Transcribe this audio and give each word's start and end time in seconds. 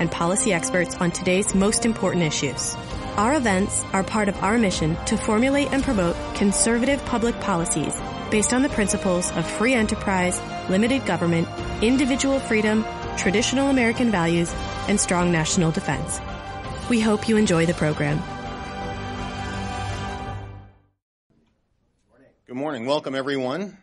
and 0.00 0.10
policy 0.10 0.52
experts 0.52 0.96
on 0.96 1.12
today's 1.12 1.54
most 1.54 1.86
important 1.86 2.24
issues. 2.24 2.74
Our 3.16 3.34
events 3.34 3.84
are 3.92 4.02
part 4.02 4.28
of 4.28 4.42
our 4.42 4.58
mission 4.58 4.96
to 5.04 5.16
formulate 5.16 5.72
and 5.72 5.84
promote 5.84 6.16
conservative 6.34 7.04
public 7.04 7.38
policies 7.40 7.94
based 8.30 8.52
on 8.52 8.62
the 8.62 8.68
principles 8.70 9.30
of 9.32 9.48
free 9.48 9.74
enterprise, 9.74 10.40
limited 10.70 11.04
government, 11.04 11.46
individual 11.82 12.40
freedom, 12.40 12.84
traditional 13.16 13.68
American 13.68 14.10
values, 14.10 14.52
and 14.88 14.98
strong 14.98 15.30
national 15.30 15.70
defense. 15.70 16.20
We 16.88 17.00
hope 17.00 17.28
you 17.28 17.36
enjoy 17.36 17.66
the 17.66 17.74
program. 17.74 18.22
Good 22.46 22.56
morning. 22.56 22.86
Welcome, 22.86 23.14
everyone, 23.14 23.76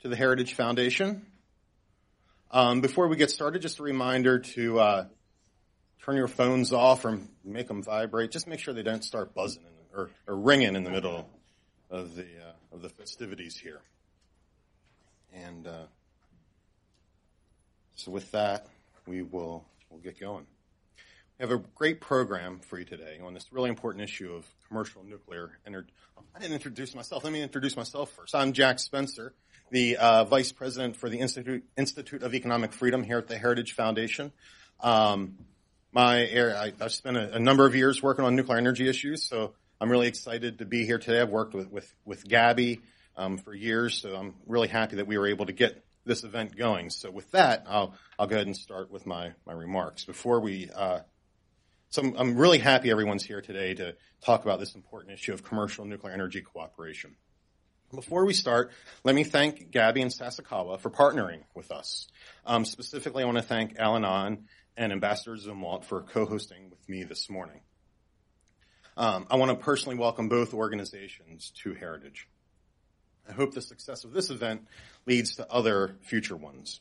to 0.00 0.08
the 0.08 0.16
Heritage 0.16 0.54
Foundation. 0.54 1.26
Um, 2.50 2.80
before 2.80 3.08
we 3.08 3.16
get 3.16 3.30
started, 3.30 3.60
just 3.60 3.80
a 3.80 3.82
reminder 3.82 4.38
to 4.38 4.80
uh, 4.80 5.04
turn 6.08 6.16
your 6.16 6.28
phones 6.28 6.72
off 6.72 7.04
or 7.04 7.18
make 7.44 7.68
them 7.68 7.82
vibrate. 7.82 8.30
Just 8.30 8.46
make 8.46 8.60
sure 8.60 8.72
they 8.72 8.82
don't 8.82 9.04
start 9.04 9.34
buzzing 9.34 9.62
in, 9.62 9.98
or, 9.98 10.10
or, 10.26 10.36
ringing 10.36 10.74
in 10.74 10.82
the 10.82 10.90
middle 10.90 11.28
of 11.90 12.16
the 12.16 12.22
uh, 12.22 12.74
of 12.74 12.80
the 12.80 12.88
festivities 12.88 13.58
here. 13.58 13.80
And 15.34 15.66
uh, 15.66 15.84
so, 17.94 18.10
with 18.10 18.30
that, 18.32 18.68
we 19.06 19.20
will 19.20 19.66
we'll 19.90 20.00
get 20.00 20.18
going. 20.18 20.46
We 21.38 21.42
have 21.42 21.50
a 21.50 21.62
great 21.74 22.00
program 22.00 22.60
for 22.60 22.78
you 22.78 22.86
today 22.86 23.20
on 23.22 23.34
this 23.34 23.52
really 23.52 23.68
important 23.68 24.02
issue 24.02 24.32
of 24.32 24.46
commercial 24.66 25.04
nuclear 25.04 25.58
energy. 25.66 25.92
I 26.34 26.38
didn't 26.38 26.54
introduce 26.54 26.94
myself. 26.94 27.22
Let 27.22 27.34
me 27.34 27.42
introduce 27.42 27.76
myself 27.76 28.10
first. 28.12 28.34
I'm 28.34 28.54
Jack 28.54 28.78
Spencer, 28.78 29.34
the 29.70 29.98
uh, 29.98 30.24
Vice 30.24 30.52
President 30.52 30.96
for 30.96 31.10
the 31.10 31.18
Institute, 31.18 31.64
Institute 31.76 32.22
of 32.22 32.34
Economic 32.34 32.72
Freedom 32.72 33.04
here 33.04 33.18
at 33.18 33.28
the 33.28 33.36
Heritage 33.36 33.74
Foundation. 33.74 34.32
Um, 34.80 35.36
my 35.98 36.22
I, 36.22 36.72
have 36.78 36.92
spent 36.92 37.16
a, 37.16 37.34
a, 37.34 37.38
number 37.40 37.66
of 37.66 37.74
years 37.74 38.00
working 38.00 38.24
on 38.24 38.36
nuclear 38.36 38.56
energy 38.56 38.88
issues, 38.88 39.24
so 39.24 39.54
I'm 39.80 39.90
really 39.90 40.06
excited 40.06 40.60
to 40.60 40.64
be 40.64 40.84
here 40.84 40.98
today. 40.98 41.20
I've 41.20 41.28
worked 41.28 41.54
with 41.54 41.72
with, 41.72 41.92
with 42.04 42.24
GABI 42.28 42.80
um, 43.16 43.36
for 43.36 43.52
years, 43.52 44.00
so 44.00 44.14
I'm 44.14 44.34
really 44.46 44.68
happy 44.68 44.96
that 44.96 45.08
we 45.08 45.18
were 45.18 45.26
able 45.26 45.46
to 45.46 45.52
get 45.52 45.84
this 46.04 46.22
event 46.22 46.56
going. 46.56 46.90
So 46.90 47.10
with 47.10 47.28
that, 47.32 47.64
I'll 47.66 47.94
I'll 48.16 48.28
go 48.28 48.36
ahead 48.36 48.46
and 48.46 48.56
start 48.56 48.92
with 48.92 49.06
my 49.06 49.32
my 49.44 49.52
remarks 49.52 50.04
before 50.04 50.38
we. 50.38 50.70
Uh, 50.72 51.00
so 51.90 52.02
I'm, 52.02 52.14
I'm 52.16 52.36
really 52.36 52.58
happy 52.58 52.92
everyone's 52.92 53.24
here 53.24 53.40
today 53.40 53.74
to 53.74 53.96
talk 54.24 54.44
about 54.44 54.60
this 54.60 54.76
important 54.76 55.14
issue 55.14 55.32
of 55.32 55.42
commercial 55.42 55.84
nuclear 55.84 56.12
energy 56.12 56.42
cooperation. 56.42 57.16
Before 57.92 58.26
we 58.26 58.34
start, 58.34 58.70
let 59.02 59.14
me 59.14 59.24
thank 59.24 59.70
Gabby 59.70 60.02
and 60.02 60.10
Sasakawa 60.10 60.78
for 60.78 60.90
partnering 60.90 61.40
with 61.54 61.72
us. 61.72 62.06
Um, 62.44 62.66
specifically, 62.66 63.22
I 63.22 63.26
want 63.26 63.38
to 63.38 63.42
thank 63.42 63.78
Alan 63.78 64.04
Ahn 64.04 64.44
and 64.78 64.92
Ambassador 64.92 65.36
Zumwalt 65.36 65.84
for 65.84 66.02
co-hosting 66.02 66.70
with 66.70 66.88
me 66.88 67.02
this 67.02 67.28
morning. 67.28 67.60
Um, 68.96 69.26
I 69.28 69.36
want 69.36 69.50
to 69.50 69.56
personally 69.56 69.98
welcome 69.98 70.28
both 70.28 70.54
organizations 70.54 71.52
to 71.62 71.74
Heritage. 71.74 72.28
I 73.28 73.32
hope 73.32 73.52
the 73.52 73.60
success 73.60 74.04
of 74.04 74.12
this 74.12 74.30
event 74.30 74.66
leads 75.04 75.36
to 75.36 75.52
other 75.52 75.96
future 76.02 76.36
ones. 76.36 76.80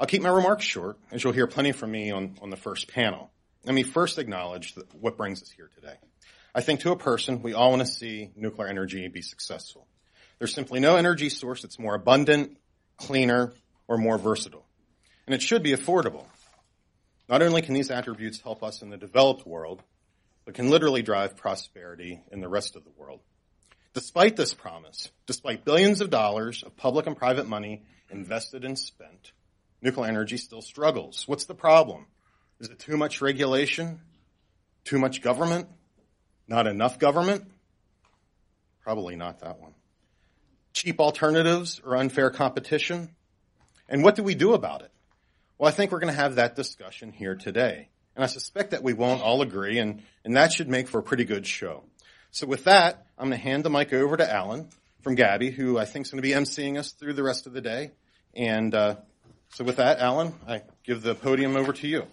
I'll 0.00 0.08
keep 0.08 0.20
my 0.20 0.30
remarks 0.30 0.64
short, 0.64 0.98
as 1.12 1.22
you'll 1.22 1.32
hear 1.32 1.46
plenty 1.46 1.70
from 1.72 1.92
me 1.92 2.10
on, 2.10 2.36
on 2.42 2.50
the 2.50 2.56
first 2.56 2.88
panel. 2.88 3.30
Let 3.64 3.74
me 3.74 3.84
first 3.84 4.18
acknowledge 4.18 4.74
what 5.00 5.16
brings 5.16 5.42
us 5.42 5.50
here 5.50 5.70
today. 5.76 5.94
I 6.54 6.60
think 6.60 6.80
to 6.80 6.90
a 6.90 6.96
person, 6.96 7.42
we 7.42 7.54
all 7.54 7.70
want 7.70 7.82
to 7.82 7.86
see 7.86 8.32
nuclear 8.34 8.66
energy 8.66 9.06
be 9.06 9.22
successful. 9.22 9.86
There's 10.38 10.52
simply 10.52 10.80
no 10.80 10.96
energy 10.96 11.28
source 11.28 11.62
that's 11.62 11.78
more 11.78 11.94
abundant, 11.94 12.56
cleaner, 12.96 13.52
or 13.86 13.96
more 13.96 14.18
versatile. 14.18 14.66
And 15.26 15.34
it 15.34 15.42
should 15.42 15.62
be 15.62 15.72
affordable. 15.72 16.24
Not 17.30 17.42
only 17.42 17.62
can 17.62 17.74
these 17.74 17.92
attributes 17.92 18.40
help 18.40 18.64
us 18.64 18.82
in 18.82 18.90
the 18.90 18.96
developed 18.96 19.46
world, 19.46 19.84
but 20.44 20.54
can 20.54 20.68
literally 20.68 21.00
drive 21.00 21.36
prosperity 21.36 22.20
in 22.32 22.40
the 22.40 22.48
rest 22.48 22.74
of 22.74 22.82
the 22.82 22.90
world. 22.96 23.20
Despite 23.94 24.34
this 24.34 24.52
promise, 24.52 25.10
despite 25.26 25.64
billions 25.64 26.00
of 26.00 26.10
dollars 26.10 26.64
of 26.64 26.76
public 26.76 27.06
and 27.06 27.16
private 27.16 27.46
money 27.46 27.84
invested 28.10 28.64
and 28.64 28.76
spent, 28.76 29.30
nuclear 29.80 30.08
energy 30.08 30.38
still 30.38 30.60
struggles. 30.60 31.22
What's 31.28 31.44
the 31.44 31.54
problem? 31.54 32.06
Is 32.58 32.68
it 32.68 32.80
too 32.80 32.96
much 32.96 33.20
regulation? 33.20 34.00
Too 34.82 34.98
much 34.98 35.22
government? 35.22 35.68
Not 36.48 36.66
enough 36.66 36.98
government? 36.98 37.44
Probably 38.82 39.14
not 39.14 39.38
that 39.40 39.60
one. 39.60 39.74
Cheap 40.72 40.98
alternatives 40.98 41.80
or 41.84 41.96
unfair 41.96 42.30
competition? 42.30 43.14
And 43.88 44.02
what 44.02 44.16
do 44.16 44.24
we 44.24 44.34
do 44.34 44.52
about 44.52 44.82
it? 44.82 44.90
Well, 45.60 45.68
I 45.68 45.72
think 45.72 45.92
we're 45.92 45.98
going 45.98 46.14
to 46.14 46.18
have 46.18 46.36
that 46.36 46.56
discussion 46.56 47.12
here 47.12 47.34
today. 47.34 47.90
And 48.16 48.24
I 48.24 48.28
suspect 48.28 48.70
that 48.70 48.82
we 48.82 48.94
won't 48.94 49.20
all 49.20 49.42
agree, 49.42 49.78
and, 49.78 50.02
and 50.24 50.34
that 50.34 50.54
should 50.54 50.70
make 50.70 50.88
for 50.88 51.00
a 51.00 51.02
pretty 51.02 51.26
good 51.26 51.46
show. 51.46 51.84
So 52.30 52.46
with 52.46 52.64
that, 52.64 53.04
I'm 53.18 53.28
going 53.28 53.38
to 53.38 53.44
hand 53.44 53.62
the 53.64 53.68
mic 53.68 53.92
over 53.92 54.16
to 54.16 54.32
Alan 54.32 54.70
from 55.02 55.16
GABI, 55.16 55.50
who 55.50 55.76
I 55.76 55.84
think 55.84 56.06
is 56.06 56.12
going 56.12 56.22
to 56.22 56.26
be 56.26 56.32
emceeing 56.32 56.78
us 56.78 56.92
through 56.92 57.12
the 57.12 57.22
rest 57.22 57.46
of 57.46 57.52
the 57.52 57.60
day. 57.60 57.90
And 58.34 58.74
uh, 58.74 58.96
so 59.50 59.62
with 59.62 59.76
that, 59.76 59.98
Alan, 59.98 60.32
I 60.48 60.62
give 60.82 61.02
the 61.02 61.14
podium 61.14 61.54
over 61.56 61.74
to 61.74 61.86
you. 61.86 62.06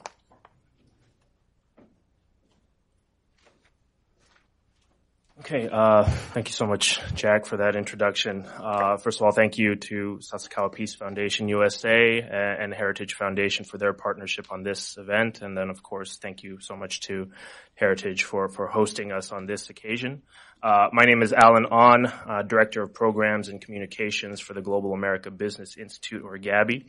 Okay, 5.50 5.70
uh, 5.72 6.04
thank 6.34 6.50
you 6.50 6.54
so 6.54 6.68
much, 6.68 7.00
Jack, 7.14 7.46
for 7.46 7.56
that 7.56 7.78
introduction. 7.78 8.46
Uh, 8.46 8.98
first 8.98 9.22
of 9.22 9.26
all, 9.26 9.32
thank 9.32 9.58
you 9.58 9.78
to 9.78 10.20
Sasakawa 10.22 10.74
Peace 10.74 10.94
Foundation 10.94 11.48
USA 11.48 12.20
and 12.20 12.74
Heritage 12.74 13.14
Foundation 13.14 13.64
for 13.64 13.78
their 13.78 13.94
partnership 13.94 14.52
on 14.52 14.64
this 14.64 14.98
event. 14.98 15.42
And 15.42 15.58
then, 15.58 15.70
of 15.70 15.82
course, 15.82 16.18
thank 16.18 16.44
you 16.44 16.60
so 16.60 16.76
much 16.76 17.00
to 17.08 17.32
Heritage 17.76 18.26
for, 18.26 18.50
for 18.50 18.68
hosting 18.68 19.14
us 19.14 19.32
on 19.32 19.46
this 19.46 19.70
occasion. 19.70 20.22
Uh, 20.62 20.90
my 20.92 21.06
name 21.06 21.22
is 21.22 21.32
Alan 21.32 21.68
Ahn, 21.72 22.08
uh, 22.08 22.42
Director 22.42 22.84
of 22.84 22.94
Programs 22.94 23.48
and 23.48 23.62
Communications 23.62 24.42
for 24.42 24.54
the 24.54 24.62
Global 24.62 24.92
America 24.92 25.32
Business 25.32 25.78
Institute, 25.78 26.24
or 26.26 26.38
GABI. 26.38 26.88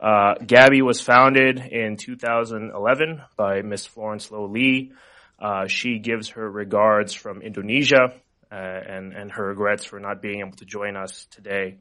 Uh, 0.00 0.34
GABI 0.46 0.80
was 0.80 1.00
founded 1.00 1.58
in 1.58 1.96
2011 1.96 3.22
by 3.36 3.62
Ms. 3.62 3.86
Florence 3.86 4.30
Lowe-Lee, 4.30 4.92
uh, 5.38 5.66
she 5.66 5.98
gives 5.98 6.30
her 6.30 6.50
regards 6.50 7.12
from 7.12 7.42
Indonesia 7.42 8.14
uh, 8.50 8.54
and, 8.54 9.12
and 9.12 9.32
her 9.32 9.48
regrets 9.48 9.84
for 9.84 10.00
not 10.00 10.22
being 10.22 10.40
able 10.40 10.56
to 10.56 10.64
join 10.64 10.96
us 10.96 11.26
today. 11.30 11.78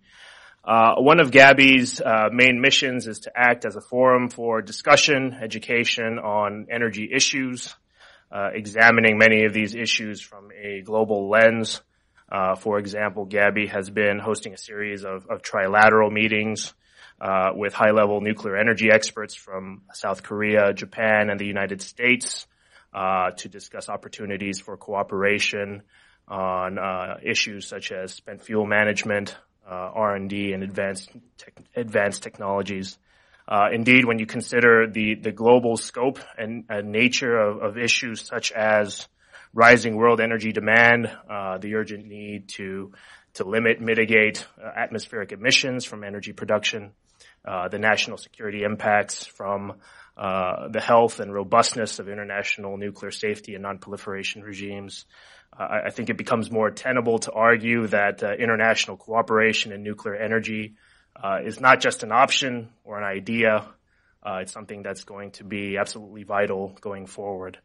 Uh, 0.63 0.95
one 0.95 1.19
of 1.19 1.31
GABI's 1.31 2.01
uh, 2.01 2.29
main 2.31 2.59
missions 2.59 3.07
is 3.07 3.19
to 3.19 3.31
act 3.35 3.65
as 3.65 3.75
a 3.75 3.81
forum 3.81 4.29
for 4.29 4.61
discussion, 4.61 5.37
education 5.41 6.17
on 6.17 6.67
energy 6.71 7.09
issues, 7.13 7.73
uh, 8.31 8.49
examining 8.51 9.17
many 9.17 9.45
of 9.45 9.53
these 9.53 9.75
issues 9.75 10.19
from 10.19 10.49
a 10.51 10.81
global 10.81 11.29
lens. 11.29 11.81
Uh, 12.29 12.55
for 12.55 12.79
example, 12.79 13.25
Gabby 13.25 13.67
has 13.67 13.91
been 13.91 14.17
hosting 14.17 14.53
a 14.53 14.57
series 14.57 15.05
of, 15.05 15.27
of 15.27 15.43
trilateral 15.43 16.11
meetings 16.11 16.73
with 17.55 17.73
high-level 17.73 18.19
nuclear 18.21 18.57
energy 18.57 18.89
experts 18.91 19.35
from 19.35 19.83
South 19.93 20.23
Korea, 20.23 20.73
Japan, 20.73 21.29
and 21.29 21.39
the 21.39 21.45
United 21.45 21.81
States 21.81 22.47
to 22.95 23.49
discuss 23.49 23.89
opportunities 23.89 24.59
for 24.59 24.77
cooperation 24.77 25.83
on 26.27 26.77
uh, 26.77 27.17
issues 27.21 27.67
such 27.67 27.91
as 27.91 28.13
spent 28.13 28.41
fuel 28.41 28.65
management, 28.65 29.35
uh, 29.69 29.73
R&D, 29.93 30.53
and 30.53 30.63
advanced 30.63 31.11
te- 31.37 31.51
advanced 31.75 32.23
technologies. 32.23 32.97
Uh, 33.47 33.67
indeed, 33.71 34.05
when 34.05 34.17
you 34.17 34.25
consider 34.25 34.87
the 34.87 35.15
the 35.15 35.31
global 35.31 35.77
scope 35.77 36.19
and, 36.37 36.65
and 36.69 36.91
nature 36.91 37.37
of, 37.37 37.61
of, 37.61 37.77
issues 37.77 38.21
such 38.21 38.51
as 38.51 39.07
rising 39.53 39.95
world 39.95 40.19
energy 40.19 40.51
demand, 40.51 41.07
uh, 41.29 41.59
the 41.59 41.75
urgent 41.75 42.07
need 42.07 42.49
to 42.49 42.91
to 43.35 43.43
limit, 43.43 43.81
mitigate 43.81 44.45
atmospheric 44.75 45.31
emissions 45.31 45.83
from 45.85 46.03
energy 46.03 46.31
production, 46.31 46.93
the 47.43 47.77
national 47.77 48.17
security 48.17 48.63
impacts 48.63 49.25
from 49.25 49.73
uh, 50.17 50.67
the 50.69 50.81
health 50.81 51.19
and 51.19 51.33
robustness 51.33 51.99
of 51.99 52.09
international 52.09 52.77
nuclear 52.77 53.11
safety 53.11 53.55
and 53.55 53.65
nonproliferation 53.65 54.43
regimes. 54.43 55.05
Uh, 55.57 55.81
I 55.85 55.89
think 55.89 56.09
it 56.09 56.17
becomes 56.17 56.51
more 56.51 56.71
tenable 56.71 57.19
to 57.19 57.31
argue 57.31 57.87
that 57.87 58.23
uh, 58.23 58.33
international 58.33 58.97
cooperation 58.97 59.71
in 59.71 59.83
nuclear 59.83 60.15
energy 60.15 60.75
uh, 61.21 61.39
is 61.43 61.59
not 61.59 61.79
just 61.79 62.03
an 62.03 62.11
option 62.11 62.69
or 62.83 62.97
an 62.97 63.05
idea, 63.05 63.65
Uh, 64.25 64.39
it's 64.41 64.51
something 64.51 64.81
that's 64.81 65.03
going 65.03 65.31
to 65.31 65.43
be 65.43 65.77
absolutely 65.77 66.23
vital 66.23 66.75
going 66.81 67.05
forward. 67.05 67.59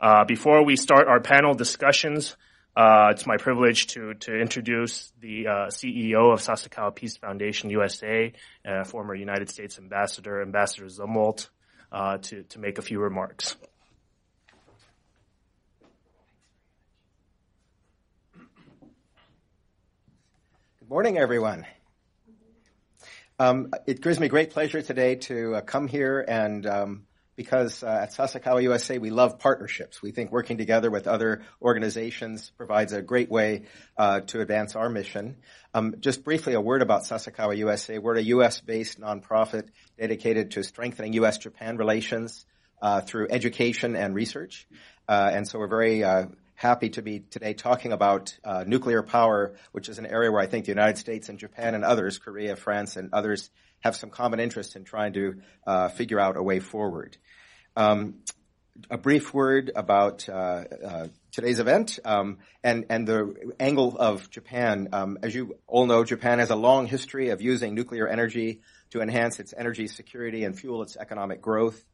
Uh, 0.00 0.24
before 0.24 0.64
we 0.64 0.74
start 0.74 1.06
our 1.06 1.20
panel 1.20 1.52
discussions, 1.54 2.34
uh, 2.74 3.08
it's 3.10 3.26
my 3.26 3.36
privilege 3.36 3.88
to 3.88 4.14
to 4.14 4.32
introduce 4.32 5.12
the 5.20 5.46
uh, 5.46 5.52
CEO 5.68 6.32
of 6.32 6.40
Sasakawa 6.40 6.94
Peace 6.94 7.18
Foundation 7.18 7.68
USA, 7.70 8.32
former 8.86 9.14
United 9.14 9.50
States 9.50 9.78
Ambassador, 9.78 10.40
Ambassador 10.40 10.86
Zumwalt, 10.86 11.50
uh, 11.92 12.18
to 12.18 12.42
to 12.44 12.58
make 12.58 12.78
a 12.78 12.82
few 12.82 13.00
remarks. 13.00 13.56
Good 20.78 20.88
morning, 20.88 21.18
everyone. 21.18 21.66
Um, 23.38 23.72
it 23.86 24.00
gives 24.00 24.18
me 24.18 24.28
great 24.28 24.50
pleasure 24.50 24.82
today 24.82 25.14
to 25.16 25.56
uh, 25.56 25.60
come 25.60 25.86
here 25.86 26.24
and 26.26 26.66
um, 26.66 27.07
because 27.38 27.84
uh, 27.84 28.00
at 28.02 28.10
Sasakawa 28.10 28.64
USA 28.64 28.98
we 28.98 29.10
love 29.10 29.38
partnerships. 29.38 30.02
We 30.02 30.10
think 30.10 30.32
working 30.32 30.58
together 30.58 30.90
with 30.90 31.06
other 31.06 31.42
organizations 31.62 32.50
provides 32.56 32.92
a 32.92 33.00
great 33.00 33.30
way 33.30 33.62
uh, 33.96 34.20
to 34.22 34.40
advance 34.40 34.74
our 34.74 34.90
mission. 34.90 35.36
Um, 35.72 35.94
just 36.00 36.24
briefly, 36.24 36.54
a 36.54 36.60
word 36.60 36.82
about 36.82 37.02
Sasakawa 37.02 37.56
USA. 37.58 37.98
We're 37.98 38.16
a 38.16 38.22
U.S.-based 38.22 38.98
nonprofit 38.98 39.68
dedicated 39.96 40.50
to 40.52 40.64
strengthening 40.64 41.12
U.S.-Japan 41.12 41.78
relations 41.78 42.44
uh, 42.82 43.02
through 43.02 43.28
education 43.30 43.94
and 43.94 44.16
research, 44.16 44.66
uh, 45.08 45.30
and 45.32 45.46
so 45.46 45.60
we're 45.60 45.68
very 45.68 46.02
uh, 46.02 46.26
happy 46.58 46.88
to 46.90 47.02
be 47.02 47.20
today 47.20 47.54
talking 47.54 47.92
about 47.92 48.36
uh, 48.42 48.64
nuclear 48.66 49.00
power, 49.00 49.54
which 49.70 49.88
is 49.88 50.00
an 50.00 50.06
area 50.06 50.28
where 50.32 50.40
I 50.40 50.48
think 50.48 50.64
the 50.64 50.72
United 50.72 50.98
States 50.98 51.28
and 51.28 51.38
Japan 51.38 51.76
and 51.76 51.84
others, 51.84 52.18
Korea, 52.18 52.56
France, 52.56 52.96
and 52.96 53.10
others, 53.12 53.48
have 53.78 53.94
some 53.94 54.10
common 54.10 54.40
interest 54.40 54.74
in 54.74 54.82
trying 54.82 55.12
to 55.12 55.40
uh, 55.64 55.88
figure 55.88 56.18
out 56.18 56.36
a 56.36 56.42
way 56.42 56.58
forward. 56.58 57.16
Um, 57.76 58.24
a 58.90 58.98
brief 58.98 59.32
word 59.32 59.70
about 59.76 60.28
uh, 60.28 60.32
uh, 60.84 61.06
today's 61.30 61.60
event 61.60 62.00
um, 62.04 62.38
and 62.64 62.86
and 62.90 63.06
the 63.06 63.54
angle 63.60 63.96
of 63.96 64.28
Japan. 64.28 64.88
Um, 64.92 65.18
as 65.22 65.32
you 65.36 65.58
all 65.68 65.86
know, 65.86 66.02
Japan 66.02 66.40
has 66.40 66.50
a 66.50 66.56
long 66.56 66.86
history 66.86 67.28
of 67.28 67.40
using 67.40 67.76
nuclear 67.76 68.08
energy 68.08 68.62
to 68.90 69.00
enhance 69.00 69.38
its 69.38 69.54
energy 69.56 69.86
security 69.86 70.42
and 70.42 70.58
fuel 70.58 70.82
its 70.82 70.96
economic 70.96 71.40
growth. 71.40 71.84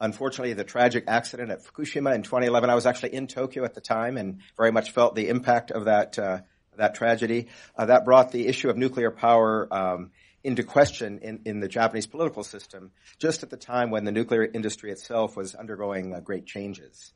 Unfortunately, 0.00 0.52
the 0.52 0.64
tragic 0.64 1.04
accident 1.08 1.50
at 1.50 1.64
Fukushima 1.64 2.14
in 2.14 2.22
2011, 2.22 2.70
I 2.70 2.74
was 2.74 2.86
actually 2.86 3.14
in 3.14 3.26
Tokyo 3.26 3.64
at 3.64 3.74
the 3.74 3.80
time 3.80 4.16
and 4.16 4.40
very 4.56 4.70
much 4.70 4.92
felt 4.92 5.14
the 5.14 5.28
impact 5.28 5.70
of 5.70 5.86
that 5.86 6.18
uh, 6.18 6.40
that 6.76 6.94
tragedy. 6.94 7.48
Uh, 7.76 7.86
that 7.86 8.04
brought 8.04 8.32
the 8.32 8.46
issue 8.46 8.70
of 8.70 8.76
nuclear 8.76 9.10
power 9.10 9.68
um, 9.72 10.10
into 10.42 10.62
question 10.62 11.18
in, 11.18 11.40
in 11.44 11.60
the 11.60 11.68
Japanese 11.68 12.06
political 12.06 12.44
system 12.44 12.92
just 13.18 13.42
at 13.42 13.50
the 13.50 13.56
time 13.56 13.90
when 13.90 14.04
the 14.04 14.12
nuclear 14.12 14.44
industry 14.44 14.90
itself 14.90 15.36
was 15.36 15.54
undergoing 15.54 16.14
uh, 16.14 16.20
great 16.20 16.46
changes. 16.46 17.12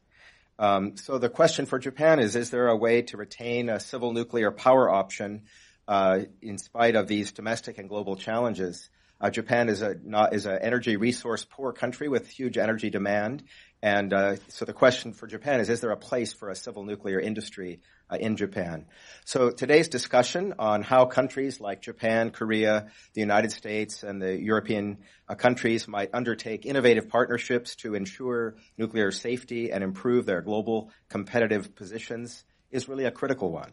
Um, 0.59 0.97
so 0.97 1.19
the 1.19 1.31
question 1.31 1.67
for 1.67 1.79
Japan 1.79 2.19
is, 2.19 2.37
is 2.37 2.51
there 2.51 2.69
a 2.69 2.77
way 2.77 3.03
to 3.03 3.17
retain 3.17 3.69
a 3.69 3.81
civil 3.81 4.13
nuclear 4.13 4.51
power 4.51 4.91
option 4.91 5.43
uh, 5.89 6.21
in 6.41 6.59
spite 6.59 6.95
of 6.95 7.09
these 7.09 7.33
domestic 7.33 7.79
and 7.79 7.89
global 7.89 8.17
challenges? 8.17 8.91
Uh, 9.23 9.31
Japan 9.31 9.69
is 9.69 9.83
a 9.83 9.95
not, 10.03 10.35
is 10.35 10.47
an 10.47 10.59
energy 10.61 10.97
resource 10.97 11.47
poor 11.49 11.73
country 11.73 12.09
with 12.09 12.29
huge 12.29 12.59
energy 12.59 12.91
demand, 12.91 13.45
and 13.81 14.13
uh, 14.13 14.35
so 14.49 14.65
the 14.65 14.73
question 14.73 15.13
for 15.13 15.29
Japan 15.29 15.61
is: 15.61 15.69
Is 15.69 15.81
there 15.81 15.93
a 15.93 15.97
place 15.97 16.33
for 16.33 16.51
a 16.51 16.57
civil 16.57 16.83
nuclear 16.83 17.21
industry 17.21 17.81
uh, 18.11 18.17
in 18.17 18.37
Japan? 18.37 18.87
So 19.25 19.51
today's 19.51 19.89
discussion 19.89 20.55
on 20.59 20.83
how 20.83 21.05
countries 21.05 21.61
like 21.61 21.83
Japan, 21.83 22.31
Korea, 22.31 22.89
the 23.15 23.21
United 23.21 23.53
States, 23.53 24.03
and 24.03 24.21
the 24.21 24.37
European 24.37 24.99
uh, 25.29 25.37
countries 25.37 25.87
might 25.87 26.11
undertake 26.13 26.67
innovative 26.67 27.09
partnerships 27.09 27.77
to 27.77 27.95
ensure 27.95 28.57
nuclear 28.77 29.13
safety 29.13 29.71
and 29.71 29.85
improve 29.85 30.27
their 30.27 30.43
global 30.43 30.91
competitive 31.09 31.77
positions 31.77 32.45
is 32.73 32.89
really 32.89 33.05
a 33.05 33.13
critical 33.13 33.53
one. 33.53 33.71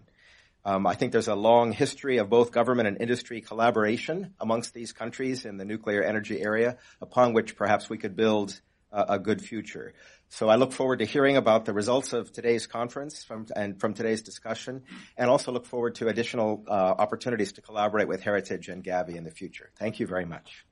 Um, 0.65 0.85
I 0.85 0.95
think 0.95 1.11
there's 1.11 1.29
a 1.29 1.35
long 1.35 1.71
history 1.71 2.17
of 2.17 2.29
both 2.29 2.51
government 2.51 2.87
and 2.87 3.01
industry 3.01 3.41
collaboration 3.41 4.33
amongst 4.39 4.73
these 4.73 4.91
countries 4.91 5.45
in 5.45 5.57
the 5.57 5.65
nuclear 5.65 6.03
energy 6.03 6.41
area, 6.41 6.77
upon 7.01 7.33
which 7.33 7.55
perhaps 7.55 7.89
we 7.89 7.97
could 7.97 8.15
build 8.15 8.59
a, 8.91 9.05
a 9.09 9.19
good 9.19 9.41
future. 9.41 9.93
So 10.29 10.47
I 10.47 10.57
look 10.57 10.73
forward 10.73 10.99
to 10.99 11.05
hearing 11.05 11.37
about 11.37 11.65
the 11.65 11.73
results 11.73 12.13
of 12.13 12.31
today's 12.31 12.67
conference 12.67 13.23
from, 13.23 13.47
and 13.55 13.79
from 13.79 13.93
today's 13.93 14.21
discussion, 14.21 14.83
and 15.17 15.29
also 15.29 15.51
look 15.51 15.65
forward 15.65 15.95
to 15.95 16.07
additional 16.07 16.63
uh, 16.67 16.71
opportunities 16.71 17.53
to 17.53 17.61
collaborate 17.61 18.07
with 18.07 18.21
Heritage 18.21 18.69
and 18.69 18.83
GABI 18.83 19.15
in 19.15 19.23
the 19.23 19.31
future. 19.31 19.71
Thank 19.77 19.99
you 19.99 20.07
very 20.07 20.25
much. 20.25 20.65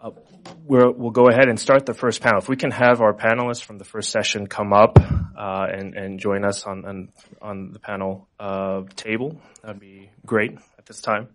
Uh, 0.00 0.10
we 0.66 0.78
will 0.78 1.10
go 1.10 1.28
ahead 1.28 1.48
and 1.48 1.58
start 1.58 1.86
the 1.86 1.94
first 1.94 2.20
panel. 2.20 2.38
If 2.38 2.48
we 2.48 2.56
can 2.56 2.70
have 2.70 3.00
our 3.00 3.12
panelists 3.14 3.62
from 3.62 3.78
the 3.78 3.84
first 3.84 4.10
session 4.10 4.46
come 4.46 4.72
up 4.72 4.98
uh, 4.98 5.66
and, 5.70 5.94
and, 5.94 6.18
join 6.18 6.44
us 6.44 6.64
on, 6.64 6.84
on, 6.84 7.08
on 7.40 7.72
the 7.72 7.78
panel 7.78 8.28
uh, 8.38 8.82
table, 8.96 9.40
that'd 9.62 9.80
be 9.80 10.10
great 10.24 10.56
at 10.78 10.86
this 10.86 11.00
time. 11.00 11.28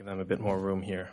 Give 0.00 0.06
them 0.06 0.18
a 0.18 0.24
bit 0.24 0.40
more 0.40 0.58
room 0.58 0.80
here. 0.80 1.10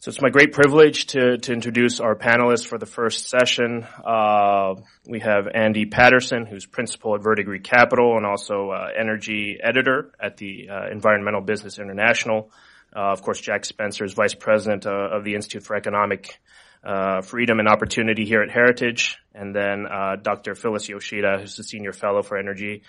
So 0.00 0.10
it's 0.10 0.20
my 0.20 0.28
great 0.28 0.52
privilege 0.52 1.06
to, 1.06 1.38
to 1.38 1.52
introduce 1.54 2.00
our 2.00 2.14
panelists 2.14 2.66
for 2.66 2.76
the 2.76 2.84
first 2.84 3.30
session. 3.30 3.86
Uh, 4.04 4.74
we 5.08 5.20
have 5.20 5.48
Andy 5.48 5.86
Patterson, 5.86 6.44
who's 6.44 6.66
principal 6.66 7.14
at 7.14 7.22
Verdigris 7.22 7.62
Capital 7.62 8.18
and 8.18 8.26
also 8.26 8.72
uh, 8.72 8.88
energy 8.94 9.56
editor 9.58 10.12
at 10.20 10.36
the 10.36 10.68
uh, 10.68 10.92
Environmental 10.92 11.40
Business 11.40 11.78
International. 11.78 12.50
Uh, 12.94 13.12
of 13.12 13.22
course, 13.22 13.40
Jack 13.40 13.64
Spencer 13.64 14.04
is 14.04 14.12
vice 14.12 14.34
president 14.34 14.84
uh, 14.84 14.90
of 14.90 15.24
the 15.24 15.34
Institute 15.34 15.62
for 15.62 15.76
Economic 15.76 16.38
uh, 16.84 17.22
Freedom 17.22 17.58
and 17.58 17.68
Opportunity 17.68 18.26
here 18.26 18.42
at 18.42 18.50
Heritage, 18.50 19.16
and 19.34 19.56
then 19.56 19.86
Dr. 20.22 20.54
Phyllis 20.56 20.90
Yoshida, 20.90 21.38
who's 21.40 21.56
the 21.56 21.64
senior 21.64 21.94
fellow 21.94 22.22
for 22.22 22.36
energy 22.36 22.82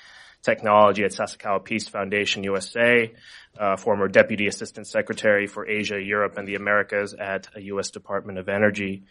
Technology 0.48 1.04
at 1.04 1.12
Sasakawa 1.12 1.62
Peace 1.62 1.90
Foundation 1.90 2.42
USA, 2.46 3.12
uh, 3.60 3.76
former 3.76 4.08
Deputy 4.08 4.48
Assistant 4.48 4.88
Secretary 4.88 5.46
for 5.46 5.68
Asia, 5.68 6.02
Europe, 6.02 6.38
and 6.38 6.48
the 6.48 6.56
Americas 6.56 7.14
at 7.14 7.50
a 7.54 7.62
U.S. 7.74 7.92
Department 7.92 8.40
of 8.40 8.48
Energy. 8.48 9.04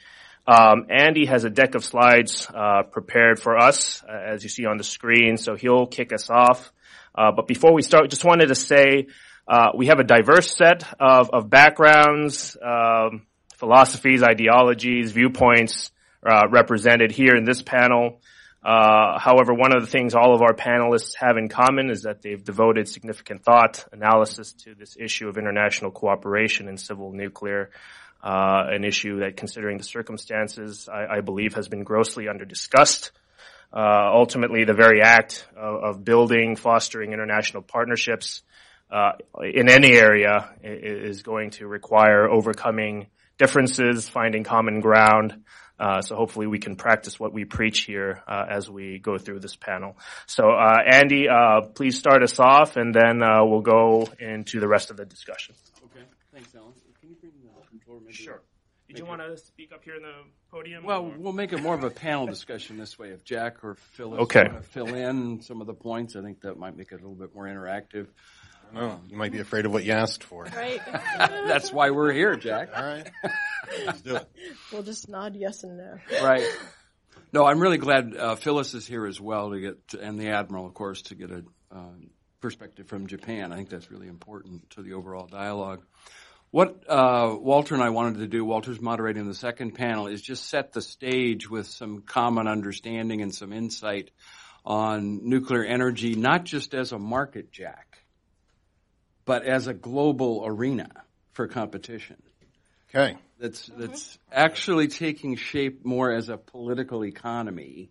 Um, 0.46 0.86
Andy 0.88 1.26
has 1.26 1.44
a 1.44 1.50
deck 1.50 1.74
of 1.74 1.84
slides 1.84 2.48
uh, 2.54 2.84
prepared 2.84 3.38
for 3.38 3.58
us, 3.58 4.02
uh, 4.08 4.32
as 4.32 4.44
you 4.44 4.48
see 4.48 4.64
on 4.64 4.78
the 4.78 4.84
screen, 4.84 5.36
so 5.36 5.56
he'll 5.56 5.86
kick 5.86 6.10
us 6.14 6.30
off. 6.30 6.72
Uh, 7.14 7.32
but 7.36 7.46
before 7.46 7.74
we 7.74 7.82
start, 7.82 8.08
just 8.08 8.24
wanted 8.24 8.46
to 8.46 8.54
say 8.54 9.08
uh, 9.46 9.72
we 9.76 9.88
have 9.88 9.98
a 9.98 10.04
diverse 10.04 10.56
set 10.56 10.84
of, 10.98 11.28
of 11.30 11.50
backgrounds, 11.50 12.56
um, 12.64 13.26
philosophies, 13.56 14.22
ideologies, 14.22 15.12
viewpoints 15.12 15.90
uh, 16.24 16.44
represented 16.50 17.12
here 17.12 17.36
in 17.36 17.44
this 17.44 17.60
panel. 17.60 18.20
Uh, 18.66 19.16
however, 19.20 19.54
one 19.54 19.72
of 19.72 19.80
the 19.80 19.86
things 19.86 20.16
all 20.16 20.34
of 20.34 20.42
our 20.42 20.52
panelists 20.52 21.14
have 21.20 21.36
in 21.36 21.48
common 21.48 21.88
is 21.88 22.02
that 22.02 22.20
they've 22.20 22.42
devoted 22.42 22.88
significant 22.88 23.44
thought, 23.44 23.86
analysis 23.92 24.54
to 24.54 24.74
this 24.74 24.96
issue 24.98 25.28
of 25.28 25.38
international 25.38 25.92
cooperation 25.92 26.66
in 26.66 26.76
civil 26.76 27.12
nuclear, 27.12 27.70
uh, 28.24 28.64
an 28.66 28.82
issue 28.82 29.20
that, 29.20 29.36
considering 29.36 29.78
the 29.78 29.84
circumstances, 29.84 30.88
I, 30.92 31.18
I 31.18 31.20
believe 31.20 31.54
has 31.54 31.68
been 31.68 31.84
grossly 31.84 32.26
under-discussed. 32.26 33.12
Uh, 33.72 34.10
ultimately, 34.12 34.64
the 34.64 34.74
very 34.74 35.00
act 35.00 35.46
of, 35.56 35.84
of, 35.84 36.04
building, 36.04 36.56
fostering 36.56 37.12
international 37.12 37.62
partnerships 37.62 38.42
uh, 38.90 39.12
in 39.44 39.70
any 39.70 39.92
area 39.92 40.50
is 40.64 41.22
going 41.22 41.50
to 41.50 41.68
require 41.68 42.28
overcoming 42.28 43.06
differences, 43.38 44.08
finding 44.08 44.42
common 44.42 44.80
ground, 44.80 45.44
uh, 45.78 46.00
so 46.00 46.16
hopefully 46.16 46.46
we 46.46 46.58
can 46.58 46.76
practice 46.76 47.20
what 47.20 47.32
we 47.32 47.44
preach 47.44 47.80
here 47.80 48.22
uh, 48.26 48.44
as 48.48 48.68
we 48.70 48.98
go 48.98 49.18
through 49.18 49.40
this 49.40 49.56
panel. 49.56 49.96
So 50.26 50.50
uh, 50.50 50.78
Andy, 50.86 51.28
uh, 51.28 51.62
please 51.74 51.98
start 51.98 52.22
us 52.22 52.38
off, 52.38 52.76
and 52.76 52.94
then 52.94 53.22
uh, 53.22 53.44
we'll 53.44 53.60
go 53.60 54.08
into 54.18 54.60
the 54.60 54.68
rest 54.68 54.90
of 54.90 54.96
the 54.96 55.04
discussion. 55.04 55.54
Okay, 55.84 56.04
thanks, 56.32 56.54
Alan. 56.54 56.72
Can 57.00 57.10
you 57.10 57.16
bring 57.16 57.32
the 57.42 57.66
controller? 57.68 58.00
Maybe 58.00 58.14
sure. 58.14 58.40
Did 58.88 58.98
you 59.00 59.04
want 59.04 59.20
to 59.20 59.36
speak 59.36 59.72
up 59.72 59.82
here 59.82 59.96
in 59.96 60.02
the 60.02 60.14
podium? 60.50 60.84
Well, 60.84 61.06
or? 61.06 61.14
we'll 61.18 61.32
make 61.32 61.52
it 61.52 61.60
more 61.60 61.74
of 61.74 61.82
a 61.82 61.90
panel 61.90 62.26
discussion 62.26 62.78
this 62.78 62.98
way. 62.98 63.08
If 63.08 63.24
Jack 63.24 63.64
or 63.64 63.74
Phyllis 63.74 64.20
okay. 64.20 64.44
want 64.44 64.62
to 64.62 64.68
fill 64.68 64.94
in 64.94 65.40
some 65.42 65.60
of 65.60 65.66
the 65.66 65.74
points, 65.74 66.14
I 66.14 66.22
think 66.22 66.42
that 66.42 66.56
might 66.56 66.76
make 66.76 66.92
it 66.92 66.94
a 66.94 66.98
little 66.98 67.14
bit 67.14 67.34
more 67.34 67.46
interactive. 67.46 68.06
No, 68.72 69.00
you 69.08 69.16
might 69.16 69.32
be 69.32 69.40
afraid 69.40 69.66
of 69.66 69.72
what 69.72 69.84
you 69.84 69.92
asked 69.92 70.24
for. 70.24 70.44
Right? 70.44 70.80
That's 71.18 71.72
why 71.72 71.90
we're 71.90 72.12
here, 72.12 72.36
Jack. 72.36 72.70
All 72.76 72.84
right, 72.84 73.10
let's 73.86 74.02
do 74.02 74.16
it. 74.16 74.28
we'll 74.72 74.82
just 74.82 75.08
nod 75.08 75.36
yes 75.36 75.64
and 75.64 75.78
no. 75.78 75.98
Right. 76.22 76.46
No, 77.32 77.44
I'm 77.44 77.60
really 77.60 77.78
glad 77.78 78.16
uh, 78.16 78.36
Phyllis 78.36 78.74
is 78.74 78.86
here 78.86 79.06
as 79.06 79.20
well 79.20 79.50
to 79.50 79.60
get, 79.60 80.00
and 80.00 80.18
the 80.18 80.28
Admiral, 80.28 80.66
of 80.66 80.74
course, 80.74 81.02
to 81.02 81.14
get 81.14 81.30
a 81.30 81.44
uh, 81.70 81.90
perspective 82.40 82.86
from 82.86 83.06
Japan. 83.06 83.52
I 83.52 83.56
think 83.56 83.68
that's 83.68 83.90
really 83.90 84.08
important 84.08 84.70
to 84.70 84.82
the 84.82 84.94
overall 84.94 85.26
dialogue. 85.26 85.82
What 86.50 86.84
uh, 86.88 87.36
Walter 87.38 87.74
and 87.74 87.82
I 87.82 87.90
wanted 87.90 88.20
to 88.20 88.26
do, 88.28 88.44
Walter's 88.44 88.80
moderating 88.80 89.26
the 89.26 89.34
second 89.34 89.72
panel, 89.72 90.06
is 90.06 90.22
just 90.22 90.48
set 90.48 90.72
the 90.72 90.80
stage 90.80 91.50
with 91.50 91.66
some 91.66 92.02
common 92.02 92.46
understanding 92.46 93.20
and 93.20 93.34
some 93.34 93.52
insight 93.52 94.10
on 94.64 95.28
nuclear 95.28 95.64
energy, 95.64 96.14
not 96.14 96.44
just 96.44 96.74
as 96.74 96.92
a 96.92 96.98
market 96.98 97.52
jack, 97.52 97.85
but 99.26 99.44
as 99.44 99.66
a 99.66 99.74
global 99.74 100.44
arena 100.46 100.88
for 101.32 101.46
competition 101.46 102.16
Okay. 102.94 103.18
that's 103.38 103.66
that's 103.76 104.18
actually 104.32 104.88
taking 104.88 105.36
shape 105.36 105.84
more 105.84 106.12
as 106.12 106.28
a 106.28 106.36
political 106.36 107.04
economy 107.04 107.90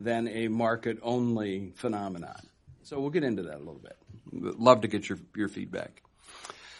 than 0.00 0.28
a 0.28 0.48
market 0.48 0.98
only 1.02 1.72
phenomenon. 1.76 2.40
So 2.84 3.00
we'll 3.00 3.10
get 3.10 3.24
into 3.24 3.44
that 3.44 3.56
a 3.56 3.58
little 3.58 3.82
bit. 3.82 3.96
Love 4.32 4.82
to 4.82 4.88
get 4.88 5.08
your 5.08 5.18
your 5.34 5.48
feedback. 5.48 6.02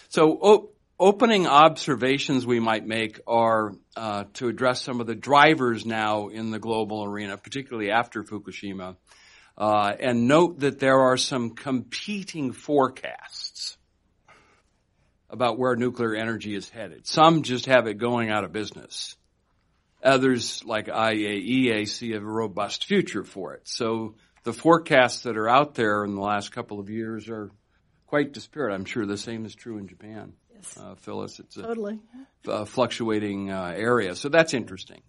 So 0.08 0.38
o- 0.40 0.70
opening 0.98 1.46
observations 1.46 2.46
we 2.46 2.60
might 2.60 2.86
make 2.86 3.20
are 3.26 3.72
uh, 3.96 4.24
to 4.34 4.48
address 4.48 4.80
some 4.80 5.00
of 5.00 5.06
the 5.06 5.14
drivers 5.14 5.84
now 5.84 6.28
in 6.28 6.50
the 6.50 6.58
global 6.58 7.04
arena, 7.04 7.36
particularly 7.36 7.90
after 7.90 8.22
Fukushima, 8.22 8.96
uh, 9.58 9.92
and 9.98 10.28
note 10.28 10.60
that 10.60 10.78
there 10.78 11.00
are 11.00 11.16
some 11.16 11.50
competing 11.50 12.52
forecasts 12.52 13.45
about 15.36 15.58
where 15.58 15.76
nuclear 15.76 16.14
energy 16.14 16.54
is 16.54 16.70
headed. 16.70 17.06
Some 17.06 17.42
just 17.42 17.66
have 17.66 17.86
it 17.86 17.98
going 17.98 18.30
out 18.30 18.44
of 18.44 18.52
business. 18.52 19.14
Others, 20.02 20.64
like 20.64 20.86
IAEA, 20.86 21.86
see 21.86 22.12
a 22.14 22.20
robust 22.20 22.86
future 22.86 23.22
for 23.22 23.52
it. 23.52 23.68
So 23.68 24.14
the 24.44 24.54
forecasts 24.54 25.24
that 25.24 25.36
are 25.36 25.48
out 25.48 25.74
there 25.74 26.04
in 26.04 26.14
the 26.14 26.22
last 26.22 26.52
couple 26.52 26.80
of 26.80 26.88
years 26.88 27.28
are 27.28 27.50
quite 28.06 28.32
disparate. 28.32 28.72
I'm 28.74 28.86
sure 28.86 29.04
the 29.04 29.18
same 29.18 29.44
is 29.44 29.54
true 29.54 29.76
in 29.76 29.88
Japan. 29.88 30.32
Yes. 30.54 30.78
Uh, 30.78 30.94
Phyllis, 30.94 31.38
it's 31.38 31.58
a 31.58 31.62
Totally. 31.62 31.98
uh, 32.48 32.64
fluctuating 32.64 33.50
uh, 33.50 33.74
area. 33.76 34.14
So 34.14 34.30
that's 34.30 34.54
interesting. 34.54 35.02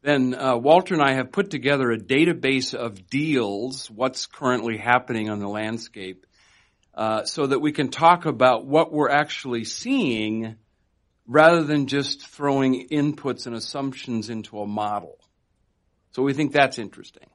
Then 0.00 0.34
uh, 0.34 0.56
Walter 0.56 0.94
and 0.94 1.02
I 1.02 1.14
have 1.14 1.30
put 1.32 1.50
together 1.50 1.90
a 1.90 1.98
database 1.98 2.72
of 2.72 3.10
deals, 3.10 3.90
what's 3.90 4.24
currently 4.26 4.78
happening 4.78 5.28
on 5.28 5.40
the 5.40 5.48
landscape, 5.48 6.24
uh, 6.98 7.24
so 7.24 7.46
that 7.46 7.60
we 7.60 7.70
can 7.70 7.90
talk 7.90 8.26
about 8.26 8.66
what 8.66 8.92
we're 8.92 9.08
actually 9.08 9.62
seeing 9.62 10.56
rather 11.28 11.62
than 11.62 11.86
just 11.86 12.26
throwing 12.26 12.88
inputs 12.88 13.46
and 13.46 13.54
assumptions 13.54 14.30
into 14.30 14.58
a 14.58 14.66
model. 14.66 15.16
So 16.10 16.24
we 16.24 16.32
think 16.32 16.52
that's 16.52 16.76
interesting. 16.76 17.28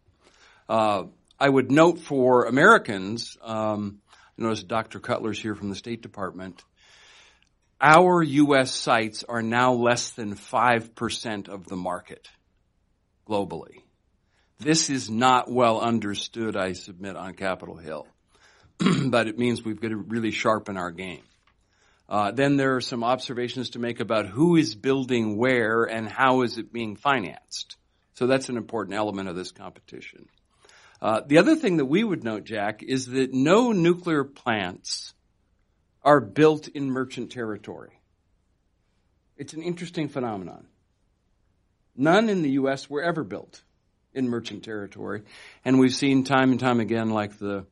Uh, 0.67 1.03
I 1.39 1.47
would 1.47 1.71
note 1.71 1.99
for 1.99 2.43
Americans, 2.43 3.37
um, 3.41 3.99
I 4.37 4.41
notice 4.41 4.63
Dr. 4.63 4.99
Cutler's 4.99 5.39
here 5.39 5.55
from 5.55 5.69
the 5.69 5.75
State 5.75 6.01
Department 6.01 6.61
our 7.79 8.21
U.S. 8.23 8.73
sites 8.73 9.23
are 9.23 9.41
now 9.41 9.73
less 9.73 10.11
than 10.11 10.35
5% 10.35 11.49
of 11.49 11.67
the 11.67 11.75
market 11.75 12.29
globally. 13.27 13.81
This 14.59 14.89
is 14.89 15.09
not 15.09 15.51
well 15.51 15.81
understood, 15.81 16.55
I 16.55 16.73
submit, 16.73 17.17
on 17.17 17.33
Capitol 17.33 17.75
Hill. 17.75 18.07
but 19.07 19.27
it 19.27 19.37
means 19.37 19.63
we've 19.63 19.81
got 19.81 19.89
to 19.89 19.97
really 19.97 20.31
sharpen 20.31 20.77
our 20.77 20.91
game. 20.91 21.23
Uh, 22.09 22.31
then 22.31 22.57
there 22.57 22.75
are 22.75 22.81
some 22.81 23.03
observations 23.03 23.71
to 23.71 23.79
make 23.79 23.99
about 23.99 24.27
who 24.27 24.55
is 24.55 24.75
building 24.75 25.37
where 25.37 25.83
and 25.83 26.07
how 26.07 26.41
is 26.41 26.57
it 26.57 26.73
being 26.73 26.95
financed. 26.95 27.77
So 28.15 28.27
that's 28.27 28.49
an 28.49 28.57
important 28.57 28.95
element 28.95 29.29
of 29.29 29.35
this 29.35 29.51
competition. 29.51 30.27
Uh, 31.01 31.21
the 31.25 31.37
other 31.37 31.55
thing 31.55 31.77
that 31.77 31.85
we 31.85 32.03
would 32.03 32.23
note, 32.23 32.43
Jack, 32.43 32.83
is 32.83 33.07
that 33.07 33.33
no 33.33 33.71
nuclear 33.71 34.23
plants 34.23 35.13
are 36.03 36.19
built 36.19 36.67
in 36.67 36.91
merchant 36.91 37.31
territory. 37.31 37.99
It's 39.37 39.53
an 39.53 39.63
interesting 39.63 40.09
phenomenon. 40.09 40.67
None 41.95 42.29
in 42.29 42.41
the 42.41 42.51
U.S. 42.51 42.89
were 42.89 43.01
ever 43.01 43.23
built 43.23 43.63
in 44.13 44.29
merchant 44.29 44.63
territory. 44.63 45.23
And 45.65 45.79
we've 45.79 45.93
seen 45.93 46.23
time 46.23 46.51
and 46.51 46.59
time 46.59 46.79
again, 46.79 47.09
like 47.09 47.37
the 47.39 47.65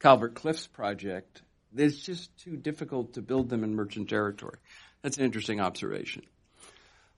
Calvert 0.00 0.34
Cliffs 0.34 0.66
project, 0.66 1.42
it's 1.74 1.98
just 1.98 2.36
too 2.38 2.56
difficult 2.56 3.14
to 3.14 3.22
build 3.22 3.48
them 3.48 3.64
in 3.64 3.74
merchant 3.74 4.08
territory. 4.08 4.58
That's 5.02 5.18
an 5.18 5.24
interesting 5.24 5.60
observation. 5.60 6.22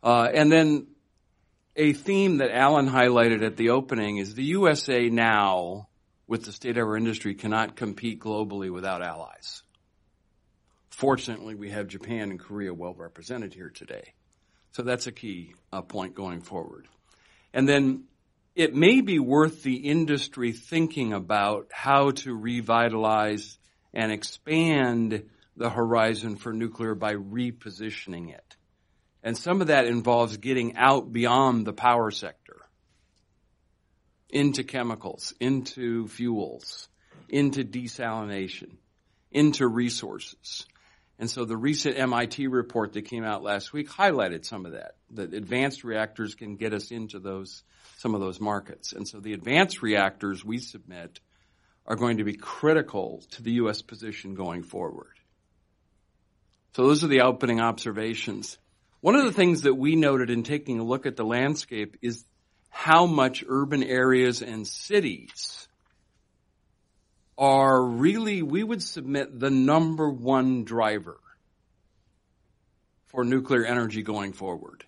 Uh, 0.03 0.29
and 0.33 0.51
then 0.51 0.87
a 1.77 1.93
theme 1.93 2.39
that 2.39 2.51
Alan 2.51 2.89
highlighted 2.89 3.45
at 3.45 3.57
the 3.57 3.71
opening 3.71 4.19
is 4.19 4.35
the 4.35 4.45
USA 4.45 5.09
now, 5.09 5.89
with 6.27 6.45
the 6.45 6.53
state 6.53 6.77
of 6.77 6.87
our 6.87 6.97
industry, 6.97 7.35
cannot 7.35 7.77
compete 7.77 8.21
globally 8.21 8.71
without 8.71 9.03
allies. 9.03 9.63
Fortunately, 10.91 11.55
we 11.55 11.71
have 11.71 11.87
Japan 11.87 12.31
and 12.31 12.41
Korea 12.41 12.75
well 12.75 12.95
represented 12.95 13.55
here 13.55 13.71
today. 13.71 14.15
So 14.73 14.83
that's 14.83 15.07
a 15.07 15.13
key 15.13 15.55
uh, 15.73 15.83
point 15.83 16.15
going 16.15 16.41
forward. 16.41 16.89
And 17.55 17.69
then 17.69 18.05
it 18.59 18.75
may 18.75 19.01
be 19.01 19.21
worth 19.21 19.63
the 19.63 19.77
industry 19.77 20.51
thinking 20.51 21.13
about 21.13 21.69
how 21.71 22.11
to 22.11 22.35
revitalize 22.35 23.57
and 23.95 24.11
expand 24.11 25.23
the 25.57 25.71
horizon 25.71 26.35
for 26.35 26.53
nuclear 26.53 26.97
by 26.97 27.15
repositioning 27.15 28.35
it. 28.35 28.57
And 29.23 29.39
some 29.39 29.61
of 29.61 29.69
that 29.69 29.87
involves 29.87 30.39
getting 30.39 30.77
out 30.77 31.13
beyond 31.13 31.67
the 31.69 31.73
power 31.73 32.11
sector 32.11 32.57
into 34.29 34.65
chemicals, 34.65 35.33
into 35.39 36.09
fuels, 36.09 36.89
into 37.29 37.63
desalination, 37.63 38.73
into 39.31 39.69
resources. 39.69 40.67
And 41.21 41.31
so 41.31 41.45
the 41.45 41.57
recent 41.57 41.97
MIT 41.97 42.49
report 42.49 42.93
that 42.95 43.03
came 43.03 43.25
out 43.25 43.45
last 43.45 43.73
week 43.73 43.89
highlighted 43.89 44.45
some 44.45 44.67
of 44.67 44.73
that, 44.73 44.97
that 45.13 45.33
advanced 45.33 45.85
reactors 45.85 46.35
can 46.35 46.57
get 46.57 46.73
us 46.73 46.91
into 46.91 47.21
those, 47.21 47.63
some 47.99 48.15
of 48.15 48.21
those 48.21 48.41
markets. 48.41 48.93
And 48.93 49.07
so 49.09 49.19
the 49.19 49.33
advanced 49.33 49.83
reactors 49.83 50.45
we 50.45 50.59
submit 50.59 51.19
are 51.85 51.97
going 51.97 52.19
to 52.19 52.25
be 52.25 52.35
critical 52.35 53.25
to 53.33 53.43
the 53.43 53.51
U.S. 53.53 53.83
position 53.83 54.35
going 54.35 54.63
forward. 54.63 55.19
So 56.77 56.87
those 56.87 57.03
are 57.03 57.09
the 57.09 57.23
opening 57.23 57.61
observations. 57.61 58.57
One 59.01 59.17
of 59.17 59.25
the 59.25 59.33
things 59.33 59.63
that 59.63 59.75
we 59.75 59.97
noted 59.97 60.31
in 60.31 60.45
taking 60.45 60.79
a 60.79 60.85
look 60.85 61.07
at 61.07 61.17
the 61.17 61.25
landscape 61.25 61.97
is 62.01 62.25
how 62.71 63.07
much 63.07 63.45
urban 63.49 63.83
areas 63.83 64.43
and 64.43 64.65
cities 64.65 65.67
are 67.37 67.83
really, 67.83 68.43
we 68.43 68.63
would 68.63 68.83
submit 68.83 69.41
the 69.41 69.51
number 69.51 70.09
one 70.09 70.63
driver 70.63 71.19
for 73.07 73.25
nuclear 73.25 73.65
energy 73.65 74.03
going 74.03 74.33
forward. 74.33 74.85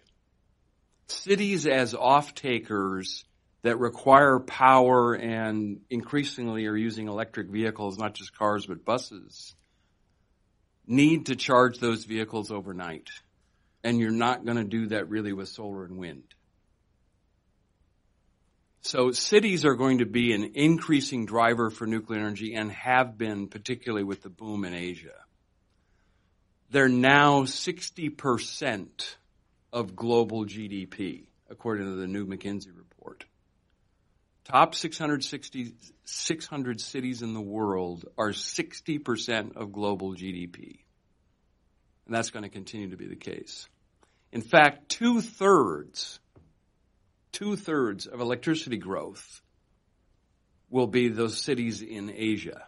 Cities 1.10 1.66
as 1.66 1.94
off-takers 1.94 3.24
that 3.62 3.78
require 3.78 4.38
power 4.38 5.14
and 5.14 5.80
increasingly 5.90 6.66
are 6.66 6.76
using 6.76 7.08
electric 7.08 7.48
vehicles, 7.48 7.98
not 7.98 8.14
just 8.14 8.36
cars, 8.36 8.66
but 8.66 8.84
buses, 8.84 9.54
need 10.86 11.26
to 11.26 11.36
charge 11.36 11.78
those 11.78 12.04
vehicles 12.04 12.50
overnight. 12.50 13.10
And 13.82 13.98
you're 13.98 14.10
not 14.10 14.44
going 14.44 14.56
to 14.56 14.64
do 14.64 14.86
that 14.88 15.08
really 15.08 15.32
with 15.32 15.48
solar 15.48 15.84
and 15.84 15.98
wind. 15.98 16.24
So 18.82 19.10
cities 19.10 19.64
are 19.64 19.74
going 19.74 19.98
to 19.98 20.06
be 20.06 20.32
an 20.32 20.52
increasing 20.54 21.26
driver 21.26 21.70
for 21.70 21.86
nuclear 21.86 22.20
energy 22.20 22.54
and 22.54 22.72
have 22.72 23.18
been, 23.18 23.48
particularly 23.48 24.04
with 24.04 24.22
the 24.22 24.30
boom 24.30 24.64
in 24.64 24.74
Asia. 24.74 25.16
They're 26.70 26.88
now 26.88 27.42
60% 27.42 29.14
of 29.72 29.94
global 29.96 30.44
GDP, 30.44 31.24
according 31.48 31.86
to 31.86 31.92
the 31.92 32.06
new 32.06 32.26
McKinsey 32.26 32.76
report. 32.76 33.24
Top 34.44 34.74
660, 34.74 35.74
600 36.04 36.80
cities 36.80 37.22
in 37.22 37.34
the 37.34 37.40
world 37.40 38.04
are 38.18 38.30
60% 38.30 39.56
of 39.56 39.72
global 39.72 40.14
GDP. 40.14 40.78
And 42.06 42.14
that's 42.14 42.30
going 42.30 42.42
to 42.42 42.48
continue 42.48 42.90
to 42.90 42.96
be 42.96 43.06
the 43.06 43.16
case. 43.16 43.68
In 44.32 44.42
fact, 44.42 44.88
two 44.88 45.20
thirds 45.20 46.18
two 47.32 47.56
thirds 47.56 48.06
of 48.06 48.20
electricity 48.20 48.76
growth 48.76 49.40
will 50.68 50.86
be 50.86 51.08
those 51.08 51.40
cities 51.40 51.82
in 51.82 52.12
Asia. 52.14 52.64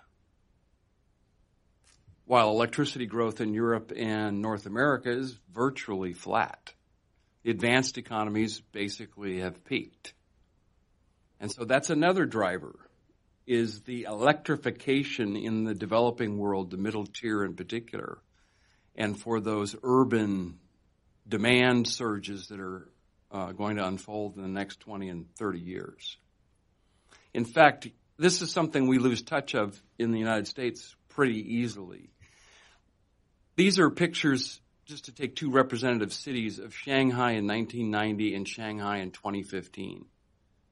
While 2.24 2.50
electricity 2.50 3.06
growth 3.06 3.40
in 3.40 3.52
Europe 3.52 3.92
and 3.94 4.40
North 4.40 4.66
America 4.66 5.10
is 5.10 5.38
virtually 5.52 6.12
flat. 6.12 6.72
The 7.42 7.50
advanced 7.50 7.98
economies 7.98 8.60
basically 8.72 9.40
have 9.40 9.64
peaked. 9.64 10.14
And 11.40 11.50
so 11.50 11.64
that's 11.64 11.90
another 11.90 12.24
driver 12.24 12.74
is 13.46 13.80
the 13.82 14.04
electrification 14.04 15.36
in 15.36 15.64
the 15.64 15.74
developing 15.74 16.38
world, 16.38 16.70
the 16.70 16.76
middle 16.76 17.04
tier 17.04 17.44
in 17.44 17.54
particular, 17.54 18.18
and 18.94 19.18
for 19.18 19.40
those 19.40 19.74
urban 19.82 20.58
demand 21.28 21.88
surges 21.88 22.48
that 22.48 22.60
are 22.60 22.88
uh, 23.32 23.52
going 23.52 23.76
to 23.76 23.86
unfold 23.86 24.36
in 24.36 24.42
the 24.42 24.48
next 24.48 24.80
20 24.80 25.08
and 25.08 25.34
30 25.36 25.58
years. 25.58 26.16
In 27.34 27.44
fact, 27.44 27.88
this 28.18 28.42
is 28.42 28.52
something 28.52 28.86
we 28.86 28.98
lose 28.98 29.22
touch 29.22 29.54
of 29.54 29.80
in 29.98 30.12
the 30.12 30.18
United 30.18 30.46
States 30.46 30.94
pretty 31.08 31.56
easily. 31.56 32.10
These 33.56 33.78
are 33.78 33.90
pictures, 33.90 34.60
just 34.84 35.04
to 35.04 35.12
take 35.12 35.36
two 35.36 35.50
representative 35.50 36.12
cities, 36.12 36.58
of 36.58 36.74
Shanghai 36.74 37.32
in 37.32 37.46
1990 37.46 38.34
and 38.34 38.48
Shanghai 38.48 38.98
in 38.98 39.10
2015. 39.10 40.06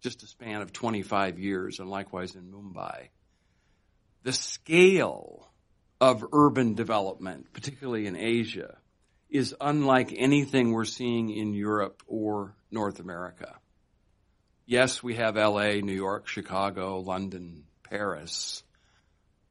Just 0.01 0.23
a 0.23 0.27
span 0.27 0.63
of 0.63 0.73
25 0.73 1.39
years, 1.39 1.79
and 1.79 1.89
likewise 1.89 2.35
in 2.35 2.51
Mumbai. 2.51 3.09
The 4.23 4.33
scale 4.33 5.51
of 6.01 6.25
urban 6.33 6.75
development, 6.75 7.53
particularly 7.53 8.07
in 8.07 8.17
Asia, 8.17 8.79
is 9.29 9.55
unlike 9.61 10.13
anything 10.17 10.73
we're 10.73 10.85
seeing 10.85 11.31
in 11.31 11.55
Europe 11.55 12.03
or 12.07 12.57
North 12.71 12.99
America. 12.99 13.55
Yes, 14.67 15.03
we 15.03 15.17
have 15.17 15.37
LA, 15.37 15.75
New 15.81 15.95
York, 15.95 16.27
Chicago, 16.27 17.01
London, 17.01 17.65
Paris, 17.85 18.63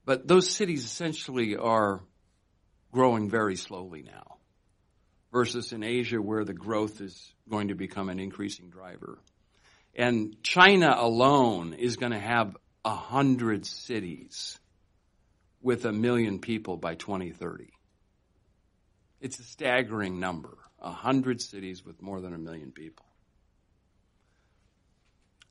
but 0.06 0.28
those 0.28 0.50
cities 0.50 0.84
essentially 0.84 1.56
are 1.56 2.02
growing 2.92 3.30
very 3.30 3.56
slowly 3.56 4.02
now 4.02 4.39
versus 5.32 5.72
in 5.72 5.84
Asia 5.84 6.22
where 6.22 6.44
the 6.44 6.54
growth 6.54 7.02
is 7.02 7.34
going 7.50 7.70
to 7.70 7.76
become 7.76 8.10
an 8.10 8.20
increasing 8.20 8.70
driver. 8.70 9.20
And 9.96 10.42
China 10.44 10.96
alone 10.98 11.74
is 11.74 11.98
going 11.98 12.12
to 12.12 12.20
have 12.20 12.56
a 12.86 12.96
hundred 12.96 13.66
cities 13.66 14.58
with 15.62 15.86
a 15.86 15.92
million 15.92 16.40
people 16.40 16.78
by 16.78 16.96
2030. 16.96 17.70
It's 19.20 19.40
a 19.40 19.44
staggering 19.44 20.20
number. 20.20 20.58
A 20.82 20.92
hundred 20.92 21.42
cities 21.42 21.86
with 21.86 22.02
more 22.02 22.22
than 22.22 22.34
a 22.34 22.38
million 22.38 22.72
people. 22.72 23.06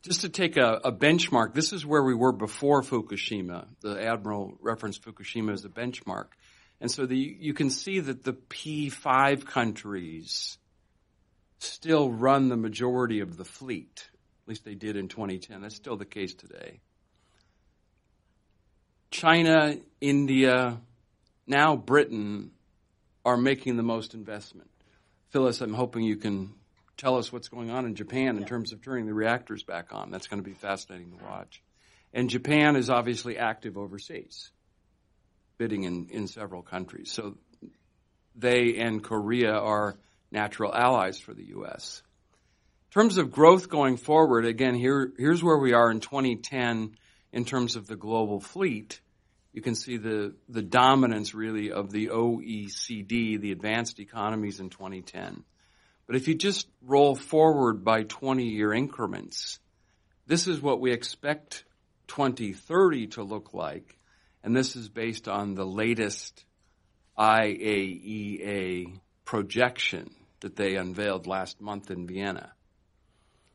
Just 0.03 0.23
to 0.23 0.31
take 0.31 0.57
a, 0.57 0.81
a, 0.85 0.93
benchmark, 0.93 1.53
this 1.53 1.73
is 1.73 1.85
where 1.85 2.03
we 2.03 2.15
were 2.15 2.33
before 2.33 2.83
Fukushima. 2.83 3.67
The 3.83 4.03
Admiral 4.03 4.57
referenced 4.61 5.03
Fukushima 5.03 5.53
as 5.53 5.65
a 5.67 5.69
benchmark. 5.69 6.29
And 6.81 6.91
so 6.91 7.07
the, 7.07 7.17
you 7.17 7.55
can 7.55 7.71
see 7.71 8.01
that 8.01 8.25
the 8.25 8.35
P5 8.35 9.45
countries 9.45 10.59
still 11.59 12.11
run 12.11 12.49
the 12.49 12.57
majority 12.57 13.21
of 13.21 13.37
the 13.37 13.45
fleet. 13.45 14.09
At 14.45 14.49
least 14.49 14.65
they 14.65 14.75
did 14.75 14.97
in 14.97 15.09
2010. 15.09 15.61
That's 15.61 15.75
still 15.75 15.97
the 15.97 16.05
case 16.05 16.35
today. 16.35 16.81
China, 19.11 19.77
India, 20.01 20.79
now 21.47 21.77
Britain 21.77 22.53
are 23.25 23.37
making 23.37 23.77
the 23.77 23.83
most 23.83 24.15
investment. 24.15 24.71
Phyllis, 25.31 25.61
I'm 25.61 25.75
hoping 25.75 26.05
you 26.05 26.17
can 26.17 26.55
tell 26.97 27.17
us 27.17 27.33
what's 27.33 27.49
going 27.49 27.71
on 27.71 27.87
in 27.87 27.95
Japan 27.95 28.37
in 28.37 28.45
terms 28.45 28.73
of 28.73 28.83
turning 28.83 29.07
the 29.07 29.15
reactors 29.15 29.63
back 29.63 29.93
on. 29.93 30.11
That's 30.11 30.27
going 30.27 30.43
to 30.43 30.49
be 30.49 30.55
fascinating 30.55 31.11
to 31.11 31.25
watch. 31.25 31.63
And 32.13 32.31
Japan 32.31 32.77
is 32.77 32.91
obviously 32.91 33.37
active 33.39 33.77
overseas, 33.77 34.51
bidding 35.59 35.85
in, 35.85 36.09
in 36.11 36.29
several 36.29 36.63
countries. 36.63 37.11
So 37.11 37.37
they 38.35 38.77
and 38.77 39.03
Korea 39.03 39.53
are 39.53 39.97
natural 40.31 40.75
allies 40.75 41.19
for 41.19 41.35
the 41.35 41.47
U.S. 41.49 42.03
In 42.89 43.03
terms 43.03 43.19
of 43.19 43.31
growth 43.31 43.69
going 43.69 43.97
forward, 43.97 44.47
again, 44.47 44.75
here, 44.75 45.13
here's 45.19 45.43
where 45.43 45.59
we 45.59 45.73
are 45.73 45.91
in 45.91 46.01
2010 46.01 46.97
in 47.33 47.45
terms 47.45 47.77
of 47.77 47.87
the 47.87 47.97
global 47.97 48.41
fleet 48.41 49.01
you 49.59 49.63
can 49.63 49.75
see 49.75 49.97
the, 49.97 50.35
the 50.49 50.63
dominance 50.63 51.35
really 51.35 51.73
of 51.73 51.91
the 51.91 52.09
OECD, 52.09 53.41
the 53.41 53.51
advanced 53.51 53.99
economies 53.99 54.61
in 54.61 54.71
2010. 54.71 55.43
But 56.07 56.15
if 56.15 56.29
you 56.29 56.37
just 56.37 56.69
roll 56.81 57.17
forward 57.17 57.85
by 57.85 58.05
20 58.05 58.45
year 58.45 58.73
increments, 58.73 59.59
this 60.29 60.47
is 60.47 60.61
what 60.61 60.81
we 60.81 60.93
expect 60.93 61.65
2030 62.07 63.09
to 63.09 63.25
look 63.25 63.53
like. 63.53 63.98
And 64.43 64.57
this 64.57 64.77
is 64.77 64.89
based 64.89 65.29
on 65.29 65.55
the 65.55 65.67
latest 65.67 66.45
IAEA 67.19 69.01
projection 69.25 70.11
that 70.41 70.57
they 70.57 70.77
unveiled 70.77 71.27
last 71.27 71.61
month 71.61 71.91
in 71.91 72.07
Vienna. 72.07 72.53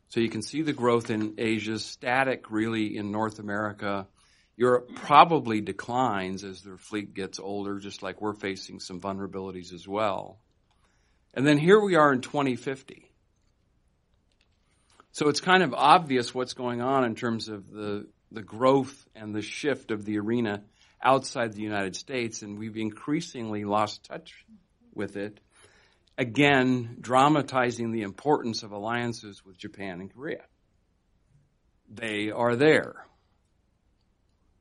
So 0.10 0.20
you 0.20 0.30
can 0.30 0.42
see 0.42 0.62
the 0.62 0.74
growth 0.74 1.10
in 1.10 1.36
Asia, 1.38 1.80
static 1.80 2.52
really 2.52 2.98
in 2.98 3.12
North 3.12 3.40
America, 3.40 4.08
Europe 4.56 4.92
probably 4.96 5.62
declines 5.62 6.44
as 6.44 6.62
their 6.62 6.78
fleet 6.78 7.14
gets 7.14 7.40
older, 7.40 7.80
just 7.80 8.04
like 8.04 8.22
we're 8.22 8.34
facing 8.34 8.80
some 8.80 9.02
vulnerabilities 9.02 9.74
as 9.74 9.88
well. 9.88 10.38
And 11.34 11.48
then 11.48 11.58
here 11.58 11.80
we 11.80 11.96
are 11.96 12.14
in 12.14 12.22
2050. 12.22 13.10
So 15.12 15.30
it's 15.30 15.42
kind 15.42 15.64
of 15.64 15.74
obvious 15.74 16.34
what's 16.34 16.54
going 16.54 16.82
on 16.82 17.04
in 17.06 17.16
terms 17.16 17.48
of 17.48 17.72
the, 17.72 18.08
the 18.32 18.42
growth 18.42 19.08
and 19.16 19.34
the 19.34 19.42
shift 19.42 19.90
of 19.92 20.06
the 20.06 20.20
arena 20.20 20.64
outside 21.04 21.54
the 21.54 21.62
United 21.62 21.96
States, 21.96 22.42
and 22.42 22.58
we've 22.58 22.78
increasingly 22.78 23.66
lost 23.66 24.06
touch 24.06 24.46
with 24.94 25.18
it. 25.18 25.40
Again, 26.18 26.98
dramatizing 27.02 27.92
the 27.92 28.04
importance 28.04 28.64
of 28.64 28.72
alliances 28.72 29.44
with 29.46 29.58
Japan 29.58 30.00
and 30.00 30.14
Korea. 30.14 30.44
They 31.90 32.32
are 32.32 32.56
there. 32.56 33.06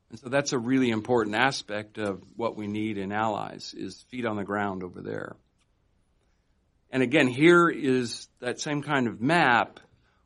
And 0.09 0.19
so 0.19 0.29
that's 0.29 0.53
a 0.53 0.59
really 0.59 0.89
important 0.91 1.35
aspect 1.35 1.97
of 1.97 2.21
what 2.35 2.55
we 2.55 2.67
need 2.67 2.97
in 2.97 3.11
allies 3.11 3.73
is 3.75 4.03
feet 4.09 4.25
on 4.25 4.35
the 4.35 4.43
ground 4.43 4.83
over 4.83 5.01
there. 5.01 5.35
And 6.91 7.01
again, 7.01 7.27
here 7.27 7.69
is 7.69 8.27
that 8.39 8.59
same 8.59 8.83
kind 8.83 9.07
of 9.07 9.21
map 9.21 9.79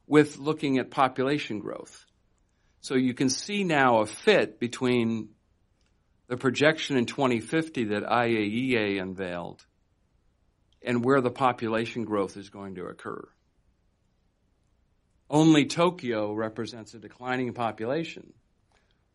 with 0.06 0.38
looking 0.38 0.78
at 0.80 0.92
population 0.92 1.60
growth. 1.60 2.06
So 2.82 2.96
you 2.96 3.14
can 3.14 3.30
see 3.30 3.64
now 3.64 4.00
a 4.00 4.06
fit 4.06 4.60
between 4.60 5.30
the 6.28 6.38
projection 6.38 6.98
in 6.98 7.06
2050 7.06 7.86
that 7.86 8.04
IAEA 8.04 9.02
unveiled 9.02 9.66
and 10.82 11.04
where 11.04 11.22
the 11.22 11.32
population 11.32 12.06
growth 12.06 12.38
is 12.38 12.50
going 12.50 12.76
to 12.76 12.86
occur. 12.86 13.28
Only 15.30 15.66
Tokyo 15.66 16.34
represents 16.34 16.94
a 16.94 17.00
declining 17.00 17.54
population 17.54 18.34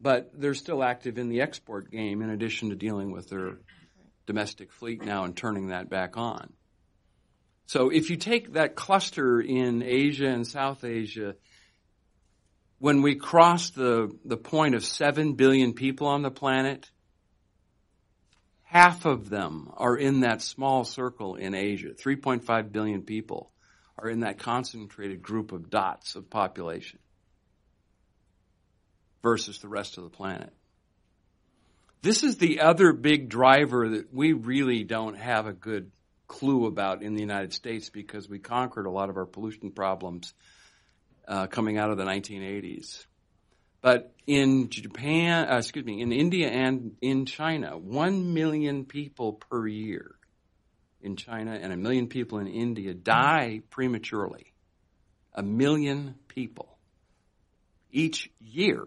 but 0.02 0.32
they're 0.34 0.54
still 0.54 0.82
active 0.82 1.16
in 1.16 1.28
the 1.28 1.40
export 1.40 1.90
game 1.90 2.22
in 2.22 2.30
addition 2.30 2.70
to 2.70 2.76
dealing 2.76 3.12
with 3.12 3.28
their 3.28 3.58
domestic 4.26 4.72
fleet 4.72 5.04
now 5.04 5.24
and 5.24 5.36
turning 5.36 5.68
that 5.68 5.88
back 5.88 6.16
on. 6.16 6.52
So 7.66 7.90
if 7.90 8.10
you 8.10 8.16
take 8.16 8.54
that 8.54 8.74
cluster 8.74 9.40
in 9.40 9.82
Asia 9.82 10.26
and 10.26 10.46
South 10.46 10.82
Asia, 10.84 11.36
when 12.78 13.02
we 13.02 13.14
cross 13.14 13.70
the, 13.70 14.10
the 14.24 14.36
point 14.36 14.74
of 14.74 14.84
7 14.84 15.34
billion 15.34 15.72
people 15.72 16.08
on 16.08 16.22
the 16.22 16.32
planet, 16.32 16.90
half 18.72 19.04
of 19.04 19.28
them 19.28 19.70
are 19.76 19.94
in 19.94 20.20
that 20.20 20.40
small 20.40 20.82
circle 20.82 21.34
in 21.34 21.54
Asia. 21.54 21.90
3.5 21.90 22.72
billion 22.72 23.02
people 23.02 23.50
are 23.98 24.08
in 24.08 24.20
that 24.20 24.38
concentrated 24.38 25.20
group 25.20 25.52
of 25.52 25.68
dots 25.68 26.14
of 26.14 26.30
population 26.30 26.98
versus 29.22 29.58
the 29.58 29.68
rest 29.68 29.98
of 29.98 30.04
the 30.04 30.10
planet. 30.10 30.50
This 32.00 32.24
is 32.24 32.38
the 32.38 32.60
other 32.60 32.94
big 32.94 33.28
driver 33.28 33.90
that 33.90 34.12
we 34.12 34.32
really 34.32 34.84
don't 34.84 35.18
have 35.18 35.46
a 35.46 35.52
good 35.52 35.92
clue 36.26 36.64
about 36.64 37.02
in 37.02 37.12
the 37.12 37.20
United 37.20 37.52
States 37.52 37.90
because 37.90 38.26
we 38.26 38.38
conquered 38.38 38.86
a 38.86 38.90
lot 38.90 39.10
of 39.10 39.18
our 39.18 39.26
pollution 39.26 39.70
problems 39.70 40.32
uh, 41.28 41.46
coming 41.46 41.76
out 41.76 41.90
of 41.90 41.98
the 41.98 42.04
1980s. 42.04 43.04
But 43.82 44.14
in 44.26 44.70
Japan, 44.70 45.48
uh, 45.50 45.58
excuse 45.58 45.84
me, 45.84 46.00
in 46.00 46.12
India 46.12 46.48
and 46.48 46.96
in 47.02 47.26
China, 47.26 47.76
one 47.76 48.32
million 48.32 48.84
people 48.84 49.34
per 49.34 49.66
year 49.66 50.14
in 51.02 51.16
China 51.16 51.58
and 51.60 51.72
a 51.72 51.76
million 51.76 52.06
people 52.06 52.38
in 52.38 52.46
India 52.46 52.94
die 52.94 53.60
prematurely. 53.70 54.52
A 55.34 55.42
million 55.42 56.14
people 56.28 56.78
each 57.90 58.30
year 58.40 58.86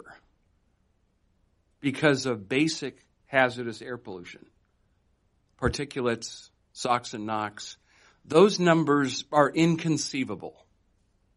because 1.81 2.25
of 2.25 2.47
basic 2.47 3.05
hazardous 3.25 3.81
air 3.81 3.97
pollution, 3.97 4.45
particulates, 5.61 6.49
SOx 6.73 7.13
and 7.13 7.25
NOx. 7.25 7.77
Those 8.23 8.59
numbers 8.59 9.25
are 9.31 9.49
inconceivable 9.49 10.65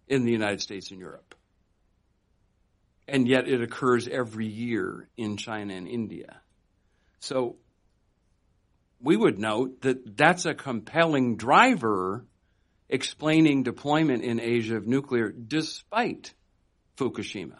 in 0.07 0.25
the 0.25 0.33
United 0.33 0.61
States 0.61 0.91
and 0.91 1.01
Europe 1.01 1.35
and 3.09 3.27
yet 3.27 3.49
it 3.49 3.63
occurs 3.63 4.07
every 4.07 4.47
year 4.47 5.09
in 5.17 5.39
China 5.39 5.75
and 5.75 5.89
India. 5.89 6.41
So 7.21 7.57
we 9.01 9.17
would 9.17 9.39
note 9.39 9.81
that 9.81 10.17
that's 10.17 10.45
a 10.45 10.55
compelling 10.55 11.37
driver 11.37 12.27
explaining 12.89 13.63
deployment 13.63 14.23
in 14.23 14.41
Asia 14.41 14.77
of 14.77 14.87
nuclear 14.87 15.31
despite 15.31 16.35
Fukushima. 16.97 17.57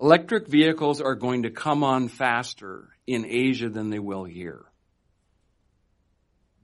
Electric 0.00 0.48
vehicles 0.48 1.00
are 1.00 1.14
going 1.14 1.44
to 1.44 1.50
come 1.50 1.82
on 1.82 2.08
faster 2.08 2.90
in 3.06 3.24
Asia 3.24 3.70
than 3.70 3.88
they 3.88 3.98
will 3.98 4.24
here. 4.24 4.66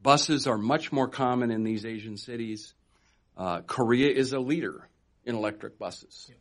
Buses 0.03 0.46
are 0.46 0.59
much 0.59 0.92
more 0.92 1.09
common 1.09 1.50
in 1.50 1.62
these 1.62 1.87
Asian 1.87 2.16
cities 2.16 2.74
uh, 3.40 3.62
Korea 3.62 4.11
is 4.11 4.35
a 4.35 4.38
leader 4.38 4.87
in 5.24 5.35
electric 5.35 5.79
buses. 5.79 6.26
Yeah. 6.29 6.35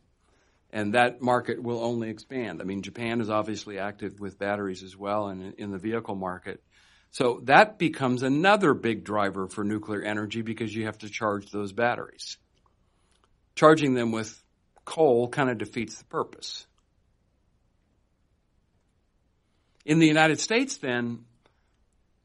And 0.70 0.92
that 0.92 1.22
market 1.22 1.62
will 1.62 1.82
only 1.82 2.10
expand. 2.10 2.60
I 2.60 2.64
mean, 2.64 2.82
Japan 2.82 3.22
is 3.22 3.30
obviously 3.30 3.78
active 3.78 4.20
with 4.20 4.38
batteries 4.38 4.82
as 4.82 4.94
well 4.94 5.28
and 5.28 5.54
in 5.54 5.70
the 5.70 5.78
vehicle 5.78 6.14
market. 6.14 6.62
So 7.10 7.40
that 7.44 7.78
becomes 7.78 8.22
another 8.22 8.74
big 8.74 9.02
driver 9.02 9.48
for 9.48 9.64
nuclear 9.64 10.02
energy 10.02 10.42
because 10.42 10.76
you 10.76 10.84
have 10.84 10.98
to 10.98 11.08
charge 11.08 11.50
those 11.50 11.72
batteries. 11.72 12.36
Charging 13.54 13.94
them 13.94 14.12
with 14.12 14.38
coal 14.84 15.26
kind 15.26 15.48
of 15.48 15.56
defeats 15.56 15.96
the 15.96 16.04
purpose. 16.04 16.66
In 19.86 20.00
the 20.00 20.06
United 20.06 20.38
States, 20.38 20.76
then, 20.76 21.24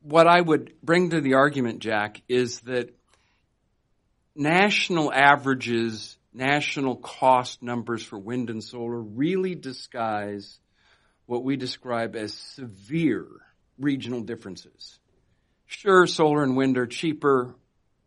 what 0.02 0.28
I 0.28 0.42
would 0.42 0.74
bring 0.84 1.12
to 1.12 1.22
the 1.22 1.36
argument, 1.36 1.80
Jack, 1.80 2.22
is 2.28 2.60
that 2.62 2.94
national 4.36 5.13
averages, 5.13 6.17
national 6.34 6.98
cost 6.98 7.63
numbers 7.63 8.04
for 8.04 8.19
wind 8.19 8.50
and 8.50 8.63
solar 8.63 9.00
really 9.00 9.56
disguise 9.56 10.60
what 11.26 11.43
we 11.43 11.56
describe 11.56 12.15
as 12.15 12.34
severe 12.34 13.28
regional 13.80 14.21
differences. 14.21 15.00
Sure, 15.65 16.06
solar 16.06 16.43
and 16.43 16.56
wind 16.56 16.78
are 16.78 16.86
cheaper 16.86 17.56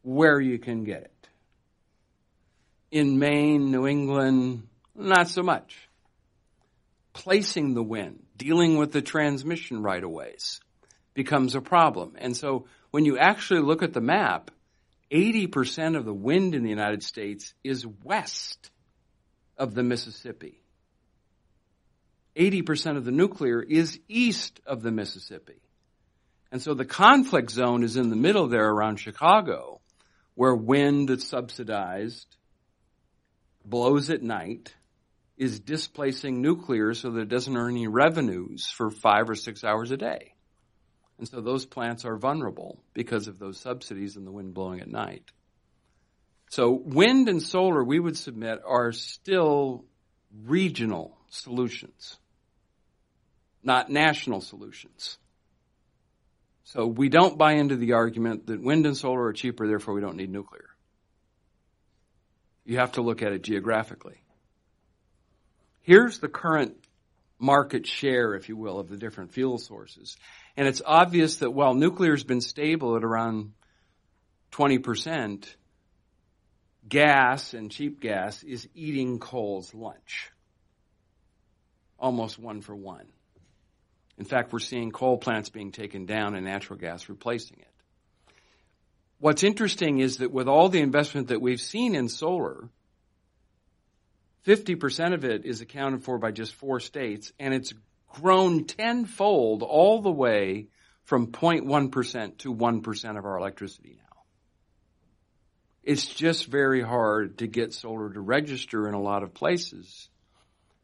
where 0.02 0.40
you 0.40 0.58
can 0.58 0.84
get 0.84 1.02
it. 1.02 1.28
In 2.90 3.18
Maine, 3.18 3.70
New 3.70 3.86
England, 3.86 4.68
not 4.94 5.28
so 5.28 5.42
much. 5.42 5.76
Placing 7.12 7.74
the 7.74 7.82
wind, 7.82 8.22
dealing 8.36 8.76
with 8.76 8.92
the 8.92 9.02
transmission 9.02 9.82
right 9.82 10.02
of 10.02 10.10
ways 10.10 10.60
becomes 11.14 11.56
a 11.56 11.60
problem. 11.60 12.14
And 12.16 12.36
so 12.36 12.66
when 12.92 13.04
you 13.04 13.18
actually 13.18 13.60
look 13.60 13.82
at 13.82 13.92
the 13.92 14.00
map, 14.00 14.52
80% 15.10 15.96
of 15.96 16.04
the 16.04 16.14
wind 16.14 16.54
in 16.54 16.62
the 16.62 16.70
United 16.70 17.02
States 17.02 17.54
is 17.64 17.86
west 17.86 18.70
of 19.56 19.74
the 19.74 19.82
Mississippi. 19.82 20.62
80% 22.36 22.96
of 22.96 23.04
the 23.04 23.10
nuclear 23.10 23.60
is 23.60 23.98
east 24.08 24.60
of 24.66 24.82
the 24.82 24.92
Mississippi. 24.92 25.60
And 26.52 26.62
so 26.62 26.74
the 26.74 26.84
conflict 26.84 27.50
zone 27.50 27.82
is 27.82 27.96
in 27.96 28.10
the 28.10 28.16
middle 28.16 28.46
there 28.48 28.68
around 28.68 28.96
Chicago, 28.96 29.80
where 30.34 30.54
wind 30.54 31.08
that's 31.08 31.26
subsidized 31.26 32.36
blows 33.64 34.08
at 34.08 34.22
night, 34.22 34.74
is 35.36 35.60
displacing 35.60 36.40
nuclear 36.40 36.94
so 36.94 37.10
that 37.10 37.22
it 37.22 37.28
doesn't 37.28 37.56
earn 37.56 37.72
any 37.72 37.86
revenues 37.86 38.66
for 38.66 38.90
five 38.90 39.28
or 39.28 39.34
six 39.34 39.62
hours 39.62 39.90
a 39.90 39.96
day. 39.96 40.34
And 41.18 41.26
so 41.28 41.40
those 41.40 41.66
plants 41.66 42.04
are 42.04 42.16
vulnerable 42.16 42.78
because 42.94 43.28
of 43.28 43.38
those 43.38 43.58
subsidies 43.58 44.16
and 44.16 44.26
the 44.26 44.32
wind 44.32 44.54
blowing 44.54 44.80
at 44.80 44.88
night. 44.88 45.24
So 46.50 46.70
wind 46.70 47.28
and 47.28 47.42
solar, 47.42 47.82
we 47.82 47.98
would 47.98 48.16
submit, 48.16 48.60
are 48.64 48.92
still 48.92 49.84
regional 50.46 51.18
solutions 51.28 52.16
not 53.62 53.90
national 53.90 54.40
solutions. 54.40 55.18
So 56.64 56.86
we 56.86 57.08
don't 57.08 57.38
buy 57.38 57.52
into 57.52 57.76
the 57.76 57.94
argument 57.94 58.46
that 58.46 58.62
wind 58.62 58.86
and 58.86 58.96
solar 58.96 59.24
are 59.24 59.32
cheaper, 59.32 59.66
therefore 59.66 59.94
we 59.94 60.00
don't 60.00 60.16
need 60.16 60.30
nuclear. 60.30 60.68
You 62.64 62.78
have 62.78 62.92
to 62.92 63.02
look 63.02 63.22
at 63.22 63.32
it 63.32 63.42
geographically. 63.42 64.20
Here's 65.80 66.18
the 66.18 66.28
current 66.28 66.76
market 67.38 67.86
share, 67.86 68.34
if 68.34 68.50
you 68.50 68.56
will, 68.56 68.78
of 68.78 68.88
the 68.88 68.98
different 68.98 69.32
fuel 69.32 69.56
sources. 69.58 70.16
And 70.58 70.66
it's 70.66 70.82
obvious 70.84 71.36
that 71.36 71.52
while 71.52 71.72
nuclear 71.72 72.10
has 72.10 72.24
been 72.24 72.40
stable 72.40 72.96
at 72.96 73.04
around 73.04 73.52
20%, 74.50 75.44
gas 76.88 77.54
and 77.54 77.70
cheap 77.70 78.00
gas 78.00 78.42
is 78.42 78.68
eating 78.74 79.20
coal's 79.20 79.72
lunch. 79.72 80.32
Almost 81.96 82.40
one 82.40 82.60
for 82.60 82.74
one. 82.74 83.06
In 84.18 84.24
fact, 84.24 84.52
we're 84.52 84.58
seeing 84.58 84.90
coal 84.90 85.16
plants 85.16 85.48
being 85.48 85.70
taken 85.70 86.06
down 86.06 86.34
and 86.34 86.44
natural 86.44 86.76
gas 86.76 87.08
replacing 87.08 87.60
it. 87.60 88.32
What's 89.20 89.44
interesting 89.44 90.00
is 90.00 90.18
that 90.18 90.32
with 90.32 90.48
all 90.48 90.68
the 90.68 90.80
investment 90.80 91.28
that 91.28 91.40
we've 91.40 91.60
seen 91.60 91.94
in 91.94 92.08
solar, 92.08 92.68
50% 94.44 95.14
of 95.14 95.24
it 95.24 95.44
is 95.44 95.60
accounted 95.60 96.02
for 96.02 96.18
by 96.18 96.32
just 96.32 96.52
four 96.52 96.80
states, 96.80 97.32
and 97.38 97.54
it's 97.54 97.72
grown 98.08 98.64
tenfold 98.64 99.62
all 99.62 100.02
the 100.02 100.10
way 100.10 100.68
from 101.04 101.28
0.1% 101.28 102.38
to 102.38 102.54
1% 102.54 103.18
of 103.18 103.24
our 103.24 103.38
electricity 103.38 103.96
now. 103.96 104.22
It's 105.82 106.06
just 106.06 106.46
very 106.46 106.82
hard 106.82 107.38
to 107.38 107.46
get 107.46 107.72
solar 107.72 108.12
to 108.12 108.20
register 108.20 108.88
in 108.88 108.94
a 108.94 109.00
lot 109.00 109.22
of 109.22 109.32
places 109.32 110.08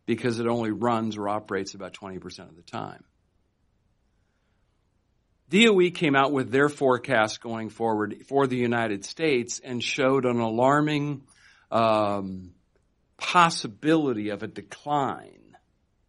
because 0.06 0.40
it 0.40 0.46
only 0.46 0.70
runs 0.70 1.16
or 1.16 1.28
operates 1.28 1.74
about 1.74 1.92
20% 1.92 2.48
of 2.48 2.56
the 2.56 2.62
time. 2.62 3.04
DOE 5.50 5.90
came 5.90 6.16
out 6.16 6.32
with 6.32 6.50
their 6.50 6.68
forecast 6.68 7.40
going 7.40 7.68
forward 7.68 8.24
for 8.26 8.46
the 8.46 8.56
United 8.56 9.04
States 9.04 9.60
and 9.62 9.82
showed 9.82 10.24
an 10.24 10.40
alarming 10.40 11.22
um, 11.70 12.52
possibility 13.16 14.30
of 14.30 14.42
a 14.42 14.46
decline, 14.46 15.43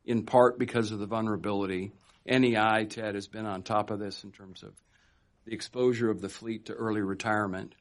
in 0.06 0.24
part 0.24 0.60
because 0.60 0.91
of 0.91 1.00
the 1.00 1.06
vulnerability. 1.06 1.91
NEI, 2.26 2.86
Ted, 2.86 3.15
has 3.15 3.28
been 3.28 3.46
on 3.46 3.63
top 3.63 3.91
of 3.91 4.00
this 4.00 4.24
in 4.24 4.32
terms 4.32 4.63
of 4.63 4.74
the 5.46 5.54
exposure 5.54 6.10
of 6.10 6.22
the 6.22 6.30
fleet 6.30 6.68
to 6.68 6.74
early 6.74 7.02
retirement. 7.02 7.76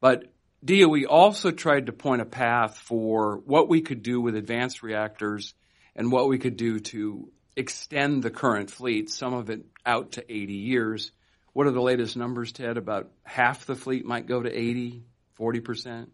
But 0.00 0.32
DOE 0.64 1.04
also 1.08 1.50
tried 1.50 1.86
to 1.86 1.92
point 1.92 2.22
a 2.22 2.26
path 2.26 2.78
for 2.78 3.38
what 3.44 3.68
we 3.68 3.82
could 3.82 4.02
do 4.02 4.20
with 4.20 4.36
advanced 4.36 4.82
reactors 4.82 5.54
and 5.94 6.10
what 6.10 6.28
we 6.28 6.38
could 6.38 6.56
do 6.56 6.80
to 6.80 7.30
extend 7.56 8.22
the 8.22 8.30
current 8.30 8.70
fleet, 8.70 9.10
some 9.10 9.34
of 9.34 9.50
it 9.50 9.64
out 9.84 10.12
to 10.12 10.32
80 10.32 10.52
years. 10.54 11.12
What 11.52 11.66
are 11.66 11.72
the 11.72 11.82
latest 11.82 12.16
numbers, 12.16 12.52
Ted? 12.52 12.78
About 12.78 13.10
half 13.24 13.66
the 13.66 13.74
fleet 13.74 14.06
might 14.06 14.26
go 14.26 14.42
to 14.42 14.50
80, 14.50 15.02
40%? 15.38 16.06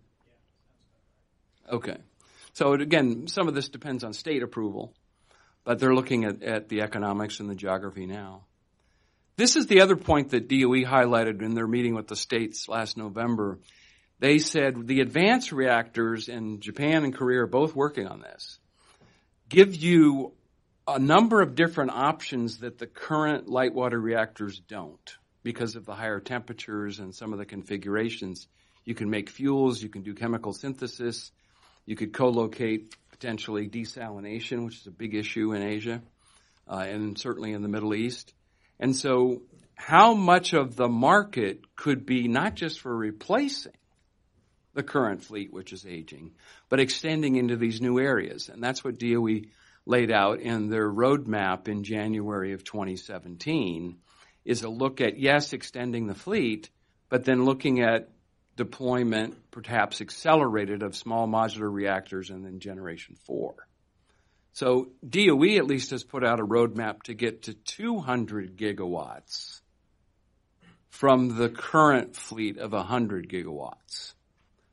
Okay. 1.71 1.97
So 2.55 2.73
again, 2.73 3.29
some 3.29 3.47
of 3.47 3.55
this 3.55 3.69
depends 3.69 4.03
on 4.03 4.13
state 4.13 4.43
approval, 4.43 4.95
but 5.69 5.79
they're 5.79 5.95
looking 5.95 6.25
at, 6.25 6.43
at 6.43 6.71
the 6.71 6.81
economics 6.81 7.41
and 7.41 7.51
the 7.51 7.55
geography 7.55 8.07
now. 8.07 8.41
This 9.37 9.55
is 9.55 9.67
the 9.67 9.83
other 9.83 9.97
point 9.97 10.31
that 10.31 10.49
DOE 10.49 10.87
highlighted 10.87 11.43
in 11.43 11.53
their 11.53 11.67
meeting 11.67 11.95
with 11.95 12.09
the 12.09 12.17
states 12.17 12.71
last 12.71 12.97
November. 12.97 13.59
They 14.19 14.39
said 14.39 14.87
the 14.87 15.03
advanced 15.03 15.53
reactors 15.53 16.31
in 16.31 16.61
Japan 16.61 17.05
and 17.05 17.15
Korea 17.15 17.43
are 17.43 17.47
both 17.47 17.77
working 17.77 18.07
on 18.07 18.23
this. 18.23 18.59
Give 19.51 19.75
you 19.75 20.33
a 20.87 20.99
number 20.99 21.43
of 21.43 21.55
different 21.55 21.91
options 21.91 22.61
that 22.61 22.79
the 22.79 22.87
current 22.87 23.47
light 23.47 23.75
water 23.75 24.01
reactors 24.01 24.59
don't 24.59 25.17
because 25.43 25.77
of 25.77 25.85
the 25.85 25.95
higher 25.95 26.19
temperatures 26.19 26.99
and 26.99 27.15
some 27.15 27.35
of 27.35 27.39
the 27.39 27.45
configurations. 27.45 28.49
You 28.87 28.95
can 28.95 29.11
make 29.11 29.29
fuels, 29.29 29.83
you 29.83 29.91
can 29.91 30.01
do 30.01 30.15
chemical 30.15 30.55
synthesis, 30.55 31.31
you 31.85 31.95
could 31.95 32.15
co-locate 32.15 32.97
potentially 33.19 33.69
desalination, 33.69 34.65
which 34.65 34.77
is 34.77 34.87
a 34.87 34.93
big 34.93 35.15
issue 35.15 35.53
in 35.53 35.63
Asia, 35.63 36.01
uh, 36.71 36.77
and 36.77 37.19
certainly 37.19 37.53
in 37.53 37.63
the 37.63 37.69
Middle 37.69 37.95
East. 37.95 38.33
And 38.79 38.95
so 38.95 39.43
how 39.75 40.15
much 40.15 40.53
of 40.53 40.77
the 40.77 40.89
market 40.89 41.75
could 41.77 42.07
be 42.07 42.29
not 42.29 42.55
just 42.55 42.81
for 42.81 42.95
replacing 42.95 43.73
the 44.75 44.83
current 44.83 45.25
fleet, 45.25 45.53
which 45.53 45.73
is 45.73 45.87
aging, 45.87 46.33
but 46.69 46.79
extending 46.79 47.37
into 47.37 47.57
these 47.57 47.81
new 47.81 47.99
areas. 47.99 48.49
And 48.49 48.63
that's 48.63 48.85
what 48.85 48.99
DOE 48.99 49.43
laid 49.87 50.13
out 50.13 50.41
in 50.41 50.69
their 50.69 50.89
roadmap 50.89 51.67
in 51.67 51.83
January 51.83 52.53
of 52.53 52.63
2017 52.63 53.97
is 54.45 54.63
a 54.63 54.69
look 54.69 55.01
at, 55.01 55.19
yes, 55.19 55.53
extending 55.53 56.07
the 56.07 56.15
fleet, 56.15 56.71
but 57.09 57.25
then 57.25 57.45
looking 57.45 57.81
at 57.81 58.11
deployment, 58.59 59.51
perhaps 59.51 60.03
accelerated, 60.03 60.83
of 60.83 60.95
small 60.95 61.27
modular 61.27 61.73
reactors 61.73 62.29
and 62.29 62.45
then 62.45 62.61
generation 62.61 63.17
four. 63.25 63.55
So 64.53 64.89
DOE 65.09 65.57
at 65.57 65.67
least 65.67 65.93
has 65.93 66.05
put 66.05 66.25
out 66.25 66.41
a 66.41 66.45
roadmap 66.45 67.05
to 67.05 67.15
get 67.15 67.45
to 67.45 67.55
200 67.55 68.59
gigawatts 68.59 69.61
from 70.91 71.39
the 71.39 71.49
current 71.49 72.15
fleet 72.17 72.59
of 72.59 72.73
100 72.73 73.29
gigawatts. 73.31 74.13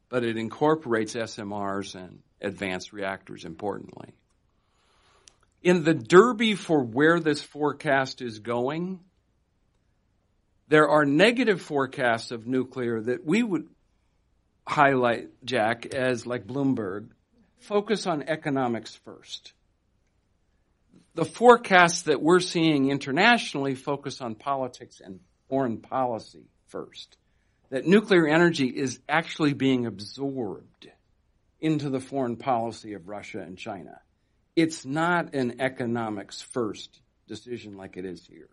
But 0.09 0.23
it 0.23 0.35
incorporates 0.35 1.13
SMRs 1.13 1.95
and 1.95 2.19
advanced 2.41 2.91
reactors 2.91 3.45
importantly 3.45 4.13
in 5.65 5.83
the 5.83 5.95
derby 5.95 6.53
for 6.53 6.83
where 6.83 7.19
this 7.19 7.41
forecast 7.41 8.21
is 8.21 8.37
going, 8.37 8.99
there 10.67 10.87
are 10.87 11.05
negative 11.05 11.59
forecasts 11.59 12.29
of 12.29 12.45
nuclear 12.45 13.01
that 13.01 13.25
we 13.25 13.41
would 13.41 13.67
highlight, 14.67 15.29
Jack, 15.43 15.87
as 15.93 16.25
like 16.25 16.47
Bloomberg, 16.47 17.09
focus 17.59 18.07
on 18.07 18.23
economics 18.23 18.95
first. 19.05 19.53
the 21.15 21.25
forecasts 21.25 22.03
that 22.03 22.21
we're 22.21 22.41
seeing 22.41 22.91
internationally 22.91 23.73
focus 23.73 24.21
on 24.21 24.35
politics 24.35 25.01
and 25.03 25.21
foreign 25.49 25.77
policy 25.77 26.43
first. 26.67 27.17
That 27.69 27.87
nuclear 27.87 28.27
energy 28.27 28.67
is 28.67 28.99
actually 29.09 29.53
being 29.53 29.85
absorbed 29.85 30.89
into 31.59 31.89
the 31.89 32.01
foreign 32.01 32.35
policy 32.35 32.93
of 32.93 33.07
Russia 33.07 33.39
and 33.39 33.57
China. 33.57 33.99
It's 34.55 34.85
not 34.85 35.33
an 35.33 35.61
economics 35.61 36.41
first 36.41 36.99
decision 37.27 37.75
like 37.77 37.97
it 37.97 38.05
is 38.05 38.25
here. 38.27 38.49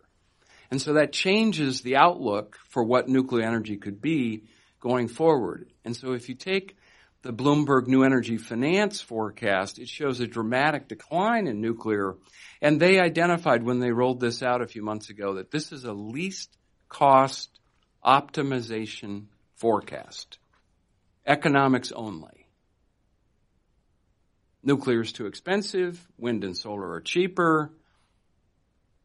And 0.71 0.81
so 0.81 0.93
that 0.93 1.11
changes 1.11 1.81
the 1.81 1.97
outlook 1.97 2.57
for 2.69 2.83
what 2.83 3.07
nuclear 3.07 3.45
energy 3.45 3.77
could 3.77 4.01
be 4.01 4.45
going 4.83 5.07
forward. 5.07 5.71
And 5.85 5.95
so 5.95 6.11
if 6.11 6.27
you 6.27 6.35
take 6.35 6.75
the 7.21 7.31
Bloomberg 7.31 7.87
New 7.87 8.03
Energy 8.03 8.35
Finance 8.35 8.99
forecast, 8.99 9.79
it 9.79 9.87
shows 9.87 10.19
a 10.19 10.27
dramatic 10.27 10.89
decline 10.89 11.47
in 11.47 11.61
nuclear. 11.61 12.17
And 12.61 12.81
they 12.81 12.99
identified 12.99 13.63
when 13.63 13.79
they 13.79 13.91
rolled 13.91 14.19
this 14.19 14.43
out 14.43 14.61
a 14.61 14.67
few 14.67 14.83
months 14.83 15.09
ago 15.09 15.35
that 15.35 15.51
this 15.51 15.71
is 15.71 15.85
a 15.85 15.93
least 15.93 16.57
cost 16.89 17.49
optimization 18.05 19.27
forecast. 19.55 20.37
Economics 21.25 21.93
only. 21.93 22.47
Nuclear 24.63 24.99
is 24.99 25.13
too 25.13 25.27
expensive. 25.27 26.05
Wind 26.17 26.43
and 26.43 26.57
solar 26.57 26.91
are 26.91 27.01
cheaper. 27.01 27.71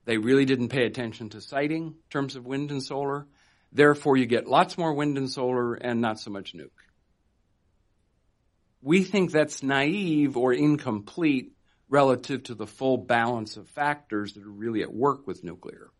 They 0.07 0.19
really 0.19 0.45
didn't 0.45 0.71
pay 0.71 0.87
attention 0.87 1.29
to 1.31 1.41
siting 1.41 1.85
in 1.87 1.95
terms 2.11 2.35
of 2.35 2.47
wind 2.47 2.73
and 2.73 2.83
solar. 2.83 3.29
Therefore, 3.73 4.17
you 4.17 4.27
get 4.27 4.47
lots 4.47 4.79
more 4.79 4.95
wind 4.95 5.19
and 5.19 5.31
solar 5.31 5.75
and 5.75 6.01
not 6.01 6.19
so 6.19 6.31
much 6.31 6.55
nuke. 6.55 6.71
We 8.81 9.05
think 9.05 9.31
that's 9.31 9.63
naive 9.63 10.37
or 10.37 10.53
incomplete 10.53 11.53
relative 11.89 12.45
to 12.45 12.55
the 12.55 12.67
full 12.67 12.97
balance 12.97 13.57
of 13.57 13.69
factors 13.69 14.35
that 14.35 14.45
are 14.45 14.51
really 14.51 14.83
at 14.83 14.93
work 14.93 15.27
with 15.27 15.43
nuclear. 15.43 15.91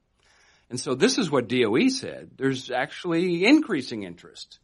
And 0.71 0.79
so 0.79 0.95
this 0.95 1.19
is 1.19 1.31
what 1.31 1.49
DOE 1.49 1.89
said. 1.89 2.33
There's 2.37 2.71
actually 2.71 3.47
increasing 3.47 4.03
interest 4.03 4.59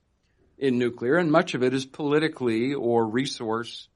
in 0.58 0.78
nuclear 0.78 1.16
and 1.16 1.32
much 1.32 1.54
of 1.54 1.62
it 1.62 1.74
is 1.74 1.86
politically 1.86 2.74
or 2.74 3.06
resource 3.06 3.88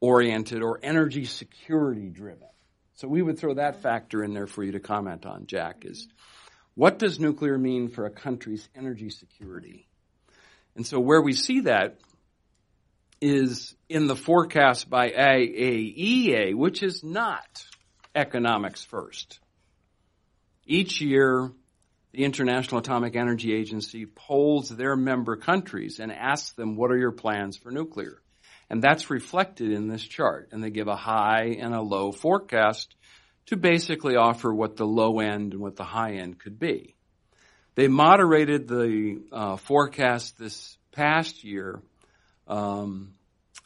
oriented 0.00 0.62
or 0.62 0.78
energy 0.82 1.24
security 1.24 2.08
driven. 2.08 2.48
So 2.94 3.08
we 3.08 3.22
would 3.22 3.38
throw 3.38 3.54
that 3.54 3.82
factor 3.82 4.24
in 4.24 4.32
there 4.32 4.46
for 4.46 4.62
you 4.62 4.72
to 4.72 4.80
comment 4.80 5.26
on, 5.26 5.46
Jack, 5.46 5.84
is 5.84 6.08
what 6.78 7.00
does 7.00 7.18
nuclear 7.18 7.58
mean 7.58 7.88
for 7.88 8.06
a 8.06 8.10
country's 8.10 8.68
energy 8.76 9.10
security? 9.10 9.88
And 10.76 10.86
so 10.86 11.00
where 11.00 11.20
we 11.20 11.32
see 11.32 11.62
that 11.62 11.98
is 13.20 13.74
in 13.88 14.06
the 14.06 14.14
forecast 14.14 14.88
by 14.88 15.10
IAEA, 15.10 16.54
which 16.54 16.84
is 16.84 17.02
not 17.02 17.66
economics 18.14 18.84
first. 18.84 19.40
Each 20.66 21.00
year, 21.00 21.50
the 22.12 22.24
International 22.24 22.78
Atomic 22.78 23.16
Energy 23.16 23.52
Agency 23.52 24.06
polls 24.06 24.68
their 24.68 24.94
member 24.94 25.34
countries 25.34 25.98
and 25.98 26.12
asks 26.12 26.52
them, 26.52 26.76
what 26.76 26.92
are 26.92 26.96
your 26.96 27.10
plans 27.10 27.56
for 27.56 27.72
nuclear? 27.72 28.22
And 28.70 28.80
that's 28.80 29.10
reflected 29.10 29.72
in 29.72 29.88
this 29.88 30.04
chart. 30.04 30.50
And 30.52 30.62
they 30.62 30.70
give 30.70 30.86
a 30.86 30.94
high 30.94 31.56
and 31.58 31.74
a 31.74 31.82
low 31.82 32.12
forecast 32.12 32.94
to 33.48 33.56
basically 33.56 34.14
offer 34.16 34.52
what 34.52 34.76
the 34.76 34.86
low 34.86 35.20
end 35.20 35.54
and 35.54 35.62
what 35.62 35.76
the 35.76 35.84
high 35.84 36.16
end 36.16 36.38
could 36.38 36.58
be. 36.58 36.94
They 37.76 37.88
moderated 37.88 38.68
the 38.68 39.22
uh, 39.32 39.56
forecast 39.56 40.38
this 40.38 40.76
past 40.92 41.44
year 41.44 41.80
um, 42.46 43.14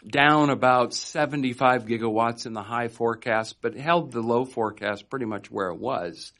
down 0.07 0.51
about 0.51 0.95
75 0.95 1.87
gigawatts 1.87 2.47
in 2.47 2.53
the 2.53 2.63
high 2.63 2.89
forecast, 2.89 3.57
but 3.61 3.75
held 3.75 4.13
the 4.13 4.21
low 4.21 4.45
forecast 4.45 5.11
pretty 5.11 5.27
much 5.27 5.51
where 5.51 5.69
it 5.69 5.79
was. 5.79 6.33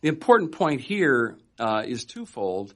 The 0.00 0.08
important 0.08 0.52
point 0.52 0.80
here 0.80 1.36
uh, 1.58 1.82
is 1.84 2.04
twofold. 2.04 2.74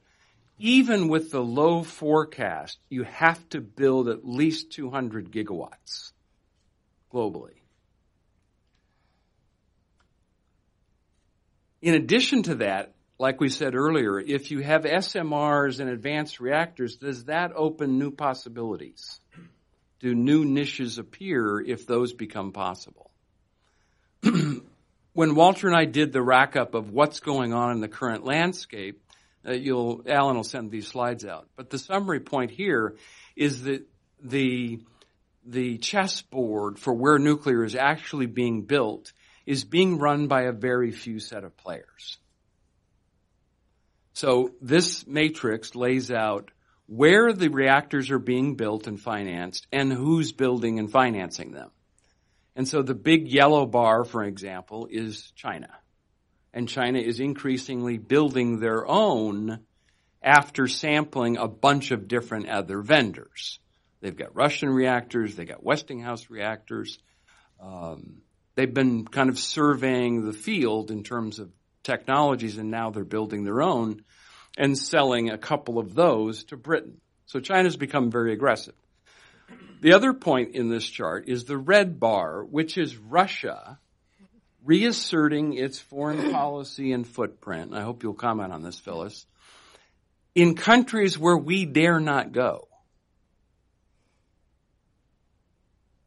Even 0.58 1.06
with 1.06 1.30
the 1.30 1.42
low 1.42 1.84
forecast, 1.84 2.78
you 2.88 3.04
have 3.04 3.48
to 3.50 3.60
build 3.60 4.08
at 4.08 4.26
least 4.26 4.72
200 4.72 5.30
gigawatts 5.30 6.10
globally. 7.12 7.57
In 11.80 11.94
addition 11.94 12.42
to 12.44 12.56
that, 12.56 12.94
like 13.18 13.40
we 13.40 13.48
said 13.48 13.74
earlier, 13.74 14.18
if 14.18 14.50
you 14.50 14.60
have 14.60 14.82
SMRs 14.82 15.80
and 15.80 15.88
advanced 15.88 16.40
reactors, 16.40 16.96
does 16.96 17.24
that 17.24 17.52
open 17.54 17.98
new 17.98 18.10
possibilities? 18.10 19.20
Do 20.00 20.14
new 20.14 20.44
niches 20.44 20.98
appear 20.98 21.60
if 21.60 21.86
those 21.86 22.12
become 22.12 22.52
possible? 22.52 23.10
when 24.22 25.34
Walter 25.34 25.66
and 25.66 25.76
I 25.76 25.84
did 25.84 26.12
the 26.12 26.22
rack 26.22 26.56
up 26.56 26.74
of 26.74 26.90
what's 26.90 27.20
going 27.20 27.52
on 27.52 27.72
in 27.72 27.80
the 27.80 27.88
current 27.88 28.24
landscape, 28.24 29.02
uh, 29.46 29.52
you'll, 29.52 30.02
Alan 30.06 30.36
will 30.36 30.44
send 30.44 30.70
these 30.70 30.88
slides 30.88 31.24
out. 31.24 31.48
But 31.56 31.70
the 31.70 31.78
summary 31.78 32.20
point 32.20 32.50
here 32.50 32.96
is 33.34 33.62
that 33.62 33.86
the, 34.22 34.80
the 35.44 35.78
chessboard 35.78 36.78
for 36.78 36.92
where 36.92 37.18
nuclear 37.18 37.64
is 37.64 37.74
actually 37.74 38.26
being 38.26 38.62
built 38.62 39.12
is 39.48 39.64
being 39.64 39.96
run 39.96 40.26
by 40.26 40.42
a 40.42 40.52
very 40.52 40.92
few 40.92 41.18
set 41.18 41.42
of 41.42 41.56
players. 41.56 42.18
So 44.12 44.50
this 44.60 45.06
matrix 45.06 45.74
lays 45.74 46.10
out 46.10 46.50
where 46.84 47.32
the 47.32 47.48
reactors 47.48 48.10
are 48.10 48.18
being 48.18 48.56
built 48.56 48.86
and 48.86 49.00
financed 49.00 49.66
and 49.72 49.90
who's 49.90 50.32
building 50.32 50.78
and 50.78 50.92
financing 50.92 51.52
them. 51.52 51.70
And 52.56 52.68
so 52.68 52.82
the 52.82 52.94
big 52.94 53.26
yellow 53.32 53.64
bar, 53.64 54.04
for 54.04 54.22
example, 54.22 54.86
is 54.90 55.32
China. 55.34 55.70
And 56.52 56.68
China 56.68 56.98
is 56.98 57.18
increasingly 57.18 57.96
building 57.96 58.60
their 58.60 58.86
own 58.86 59.60
after 60.22 60.68
sampling 60.68 61.38
a 61.38 61.48
bunch 61.48 61.90
of 61.90 62.06
different 62.06 62.50
other 62.50 62.82
vendors. 62.82 63.60
They've 64.02 64.14
got 64.14 64.36
Russian 64.36 64.68
reactors, 64.68 65.36
they've 65.36 65.48
got 65.48 65.64
Westinghouse 65.64 66.28
reactors. 66.28 66.98
Um, 67.58 68.18
they've 68.58 68.74
been 68.74 69.06
kind 69.06 69.28
of 69.30 69.38
surveying 69.38 70.24
the 70.24 70.32
field 70.32 70.90
in 70.90 71.04
terms 71.04 71.38
of 71.38 71.48
technologies 71.84 72.58
and 72.58 72.72
now 72.72 72.90
they're 72.90 73.04
building 73.04 73.44
their 73.44 73.62
own 73.62 74.02
and 74.56 74.76
selling 74.76 75.30
a 75.30 75.38
couple 75.38 75.78
of 75.78 75.94
those 75.94 76.42
to 76.42 76.56
Britain. 76.56 77.00
So 77.26 77.38
China's 77.38 77.76
become 77.76 78.10
very 78.10 78.32
aggressive. 78.32 78.74
The 79.80 79.92
other 79.92 80.12
point 80.12 80.56
in 80.56 80.70
this 80.70 80.84
chart 80.84 81.28
is 81.28 81.44
the 81.44 81.56
red 81.56 82.00
bar, 82.00 82.44
which 82.44 82.76
is 82.76 82.96
Russia 82.96 83.78
reasserting 84.64 85.52
its 85.52 85.78
foreign 85.78 86.32
policy 86.32 86.90
and 86.90 87.06
footprint. 87.06 87.72
I 87.72 87.82
hope 87.82 88.02
you'll 88.02 88.14
comment 88.14 88.52
on 88.52 88.64
this, 88.64 88.80
Phyllis. 88.80 89.24
In 90.34 90.56
countries 90.56 91.16
where 91.16 91.38
we 91.38 91.64
dare 91.64 92.00
not 92.00 92.32
go. 92.32 92.66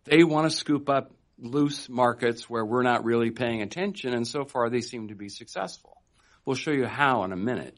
They 0.03 0.25
want 0.25 0.51
to 0.51 0.57
scoop 0.57 0.89
up 0.89 1.13
loose 1.41 1.89
markets 1.89 2.49
where 2.49 2.63
we're 2.63 2.84
not 2.84 3.04
really 3.04 3.32
paying 3.32 3.62
attention, 3.62 4.13
and 4.13 4.27
so 4.27 4.45
far 4.45 4.69
they 4.69 4.82
seem 4.82 5.10
to 5.10 5.15
be 5.15 5.27
successful. 5.27 6.01
We'll 6.45 6.56
show 6.56 6.71
you 6.71 6.86
how 6.86 7.23
in 7.23 7.32
a 7.32 7.38
minute. 7.38 7.77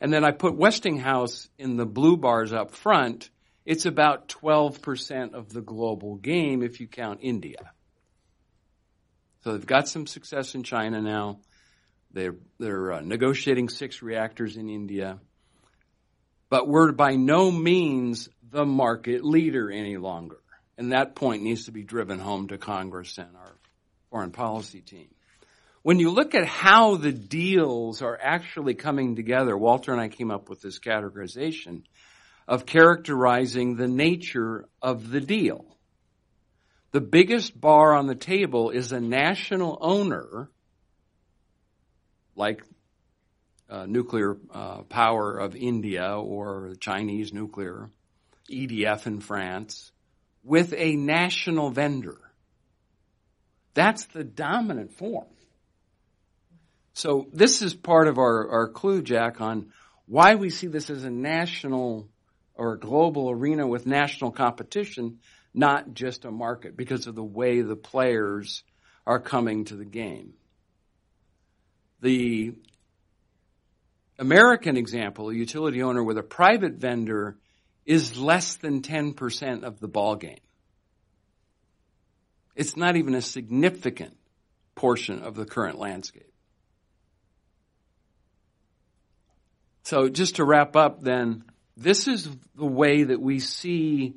And 0.00 0.12
then 0.12 0.24
I 0.24 0.32
put 0.32 0.56
Westinghouse 0.56 1.48
in 1.58 1.76
the 1.76 1.86
blue 1.86 2.16
bars 2.16 2.52
up 2.52 2.72
front. 2.72 3.30
It's 3.64 3.86
about 3.86 4.28
12% 4.28 5.34
of 5.34 5.52
the 5.52 5.60
global 5.60 6.16
game 6.16 6.62
if 6.62 6.80
you 6.80 6.88
count 6.88 7.20
India. 7.22 7.72
So 9.42 9.52
they've 9.52 9.66
got 9.66 9.88
some 9.88 10.06
success 10.06 10.54
in 10.54 10.62
China 10.62 11.00
now. 11.00 11.40
They're, 12.12 12.36
they're 12.58 12.92
uh, 12.92 13.00
negotiating 13.00 13.68
six 13.68 14.02
reactors 14.02 14.56
in 14.56 14.68
India. 14.68 15.18
But 16.50 16.68
we're 16.68 16.92
by 16.92 17.14
no 17.14 17.50
means 17.50 18.28
the 18.50 18.66
market 18.66 19.24
leader 19.24 19.70
any 19.70 19.96
longer. 19.96 20.41
And 20.78 20.92
that 20.92 21.14
point 21.14 21.42
needs 21.42 21.66
to 21.66 21.72
be 21.72 21.82
driven 21.82 22.18
home 22.18 22.48
to 22.48 22.58
Congress 22.58 23.18
and 23.18 23.36
our 23.36 23.52
foreign 24.10 24.30
policy 24.30 24.80
team. 24.80 25.08
When 25.82 25.98
you 25.98 26.10
look 26.10 26.34
at 26.34 26.46
how 26.46 26.96
the 26.96 27.12
deals 27.12 28.02
are 28.02 28.18
actually 28.20 28.74
coming 28.74 29.16
together, 29.16 29.56
Walter 29.56 29.92
and 29.92 30.00
I 30.00 30.08
came 30.08 30.30
up 30.30 30.48
with 30.48 30.60
this 30.60 30.78
categorization 30.78 31.82
of 32.46 32.66
characterizing 32.66 33.76
the 33.76 33.88
nature 33.88 34.66
of 34.80 35.10
the 35.10 35.20
deal. 35.20 35.64
The 36.92 37.00
biggest 37.00 37.58
bar 37.58 37.94
on 37.94 38.06
the 38.06 38.14
table 38.14 38.70
is 38.70 38.92
a 38.92 39.00
national 39.00 39.78
owner, 39.80 40.50
like 42.36 42.62
uh, 43.70 43.86
nuclear 43.86 44.36
uh, 44.52 44.82
power 44.82 45.38
of 45.38 45.56
India 45.56 46.16
or 46.16 46.74
Chinese 46.78 47.32
nuclear, 47.32 47.88
EDF 48.50 49.06
in 49.06 49.20
France, 49.20 49.91
with 50.44 50.74
a 50.76 50.96
national 50.96 51.70
vendor. 51.70 52.18
That's 53.74 54.04
the 54.06 54.24
dominant 54.24 54.92
form. 54.92 55.26
So 56.94 57.28
this 57.32 57.62
is 57.62 57.74
part 57.74 58.08
of 58.08 58.18
our, 58.18 58.50
our 58.50 58.68
clue, 58.68 59.02
Jack, 59.02 59.40
on 59.40 59.72
why 60.06 60.34
we 60.34 60.50
see 60.50 60.66
this 60.66 60.90
as 60.90 61.04
a 61.04 61.10
national 61.10 62.08
or 62.54 62.74
a 62.74 62.78
global 62.78 63.30
arena 63.30 63.66
with 63.66 63.86
national 63.86 64.30
competition, 64.30 65.20
not 65.54 65.94
just 65.94 66.24
a 66.24 66.30
market, 66.30 66.76
because 66.76 67.06
of 67.06 67.14
the 67.14 67.24
way 67.24 67.62
the 67.62 67.76
players 67.76 68.62
are 69.06 69.20
coming 69.20 69.64
to 69.64 69.76
the 69.76 69.84
game. 69.84 70.34
The 72.02 72.54
American 74.18 74.76
example, 74.76 75.30
a 75.30 75.34
utility 75.34 75.82
owner 75.82 76.04
with 76.04 76.18
a 76.18 76.22
private 76.22 76.74
vendor, 76.74 77.38
is 77.84 78.16
less 78.16 78.56
than 78.56 78.82
10% 78.82 79.64
of 79.64 79.80
the 79.80 79.88
ball 79.88 80.16
game. 80.16 80.38
It's 82.54 82.76
not 82.76 82.96
even 82.96 83.14
a 83.14 83.22
significant 83.22 84.16
portion 84.74 85.22
of 85.22 85.34
the 85.34 85.44
current 85.44 85.78
landscape. 85.78 86.32
So 89.84 90.08
just 90.08 90.36
to 90.36 90.44
wrap 90.44 90.76
up 90.76 91.02
then, 91.02 91.44
this 91.76 92.06
is 92.06 92.28
the 92.54 92.66
way 92.66 93.04
that 93.04 93.20
we 93.20 93.40
see 93.40 94.14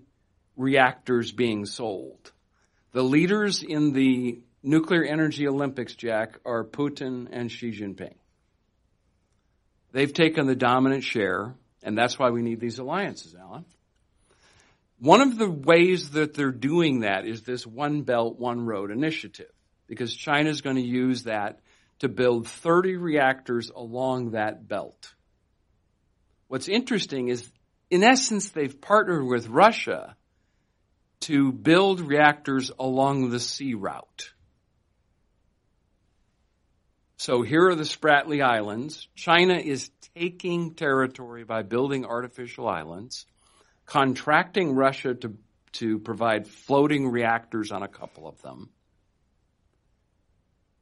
reactors 0.56 1.32
being 1.32 1.66
sold. 1.66 2.32
The 2.92 3.04
leaders 3.04 3.64
in 3.64 3.94
the 3.94 4.40
nuclear 4.64 5.04
energy 5.04 5.48
Olympics, 5.48 5.96
Jack, 5.96 6.40
are 6.46 6.64
Putin 6.64 7.28
and 7.32 7.52
Xi 7.52 7.72
Jinping. 7.72 8.16
They've 9.92 10.14
taken 10.14 10.46
the 10.46 10.56
dominant 10.56 11.04
share, 11.04 11.56
and 11.86 11.96
that's 11.96 12.18
why 12.18 12.32
we 12.32 12.42
need 12.42 12.60
these 12.60 12.80
alliances, 12.80 13.36
Alan. 13.36 13.64
One 15.00 15.22
of 15.22 15.38
the 15.38 15.50
ways 15.50 16.12
that 16.12 16.34
they're 16.34 16.52
doing 16.52 17.02
that 17.02 17.26
is 17.26 17.44
this 17.44 17.66
One 17.66 18.02
Belt, 18.02 18.40
One 18.40 18.66
Road 18.66 18.90
initiative, 18.90 19.52
because 19.88 20.14
China 20.14 20.50
is 20.50 20.62
going 20.62 20.78
to 20.78 20.82
use 20.82 21.24
that 21.24 21.60
to 22.00 22.10
build 22.10 22.48
30 22.48 22.98
reactors 22.98 23.70
along 23.70 24.32
that 24.32 24.68
belt. 24.68 25.14
What's 26.48 26.68
interesting 26.68 27.28
is, 27.28 27.48
in 27.92 28.04
essence, 28.04 28.50
they've 28.50 28.82
partnered 28.82 29.26
with 29.26 29.48
Russia 29.48 30.16
to 31.22 31.52
build 31.52 32.02
reactors 32.02 32.72
along 32.80 33.30
the 33.30 33.40
sea 33.40 33.76
route. 33.76 34.32
So 37.18 37.44
here 37.44 37.70
are 37.70 37.76
the 37.76 37.84
Spratly 37.84 38.44
Islands. 38.44 39.08
China 39.16 39.56
is 39.56 39.90
taking 40.16 40.74
territory 40.74 41.46
by 41.46 41.64
building 41.64 42.06
artificial 42.06 42.68
islands, 42.68 43.26
contracting 43.86 44.76
Russia 44.76 45.14
to, 45.16 45.38
to 45.74 46.00
provide 46.00 46.48
floating 46.48 47.10
reactors 47.10 47.72
on 47.72 47.84
a 47.84 47.88
couple 47.88 48.28
of 48.28 48.42
them, 48.42 48.70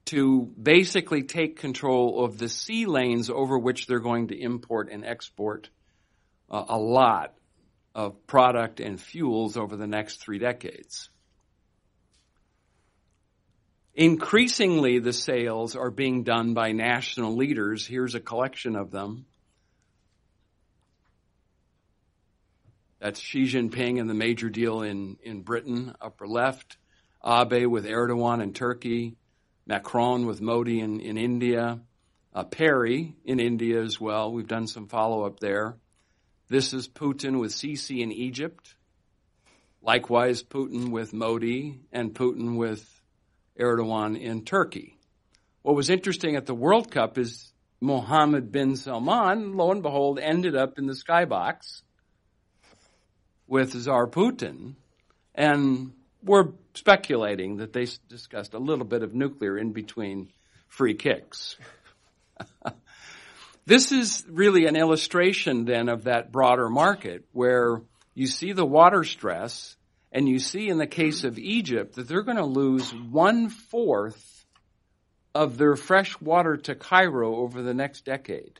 to 0.05 0.51
basically 0.59 1.23
take 1.23 1.59
control 1.59 2.25
of 2.25 2.39
the 2.39 2.49
sea 2.49 2.87
lanes 2.87 3.29
over 3.29 3.57
which 3.57 3.85
they're 3.85 3.99
going 3.99 4.29
to 4.29 4.39
import 4.39 4.89
and 4.91 5.05
export 5.05 5.69
uh, 6.49 6.65
a 6.67 6.77
lot 6.77 7.35
of 7.93 8.25
product 8.25 8.79
and 8.79 8.99
fuels 8.99 9.55
over 9.55 9.77
the 9.77 9.87
next 9.87 10.19
three 10.19 10.39
decades. 10.39 11.09
Increasingly, 13.95 14.97
the 14.99 15.13
sales 15.13 15.75
are 15.75 15.91
being 15.91 16.23
done 16.23 16.55
by 16.55 16.71
national 16.71 17.35
leaders. 17.35 17.85
Here's 17.85 18.15
a 18.15 18.19
collection 18.19 18.75
of 18.75 18.89
them. 18.89 19.25
That's 22.99 23.19
Xi 23.19 23.43
Jinping 23.43 23.99
and 23.99 24.09
the 24.09 24.15
major 24.15 24.49
deal 24.49 24.81
in, 24.81 25.17
in 25.23 25.41
Britain, 25.41 25.93
upper 26.01 26.27
left. 26.27 26.77
Abe 27.23 27.67
with 27.67 27.85
Erdogan 27.85 28.41
in 28.41 28.53
Turkey. 28.53 29.15
Macron 29.67 30.25
with 30.25 30.41
Modi 30.41 30.79
in, 30.79 30.99
in 30.99 31.17
India. 31.17 31.79
Uh, 32.33 32.43
Perry 32.43 33.15
in 33.25 33.39
India 33.39 33.81
as 33.81 33.99
well. 34.01 34.31
We've 34.31 34.47
done 34.47 34.67
some 34.67 34.87
follow 34.87 35.25
up 35.25 35.39
there. 35.39 35.75
This 36.49 36.73
is 36.73 36.87
Putin 36.87 37.39
with 37.39 37.51
Sisi 37.51 38.01
in 38.01 38.11
Egypt. 38.11 38.73
Likewise, 39.81 40.41
Putin 40.41 40.89
with 40.89 41.13
Modi 41.13 41.79
and 41.91 42.13
Putin 42.13 42.57
with 42.57 42.89
Erdogan 43.59 44.19
in 44.19 44.43
Turkey. 44.43 44.97
What 45.61 45.75
was 45.75 45.89
interesting 45.89 46.35
at 46.35 46.45
the 46.45 46.55
World 46.55 46.91
Cup 46.91 47.17
is 47.17 47.51
Mohammed 47.81 48.51
bin 48.51 48.75
Salman, 48.75 49.55
lo 49.55 49.71
and 49.71 49.81
behold, 49.81 50.19
ended 50.19 50.55
up 50.55 50.77
in 50.77 50.87
the 50.87 50.93
skybox 50.93 51.81
with 53.47 53.71
Tsar 53.73 54.07
Putin. 54.07 54.75
And 55.35 55.91
we're 56.23 56.49
speculating 56.73 57.57
that 57.57 57.73
they 57.73 57.87
discussed 58.07 58.53
a 58.53 58.59
little 58.59 58.85
bit 58.85 59.03
of 59.03 59.13
nuclear 59.13 59.57
in 59.57 59.73
between 59.73 60.29
free 60.67 60.95
kicks. 60.95 61.55
this 63.65 63.91
is 63.91 64.23
really 64.29 64.65
an 64.65 64.75
illustration 64.75 65.65
then 65.65 65.89
of 65.89 66.05
that 66.05 66.31
broader 66.31 66.69
market 66.69 67.25
where 67.31 67.81
you 68.13 68.27
see 68.27 68.53
the 68.53 68.65
water 68.65 69.03
stress 69.03 69.75
and 70.13 70.29
you 70.29 70.37
see 70.37 70.69
in 70.69 70.77
the 70.77 70.87
case 70.87 71.23
of 71.23 71.39
Egypt 71.39 71.95
that 71.95 72.07
they're 72.07 72.21
going 72.21 72.37
to 72.37 72.45
lose 72.45 72.93
one 72.93 73.49
fourth 73.49 74.45
of 75.33 75.57
their 75.57 75.75
fresh 75.75 76.21
water 76.21 76.55
to 76.55 76.75
Cairo 76.75 77.37
over 77.37 77.63
the 77.63 77.73
next 77.73 78.05
decade 78.05 78.59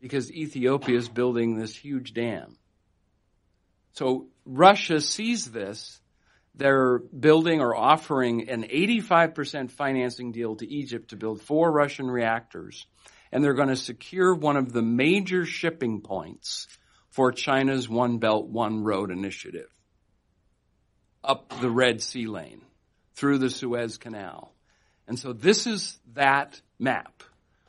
because 0.00 0.32
Ethiopia 0.32 0.96
is 0.96 1.08
building 1.10 1.56
this 1.56 1.76
huge 1.76 2.14
dam. 2.14 2.56
So 3.92 4.28
Russia 4.46 5.02
sees 5.02 5.44
this. 5.50 6.00
They're 6.54 6.98
building 6.98 7.60
or 7.60 7.76
offering 7.76 8.48
an 8.48 8.62
85% 8.62 9.70
financing 9.70 10.32
deal 10.32 10.56
to 10.56 10.66
Egypt 10.66 11.10
to 11.10 11.16
build 11.16 11.42
four 11.42 11.70
Russian 11.70 12.10
reactors. 12.10 12.86
And 13.30 13.44
they're 13.44 13.52
going 13.52 13.68
to 13.68 13.76
secure 13.76 14.34
one 14.34 14.56
of 14.56 14.72
the 14.72 14.82
major 14.82 15.44
shipping 15.44 16.00
points 16.00 16.66
for 17.10 17.30
China's 17.30 17.88
One 17.88 18.18
Belt, 18.18 18.48
One 18.48 18.82
Road 18.82 19.10
initiative 19.10 19.68
up 21.22 21.60
the 21.60 21.70
Red 21.70 22.02
Sea 22.02 22.26
lane 22.26 22.62
through 23.14 23.38
the 23.38 23.50
Suez 23.50 23.98
Canal. 23.98 24.52
And 25.06 25.18
so 25.18 25.32
this 25.32 25.66
is 25.66 25.98
that 26.14 26.60
map 26.78 27.22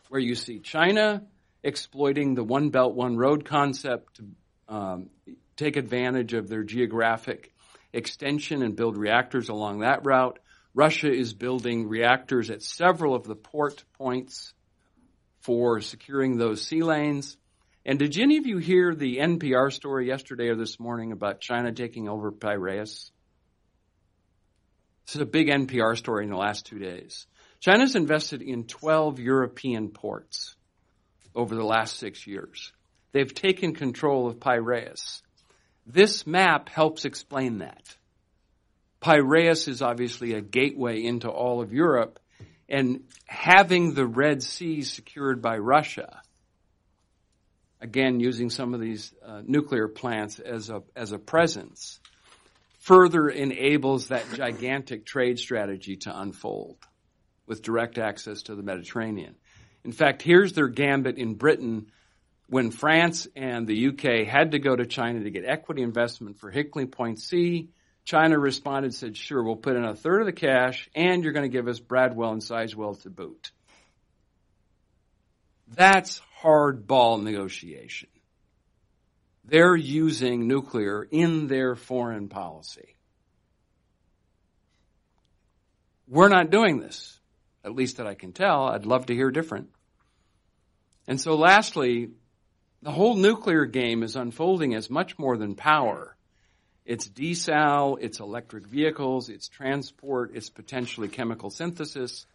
where 0.09 0.21
you 0.21 0.35
see 0.35 0.59
China 0.59 1.23
exploiting 1.63 2.35
the 2.35 2.43
One 2.43 2.69
Belt, 2.69 2.95
One 2.95 3.17
Road 3.17 3.45
concept 3.45 4.15
to 4.17 4.73
um, 4.73 5.09
take 5.57 5.75
advantage 5.75 6.33
of 6.33 6.47
their 6.47 6.63
geographic 6.63 7.53
extension 7.91 8.61
and 8.61 8.75
build 8.75 8.97
reactors 8.97 9.49
along 9.49 9.79
that 9.79 10.05
route. 10.05 10.39
Russia 10.73 11.11
is 11.11 11.33
building 11.33 11.89
reactors 11.89 12.49
at 12.49 12.61
several 12.61 13.15
of 13.15 13.23
the 13.23 13.35
port 13.35 13.83
points 13.97 14.53
for 15.41 15.81
securing 15.81 16.37
those 16.37 16.61
sea 16.61 16.83
lanes. 16.83 17.37
And 17.85 17.97
did 17.97 18.17
any 18.19 18.37
of 18.37 18.45
you 18.45 18.57
hear 18.57 18.93
the 18.93 19.17
NPR 19.17 19.71
story 19.71 20.07
yesterday 20.07 20.49
or 20.49 20.55
this 20.55 20.79
morning 20.79 21.11
about 21.11 21.41
China 21.41 21.71
taking 21.71 22.07
over 22.07 22.31
Piraeus? 22.31 23.11
This 25.09 25.15
is 25.15 25.21
a 25.23 25.25
big 25.25 25.47
NPR 25.47 25.97
story 25.97 26.23
in 26.23 26.29
the 26.29 26.37
last 26.37 26.67
two 26.67 26.77
days. 26.77 27.25
China's 27.59 27.95
invested 27.95 28.43
in 28.43 28.65
12 28.65 29.17
European 29.17 29.89
ports 29.89 30.55
over 31.33 31.55
the 31.55 31.63
last 31.63 31.97
six 31.97 32.27
years. 32.27 32.71
They've 33.11 33.33
taken 33.33 33.73
control 33.73 34.27
of 34.27 34.39
Piraeus. 34.39 35.23
This 35.87 36.27
map 36.27 36.69
helps 36.69 37.05
explain 37.05 37.57
that. 37.57 37.81
Piraeus 39.01 39.67
is 39.67 39.81
obviously 39.81 40.35
a 40.35 40.41
gateway 40.41 41.03
into 41.03 41.27
all 41.27 41.59
of 41.59 41.73
Europe, 41.73 42.19
and 42.69 43.01
having 43.25 43.95
the 43.95 44.05
Red 44.05 44.43
Sea 44.43 44.83
secured 44.83 45.41
by 45.41 45.57
Russia, 45.57 46.21
again 47.81 48.19
using 48.19 48.51
some 48.51 48.75
of 48.75 48.79
these 48.79 49.11
uh, 49.25 49.41
nuclear 49.43 49.87
plants 49.87 50.37
as 50.37 50.69
a 50.69 50.83
as 50.95 51.13
a 51.13 51.17
presence, 51.17 51.99
further 52.89 53.29
enables 53.29 54.07
that 54.07 54.25
gigantic 54.33 55.05
trade 55.05 55.37
strategy 55.37 55.97
to 55.97 56.21
unfold 56.21 56.75
with 57.45 57.61
direct 57.61 57.99
access 57.99 58.41
to 58.41 58.55
the 58.55 58.63
Mediterranean. 58.63 59.35
In 59.83 59.91
fact, 59.91 60.23
here's 60.23 60.53
their 60.53 60.69
gambit 60.69 61.19
in 61.19 61.35
Britain 61.35 61.91
when 62.47 62.71
France 62.71 63.27
and 63.35 63.67
the 63.67 63.89
UK 63.89 64.27
had 64.27 64.53
to 64.53 64.59
go 64.59 64.75
to 64.75 64.87
China 64.87 65.19
to 65.23 65.29
get 65.29 65.45
equity 65.45 65.83
investment 65.83 66.39
for 66.39 66.51
Hinkley 66.51 66.91
Point 66.91 67.19
C. 67.19 67.69
China 68.05 68.39
responded, 68.39 68.95
said, 68.95 69.15
sure, 69.15 69.43
we'll 69.43 69.55
put 69.55 69.75
in 69.75 69.85
a 69.85 69.95
third 69.95 70.21
of 70.21 70.25
the 70.25 70.33
cash 70.33 70.89
and 70.95 71.23
you're 71.23 71.33
going 71.33 71.47
to 71.47 71.55
give 71.55 71.67
us 71.67 71.79
Bradwell 71.79 72.31
and 72.31 72.41
Sizewell 72.41 72.99
to 73.03 73.11
boot. 73.11 73.51
That's 75.67 76.23
hardball 76.41 77.21
negotiation. 77.21 78.09
They're 79.49 79.75
using 79.75 80.47
nuclear 80.47 81.07
in 81.09 81.47
their 81.47 81.75
foreign 81.75 82.29
policy. 82.29 82.95
We're 86.07 86.29
not 86.29 86.51
doing 86.51 86.79
this, 86.79 87.19
at 87.63 87.73
least 87.73 87.97
that 87.97 88.05
I 88.05 88.13
can 88.13 88.31
tell. 88.31 88.67
I'd 88.67 88.85
love 88.85 89.07
to 89.07 89.15
hear 89.15 89.31
different. 89.31 89.69
And 91.07 91.19
so 91.19 91.35
lastly, 91.35 92.11
the 92.83 92.91
whole 92.91 93.15
nuclear 93.15 93.65
game 93.65 94.03
is 94.03 94.15
unfolding 94.15 94.75
as 94.75 94.89
much 94.89 95.17
more 95.17 95.35
than 95.35 95.55
power. 95.55 96.15
It's 96.85 97.09
desal, 97.09 97.97
it's 97.99 98.19
electric 98.19 98.67
vehicles, 98.67 99.29
it's 99.29 99.47
transport, 99.47 100.31
it's 100.35 100.49
potentially 100.49 101.07
chemical 101.07 101.49
synthesis. 101.49 102.27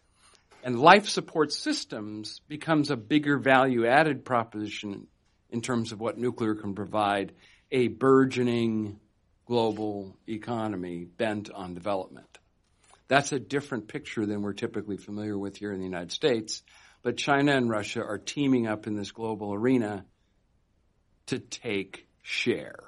And 0.63 0.79
life 0.79 1.07
support 1.07 1.53
systems 1.53 2.41
becomes 2.47 2.91
a 2.91 2.97
bigger 2.97 3.37
value 3.37 3.85
added 3.85 4.25
proposition 4.25 5.07
in 5.49 5.61
terms 5.61 5.91
of 5.91 5.99
what 5.99 6.17
nuclear 6.17 6.55
can 6.55 6.75
provide 6.75 7.33
a 7.71 7.87
burgeoning 7.87 8.99
global 9.45 10.17
economy 10.27 11.05
bent 11.05 11.49
on 11.51 11.73
development. 11.73 12.37
That's 13.07 13.31
a 13.31 13.39
different 13.39 13.87
picture 13.87 14.25
than 14.25 14.41
we're 14.41 14.53
typically 14.53 14.97
familiar 14.97 15.37
with 15.37 15.57
here 15.57 15.71
in 15.71 15.79
the 15.79 15.85
United 15.85 16.11
States. 16.11 16.63
But 17.03 17.17
China 17.17 17.55
and 17.55 17.69
Russia 17.69 18.03
are 18.03 18.17
teaming 18.17 18.65
up 18.65 18.87
in 18.87 18.95
this 18.95 19.11
global 19.11 19.53
arena 19.53 20.05
to 21.27 21.37
take 21.37 22.07
share. 22.23 22.79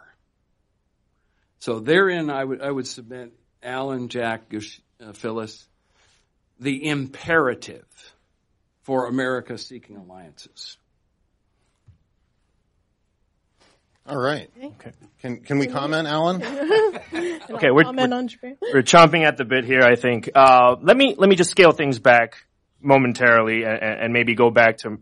So 1.59 1.79
therein, 1.79 2.29
I 2.29 2.43
would 2.43 2.61
I 2.61 2.71
would 2.71 2.87
submit 2.87 3.33
Alan, 3.61 4.09
Jack, 4.09 4.51
uh, 4.99 5.13
Phyllis, 5.13 5.67
the 6.59 6.87
imperative 6.87 7.85
for 8.81 9.07
America 9.07 9.57
seeking 9.57 9.97
alliances. 9.97 10.77
All 14.07 14.17
right. 14.17 14.49
Okay. 14.57 14.91
Can 15.21 15.41
can 15.41 15.59
we 15.59 15.67
comment, 15.67 16.07
Alan? 16.17 16.41
okay, 16.43 17.71
we're, 17.71 17.91
we're, 17.91 18.27
we're, 18.73 18.83
chomping 18.83 19.25
at 19.25 19.35
the 19.37 19.43
bit 19.43 19.65
here. 19.65 19.81
I 19.81 19.95
think. 19.95 20.29
Uh, 20.33 20.77
let 20.81 20.95
me 20.95 21.15
let 21.17 21.29
me 21.29 21.35
just 21.35 21.51
scale 21.51 21.71
things 21.71 21.99
back 21.99 22.37
momentarily 22.79 23.63
and, 23.63 23.83
and 23.83 24.13
maybe 24.13 24.33
go 24.33 24.49
back 24.49 24.77
to 24.79 24.97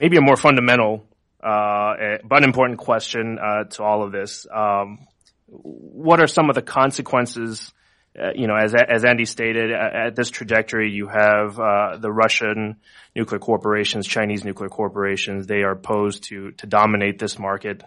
maybe 0.00 0.16
a 0.16 0.20
more 0.20 0.36
fundamental 0.36 1.06
uh, 1.42 2.18
but 2.24 2.42
important 2.42 2.78
question 2.78 3.38
uh, 3.38 3.64
to 3.64 3.84
all 3.84 4.02
of 4.02 4.10
this. 4.10 4.46
Um, 4.52 5.06
what 5.46 6.20
are 6.20 6.26
some 6.26 6.48
of 6.48 6.56
the 6.56 6.62
consequences? 6.62 7.72
Uh, 8.18 8.30
you 8.34 8.46
know, 8.46 8.56
as 8.56 8.74
as 8.74 9.04
Andy 9.04 9.26
stated, 9.26 9.72
at 9.72 10.16
this 10.16 10.30
trajectory, 10.30 10.90
you 10.90 11.06
have 11.08 11.58
uh, 11.60 11.98
the 11.98 12.10
Russian 12.10 12.76
nuclear 13.14 13.38
corporations, 13.38 14.06
Chinese 14.06 14.44
nuclear 14.44 14.70
corporations. 14.70 15.46
They 15.46 15.62
are 15.62 15.76
posed 15.76 16.24
to 16.24 16.52
to 16.52 16.66
dominate 16.66 17.18
this 17.18 17.38
market 17.38 17.82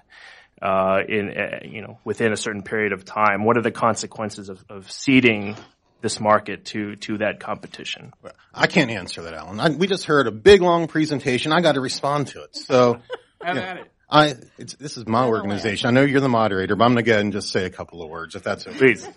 uh, 0.62 1.00
in 1.08 1.30
uh, 1.30 1.60
you 1.64 1.82
know 1.82 2.00
within 2.04 2.32
a 2.32 2.38
certain 2.38 2.62
period 2.62 2.94
of 2.94 3.06
time. 3.06 3.44
What 3.44 3.58
are 3.58 3.62
the 3.62 3.72
consequences 3.72 4.50
of, 4.50 4.64
of 4.70 4.92
ceding 4.92 5.56
this 6.02 6.20
market 6.20 6.66
to 6.66 6.96
to 6.98 7.18
that 7.20 7.40
competition? 7.40 8.14
I 8.54 8.68
can't 8.68 8.92
answer 8.92 9.24
that, 9.24 9.34
Alan. 9.34 9.60
I, 9.60 9.70
we 9.70 9.88
just 9.88 10.06
heard 10.06 10.28
a 10.28 10.32
big 10.32 10.62
long 10.62 10.88
presentation. 10.88 11.52
I 11.52 11.62
got 11.62 11.74
to 11.74 11.82
respond 11.82 12.28
to 12.28 12.44
it. 12.44 12.56
So, 12.56 13.00
have 13.42 13.56
yeah, 13.56 13.62
at 13.64 13.78
it. 13.78 13.92
I 14.10 14.36
this 14.58 14.98
is 14.98 15.08
my 15.08 15.26
organization. 15.26 15.88
I 15.88 15.92
know 15.92 16.04
you're 16.04 16.22
the 16.22 16.30
moderator, 16.30 16.76
but 16.76 16.86
I'm 16.86 16.94
going 16.94 17.04
to 17.04 17.08
go 17.08 17.14
ahead 17.14 17.26
and 17.26 17.34
just 17.34 17.52
say 17.52 17.66
a 17.66 17.70
couple 17.70 18.02
of 18.02 18.10
words 18.10 18.36
if 18.36 18.44
that's 18.44 18.68
okay. 18.68 18.78
Please. 18.78 19.08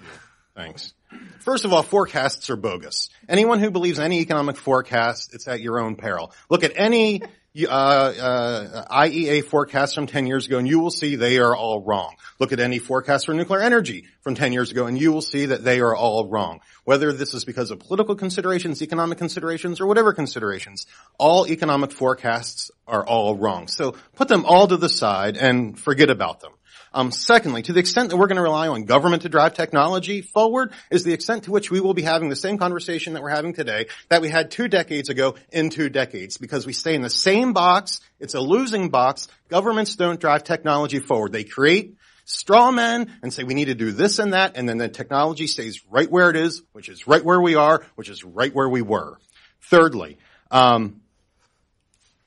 Thanks. 0.55 0.93
First 1.41 1.65
of 1.65 1.73
all, 1.73 1.83
forecasts 1.83 2.51
are 2.51 2.57
bogus. 2.57 3.11
Anyone 3.29 3.59
who 3.59 3.71
believes 3.71 3.99
any 3.99 4.21
economic 4.21 4.57
forecast, 4.57 5.35
it's 5.35 5.49
at 5.49 5.61
your 5.61 5.81
own 5.81 5.97
peril. 5.97 6.33
Look 6.49 6.63
at 6.63 6.73
any 6.77 7.23
uh, 7.69 7.69
uh, 7.69 8.87
IEA 8.89 9.45
forecast 9.45 9.95
from 9.95 10.07
10 10.07 10.27
years 10.27 10.47
ago 10.47 10.59
and 10.59 10.67
you 10.67 10.81
will 10.81 10.91
see 10.91 11.17
they 11.17 11.39
are 11.39 11.55
all 11.55 11.83
wrong. 11.83 12.15
Look 12.39 12.53
at 12.53 12.61
any 12.61 12.79
forecast 12.79 13.27
for 13.27 13.35
nuclear 13.35 13.61
energy 13.61 14.07
from 14.23 14.35
10 14.35 14.53
years 14.53 14.71
ago 14.71 14.87
and 14.87 14.99
you 14.99 15.13
will 15.13 15.21
see 15.21 15.47
that 15.47 15.63
they 15.63 15.81
are 15.81 15.95
all 15.95 16.29
wrong. 16.29 16.61
Whether 16.85 17.13
this 17.13 17.35
is 17.35 17.45
because 17.45 17.71
of 17.71 17.81
political 17.81 18.15
considerations, 18.15 18.81
economic 18.81 19.19
considerations, 19.19 19.81
or 19.81 19.87
whatever 19.87 20.15
considerations, 20.15 20.87
all 21.19 21.47
economic 21.47 21.93
forecasts 21.93 22.71
are 22.87 23.05
all 23.05 23.37
wrong. 23.37 23.69
So 23.69 23.97
put 24.17 24.29
them 24.29 24.47
all 24.47 24.69
to 24.69 24.79
the 24.79 24.89
side 24.89 25.37
and 25.37 25.79
forget 25.79 26.09
about 26.09 26.41
them. 26.41 26.53
Um, 26.95 27.11
secondly, 27.11 27.63
to 27.63 27.73
the 27.73 27.81
extent 27.81 28.11
that 28.11 28.17
we're 28.17 28.27
going 28.27 28.37
to 28.37 28.43
rely 28.43 28.69
on 28.69 28.85
government 28.85 29.23
to 29.23 29.29
drive 29.29 29.55
technology 29.55 30.21
forward 30.21 30.73
is 30.91 31.05
the 31.05 31.13
extent 31.13 31.45
to 31.45 31.51
which 31.51 31.71
we 31.71 31.81
will 31.81 31.95
be 31.95 32.03
having 32.03 32.29
the 32.29 32.37
same 32.37 32.59
conversation 32.59 33.15
that 33.15 33.23
we're 33.23 33.31
having 33.31 33.55
today 33.55 33.87
that 34.09 34.21
we 34.21 34.29
had 34.29 34.51
two 34.51 34.69
decades 34.69 35.09
ago 35.09 35.37
in 35.51 35.71
two 35.71 35.89
decades 35.89 36.37
because 36.37 36.67
we 36.67 36.73
stay 36.73 36.95
in 36.95 37.03
the 37.03 37.11
same 37.11 37.55
box. 37.55 38.01
It's 38.21 38.35
a 38.35 38.41
losing 38.41 38.91
box. 38.91 39.29
Governments 39.49 39.97
don't 39.97 40.21
drive 40.21 40.45
technology 40.45 40.99
forward. 40.99 41.33
They 41.33 41.45
create 41.45 41.97
straw 42.25 42.71
men 42.71 43.11
and 43.23 43.33
say 43.33 43.43
we 43.43 43.55
need 43.55 43.67
to 43.67 43.75
do 43.75 43.91
this 43.91 44.19
and 44.19 44.35
that 44.35 44.57
and 44.57 44.69
then 44.69 44.79
the 44.79 44.89
technology 44.89 45.47
stays 45.47 45.81
right 45.91 46.11
where 46.11 46.29
it 46.29 46.37
is, 46.37 46.63
which 46.73 46.89
is 46.89 47.07
right 47.07 47.25
where 47.25 47.41
we 47.41 47.55
are, 47.55 47.85
which 47.95 48.11
is 48.11 48.23
right 48.23 48.55
where 48.55 48.69
we 48.69 48.83
were. 48.83 49.19
Thirdly, 49.63 50.19
um, 50.51 51.01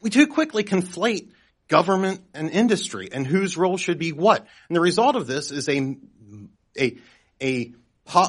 we 0.01 0.09
too 0.09 0.28
quickly 0.28 0.63
conflate 0.63 1.30
government 1.68 2.22
and 2.34 2.49
industry 2.49 3.09
and 3.11 3.26
whose 3.26 3.57
role 3.57 3.78
should 3.78 3.99
be 3.99 4.11
what. 4.11 4.45
And 4.70 4.76
the 4.76 4.82
result 4.82 5.16
of 5.16 5.28
this 5.28 5.51
is 5.51 5.68
a, 5.70 5.97
a, 6.80 6.97
a, 7.41 7.74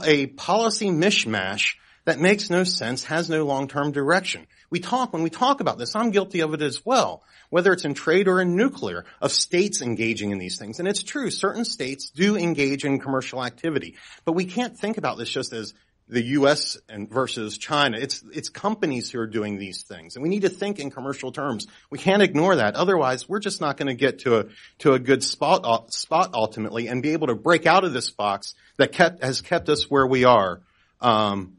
a 0.05 0.27
policy 0.27 0.89
mishmash 0.89 1.77
that 2.07 2.21
makes 2.21 2.51
no 2.51 2.65
sense, 2.65 3.05
has 3.05 3.29
no 3.29 3.45
long-term 3.45 3.93
direction. 3.93 4.47
We 4.71 4.81
talk, 4.81 5.13
when 5.13 5.23
we 5.23 5.31
talk 5.31 5.61
about 5.61 5.77
this, 5.77 5.95
I'm 5.97 6.11
guilty 6.13 6.41
of 6.41 6.55
it 6.55 6.63
as 6.63 6.85
well, 6.87 7.23
whether 7.51 7.73
it's 7.73 7.85
in 7.85 7.95
trade 7.95 8.29
or 8.29 8.41
in 8.41 8.57
nuclear, 8.57 9.05
of 9.21 9.33
states 9.33 9.83
engaging 9.83 10.31
in 10.31 10.39
these 10.39 10.57
things. 10.57 10.79
And 10.79 10.89
it's 10.89 11.03
true, 11.03 11.31
certain 11.31 11.65
states 11.65 12.11
do 12.11 12.37
engage 12.37 12.85
in 12.85 13.01
commercial 13.01 13.45
activity. 13.45 13.97
But 14.25 14.33
we 14.33 14.45
can't 14.45 14.79
think 14.79 14.99
about 14.99 15.19
this 15.19 15.31
just 15.31 15.53
as 15.53 15.75
the 16.09 16.23
U.S. 16.23 16.79
and 16.89 17.11
versus 17.11 17.59
China. 17.59 17.99
It's 17.99 18.23
it's 18.33 18.49
companies 18.49 19.11
who 19.11 19.19
are 19.19 19.27
doing 19.27 19.59
these 19.59 19.83
things, 19.83 20.15
and 20.15 20.23
we 20.23 20.29
need 20.29 20.43
to 20.43 20.49
think 20.49 20.79
in 20.79 20.91
commercial 20.91 21.33
terms. 21.33 21.67
We 21.91 21.99
can't 21.99 22.23
ignore 22.23 22.57
that. 22.57 22.77
Otherwise, 22.77 23.29
we're 23.29 23.41
just 23.41 23.61
not 23.61 23.77
going 23.77 23.89
to 23.89 23.95
get 23.95 24.21
to 24.21 24.39
a 24.39 24.45
to 24.79 24.93
a 24.93 24.99
good 24.99 25.25
spot 25.25 25.63
uh, 25.65 25.81
spot 25.89 26.31
ultimately, 26.35 26.87
and 26.87 27.03
be 27.03 27.11
able 27.11 27.27
to 27.27 27.35
break 27.35 27.67
out 27.67 27.85
of 27.85 27.93
this 27.93 28.11
box 28.11 28.55
that 28.77 28.93
kept 28.93 29.23
has 29.23 29.41
kept 29.41 29.69
us 29.69 29.91
where 29.91 30.07
we 30.07 30.25
are 30.25 30.61
um, 31.01 31.57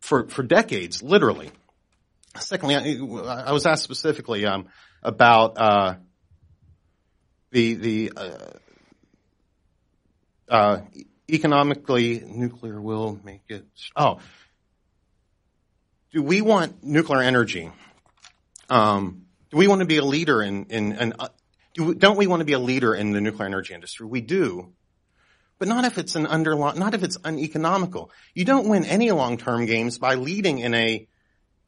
for 0.00 0.28
for 0.28 0.42
decades, 0.44 1.02
literally. 1.02 1.50
Secondly, 2.38 2.76
I, 2.76 3.48
I 3.48 3.52
was 3.52 3.66
asked 3.66 3.82
specifically 3.82 4.46
um, 4.46 4.68
about 5.02 5.58
uh, 5.58 5.94
the 7.50 7.74
the. 7.74 8.12
Uh, 8.16 8.38
uh 10.48 10.80
economically, 11.30 12.22
nuclear 12.24 12.80
will 12.80 13.18
make 13.24 13.42
it. 13.48 13.66
Oh, 13.94 14.20
do 16.12 16.22
we 16.22 16.40
want 16.40 16.84
nuclear 16.84 17.20
energy? 17.20 17.70
Um, 18.68 19.26
do 19.50 19.56
we 19.56 19.68
want 19.68 19.80
to 19.80 19.86
be 19.86 19.96
a 19.96 20.04
leader 20.04 20.42
in 20.42 20.66
in, 20.66 20.92
in 20.92 21.12
uh, 21.18 21.28
do, 21.74 21.94
don't 21.94 22.16
we 22.16 22.26
want 22.26 22.40
to 22.40 22.44
be 22.44 22.54
a 22.54 22.58
leader 22.58 22.94
in 22.94 23.12
the 23.12 23.20
nuclear 23.20 23.46
energy 23.46 23.74
industry? 23.74 24.06
We 24.06 24.20
do, 24.20 24.72
but 25.58 25.68
not 25.68 25.84
if 25.84 25.98
it's 25.98 26.16
an 26.16 26.26
under 26.26 26.56
not 26.56 26.94
if 26.94 27.02
it's 27.02 27.18
uneconomical. 27.24 28.10
You 28.34 28.44
don't 28.44 28.68
win 28.68 28.84
any 28.84 29.10
long 29.10 29.36
term 29.36 29.66
games 29.66 29.98
by 29.98 30.14
leading 30.14 30.58
in 30.58 30.74
a 30.74 31.06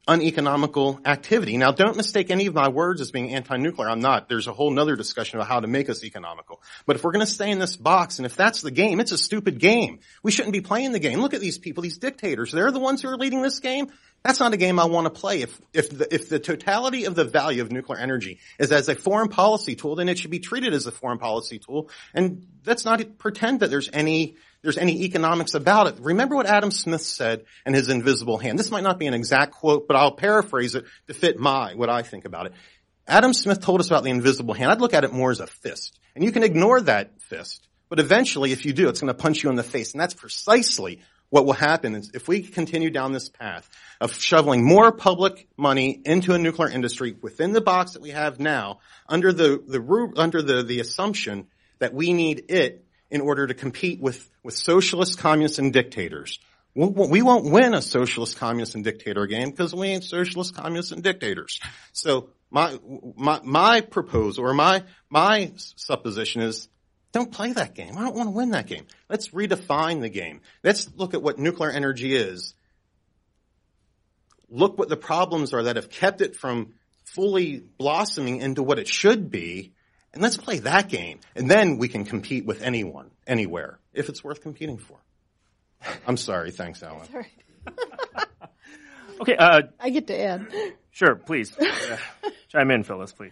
uneconomical 0.07 0.99
activity. 1.05 1.57
Now 1.57 1.71
don't 1.71 1.95
mistake 1.95 2.31
any 2.31 2.47
of 2.47 2.55
my 2.55 2.69
words 2.69 2.99
as 2.99 3.11
being 3.11 3.33
anti-nuclear. 3.33 3.89
I'm 3.89 3.99
not. 3.99 4.27
There's 4.27 4.47
a 4.47 4.53
whole 4.53 4.71
nother 4.71 4.95
discussion 4.95 5.37
about 5.37 5.47
how 5.47 5.59
to 5.59 5.67
make 5.67 5.89
us 5.89 6.03
economical. 6.03 6.61
But 6.85 6.95
if 6.95 7.03
we're 7.03 7.11
going 7.11 7.25
to 7.25 7.31
stay 7.31 7.51
in 7.51 7.59
this 7.59 7.75
box, 7.75 8.17
and 8.17 8.25
if 8.25 8.35
that's 8.35 8.61
the 8.61 8.71
game, 8.71 8.99
it's 8.99 9.11
a 9.11 9.17
stupid 9.17 9.59
game. 9.59 9.99
We 10.23 10.31
shouldn't 10.31 10.53
be 10.53 10.61
playing 10.61 10.93
the 10.93 10.99
game. 10.99 11.21
Look 11.21 11.33
at 11.33 11.41
these 11.41 11.57
people, 11.57 11.83
these 11.83 11.99
dictators. 11.99 12.51
They're 12.51 12.71
the 12.71 12.79
ones 12.79 13.01
who 13.01 13.09
are 13.09 13.17
leading 13.17 13.41
this 13.41 13.59
game. 13.59 13.91
That's 14.23 14.39
not 14.39 14.53
a 14.53 14.57
game 14.57 14.79
I 14.79 14.85
want 14.85 15.05
to 15.05 15.11
play. 15.11 15.41
If, 15.43 15.61
if 15.73 15.89
the, 15.97 16.13
if 16.13 16.27
the 16.27 16.39
totality 16.39 17.05
of 17.05 17.15
the 17.15 17.23
value 17.23 17.61
of 17.61 17.71
nuclear 17.71 17.99
energy 17.99 18.39
is 18.57 18.71
as 18.71 18.89
a 18.89 18.95
foreign 18.95 19.29
policy 19.29 19.75
tool, 19.75 19.95
then 19.95 20.09
it 20.09 20.17
should 20.17 20.31
be 20.31 20.39
treated 20.39 20.73
as 20.73 20.87
a 20.87 20.91
foreign 20.91 21.19
policy 21.19 21.59
tool. 21.59 21.89
And 22.13 22.45
let's 22.65 22.83
not 22.83 23.17
pretend 23.17 23.61
that 23.61 23.69
there's 23.69 23.89
any 23.93 24.35
there's 24.61 24.77
any 24.77 25.03
economics 25.03 25.53
about 25.53 25.87
it. 25.87 25.99
Remember 25.99 26.35
what 26.35 26.45
Adam 26.45 26.71
Smith 26.71 27.01
said 27.01 27.45
in 27.65 27.73
his 27.73 27.89
invisible 27.89 28.37
hand. 28.37 28.59
This 28.59 28.71
might 28.71 28.83
not 28.83 28.99
be 28.99 29.07
an 29.07 29.13
exact 29.13 29.53
quote, 29.53 29.87
but 29.87 29.95
I'll 29.95 30.11
paraphrase 30.11 30.75
it 30.75 30.85
to 31.07 31.13
fit 31.13 31.39
my, 31.39 31.75
what 31.75 31.89
I 31.89 32.01
think 32.01 32.25
about 32.25 32.47
it. 32.47 32.53
Adam 33.07 33.33
Smith 33.33 33.61
told 33.61 33.79
us 33.79 33.87
about 33.87 34.03
the 34.03 34.09
invisible 34.09 34.53
hand. 34.53 34.71
I'd 34.71 34.81
look 34.81 34.93
at 34.93 35.03
it 35.03 35.13
more 35.13 35.31
as 35.31 35.39
a 35.39 35.47
fist. 35.47 35.97
And 36.13 36.23
you 36.23 36.31
can 36.31 36.43
ignore 36.43 36.81
that 36.81 37.21
fist. 37.21 37.67
But 37.87 37.99
eventually, 37.99 38.51
if 38.51 38.65
you 38.65 38.73
do, 38.73 38.89
it's 38.89 38.99
going 38.99 39.13
to 39.13 39.19
punch 39.19 39.43
you 39.43 39.49
in 39.49 39.55
the 39.55 39.63
face. 39.63 39.93
And 39.93 40.01
that's 40.01 40.13
precisely 40.13 41.01
what 41.29 41.45
will 41.45 41.53
happen 41.53 41.95
is 41.95 42.11
if 42.13 42.27
we 42.27 42.41
continue 42.41 42.89
down 42.89 43.13
this 43.13 43.29
path 43.29 43.69
of 44.01 44.13
shoveling 44.13 44.63
more 44.63 44.91
public 44.91 45.47
money 45.57 46.01
into 46.05 46.33
a 46.33 46.37
nuclear 46.37 46.69
industry 46.69 47.15
within 47.21 47.53
the 47.53 47.61
box 47.61 47.93
that 47.93 48.01
we 48.01 48.09
have 48.09 48.39
now, 48.39 48.79
under 49.07 49.31
the, 49.31 49.63
the, 49.65 50.13
under 50.17 50.41
the, 50.41 50.63
the 50.63 50.79
assumption 50.79 51.47
that 51.79 51.93
we 51.93 52.13
need 52.13 52.45
it 52.49 52.85
in 53.11 53.21
order 53.21 53.47
to 53.47 53.53
compete 53.53 53.99
with, 53.99 54.29
with 54.43 54.53
socialists, 54.53 55.15
communists, 55.15 55.59
and 55.59 55.73
dictators. 55.73 56.39
We 56.75 57.21
won't 57.21 57.51
win 57.51 57.73
a 57.73 57.81
socialist, 57.81 58.37
communist, 58.37 58.75
and 58.75 58.83
dictator 58.83 59.25
game 59.25 59.49
because 59.49 59.73
we 59.73 59.87
ain't 59.87 60.03
socialists, 60.03 60.55
communists, 60.55 60.91
and 60.91 61.03
dictators. 61.03 61.59
So 61.93 62.29
my, 62.51 62.77
my, 63.15 63.41
my 63.43 63.81
proposal 63.81 64.45
or 64.45 64.53
my, 64.53 64.83
my 65.09 65.51
supposition 65.55 66.41
is 66.41 66.69
don't 67.11 67.31
play 67.31 67.53
that 67.53 67.73
game. 67.73 67.97
I 67.97 68.01
don't 68.01 68.15
want 68.15 68.27
to 68.27 68.35
win 68.35 68.51
that 68.51 68.67
game. 68.67 68.85
Let's 69.09 69.29
redefine 69.29 70.01
the 70.01 70.09
game. 70.09 70.41
Let's 70.63 70.89
look 70.95 71.15
at 71.15 71.23
what 71.23 71.39
nuclear 71.39 71.71
energy 71.71 72.15
is. 72.15 72.53
Look 74.47 74.77
what 74.77 74.89
the 74.89 74.97
problems 74.97 75.53
are 75.53 75.63
that 75.63 75.75
have 75.75 75.89
kept 75.89 76.21
it 76.21 76.35
from 76.35 76.73
fully 77.03 77.63
blossoming 77.77 78.37
into 78.37 78.61
what 78.61 78.77
it 78.77 78.87
should 78.87 79.31
be 79.31 79.73
and 80.13 80.21
let's 80.21 80.37
play 80.37 80.59
that 80.59 80.89
game. 80.89 81.19
And 81.35 81.49
then 81.49 81.77
we 81.77 81.87
can 81.87 82.05
compete 82.05 82.45
with 82.45 82.61
anyone, 82.61 83.11
anywhere, 83.27 83.79
if 83.93 84.09
it's 84.09 84.23
worth 84.23 84.41
competing 84.41 84.77
for. 84.77 84.97
I'm 86.05 86.17
sorry. 86.17 86.51
Thanks, 86.51 86.83
Alan. 86.83 87.07
Sorry. 87.07 87.27
okay. 89.21 89.35
Uh, 89.35 89.61
I 89.79 89.89
get 89.89 90.07
to 90.07 90.19
add. 90.19 90.47
Sure, 90.91 91.15
please. 91.15 91.55
Uh, 91.57 91.97
chime 92.49 92.71
in, 92.71 92.83
Phyllis, 92.83 93.13
please. 93.13 93.31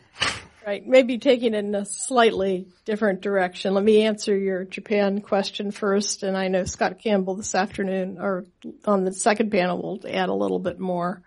Right, 0.66 0.86
maybe 0.86 1.18
taking 1.18 1.54
it 1.54 1.60
in 1.64 1.76
a 1.76 1.86
slightly 1.86 2.68
different 2.84 3.22
direction. 3.22 3.74
Let 3.74 3.86
me 3.86 4.02
answer 4.02 4.38
your 4.38 4.66
Japan 4.66 5.22
question 5.22 5.72
first, 5.72 6.24
and 6.24 6.36
I 6.36 6.50
know 6.50 6.66
Scott 6.66 7.00
Campbell 7.00 7.36
this 7.36 7.56
afternoon, 7.56 8.18
or 8.20 8.46
on 8.84 9.06
the 9.06 9.14
second 9.14 9.50
panel, 9.50 9.82
will 9.82 10.02
add 10.06 10.28
a 10.28 10.34
little 10.34 10.60
bit 10.60 10.78
more. 10.78 11.22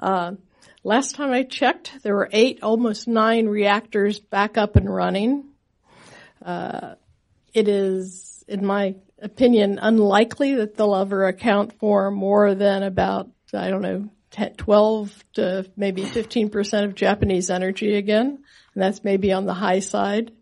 Uh, 0.00 0.32
last 0.84 1.14
time 1.14 1.30
I 1.30 1.42
checked, 1.44 2.02
there 2.02 2.14
were 2.14 2.28
eight, 2.32 2.62
almost 2.62 3.08
nine 3.08 3.46
reactors 3.46 4.18
back 4.18 4.56
up 4.56 4.76
and 4.76 4.92
running. 4.92 5.44
Uh, 6.44 6.94
it 7.54 7.68
is, 7.68 8.44
in 8.48 8.64
my 8.66 8.96
opinion, 9.20 9.78
unlikely 9.80 10.56
that 10.56 10.76
they'll 10.76 10.96
ever 10.96 11.26
account 11.26 11.78
for 11.78 12.10
more 12.10 12.54
than 12.54 12.82
about, 12.82 13.28
I 13.54 13.70
don't 13.70 13.82
know, 13.82 14.10
10, 14.32 14.54
12 14.54 15.24
to 15.34 15.70
maybe 15.76 16.02
15% 16.02 16.84
of 16.84 16.94
Japanese 16.94 17.50
energy 17.50 17.94
again. 17.94 18.42
And 18.74 18.82
that's 18.82 19.04
maybe 19.04 19.32
on 19.32 19.44
the 19.46 19.54
high 19.54 19.80
side. 19.80 20.32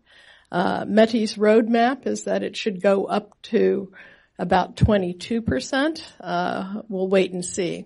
Uh, 0.51 0.85
METI's 0.85 1.35
roadmap 1.35 2.07
is 2.07 2.23
that 2.23 2.43
it 2.43 2.57
should 2.57 2.81
go 2.81 3.05
up 3.05 3.41
to 3.43 3.93
about 4.39 4.75
22%. 4.75 6.01
Uh, 6.19 6.81
we'll 6.89 7.07
wait 7.07 7.31
and 7.31 7.45
see. 7.45 7.85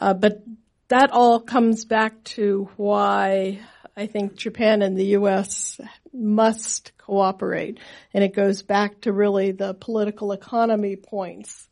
Uh, 0.00 0.14
but 0.14 0.42
that 0.88 1.10
all 1.12 1.40
comes 1.40 1.84
back 1.84 2.22
to 2.24 2.68
why 2.76 3.60
I 3.96 4.06
think 4.06 4.36
Japan 4.36 4.82
and 4.82 4.96
the 4.96 5.06
U.S. 5.06 5.80
must 6.12 6.92
cooperate. 6.98 7.78
And 8.12 8.22
it 8.22 8.34
goes 8.34 8.62
back 8.62 9.00
to 9.02 9.12
really 9.12 9.52
the 9.52 9.74
political 9.74 10.32
economy 10.32 10.96
points 10.96 11.68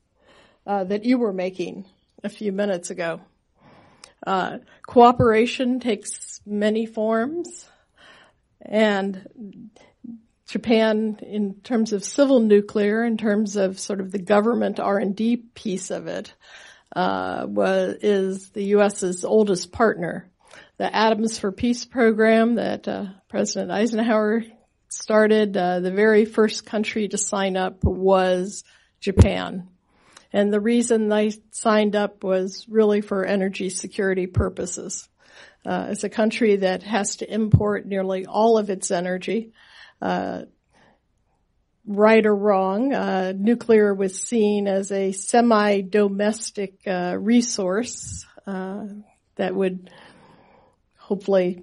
uh, 0.66 0.84
that 0.84 1.04
you 1.04 1.18
were 1.18 1.32
making 1.32 1.84
a 2.22 2.28
few 2.28 2.50
minutes 2.50 2.90
ago. 2.90 3.20
Uh, 4.26 4.58
cooperation 4.86 5.80
takes 5.80 6.40
many 6.46 6.86
forms, 6.86 7.68
and 8.62 9.70
Japan, 10.48 11.18
in 11.20 11.56
terms 11.62 11.92
of 11.92 12.02
civil 12.02 12.40
nuclear, 12.40 13.04
in 13.04 13.18
terms 13.18 13.56
of 13.56 13.78
sort 13.78 14.00
of 14.00 14.10
the 14.12 14.18
government 14.18 14.80
R 14.80 14.96
and 14.96 15.14
D 15.14 15.36
piece 15.36 15.90
of 15.90 16.06
it, 16.06 16.32
uh, 16.94 17.46
was 17.48 17.96
is 18.02 18.50
the 18.50 18.64
U.S.'s 18.64 19.24
oldest 19.24 19.72
partner. 19.72 20.30
The 20.76 20.94
Atoms 20.94 21.38
for 21.38 21.52
Peace 21.52 21.84
program 21.84 22.56
that 22.56 22.88
uh, 22.88 23.06
President 23.28 23.70
Eisenhower 23.70 24.44
started, 24.88 25.56
uh, 25.56 25.80
the 25.80 25.90
very 25.90 26.24
first 26.24 26.66
country 26.66 27.08
to 27.08 27.18
sign 27.18 27.56
up 27.56 27.84
was 27.84 28.64
Japan. 29.00 29.68
And 30.32 30.52
the 30.52 30.60
reason 30.60 31.08
they 31.08 31.32
signed 31.50 31.94
up 31.94 32.24
was 32.24 32.66
really 32.68 33.00
for 33.00 33.24
energy 33.24 33.70
security 33.70 34.26
purposes. 34.26 35.08
Uh, 35.64 35.88
it's 35.90 36.04
a 36.04 36.08
country 36.08 36.56
that 36.56 36.82
has 36.82 37.16
to 37.16 37.32
import 37.32 37.86
nearly 37.86 38.26
all 38.26 38.58
of 38.58 38.68
its 38.68 38.90
energy. 38.90 39.52
Uh, 40.02 40.42
right 41.86 42.24
or 42.24 42.34
wrong, 42.34 42.94
uh, 42.94 43.32
nuclear 43.36 43.94
was 43.94 44.20
seen 44.20 44.66
as 44.66 44.90
a 44.90 45.12
semi-domestic 45.12 46.74
uh, 46.86 47.16
resource 47.18 48.26
uh, 48.46 48.86
that 49.36 49.54
would 49.54 49.90
hopefully, 50.96 51.62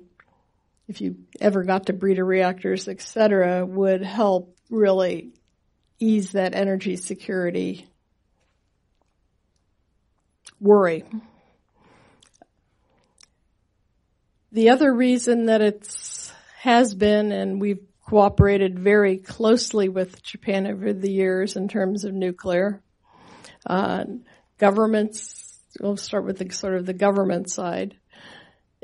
if 0.88 1.02
you 1.02 1.18
ever 1.40 1.64
got 1.64 1.88
to 1.88 1.94
breeder 1.94 2.26
reactors, 2.26 2.88
etc., 2.88 3.66
would 3.66 4.04
help 4.04 4.56
really 4.70 5.32
ease 6.00 6.32
that 6.34 6.56
energy 6.56 6.96
security 6.96 7.88
worry. 10.60 11.04
The 14.52 14.70
other 14.70 14.94
reason 14.94 15.46
that 15.46 15.62
it's 15.62 16.32
has 16.60 16.94
been, 16.94 17.32
and 17.32 17.60
we've 17.60 17.84
cooperated 18.12 18.78
very 18.78 19.18
closely 19.20 19.88
with 19.88 20.22
Japan 20.22 20.68
over 20.68 20.92
the 20.92 21.10
years 21.10 21.56
in 21.56 21.70
terms 21.70 22.04
of 22.04 22.14
nuclear, 22.14 22.84
uh, 23.66 24.04
governments, 24.58 25.58
we'll 25.80 25.96
start 25.96 26.26
with 26.26 26.38
the 26.38 26.54
sort 26.54 26.76
of 26.76 26.86
the 26.86 26.94
government 26.94 27.50
side, 27.50 27.96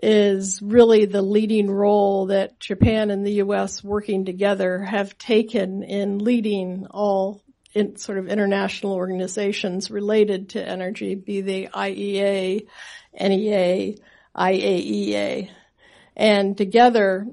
is 0.02 0.62
really 0.62 1.04
the 1.04 1.22
leading 1.22 1.70
role 1.70 2.28
that 2.28 2.58
Japan 2.62 3.12
and 3.12 3.28
the 3.28 3.34
U.S. 3.44 3.84
working 3.84 4.24
together 4.24 4.80
have 4.80 5.18
taken 5.18 5.84
in 5.84 6.20
leading 6.20 6.88
all 6.90 7.42
in 7.74 7.98
sort 7.98 8.20
of 8.20 8.30
international 8.30 8.94
organizations 8.94 9.92
related 9.92 10.52
to 10.52 10.66
energy, 10.66 11.16
be 11.16 11.42
they 11.42 11.66
IEA, 11.66 12.66
NEA, 13.20 13.96
IAEA. 14.34 15.50
And 16.16 16.58
together, 16.58 17.28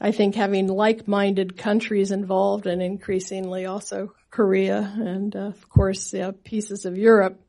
I 0.00 0.12
think 0.12 0.34
having 0.34 0.68
like-minded 0.68 1.56
countries 1.56 2.12
involved 2.12 2.66
and 2.66 2.80
increasingly 2.80 3.66
also 3.66 4.12
Korea 4.30 4.78
and 4.96 5.34
uh, 5.34 5.40
of 5.40 5.68
course 5.68 6.14
pieces 6.44 6.84
of 6.84 6.96
Europe 6.96 7.40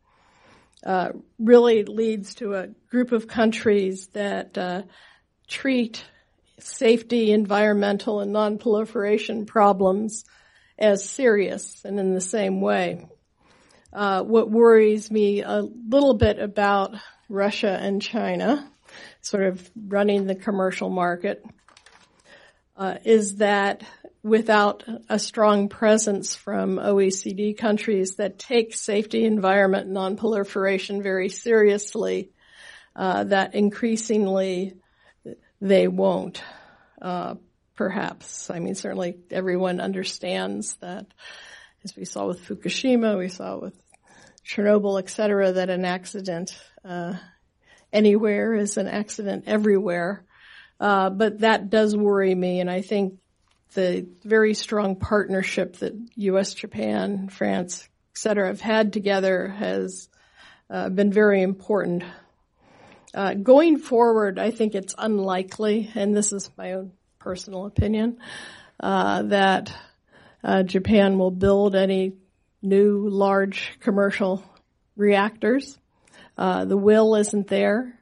uh, 0.84 1.10
really 1.38 1.84
leads 1.84 2.36
to 2.36 2.54
a 2.56 2.68
group 2.90 3.12
of 3.12 3.28
countries 3.28 4.08
that 4.14 4.58
uh, 4.58 4.84
treat 5.48 6.04
safety, 6.60 7.32
environmental, 7.32 8.22
and 8.22 8.32
non-proliferation 8.32 9.46
problems 9.46 10.26
as 10.78 11.08
serious 11.08 11.84
and 11.84 12.00
in 12.00 12.14
the 12.14 12.22
same 12.22 12.62
way. 12.62 13.08
Uh, 13.92 14.24
what 14.24 14.50
worries 14.50 15.10
me 15.10 15.42
a 15.42 15.62
little 15.62 16.14
bit 16.14 16.40
about 16.40 16.96
Russia 17.28 17.78
and 17.82 18.02
China, 18.02 18.70
sort 19.22 19.44
of 19.44 19.70
running 19.76 20.26
the 20.26 20.36
commercial 20.36 20.90
market, 20.90 21.44
uh, 22.80 22.96
is 23.04 23.36
that 23.36 23.84
without 24.24 24.84
a 25.10 25.20
strong 25.20 25.70
presence 25.70 26.36
from 26.36 26.78
OECD 26.78 27.58
countries 27.58 28.16
that 28.16 28.40
take 28.40 28.74
safety, 28.74 29.26
environment, 29.26 29.90
non-proliferation 29.90 31.04
very 31.04 31.30
seriously, 31.30 32.32
uh, 32.96 33.26
that 33.26 33.54
increasingly 33.54 34.76
they 35.62 35.88
won't. 35.88 36.42
Uh, 37.02 37.36
perhaps. 37.76 38.50
I 38.50 38.60
mean, 38.60 38.76
certainly 38.76 39.16
everyone 39.32 39.80
understands 39.80 40.76
that, 40.82 41.06
as 41.86 41.96
we 41.96 42.04
saw 42.04 42.28
with 42.28 42.46
Fukushima, 42.46 43.18
we 43.18 43.30
saw 43.30 43.58
with 43.58 43.74
Chernobyl, 44.46 45.00
et 45.00 45.10
cetera, 45.10 45.54
that 45.54 45.70
an 45.70 45.86
accident 45.86 46.58
uh, 46.84 47.14
anywhere 47.94 48.54
is 48.54 48.76
an 48.76 48.88
accident 48.90 49.46
everywhere. 49.48 50.26
Uh, 50.80 51.10
but 51.10 51.40
that 51.40 51.70
does 51.70 51.96
worry 51.96 52.34
me, 52.34 52.62
and 52.62 52.70
I 52.70 52.82
think 52.82 53.20
the 53.74 54.08
very 54.24 54.54
strong 54.54 54.96
partnership 54.96 55.78
that 55.78 55.94
U.S., 56.16 56.54
Japan, 56.54 57.30
France, 57.30 57.88
et 58.14 58.18
cetera, 58.18 58.48
have 58.48 58.62
had 58.62 58.94
together 58.94 59.48
has 59.48 60.10
uh, 60.70 60.90
been 60.90 61.12
very 61.12 61.42
important. 61.42 62.04
Uh, 63.14 63.34
going 63.34 63.78
forward, 63.78 64.40
I 64.40 64.52
think 64.52 64.74
it's 64.74 64.96
unlikely, 64.98 65.92
and 65.96 66.16
this 66.16 66.32
is 66.32 66.50
my 66.58 66.74
own 66.74 66.94
personal 67.20 67.66
opinion, 67.66 68.20
uh, 68.80 69.24
that 69.24 69.74
uh, 70.44 70.64
Japan 70.64 71.18
will 71.18 71.32
build 71.32 71.76
any 71.76 72.14
new 72.62 73.10
large 73.10 73.74
commercial 73.80 74.44
reactors. 74.96 75.78
Uh, 76.38 76.66
the 76.66 76.78
will 76.78 77.16
isn't 77.16 77.48
there. 77.48 77.99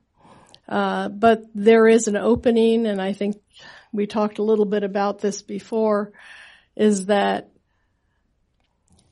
Uh, 0.67 1.09
but 1.09 1.43
there 1.55 1.87
is 1.87 2.07
an 2.07 2.17
opening, 2.17 2.85
and 2.85 3.01
I 3.01 3.13
think 3.13 3.37
we 3.91 4.05
talked 4.05 4.39
a 4.39 4.43
little 4.43 4.65
bit 4.65 4.83
about 4.83 5.19
this 5.19 5.41
before, 5.41 6.11
is 6.75 7.05
that 7.05 7.49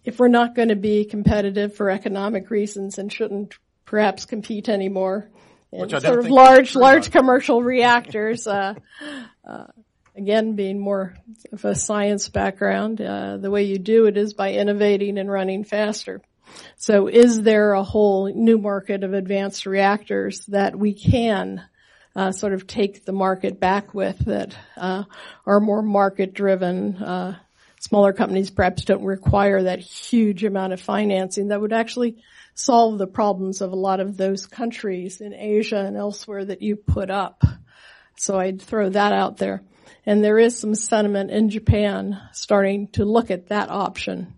if 0.03 0.19
we're 0.19 0.27
not 0.27 0.55
going 0.55 0.69
to 0.69 0.75
be 0.75 1.05
competitive 1.05 1.75
for 1.75 1.89
economic 1.89 2.49
reasons 2.49 2.97
and 2.97 3.11
shouldn't 3.11 3.55
perhaps 3.85 4.25
compete 4.25 4.69
anymore 4.69 5.29
in 5.71 5.89
sort 5.89 6.19
of 6.19 6.29
large, 6.29 6.75
large 6.75 7.11
commercial 7.11 7.63
reactors, 7.63 8.47
uh, 8.47 8.75
uh, 9.47 9.65
again, 10.15 10.55
being 10.55 10.79
more 10.79 11.15
of 11.51 11.65
a 11.65 11.75
science 11.75 12.29
background, 12.29 13.01
uh, 13.01 13.37
the 13.37 13.51
way 13.51 13.63
you 13.63 13.79
do 13.79 14.05
it 14.05 14.17
is 14.17 14.33
by 14.33 14.53
innovating 14.53 15.17
and 15.17 15.29
running 15.29 15.63
faster. 15.63 16.21
So 16.77 17.07
is 17.07 17.41
there 17.41 17.73
a 17.73 17.83
whole 17.83 18.31
new 18.33 18.57
market 18.57 19.03
of 19.03 19.13
advanced 19.13 19.65
reactors 19.65 20.45
that 20.47 20.77
we 20.77 20.93
can 20.93 21.63
uh, 22.15 22.31
sort 22.31 22.53
of 22.53 22.67
take 22.67 23.05
the 23.05 23.11
market 23.11 23.59
back 23.59 23.93
with 23.93 24.19
that 24.25 24.55
uh, 24.77 25.03
are 25.45 25.59
more 25.59 25.81
market 25.81 26.33
driven? 26.33 26.97
Uh, 26.97 27.37
smaller 27.79 28.13
companies 28.13 28.49
perhaps 28.49 28.83
don't 28.83 29.03
require 29.03 29.63
that 29.63 29.79
huge 29.79 30.43
amount 30.43 30.73
of 30.73 30.81
financing 30.81 31.49
that 31.49 31.61
would 31.61 31.73
actually 31.73 32.17
solve 32.55 32.97
the 32.97 33.07
problems 33.07 33.61
of 33.61 33.71
a 33.71 33.75
lot 33.75 33.99
of 33.99 34.17
those 34.17 34.47
countries 34.47 35.21
in 35.21 35.33
Asia 35.33 35.77
and 35.77 35.97
elsewhere 35.97 36.45
that 36.45 36.61
you 36.61 36.75
put 36.75 37.11
up. 37.11 37.43
So 38.17 38.39
I'd 38.39 38.61
throw 38.61 38.89
that 38.89 39.13
out 39.13 39.37
there. 39.37 39.61
And 40.05 40.23
there 40.23 40.39
is 40.39 40.57
some 40.57 40.75
sentiment 40.75 41.31
in 41.31 41.49
Japan 41.49 42.19
starting 42.31 42.87
to 42.89 43.05
look 43.05 43.29
at 43.29 43.49
that 43.49 43.69
option, 43.69 44.34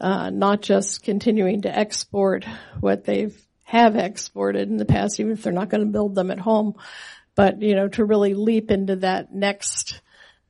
uh, 0.00 0.30
not 0.30 0.62
just 0.62 1.02
continuing 1.02 1.62
to 1.62 1.76
export 1.76 2.44
what 2.80 3.04
they've 3.04 3.40
have 3.64 3.96
exported 3.96 4.68
in 4.68 4.76
the 4.76 4.84
past, 4.84 5.18
even 5.18 5.32
if 5.32 5.42
they're 5.42 5.52
not 5.52 5.68
going 5.68 5.80
to 5.80 5.90
build 5.90 6.14
them 6.14 6.30
at 6.30 6.38
home, 6.38 6.74
but 7.34 7.60
you 7.62 7.74
know, 7.74 7.88
to 7.88 8.04
really 8.04 8.34
leap 8.34 8.70
into 8.70 8.96
that 8.96 9.34
next, 9.34 10.00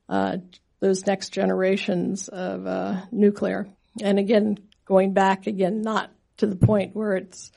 uh, 0.09 0.37
those 0.79 1.05
next 1.07 1.29
generations 1.29 2.27
of 2.27 2.67
uh, 2.67 3.01
nuclear. 3.11 3.67
And 4.01 4.19
again, 4.19 4.57
going 4.85 5.13
back 5.13 5.47
again, 5.47 5.81
not 5.81 6.11
to 6.37 6.47
the 6.47 6.57
point 6.57 6.95
where 6.95 7.15
it's 7.15 7.51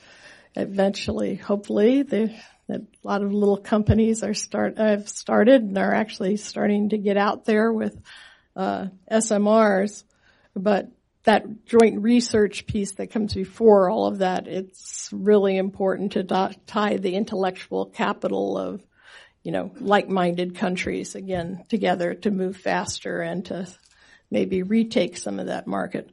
eventually, 0.55 1.35
hopefully, 1.35 2.03
the, 2.03 2.33
a 2.69 2.81
lot 3.03 3.21
of 3.21 3.33
little 3.33 3.57
companies 3.57 4.23
are 4.23 4.33
start 4.33 4.77
have 4.77 5.09
started 5.09 5.61
and 5.61 5.77
are 5.77 5.93
actually 5.93 6.37
starting 6.37 6.89
to 6.89 6.97
get 6.97 7.17
out 7.17 7.45
there 7.45 7.71
with 7.71 7.99
uh, 8.55 8.87
SMRs, 9.11 10.03
but 10.55 10.89
that 11.23 11.65
joint 11.65 12.01
research 12.01 12.65
piece 12.65 12.93
that 12.93 13.11
comes 13.11 13.33
before 13.33 13.89
all 13.89 14.07
of 14.07 14.19
that, 14.19 14.47
it's 14.47 15.09
really 15.11 15.57
important 15.57 16.13
to 16.13 16.23
tie 16.65 16.97
the 16.97 17.15
intellectual 17.15 17.85
capital 17.87 18.57
of, 18.57 18.81
you 19.43 19.51
know, 19.51 19.71
like-minded 19.79 20.55
countries 20.55 21.15
again 21.15 21.65
together 21.67 22.13
to 22.13 22.31
move 22.31 22.57
faster 22.57 23.21
and 23.21 23.45
to 23.45 23.67
maybe 24.31 24.63
retake 24.63 25.17
some 25.17 25.39
of 25.39 25.47
that 25.47 25.67
market. 25.67 26.09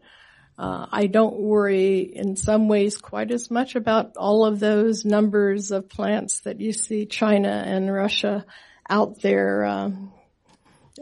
Uh, 0.58 0.86
I 0.90 1.06
don't 1.06 1.38
worry 1.38 1.98
in 2.00 2.34
some 2.34 2.66
ways 2.66 2.96
quite 2.96 3.30
as 3.30 3.50
much 3.50 3.76
about 3.76 4.16
all 4.16 4.46
of 4.46 4.58
those 4.58 5.04
numbers 5.04 5.70
of 5.70 5.88
plants 5.88 6.40
that 6.40 6.60
you 6.60 6.72
see 6.72 7.04
China 7.04 7.50
and 7.50 7.92
Russia 7.92 8.46
out 8.88 9.20
there 9.20 9.64
um, 9.66 10.12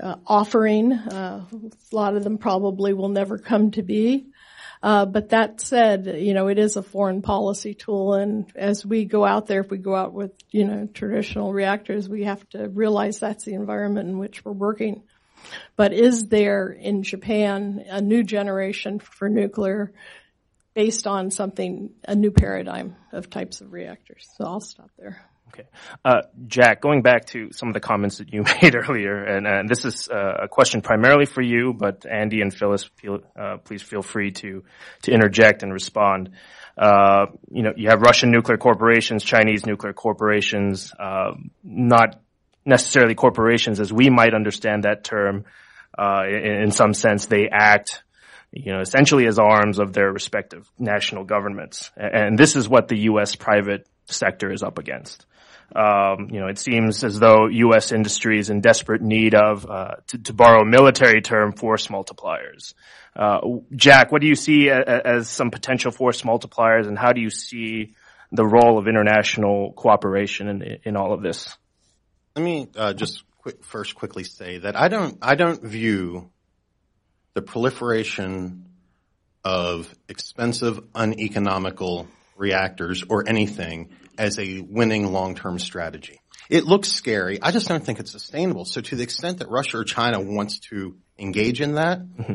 uh, 0.01 0.17
offering. 0.27 0.93
Uh, 0.93 1.45
a 1.53 1.95
lot 1.97 2.17
of 2.17 2.25
them 2.25 2.39
probably 2.39 2.93
will 2.93 3.09
never 3.09 3.39
come 3.39 3.71
to 3.73 3.83
be. 3.83 4.27
Uh, 4.83 5.07
but 5.07 5.31
that 5.31 5.63
said, 5.63 6.07
you 6.19 6.35
know, 6.35 6.49
it 6.49 6.59
is 6.59 6.77
a 6.77 6.83
foreign 6.83 7.23
policy 7.23 7.73
tool, 7.73 8.13
and 8.13 8.53
as 8.55 8.85
we 8.85 9.07
go 9.07 9.25
out 9.25 9.47
there, 9.47 9.61
if 9.61 9.71
we 9.71 9.79
go 9.79 9.95
out 9.95 10.13
with, 10.13 10.33
you 10.51 10.65
know, 10.67 10.87
traditional 10.93 11.55
reactors, 11.55 12.07
we 12.07 12.25
have 12.25 12.47
to 12.51 12.69
realize 12.69 13.19
that's 13.19 13.47
the 13.47 13.55
environment 13.55 14.11
in 14.11 14.19
which 14.19 14.45
we're 14.45 14.53
working. 14.53 15.03
But 15.77 15.95
is 15.95 16.27
there 16.27 16.69
in 16.69 17.03
Japan 17.03 17.83
a 17.89 18.03
new 18.03 18.23
generation 18.23 18.99
for 18.99 19.31
nuclear 19.31 19.93
based 20.75 21.07
on 21.07 21.31
something, 21.31 21.95
a 22.07 22.15
new 22.15 22.31
paradigm 22.31 22.97
of 23.11 23.31
types 23.31 23.63
of 23.63 23.73
reactors? 23.73 24.29
So 24.37 24.45
I'll 24.45 24.61
stop 24.61 24.91
there. 24.99 25.25
Okay. 25.55 25.69
Uh, 26.05 26.23
Jack, 26.49 26.81
going 26.81 27.03
back 27.03 27.27
to 27.27 27.53
some 27.53 27.69
of 27.69 27.75
the 27.75 27.81
comments 27.81 28.19
that 28.19 28.33
you 28.33 28.43
made 28.63 28.75
earlier, 28.75 29.23
and, 29.23 29.47
and 29.47 29.69
this 29.69 29.85
is 29.85 30.09
uh, 30.09 30.43
a 30.43 30.49
question 30.49 30.81
primarily 30.83 31.27
for 31.27 31.43
you, 31.43 31.73
but 31.73 32.05
Andy 32.07 32.41
and 32.41 32.53
Phyllis, 32.53 32.91
uh, 33.39 33.59
please 33.59 33.81
feel 33.81 34.03
free 34.03 34.33
to, 34.33 34.65
to 35.03 35.13
interject 35.13 35.63
and 35.63 35.73
respond. 35.73 36.31
Uh, 36.77 37.27
you 37.53 37.63
know, 37.63 37.73
you 37.77 37.89
have 37.89 38.01
Russian 38.01 38.33
nuclear 38.33 38.59
corporations, 38.59 39.23
Chinese 39.23 39.65
nuclear 39.65 39.93
corporations, 39.93 40.93
uh, 40.99 41.35
not 41.63 42.21
necessarily 42.67 43.15
corporations 43.15 43.79
as 43.79 43.93
we 43.93 44.11
might 44.11 44.35
understand 44.35 44.83
that 44.83 45.05
term. 45.05 45.45
Uh, 45.97 46.25
in, 46.27 46.63
in, 46.65 46.71
some 46.73 46.93
sense, 46.93 47.27
they 47.27 47.49
act, 47.49 48.03
you 48.51 48.73
know, 48.73 48.81
essentially 48.81 49.29
as 49.29 49.39
arms 49.39 49.79
of 49.79 49.93
their 49.93 50.11
respective 50.11 50.69
national 50.77 51.23
governments. 51.23 51.93
And 51.97 52.37
this 52.37 52.57
is 52.57 52.69
what 52.69 52.89
the 52.89 53.03
U.S. 53.03 53.37
private 53.37 53.87
sector 54.07 54.53
is 54.53 54.65
up 54.65 54.79
against. 54.79 55.25
Um, 55.75 56.29
you 56.31 56.41
know, 56.41 56.47
it 56.47 56.59
seems 56.59 57.03
as 57.03 57.19
though 57.19 57.49
U.S. 57.49 57.91
industry 57.93 58.39
is 58.39 58.51
in 58.51 58.61
desperate 58.61 59.03
need 59.03 59.35
of, 59.35 59.69
uh, 59.69 59.97
to, 60.09 60.19
to, 60.19 60.33
borrow 60.33 60.62
a 60.62 60.65
military 60.65 61.21
term, 61.21 61.53
force 61.53 61.89
multipliers. 61.89 62.75
Uh, 63.17 63.41
Jack, 63.75 64.12
what 64.12 64.21
do 64.21 64.29
you 64.29 64.37
see 64.37 64.71
as, 64.71 64.85
as 64.87 65.29
some 65.29 65.51
potential 65.51 65.91
force 65.91 66.23
multipliers, 66.23 66.87
and 66.87 66.99
how 66.99 67.12
do 67.12 67.21
you 67.21 67.31
see 67.31 67.95
the 68.31 68.45
role 68.45 68.79
of 68.79 68.89
international 68.89 69.73
cooperation 69.73 70.49
in, 70.49 70.79
in 70.85 70.97
all 70.97 71.12
of 71.12 71.23
this? 71.23 71.57
Let 72.37 72.45
me 72.45 72.69
uh, 72.77 72.93
just 72.93 73.23
quick, 73.39 73.65
first 73.65 73.95
quickly 73.95 74.25
say 74.25 74.59
that 74.59 74.77
I 74.77 74.89
don't 74.89 75.19
I 75.23 75.35
don't 75.35 75.62
view 75.62 76.31
the 77.35 77.43
proliferation 77.43 78.67
of 79.45 79.93
expensive, 80.09 80.81
uneconomical 80.95 82.09
reactors 82.37 83.05
or 83.09 83.29
anything 83.29 83.91
as 84.19 84.39
a 84.39 84.61
winning 84.61 85.12
long-term 85.12 85.59
strategy. 85.59 86.21
It 86.51 86.65
looks 86.65 86.93
scary. 86.93 87.41
I 87.41 87.51
just 87.51 87.69
don't 87.69 87.85
think 87.85 88.01
it's 88.01 88.11
sustainable. 88.11 88.65
So 88.65 88.81
to 88.81 88.97
the 88.97 89.03
extent 89.03 89.39
that 89.39 89.49
Russia 89.49 89.79
or 89.79 89.85
China 89.85 90.21
wants 90.21 90.59
to 90.71 90.97
engage 91.19 91.61
in 91.61 91.75
that, 91.75 92.01
mm-hmm. 92.01 92.35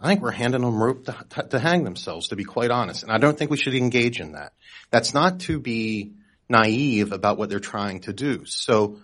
I 0.00 0.08
think 0.08 0.22
we're 0.22 0.30
handing 0.30 0.62
them 0.62 0.82
rope 0.82 1.04
to, 1.06 1.42
to, 1.50 1.58
hang 1.58 1.84
themselves, 1.84 2.28
to 2.28 2.36
be 2.36 2.44
quite 2.44 2.70
honest. 2.70 3.02
And 3.02 3.12
I 3.12 3.18
don't 3.18 3.36
think 3.36 3.50
we 3.50 3.56
should 3.56 3.74
engage 3.74 4.20
in 4.20 4.32
that. 4.32 4.52
That's 4.90 5.12
not 5.12 5.40
to 5.40 5.58
be 5.58 6.12
naive 6.48 7.12
about 7.12 7.38
what 7.38 7.50
they're 7.50 7.60
trying 7.60 8.00
to 8.00 8.12
do. 8.12 8.44
So 8.46 9.00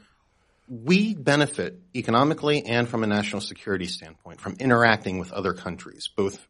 we 0.69 1.15
benefit 1.15 1.81
economically 1.95 2.65
and 2.65 2.89
from 2.89 3.05
a 3.05 3.07
national 3.07 3.41
security 3.41 3.87
standpoint 3.87 4.41
from 4.41 4.57
interacting 4.59 5.19
with 5.19 5.33
other 5.33 5.53
countries, 5.53 6.09
both 6.15 6.45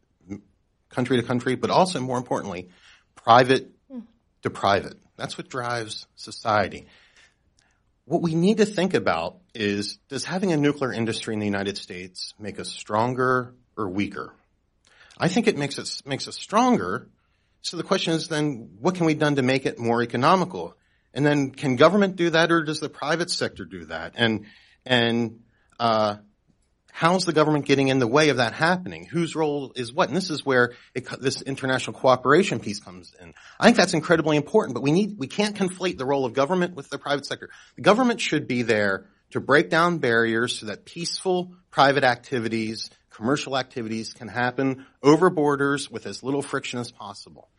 country 0.90 1.20
to 1.20 1.26
country, 1.26 1.56
but 1.56 1.70
also 1.70 2.00
more 2.00 2.16
importantly, 2.16 2.68
private 3.14 3.70
to 4.42 4.50
private. 4.50 4.96
That's 5.16 5.38
what 5.38 5.48
drives 5.48 6.06
society. 6.16 6.86
What 8.04 8.22
we 8.22 8.34
need 8.34 8.58
to 8.58 8.66
think 8.66 8.94
about 8.94 9.38
is, 9.54 9.98
does 10.08 10.24
having 10.24 10.52
a 10.52 10.56
nuclear 10.56 10.92
industry 10.92 11.34
in 11.34 11.40
the 11.40 11.46
United 11.46 11.76
States 11.76 12.34
make 12.38 12.60
us 12.60 12.68
stronger 12.68 13.54
or 13.76 13.88
weaker? 13.88 14.32
I 15.18 15.28
think 15.28 15.48
it 15.48 15.56
makes 15.56 15.78
us, 15.78 16.04
makes 16.06 16.28
us 16.28 16.36
stronger. 16.36 17.08
So 17.62 17.76
the 17.76 17.82
question 17.82 18.12
is 18.12 18.28
then, 18.28 18.76
what 18.80 18.94
can 18.94 19.06
we 19.06 19.14
done 19.14 19.36
to 19.36 19.42
make 19.42 19.66
it 19.66 19.78
more 19.78 20.02
economical? 20.02 20.76
And 21.14 21.26
then 21.26 21.50
can 21.50 21.76
government 21.76 22.16
do 22.16 22.30
that 22.30 22.52
or 22.52 22.62
does 22.62 22.78
the 22.78 22.88
private 22.88 23.30
sector 23.30 23.64
do 23.64 23.86
that? 23.86 24.12
And, 24.16 24.46
and, 24.84 25.40
uh, 25.80 26.16
how's 26.96 27.26
the 27.26 27.32
government 27.34 27.66
getting 27.66 27.88
in 27.88 27.98
the 27.98 28.06
way 28.06 28.30
of 28.30 28.38
that 28.38 28.54
happening? 28.54 29.04
Whose 29.04 29.36
role 29.36 29.70
is 29.76 29.92
what? 29.92 30.08
And 30.08 30.16
this 30.16 30.30
is 30.30 30.46
where 30.46 30.72
it, 30.94 31.06
this 31.20 31.42
international 31.42 31.92
cooperation 31.92 32.58
piece 32.58 32.80
comes 32.80 33.14
in. 33.20 33.34
I 33.60 33.64
think 33.64 33.76
that's 33.76 33.92
incredibly 33.92 34.38
important, 34.38 34.72
but 34.72 34.82
we 34.82 34.92
need, 34.92 35.18
we 35.18 35.26
can't 35.26 35.54
conflate 35.54 35.98
the 35.98 36.06
role 36.06 36.24
of 36.24 36.32
government 36.32 36.74
with 36.74 36.88
the 36.88 36.98
private 36.98 37.26
sector. 37.26 37.50
The 37.74 37.82
government 37.82 38.22
should 38.22 38.48
be 38.48 38.62
there 38.62 39.08
to 39.32 39.40
break 39.40 39.68
down 39.68 39.98
barriers 39.98 40.58
so 40.58 40.66
that 40.66 40.86
peaceful 40.86 41.52
private 41.70 42.02
activities, 42.02 42.88
commercial 43.10 43.58
activities 43.58 44.14
can 44.14 44.28
happen 44.28 44.86
over 45.02 45.28
borders 45.28 45.90
with 45.90 46.06
as 46.06 46.22
little 46.22 46.40
friction 46.40 46.80
as 46.80 46.90
possible 46.90 47.50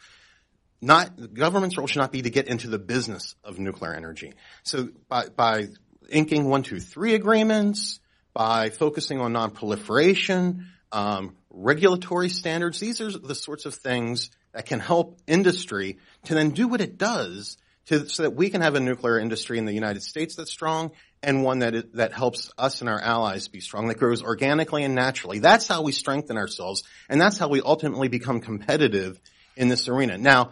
not 0.79 1.17
the 1.17 1.27
government's 1.27 1.75
role 1.75 1.87
should 1.87 1.97
not 1.97 2.11
be 2.11 2.21
to 2.21 2.29
get 2.29 2.47
into 2.47 2.67
the 2.67 2.77
business 2.77 3.33
of 3.43 3.57
nuclear 3.57 3.95
energy. 3.95 4.35
So 4.61 4.89
by, 5.09 5.27
by 5.29 5.69
inking 6.07 6.47
one, 6.47 6.61
two, 6.61 6.79
three 6.79 7.15
agreements, 7.15 7.99
by 8.37 8.69
focusing 8.69 9.19
on 9.19 9.33
non-proliferation, 9.33 10.67
um, 10.91 11.35
regulatory 11.49 12.29
standards, 12.29 12.79
these 12.79 13.01
are 13.01 13.11
the 13.11 13.33
sorts 13.33 13.65
of 13.65 13.73
things 13.73 14.29
that 14.53 14.67
can 14.67 14.79
help 14.79 15.17
industry 15.25 15.97
to 16.25 16.35
then 16.35 16.51
do 16.51 16.67
what 16.67 16.79
it 16.79 16.99
does 16.99 17.57
to, 17.87 18.07
so 18.07 18.21
that 18.21 18.35
we 18.35 18.51
can 18.51 18.61
have 18.61 18.75
a 18.75 18.79
nuclear 18.79 19.17
industry 19.17 19.57
in 19.57 19.65
the 19.65 19.73
United 19.73 20.03
States 20.03 20.35
that's 20.35 20.51
strong 20.51 20.91
and 21.23 21.43
one 21.43 21.59
that 21.59 21.95
that 21.95 22.13
helps 22.13 22.51
us 22.59 22.81
and 22.81 22.89
our 22.91 23.01
allies 23.01 23.47
be 23.47 23.59
strong, 23.59 23.87
that 23.87 23.97
grows 23.97 24.21
organically 24.21 24.83
and 24.83 24.93
naturally. 24.93 25.39
That's 25.39 25.67
how 25.67 25.81
we 25.81 25.91
strengthen 25.91 26.37
ourselves, 26.37 26.83
and 27.09 27.19
that's 27.19 27.39
how 27.39 27.47
we 27.47 27.61
ultimately 27.61 28.07
become 28.07 28.39
competitive 28.39 29.19
in 29.55 29.67
this 29.67 29.87
arena. 29.87 30.19
Now, 30.19 30.51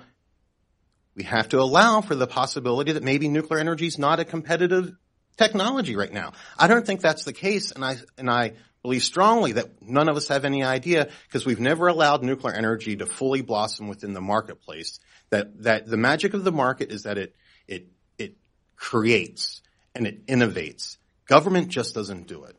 we 1.14 1.24
have 1.26 1.50
to 1.50 1.60
allow 1.60 2.02
for 2.02 2.16
the 2.16 2.26
possibility 2.26 2.94
that 2.94 3.04
maybe 3.04 3.28
nuclear 3.28 3.60
energy 3.60 3.86
is 3.86 4.00
not 4.00 4.20
a 4.20 4.26
competitive 4.26 4.92
technology 5.38 5.96
right 5.96 6.12
now. 6.12 6.34
I 6.58 6.68
don't 6.68 6.86
think 6.86 7.02
that's 7.02 7.24
the 7.24 7.34
case, 7.34 7.72
and 7.72 7.84
I 7.84 7.98
and 8.18 8.30
I 8.30 8.54
believe 8.82 9.04
strongly 9.04 9.54
that 9.54 9.82
none 9.82 10.10
of 10.10 10.18
us 10.18 10.28
have 10.28 10.46
any 10.46 10.64
idea 10.64 11.10
because 11.28 11.46
we've 11.46 11.60
never 11.60 11.88
allowed 11.88 12.24
nuclear 12.24 12.54
energy 12.54 12.96
to 12.98 13.06
fully 13.06 13.42
blossom 13.42 13.88
within 13.88 14.14
the 14.14 14.22
marketplace. 14.22 15.00
That 15.30 15.64
that 15.64 15.88
the 15.88 15.98
magic 15.98 16.34
of 16.34 16.44
the 16.44 16.52
market 16.52 16.92
is 16.92 17.04
that 17.04 17.18
it 17.18 17.36
it 17.68 17.88
it 18.18 18.36
creates 18.76 19.62
and 19.94 20.08
it 20.08 20.26
innovates. 20.28 20.98
Government 21.28 21.70
just 21.70 21.96
doesn't 21.96 22.28
do 22.28 22.44
it. 22.44 22.56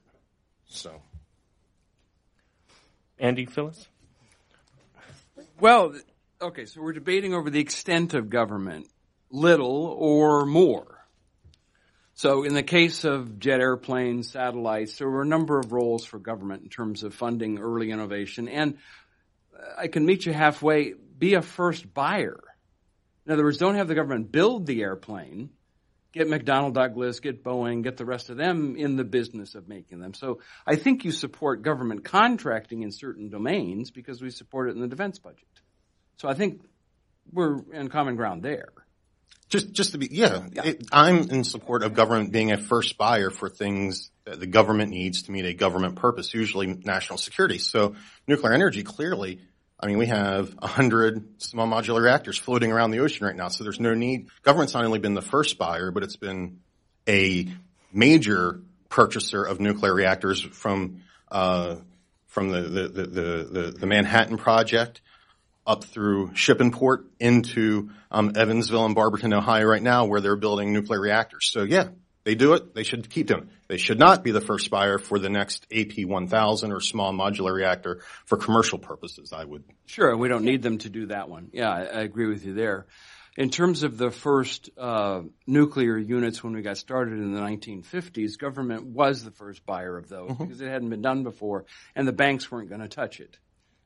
So, 0.69 1.01
Andy 3.19 3.47
Phyllis. 3.47 3.87
Well, 5.61 5.95
Okay, 6.41 6.67
so 6.67 6.83
we're 6.83 6.93
debating 6.93 7.33
over 7.33 7.49
the 7.49 7.61
extent 7.61 8.13
of 8.13 8.29
government, 8.29 8.89
little 9.31 9.97
or 9.99 10.45
more. 10.45 10.96
So 12.17 12.45
in 12.45 12.55
the 12.55 12.63
case 12.63 13.05
of 13.05 13.39
jet 13.39 13.61
airplanes, 13.61 14.31
satellites, 14.31 14.97
there 14.97 15.09
were 15.09 15.21
a 15.21 15.27
number 15.27 15.59
of 15.59 15.71
roles 15.71 16.07
for 16.07 16.19
government 16.19 16.63
in 16.63 16.71
terms 16.71 17.03
of 17.03 17.15
funding 17.15 17.59
early 17.59 17.91
innovation. 17.91 18.49
And 18.49 18.79
uh, 19.55 19.83
I 19.83 19.89
can 19.89 20.07
meet 20.07 20.25
you 20.25 20.33
halfway, 20.33 20.95
be 20.95 21.35
a 21.35 21.43
first 21.43 21.93
buyer. 21.93 22.41
In 23.27 23.33
other 23.33 23.45
words, 23.45 23.59
don't 23.59 23.75
have 23.75 23.87
the 23.87 23.95
government 23.95 24.33
build 24.33 24.65
the 24.65 24.81
airplane, 24.81 25.51
get 26.15 26.27
McDonnell 26.27 26.73
Douglas, 26.73 27.21
get 27.21 27.45
Boeing, 27.45 27.83
get 27.83 27.99
the 27.99 28.07
rest 28.07 28.31
of 28.31 28.39
them 28.39 28.77
in 28.77 28.97
the 28.97 29.05
business 29.05 29.55
of 29.55 29.69
making 29.69 30.01
them. 30.01 30.15
So 30.15 30.41
I 30.67 30.77
think 30.77 31.05
you 31.05 31.13
support 31.13 31.61
government 31.61 32.03
contracting 32.03 32.83
in 32.83 32.93
certain 32.93 33.29
domains 33.29 33.91
because 33.91 34.23
we 34.23 34.31
support 34.31 34.71
it 34.71 34.75
in 34.75 34.81
the 34.81 34.89
defense 34.89 35.19
budget. 35.19 35.45
So 36.17 36.31
I 36.31 36.35
think 36.35 36.63
we're 37.31 37.61
in 37.75 37.91
common 37.91 38.17
ground 38.17 38.43
there. 38.43 38.73
Just, 39.49 39.73
just 39.73 39.93
to 39.93 39.99
be, 39.99 40.09
yeah, 40.11 40.43
It, 40.55 40.89
I'm 40.91 41.31
in 41.31 41.45
support 41.45 41.85
of 41.85 41.95
government 41.95 42.33
being 42.33 42.51
a 42.51 42.59
first 42.59 42.99
buyer 42.99 43.31
for 43.31 43.49
things 43.49 44.11
that 44.25 44.41
the 44.41 44.47
government 44.47 44.91
needs 44.91 45.23
to 45.23 45.33
meet 45.33 45.45
a 45.45 45.55
government 45.55 45.95
purpose, 45.97 46.35
usually 46.35 46.67
national 46.67 47.19
security. 47.19 47.59
So 47.59 47.95
nuclear 48.27 48.53
energy 48.53 48.83
clearly, 48.83 49.41
I 49.79 49.87
mean, 49.87 49.99
we 49.99 50.07
have 50.07 50.53
a 50.61 50.67
hundred 50.67 51.41
small 51.41 51.69
modular 51.69 52.03
reactors 52.03 52.37
floating 52.37 52.73
around 52.73 52.91
the 52.91 52.99
ocean 53.01 53.25
right 53.25 53.37
now. 53.37 53.49
So 53.49 53.63
there's 53.63 53.79
no 53.79 53.95
need. 53.95 54.29
Government's 54.43 54.75
not 54.75 54.85
only 54.85 54.99
been 54.99 55.15
the 55.15 55.23
first 55.23 55.59
buyer, 55.59 55.93
but 55.93 56.03
it's 56.03 56.17
been 56.17 56.59
a 57.09 57.47
major 57.93 58.63
purchaser 58.89 59.45
of 59.45 59.61
nuclear 59.61 59.95
reactors 59.95 60.41
from, 60.41 61.03
uh, 61.31 61.77
from 62.27 62.51
the, 62.51 62.63
the, 62.63 62.89
the, 62.89 63.03
the, 63.07 63.75
the 63.79 63.87
Manhattan 63.87 64.39
Project 64.39 65.03
up 65.67 65.85
through 65.85 66.29
Shippingport 66.29 67.07
into 67.19 67.91
um, 68.11 68.33
Evansville 68.37 68.85
and 68.85 68.95
Barberton, 68.95 69.33
Ohio 69.33 69.65
right 69.65 69.83
now 69.83 70.07
where 70.07 70.21
they're 70.21 70.37
building 70.37 70.73
nuclear 70.73 71.01
reactors. 71.01 71.51
So 71.51 71.63
yeah, 71.63 71.89
they 72.25 72.35
do 72.35 72.55
it. 72.55 72.75
They 72.75 72.83
should 72.83 73.09
keep 73.09 73.29
doing 73.29 73.43
it. 73.43 73.49
They 73.69 73.77
should 73.77 73.99
not 73.99 74.25
be 74.25 74.33
the 74.33 74.41
first 74.41 74.71
buyer 74.71 74.99
for 74.99 75.19
the 75.19 75.29
next 75.29 75.69
AP1000 75.71 76.73
or 76.73 76.81
small 76.81 77.13
modular 77.13 77.53
reactor 77.53 78.01
for 78.25 78.37
commercial 78.37 78.79
purposes, 78.79 79.33
I 79.33 79.45
would. 79.45 79.65
Sure, 79.87 80.17
we 80.17 80.29
don't 80.29 80.45
need 80.45 80.63
them 80.63 80.79
to 80.79 80.91
do 80.91 81.07
that 81.07 81.29
one. 81.29 81.51
Yeah, 81.53 81.71
I, 81.71 81.83
I 81.83 82.01
agree 82.01 82.27
with 82.27 82.45
you 82.45 82.55
there. 82.55 82.87
In 83.37 83.51
terms 83.51 83.83
of 83.83 83.99
the 83.99 84.11
first 84.11 84.71
uh, 84.79 85.21
nuclear 85.47 85.99
units 85.99 86.43
when 86.43 86.55
we 86.55 86.63
got 86.63 86.79
started 86.79 87.19
in 87.19 87.35
the 87.35 87.41
1950s, 87.41 88.39
government 88.39 88.87
was 88.87 89.23
the 89.23 89.31
first 89.31 89.67
buyer 89.67 89.97
of 89.97 90.09
those 90.09 90.31
mm-hmm. 90.31 90.45
because 90.45 90.61
it 90.61 90.69
hadn't 90.69 90.89
been 90.89 91.03
done 91.03 91.23
before, 91.23 91.67
and 91.95 92.09
the 92.09 92.13
banks 92.13 92.51
weren't 92.51 92.71
going 92.71 92.81
to 92.81 92.89
touch 92.89 93.21
it. 93.21 93.39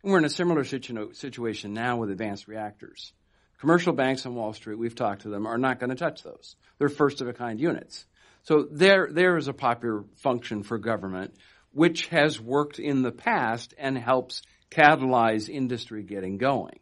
And 0.02 0.12
we're 0.12 0.18
in 0.18 0.24
a 0.24 0.30
similar 0.30 0.64
situ- 0.64 1.12
situation 1.12 1.74
now 1.74 1.96
with 1.96 2.10
advanced 2.10 2.48
reactors. 2.48 3.12
Commercial 3.58 3.92
banks 3.92 4.24
on 4.24 4.34
Wall 4.34 4.54
Street, 4.54 4.78
we've 4.78 4.94
talked 4.94 5.22
to 5.22 5.28
them, 5.28 5.46
are 5.46 5.58
not 5.58 5.78
going 5.78 5.90
to 5.90 5.96
touch 5.96 6.22
those. 6.22 6.56
They're 6.78 6.88
first 6.88 7.20
of 7.20 7.28
a 7.28 7.34
kind 7.34 7.60
units. 7.60 8.06
So 8.44 8.66
there, 8.70 9.08
there 9.10 9.36
is 9.36 9.48
a 9.48 9.52
popular 9.52 10.04
function 10.16 10.62
for 10.62 10.78
government, 10.78 11.34
which 11.72 12.06
has 12.06 12.40
worked 12.40 12.78
in 12.78 13.02
the 13.02 13.12
past 13.12 13.74
and 13.76 13.98
helps 13.98 14.42
catalyze 14.70 15.48
industry 15.48 16.02
getting 16.02 16.38
going. 16.38 16.78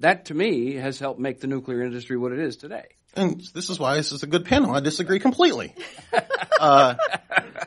That 0.00 0.26
to 0.26 0.34
me 0.34 0.74
has 0.74 0.98
helped 0.98 1.18
make 1.18 1.40
the 1.40 1.46
nuclear 1.46 1.82
industry 1.82 2.18
what 2.18 2.32
it 2.32 2.40
is 2.40 2.56
today. 2.58 2.84
And 3.14 3.40
this 3.54 3.70
is 3.70 3.78
why 3.78 3.94
this 3.94 4.12
is 4.12 4.22
a 4.22 4.26
good 4.26 4.44
panel. 4.44 4.72
I 4.72 4.80
disagree 4.80 5.18
completely. 5.18 5.74
uh, 6.60 6.96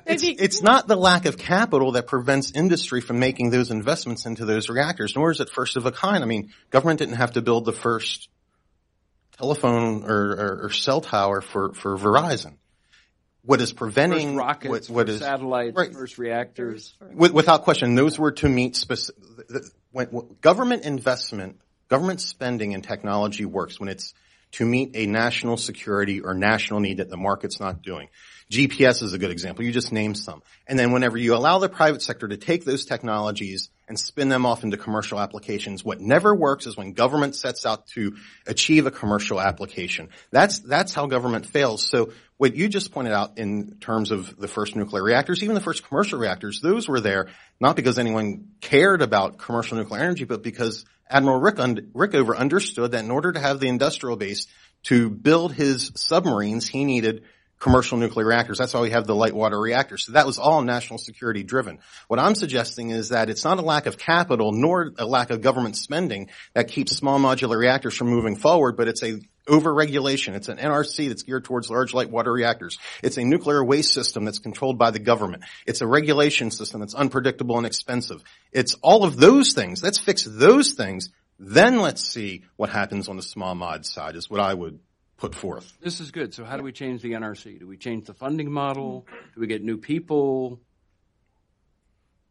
it's, 0.06 0.24
it's, 0.24 0.62
not 0.62 0.88
the 0.88 0.96
lack 0.96 1.26
of 1.26 1.38
capital 1.38 1.94
that 1.94 2.08
prevents 2.08 2.52
industry 2.52 3.02
from 3.02 3.20
making 3.20 3.50
those 3.50 3.72
investments 3.72 4.26
into 4.26 4.46
those 4.46 4.70
reactors, 4.70 5.16
nor 5.16 5.32
is 5.32 5.40
it 5.40 5.50
first 5.50 5.78
of 5.78 5.86
a 5.86 5.92
kind. 5.92 6.24
I 6.24 6.28
mean, 6.28 6.52
government 6.70 7.00
didn't 7.00 7.16
have 7.16 7.34
to 7.34 7.42
build 7.42 7.66
the 7.66 7.74
first 7.74 8.30
telephone 9.38 10.04
or, 10.04 10.32
or, 10.32 10.60
or 10.66 10.70
cell 10.72 11.02
tower 11.02 11.42
for, 11.42 11.74
for 11.74 11.98
Verizon. 11.98 12.56
What 13.44 13.62
is 13.62 13.72
preventing 13.72 14.36
first 14.36 14.38
rockets, 14.38 14.90
what, 14.90 14.96
what 14.96 15.10
is, 15.10 15.20
satellites, 15.20 15.76
right, 15.76 15.94
first 15.94 16.18
reactors? 16.18 16.94
without 17.16 17.64
question, 17.64 17.96
those 17.96 18.20
were 18.20 18.32
to 18.34 18.50
meet 18.50 18.76
specific. 18.76 19.24
When, 19.92 20.36
government 20.42 20.84
investment, 20.84 21.60
government 21.88 22.22
spending 22.22 22.74
in 22.74 22.82
technology 22.82 23.46
works 23.46 23.80
when 23.80 23.90
it's 23.90 24.14
to 24.52 24.66
meet 24.66 24.92
a 24.96 25.06
national 25.06 25.58
security 25.58 26.22
or 26.22 26.34
national 26.34 26.80
need 26.80 26.98
that 26.98 27.10
the 27.10 27.18
market's 27.18 27.60
not 27.60 27.82
doing. 27.82 28.10
GPS 28.52 29.04
is 29.04 29.14
a 29.14 29.20
good 29.20 29.30
example. 29.30 29.64
You 29.64 29.72
just 29.72 29.92
named 29.92 30.18
some. 30.18 30.42
And 30.66 30.78
then 30.78 30.92
whenever 30.92 31.18
you 31.18 31.36
allow 31.36 31.60
the 31.60 31.70
private 31.70 32.02
sector 32.02 32.28
to 32.28 32.36
take 32.36 32.66
those 32.66 32.86
technologies 32.86 33.70
and 33.88 34.00
spin 34.00 34.28
them 34.28 34.44
off 34.44 34.64
into 34.64 34.76
commercial 34.76 35.20
applications, 35.20 35.86
what 35.86 36.02
never 36.02 36.34
works 36.34 36.66
is 36.66 36.76
when 36.76 36.94
government 36.94 37.36
sets 37.36 37.64
out 37.68 37.86
to 37.90 38.16
achieve 38.48 38.88
a 38.88 38.92
commercial 38.92 39.40
application. 39.40 40.10
That's, 40.32 40.60
that's 40.60 40.96
how 40.96 41.06
government 41.06 41.46
fails. 41.46 41.86
So 41.86 42.12
what 42.38 42.56
you 42.56 42.70
just 42.70 42.92
pointed 42.92 43.14
out 43.14 43.38
in 43.38 43.78
terms 43.82 44.10
of 44.10 44.36
the 44.38 44.48
first 44.48 44.76
nuclear 44.76 45.04
reactors, 45.04 45.44
even 45.44 45.54
the 45.54 45.62
first 45.62 45.88
commercial 45.88 46.18
reactors, 46.18 46.60
those 46.60 46.88
were 46.88 47.02
there 47.02 47.28
not 47.60 47.76
because 47.76 48.00
anyone 48.00 48.48
cared 48.62 49.04
about 49.04 49.38
commercial 49.38 49.78
nuclear 49.78 50.02
energy, 50.02 50.24
but 50.24 50.42
because 50.42 50.86
Admiral 51.08 51.40
Rick 51.40 51.58
Rickover 51.58 52.36
understood 52.36 52.94
that 52.94 53.04
in 53.04 53.12
order 53.12 53.32
to 53.32 53.40
have 53.40 53.60
the 53.60 53.68
industrial 53.68 54.16
base 54.16 54.48
to 54.84 55.10
build 55.10 55.54
his 55.54 55.92
submarines, 55.96 56.68
he 56.68 56.84
needed 56.84 57.26
commercial 57.60 57.98
nuclear 57.98 58.26
reactors. 58.26 58.58
That's 58.58 58.74
why 58.74 58.82
we 58.82 58.92
have 58.92 59.06
the 59.06 59.16
light 59.16 59.34
water 59.34 59.60
reactors. 59.60 60.06
So 60.06 60.14
that 60.14 60.26
was 60.26 60.40
all 60.40 60.62
national 60.62 60.98
security 60.98 61.44
driven. 61.44 61.80
What 62.08 62.20
I'm 62.20 62.36
suggesting 62.36 62.90
is 62.90 63.10
that 63.10 63.30
it's 63.30 63.44
not 63.44 63.60
a 63.60 63.62
lack 63.62 63.86
of 63.86 63.98
capital 63.98 64.52
nor 64.54 64.94
a 64.98 65.06
lack 65.06 65.30
of 65.30 65.42
government 65.42 65.76
spending 65.76 66.30
that 66.54 66.70
keeps 66.70 66.96
small 66.96 67.20
modular 67.20 67.58
reactors 67.58 67.96
from 67.96 68.08
moving 68.08 68.38
forward, 68.38 68.78
but 68.78 68.88
it's 68.88 69.04
a 69.04 69.20
overregulation. 69.48 70.36
It's 70.36 70.48
an 70.48 70.58
NRC 70.58 71.10
that's 71.10 71.24
geared 71.24 71.44
towards 71.44 71.70
large 71.70 71.94
light 71.94 72.10
water 72.10 72.32
reactors. 72.32 72.78
It's 73.04 73.18
a 73.18 73.24
nuclear 73.24 73.64
waste 73.64 73.94
system 73.94 74.24
that's 74.24 74.40
controlled 74.40 74.78
by 74.78 74.92
the 74.92 75.00
government. 75.00 75.44
It's 75.66 75.82
a 75.82 75.88
regulation 75.88 76.52
system 76.52 76.80
that's 76.80 76.96
unpredictable 76.96 77.58
and 77.58 77.66
expensive. 77.66 78.24
It's 78.52 78.76
all 78.76 79.04
of 79.04 79.18
those 79.18 79.54
things. 79.54 79.84
Let's 79.84 80.00
fix 80.00 80.24
those 80.24 80.74
things. 80.74 81.10
Then 81.40 81.80
let's 81.80 82.04
see 82.04 82.44
what 82.58 82.70
happens 82.70 83.10
on 83.10 83.16
the 83.16 83.24
small 83.24 83.56
mod 83.56 83.86
side 83.86 84.16
is 84.16 84.30
what 84.30 84.40
I 84.40 84.54
would 84.54 84.80
put 85.20 85.36
forth. 85.36 85.72
This 85.82 86.00
is 86.00 86.12
good. 86.12 86.34
So 86.34 86.46
how 86.46 86.58
do 86.58 86.64
we 86.64 86.72
change 86.72 87.02
the 87.02 87.12
NRC? 87.12 87.60
Do 87.60 87.68
we 87.68 87.78
change 87.78 88.06
the 88.06 88.14
funding 88.14 88.52
model? 88.52 89.06
Do 89.36 89.42
we 89.42 89.48
get 89.48 89.64
new 89.64 89.78
people? 89.78 90.62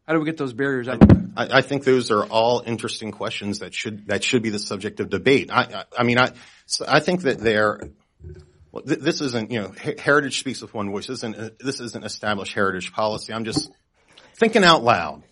How 0.07 0.13
do 0.13 0.19
we 0.19 0.25
get 0.25 0.37
those 0.37 0.53
barriers 0.53 0.87
out? 0.87 1.03
I, 1.37 1.59
I 1.59 1.61
think 1.61 1.83
those 1.83 2.09
are 2.09 2.25
all 2.25 2.63
interesting 2.65 3.11
questions 3.11 3.59
that 3.59 3.75
should 3.75 4.07
that 4.07 4.23
should 4.23 4.41
be 4.41 4.49
the 4.49 4.59
subject 4.59 4.99
of 4.99 5.09
debate. 5.09 5.51
I, 5.51 5.61
I, 5.61 5.83
I 5.99 6.03
mean, 6.03 6.17
I 6.17 6.31
I 6.87 6.99
think 6.99 7.21
that 7.21 7.39
they're. 7.39 7.79
Well, 8.71 8.83
th- 8.83 8.99
this 8.99 9.19
isn't, 9.21 9.49
you 9.49 9.61
know, 9.61 9.73
heritage 9.97 10.39
speaks 10.39 10.61
with 10.61 10.75
one 10.75 10.91
voice. 10.91 11.07
This 11.07 11.19
isn't, 11.19 11.35
uh, 11.35 11.49
this 11.59 11.79
isn't 11.79 12.05
established 12.05 12.53
heritage 12.53 12.93
policy. 12.93 13.33
I'm 13.33 13.43
just 13.43 13.71
thinking 14.35 14.63
out 14.63 14.83
loud. 14.83 15.23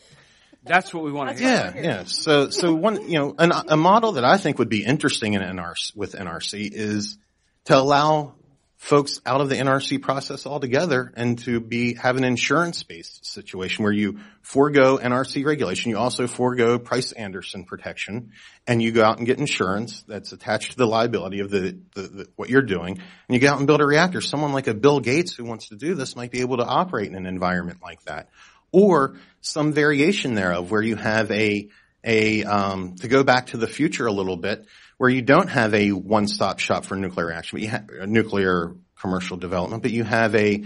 That's 0.64 0.92
what 0.92 1.04
we 1.04 1.12
want 1.12 1.30
to 1.30 1.44
hear. 1.44 1.48
Yeah, 1.48 1.82
yeah. 1.82 2.04
So, 2.06 2.50
so 2.50 2.74
one, 2.74 3.08
you 3.08 3.20
know, 3.20 3.36
an, 3.38 3.52
a 3.68 3.78
model 3.78 4.14
that 4.14 4.26
I 4.26 4.38
think 4.38 4.58
would 4.58 4.70
be 4.70 4.84
interesting 4.84 5.34
in 5.34 5.42
NRC, 5.44 5.96
with 5.96 6.14
NRC 6.14 6.72
is 6.72 7.20
to 7.68 7.78
allow 7.78 8.34
folks 8.78 9.20
out 9.26 9.42
of 9.42 9.50
the 9.50 9.56
NRC 9.56 10.02
process 10.02 10.46
altogether 10.46 11.12
and 11.18 11.38
to 11.40 11.60
be 11.60 11.96
have 11.96 12.16
an 12.16 12.24
insurance-based 12.24 13.26
situation 13.26 13.84
where 13.84 13.92
you 13.92 14.20
forego 14.42 14.98
NRC 14.98 15.44
regulation, 15.44 15.90
you 15.90 15.98
also 15.98 16.28
forego 16.28 16.80
Price 16.80 17.12
Anderson 17.12 17.66
protection, 17.66 18.32
and 18.66 18.82
you 18.82 18.94
go 18.94 19.04
out 19.04 19.18
and 19.18 19.28
get 19.28 19.40
insurance 19.40 20.04
that's 20.08 20.32
attached 20.32 20.72
to 20.72 20.78
the 20.78 20.88
liability 20.88 21.42
of 21.42 21.50
the, 21.50 21.78
the, 21.94 22.02
the, 22.02 22.28
what 22.38 22.50
you're 22.50 22.62
doing, 22.62 22.94
and 22.94 23.36
you 23.36 23.40
go 23.40 23.52
out 23.52 23.58
and 23.58 23.68
build 23.68 23.82
a 23.82 23.86
reactor. 23.86 24.22
Someone 24.22 24.54
like 24.54 24.68
a 24.68 24.74
Bill 24.74 25.02
Gates 25.02 25.36
who 25.36 25.44
wants 25.44 25.68
to 25.68 25.76
do 25.76 25.94
this 25.94 26.16
might 26.16 26.32
be 26.32 26.40
able 26.40 26.58
to 26.58 26.66
operate 26.66 27.08
in 27.08 27.16
an 27.16 27.26
environment 27.26 27.80
like 27.84 28.02
that, 28.04 28.30
or 28.72 29.18
some 29.42 29.74
variation 29.74 30.36
thereof 30.36 30.72
where 30.72 30.82
you 30.82 30.96
have 30.96 31.30
a 31.32 31.68
a 32.02 32.46
um, 32.46 32.96
to 32.96 33.10
go 33.10 33.24
back 33.24 33.48
to 33.48 33.58
the 33.58 33.68
future 33.68 34.06
a 34.06 34.12
little 34.14 34.38
bit 34.38 34.66
where 34.98 35.10
you 35.10 35.22
don't 35.22 35.50
have 35.50 35.74
a 35.74 35.92
one-stop 35.92 36.60
shop 36.60 36.86
for 36.86 36.96
nuclear 36.96 37.32
action, 37.32 37.58
but 37.58 37.62
you 37.62 37.70
have 37.70 37.90
a 37.90 38.08
nuclear 38.08 38.76
commercial 39.00 39.38
development, 39.38 39.84
but 39.84 39.92
you 39.92 40.04
have 40.04 40.36
a 40.36 40.64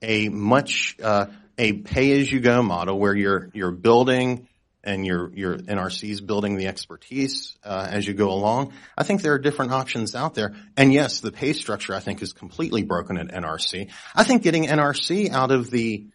a 0.00 0.28
much 0.28 0.96
uh, 1.02 1.26
a 1.56 1.72
pay-as-you-go 1.72 2.62
model 2.62 2.98
where 2.98 3.14
you're 3.14 3.50
you're 3.52 3.70
building 3.70 4.48
and 4.84 5.04
your 5.04 5.32
your 5.34 5.58
NRC 5.58 6.10
is 6.10 6.20
building 6.20 6.56
the 6.56 6.66
expertise 6.66 7.56
uh, 7.64 7.88
as 7.90 8.06
you 8.06 8.14
go 8.14 8.30
along. 8.30 8.72
I 8.96 9.04
think 9.04 9.22
there 9.22 9.32
are 9.34 9.38
different 9.38 9.72
options 9.72 10.14
out 10.14 10.34
there, 10.34 10.54
and 10.76 10.92
yes, 10.92 11.20
the 11.20 11.32
pay 11.32 11.52
structure 11.52 11.94
I 11.94 12.00
think 12.00 12.22
is 12.22 12.32
completely 12.32 12.82
broken 12.82 13.18
at 13.18 13.28
NRC. 13.28 13.90
I 14.14 14.24
think 14.24 14.42
getting 14.42 14.66
NRC 14.66 15.30
out 15.30 15.50
of 15.50 15.70
the 15.70 16.06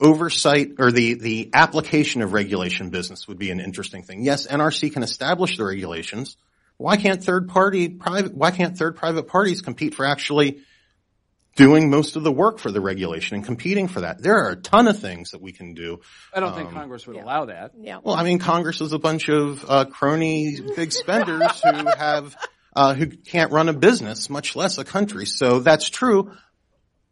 oversight 0.00 0.72
or 0.78 0.90
the, 0.90 1.14
the 1.14 1.50
application 1.52 2.22
of 2.22 2.32
regulation 2.32 2.90
business 2.90 3.28
would 3.28 3.38
be 3.38 3.50
an 3.50 3.60
interesting 3.60 4.02
thing. 4.02 4.24
Yes, 4.24 4.46
NRC 4.46 4.92
can 4.92 5.02
establish 5.02 5.56
the 5.56 5.64
regulations, 5.64 6.36
why 6.80 6.96
can't 6.96 7.22
third 7.22 7.48
party 7.48 7.90
private, 7.90 8.34
why 8.34 8.50
can't 8.50 8.76
third 8.76 8.96
private 8.96 9.28
parties 9.28 9.60
compete 9.60 9.94
for 9.94 10.06
actually 10.06 10.60
doing 11.54 11.90
most 11.90 12.16
of 12.16 12.22
the 12.22 12.32
work 12.32 12.58
for 12.58 12.70
the 12.70 12.80
regulation 12.80 13.34
and 13.34 13.44
competing 13.44 13.86
for 13.86 14.00
that? 14.00 14.22
There 14.22 14.34
are 14.34 14.52
a 14.52 14.56
ton 14.56 14.88
of 14.88 14.98
things 14.98 15.32
that 15.32 15.42
we 15.42 15.52
can 15.52 15.74
do. 15.74 16.00
I 16.34 16.40
don't 16.40 16.52
um, 16.52 16.54
think 16.54 16.70
Congress 16.70 17.06
would 17.06 17.16
yeah. 17.16 17.24
allow 17.24 17.44
that. 17.44 17.72
Yeah. 17.78 17.98
Well, 18.02 18.14
I 18.14 18.24
mean, 18.24 18.38
Congress 18.38 18.80
is 18.80 18.94
a 18.94 18.98
bunch 18.98 19.28
of 19.28 19.62
uh, 19.68 19.84
crony 19.84 20.58
big 20.74 20.92
spenders 20.92 21.60
who 21.62 21.86
have 21.98 22.34
uh, 22.74 22.94
who 22.94 23.08
can't 23.08 23.52
run 23.52 23.68
a 23.68 23.74
business, 23.74 24.30
much 24.30 24.56
less 24.56 24.78
a 24.78 24.84
country. 24.84 25.26
So 25.26 25.60
that's 25.60 25.90
true. 25.90 26.32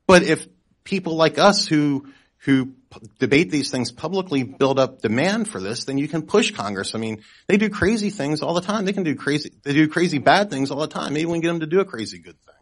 But 0.07 0.23
if 0.23 0.49
people 0.83 1.17
like 1.17 1.39
us 1.39 1.67
who 1.67 2.07
who 2.41 2.67
p- 2.67 3.01
debate 3.19 3.51
these 3.51 3.71
things 3.71 3.91
publicly 3.91 4.43
build 4.43 4.79
up 4.79 5.03
demand 5.03 5.49
for 5.49 5.61
this, 5.61 5.85
then 5.85 5.99
you 5.99 6.09
can 6.09 6.23
push 6.23 6.53
Congress. 6.53 6.95
I 6.95 6.99
mean, 6.99 7.23
they 7.47 7.57
do 7.57 7.69
crazy 7.69 8.11
things 8.11 8.43
all 8.43 8.55
the 8.55 8.61
time. 8.61 8.85
They 8.85 8.93
can 8.93 9.03
do 9.03 9.15
crazy, 9.15 9.53
they 9.63 9.73
do 9.73 9.89
crazy 9.89 10.19
bad 10.19 10.51
things 10.51 10.71
all 10.71 10.81
the 10.81 10.87
time. 10.87 11.15
Maybe 11.15 11.27
we 11.27 11.35
can 11.35 11.41
get 11.41 11.49
them 11.49 11.61
to 11.61 11.67
do 11.67 11.81
a 11.81 11.85
crazy 11.85 12.19
good 12.19 12.41
thing. 12.41 12.55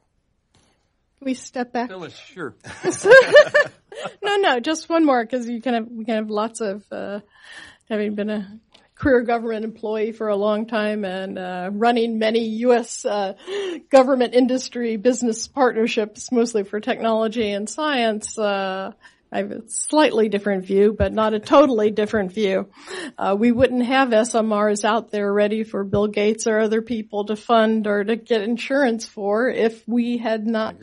Can 1.18 1.24
we 1.24 1.34
step 1.34 1.72
back? 1.72 1.88
Phyllis, 1.88 2.16
sure. 2.16 2.54
no, 4.22 4.36
no, 4.36 4.60
just 4.60 4.88
one 4.88 5.04
more 5.04 5.24
because 5.24 5.48
you 5.48 5.60
kind 5.60 5.76
of 5.76 5.90
we 5.90 6.04
kind 6.04 6.20
of 6.20 6.30
lots 6.30 6.60
of 6.60 6.84
uh, 6.90 7.20
having 7.88 8.14
been 8.14 8.30
a 8.30 8.60
career 8.94 9.22
government 9.22 9.64
employee 9.64 10.12
for 10.12 10.28
a 10.28 10.36
long 10.36 10.66
time 10.66 11.04
and 11.04 11.38
uh, 11.38 11.70
running 11.72 12.18
many 12.18 12.44
U.S. 12.60 13.04
Uh, 13.04 13.34
government 13.90 14.34
industry 14.34 14.96
business 14.96 15.48
partnerships, 15.48 16.32
mostly 16.32 16.64
for 16.64 16.80
technology 16.80 17.50
and 17.50 17.68
science. 17.68 18.38
Uh, 19.32 19.36
I 19.36 19.38
have 19.38 19.50
a 19.50 19.68
slightly 19.68 20.28
different 20.28 20.64
view, 20.64 20.94
but 20.96 21.12
not 21.12 21.34
a 21.34 21.40
totally 21.40 21.90
different 21.90 22.32
view. 22.32 22.68
Uh, 23.18 23.36
we 23.38 23.52
wouldn't 23.52 23.84
have 23.84 24.08
SMRs 24.08 24.84
out 24.84 25.10
there 25.10 25.32
ready 25.32 25.64
for 25.64 25.84
Bill 25.84 26.06
Gates 26.06 26.46
or 26.46 26.58
other 26.58 26.82
people 26.82 27.26
to 27.26 27.36
fund 27.36 27.86
or 27.86 28.04
to 28.04 28.16
get 28.16 28.42
insurance 28.42 29.06
for 29.06 29.48
if 29.48 29.86
we 29.86 30.18
had 30.18 30.46
not 30.46 30.76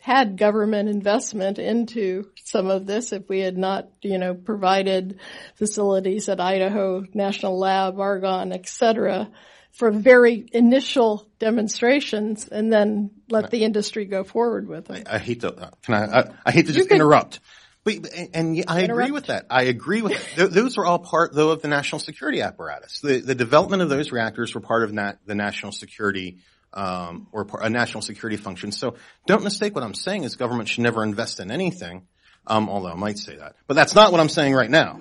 had 0.00 0.36
government 0.36 0.90
investment 0.90 1.58
into 1.58 2.28
some 2.44 2.68
of 2.68 2.84
this, 2.84 3.12
if 3.12 3.26
we 3.26 3.40
had 3.40 3.56
not, 3.56 3.88
you 4.02 4.18
know, 4.18 4.34
provided 4.34 5.18
facilities 5.54 6.28
at 6.28 6.40
Idaho 6.40 7.04
National 7.14 7.58
Lab, 7.58 7.98
Argonne, 7.98 8.52
et 8.52 8.68
cetera, 8.68 9.30
for 9.72 9.90
very 9.90 10.46
initial 10.52 11.26
demonstrations 11.38 12.46
and 12.48 12.70
then 12.70 13.10
let 13.30 13.50
the 13.50 13.64
industry 13.64 14.04
go 14.04 14.24
forward 14.24 14.68
with 14.68 14.90
it. 14.90 15.08
I, 15.08 15.16
I 15.16 15.18
hate 15.18 15.40
to, 15.40 15.72
can 15.82 15.94
I, 15.94 16.20
I, 16.20 16.24
I 16.46 16.52
hate 16.52 16.66
to 16.66 16.74
just 16.74 16.90
interrupt. 16.90 17.40
But, 17.84 18.14
and 18.32 18.64
I 18.66 18.80
agree 18.80 19.10
with 19.10 19.26
that. 19.26 19.46
I 19.50 19.64
agree 19.64 20.00
with 20.00 20.36
that. 20.36 20.52
Those 20.52 20.78
are 20.78 20.86
all 20.86 20.98
part, 20.98 21.34
though, 21.34 21.50
of 21.50 21.60
the 21.60 21.68
national 21.68 21.98
security 21.98 22.40
apparatus. 22.40 23.00
The, 23.00 23.20
the 23.20 23.34
development 23.34 23.82
of 23.82 23.90
those 23.90 24.10
reactors 24.10 24.54
were 24.54 24.62
part 24.62 24.84
of 24.84 24.92
nat, 24.92 25.18
the 25.26 25.34
national 25.34 25.72
security 25.72 26.38
um, 26.74 27.28
or 27.32 27.46
a 27.60 27.70
national 27.70 28.02
security 28.02 28.36
function. 28.36 28.72
So 28.72 28.96
don't 29.26 29.44
mistake 29.44 29.74
what 29.74 29.84
I'm 29.84 29.94
saying 29.94 30.24
is 30.24 30.36
government 30.36 30.68
should 30.68 30.82
never 30.82 31.02
invest 31.02 31.40
in 31.40 31.50
anything, 31.50 32.06
um, 32.46 32.68
although 32.68 32.90
I 32.90 32.96
might 32.96 33.18
say 33.18 33.36
that. 33.36 33.54
But 33.66 33.74
that's 33.74 33.94
not 33.94 34.12
what 34.12 34.20
I'm 34.20 34.28
saying 34.28 34.54
right 34.54 34.70
now. 34.70 35.00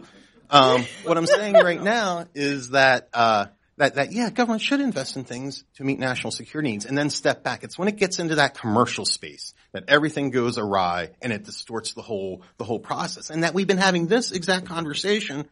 Um, 0.50 0.86
what 1.04 1.18
I'm 1.18 1.26
saying 1.26 1.56
right 1.56 1.82
now 1.82 2.28
is 2.36 2.70
that 2.72 3.10
uh, 3.14 3.48
that 3.78 3.96
that 3.96 4.12
yeah, 4.12 4.30
government 4.30 4.62
should 4.62 4.82
invest 4.82 5.18
in 5.18 5.24
things 5.24 5.64
to 5.76 5.84
meet 5.84 5.98
national 5.98 6.32
security 6.32 6.72
needs, 6.72 6.86
and 6.86 6.96
then 6.98 7.10
step 7.10 7.44
back. 7.44 7.64
It's 7.64 7.78
when 7.78 7.88
it 7.88 7.98
gets 7.98 8.20
into 8.20 8.36
that 8.36 8.54
commercial 8.54 9.06
space 9.06 9.54
that 9.74 9.86
everything 9.88 10.30
goes 10.30 10.57
awry 10.57 11.09
and 11.21 11.34
it 11.34 11.43
distorts 11.43 11.93
the 11.93 12.01
whole 12.01 12.43
the 12.57 12.63
whole 12.63 12.80
process. 12.80 13.30
And 13.30 13.43
that 13.43 13.53
we've 13.53 13.67
been 13.67 13.78
having 13.78 14.07
this 14.07 14.32
exact 14.32 14.65
conversation 14.65 15.47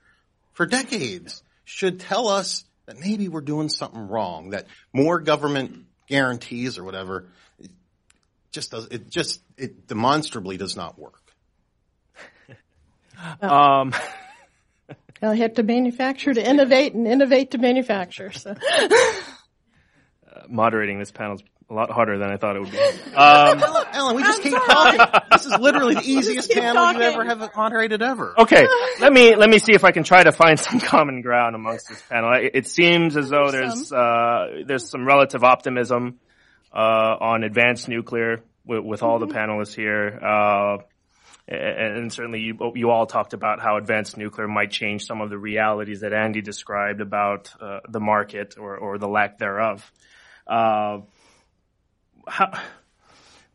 for 0.54 0.66
decades 0.66 1.44
should 1.66 2.00
tell 2.00 2.28
us 2.28 2.64
that 2.86 3.00
maybe 3.00 3.28
we're 3.28 3.42
doing 3.42 3.70
something 3.70 4.08
wrong. 4.08 4.52
That 4.52 4.68
more 4.94 5.20
government 5.20 5.86
guarantees 6.08 6.78
or 6.78 6.84
whatever, 6.84 7.30
it 7.60 7.72
just 8.52 8.72
does, 8.72 8.88
it 8.88 9.10
just, 9.10 9.42
it 9.58 9.88
demonstrably 9.88 10.58
does 10.58 10.76
not 10.76 11.00
work. 11.00 11.22
um, 13.42 13.94
They'll 15.22 15.34
have 15.34 15.54
to 15.56 15.64
manufacture 15.64 16.34
to 16.34 16.48
innovate 16.48 16.94
and 16.96 17.08
innovate 17.08 17.52
to 17.52 17.58
manufacture. 17.58 18.32
So. 18.32 18.56
Uh, 20.34 20.44
moderating 20.48 20.98
this 20.98 21.12
panel 21.12 21.36
is 21.36 21.44
a 21.72 21.74
lot 21.74 21.90
harder 21.90 22.18
than 22.18 22.30
I 22.30 22.38
thought 22.38 22.56
it 22.56 22.60
would 22.60 22.72
be. 22.72 22.78
Um, 23.12 23.62
Alan, 23.62 23.88
Alan, 23.92 24.16
we 24.16 24.24
just 24.24 24.38
I'm 24.38 24.44
keep 24.44 24.54
sorry. 24.54 24.98
talking. 24.98 25.22
This 25.32 25.46
is 25.46 25.60
literally 25.60 25.96
the 25.96 26.02
easiest 26.06 26.50
panel 26.50 26.76
talking. 26.76 27.02
you 27.02 27.08
ever 27.08 27.26
have 27.26 27.52
moderated 27.56 28.02
ever. 28.02 28.34
Okay, 28.38 28.66
let 29.02 29.12
me 29.12 29.36
let 29.36 29.50
me 29.50 29.60
see 29.60 29.74
if 29.74 29.84
I 29.84 29.92
can 29.92 30.04
try 30.04 30.24
to 30.24 30.32
find 30.32 30.58
some 30.58 30.80
common 30.80 31.22
ground 31.22 31.56
amongst 31.56 31.90
this 31.90 32.02
panel. 32.04 32.32
It, 32.34 32.52
it 32.54 32.68
seems 32.68 33.18
as 33.18 33.30
though 33.30 33.52
there's 33.52 33.92
uh, 33.92 34.64
there's 34.66 34.90
some 34.90 35.06
relative 35.06 35.44
optimism 35.44 36.20
uh, 36.74 37.18
on 37.20 37.44
advanced 37.44 37.90
nuclear 37.90 38.44
with, 38.66 38.84
with 38.84 39.04
all 39.04 39.20
mm-hmm. 39.20 39.30
the 39.30 39.36
panelists 39.36 39.76
here. 39.76 40.20
Uh, 40.24 40.78
and 41.48 42.14
certainly 42.14 42.40
you, 42.40 42.58
you 42.76 42.90
all 42.92 43.06
talked 43.06 43.34
about 43.34 43.60
how 43.60 43.76
advanced 43.76 44.16
nuclear 44.16 44.48
might 44.48 44.72
change 44.72 45.04
some 45.04 45.20
of 45.20 45.30
the 45.30 45.38
realities 45.38 46.00
that 46.00 46.14
Andy 46.14 46.42
described 46.42 47.02
about 47.02 47.52
uh, 47.60 47.80
the 47.90 48.00
market 48.00 48.56
or, 48.58 48.78
or 48.78 48.98
the 48.98 49.08
lack 49.08 49.38
thereof. 49.38 49.92
How, 52.28 52.52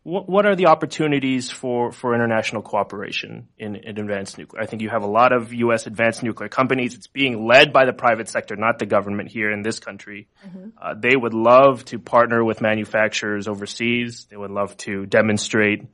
what, 0.06 0.28
what 0.28 0.46
are 0.46 0.54
the 0.54 0.66
opportunities 0.66 1.50
for, 1.50 1.90
for 1.90 2.14
international 2.14 2.62
cooperation 2.62 3.48
in, 3.58 3.74
in 3.74 3.98
advanced 3.98 4.38
nuclear? 4.38 4.62
I 4.62 4.66
think 4.66 4.82
you 4.82 4.88
have 4.88 5.02
a 5.02 5.08
lot 5.08 5.32
of 5.32 5.52
U.S. 5.52 5.88
advanced 5.88 6.22
nuclear 6.22 6.48
companies. 6.48 6.94
It's 6.94 7.08
being 7.08 7.44
led 7.44 7.72
by 7.72 7.86
the 7.86 7.92
private 7.92 8.28
sector, 8.28 8.54
not 8.54 8.78
the 8.78 8.86
government 8.86 9.30
here 9.30 9.50
in 9.50 9.62
this 9.62 9.80
country. 9.80 10.28
Mm-hmm. 10.46 10.68
Uh, 10.80 10.94
they 10.96 11.16
would 11.16 11.34
love 11.34 11.84
to 11.86 11.98
partner 11.98 12.44
with 12.44 12.60
manufacturers 12.60 13.48
overseas. 13.48 14.28
They 14.30 14.36
would 14.36 14.52
love 14.52 14.76
to 14.78 15.06
demonstrate, 15.06 15.84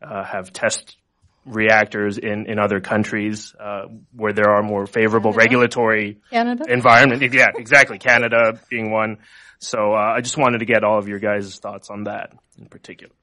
uh, 0.00 0.24
have 0.24 0.50
test 0.54 0.96
reactors 1.44 2.16
in, 2.16 2.46
in 2.46 2.58
other 2.58 2.80
countries 2.80 3.54
uh, 3.60 3.82
where 4.16 4.32
there 4.32 4.50
are 4.50 4.62
more 4.62 4.86
favorable 4.86 5.32
Canada? 5.32 5.44
regulatory 5.44 6.20
Canada? 6.30 6.64
environment. 6.68 7.34
Yeah, 7.34 7.48
exactly. 7.54 7.98
Canada 7.98 8.58
being 8.70 8.90
one. 8.90 9.18
So 9.62 9.94
uh, 9.94 10.14
I 10.16 10.20
just 10.22 10.36
wanted 10.36 10.58
to 10.58 10.64
get 10.64 10.82
all 10.82 10.98
of 10.98 11.06
your 11.06 11.20
guys' 11.20 11.56
thoughts 11.56 11.88
on 11.88 12.04
that 12.04 12.32
in 12.58 12.66
particular. 12.66 13.14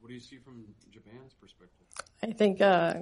What 0.00 0.08
do 0.08 0.14
you 0.14 0.20
see 0.20 0.38
from 0.38 0.64
Japan's 0.90 1.34
perspective? 1.40 1.86
I 2.20 2.32
think 2.32 2.60
uh, 2.60 2.94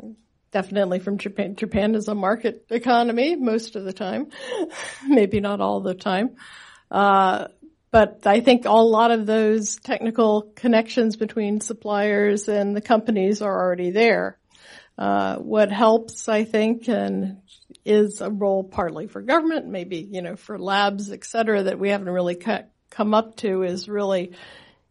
definitely 0.52 0.98
from 0.98 1.16
Japan. 1.16 1.56
Japan 1.56 1.94
is 1.94 2.06
a 2.06 2.14
market 2.14 2.66
economy 2.68 3.34
most 3.34 3.76
of 3.76 3.84
the 3.84 3.94
time, 3.94 4.28
maybe 5.08 5.40
not 5.40 5.62
all 5.62 5.80
the 5.80 5.94
time. 5.94 6.36
Uh, 6.90 7.48
but 7.90 8.26
I 8.26 8.40
think 8.40 8.66
a 8.66 8.72
lot 8.72 9.10
of 9.10 9.24
those 9.24 9.76
technical 9.76 10.52
connections 10.54 11.16
between 11.16 11.62
suppliers 11.62 12.46
and 12.48 12.76
the 12.76 12.82
companies 12.82 13.40
are 13.40 13.58
already 13.58 13.90
there. 13.90 14.37
Uh, 14.98 15.36
what 15.36 15.70
helps, 15.70 16.28
I 16.28 16.42
think, 16.42 16.88
and 16.88 17.40
is 17.84 18.20
a 18.20 18.30
role 18.30 18.64
partly 18.64 19.06
for 19.06 19.22
government, 19.22 19.66
maybe, 19.66 19.98
you 19.98 20.22
know, 20.22 20.34
for 20.34 20.58
labs, 20.58 21.12
et 21.12 21.24
cetera, 21.24 21.62
that 21.62 21.78
we 21.78 21.90
haven't 21.90 22.08
really 22.10 22.34
come 22.90 23.14
up 23.14 23.36
to 23.36 23.62
is 23.62 23.88
really 23.88 24.32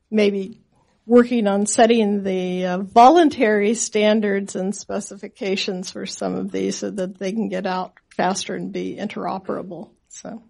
maybe 0.10 0.62
working 1.06 1.46
on 1.48 1.66
setting 1.66 2.24
the 2.24 2.66
uh, 2.66 2.78
voluntary 2.80 3.74
standards 3.74 4.56
and 4.56 4.74
specifications 4.74 5.92
for 5.92 6.06
some 6.06 6.36
of 6.36 6.52
these 6.52 6.78
so 6.78 6.90
that 6.90 7.18
they 7.18 7.34
can 7.34 7.50
get 7.50 7.66
out 7.66 7.94
faster 8.16 8.56
and 8.56 8.72
be 8.72 8.96
interoperable. 8.96 9.90
So. 10.08 10.42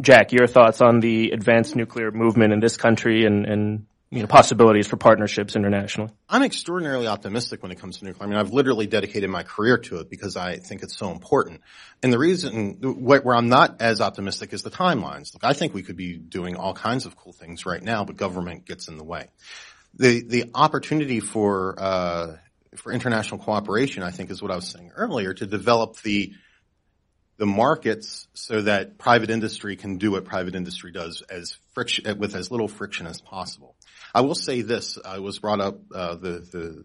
Jack, 0.00 0.32
your 0.32 0.46
thoughts 0.46 0.80
on 0.80 1.00
the 1.00 1.30
advanced 1.30 1.74
nuclear 1.74 2.12
movement 2.12 2.52
in 2.52 2.60
this 2.60 2.76
country 2.76 3.24
and, 3.24 3.44
and 3.46 3.86
you 4.14 4.20
know, 4.20 4.28
possibilities 4.28 4.86
for 4.86 4.96
partnerships 4.96 5.56
internationally? 5.56 6.12
I'm 6.28 6.44
extraordinarily 6.44 7.08
optimistic 7.08 7.64
when 7.64 7.72
it 7.72 7.80
comes 7.80 7.98
to 7.98 8.04
nuclear. 8.04 8.24
I 8.24 8.30
mean, 8.30 8.38
I've 8.38 8.52
literally 8.52 8.86
dedicated 8.86 9.28
my 9.28 9.42
career 9.42 9.78
to 9.78 9.98
it 9.98 10.08
because 10.08 10.36
I 10.36 10.58
think 10.58 10.84
it's 10.84 10.96
so 10.96 11.10
important. 11.10 11.62
And 12.00 12.12
the 12.12 12.18
reason 12.18 12.74
where 12.80 13.34
I'm 13.34 13.48
not 13.48 13.80
as 13.80 14.00
optimistic 14.00 14.52
is 14.52 14.62
the 14.62 14.70
timelines. 14.70 15.34
Look, 15.34 15.42
I 15.42 15.52
think 15.52 15.74
we 15.74 15.82
could 15.82 15.96
be 15.96 16.16
doing 16.16 16.54
all 16.54 16.74
kinds 16.74 17.06
of 17.06 17.16
cool 17.16 17.32
things 17.32 17.66
right 17.66 17.82
now, 17.82 18.04
but 18.04 18.16
government 18.16 18.66
gets 18.66 18.86
in 18.86 18.98
the 18.98 19.04
way. 19.04 19.26
The 19.94 20.22
the 20.22 20.50
opportunity 20.54 21.18
for 21.18 21.74
uh, 21.76 22.36
for 22.76 22.92
international 22.92 23.40
cooperation, 23.40 24.04
I 24.04 24.12
think, 24.12 24.30
is 24.30 24.40
what 24.40 24.52
I 24.52 24.56
was 24.56 24.68
saying 24.68 24.92
earlier 24.94 25.34
to 25.34 25.46
develop 25.46 26.00
the 26.02 26.34
the 27.36 27.46
markets 27.46 28.28
so 28.34 28.62
that 28.62 28.96
private 28.96 29.28
industry 29.30 29.74
can 29.74 29.98
do 29.98 30.12
what 30.12 30.24
private 30.24 30.54
industry 30.54 30.92
does 30.92 31.22
as 31.22 31.58
friction, 31.72 32.18
with 32.18 32.36
as 32.36 32.52
little 32.52 32.68
friction 32.68 33.08
as 33.08 33.20
possible. 33.20 33.74
I 34.14 34.20
will 34.20 34.34
say 34.34 34.62
this, 34.62 34.98
I 35.04 35.18
was 35.18 35.38
brought 35.38 35.60
up, 35.60 35.78
uh, 35.92 36.14
the, 36.14 36.28
the 36.52 36.84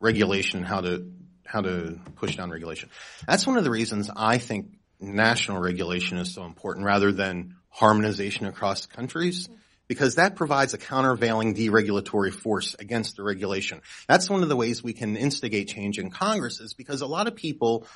regulation, 0.00 0.62
how 0.64 0.80
to, 0.80 1.10
how 1.46 1.60
to 1.60 2.00
push 2.16 2.36
down 2.36 2.50
regulation. 2.50 2.90
That's 3.26 3.46
one 3.46 3.56
of 3.56 3.64
the 3.64 3.70
reasons 3.70 4.10
I 4.14 4.38
think 4.38 4.74
national 5.00 5.60
regulation 5.60 6.18
is 6.18 6.34
so 6.34 6.44
important 6.44 6.84
rather 6.84 7.12
than 7.12 7.56
harmonization 7.68 8.46
across 8.46 8.86
countries 8.86 9.48
because 9.86 10.14
that 10.14 10.34
provides 10.34 10.74
a 10.74 10.78
countervailing 10.78 11.54
deregulatory 11.54 12.32
force 12.32 12.74
against 12.78 13.16
the 13.16 13.22
regulation. 13.22 13.80
That's 14.08 14.30
one 14.30 14.42
of 14.42 14.48
the 14.48 14.56
ways 14.56 14.82
we 14.82 14.94
can 14.94 15.16
instigate 15.16 15.68
change 15.68 15.98
in 15.98 16.10
Congress 16.10 16.60
is 16.60 16.74
because 16.74 17.02
a 17.02 17.06
lot 17.06 17.26
of 17.26 17.36
people 17.36 17.86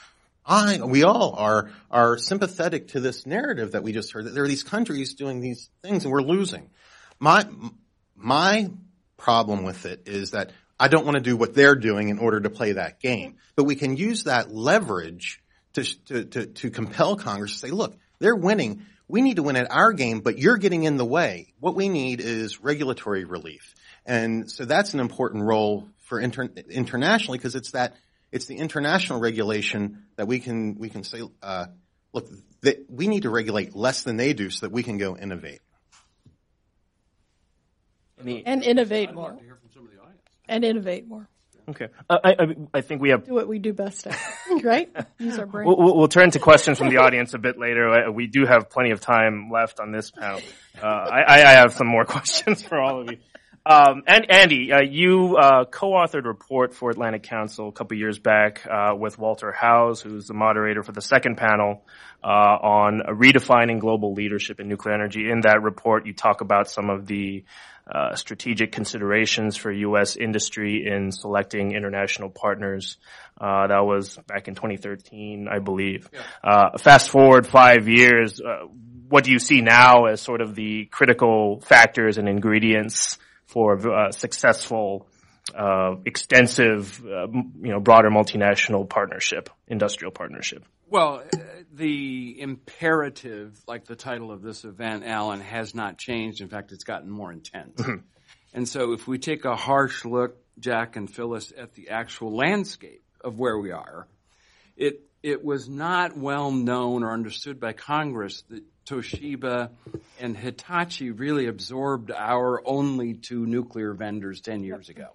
I, 0.44 0.80
we 0.82 1.02
all 1.02 1.34
are, 1.36 1.70
are 1.90 2.16
sympathetic 2.16 2.88
to 2.88 3.00
this 3.00 3.26
narrative 3.26 3.72
that 3.72 3.82
we 3.82 3.92
just 3.92 4.12
heard 4.12 4.24
that 4.24 4.30
there 4.30 4.44
are 4.44 4.48
these 4.48 4.62
countries 4.62 5.14
doing 5.14 5.40
these 5.40 5.68
things 5.82 6.04
and 6.04 6.12
we're 6.12 6.22
losing. 6.22 6.70
My, 7.18 7.46
my 8.18 8.70
problem 9.16 9.62
with 9.62 9.86
it 9.86 10.02
is 10.06 10.32
that 10.32 10.52
I 10.78 10.88
don't 10.88 11.04
want 11.04 11.16
to 11.16 11.22
do 11.22 11.36
what 11.36 11.54
they're 11.54 11.74
doing 11.74 12.08
in 12.08 12.18
order 12.18 12.40
to 12.40 12.50
play 12.50 12.72
that 12.72 13.00
game. 13.00 13.36
But 13.56 13.64
we 13.64 13.74
can 13.74 13.96
use 13.96 14.24
that 14.24 14.52
leverage 14.52 15.42
to, 15.74 15.84
to, 16.06 16.24
to, 16.24 16.46
to 16.46 16.70
compel 16.70 17.16
Congress 17.16 17.52
to 17.52 17.58
say, 17.58 17.70
look, 17.70 17.96
they're 18.18 18.36
winning. 18.36 18.86
We 19.08 19.22
need 19.22 19.36
to 19.36 19.42
win 19.42 19.56
at 19.56 19.70
our 19.70 19.92
game, 19.92 20.20
but 20.20 20.38
you're 20.38 20.56
getting 20.56 20.84
in 20.84 20.96
the 20.96 21.04
way. 21.04 21.54
What 21.58 21.74
we 21.74 21.88
need 21.88 22.20
is 22.20 22.60
regulatory 22.60 23.24
relief. 23.24 23.74
And 24.06 24.50
so 24.50 24.64
that's 24.64 24.94
an 24.94 25.00
important 25.00 25.44
role 25.44 25.88
for 26.04 26.20
inter- 26.20 26.50
internationally 26.70 27.38
because 27.38 27.54
it's 27.54 27.72
that 27.72 27.94
it's 28.30 28.46
the 28.46 28.56
international 28.56 29.20
regulation 29.20 30.04
that 30.16 30.26
we 30.26 30.38
can 30.38 30.76
we 30.78 30.90
can 30.90 31.02
say, 31.02 31.22
uh, 31.42 31.66
look, 32.12 32.28
that 32.62 32.86
we 32.90 33.08
need 33.08 33.22
to 33.22 33.30
regulate 33.30 33.74
less 33.74 34.02
than 34.02 34.16
they 34.16 34.32
do 34.32 34.50
so 34.50 34.66
that 34.66 34.72
we 34.72 34.82
can 34.82 34.98
go 34.98 35.16
innovate. 35.16 35.60
And 38.24 38.62
innovate 38.62 39.14
more. 39.14 39.36
And 40.48 40.64
innovate 40.64 41.06
more. 41.06 41.28
Okay. 41.68 41.88
Uh, 42.08 42.16
I, 42.24 42.30
I, 42.30 42.46
I, 42.74 42.80
think 42.80 43.02
we 43.02 43.10
have. 43.10 43.26
Do 43.26 43.34
what 43.34 43.46
we 43.46 43.58
do 43.58 43.74
best 43.74 44.06
at, 44.06 44.18
right? 44.62 44.90
Use 45.18 45.38
our 45.38 45.44
brain. 45.44 45.66
We'll, 45.66 45.96
we'll, 45.96 46.08
turn 46.08 46.30
to 46.30 46.38
questions 46.38 46.78
from 46.78 46.88
the 46.88 46.96
audience 46.96 47.34
a 47.34 47.38
bit 47.38 47.58
later. 47.58 47.90
Uh, 47.90 48.10
we 48.10 48.26
do 48.26 48.46
have 48.46 48.70
plenty 48.70 48.90
of 48.90 49.00
time 49.00 49.50
left 49.52 49.78
on 49.78 49.92
this 49.92 50.10
panel. 50.10 50.40
Uh, 50.82 50.86
I, 50.86 51.42
I, 51.42 51.52
have 51.52 51.74
some 51.74 51.86
more 51.86 52.04
questions 52.06 52.62
for 52.62 52.80
all 52.80 53.02
of 53.02 53.10
you. 53.10 53.18
Um, 53.66 54.02
and 54.06 54.30
Andy, 54.30 54.72
uh, 54.72 54.80
you 54.80 55.36
uh, 55.36 55.66
co-authored 55.66 56.24
a 56.24 56.28
report 56.28 56.72
for 56.72 56.88
Atlantic 56.88 57.24
Council 57.24 57.68
a 57.68 57.72
couple 57.72 57.98
years 57.98 58.18
back 58.18 58.66
uh, 58.66 58.94
with 58.96 59.18
Walter 59.18 59.52
Howes, 59.52 60.00
who's 60.00 60.26
the 60.26 60.32
moderator 60.32 60.82
for 60.82 60.92
the 60.92 61.02
second 61.02 61.36
panel 61.36 61.84
on 62.22 63.02
redefining 63.08 63.78
global 63.78 64.14
leadership 64.14 64.58
in 64.58 64.68
nuclear 64.68 64.94
energy. 64.94 65.30
In 65.30 65.42
that 65.42 65.62
report, 65.62 66.06
you 66.06 66.14
talk 66.14 66.40
about 66.40 66.70
some 66.70 66.88
of 66.88 67.06
the 67.06 67.44
uh, 67.92 68.14
strategic 68.14 68.72
considerations 68.72 69.56
for 69.56 69.72
U.S. 69.72 70.16
industry 70.16 70.86
in 70.86 71.10
selecting 71.10 71.72
international 71.72 72.28
partners. 72.28 72.98
Uh, 73.40 73.66
that 73.68 73.80
was 73.80 74.18
back 74.26 74.48
in 74.48 74.54
2013, 74.54 75.48
I 75.50 75.58
believe. 75.58 76.08
Yeah. 76.12 76.20
Uh, 76.44 76.78
fast 76.78 77.10
forward 77.10 77.46
five 77.46 77.88
years, 77.88 78.40
uh, 78.40 78.66
what 79.08 79.24
do 79.24 79.32
you 79.32 79.38
see 79.38 79.62
now 79.62 80.04
as 80.04 80.20
sort 80.20 80.40
of 80.40 80.54
the 80.54 80.86
critical 80.86 81.60
factors 81.60 82.18
and 82.18 82.28
ingredients 82.28 83.18
for 83.46 83.78
uh, 83.90 84.10
successful, 84.10 85.06
extensive, 86.04 87.00
you 87.02 87.70
know, 87.70 87.80
broader 87.80 88.10
multinational 88.10 88.86
partnership, 88.86 89.48
industrial 89.66 90.10
partnership? 90.10 90.64
Well, 90.90 91.22
the 91.72 92.40
imperative, 92.40 93.60
like 93.66 93.84
the 93.84 93.96
title 93.96 94.32
of 94.32 94.42
this 94.42 94.64
event, 94.64 95.04
Alan, 95.04 95.40
has 95.40 95.74
not 95.74 95.98
changed. 95.98 96.40
In 96.40 96.48
fact, 96.48 96.72
it's 96.72 96.84
gotten 96.84 97.10
more 97.10 97.30
intense. 97.30 97.80
Mm-hmm. 97.80 98.04
And 98.54 98.66
so 98.66 98.92
if 98.92 99.06
we 99.06 99.18
take 99.18 99.44
a 99.44 99.54
harsh 99.54 100.04
look, 100.04 100.36
Jack 100.58 100.96
and 100.96 101.12
Phyllis, 101.12 101.52
at 101.56 101.74
the 101.74 101.90
actual 101.90 102.34
landscape 102.34 103.02
of 103.20 103.38
where 103.38 103.58
we 103.58 103.70
are, 103.70 104.08
it, 104.76 105.02
it 105.22 105.44
was 105.44 105.68
not 105.68 106.16
well 106.16 106.50
known 106.50 107.04
or 107.04 107.12
understood 107.12 107.60
by 107.60 107.74
Congress 107.74 108.42
that 108.48 108.64
Toshiba 108.86 109.70
and 110.18 110.36
Hitachi 110.36 111.10
really 111.10 111.46
absorbed 111.46 112.10
our 112.10 112.66
only 112.66 113.14
two 113.14 113.44
nuclear 113.44 113.92
vendors 113.92 114.40
10 114.40 114.64
years 114.64 114.88
ago. 114.88 115.08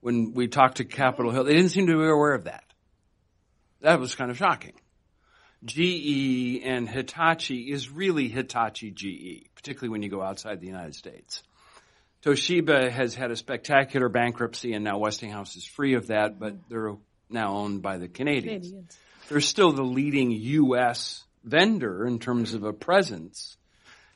When 0.00 0.32
we 0.34 0.48
talked 0.48 0.76
to 0.76 0.84
Capitol 0.84 1.32
Hill, 1.32 1.44
they 1.44 1.54
didn't 1.54 1.70
seem 1.70 1.88
to 1.88 1.98
be 1.98 2.08
aware 2.08 2.34
of 2.34 2.44
that. 2.44 2.64
That 3.84 4.00
was 4.00 4.14
kind 4.14 4.30
of 4.30 4.38
shocking. 4.38 4.72
GE 5.62 6.62
and 6.64 6.88
Hitachi 6.88 7.70
is 7.70 7.90
really 7.90 8.28
Hitachi 8.28 8.90
GE, 8.90 9.54
particularly 9.54 9.90
when 9.90 10.02
you 10.02 10.08
go 10.08 10.22
outside 10.22 10.62
the 10.62 10.66
United 10.66 10.94
States. 10.94 11.42
Toshiba 12.22 12.90
has 12.90 13.14
had 13.14 13.30
a 13.30 13.36
spectacular 13.36 14.08
bankruptcy 14.08 14.72
and 14.72 14.84
now 14.84 14.96
Westinghouse 14.96 15.54
is 15.56 15.66
free 15.66 15.96
of 15.96 16.06
that, 16.06 16.38
but 16.38 16.54
they're 16.70 16.96
now 17.28 17.56
owned 17.58 17.82
by 17.82 17.98
the 17.98 18.08
Canadians. 18.08 18.68
Canadians. 18.68 18.98
They're 19.28 19.42
still 19.42 19.72
the 19.72 19.82
leading 19.82 20.30
U.S. 20.30 21.22
vendor 21.44 22.06
in 22.06 22.18
terms 22.20 22.54
of 22.54 22.64
a 22.64 22.72
presence. 22.72 23.58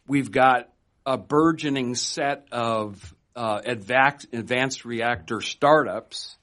We've 0.06 0.32
got 0.32 0.70
a 1.04 1.18
burgeoning 1.18 1.94
set 1.94 2.46
of 2.52 3.14
uh, 3.36 3.60
advanced, 3.66 4.28
advanced 4.32 4.86
reactor 4.86 5.42
startups 5.42 6.38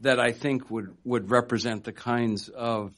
that 0.00 0.18
I 0.18 0.32
think 0.32 0.70
would, 0.70 0.96
would 1.04 1.30
represent 1.30 1.84
the 1.84 1.92
kinds 1.92 2.48
of 2.48 2.94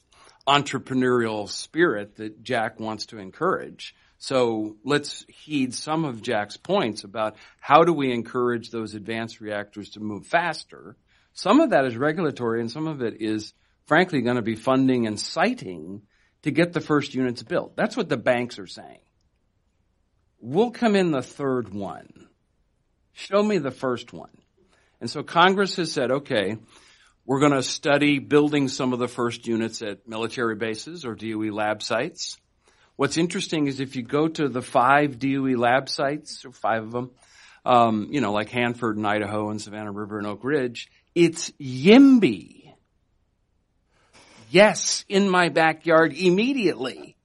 entrepreneurial 0.47 1.49
spirit 1.49 2.17
that 2.17 2.43
Jack 2.43 2.79
wants 2.79 3.07
to 3.07 3.17
encourage. 3.17 3.95
So 4.17 4.77
let's 4.83 5.25
heed 5.27 5.73
some 5.73 6.05
of 6.05 6.21
Jack's 6.21 6.57
points 6.57 7.03
about 7.03 7.35
how 7.59 7.83
do 7.83 7.93
we 7.93 8.11
encourage 8.11 8.69
those 8.69 8.93
advanced 8.93 9.41
reactors 9.41 9.91
to 9.91 9.99
move 9.99 10.25
faster. 10.27 10.95
Some 11.33 11.59
of 11.59 11.71
that 11.71 11.85
is 11.85 11.97
regulatory 11.97 12.61
and 12.61 12.71
some 12.71 12.87
of 12.87 13.01
it 13.01 13.21
is 13.21 13.53
frankly 13.85 14.21
going 14.21 14.37
to 14.37 14.41
be 14.41 14.55
funding 14.55 15.07
and 15.07 15.19
siting 15.19 16.03
to 16.43 16.51
get 16.51 16.73
the 16.73 16.81
first 16.81 17.13
units 17.13 17.43
built. 17.43 17.75
That's 17.75 17.97
what 17.97 18.09
the 18.09 18.17
banks 18.17 18.59
are 18.59 18.67
saying. 18.67 18.99
We'll 20.39 20.71
come 20.71 20.95
in 20.95 21.11
the 21.11 21.21
third 21.21 21.73
one. 21.73 22.27
Show 23.13 23.41
me 23.41 23.57
the 23.57 23.71
first 23.71 24.13
one. 24.13 24.37
And 24.99 25.09
so 25.09 25.23
Congress 25.23 25.75
has 25.77 25.91
said, 25.91 26.11
okay, 26.11 26.57
we're 27.25 27.39
going 27.39 27.53
to 27.53 27.63
study 27.63 28.19
building 28.19 28.67
some 28.67 28.93
of 28.93 28.99
the 28.99 29.07
first 29.07 29.47
units 29.47 29.81
at 29.81 30.07
military 30.07 30.55
bases 30.55 31.05
or 31.05 31.15
DOE 31.15 31.51
lab 31.53 31.81
sites. 31.81 32.37
What's 32.95 33.17
interesting 33.17 33.67
is 33.67 33.79
if 33.79 33.95
you 33.95 34.03
go 34.03 34.27
to 34.27 34.49
the 34.49 34.61
five 34.61 35.19
DOE 35.19 35.55
lab 35.57 35.89
sites, 35.89 36.45
or 36.45 36.51
five 36.51 36.83
of 36.83 36.91
them, 36.91 37.11
um, 37.65 38.09
you 38.11 38.21
know, 38.21 38.33
like 38.33 38.49
Hanford 38.49 38.97
and 38.97 39.07
Idaho 39.07 39.49
and 39.49 39.61
Savannah 39.61 39.91
River 39.91 40.17
and 40.17 40.27
Oak 40.27 40.43
Ridge, 40.43 40.91
it's 41.15 41.51
YIMBY. 41.51 42.73
Yes, 44.49 45.05
in 45.09 45.29
my 45.29 45.49
backyard 45.49 46.13
immediately. 46.13 47.15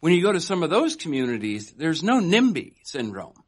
When 0.00 0.12
you 0.12 0.22
go 0.22 0.30
to 0.30 0.40
some 0.40 0.62
of 0.62 0.70
those 0.70 0.94
communities, 0.94 1.72
there's 1.72 2.02
no 2.02 2.20
NIMBY 2.20 2.74
syndrome. 2.84 3.42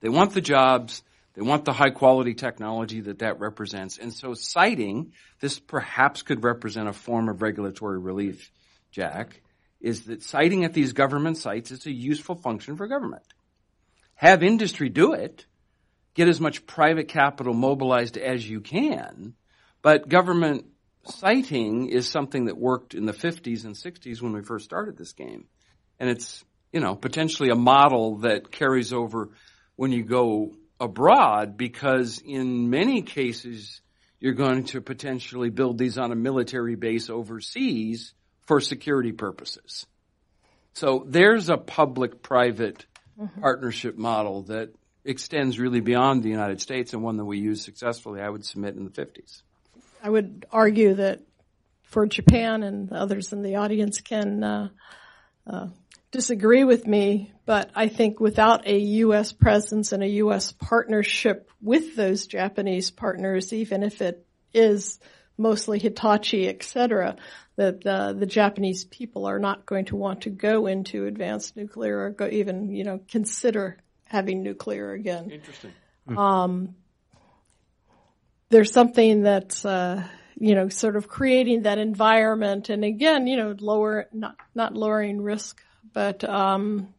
They 0.00 0.08
want 0.08 0.34
the 0.34 0.40
jobs. 0.40 1.02
They 1.38 1.44
want 1.44 1.64
the 1.64 1.72
high 1.72 1.90
quality 1.90 2.34
technology 2.34 3.02
that 3.02 3.20
that 3.20 3.38
represents. 3.38 3.96
And 3.96 4.12
so 4.12 4.34
siting 4.34 5.12
this 5.38 5.60
perhaps 5.60 6.22
could 6.22 6.42
represent 6.42 6.88
a 6.88 6.92
form 6.92 7.28
of 7.28 7.42
regulatory 7.42 8.00
relief, 8.00 8.50
Jack, 8.90 9.40
is 9.80 10.06
that 10.06 10.24
siting 10.24 10.64
at 10.64 10.72
these 10.72 10.94
government 10.94 11.36
sites 11.36 11.70
is 11.70 11.86
a 11.86 11.92
useful 11.92 12.34
function 12.34 12.76
for 12.76 12.88
government. 12.88 13.22
Have 14.16 14.42
industry 14.42 14.88
do 14.88 15.12
it. 15.12 15.46
Get 16.14 16.26
as 16.26 16.40
much 16.40 16.66
private 16.66 17.06
capital 17.06 17.54
mobilized 17.54 18.18
as 18.18 18.48
you 18.50 18.60
can. 18.60 19.34
But 19.80 20.08
government 20.08 20.66
siting 21.04 21.86
is 21.86 22.08
something 22.08 22.46
that 22.46 22.58
worked 22.58 22.94
in 22.94 23.06
the 23.06 23.12
50s 23.12 23.64
and 23.64 23.76
60s 23.76 24.20
when 24.20 24.32
we 24.32 24.42
first 24.42 24.64
started 24.64 24.98
this 24.98 25.12
game. 25.12 25.44
And 26.00 26.10
it's, 26.10 26.44
you 26.72 26.80
know, 26.80 26.96
potentially 26.96 27.50
a 27.50 27.54
model 27.54 28.16
that 28.22 28.50
carries 28.50 28.92
over 28.92 29.28
when 29.76 29.92
you 29.92 30.02
go 30.02 30.56
abroad 30.80 31.56
because 31.56 32.18
in 32.18 32.70
many 32.70 33.02
cases 33.02 33.80
you're 34.20 34.34
going 34.34 34.64
to 34.64 34.80
potentially 34.80 35.50
build 35.50 35.78
these 35.78 35.98
on 35.98 36.12
a 36.12 36.16
military 36.16 36.74
base 36.74 37.08
overseas 37.08 38.14
for 38.46 38.60
security 38.60 39.12
purposes. 39.12 39.86
So 40.72 41.04
there's 41.06 41.48
a 41.48 41.56
public-private 41.56 42.86
mm-hmm. 43.18 43.40
partnership 43.40 43.96
model 43.96 44.42
that 44.44 44.70
extends 45.04 45.58
really 45.58 45.80
beyond 45.80 46.22
the 46.22 46.28
United 46.28 46.60
States 46.60 46.92
and 46.92 47.02
one 47.02 47.16
that 47.16 47.24
we 47.24 47.38
use 47.38 47.62
successfully, 47.62 48.20
I 48.20 48.28
would 48.28 48.44
submit, 48.44 48.76
in 48.76 48.84
the 48.84 48.90
50s. 48.90 49.42
I 50.02 50.10
would 50.10 50.46
argue 50.52 50.94
that 50.94 51.20
for 51.82 52.06
Japan 52.06 52.62
and 52.62 52.92
others 52.92 53.32
in 53.32 53.42
the 53.42 53.56
audience 53.56 54.00
can 54.00 54.44
uh, 54.44 54.68
uh, 55.46 55.68
disagree 56.10 56.64
with 56.64 56.86
me, 56.86 57.32
but 57.44 57.70
I 57.74 57.88
think 57.88 58.20
without 58.20 58.66
a 58.66 58.78
U.S. 58.78 59.32
presence 59.32 59.92
and 59.92 60.02
a 60.02 60.08
U.S. 60.08 60.52
partnership 60.52 61.50
with 61.60 61.96
those 61.96 62.26
Japanese 62.26 62.90
partners, 62.90 63.52
even 63.52 63.82
if 63.82 64.00
it 64.00 64.26
is 64.54 64.98
mostly 65.36 65.78
Hitachi, 65.78 66.48
et 66.48 66.62
cetera, 66.62 67.16
that 67.56 67.86
uh, 67.86 68.12
the 68.12 68.26
Japanese 68.26 68.84
people 68.84 69.26
are 69.26 69.38
not 69.38 69.66
going 69.66 69.86
to 69.86 69.96
want 69.96 70.22
to 70.22 70.30
go 70.30 70.66
into 70.66 71.06
advanced 71.06 71.56
nuclear 71.56 71.98
or 71.98 72.10
go 72.10 72.26
even, 72.26 72.74
you 72.74 72.84
know, 72.84 73.00
consider 73.08 73.78
having 74.04 74.42
nuclear 74.42 74.92
again. 74.92 75.30
Interesting. 75.30 75.72
Um, 76.16 76.74
there's 78.48 78.72
something 78.72 79.22
that's, 79.22 79.64
uh, 79.64 80.02
you 80.38 80.54
know, 80.54 80.68
sort 80.68 80.96
of 80.96 81.08
creating 81.08 81.62
that 81.62 81.78
environment, 81.78 82.70
and 82.70 82.84
again, 82.84 83.26
you 83.26 83.36
know, 83.36 83.54
lower 83.58 84.08
not 84.12 84.36
not 84.54 84.74
lowering 84.74 85.20
risk 85.20 85.60
but 85.92 86.24
um, 86.24 86.92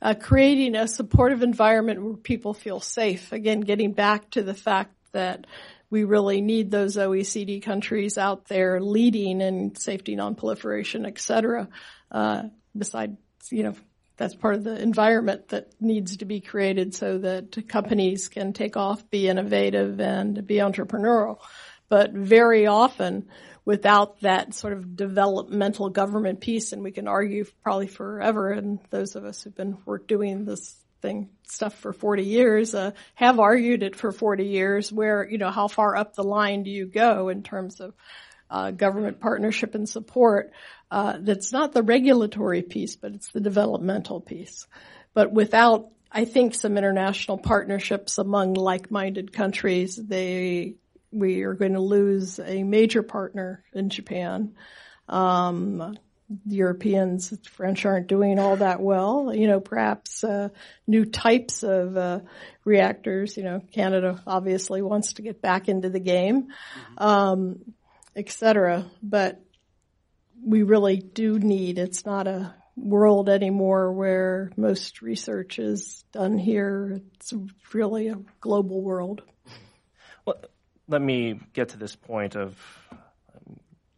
uh, 0.00 0.14
creating 0.14 0.76
a 0.76 0.86
supportive 0.86 1.42
environment 1.42 2.02
where 2.02 2.14
people 2.14 2.54
feel 2.54 2.80
safe. 2.80 3.32
Again, 3.32 3.60
getting 3.60 3.92
back 3.92 4.30
to 4.30 4.42
the 4.42 4.54
fact 4.54 4.94
that 5.12 5.46
we 5.90 6.04
really 6.04 6.40
need 6.40 6.70
those 6.70 6.96
OECD 6.96 7.62
countries 7.62 8.18
out 8.18 8.46
there 8.46 8.80
leading 8.80 9.40
in 9.40 9.76
safety, 9.76 10.16
non-proliferation, 10.16 11.06
et 11.06 11.18
cetera. 11.18 11.68
Uh, 12.10 12.44
besides, 12.76 13.16
you 13.50 13.62
know, 13.62 13.74
that's 14.16 14.34
part 14.34 14.54
of 14.54 14.64
the 14.64 14.80
environment 14.80 15.48
that 15.48 15.68
needs 15.80 16.18
to 16.18 16.24
be 16.24 16.40
created 16.40 16.94
so 16.94 17.18
that 17.18 17.68
companies 17.68 18.28
can 18.28 18.52
take 18.52 18.76
off, 18.76 19.08
be 19.10 19.28
innovative, 19.28 20.00
and 20.00 20.46
be 20.46 20.56
entrepreneurial. 20.56 21.38
But 21.88 22.12
very 22.12 22.66
often, 22.66 23.28
without 23.64 24.20
that 24.20 24.54
sort 24.54 24.72
of 24.72 24.96
developmental 24.96 25.88
government 25.88 26.40
piece, 26.40 26.72
and 26.72 26.82
we 26.82 26.92
can 26.92 27.08
argue 27.08 27.44
probably 27.62 27.86
forever, 27.86 28.50
and 28.50 28.78
those 28.90 29.16
of 29.16 29.24
us 29.24 29.42
who've 29.42 29.54
been 29.54 29.78
doing 30.06 30.44
this 30.44 30.76
thing 31.04 31.28
stuff 31.46 31.74
for 31.74 31.92
40 31.92 32.22
years 32.22 32.74
uh, 32.74 32.92
have 33.14 33.38
argued 33.38 33.82
it 33.82 33.94
for 33.94 34.10
40 34.10 34.46
years 34.46 34.90
where 34.90 35.28
you 35.28 35.36
know 35.36 35.50
how 35.50 35.68
far 35.68 35.94
up 35.96 36.14
the 36.14 36.24
line 36.24 36.62
do 36.62 36.70
you 36.70 36.86
go 36.86 37.28
in 37.28 37.42
terms 37.42 37.78
of 37.80 37.92
uh, 38.50 38.70
government 38.70 39.20
partnership 39.20 39.74
and 39.74 39.86
support? 39.86 40.52
Uh, 40.90 41.18
that's 41.20 41.52
not 41.52 41.72
the 41.72 41.82
regulatory 41.82 42.62
piece 42.62 42.96
but 42.96 43.12
it's 43.12 43.30
the 43.32 43.40
developmental 43.40 44.18
piece. 44.18 44.66
But 45.12 45.30
without 45.30 45.90
I 46.10 46.24
think 46.24 46.54
some 46.54 46.78
international 46.78 47.36
partnerships 47.36 48.16
among 48.16 48.54
like-minded 48.54 49.30
countries 49.30 49.96
they 49.96 50.76
we 51.14 51.42
are 51.42 51.54
going 51.54 51.74
to 51.74 51.80
lose 51.80 52.38
a 52.38 52.62
major 52.62 53.02
partner 53.02 53.64
in 53.72 53.88
Japan. 53.88 54.54
Um, 55.08 55.96
Europeans, 56.46 57.36
French 57.50 57.84
aren't 57.84 58.06
doing 58.06 58.38
all 58.38 58.56
that 58.56 58.80
well. 58.80 59.32
You 59.34 59.46
know, 59.46 59.60
perhaps 59.60 60.24
uh, 60.24 60.48
new 60.86 61.04
types 61.04 61.62
of 61.62 61.96
uh, 61.96 62.20
reactors. 62.64 63.36
You 63.36 63.44
know, 63.44 63.62
Canada 63.72 64.22
obviously 64.26 64.82
wants 64.82 65.14
to 65.14 65.22
get 65.22 65.42
back 65.42 65.68
into 65.68 65.90
the 65.90 66.00
game, 66.00 66.48
um, 66.98 67.60
etc. 68.16 68.86
But 69.02 69.40
we 70.42 70.62
really 70.62 70.96
do 70.96 71.38
need. 71.38 71.78
It's 71.78 72.04
not 72.04 72.26
a 72.26 72.54
world 72.76 73.28
anymore 73.28 73.92
where 73.92 74.50
most 74.56 75.02
research 75.02 75.58
is 75.58 76.04
done 76.12 76.38
here. 76.38 77.00
It's 77.14 77.32
really 77.72 78.08
a 78.08 78.18
global 78.40 78.82
world. 78.82 79.22
Well, 80.26 80.40
let 80.88 81.00
me 81.00 81.40
get 81.52 81.70
to 81.70 81.78
this 81.78 81.96
point 81.96 82.36
of 82.36 82.56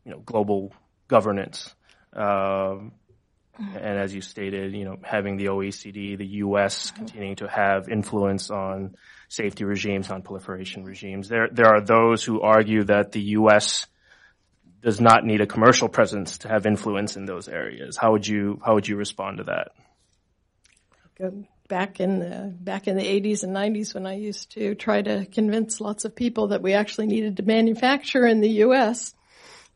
you 0.04 0.12
know 0.12 0.18
global 0.20 0.72
governance. 1.08 1.74
Um, 2.12 2.92
and 3.58 3.98
as 3.98 4.14
you 4.14 4.20
stated, 4.20 4.74
you 4.74 4.84
know, 4.84 4.98
having 5.02 5.36
the 5.36 5.46
OECD, 5.46 6.18
the 6.18 6.26
U.S. 6.26 6.90
continuing 6.90 7.36
to 7.36 7.48
have 7.48 7.88
influence 7.88 8.50
on 8.50 8.96
safety 9.28 9.64
regimes, 9.64 10.08
non-proliferation 10.08 10.84
regimes. 10.84 11.28
There, 11.28 11.48
there 11.50 11.66
are 11.66 11.80
those 11.80 12.22
who 12.22 12.42
argue 12.42 12.84
that 12.84 13.12
the 13.12 13.20
U.S. 13.20 13.86
does 14.82 15.00
not 15.00 15.24
need 15.24 15.40
a 15.40 15.46
commercial 15.46 15.88
presence 15.88 16.38
to 16.38 16.48
have 16.48 16.66
influence 16.66 17.16
in 17.16 17.24
those 17.24 17.48
areas. 17.48 17.96
How 17.96 18.12
would 18.12 18.26
you, 18.26 18.60
how 18.64 18.74
would 18.74 18.86
you 18.86 18.96
respond 18.96 19.38
to 19.38 19.44
that? 19.44 19.68
Back 21.68 22.00
in 22.00 22.20
the, 22.20 22.54
back 22.60 22.86
in 22.86 22.96
the 22.96 23.02
80s 23.02 23.42
and 23.42 23.54
90s 23.54 23.94
when 23.94 24.06
I 24.06 24.14
used 24.14 24.52
to 24.52 24.74
try 24.74 25.02
to 25.02 25.26
convince 25.26 25.80
lots 25.80 26.04
of 26.04 26.14
people 26.14 26.48
that 26.48 26.62
we 26.62 26.74
actually 26.74 27.06
needed 27.06 27.38
to 27.38 27.42
manufacture 27.42 28.26
in 28.26 28.40
the 28.40 28.50
U.S., 28.50 29.14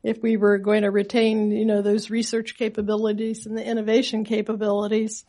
if 0.03 0.22
we 0.22 0.36
were 0.36 0.59
going 0.59 0.82
to 0.82 0.91
retain, 0.91 1.51
you 1.51 1.66
know, 1.66 1.82
those 1.82 2.11
research 2.11 2.57
capabilities 2.57 3.47
and 3.47 3.57
the 3.57 3.64
innovation 3.64 4.24
capabilities, 4.24 5.26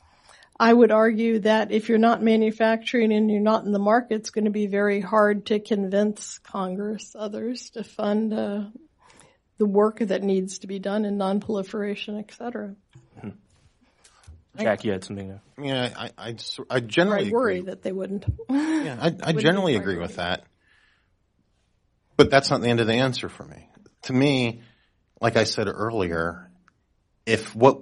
I 0.58 0.72
would 0.72 0.92
argue 0.92 1.40
that 1.40 1.72
if 1.72 1.90
you're 1.90 1.98
not 1.98 2.22
manufacturing 2.22 3.12
and 3.12 3.30
you're 3.30 3.42
not 3.42 3.66
in 3.66 3.72
the 3.72 3.80
market, 3.80 4.16
it's 4.16 4.30
going 4.30 4.46
to 4.46 4.52
be 4.52 4.68
very 4.68 5.02
hard 5.02 5.48
to 5.48 5.60
convince 5.60 6.38
Congress, 6.40 7.16
others, 7.18 7.72
to 7.72 7.84
fund 7.84 8.34
uh, 8.34 8.66
the 9.58 9.66
work 9.66 10.00
that 10.00 10.24
needs 10.24 10.60
to 10.60 10.68
be 10.68 10.80
done 10.80 11.04
in 11.04 11.18
non-proliferation, 11.18 12.20
et 12.20 12.32
cetera. 12.32 12.76
Jack, 14.60 14.84
you 14.84 14.92
had 14.92 15.04
something 15.04 15.30
to... 15.30 15.42
Yeah, 15.64 15.90
I, 15.96 16.10
I, 16.18 16.36
I 16.70 16.80
generally 16.82 17.30
I 17.30 17.32
worry 17.32 17.60
agree. 17.60 17.70
that 17.70 17.84
they 17.84 17.92
wouldn't. 17.92 18.26
Yeah, 18.50 18.98
I, 19.00 19.16
I 19.24 19.32
generally 19.38 19.76
agree 19.76 19.98
with 19.98 20.18
that. 20.18 20.44
But 22.18 22.30
that's 22.30 22.50
not 22.52 22.62
the 22.62 22.68
end 22.68 22.82
of 22.82 22.88
the 22.88 22.96
answer 22.96 23.30
for 23.30 23.46
me 23.46 23.70
to 24.04 24.14
me, 24.14 24.62
like 25.20 25.38
I 25.38 25.44
said 25.44 25.68
earlier, 25.68 26.50
if 27.26 27.56
what 27.56 27.80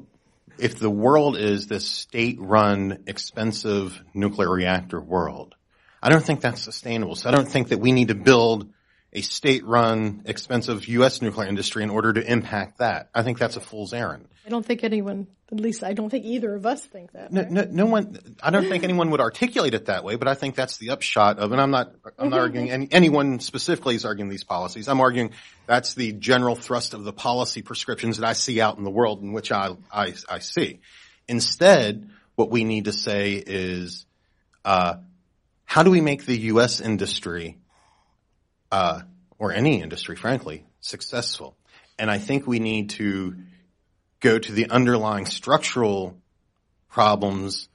if 0.58 0.78
the 0.78 0.90
world 0.90 1.38
is 1.38 1.68
this 1.68 1.88
state-run, 1.88 3.04
expensive 3.08 4.04
nuclear 4.14 4.52
reactor 4.52 5.00
world, 5.00 5.56
I 6.04 6.10
don't 6.10 6.24
think 6.24 6.42
that's 6.42 6.62
sustainable. 6.62 7.16
So 7.16 7.30
I 7.30 7.32
don't 7.32 7.48
think 7.48 7.70
that 7.70 7.80
we 7.80 7.94
need 7.94 8.10
to 8.10 8.16
build 8.16 8.74
a 9.12 9.22
state-run, 9.22 10.24
expensive 10.26 10.88
U.S. 10.88 11.22
nuclear 11.22 11.48
industry 11.48 11.84
in 11.84 11.90
order 11.90 12.14
to 12.14 12.32
impact 12.32 12.78
that. 12.78 13.10
I 13.14 13.24
think 13.24 13.40
that's 13.40 13.56
a 13.56 13.60
fool's 13.60 13.94
errand. 13.94 14.28
I 14.50 14.50
don't 14.50 14.66
think 14.66 14.84
anyone, 14.84 15.28
at 15.52 15.60
least 15.60 15.84
I 15.84 15.94
don't 15.94 16.10
think 16.10 16.26
either 16.26 16.56
of 16.56 16.66
us 16.66 16.84
think 16.84 17.12
that. 17.12 17.32
No, 17.32 17.42
right? 17.42 17.52
no, 17.52 17.68
no 17.70 17.86
one. 17.86 18.18
I 18.42 18.50
don't 18.50 18.68
think 18.68 18.84
anyone 18.84 19.12
would 19.12 19.20
articulate 19.20 19.76
it 19.76 19.86
that 19.86 20.04
way, 20.04 20.16
but 20.16 20.28
I 20.28 20.34
think 20.34 20.56
that's 20.56 20.78
the 20.78 20.90
upshot 20.90 21.38
of. 21.38 21.52
And 21.52 21.62
I'm 21.62 21.70
not. 21.70 21.94
I'm 22.18 22.30
not 22.30 22.40
arguing 22.40 22.72
any, 22.72 22.88
anyone 22.92 23.40
specifically 23.42 23.94
is 23.94 24.06
arguing 24.06 24.28
these 24.28 24.44
policies. 24.44 24.88
I'm 24.88 25.02
arguing 25.02 25.34
that's 25.68 25.94
the 25.94 26.14
general 26.14 26.56
thrust 26.56 26.96
of 26.96 27.04
the 27.04 27.14
policy 27.14 27.62
prescriptions 27.62 28.18
that 28.18 28.28
I 28.28 28.34
see 28.34 28.60
out 28.60 28.80
in 28.80 28.84
the 28.84 28.90
world, 28.90 29.22
in 29.22 29.34
which 29.34 29.52
I 29.52 29.76
I, 29.94 30.16
I 30.28 30.40
see. 30.40 30.80
Instead, 31.28 32.10
what 32.34 32.50
we 32.50 32.64
need 32.64 32.86
to 32.86 32.92
say 32.92 33.34
is, 33.34 34.08
uh, 34.66 34.96
how 35.66 35.84
do 35.84 35.92
we 35.92 36.02
make 36.02 36.26
the 36.26 36.38
U.S. 36.38 36.82
industry, 36.82 37.59
uh, 38.72 39.02
or 39.38 39.52
any 39.52 39.82
industry, 39.82 40.16
frankly, 40.16 40.66
successful? 40.82 41.58
And 41.98 42.10
I 42.10 42.18
think 42.18 42.48
we 42.48 42.60
need 42.60 42.92
to 42.92 43.36
go 44.20 44.38
to 44.38 44.52
the 44.52 44.70
underlying 44.70 45.26
structural 45.26 46.18
problems 46.90 47.68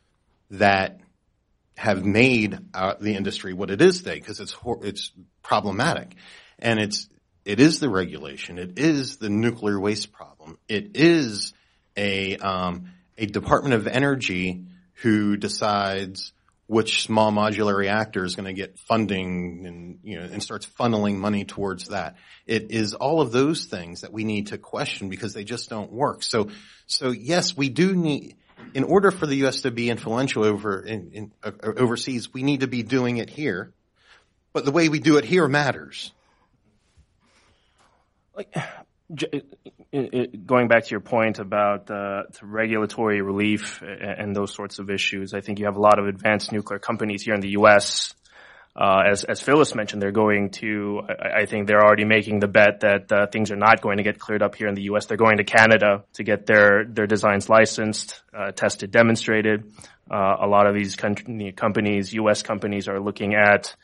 that 0.50 1.00
have 1.76 2.04
made 2.04 2.58
uh, 2.72 2.94
the 3.00 3.14
industry 3.14 3.52
what 3.52 3.70
it 3.70 3.82
is 3.82 3.98
today 3.98 4.18
because 4.18 4.40
it's 4.40 4.56
it's 4.82 5.12
problematic. 5.42 6.14
And 6.58 6.78
it's 6.78 7.08
it 7.44 7.60
is 7.60 7.80
the 7.80 7.88
regulation. 7.88 8.58
It 8.58 8.78
is 8.78 9.16
the 9.16 9.28
nuclear 9.28 9.78
waste 9.78 10.12
problem. 10.12 10.58
It 10.68 10.96
is 10.96 11.52
a 11.96 12.36
um, 12.36 12.92
a 13.18 13.26
Department 13.26 13.74
of 13.74 13.86
Energy 13.86 14.64
who 15.02 15.36
decides 15.36 16.32
which 16.66 17.04
small 17.04 17.30
modular 17.30 17.76
reactor 17.76 18.24
is 18.24 18.36
going 18.36 18.46
to 18.46 18.52
get 18.52 18.78
funding 18.78 19.66
and 19.66 19.98
you 20.02 20.18
know 20.18 20.24
and 20.24 20.42
starts 20.42 20.66
funneling 20.66 21.16
money 21.16 21.44
towards 21.44 21.88
that. 21.88 22.16
It 22.46 22.70
is 22.70 22.94
all 22.94 23.20
of 23.20 23.32
those 23.32 23.66
things 23.66 24.00
that 24.00 24.12
we 24.12 24.24
need 24.24 24.48
to 24.48 24.58
question 24.58 25.08
because 25.08 25.34
they 25.34 25.44
just 25.44 25.68
don't 25.68 25.92
work. 25.92 26.22
So 26.22 26.48
so 26.86 27.10
yes, 27.10 27.56
we 27.56 27.68
do 27.68 27.94
need 27.94 28.36
in 28.72 28.84
order 28.84 29.10
for 29.10 29.26
the 29.26 29.36
U.S. 29.36 29.62
to 29.62 29.70
be 29.70 29.90
influential 29.90 30.44
over 30.44 30.80
in, 30.80 31.10
in 31.12 31.32
uh, 31.42 31.52
overseas, 31.62 32.32
we 32.32 32.42
need 32.42 32.60
to 32.60 32.66
be 32.66 32.82
doing 32.82 33.18
it 33.18 33.28
here. 33.28 33.72
But 34.52 34.64
the 34.64 34.70
way 34.70 34.88
we 34.88 35.00
do 35.00 35.16
it 35.18 35.24
here 35.24 35.48
matters. 35.48 36.12
Like, 38.36 38.54
going 40.46 40.68
back 40.68 40.84
to 40.84 40.90
your 40.90 41.00
point 41.00 41.38
about 41.38 41.90
uh, 41.90 42.22
regulatory 42.42 43.22
relief 43.22 43.82
and 43.82 44.34
those 44.34 44.52
sorts 44.52 44.78
of 44.78 44.90
issues, 44.90 45.34
I 45.34 45.40
think 45.40 45.58
you 45.58 45.66
have 45.66 45.76
a 45.76 45.80
lot 45.80 45.98
of 45.98 46.06
advanced 46.06 46.52
nuclear 46.52 46.78
companies 46.78 47.22
here 47.22 47.34
in 47.34 47.40
the 47.40 47.50
U.S. 47.50 48.14
Uh, 48.76 49.02
as, 49.08 49.22
as 49.22 49.40
Phyllis 49.40 49.74
mentioned, 49.74 50.02
they're 50.02 50.10
going 50.10 50.50
to, 50.50 51.02
I, 51.08 51.42
I 51.42 51.46
think 51.46 51.68
they're 51.68 51.84
already 51.84 52.04
making 52.04 52.40
the 52.40 52.48
bet 52.48 52.80
that 52.80 53.12
uh, 53.12 53.26
things 53.28 53.52
are 53.52 53.56
not 53.56 53.80
going 53.82 53.98
to 53.98 54.02
get 54.02 54.18
cleared 54.18 54.42
up 54.42 54.56
here 54.56 54.66
in 54.66 54.74
the 54.74 54.82
U.S. 54.82 55.06
They're 55.06 55.16
going 55.16 55.36
to 55.36 55.44
Canada 55.44 56.04
to 56.14 56.24
get 56.24 56.46
their, 56.46 56.84
their 56.84 57.06
designs 57.06 57.48
licensed, 57.48 58.20
uh, 58.36 58.50
tested, 58.50 58.90
demonstrated. 58.90 59.72
Uh, 60.10 60.36
a 60.40 60.46
lot 60.48 60.66
of 60.66 60.74
these 60.74 60.96
companies, 60.96 62.12
U.S. 62.14 62.42
companies, 62.42 62.88
are 62.88 63.00
looking 63.00 63.34
at 63.34 63.76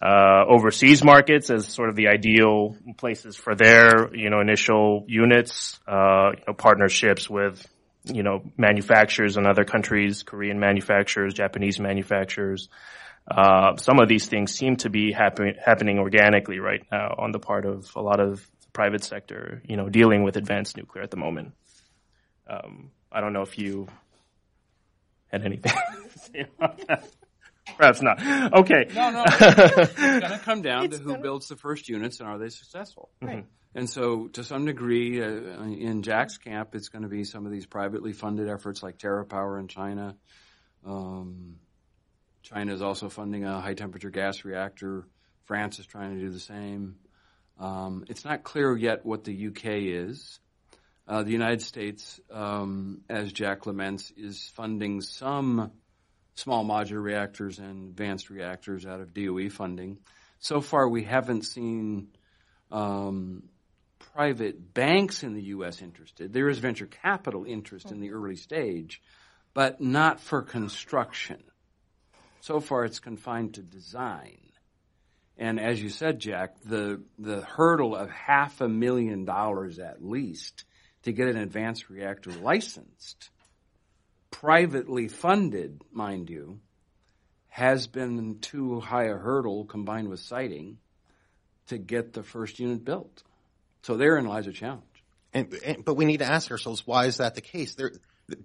uh, 0.00 0.44
overseas 0.48 1.04
markets 1.04 1.50
as 1.50 1.66
sort 1.66 1.88
of 1.88 1.96
the 1.96 2.08
ideal 2.08 2.76
places 2.96 3.36
for 3.36 3.54
their, 3.54 4.14
you 4.14 4.30
know, 4.30 4.40
initial 4.40 5.04
units, 5.08 5.78
uh, 5.86 6.30
you 6.36 6.44
know, 6.46 6.54
partnerships 6.54 7.28
with, 7.28 7.66
you 8.04 8.22
know, 8.22 8.42
manufacturers 8.56 9.36
in 9.36 9.46
other 9.46 9.64
countries, 9.64 10.22
Korean 10.22 10.58
manufacturers, 10.58 11.34
Japanese 11.34 11.78
manufacturers. 11.78 12.68
Uh, 13.30 13.76
some 13.76 14.00
of 14.00 14.08
these 14.08 14.26
things 14.26 14.52
seem 14.52 14.76
to 14.76 14.90
be 14.90 15.12
happen- 15.12 15.54
happening 15.64 15.98
organically 15.98 16.58
right 16.58 16.82
now 16.90 17.14
on 17.18 17.32
the 17.32 17.38
part 17.38 17.66
of 17.66 17.90
a 17.94 18.00
lot 18.00 18.20
of 18.20 18.38
the 18.62 18.68
private 18.72 19.04
sector, 19.04 19.62
you 19.66 19.76
know, 19.76 19.88
dealing 19.88 20.22
with 20.22 20.36
advanced 20.36 20.76
nuclear 20.76 21.04
at 21.04 21.10
the 21.10 21.16
moment. 21.16 21.52
Um, 22.48 22.90
I 23.12 23.20
don't 23.20 23.32
know 23.32 23.42
if 23.42 23.58
you 23.58 23.86
had 25.28 25.44
anything 25.44 25.72
to 26.12 26.18
say 26.18 26.46
about 26.56 26.86
that. 26.86 27.08
Perhaps 27.80 28.02
not. 28.02 28.20
Okay. 28.52 28.88
No, 28.94 29.10
no. 29.10 29.24
It's 29.26 29.94
going 29.94 30.20
to 30.20 30.40
come 30.44 30.60
down 30.60 30.90
to 30.90 30.98
who 30.98 31.16
builds 31.16 31.48
the 31.48 31.56
first 31.56 31.88
units 31.88 32.20
and 32.20 32.28
are 32.28 32.36
they 32.36 32.50
successful. 32.50 33.08
Right. 33.22 33.46
And 33.74 33.88
so, 33.88 34.28
to 34.28 34.44
some 34.44 34.66
degree, 34.66 35.22
uh, 35.22 35.62
in 35.62 36.02
Jack's 36.02 36.36
camp, 36.36 36.74
it's 36.74 36.90
going 36.90 37.04
to 37.04 37.08
be 37.08 37.24
some 37.24 37.46
of 37.46 37.52
these 37.52 37.64
privately 37.64 38.12
funded 38.12 38.50
efforts 38.50 38.82
like 38.82 38.98
TerraPower 38.98 39.58
in 39.58 39.68
China. 39.68 40.14
Um, 40.84 41.56
China 42.42 42.74
is 42.74 42.82
also 42.82 43.08
funding 43.08 43.44
a 43.46 43.62
high 43.62 43.74
temperature 43.74 44.10
gas 44.10 44.44
reactor. 44.44 45.06
France 45.44 45.78
is 45.78 45.86
trying 45.86 46.16
to 46.16 46.20
do 46.20 46.28
the 46.28 46.40
same. 46.40 46.96
Um, 47.58 48.04
it's 48.08 48.26
not 48.26 48.42
clear 48.42 48.76
yet 48.76 49.06
what 49.06 49.24
the 49.24 49.46
UK 49.46 49.64
is. 49.64 50.38
Uh, 51.08 51.22
the 51.22 51.32
United 51.32 51.62
States, 51.62 52.20
um, 52.30 53.00
as 53.08 53.32
Jack 53.32 53.64
laments, 53.64 54.12
is 54.18 54.50
funding 54.54 55.00
some 55.00 55.72
small 56.40 56.64
modular 56.64 57.02
reactors 57.02 57.58
and 57.58 57.90
advanced 57.90 58.30
reactors 58.30 58.86
out 58.86 59.00
of 59.00 59.12
DOE 59.12 59.50
funding. 59.50 59.98
So 60.38 60.60
far, 60.60 60.88
we 60.88 61.04
haven't 61.04 61.42
seen 61.42 62.08
um, 62.72 63.44
private 64.14 64.72
banks 64.72 65.22
in 65.22 65.34
the 65.34 65.42
U.S. 65.42 65.82
interested. 65.82 66.32
There 66.32 66.48
is 66.48 66.58
venture 66.58 66.86
capital 66.86 67.44
interest 67.44 67.90
in 67.90 68.00
the 68.00 68.12
early 68.12 68.36
stage, 68.36 69.02
but 69.52 69.80
not 69.80 70.20
for 70.20 70.42
construction. 70.42 71.42
So 72.40 72.60
far, 72.60 72.84
it's 72.84 73.00
confined 73.00 73.54
to 73.54 73.62
design. 73.62 74.38
And 75.36 75.60
as 75.60 75.82
you 75.82 75.90
said, 75.90 76.18
Jack, 76.18 76.56
the 76.64 77.02
the 77.18 77.42
hurdle 77.42 77.96
of 77.96 78.10
half 78.10 78.60
a 78.60 78.68
million 78.68 79.24
dollars 79.24 79.78
at 79.78 80.04
least 80.04 80.64
to 81.02 81.12
get 81.12 81.28
an 81.28 81.36
advanced 81.36 81.88
reactor 81.88 82.30
licensed 82.30 83.30
privately 84.30 85.08
funded, 85.08 85.82
mind 85.92 86.30
you, 86.30 86.60
has 87.48 87.86
been 87.86 88.38
too 88.40 88.80
high 88.80 89.06
a 89.06 89.16
hurdle 89.16 89.64
combined 89.64 90.08
with 90.08 90.20
siting 90.20 90.78
to 91.66 91.78
get 91.78 92.12
the 92.12 92.22
first 92.22 92.58
unit 92.58 92.84
built. 92.84 93.22
So 93.82 93.96
therein 93.96 94.26
lies 94.26 94.46
a 94.46 94.52
challenge. 94.52 94.84
And, 95.32 95.52
and, 95.64 95.84
but 95.84 95.94
we 95.94 96.04
need 96.04 96.18
to 96.18 96.30
ask 96.30 96.50
ourselves, 96.50 96.86
why 96.86 97.06
is 97.06 97.18
that 97.18 97.34
the 97.34 97.40
case? 97.40 97.74
There, 97.74 97.92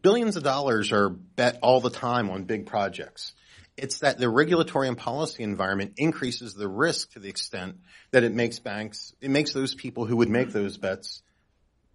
billions 0.01 0.35
of 0.35 0.43
dollars 0.43 0.91
are 0.91 1.09
bet 1.09 1.59
all 1.61 1.81
the 1.81 1.89
time 1.89 2.29
on 2.29 2.43
big 2.43 2.65
projects. 2.67 3.33
It's 3.77 3.99
that 3.99 4.17
the 4.17 4.29
regulatory 4.29 4.87
and 4.87 4.97
policy 4.97 5.43
environment 5.43 5.93
increases 5.97 6.53
the 6.53 6.67
risk 6.67 7.11
to 7.13 7.19
the 7.19 7.29
extent 7.29 7.77
that 8.11 8.23
it 8.23 8.33
makes 8.33 8.59
banks, 8.59 9.13
it 9.19 9.29
makes 9.29 9.51
those 9.51 9.75
people 9.75 10.05
who 10.05 10.17
would 10.17 10.29
make 10.29 10.51
those 10.51 10.77
bets 10.77 11.21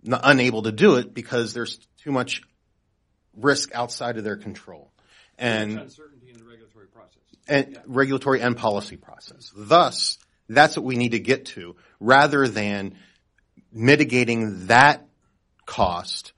unable 0.04 0.62
to 0.62 0.72
do 0.72 0.96
it 0.96 1.14
because 1.14 1.52
there's 1.54 1.78
too 2.02 2.12
much 2.12 2.42
risk 3.36 3.74
outside 3.74 4.16
of 4.16 4.24
their 4.24 4.36
control. 4.36 4.90
And 5.38 5.78
uncertainty 5.78 6.30
in 6.30 6.38
the 6.38 6.44
regulatory 6.44 6.86
process. 6.88 7.22
And 7.48 7.72
yeah. 7.72 7.78
regulatory 7.86 8.40
and 8.40 8.56
policy 8.56 8.96
process. 8.96 9.52
Thus, 9.56 10.18
that's 10.48 10.76
what 10.76 10.84
we 10.84 10.96
need 10.96 11.12
to 11.12 11.20
get 11.20 11.46
to 11.46 11.76
rather 11.98 12.46
than 12.46 12.96
mitigating 13.72 14.66
that 14.66 15.06
cost 15.64 16.32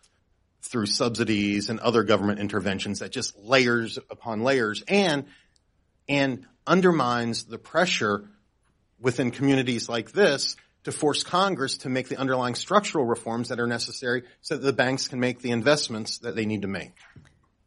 through 0.63 0.87
subsidies 0.87 1.69
and 1.69 1.81
other 1.81 2.03
government 2.05 2.39
interventions 2.39 3.01
that 3.01 3.11
just 3.11 3.37
layers 3.39 3.99
upon 4.11 4.43
layers 4.43 4.83
and 4.87 5.25
and 6.09 6.47
undermines 6.67 7.45
the 7.45 7.59
pressure 7.59 8.29
within 9.01 9.31
communities 9.31 9.89
like 9.89 10.13
this 10.13 10.57
to 10.85 10.93
force 10.93 11.23
Congress 11.23 11.79
to 11.79 11.89
make 11.89 12.09
the 12.09 12.17
underlying 12.17 12.55
structural 12.55 13.05
reforms 13.05 13.49
that 13.49 13.61
are 13.61 13.67
necessary 13.67 14.25
so 14.41 14.57
that 14.57 14.65
the 14.65 14.73
banks 14.73 15.09
can 15.09 15.21
make 15.21 15.41
the 15.41 15.51
investments 15.51 16.19
that 16.19 16.35
they 16.35 16.47
need 16.47 16.63
to 16.63 16.69
make. 16.69 16.93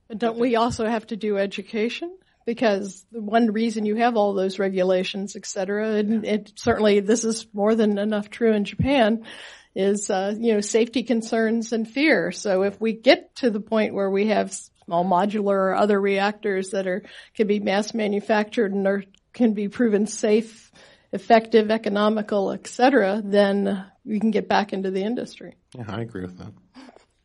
But 0.07 0.19
don't 0.19 0.37
we 0.37 0.55
also 0.55 0.85
have 0.85 1.07
to 1.07 1.15
do 1.15 1.37
education? 1.37 2.15
Because 2.45 3.05
the 3.11 3.21
one 3.21 3.51
reason 3.51 3.85
you 3.85 3.95
have 3.95 4.17
all 4.17 4.33
those 4.33 4.59
regulations, 4.59 5.35
et 5.35 5.47
cetera, 5.47 5.95
and 5.95 6.23
it 6.25 6.53
certainly 6.55 6.99
this 6.99 7.25
is 7.25 7.47
more 7.53 7.73
than 7.73 7.97
enough 7.97 8.29
true 8.29 8.53
in 8.53 8.65
Japan, 8.65 9.25
is 9.73 10.11
uh, 10.11 10.35
you 10.37 10.53
know 10.53 10.61
safety 10.61 11.01
concerns 11.01 11.73
and 11.73 11.87
fear. 11.87 12.31
So 12.31 12.61
if 12.61 12.79
we 12.79 12.93
get 12.93 13.35
to 13.37 13.49
the 13.49 13.59
point 13.59 13.95
where 13.95 14.11
we 14.11 14.27
have 14.27 14.53
small 14.85 15.03
modular 15.03 15.47
or 15.47 15.75
other 15.75 15.99
reactors 15.99 16.69
that 16.69 16.85
are 16.85 17.03
can 17.33 17.47
be 17.47 17.59
mass 17.59 17.95
manufactured 17.95 18.73
and 18.73 18.85
are, 18.85 19.03
can 19.33 19.53
be 19.53 19.67
proven 19.67 20.05
safe, 20.05 20.71
effective, 21.15 21.71
economical, 21.71 22.51
et 22.51 22.67
cetera, 22.67 23.21
then 23.23 23.85
we 24.03 24.19
can 24.19 24.31
get 24.31 24.47
back 24.47 24.73
into 24.73 24.91
the 24.91 25.01
industry. 25.01 25.55
Yeah, 25.73 25.85
I 25.87 26.01
agree 26.01 26.21
with 26.21 26.37
that. 26.37 26.51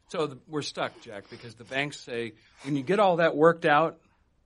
So 0.08 0.26
the, 0.26 0.38
we're 0.48 0.62
stuck, 0.62 0.98
Jack, 1.02 1.24
because 1.28 1.54
the 1.54 1.64
banks 1.64 1.98
say, 1.98 2.32
when 2.62 2.76
you 2.76 2.82
get 2.82 2.98
all 2.98 3.16
that 3.16 3.36
worked 3.36 3.64
out, 3.64 3.98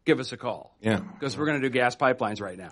give 0.05 0.19
us 0.19 0.33
a 0.33 0.37
call. 0.37 0.77
Yeah. 0.81 0.99
Because 0.99 1.37
we're 1.39 1.47
going 1.47 1.61
to 1.61 1.69
do 1.69 1.73
gas 1.73 1.95
pipelines 1.95 2.41
right 2.41 2.59
now. 2.59 2.71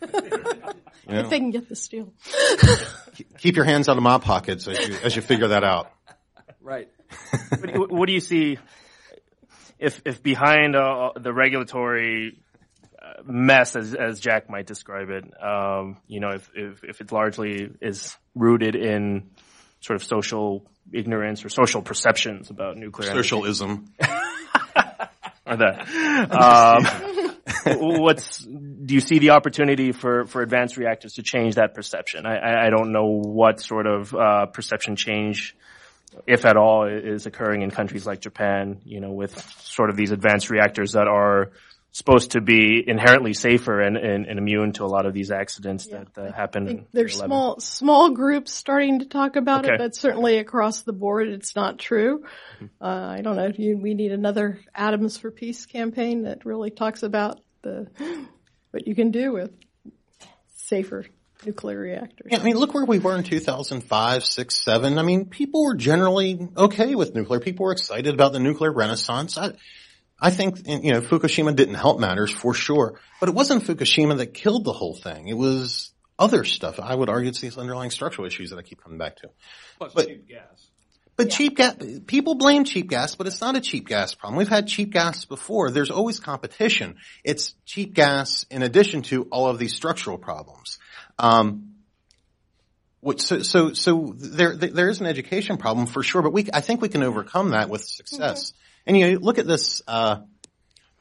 if 1.08 1.30
they 1.30 1.38
can 1.38 1.50
get 1.50 1.68
the 1.68 1.76
steel. 1.76 2.12
Keep 3.38 3.56
your 3.56 3.64
hands 3.64 3.88
out 3.88 3.96
of 3.96 4.02
my 4.02 4.18
pockets 4.18 4.68
as 4.68 4.78
you, 4.78 4.96
as 5.02 5.16
you 5.16 5.22
figure 5.22 5.48
that 5.48 5.64
out. 5.64 5.90
Right. 6.60 6.88
what, 7.60 7.90
what, 7.90 8.06
do 8.06 8.12
you 8.12 8.20
see 8.20 8.58
if, 9.78 10.02
if 10.04 10.22
behind 10.22 10.76
uh, 10.76 11.12
the 11.16 11.32
regulatory 11.32 12.40
mess, 13.24 13.76
as, 13.76 13.94
as 13.94 14.20
Jack 14.20 14.50
might 14.50 14.66
describe 14.66 15.10
it, 15.10 15.24
um, 15.42 15.98
you 16.06 16.20
know, 16.20 16.30
if, 16.30 16.50
if, 16.54 16.84
if 16.84 17.00
it 17.00 17.12
largely 17.12 17.70
is 17.80 18.16
rooted 18.34 18.76
in 18.76 19.30
sort 19.80 19.96
of 19.96 20.04
social 20.04 20.66
ignorance 20.92 21.44
or 21.44 21.48
social 21.48 21.82
perceptions 21.82 22.50
about 22.50 22.76
nuclear 22.76 23.10
socialism. 23.10 23.92
or 25.46 25.56
that. 25.56 26.30
Um, 26.30 27.36
what's 28.00 28.38
do 28.38 28.94
you 28.94 29.00
see 29.00 29.18
the 29.18 29.30
opportunity 29.30 29.92
for 29.92 30.26
for 30.26 30.42
advanced 30.42 30.76
reactors 30.76 31.14
to 31.14 31.22
change 31.22 31.56
that 31.56 31.74
perception? 31.74 32.26
I, 32.26 32.66
I 32.66 32.70
don't 32.70 32.92
know 32.92 33.06
what 33.06 33.60
sort 33.60 33.86
of 33.86 34.14
uh, 34.14 34.46
perception 34.46 34.96
change, 34.96 35.56
if 36.26 36.44
at 36.44 36.56
all, 36.56 36.86
is 36.86 37.26
occurring 37.26 37.62
in 37.62 37.70
countries 37.70 38.06
like 38.06 38.20
Japan. 38.20 38.80
You 38.84 39.00
know, 39.00 39.12
with 39.12 39.38
sort 39.62 39.90
of 39.90 39.96
these 39.96 40.10
advanced 40.10 40.50
reactors 40.50 40.92
that 40.92 41.08
are 41.08 41.50
supposed 41.92 42.32
to 42.32 42.40
be 42.40 42.82
inherently 42.86 43.32
safer 43.34 43.80
and, 43.80 43.96
and, 43.96 44.26
and, 44.26 44.38
immune 44.38 44.72
to 44.72 44.84
a 44.84 44.86
lot 44.86 45.06
of 45.06 45.12
these 45.12 45.30
accidents 45.30 45.88
yeah. 45.90 46.04
that 46.14 46.28
uh, 46.28 46.32
happen. 46.32 46.86
There's 46.92 47.16
small 47.16 47.58
small 47.58 48.10
groups 48.10 48.52
starting 48.52 49.00
to 49.00 49.06
talk 49.06 49.36
about 49.36 49.64
okay. 49.64 49.74
it, 49.74 49.78
but 49.78 49.96
certainly 49.96 50.38
across 50.38 50.82
the 50.82 50.92
board, 50.92 51.28
it's 51.28 51.56
not 51.56 51.78
true. 51.78 52.24
Mm-hmm. 52.56 52.66
Uh, 52.80 53.08
I 53.18 53.20
don't 53.22 53.36
know 53.36 53.46
if 53.46 53.58
you, 53.58 53.76
we 53.76 53.94
need 53.94 54.12
another 54.12 54.60
Atoms 54.74 55.18
for 55.18 55.30
Peace 55.30 55.66
campaign 55.66 56.22
that 56.22 56.44
really 56.44 56.70
talks 56.70 57.02
about 57.02 57.40
the 57.62 57.88
what 58.70 58.86
you 58.86 58.94
can 58.94 59.10
do 59.10 59.32
with 59.32 59.50
safer 60.54 61.04
nuclear 61.44 61.78
reactors. 61.78 62.28
Yeah, 62.30 62.38
I 62.38 62.42
mean, 62.42 62.56
look 62.56 62.74
where 62.74 62.84
we 62.84 62.98
were 62.98 63.16
in 63.16 63.24
2005, 63.24 64.24
6, 64.24 64.56
7. 64.56 64.98
I 64.98 65.02
mean, 65.02 65.26
people 65.26 65.64
were 65.64 65.74
generally 65.74 66.48
okay 66.56 66.94
with 66.94 67.14
nuclear. 67.14 67.40
People 67.40 67.66
were 67.66 67.72
excited 67.72 68.12
about 68.12 68.32
the 68.32 68.38
nuclear 68.38 68.72
renaissance. 68.72 69.38
I, 69.38 69.52
I 70.20 70.30
think, 70.30 70.66
you 70.66 70.92
know, 70.92 71.00
Fukushima 71.00 71.56
didn't 71.56 71.76
help 71.76 71.98
matters 71.98 72.30
for 72.30 72.52
sure, 72.52 73.00
but 73.20 73.28
it 73.28 73.34
wasn't 73.34 73.64
Fukushima 73.64 74.18
that 74.18 74.34
killed 74.34 74.64
the 74.64 74.72
whole 74.72 74.94
thing. 74.94 75.28
It 75.28 75.36
was 75.36 75.92
other 76.18 76.44
stuff. 76.44 76.78
I 76.78 76.94
would 76.94 77.08
argue 77.08 77.30
it's 77.30 77.40
these 77.40 77.56
underlying 77.56 77.90
structural 77.90 78.26
issues 78.26 78.50
that 78.50 78.58
I 78.58 78.62
keep 78.62 78.82
coming 78.82 78.98
back 78.98 79.16
to. 79.16 79.30
Plus 79.78 79.94
but, 79.94 80.06
cheap 80.06 80.28
gas. 80.28 80.66
But 81.16 81.28
yeah. 81.28 81.36
cheap 81.36 81.56
gas, 81.56 81.74
people 82.06 82.34
blame 82.34 82.64
cheap 82.64 82.88
gas, 82.88 83.14
but 83.14 83.26
it's 83.26 83.40
not 83.40 83.56
a 83.56 83.60
cheap 83.60 83.88
gas 83.88 84.14
problem. 84.14 84.38
We've 84.38 84.48
had 84.48 84.66
cheap 84.66 84.90
gas 84.90 85.24
before. 85.24 85.70
There's 85.70 85.90
always 85.90 86.20
competition. 86.20 86.96
It's 87.24 87.54
cheap 87.64 87.94
gas 87.94 88.44
in 88.50 88.62
addition 88.62 89.02
to 89.02 89.24
all 89.24 89.48
of 89.48 89.58
these 89.58 89.74
structural 89.74 90.18
problems. 90.18 90.78
Um, 91.18 91.74
so, 93.16 93.40
so, 93.40 93.72
so 93.72 94.14
there, 94.16 94.54
there 94.56 94.90
is 94.90 95.00
an 95.00 95.06
education 95.06 95.56
problem 95.56 95.86
for 95.86 96.02
sure, 96.02 96.20
but 96.20 96.34
we, 96.34 96.48
I 96.52 96.60
think 96.60 96.82
we 96.82 96.90
can 96.90 97.02
overcome 97.02 97.50
that 97.50 97.70
with 97.70 97.82
success. 97.82 98.50
Mm-hmm. 98.50 98.59
And 98.86 98.96
you 98.96 99.18
look 99.18 99.38
at 99.38 99.46
this, 99.46 99.82
uh, 99.86 100.20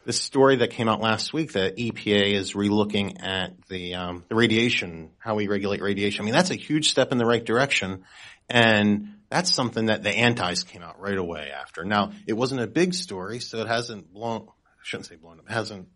this 0.06 0.22
story 0.22 0.58
that 0.58 0.72
came 0.72 0.90
out 0.90 1.02
last 1.02 1.34
week 1.34 1.54
that 1.54 1.78
EPA 1.78 2.34
is 2.34 2.54
relooking 2.54 3.24
at 3.24 3.54
the, 3.68 3.96
um, 3.96 4.24
the 4.28 4.36
radiation, 4.36 5.12
how 5.20 5.36
we 5.36 5.48
regulate 5.48 5.82
radiation. 5.82 6.22
I 6.22 6.26
mean, 6.26 6.34
that's 6.34 6.52
a 6.52 6.56
huge 6.56 6.90
step 6.90 7.12
in 7.12 7.18
the 7.18 7.26
right 7.26 7.44
direction. 7.44 8.04
And 8.50 9.16
that's 9.30 9.54
something 9.54 9.88
that 9.88 10.04
the 10.04 10.10
antis 10.10 10.64
came 10.64 10.82
out 10.82 11.00
right 11.00 11.18
away 11.18 11.52
after. 11.52 11.84
Now, 11.84 12.12
it 12.26 12.34
wasn't 12.34 12.62
a 12.62 12.68
big 12.68 12.94
story, 12.94 13.40
so 13.40 13.60
it 13.60 13.68
hasn't 13.68 14.12
blown, 14.12 14.48
I 14.48 14.84
shouldn't 14.84 15.08
say 15.08 15.16
blown 15.16 15.40
up, 15.40 15.50
hasn't 15.50 15.88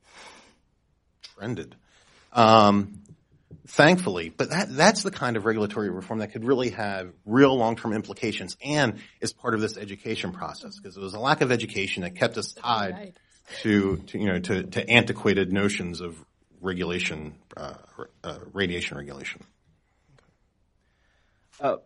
trended. 1.36 1.76
Um, 2.32 3.03
thankfully, 3.68 4.30
but 4.30 4.50
that, 4.50 4.76
that's 4.76 5.04
the 5.04 5.12
kind 5.12 5.38
of 5.38 5.46
regulatory 5.46 5.90
reform 5.90 6.20
that 6.20 6.32
could 6.32 6.46
really 6.46 6.70
have 6.72 7.12
real 7.26 7.56
long-term 7.56 7.94
implications 7.94 8.58
and 8.64 9.00
is 9.22 9.34
part 9.34 9.54
of 9.54 9.62
this 9.62 9.78
education 9.78 10.32
process 10.32 10.78
because 10.78 10.98
it 10.98 11.02
was 11.02 11.14
a 11.14 11.20
lack 11.20 11.42
of 11.42 11.52
education 11.52 12.04
that 12.04 12.16
kept 12.16 12.38
us 12.38 12.54
tied 12.54 12.94
right. 12.94 13.18
to, 13.62 13.98
to, 14.08 14.20
you 14.20 14.28
know, 14.28 14.40
to, 14.40 14.64
to 14.64 14.90
antiquated 14.90 15.52
notions 15.52 16.02
of 16.02 16.18
regulation, 16.62 17.36
uh, 17.58 17.74
uh, 18.24 18.40
radiation 18.54 18.98
regulation. 18.98 19.42
Uh, 21.60 21.78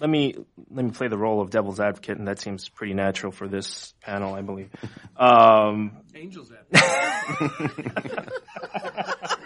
let 0.00 0.10
me 0.10 0.34
let 0.70 0.84
me 0.84 0.90
play 0.90 1.08
the 1.08 1.16
role 1.16 1.40
of 1.40 1.50
devil's 1.50 1.80
advocate, 1.80 2.18
and 2.18 2.26
that 2.28 2.40
seems 2.40 2.68
pretty 2.68 2.94
natural 2.94 3.32
for 3.32 3.46
this 3.48 3.94
panel, 4.00 4.34
I 4.34 4.42
believe. 4.42 4.70
Um, 5.16 5.98
Angels 6.12 6.50
advocate. 6.72 8.32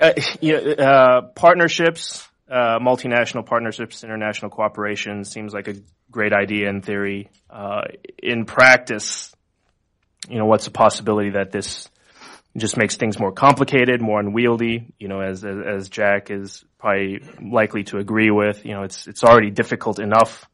uh, 0.00 0.82
uh, 0.82 1.22
partnerships, 1.34 2.26
uh, 2.50 2.78
multinational 2.78 3.44
partnerships, 3.44 4.04
international 4.04 4.50
cooperation 4.50 5.24
seems 5.24 5.52
like 5.52 5.68
a 5.68 5.74
great 6.10 6.32
idea 6.32 6.68
in 6.68 6.82
theory. 6.82 7.30
Uh, 7.50 7.82
in 8.22 8.44
practice, 8.44 9.34
you 10.28 10.38
know, 10.38 10.46
what's 10.46 10.64
the 10.64 10.70
possibility 10.70 11.30
that 11.30 11.50
this 11.50 11.88
just 12.56 12.76
makes 12.76 12.96
things 12.96 13.18
more 13.18 13.32
complicated, 13.32 14.00
more 14.00 14.20
unwieldy? 14.20 14.94
You 14.98 15.08
know, 15.08 15.20
as, 15.20 15.44
as, 15.44 15.56
as 15.66 15.88
Jack 15.88 16.30
is 16.30 16.64
probably 16.78 17.20
likely 17.40 17.84
to 17.84 17.98
agree 17.98 18.30
with, 18.30 18.64
you 18.64 18.72
know, 18.72 18.82
it's 18.82 19.06
it's 19.06 19.24
already 19.24 19.50
difficult 19.50 19.98
enough 19.98 20.48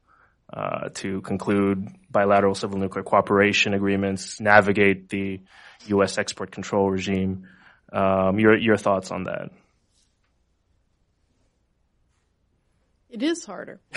uh, 0.52 0.88
to 0.94 1.20
conclude 1.22 1.88
bilateral 2.10 2.54
civil 2.54 2.78
nuclear 2.78 3.02
cooperation 3.02 3.74
agreements, 3.74 4.40
navigate 4.40 5.08
the 5.08 5.40
U.S. 5.86 6.18
export 6.18 6.50
control 6.50 6.90
regime. 6.90 7.48
Um, 7.92 8.38
your 8.38 8.56
your 8.56 8.76
thoughts 8.76 9.10
on 9.10 9.24
that? 9.24 9.50
It 13.10 13.22
is 13.22 13.44
harder, 13.44 13.80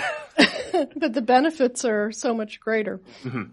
but 0.96 1.14
the 1.14 1.22
benefits 1.22 1.86
are 1.86 2.12
so 2.12 2.34
much 2.34 2.60
greater. 2.60 3.00
Mm-hmm. 3.24 3.44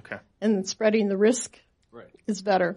Okay, 0.00 0.18
and 0.40 0.68
spreading 0.68 1.08
the 1.08 1.16
risk 1.16 1.58
right. 1.90 2.10
is 2.26 2.42
better. 2.42 2.76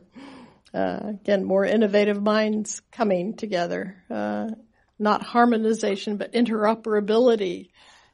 Uh, 0.74 1.16
again, 1.22 1.44
more 1.44 1.66
innovative 1.66 2.22
minds 2.22 2.82
coming 2.94 3.36
together. 3.36 4.02
Uh, 4.10 4.52
not 4.98 5.24
harmonization, 5.24 6.16
but 6.16 6.32
interoperability 6.32 7.72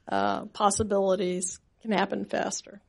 uh, 0.10 0.45
possibilities 0.45 1.60
can 1.82 1.91
happen 1.91 2.26
faster. 2.26 2.82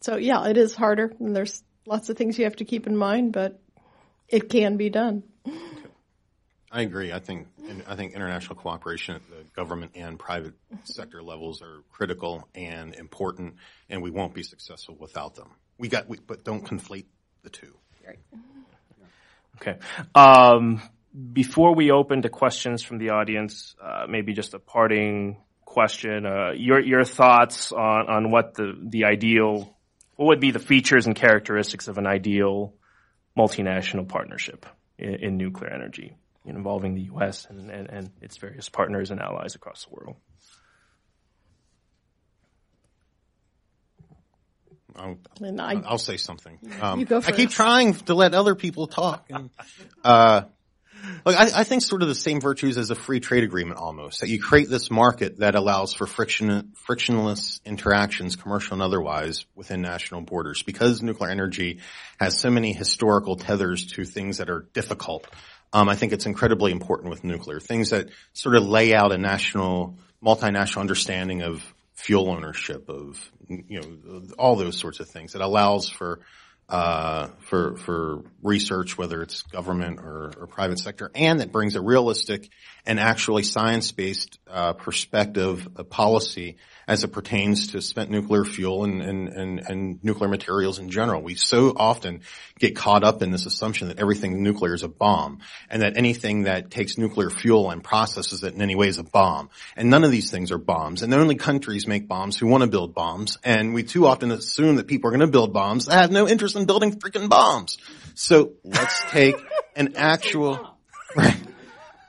So 0.00 0.16
yeah, 0.16 0.48
it 0.48 0.56
is 0.56 0.74
harder, 0.74 1.12
and 1.20 1.36
there's 1.36 1.62
lots 1.86 2.08
of 2.08 2.16
things 2.16 2.38
you 2.38 2.44
have 2.44 2.56
to 2.56 2.64
keep 2.64 2.86
in 2.86 2.96
mind, 2.96 3.32
but 3.32 3.60
it 4.28 4.48
can 4.48 4.76
be 4.76 4.90
done. 4.90 5.22
I 6.74 6.80
agree. 6.80 7.12
I 7.12 7.20
think 7.20 7.46
I 7.88 7.94
think 7.94 8.14
international 8.14 8.56
cooperation 8.56 9.14
at 9.14 9.22
the 9.30 9.44
government 9.54 9.92
and 9.94 10.18
private 10.18 10.54
sector 10.82 11.22
levels 11.22 11.62
are 11.62 11.84
critical 11.92 12.48
and 12.52 12.92
important, 12.96 13.54
and 13.88 14.02
we 14.02 14.10
won't 14.10 14.34
be 14.34 14.42
successful 14.42 14.96
without 14.98 15.36
them. 15.36 15.50
We 15.78 15.86
got, 15.86 16.08
we, 16.08 16.18
but 16.18 16.42
don't 16.42 16.66
conflate 16.66 17.06
the 17.44 17.50
two. 17.50 17.74
Right. 18.04 18.18
Okay. 19.60 19.78
Um, 20.16 20.82
before 21.32 21.76
we 21.76 21.92
open 21.92 22.22
to 22.22 22.28
questions 22.28 22.82
from 22.82 22.98
the 22.98 23.10
audience, 23.10 23.76
uh, 23.80 24.06
maybe 24.08 24.32
just 24.32 24.52
a 24.54 24.58
parting 24.58 25.36
question. 25.64 26.26
Uh, 26.26 26.54
your 26.56 26.80
your 26.80 27.04
thoughts 27.04 27.70
on 27.70 28.08
on 28.08 28.30
what 28.32 28.54
the 28.54 28.72
the 28.82 29.04
ideal, 29.04 29.76
what 30.16 30.26
would 30.26 30.40
be 30.40 30.50
the 30.50 30.58
features 30.58 31.06
and 31.06 31.14
characteristics 31.14 31.86
of 31.86 31.98
an 31.98 32.06
ideal 32.08 32.74
multinational 33.38 34.08
partnership 34.08 34.66
in, 34.98 35.14
in 35.14 35.36
nuclear 35.36 35.72
energy 35.72 36.16
involving 36.44 36.94
the 36.94 37.02
U.S. 37.02 37.46
And, 37.48 37.70
and, 37.70 37.90
and 37.90 38.10
its 38.20 38.36
various 38.36 38.68
partners 38.68 39.10
and 39.10 39.20
allies 39.20 39.54
across 39.54 39.84
the 39.84 39.94
world. 39.94 40.16
I'll, 44.96 45.18
And 45.40 45.60
I, 45.60 45.74
I'll 45.84 45.98
say 45.98 46.16
something. 46.16 46.58
Um, 46.80 47.00
You 47.00 47.06
go 47.06 47.18
I 47.18 47.32
keep 47.32 47.50
trying 47.50 47.94
to 47.94 48.14
let 48.14 48.34
other 48.34 48.54
people 48.54 48.86
talk. 48.86 49.26
And, 49.28 49.50
uh, 50.04 50.42
look, 51.24 51.36
I, 51.36 51.50
I 51.60 51.64
think 51.64 51.82
sort 51.82 52.02
of 52.02 52.08
the 52.08 52.14
same 52.14 52.40
virtues 52.40 52.78
as 52.78 52.90
a 52.90 52.94
free 52.94 53.20
trade 53.20 53.44
agreement 53.44 53.78
almost. 53.78 54.20
That 54.20 54.28
you 54.28 54.40
create 54.40 54.68
this 54.68 54.90
market 54.90 55.38
that 55.38 55.54
allows 55.54 55.94
for 55.94 56.06
friction, 56.06 56.72
frictionless 56.76 57.60
interactions, 57.64 58.36
commercial 58.36 58.74
and 58.74 58.82
otherwise, 58.82 59.46
within 59.54 59.82
national 59.82 60.20
borders. 60.20 60.62
Because 60.62 61.02
nuclear 61.02 61.30
energy 61.30 61.80
has 62.20 62.38
so 62.38 62.50
many 62.50 62.72
historical 62.72 63.36
tethers 63.36 63.86
to 63.94 64.04
things 64.04 64.38
that 64.38 64.48
are 64.48 64.68
difficult, 64.74 65.26
um, 65.74 65.88
I 65.88 65.96
think 65.96 66.12
it's 66.12 66.24
incredibly 66.24 66.70
important 66.70 67.10
with 67.10 67.24
nuclear. 67.24 67.58
Things 67.58 67.90
that 67.90 68.08
sort 68.32 68.54
of 68.54 68.62
lay 68.62 68.94
out 68.94 69.10
a 69.10 69.18
national, 69.18 69.98
multinational 70.24 70.78
understanding 70.78 71.42
of 71.42 71.62
fuel 71.94 72.30
ownership, 72.30 72.88
of 72.88 73.20
you 73.48 73.80
know, 73.80 74.22
all 74.38 74.54
those 74.54 74.78
sorts 74.78 75.00
of 75.00 75.08
things. 75.08 75.34
It 75.34 75.40
allows 75.40 75.88
for 75.88 76.20
uh, 76.68 77.28
for 77.40 77.76
for 77.76 78.22
research, 78.40 78.96
whether 78.96 79.20
it's 79.20 79.42
government 79.42 79.98
or, 79.98 80.32
or 80.38 80.46
private 80.46 80.78
sector, 80.78 81.10
and 81.14 81.42
it 81.42 81.50
brings 81.50 81.74
a 81.74 81.80
realistic 81.80 82.48
and 82.86 83.00
actually 83.00 83.42
science-based 83.42 84.38
uh, 84.48 84.72
perspective, 84.74 85.68
a 85.76 85.84
policy 85.84 86.56
as 86.86 87.04
it 87.04 87.08
pertains 87.08 87.68
to 87.68 87.82
spent 87.82 88.10
nuclear 88.10 88.44
fuel 88.44 88.84
and, 88.84 89.02
and, 89.02 89.28
and, 89.28 89.60
and 89.60 90.04
nuclear 90.04 90.28
materials 90.28 90.78
in 90.78 90.90
general. 90.90 91.22
We 91.22 91.34
so 91.34 91.72
often 91.74 92.20
get 92.58 92.76
caught 92.76 93.04
up 93.04 93.22
in 93.22 93.30
this 93.30 93.46
assumption 93.46 93.88
that 93.88 93.98
everything 93.98 94.42
nuclear 94.42 94.74
is 94.74 94.82
a 94.82 94.88
bomb, 94.88 95.40
and 95.68 95.82
that 95.82 95.96
anything 95.96 96.44
that 96.44 96.70
takes 96.70 96.98
nuclear 96.98 97.30
fuel 97.30 97.70
and 97.70 97.82
processes 97.82 98.42
it 98.42 98.54
in 98.54 98.62
any 98.62 98.74
way 98.74 98.88
is 98.88 98.98
a 98.98 99.04
bomb. 99.04 99.50
And 99.76 99.90
none 99.90 100.04
of 100.04 100.10
these 100.10 100.30
things 100.30 100.52
are 100.52 100.58
bombs. 100.58 101.02
And 101.02 101.12
only 101.14 101.36
countries 101.36 101.86
make 101.86 102.08
bombs 102.08 102.36
who 102.36 102.46
want 102.46 102.62
to 102.62 102.68
build 102.68 102.94
bombs. 102.94 103.38
And 103.42 103.74
we 103.74 103.82
too 103.82 104.06
often 104.06 104.30
assume 104.30 104.76
that 104.76 104.86
people 104.86 105.08
are 105.08 105.10
going 105.12 105.20
to 105.20 105.26
build 105.26 105.52
bombs 105.52 105.86
that 105.86 105.94
have 105.94 106.10
no 106.10 106.28
interest 106.28 106.56
in 106.56 106.66
building 106.66 106.98
freaking 106.98 107.28
bombs. 107.28 107.78
So 108.14 108.52
let's 108.64 109.02
take 109.10 109.36
an 109.76 109.94
actual, 109.96 110.76
right. 111.16 111.36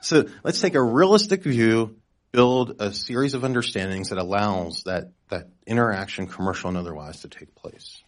So 0.00 0.26
let's 0.44 0.60
take 0.60 0.74
a 0.74 0.82
realistic 0.82 1.42
view, 1.42 1.96
build 2.36 2.82
a 2.82 2.92
series 2.92 3.32
of 3.32 3.44
understandings 3.44 4.10
that 4.10 4.18
allows 4.18 4.82
that, 4.84 5.10
that 5.30 5.48
interaction, 5.66 6.26
commercial 6.26 6.68
and 6.68 6.76
otherwise, 6.76 7.22
to 7.22 7.28
take 7.28 7.54
place. 7.54 8.02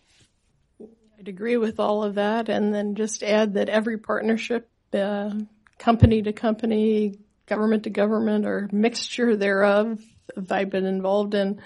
I'd 1.18 1.28
agree 1.28 1.56
with 1.56 1.80
all 1.80 2.04
of 2.04 2.16
that, 2.16 2.50
and 2.50 2.74
then 2.74 2.94
just 2.94 3.22
add 3.22 3.54
that 3.54 3.70
every 3.70 3.96
partnership, 3.96 4.68
uh, 4.92 5.30
company 5.78 6.20
to 6.20 6.34
company, 6.34 7.18
government 7.46 7.84
to 7.84 7.90
government, 7.90 8.44
or 8.44 8.68
mixture 8.70 9.34
thereof, 9.34 9.98
that 10.36 10.52
I've 10.52 10.68
been 10.68 10.84
involved 10.84 11.34
in, 11.34 11.62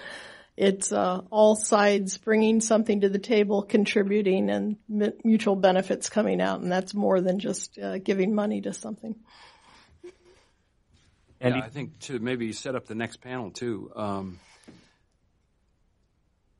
it's 0.56 0.92
uh, 0.92 1.22
all 1.30 1.56
sides 1.56 2.16
bringing 2.18 2.60
something 2.60 3.00
to 3.00 3.08
the 3.08 3.18
table, 3.18 3.64
contributing, 3.64 4.50
and 4.50 4.76
mutual 5.24 5.56
benefits 5.56 6.08
coming 6.08 6.40
out, 6.40 6.60
and 6.60 6.70
that's 6.70 6.94
more 6.94 7.20
than 7.20 7.40
just 7.40 7.76
uh, 7.76 7.98
giving 7.98 8.36
money 8.36 8.60
to 8.60 8.72
something. 8.72 9.16
Andy? 11.42 11.58
Yeah, 11.58 11.64
I 11.64 11.68
think 11.68 11.98
to 12.00 12.18
maybe 12.18 12.52
set 12.52 12.74
up 12.74 12.86
the 12.86 12.94
next 12.94 13.20
panel 13.20 13.50
too. 13.50 13.90
Um, 13.94 14.38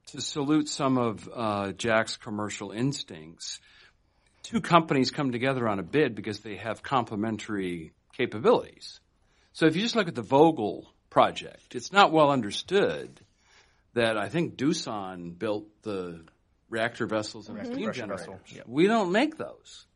to 0.09 0.21
salute 0.21 0.69
some 0.69 0.99
of 0.99 1.29
uh, 1.33 1.73
Jack's 1.73 2.17
commercial 2.17 2.73
instincts, 2.73 3.61
two 4.43 4.61
companies 4.61 5.11
come 5.11 5.33
together 5.33 5.69
on 5.69 5.79
a 5.79 5.83
bid 5.83 6.15
because 6.15 6.41
they 6.41 6.57
have 6.57 6.83
complementary 6.83 7.93
capabilities. 8.17 9.01
So 9.53 9.67
if 9.67 9.77
you 9.77 9.83
just 9.83 9.97
look 9.97 10.09
at 10.09 10.15
the 10.15 10.23
Vogtle 10.23 10.85
project, 11.11 11.75
it's 11.75 11.93
not 11.93 12.11
well 12.11 12.31
understood 12.31 13.21
that 13.95 14.17
I 14.17 14.29
think 14.29 14.57
Doosan 14.57 15.39
built 15.39 15.67
the 15.83 16.25
reactor 16.71 17.07
vessels 17.07 17.49
and 17.49 17.59
steam 17.65 17.85
Pressure 17.85 18.01
generators. 18.01 18.27
vessel, 18.27 18.41
yeah. 18.49 18.63
We 18.67 18.87
don't 18.87 19.13
make 19.13 19.37
those. 19.37 19.87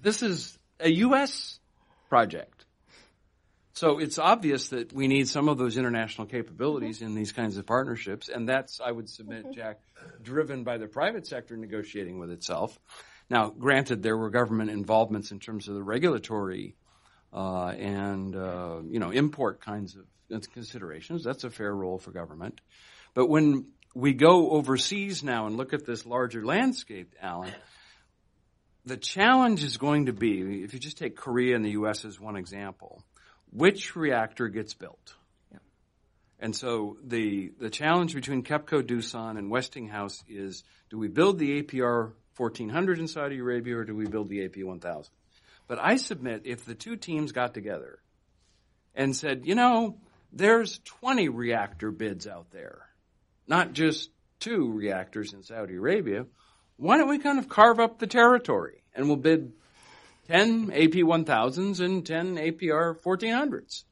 This 0.00 0.22
is 0.22 0.58
a 0.80 0.90
U.S. 0.90 1.60
project. 2.08 2.55
So 3.76 3.98
it's 3.98 4.18
obvious 4.18 4.68
that 4.68 4.94
we 4.94 5.06
need 5.06 5.28
some 5.28 5.50
of 5.50 5.58
those 5.58 5.76
international 5.76 6.26
capabilities 6.26 7.02
in 7.02 7.14
these 7.14 7.32
kinds 7.32 7.58
of 7.58 7.66
partnerships, 7.66 8.30
and 8.30 8.48
that's, 8.48 8.80
I 8.80 8.90
would 8.90 9.06
submit, 9.06 9.52
Jack, 9.52 9.80
driven 10.22 10.64
by 10.64 10.78
the 10.78 10.86
private 10.86 11.26
sector 11.26 11.58
negotiating 11.58 12.18
with 12.18 12.30
itself. 12.30 12.78
Now, 13.28 13.50
granted, 13.50 14.02
there 14.02 14.16
were 14.16 14.30
government 14.30 14.70
involvements 14.70 15.30
in 15.30 15.40
terms 15.40 15.68
of 15.68 15.74
the 15.74 15.82
regulatory 15.82 16.74
uh, 17.34 17.66
and 17.66 18.34
uh, 18.34 18.78
you 18.88 18.98
know 18.98 19.10
import 19.10 19.60
kinds 19.60 19.94
of 19.94 20.50
considerations. 20.54 21.22
That's 21.22 21.44
a 21.44 21.50
fair 21.50 21.74
role 21.74 21.98
for 21.98 22.12
government. 22.12 22.62
But 23.12 23.28
when 23.28 23.66
we 23.94 24.14
go 24.14 24.52
overseas 24.52 25.22
now 25.22 25.48
and 25.48 25.58
look 25.58 25.74
at 25.74 25.84
this 25.84 26.06
larger 26.06 26.42
landscape, 26.46 27.14
Alan, 27.20 27.52
the 28.86 28.96
challenge 28.96 29.62
is 29.62 29.76
going 29.76 30.06
to 30.06 30.14
be 30.14 30.62
if 30.64 30.72
you 30.72 30.80
just 30.80 30.96
take 30.96 31.14
Korea 31.14 31.56
and 31.56 31.62
the 31.62 31.72
U.S. 31.72 32.06
as 32.06 32.18
one 32.18 32.36
example 32.36 33.04
which 33.56 33.96
reactor 33.96 34.48
gets 34.48 34.74
built. 34.74 35.14
And 36.38 36.54
so 36.54 36.98
the 37.02 37.52
the 37.58 37.70
challenge 37.70 38.14
between 38.14 38.42
KEPCO, 38.42 38.82
Doosan, 38.82 39.38
and 39.38 39.50
Westinghouse 39.50 40.22
is: 40.28 40.64
do 40.90 40.98
we 40.98 41.08
build 41.08 41.38
the 41.38 41.62
APR 41.62 42.12
1400 42.36 42.98
in 42.98 43.08
Saudi 43.08 43.38
Arabia, 43.38 43.78
or 43.78 43.84
do 43.84 43.94
we 43.94 44.06
build 44.06 44.28
the 44.28 44.44
AP 44.44 44.58
1000? 44.58 45.10
But 45.66 45.78
I 45.80 45.96
submit 45.96 46.42
if 46.44 46.66
the 46.66 46.74
two 46.74 46.96
teams 46.96 47.32
got 47.32 47.54
together 47.54 47.98
and 48.94 49.16
said, 49.16 49.46
you 49.46 49.54
know, 49.54 49.96
there's 50.32 50.78
20 50.84 51.30
reactor 51.30 51.90
bids 51.90 52.26
out 52.26 52.50
there, 52.50 52.82
not 53.48 53.72
just 53.72 54.10
two 54.38 54.70
reactors 54.70 55.32
in 55.32 55.42
Saudi 55.42 55.74
Arabia. 55.74 56.26
Why 56.76 56.98
don't 56.98 57.08
we 57.08 57.18
kind 57.18 57.38
of 57.38 57.48
carve 57.48 57.80
up 57.80 57.98
the 57.98 58.06
territory 58.06 58.82
and 58.94 59.08
we'll 59.08 59.16
bid 59.16 59.52
10 60.28 60.70
AP 60.72 60.92
1000s 60.92 61.80
and 61.80 62.06
10 62.06 62.36
APR 62.36 63.00
1400s. 63.00 63.84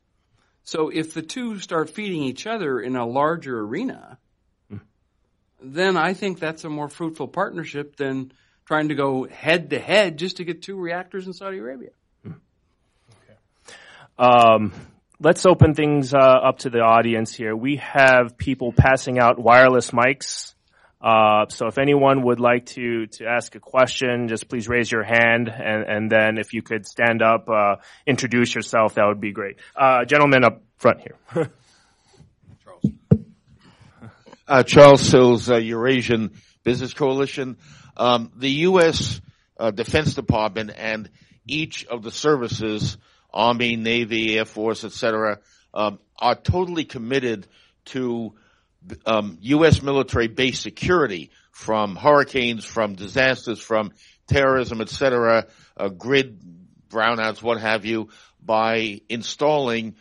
So 0.62 0.88
if 0.88 1.14
the 1.14 1.22
two 1.22 1.58
start 1.60 1.90
feeding 1.90 2.22
each 2.22 2.46
other 2.46 2.80
in 2.80 2.96
a 2.96 3.06
larger 3.06 3.60
arena, 3.60 4.18
then 5.62 5.96
I 5.96 6.14
think 6.14 6.38
that's 6.38 6.64
a 6.64 6.70
more 6.70 6.88
fruitful 6.88 7.28
partnership 7.28 7.96
than 7.96 8.32
trying 8.64 8.88
to 8.88 8.94
go 8.94 9.24
head 9.24 9.70
to 9.70 9.78
head 9.78 10.18
just 10.18 10.38
to 10.38 10.44
get 10.44 10.62
two 10.62 10.76
reactors 10.76 11.26
in 11.26 11.32
Saudi 11.32 11.58
Arabia. 11.58 11.90
Um, 14.18 14.72
let's 15.20 15.44
open 15.44 15.74
things 15.74 16.14
uh, 16.14 16.18
up 16.18 16.58
to 16.60 16.70
the 16.70 16.80
audience 16.80 17.34
here. 17.34 17.54
We 17.54 17.76
have 17.76 18.38
people 18.38 18.72
passing 18.72 19.18
out 19.18 19.38
wireless 19.38 19.90
mics. 19.90 20.53
Uh, 21.04 21.46
so 21.50 21.66
if 21.66 21.76
anyone 21.76 22.22
would 22.22 22.40
like 22.40 22.64
to 22.64 23.06
to 23.06 23.26
ask 23.26 23.54
a 23.54 23.60
question, 23.60 24.26
just 24.26 24.48
please 24.48 24.68
raise 24.68 24.90
your 24.90 25.02
hand, 25.02 25.50
and 25.50 25.84
and 25.86 26.10
then 26.10 26.38
if 26.38 26.54
you 26.54 26.62
could 26.62 26.86
stand 26.86 27.20
up, 27.20 27.46
uh, 27.50 27.76
introduce 28.06 28.54
yourself, 28.54 28.94
that 28.94 29.04
would 29.06 29.20
be 29.20 29.30
great. 29.30 29.56
Uh, 29.76 30.06
gentleman 30.06 30.44
up 30.44 30.62
front 30.78 31.02
here. 31.02 31.50
uh, 34.48 34.62
Charles 34.62 35.02
Sills, 35.02 35.50
uh, 35.50 35.56
Eurasian 35.56 36.30
Business 36.62 36.94
Coalition. 36.94 37.58
Um, 37.98 38.32
the 38.34 38.50
U.S. 38.68 39.20
Uh, 39.58 39.72
Defense 39.72 40.14
Department 40.14 40.72
and 40.74 41.10
each 41.46 41.84
of 41.84 42.02
the 42.02 42.12
services, 42.12 42.96
Army, 43.30 43.76
Navy, 43.76 44.38
Air 44.38 44.46
Force, 44.46 44.84
etc., 44.84 45.40
um, 45.74 45.98
are 46.18 46.34
totally 46.34 46.86
committed 46.86 47.46
to 47.86 48.32
um, 49.06 49.38
U.S. 49.40 49.82
military 49.82 50.28
base 50.28 50.60
security 50.60 51.30
from 51.50 51.96
hurricanes, 51.96 52.64
from 52.64 52.94
disasters, 52.94 53.60
from 53.60 53.92
terrorism, 54.26 54.80
etc., 54.80 55.46
uh, 55.76 55.88
grid 55.88 56.40
brownouts, 56.88 57.42
what 57.42 57.60
have 57.60 57.84
you, 57.84 58.08
by 58.42 59.00
installing 59.08 59.96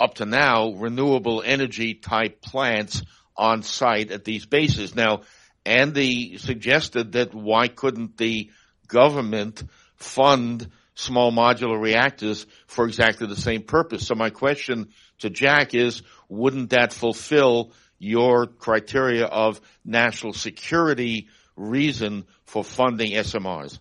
up 0.00 0.14
to 0.14 0.24
now 0.24 0.72
renewable 0.72 1.42
energy 1.44 1.94
type 1.94 2.40
plants 2.40 3.02
on 3.36 3.62
site 3.62 4.10
at 4.10 4.24
these 4.24 4.46
bases. 4.46 4.94
Now, 4.94 5.22
Andy 5.64 6.38
suggested 6.38 7.12
that 7.12 7.34
why 7.34 7.68
couldn't 7.68 8.16
the 8.16 8.50
government 8.86 9.62
fund 9.96 10.70
small 10.94 11.30
modular 11.30 11.80
reactors 11.80 12.46
for 12.66 12.86
exactly 12.86 13.28
the 13.28 13.36
same 13.36 13.62
purpose. 13.62 14.06
So 14.06 14.16
my 14.16 14.30
question 14.30 14.88
to 15.20 15.30
Jack 15.30 15.74
is, 15.74 16.02
wouldn't 16.28 16.70
that 16.70 16.92
fulfill 16.92 17.72
your 17.98 18.46
criteria 18.46 19.26
of 19.26 19.60
national 19.84 20.32
security 20.32 21.28
reason 21.56 22.24
for 22.44 22.64
funding 22.64 23.12
SMRs? 23.12 23.78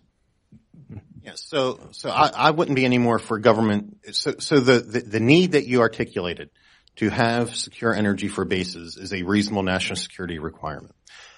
Yes. 1.24 1.44
So, 1.44 1.80
so 1.92 2.10
I, 2.10 2.32
I 2.34 2.52
wouldn't 2.52 2.76
be 2.76 2.86
any 2.86 2.98
more 2.98 3.20
for 3.20 3.38
government. 3.38 3.98
So, 4.12 4.36
so 4.40 4.60
the, 4.60 4.80
the, 4.80 5.00
the 5.02 5.20
need 5.20 5.54
that 5.54 5.68
you 5.68 5.82
articulated 5.82 6.50
to 6.98 7.10
have 7.10 7.56
secure 7.56 7.94
energy 7.94 8.28
for 8.28 8.46
bases 8.46 8.98
is 8.98 9.14
a 9.14 9.24
reasonable 9.24 9.64
national 9.64 9.98
security 9.98 10.40
requirement. 10.40 10.96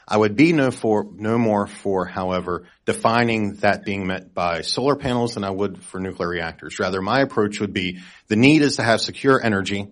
I 0.07 0.17
would 0.17 0.35
be 0.35 0.53
no 0.53 0.71
for, 0.71 1.07
no 1.13 1.37
more 1.37 1.67
for, 1.67 2.05
however, 2.05 2.65
defining 2.85 3.55
that 3.57 3.85
being 3.85 4.07
met 4.07 4.33
by 4.33 4.61
solar 4.61 4.95
panels 4.95 5.35
than 5.35 5.43
I 5.43 5.51
would 5.51 5.83
for 5.83 5.99
nuclear 5.99 6.29
reactors. 6.29 6.79
Rather, 6.79 7.01
my 7.01 7.21
approach 7.21 7.59
would 7.59 7.73
be 7.73 7.99
the 8.27 8.35
need 8.35 8.63
is 8.63 8.77
to 8.77 8.83
have 8.83 9.01
secure 9.01 9.43
energy 9.43 9.87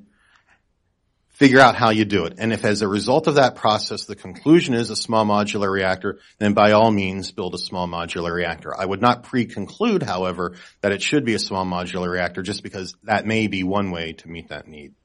figure 1.37 1.59
out 1.59 1.75
how 1.75 1.91
you 1.91 2.03
do 2.03 2.25
it. 2.25 2.33
And 2.39 2.51
if 2.51 2.65
as 2.65 2.81
a 2.81 2.87
result 2.87 3.27
of 3.27 3.35
that 3.35 3.55
process, 3.55 4.05
the 4.05 4.15
conclusion 4.15 4.73
is 4.73 4.89
a 4.89 4.95
small 4.95 5.23
modular 5.23 5.71
reactor, 5.71 6.17
then 6.39 6.53
by 6.53 6.71
all 6.71 6.89
means 6.89 7.31
build 7.31 7.53
a 7.53 7.59
small 7.59 7.87
modular 7.87 8.33
reactor. 8.33 8.73
I 8.75 8.83
would 8.83 9.01
not 9.01 9.21
pre-conclude, 9.21 10.01
however, 10.01 10.55
that 10.81 10.91
it 10.91 11.03
should 11.03 11.25
be 11.25 11.35
a 11.35 11.39
small 11.39 11.63
modular 11.63 12.09
reactor 12.09 12.41
just 12.41 12.63
because 12.63 12.95
that 13.03 13.27
may 13.27 13.45
be 13.45 13.63
one 13.63 13.91
way 13.91 14.13
to 14.13 14.27
meet 14.27 14.49
that 14.49 14.67
need. 14.67 14.95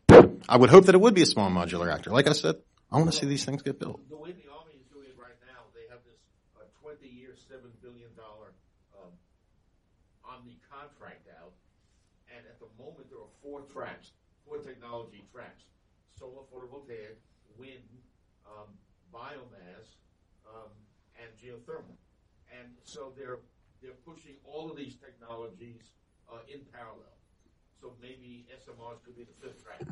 I 0.49 0.57
would 0.57 0.71
hope 0.71 0.87
that 0.87 0.95
it 0.95 1.01
would 1.03 1.15
be 1.15 1.21
a 1.21 1.27
small 1.27 1.51
modular 1.51 1.85
reactor. 1.85 2.11
Like 2.11 2.27
I 2.27 2.33
said, 2.33 2.57
I 2.91 2.97
want 2.97 3.13
to 3.13 3.17
see 3.17 3.27
these 3.27 3.45
things 3.45 3.61
get 3.61 3.79
built. 3.79 4.01
The 4.09 4.17
way 4.17 4.33
the 4.33 4.49
Army 4.49 4.73
is 4.81 4.87
doing 4.89 5.09
it 5.13 5.21
right 5.21 5.37
now, 5.45 5.69
they 5.77 5.85
have 5.93 6.01
this 6.09 6.17
uh, 6.57 6.65
20-year, 6.81 7.37
$7 7.53 7.61
billion 7.83 8.09
um, 8.17 9.13
Omni 10.25 10.57
contract 10.73 11.29
out, 11.41 11.53
and 12.35 12.41
at 12.49 12.57
the 12.59 12.73
moment 12.81 13.11
there 13.11 13.21
are 13.21 13.35
four 13.43 13.61
tracks, 13.69 14.13
four 14.49 14.57
technology 14.59 15.25
tracks 15.33 15.62
solar 16.23 16.47
photovoltaic, 16.55 17.19
wind, 17.59 17.83
um, 18.47 18.69
biomass, 19.13 19.87
um, 20.47 20.71
and 21.21 21.29
geothermal. 21.37 21.99
And 22.57 22.69
so 22.85 23.13
they're 23.17 23.39
they're 23.83 23.99
pushing 24.07 24.37
all 24.45 24.71
of 24.71 24.77
these 24.77 24.95
technologies 24.95 25.83
uh, 26.33 26.39
in 26.53 26.61
parallel. 26.73 27.17
So 27.81 27.95
maybe 28.01 28.47
SMRs 28.55 29.03
could 29.05 29.17
be 29.17 29.25
the 29.25 29.49
fifth 29.49 29.65
track. 29.65 29.83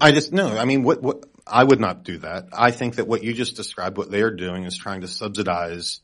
I 0.00 0.12
just 0.12 0.32
no. 0.32 0.56
I 0.56 0.64
mean, 0.64 0.82
what 0.82 1.02
what 1.02 1.26
I 1.46 1.62
would 1.62 1.80
not 1.80 2.04
do 2.04 2.18
that. 2.18 2.48
I 2.52 2.70
think 2.70 2.96
that 2.96 3.06
what 3.06 3.22
you 3.22 3.34
just 3.34 3.56
described, 3.56 3.98
what 3.98 4.10
they're 4.10 4.34
doing, 4.34 4.64
is 4.64 4.78
trying 4.78 5.02
to 5.02 5.08
subsidize 5.08 6.00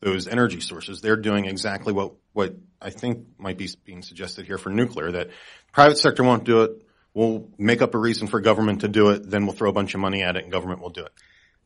those 0.00 0.28
energy 0.28 0.60
sources. 0.60 1.02
They're 1.02 1.16
doing 1.16 1.44
exactly 1.44 1.92
what 1.92 2.14
what 2.32 2.56
I 2.80 2.88
think 2.88 3.26
might 3.38 3.58
be 3.58 3.68
being 3.84 4.00
suggested 4.00 4.46
here 4.46 4.56
for 4.56 4.70
nuclear. 4.70 5.12
That 5.12 5.30
private 5.72 5.98
sector 5.98 6.24
won't 6.24 6.44
do 6.44 6.62
it 6.62 6.82
we'll 7.14 7.48
make 7.58 7.82
up 7.82 7.94
a 7.94 7.98
reason 7.98 8.28
for 8.28 8.40
government 8.40 8.82
to 8.82 8.88
do 8.88 9.10
it, 9.10 9.28
then 9.28 9.46
we'll 9.46 9.54
throw 9.54 9.70
a 9.70 9.72
bunch 9.72 9.94
of 9.94 10.00
money 10.00 10.22
at 10.22 10.36
it 10.36 10.44
and 10.44 10.52
government 10.52 10.80
will 10.80 10.90
do 10.90 11.04
it. 11.04 11.12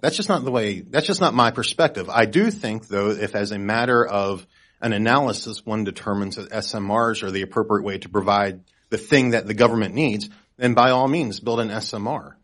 That's 0.01 0.17
just 0.17 0.29
not 0.29 0.45
the 0.45 0.51
way, 0.51 0.81
that's 0.81 1.07
just 1.07 1.21
not 1.21 1.35
my 1.35 1.51
perspective. 1.51 2.11
I 2.11 2.27
do 2.27 2.51
think 2.51 2.89
though, 2.89 3.11
if 3.11 3.35
as 3.35 3.53
a 3.53 3.59
matter 3.59 4.05
of 4.05 4.47
an 4.81 4.93
analysis, 4.93 5.65
one 5.65 5.85
determines 5.85 6.37
that 6.37 6.51
SMRs 6.51 7.23
are 7.23 7.31
the 7.31 7.43
appropriate 7.43 7.85
way 7.85 7.99
to 7.99 8.09
provide 8.09 8.61
the 8.91 8.99
thing 8.99 9.31
that 9.31 9.47
the 9.47 9.55
government 9.55 9.95
needs, 9.95 10.29
then 10.57 10.75
by 10.75 10.91
all 10.91 11.09
means 11.09 11.41
build 11.41 11.61
an 11.61 11.69
SMR. 11.69 12.35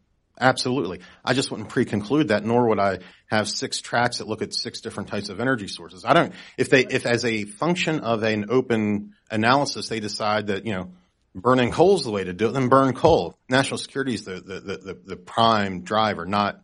Absolutely. 0.41 1.01
I 1.23 1.35
just 1.35 1.51
wouldn't 1.51 1.69
pre-conclude 1.69 2.29
that, 2.29 2.45
nor 2.45 2.69
would 2.69 2.79
I 2.79 3.01
have 3.27 3.47
six 3.47 3.83
tracks 3.83 4.19
that 4.19 4.27
look 4.27 4.41
at 4.41 4.55
six 4.55 4.81
different 4.81 5.11
types 5.11 5.29
of 5.29 5.39
energy 5.39 5.69
sources. 5.69 6.05
I 6.05 6.15
don't, 6.15 6.33
if 6.57 6.71
they, 6.71 6.87
if 6.87 7.05
as 7.05 7.27
a 7.27 7.45
function 7.45 8.01
of 8.01 8.23
an 8.23 8.47
open 8.49 9.13
analysis, 9.31 9.89
they 9.89 10.01
decide 10.01 10.47
that, 10.47 10.65
you 10.65 10.73
know, 10.73 10.93
burning 11.35 11.71
coal 11.71 11.97
is 11.97 12.05
the 12.05 12.11
way 12.11 12.25
to 12.25 12.33
do 12.33 12.49
it, 12.49 12.53
then 12.53 12.69
burn 12.69 12.95
coal. 12.95 13.37
National 13.49 13.79
security 13.79 14.15
is 14.15 14.25
the, 14.25 14.41
the, 14.41 14.61
the, 14.61 14.99
the, 15.05 15.17
prime 15.17 15.83
driver, 15.83 16.27
not 16.27 16.61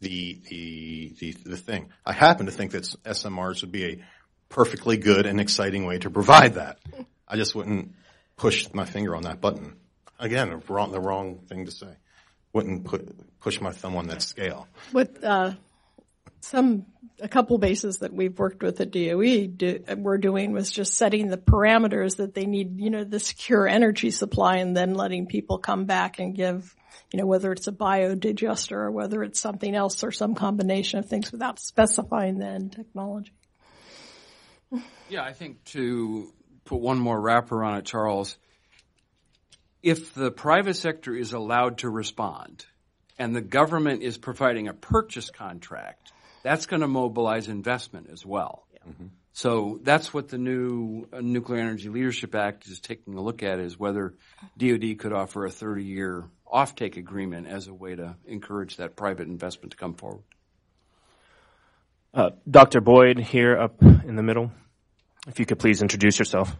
the, 0.00 0.38
the, 0.48 1.14
the, 1.18 1.32
the 1.44 1.56
thing. 1.56 1.90
I 2.04 2.12
happen 2.12 2.46
to 2.46 2.52
think 2.52 2.72
that 2.72 2.84
SMRs 3.04 3.62
would 3.62 3.72
be 3.72 3.84
a 3.84 4.04
perfectly 4.48 4.96
good 4.96 5.26
and 5.26 5.40
exciting 5.40 5.86
way 5.86 5.98
to 5.98 6.10
provide 6.10 6.54
that. 6.54 6.78
I 7.26 7.36
just 7.36 7.54
wouldn't 7.54 7.94
push 8.36 8.72
my 8.74 8.84
finger 8.84 9.14
on 9.14 9.22
that 9.22 9.40
button. 9.40 9.76
Again, 10.18 10.62
wrong, 10.68 10.92
the 10.92 11.00
wrong 11.00 11.38
thing 11.48 11.66
to 11.66 11.70
say. 11.70 11.94
Wouldn't 12.52 12.84
put, 12.84 13.40
push 13.40 13.60
my 13.60 13.70
thumb 13.70 13.96
on 13.96 14.08
that 14.08 14.22
scale. 14.22 14.66
With 14.92 15.22
uh, 15.22 15.52
some 16.40 16.86
a 17.20 17.28
couple 17.28 17.58
bases 17.58 17.98
that 17.98 18.12
we've 18.12 18.38
worked 18.38 18.62
with 18.62 18.80
at 18.80 18.90
DOE 18.90 19.46
do, 19.46 19.84
we're 19.96 20.18
doing 20.18 20.52
was 20.52 20.70
just 20.70 20.94
setting 20.94 21.28
the 21.28 21.36
parameters 21.36 22.16
that 22.16 22.34
they 22.34 22.46
need, 22.46 22.80
you 22.80 22.90
know, 22.90 23.04
the 23.04 23.20
secure 23.20 23.68
energy 23.68 24.10
supply 24.10 24.56
and 24.56 24.76
then 24.76 24.94
letting 24.94 25.26
people 25.26 25.58
come 25.58 25.84
back 25.84 26.18
and 26.18 26.34
give, 26.34 26.74
you 27.12 27.18
know, 27.18 27.26
whether 27.26 27.52
it's 27.52 27.66
a 27.66 27.72
biodigester 27.72 28.72
or 28.72 28.90
whether 28.90 29.22
it's 29.22 29.40
something 29.40 29.74
else 29.74 30.02
or 30.02 30.10
some 30.10 30.34
combination 30.34 30.98
of 30.98 31.06
things 31.06 31.30
without 31.30 31.58
specifying 31.58 32.38
the 32.38 32.46
end 32.46 32.72
technology. 32.72 33.32
Yeah, 35.08 35.22
I 35.22 35.32
think 35.32 35.64
to 35.66 36.32
put 36.64 36.80
one 36.80 36.98
more 36.98 37.20
wrapper 37.20 37.64
on 37.64 37.78
it, 37.78 37.84
Charles, 37.84 38.38
if 39.82 40.14
the 40.14 40.30
private 40.30 40.74
sector 40.74 41.14
is 41.14 41.32
allowed 41.32 41.78
to 41.78 41.90
respond 41.90 42.64
and 43.18 43.34
the 43.34 43.40
government 43.40 44.02
is 44.02 44.16
providing 44.16 44.68
a 44.68 44.74
purchase 44.74 45.30
contract, 45.30 46.12
that's 46.42 46.66
going 46.66 46.80
to 46.80 46.88
mobilize 46.88 47.48
investment 47.48 48.08
as 48.12 48.24
well. 48.24 48.66
Mm-hmm. 48.88 49.06
So 49.32 49.78
that's 49.82 50.12
what 50.12 50.28
the 50.28 50.38
new 50.38 51.06
uh, 51.12 51.20
Nuclear 51.20 51.60
Energy 51.60 51.88
Leadership 51.88 52.34
Act 52.34 52.66
is 52.66 52.80
taking 52.80 53.14
a 53.14 53.20
look 53.20 53.42
at 53.42 53.58
is 53.58 53.78
whether 53.78 54.14
DoD 54.58 54.98
could 54.98 55.12
offer 55.12 55.46
a 55.46 55.50
30-year 55.50 56.24
offtake 56.52 56.96
agreement 56.96 57.46
as 57.46 57.68
a 57.68 57.74
way 57.74 57.94
to 57.94 58.16
encourage 58.26 58.76
that 58.76 58.96
private 58.96 59.28
investment 59.28 59.70
to 59.72 59.76
come 59.76 59.94
forward. 59.94 60.24
Uh, 62.12 62.30
Dr. 62.50 62.80
Boyd 62.80 63.18
here 63.18 63.56
up 63.56 63.80
in 63.82 64.16
the 64.16 64.22
middle. 64.22 64.50
If 65.28 65.38
you 65.38 65.46
could 65.46 65.60
please 65.60 65.80
introduce 65.80 66.18
yourself. 66.18 66.56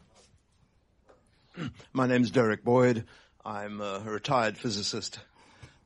My 1.93 2.07
name 2.07 2.23
is 2.23 2.31
Derek 2.31 2.62
Boyd. 2.62 3.05
I'm 3.44 3.81
a 3.81 4.01
retired 4.05 4.57
physicist. 4.57 5.19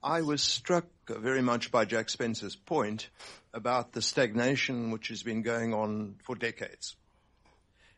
I 0.02 0.20
was 0.20 0.42
struck 0.42 0.84
very 1.09 1.43
much 1.43 1.70
by 1.70 1.85
Jack 1.85 2.09
Spencer's 2.09 2.56
point 2.56 3.09
about 3.52 3.93
the 3.93 4.02
stagnation 4.02 4.90
which 4.90 5.09
has 5.09 5.22
been 5.22 5.43
going 5.43 5.74
on 5.74 6.16
for 6.24 6.35
decades. 6.35 6.97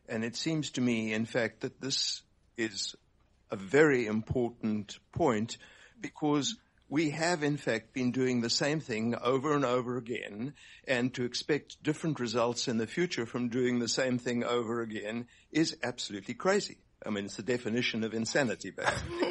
And 0.09 0.23
it 0.23 0.35
seems 0.35 0.71
to 0.71 0.81
me, 0.81 1.13
in 1.13 1.25
fact, 1.25 1.61
that 1.61 1.81
this 1.81 2.21
is 2.57 2.95
a 3.51 3.55
very 3.55 4.05
important 4.05 4.99
point 5.11 5.57
because 5.99 6.55
we 6.89 7.09
have 7.09 7.43
in 7.43 7.57
fact 7.57 7.93
been 7.93 8.11
doing 8.11 8.41
the 8.41 8.49
same 8.49 8.79
thing 8.79 9.15
over 9.21 9.53
and 9.53 9.65
over 9.65 9.97
again 9.97 10.53
and 10.87 11.13
to 11.13 11.25
expect 11.25 11.81
different 11.83 12.19
results 12.19 12.67
in 12.67 12.77
the 12.77 12.87
future 12.87 13.25
from 13.25 13.49
doing 13.49 13.79
the 13.79 13.87
same 13.87 14.17
thing 14.17 14.43
over 14.43 14.81
again 14.81 15.27
is 15.51 15.75
absolutely 15.83 16.33
crazy. 16.33 16.77
I 17.05 17.09
mean, 17.09 17.25
it's 17.25 17.35
the 17.35 17.43
definition 17.43 18.03
of 18.03 18.13
insanity, 18.13 18.71
basically. 18.71 19.27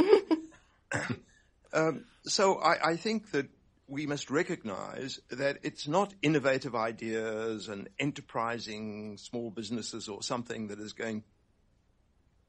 um, 1.73 2.05
so 2.25 2.61
I, 2.61 2.91
I 2.91 2.97
think 2.97 3.31
that 3.33 3.49
we 3.89 4.07
must 4.07 4.31
recognize 4.31 5.21
that 5.31 5.59
it's 5.63 5.87
not 5.87 6.13
innovative 6.21 6.75
ideas 6.75 7.69
and 7.69 7.89
enterprising 7.99 9.17
small 9.17 9.51
businesses 9.51 10.09
or 10.09 10.23
something 10.23 10.69
that 10.69 10.81
is 10.81 10.93
going, 10.93 11.23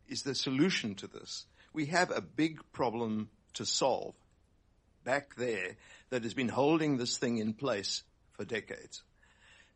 is 0.08 0.24
the 0.24 0.34
solution 0.34 0.96
to 0.96 1.08
this. 1.08 1.46
We 1.74 1.88
have 1.88 2.12
a 2.12 2.22
big 2.22 2.60
problem 2.74 3.30
to 3.54 3.66
solve 3.66 4.16
back 5.04 5.36
there 5.36 5.76
that 6.10 6.24
has 6.24 6.34
been 6.34 6.50
holding 6.50 6.98
this 6.98 7.18
thing 7.18 7.38
in 7.38 7.54
place 7.54 8.04
for 8.34 8.44
decades. 8.44 9.04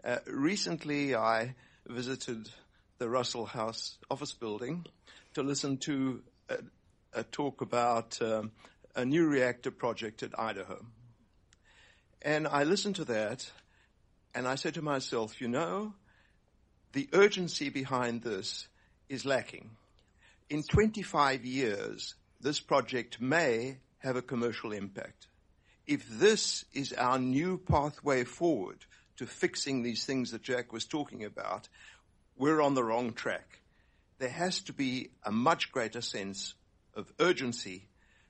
Uh, 0.04 0.18
recently 0.26 1.16
I 1.16 1.56
visited 1.88 2.50
the 2.98 3.08
Russell 3.10 3.46
House 3.46 3.98
office 4.10 4.34
building 4.34 4.86
to 5.36 5.44
listen 5.44 5.78
to 5.78 6.22
a, 6.50 6.58
a 7.14 7.24
talk 7.24 7.62
about 7.62 8.20
um, 8.22 8.52
a 8.96 9.06
new 9.06 9.28
reactor 9.28 9.72
project 9.72 10.24
at 10.24 10.38
Idaho. 10.40 10.84
And 12.22 12.48
I 12.48 12.64
listened 12.64 12.98
to 12.98 13.06
that 13.06 13.49
and 14.34 14.48
I 14.48 14.56
said 14.56 14.76
to 14.76 14.81
myself, 14.81 15.41
you 15.41 15.48
know, 15.48 15.93
the 16.93 17.10
urgency 17.14 17.69
behind 17.69 18.22
this 18.22 18.68
is 19.10 19.26
lacking. 19.26 19.72
In 20.49 20.64
25 20.64 21.45
years, 21.45 22.15
this 22.39 22.60
project 22.60 23.22
may 23.22 23.77
have 23.99 24.15
a 24.15 24.22
commercial 24.22 24.72
impact. 24.72 25.27
If 25.88 26.07
this 26.10 26.65
is 26.73 26.93
our 26.93 27.18
new 27.18 27.57
pathway 27.57 28.23
forward 28.23 28.85
to 29.18 29.26
fixing 29.26 29.84
these 29.84 30.06
things 30.06 30.31
that 30.31 30.43
Jack 30.43 30.72
was 30.73 30.85
talking 30.85 31.23
about, 31.23 31.68
we're 32.38 32.61
on 32.61 32.76
the 32.76 32.84
wrong 32.84 33.14
track. 33.14 33.60
There 34.19 34.30
has 34.30 34.61
to 34.61 34.73
be 34.73 35.10
a 35.23 35.31
much 35.31 35.72
greater 35.72 36.02
sense 36.02 36.53
of 36.95 37.11
urgency 37.19 37.88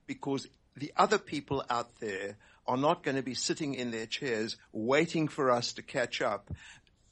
because 0.08 0.48
the 0.76 0.92
other 0.96 1.18
people 1.18 1.64
out 1.70 2.00
there 2.00 2.38
are 2.68 2.78
not 2.78 3.04
going 3.04 3.16
to 3.16 3.24
be 3.24 3.34
sitting 3.34 3.74
in 3.74 3.92
their 3.92 4.06
chairs 4.06 4.58
waiting 4.72 5.28
for 5.28 5.52
us 5.52 5.74
to 5.74 5.82
catch 5.82 6.22
up 6.22 6.52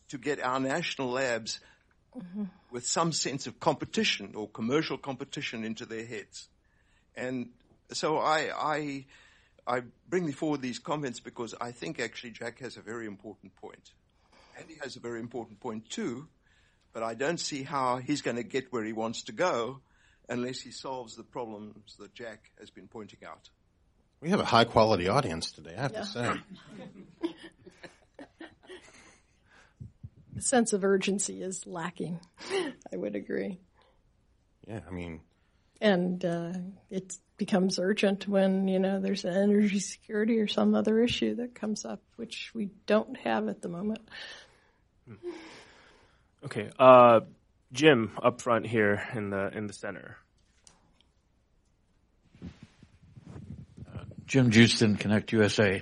to 0.09 0.17
get 0.17 0.41
our 0.41 0.59
national 0.59 1.09
labs 1.09 1.59
mm-hmm. 2.17 2.45
with 2.71 2.85
some 2.85 3.11
sense 3.11 3.47
of 3.47 3.59
competition 3.59 4.33
or 4.35 4.47
commercial 4.47 4.97
competition 4.97 5.63
into 5.63 5.85
their 5.85 6.05
heads. 6.05 6.47
And 7.15 7.49
so 7.91 8.17
I, 8.17 8.49
I, 8.55 9.05
I 9.67 9.81
bring 10.07 10.31
forward 10.31 10.61
these 10.61 10.79
comments 10.79 11.19
because 11.19 11.55
I 11.59 11.71
think 11.71 11.99
actually 11.99 12.31
Jack 12.31 12.59
has 12.59 12.77
a 12.77 12.81
very 12.81 13.05
important 13.05 13.55
point. 13.55 13.91
Andy 14.59 14.75
has 14.81 14.95
a 14.95 14.99
very 14.99 15.19
important 15.19 15.59
point 15.59 15.89
too, 15.89 16.27
but 16.93 17.03
I 17.03 17.13
don't 17.13 17.39
see 17.39 17.63
how 17.63 17.97
he's 17.97 18.21
going 18.21 18.37
to 18.37 18.43
get 18.43 18.71
where 18.71 18.83
he 18.83 18.93
wants 18.93 19.23
to 19.23 19.31
go 19.31 19.81
unless 20.27 20.61
he 20.61 20.71
solves 20.71 21.15
the 21.15 21.23
problems 21.23 21.95
that 21.97 22.13
Jack 22.13 22.51
has 22.59 22.69
been 22.69 22.87
pointing 22.87 23.19
out. 23.25 23.49
We 24.21 24.29
have 24.31 24.39
a 24.39 24.45
high 24.45 24.65
quality 24.65 25.07
audience 25.07 25.51
today, 25.51 25.75
I 25.77 25.81
have 25.81 25.93
yeah. 25.93 25.99
to 25.99 26.05
say. 26.05 26.33
the 30.35 30.41
sense 30.41 30.73
of 30.73 30.83
urgency 30.83 31.41
is 31.41 31.65
lacking. 31.65 32.19
I 32.93 32.97
would 32.97 33.15
agree. 33.15 33.59
Yeah, 34.67 34.81
I 34.87 34.91
mean, 34.91 35.21
and 35.81 36.23
uh, 36.25 36.53
it 36.89 37.13
becomes 37.37 37.79
urgent 37.79 38.27
when 38.27 38.67
you 38.67 38.79
know 38.79 38.99
there's 38.99 39.23
an 39.23 39.35
energy 39.35 39.79
security 39.79 40.39
or 40.39 40.47
some 40.47 40.75
other 40.75 40.99
issue 40.99 41.35
that 41.35 41.55
comes 41.55 41.85
up, 41.85 42.01
which 42.17 42.51
we 42.53 42.69
don't 42.85 43.15
have 43.17 43.47
at 43.47 43.61
the 43.61 43.69
moment. 43.69 43.99
Okay, 46.45 46.69
uh, 46.77 47.21
Jim, 47.71 48.11
up 48.21 48.41
front 48.41 48.67
here 48.67 49.01
in 49.13 49.29
the 49.29 49.49
in 49.57 49.67
the 49.67 49.73
center. 49.73 50.17
Jim 54.29 54.51
Justin, 54.51 54.95
Connect 54.95 55.31
USA. 55.33 55.81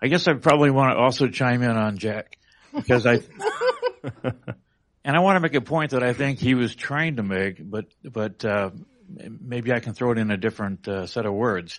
I 0.00 0.08
guess 0.08 0.26
I 0.26 0.32
probably 0.32 0.70
want 0.70 0.96
to 0.96 0.96
also 0.96 1.28
chime 1.28 1.62
in 1.62 1.70
on 1.70 1.98
Jack 1.98 2.38
because 2.74 3.06
I, 3.06 3.20
and 5.04 5.16
I 5.16 5.20
want 5.20 5.36
to 5.36 5.40
make 5.40 5.54
a 5.54 5.60
point 5.60 5.90
that 5.90 6.02
I 6.02 6.14
think 6.14 6.38
he 6.38 6.54
was 6.54 6.74
trying 6.74 7.16
to 7.16 7.22
make, 7.22 7.58
but, 7.60 7.86
but, 8.02 8.42
uh, 8.44 8.70
maybe 9.06 9.70
I 9.70 9.80
can 9.80 9.92
throw 9.92 10.12
it 10.12 10.18
in 10.18 10.30
a 10.30 10.38
different 10.38 10.88
uh, 10.88 11.06
set 11.06 11.26
of 11.26 11.34
words. 11.34 11.78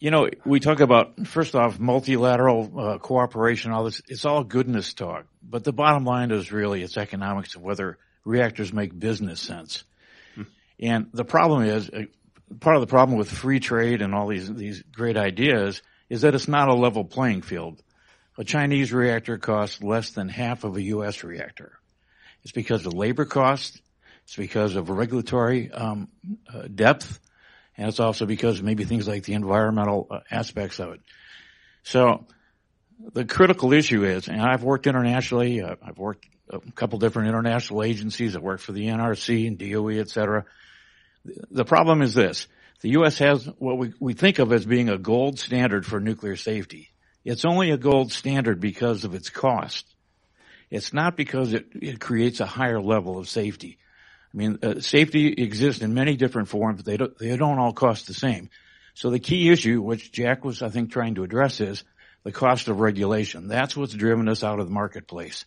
You 0.00 0.10
know, 0.10 0.30
we 0.46 0.58
talk 0.58 0.80
about, 0.80 1.26
first 1.26 1.54
off, 1.54 1.78
multilateral 1.78 2.80
uh, 2.80 2.98
cooperation, 2.98 3.72
all 3.72 3.84
this, 3.84 4.00
it's 4.08 4.24
all 4.24 4.42
goodness 4.42 4.94
talk. 4.94 5.26
But 5.42 5.64
the 5.64 5.72
bottom 5.72 6.04
line 6.04 6.30
is 6.30 6.50
really 6.50 6.82
it's 6.82 6.96
economics 6.96 7.56
of 7.56 7.62
whether 7.62 7.98
reactors 8.24 8.72
make 8.72 8.98
business 8.98 9.40
sense. 9.40 9.84
Hmm. 10.34 10.42
And 10.80 11.06
the 11.12 11.24
problem 11.26 11.64
is, 11.64 11.90
uh, 11.90 12.04
part 12.60 12.76
of 12.76 12.80
the 12.80 12.86
problem 12.86 13.18
with 13.18 13.30
free 13.30 13.60
trade 13.60 14.02
and 14.02 14.14
all 14.14 14.28
these, 14.28 14.52
these 14.52 14.82
great 14.92 15.16
ideas 15.16 15.82
is 16.08 16.22
that 16.22 16.34
it's 16.34 16.48
not 16.48 16.68
a 16.68 16.74
level 16.74 17.04
playing 17.04 17.42
field. 17.42 17.82
A 18.36 18.44
Chinese 18.44 18.92
reactor 18.92 19.38
costs 19.38 19.82
less 19.82 20.10
than 20.10 20.28
half 20.28 20.64
of 20.64 20.76
a 20.76 20.82
U.S. 20.82 21.22
reactor. 21.22 21.78
It's 22.42 22.52
because 22.52 22.84
of 22.84 22.92
labor 22.92 23.24
costs. 23.24 23.80
It's 24.24 24.36
because 24.36 24.76
of 24.76 24.90
regulatory 24.90 25.70
um, 25.70 26.08
uh, 26.52 26.62
depth, 26.62 27.20
and 27.76 27.88
it's 27.88 28.00
also 28.00 28.26
because 28.26 28.62
maybe 28.62 28.84
things 28.84 29.06
like 29.06 29.24
the 29.24 29.34
environmental 29.34 30.06
uh, 30.10 30.20
aspects 30.30 30.78
of 30.80 30.94
it. 30.94 31.00
So 31.82 32.24
the 33.12 33.24
critical 33.24 33.72
issue 33.72 34.04
is, 34.04 34.28
and 34.28 34.40
I've 34.40 34.62
worked 34.62 34.86
internationally. 34.86 35.60
Uh, 35.60 35.76
I've 35.82 35.98
worked 35.98 36.26
a 36.48 36.60
couple 36.72 36.98
different 36.98 37.28
international 37.28 37.82
agencies. 37.82 38.34
I've 38.34 38.42
worked 38.42 38.62
for 38.62 38.72
the 38.72 38.86
NRC 38.86 39.46
and 39.46 39.58
DOE, 39.58 40.00
et 40.00 40.08
cetera. 40.08 40.44
The 41.24 41.64
problem 41.64 42.02
is 42.02 42.14
this. 42.14 42.46
The 42.80 42.90
U.S. 42.90 43.18
has 43.18 43.46
what 43.58 43.78
we, 43.78 43.94
we 43.98 44.12
think 44.12 44.38
of 44.38 44.52
as 44.52 44.66
being 44.66 44.90
a 44.90 44.98
gold 44.98 45.38
standard 45.38 45.86
for 45.86 46.00
nuclear 46.00 46.36
safety. 46.36 46.90
It's 47.24 47.46
only 47.46 47.70
a 47.70 47.78
gold 47.78 48.12
standard 48.12 48.60
because 48.60 49.04
of 49.04 49.14
its 49.14 49.30
cost. 49.30 49.86
It's 50.70 50.92
not 50.92 51.16
because 51.16 51.54
it, 51.54 51.66
it 51.74 52.00
creates 52.00 52.40
a 52.40 52.46
higher 52.46 52.80
level 52.80 53.18
of 53.18 53.28
safety. 53.28 53.78
I 54.34 54.36
mean, 54.36 54.58
uh, 54.62 54.80
safety 54.80 55.28
exists 55.28 55.82
in 55.82 55.94
many 55.94 56.16
different 56.16 56.48
forms. 56.48 56.82
They 56.82 56.96
don't, 56.96 57.16
they 57.18 57.36
don't 57.36 57.58
all 57.58 57.72
cost 57.72 58.06
the 58.06 58.14
same. 58.14 58.50
So 58.94 59.10
the 59.10 59.18
key 59.18 59.50
issue, 59.50 59.80
which 59.80 60.12
Jack 60.12 60.44
was, 60.44 60.62
I 60.62 60.68
think, 60.68 60.92
trying 60.92 61.14
to 61.14 61.24
address 61.24 61.60
is 61.60 61.84
the 62.24 62.32
cost 62.32 62.68
of 62.68 62.80
regulation. 62.80 63.48
That's 63.48 63.76
what's 63.76 63.94
driven 63.94 64.28
us 64.28 64.42
out 64.42 64.58
of 64.58 64.66
the 64.66 64.72
marketplace. 64.72 65.44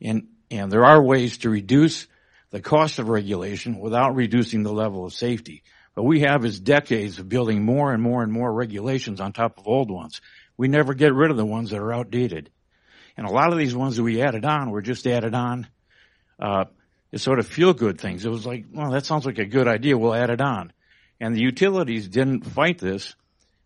And, 0.00 0.28
and 0.50 0.70
there 0.70 0.84
are 0.84 1.02
ways 1.02 1.38
to 1.38 1.50
reduce 1.50 2.06
the 2.50 2.60
cost 2.60 2.98
of 2.98 3.08
regulation 3.08 3.78
without 3.78 4.14
reducing 4.14 4.62
the 4.62 4.72
level 4.72 5.04
of 5.04 5.12
safety. 5.12 5.62
What 5.94 6.06
we 6.06 6.20
have 6.20 6.44
is 6.44 6.60
decades 6.60 7.18
of 7.18 7.28
building 7.28 7.64
more 7.64 7.92
and 7.92 8.02
more 8.02 8.22
and 8.22 8.30
more 8.32 8.52
regulations 8.52 9.20
on 9.20 9.32
top 9.32 9.58
of 9.58 9.66
old 9.66 9.90
ones. 9.90 10.20
We 10.56 10.68
never 10.68 10.94
get 10.94 11.14
rid 11.14 11.30
of 11.30 11.36
the 11.36 11.46
ones 11.46 11.70
that 11.70 11.80
are 11.80 11.92
outdated. 11.92 12.50
And 13.16 13.26
a 13.26 13.32
lot 13.32 13.52
of 13.52 13.58
these 13.58 13.74
ones 13.74 13.96
that 13.96 14.02
we 14.02 14.20
added 14.20 14.44
on 14.44 14.70
were 14.70 14.82
just 14.82 15.06
added 15.06 15.34
on, 15.34 15.66
uh, 16.38 16.66
as 17.12 17.22
sort 17.22 17.38
of 17.38 17.46
feel 17.46 17.72
good 17.72 17.98
things. 17.98 18.26
It 18.26 18.30
was 18.30 18.44
like, 18.44 18.66
well, 18.70 18.90
that 18.90 19.06
sounds 19.06 19.24
like 19.24 19.38
a 19.38 19.46
good 19.46 19.68
idea. 19.68 19.96
We'll 19.96 20.14
add 20.14 20.30
it 20.30 20.40
on. 20.40 20.72
And 21.18 21.34
the 21.34 21.40
utilities 21.40 22.08
didn't 22.08 22.42
fight 22.42 22.78
this 22.78 23.14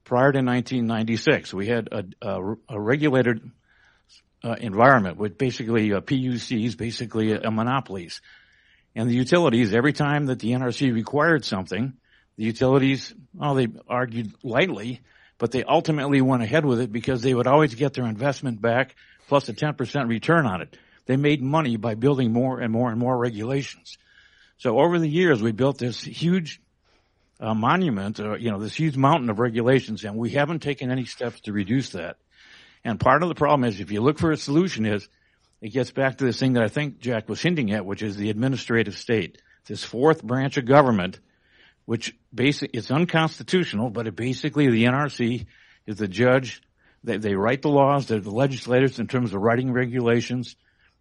prior 0.05 0.31
to 0.33 0.39
1996. 0.39 1.53
We 1.53 1.67
had 1.67 1.89
a, 1.91 2.05
a, 2.23 2.55
a 2.69 2.81
regulated 2.81 3.51
uh, 4.45 4.55
environment 4.61 5.17
with 5.17 5.37
basically 5.37 5.93
uh, 5.93 6.01
PUCs, 6.01 6.77
basically 6.77 7.35
uh, 7.35 7.51
monopolies. 7.51 8.21
And 8.95 9.09
the 9.09 9.15
utilities, 9.15 9.73
every 9.73 9.93
time 9.93 10.27
that 10.27 10.41
the 10.41 10.51
NRC 10.51 10.93
required 10.93 11.45
something, 11.45 11.95
the 12.37 12.45
utilities, 12.45 13.15
well, 13.35 13.55
they 13.55 13.69
argued 13.89 14.33
lightly, 14.43 15.01
but 15.39 15.53
they 15.53 15.63
ultimately 15.63 16.21
went 16.21 16.43
ahead 16.43 16.65
with 16.65 16.81
it 16.81 16.93
because 16.93 17.23
they 17.23 17.35
would 17.35 17.47
always 17.47 17.75
get 17.75 17.95
their 17.95 18.07
investment 18.07 18.61
back 18.61 18.97
plus 19.29 19.49
a 19.49 19.55
10% 19.55 20.09
return 20.09 20.47
on 20.47 20.61
it. 20.61 20.77
They 21.07 21.17
made 21.17 21.43
money 21.43 21.77
by 21.77 21.95
building 21.95 22.33
more 22.33 22.61
and 22.61 22.73
more 22.73 22.91
and 22.91 22.99
more 22.99 23.17
regulations. 23.17 23.97
So 24.59 24.79
over 24.79 24.99
the 24.99 25.09
years, 25.09 25.41
we 25.41 25.53
built 25.53 25.79
this 25.79 26.03
huge 26.03 26.61
uh, 27.41 27.55
monument, 27.55 28.21
uh, 28.21 28.37
you 28.37 28.51
know, 28.51 28.59
this 28.59 28.75
huge 28.75 28.97
mountain 28.97 29.31
of 29.31 29.39
regulations, 29.39 30.05
and 30.05 30.17
we 30.17 30.31
haven't 30.31 30.61
taken 30.61 30.91
any 30.91 31.07
steps 31.07 31.41
to 31.43 31.53
reduce 31.53 31.91
that. 31.91 32.17
And 32.85 33.01
part 33.01 33.23
of 33.23 33.29
the 33.29 33.35
problem 33.35 33.69
is, 33.69 33.81
if 33.81 33.91
you 33.91 34.01
look 34.01 34.19
for 34.19 34.31
a 34.31 34.37
solution, 34.37 34.85
is 34.85 35.09
it 35.61 35.71
gets 35.71 35.91
back 35.91 36.19
to 36.19 36.25
this 36.25 36.39
thing 36.39 36.55
that 36.55 36.63
I 36.63 36.69
think 36.69 37.01
Jack 37.01 37.29
was 37.29 37.41
hinting 37.41 37.73
at, 37.73 37.85
which 37.85 38.03
is 38.03 38.17
the 38.17 38.31
administrative 38.31 38.97
state. 38.97 39.43
This 39.67 39.85
fourth 39.85 40.23
branch 40.23 40.57
of 40.57 40.65
government, 40.65 41.21
which 41.85 42.17
basically, 42.35 42.79
it's 42.79 42.91
unconstitutional, 42.91 43.91
but 43.91 44.07
it 44.07 44.17
basically, 44.17 44.71
the 44.71 44.85
NRC 44.85 45.47
is 45.87 45.97
the 45.97 46.09
judge. 46.09 46.63
They, 47.05 47.19
they 47.19 47.35
write 47.35 47.63
the 47.63 47.69
laws. 47.69 48.07
They're 48.07 48.21
the 48.21 48.31
legislators 48.31 48.99
in 48.99 49.07
terms 49.07 49.35
of 49.35 49.43
writing 49.43 49.73
regulations. 49.73 50.57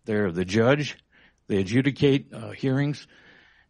They're 0.05 0.31
the 0.31 0.45
judge. 0.45 0.97
They 1.47 1.57
adjudicate 1.57 2.33
uh, 2.33 2.51
hearings. 2.51 3.07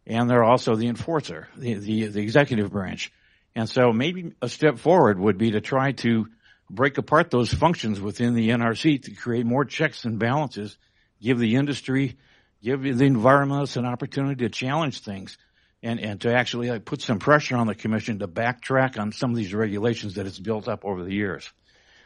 And 0.08 0.30
they're 0.30 0.44
also 0.44 0.76
the 0.76 0.88
enforcer, 0.88 1.48
the, 1.56 1.76
the, 1.76 2.08
the 2.08 2.22
executive 2.22 2.72
branch. 2.72 3.12
And 3.56 3.70
so 3.70 3.94
maybe 3.94 4.34
a 4.42 4.50
step 4.50 4.80
forward 4.80 5.20
would 5.20 5.38
be 5.38 5.52
to 5.52 5.62
try 5.62 5.92
to 5.92 6.28
break 6.70 6.98
apart 6.98 7.32
those 7.32 7.54
functions 7.54 8.00
within 8.00 8.34
the 8.34 8.50
NRC 8.50 9.04
to 9.04 9.12
create 9.12 9.46
more 9.46 9.66
checks 9.66 10.06
and 10.06 10.20
balances, 10.20 10.78
give 11.22 11.40
the 11.40 11.56
industry, 11.56 12.18
give 12.64 12.84
the 12.84 13.10
environmentalists 13.10 13.78
an 13.78 13.86
opportunity 13.86 14.44
to 14.44 14.50
challenge 14.50 15.02
things 15.02 15.38
and, 15.82 16.00
and 16.00 16.22
to 16.22 16.34
actually 16.34 16.70
like, 16.70 16.86
put 16.86 17.02
some 17.02 17.20
pressure 17.20 17.56
on 17.56 17.68
the 17.68 17.76
commission 17.76 18.20
to 18.20 18.28
backtrack 18.28 19.00
on 19.00 19.12
some 19.12 19.32
of 19.32 19.38
these 19.38 19.54
regulations 19.54 20.16
that 20.16 20.28
it's 20.28 20.40
built 20.40 20.68
up 20.68 20.86
over 20.86 21.04
the 21.04 21.14
years. 21.14 21.50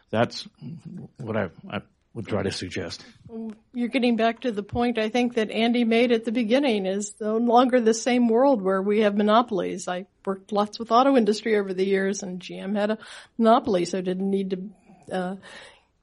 That's 0.10 0.48
what 1.18 1.35
I, 1.35 1.49
I 1.69 1.81
would 2.14 2.27
try 2.27 2.44
to 2.44 2.52
suggest. 2.52 3.03
You're 3.73 3.88
getting 3.88 4.15
back 4.15 4.41
to 4.41 4.52
the 4.52 4.61
point 4.61 4.99
I 4.99 5.10
think 5.10 5.34
that 5.35 5.49
Andy 5.49 5.84
made 5.84 6.11
at 6.11 6.26
the 6.26 6.31
beginning 6.31 6.85
is 6.85 7.14
no 7.19 7.38
longer 7.38 7.81
the 7.81 7.94
same 7.94 8.30
world 8.30 8.61
where 8.61 8.81
we 8.81 9.02
have 9.02 9.15
monopolies. 9.15 9.88
I 9.88 10.06
worked 10.26 10.52
lots 10.52 10.77
with 10.77 10.91
auto 10.91 11.18
industry 11.18 11.57
over 11.57 11.73
the 11.73 11.85
years 11.85 12.22
and 12.22 12.40
GM 12.40 12.76
had 12.76 12.91
a 12.91 12.98
monopoly 13.38 13.85
so 13.85 13.99
didn't 14.02 14.30
need 14.30 14.49
to 14.52 15.15
uh, 15.15 15.35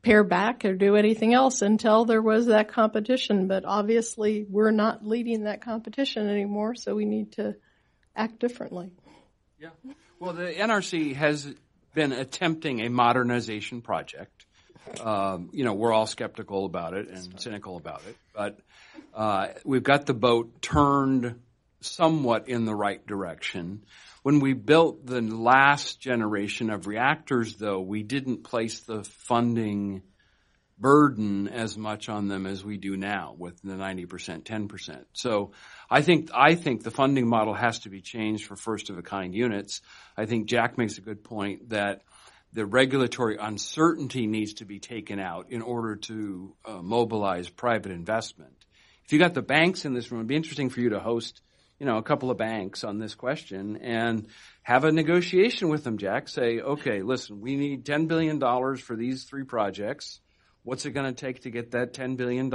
pare 0.03 0.25
back 0.25 0.65
or 0.65 0.75
do 0.75 0.97
anything 0.97 1.33
else 1.33 1.63
until 1.63 2.05
there 2.05 2.23
was 2.23 2.47
that 2.47 2.73
competition. 2.73 3.47
But 3.47 3.65
obviously 3.65 4.45
we're 4.49 4.73
not 4.73 5.07
leading 5.07 5.45
that 5.45 5.63
competition 5.63 6.29
anymore 6.29 6.75
so 6.75 6.95
we 6.97 7.05
need 7.05 7.33
to 7.33 7.55
act 8.17 8.41
differently. 8.41 8.91
Yeah. 9.61 9.71
Well, 10.19 10.33
the 10.33 10.53
NRC 10.53 11.15
has 11.15 11.55
been 11.95 12.13
attempting 12.13 12.81
a 12.81 12.91
modernization 12.91 13.81
project 13.81 14.40
um, 15.01 15.51
you 15.53 15.65
know, 15.65 15.75
we're 15.75 15.93
all 15.93 16.07
skeptical 16.07 16.65
about 16.65 16.95
it 16.95 17.09
and 17.09 17.41
cynical 17.41 17.77
about 17.77 18.03
it, 18.09 18.17
but 18.35 18.59
uh, 19.15 19.49
we've 19.65 19.83
got 19.83 20.07
the 20.07 20.15
boat 20.15 20.61
turned 20.63 21.41
somewhat 21.81 22.49
in 22.49 22.65
the 22.65 22.75
right 22.75 23.05
direction. 23.07 23.85
When 24.23 24.41
we 24.41 24.53
built 24.53 25.07
the 25.07 25.21
last 25.23 26.01
generation 26.01 26.71
of 26.71 26.87
reactors, 26.87 27.57
though, 27.57 27.81
we 27.81 28.03
didn't 28.03 28.45
place 28.45 28.81
the 28.81 29.03
funding 29.03 30.03
burden 30.79 31.47
as 31.49 31.77
much 31.77 32.09
on 32.09 32.29
them 32.29 32.47
as 32.47 32.65
we 32.65 32.79
do 32.79 32.97
now 32.97 33.35
with 33.39 33.61
the 33.63 33.75
90%, 33.75 34.43
10%. 34.43 35.05
So 35.13 35.53
I 35.91 36.01
think, 36.01 36.31
I 36.35 36.55
think 36.55 36.83
the 36.83 36.91
funding 36.91 37.29
model 37.29 37.53
has 37.55 37.81
to 37.81 37.91
be 37.91 38.01
changed 38.01 38.47
for 38.47 38.57
first 38.57 38.89
of 38.89 38.97
a 38.97 39.03
kind 39.03 39.35
units. 39.35 39.83
I 40.17 40.25
think 40.25 40.49
Jack 40.49 40.79
makes 40.79 40.97
a 40.97 41.03
good 41.03 41.23
point 41.23 41.69
that 41.71 42.03
the 42.53 42.67
regulatory 42.67 43.37
uncertainty 43.41 44.27
needs 44.27 44.55
to 44.55 44.65
be 44.65 44.81
taken 44.81 45.21
out 45.21 45.51
in 45.51 45.63
order 45.63 45.97
to 45.97 46.55
uh, 46.65 46.83
mobilize 46.83 47.49
private 47.49 47.93
investment. 47.93 48.55
If 49.05 49.13
you 49.13 49.19
got 49.19 49.35
the 49.35 49.43
banks 49.43 49.85
in 49.85 49.95
this 49.95 50.11
room, 50.11 50.21
it'd 50.21 50.29
be 50.29 50.37
interesting 50.37 50.71
for 50.71 50.81
you 50.81 50.91
to 50.91 51.01
host, 51.01 51.41
you 51.79 51.87
know, 51.87 51.99
a 51.99 52.03
couple 52.03 52.31
of 52.31 52.39
banks 52.39 52.85
on 52.85 52.99
this 52.99 53.15
question 53.15 53.77
and 53.77 54.27
have 54.63 54.85
a 54.85 54.93
negotiation 54.93 55.69
with 55.69 55.85
them, 55.85 55.99
Jack. 55.99 56.29
Say, 56.29 56.61
okay, 56.61 57.03
listen, 57.03 57.41
we 57.41 57.57
need 57.57 57.85
$10 57.85 58.09
billion 58.09 58.41
for 58.77 58.97
these 58.97 59.25
three 59.25 59.45
projects. 59.45 60.21
What's 60.63 60.87
it 60.87 60.91
going 60.91 61.13
to 61.13 61.19
take 61.19 61.43
to 61.43 61.51
get 61.51 61.73
that 61.73 61.95
$10 61.95 62.17
billion? 62.17 62.51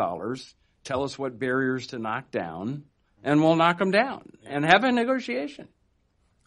Tell 0.83 1.03
us 1.03 1.17
what 1.17 1.39
barriers 1.39 1.87
to 1.87 1.99
knock 1.99 2.31
down 2.31 2.83
and 3.23 3.41
we'll 3.41 3.55
knock 3.55 3.79
them 3.79 3.91
down 3.91 4.31
and 4.45 4.63
have 4.63 4.83
a 4.83 4.91
negotiation. 4.91 5.67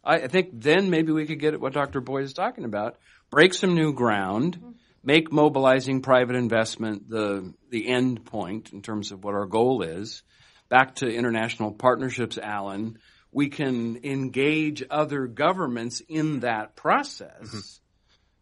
I 0.05 0.29
think 0.29 0.51
then 0.55 0.91
maybe 0.91 1.13
we 1.13 1.27
could 1.27 1.41
get 1.41 1.55
at 1.55 1.61
what 1.61 1.75
Dr. 1.75 2.01
Boyd 2.01 2.25
is 2.25 2.33
talking 2.33 2.65
about, 2.65 2.97
break 3.31 3.55
some 3.55 3.75
new 3.75 3.93
ground, 3.93 4.59
make 5.03 5.33
mobilizing 5.33 6.03
private 6.03 6.37
investment 6.37 7.09
the 7.09 7.53
the 7.71 7.89
end 7.89 8.25
point 8.25 8.73
in 8.73 8.83
terms 8.83 9.13
of 9.13 9.25
what 9.25 9.35
our 9.35 9.47
goal 9.47 9.83
is. 9.83 10.23
Back 10.69 10.97
to 10.97 11.11
international 11.11 11.73
partnerships, 11.73 12.37
Alan, 12.37 12.99
we 13.33 13.49
can 13.49 14.01
engage 14.05 14.85
other 14.91 15.27
governments 15.27 16.03
in 16.09 16.41
that 16.41 16.77
process 16.77 17.43
mm-hmm. 17.43 17.59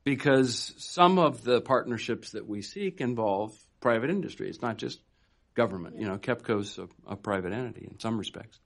because 0.04 0.74
some 0.78 1.18
of 1.18 1.44
the 1.44 1.60
partnerships 1.60 2.32
that 2.32 2.46
we 2.46 2.62
seek 2.62 3.00
involve 3.00 3.56
private 3.80 4.10
industry. 4.10 4.48
It's 4.48 4.62
not 4.62 4.76
just 4.76 5.00
government. 5.54 5.98
You 5.98 6.06
know, 6.06 6.18
KEPCO's 6.18 6.78
a, 6.78 6.88
a 7.06 7.16
private 7.16 7.52
entity 7.52 7.86
in 7.90 7.98
some 8.00 8.18
respects. 8.18 8.58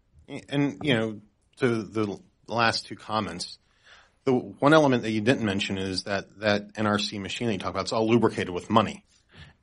And 0.49 0.79
you 0.83 0.97
know, 0.97 1.21
to 1.59 1.83
the 1.83 2.19
last 2.47 2.87
two 2.87 2.97
comments, 2.97 3.59
the 4.25 4.33
one 4.33 4.75
element 4.75 5.03
that 5.03 5.11
you 5.11 5.21
didn't 5.21 5.45
mention 5.45 5.79
is 5.79 6.05
that 6.05 6.39
that 6.41 6.75
NRC 6.75 7.21
machine 7.21 7.49
that 7.49 7.55
you 7.55 7.59
talk 7.59 7.71
about, 7.71 7.83
it's 7.83 7.93
all 7.93 8.09
lubricated 8.09 8.51
with 8.51 8.69
money. 8.69 9.05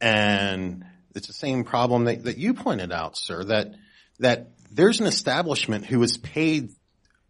And 0.01 0.85
it's 1.15 1.27
the 1.27 1.33
same 1.33 1.63
problem 1.63 2.05
that, 2.05 2.23
that 2.23 2.37
you 2.37 2.53
pointed 2.53 2.91
out, 2.91 3.17
sir, 3.17 3.43
that 3.45 3.73
that 4.19 4.51
there's 4.71 4.99
an 4.99 5.07
establishment 5.07 5.85
who 5.85 6.01
is 6.03 6.17
paid 6.17 6.69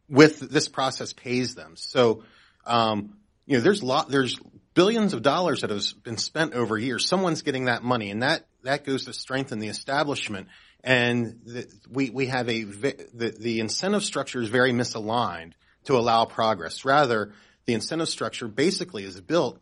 with 0.10 0.40
this 0.40 0.68
process 0.68 1.14
pays 1.14 1.56
them. 1.56 1.76
So 1.76 2.24
um, 2.66 3.18
you 3.46 3.58
know, 3.58 3.64
there's 3.64 3.84
lot 3.84 4.10
there's 4.10 4.38
billions 4.74 5.14
of 5.14 5.22
dollars 5.22 5.62
that 5.62 5.70
has 5.70 5.94
been 5.94 6.18
spent 6.18 6.54
over 6.54 6.78
years. 6.78 7.08
Someone's 7.08 7.42
getting 7.42 7.66
that 7.66 7.84
money, 7.84 8.12
and 8.12 8.24
that 8.24 8.46
that 8.64 8.86
goes 8.86 9.06
to 9.06 9.14
strengthen 9.14 9.60
the 9.60 9.68
establishment. 9.68 10.48
And 10.84 11.42
the, 11.46 11.68
we 11.90 12.10
we 12.10 12.28
have 12.28 12.50
a 12.50 12.64
the, 12.64 13.36
the 13.38 13.60
incentive 13.60 14.04
structure 14.04 14.42
is 14.42 14.50
very 14.50 14.72
misaligned 14.72 15.54
to 15.88 15.98
allow 15.98 16.26
progress. 16.26 16.86
Rather, 16.86 17.34
the 17.66 17.74
incentive 17.74 18.10
structure 18.10 18.48
basically 18.48 19.04
is 19.04 19.20
built 19.20 19.60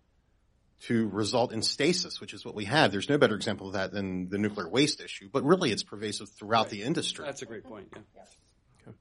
to 0.82 1.08
result 1.10 1.54
in 1.54 1.62
stasis, 1.62 2.20
which 2.20 2.34
is 2.34 2.44
what 2.44 2.54
we 2.54 2.66
have. 2.66 2.92
There's 2.92 3.10
no 3.10 3.18
better 3.18 3.36
example 3.36 3.68
of 3.68 3.74
that 3.74 3.92
than 3.92 4.30
the 4.30 4.38
nuclear 4.38 4.68
waste 4.68 5.02
issue, 5.02 5.30
but 5.32 5.44
really 5.44 5.72
it's 5.72 5.84
pervasive 5.84 6.30
throughout 6.30 6.66
right. 6.66 6.70
the 6.72 6.84
industry. 6.84 7.26
That's 7.26 7.42
a 7.42 7.46
great 7.46 7.64
point. 7.64 7.94
Yeah. 7.96 8.22
Okay. 8.88 8.98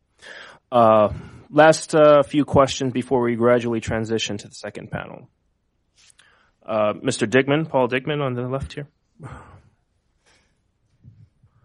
Uh, 0.71 1.13
last 1.51 1.95
uh, 1.95 2.23
few 2.23 2.45
questions 2.45 2.93
before 2.93 3.23
we 3.23 3.35
gradually 3.37 3.81
transition 3.81 4.39
to 4.39 4.49
the 4.49 4.55
second 4.55 4.91
panel. 4.91 5.29
Uh, 6.65 6.95
Mr. 6.95 7.29
Dickman, 7.29 7.69
Paul 7.69 7.89
Dickman 7.89 8.23
on 8.23 8.35
the 8.35 8.43
left 8.43 8.73
here. 8.73 8.89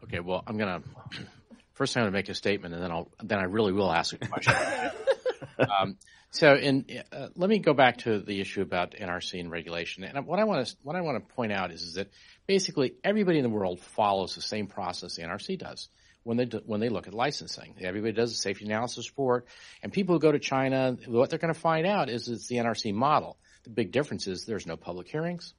Okay, 0.03 0.19
well, 0.19 0.43
I'm 0.47 0.57
gonna 0.57 0.81
first 1.73 1.95
I'm 1.95 2.01
gonna 2.01 2.11
make 2.11 2.29
a 2.29 2.33
statement, 2.33 2.73
and 2.73 2.83
then 2.83 2.91
I'll 2.91 3.09
then 3.23 3.39
I 3.39 3.43
really 3.43 3.71
will 3.71 3.91
ask 3.91 4.13
a 4.13 4.17
question. 4.17 4.53
um, 5.59 5.97
so, 6.31 6.53
in, 6.53 6.85
uh, 7.11 7.29
let 7.35 7.49
me 7.49 7.59
go 7.59 7.73
back 7.73 7.97
to 7.99 8.19
the 8.19 8.39
issue 8.39 8.61
about 8.61 8.91
NRC 8.91 9.39
and 9.39 9.49
regulation. 9.49 10.03
And 10.03 10.25
what 10.27 10.39
I 10.39 10.43
want 10.43 10.67
to 10.67 10.75
what 10.83 10.95
I 10.95 11.01
want 11.01 11.27
to 11.27 11.35
point 11.35 11.51
out 11.51 11.71
is, 11.71 11.81
is 11.81 11.93
that 11.95 12.09
basically 12.45 12.93
everybody 13.03 13.39
in 13.39 13.43
the 13.43 13.49
world 13.49 13.79
follows 13.79 14.35
the 14.35 14.41
same 14.41 14.67
process 14.67 15.15
the 15.15 15.23
NRC 15.23 15.57
does 15.57 15.89
when 16.23 16.37
they 16.37 16.45
do, 16.45 16.61
when 16.65 16.79
they 16.79 16.89
look 16.89 17.07
at 17.07 17.13
licensing. 17.13 17.75
Everybody 17.81 18.13
does 18.13 18.31
a 18.31 18.35
safety 18.35 18.65
analysis 18.65 19.09
report, 19.09 19.47
and 19.81 19.91
people 19.91 20.15
who 20.15 20.19
go 20.19 20.31
to 20.31 20.39
China, 20.39 20.97
what 21.07 21.29
they're 21.29 21.39
going 21.39 21.53
to 21.53 21.59
find 21.59 21.87
out 21.87 22.09
is 22.09 22.27
it's 22.27 22.47
the 22.47 22.57
NRC 22.57 22.93
model. 22.93 23.37
The 23.63 23.71
big 23.71 23.91
difference 23.91 24.27
is 24.27 24.45
there's 24.45 24.67
no 24.67 24.77
public 24.77 25.07
hearings. 25.07 25.53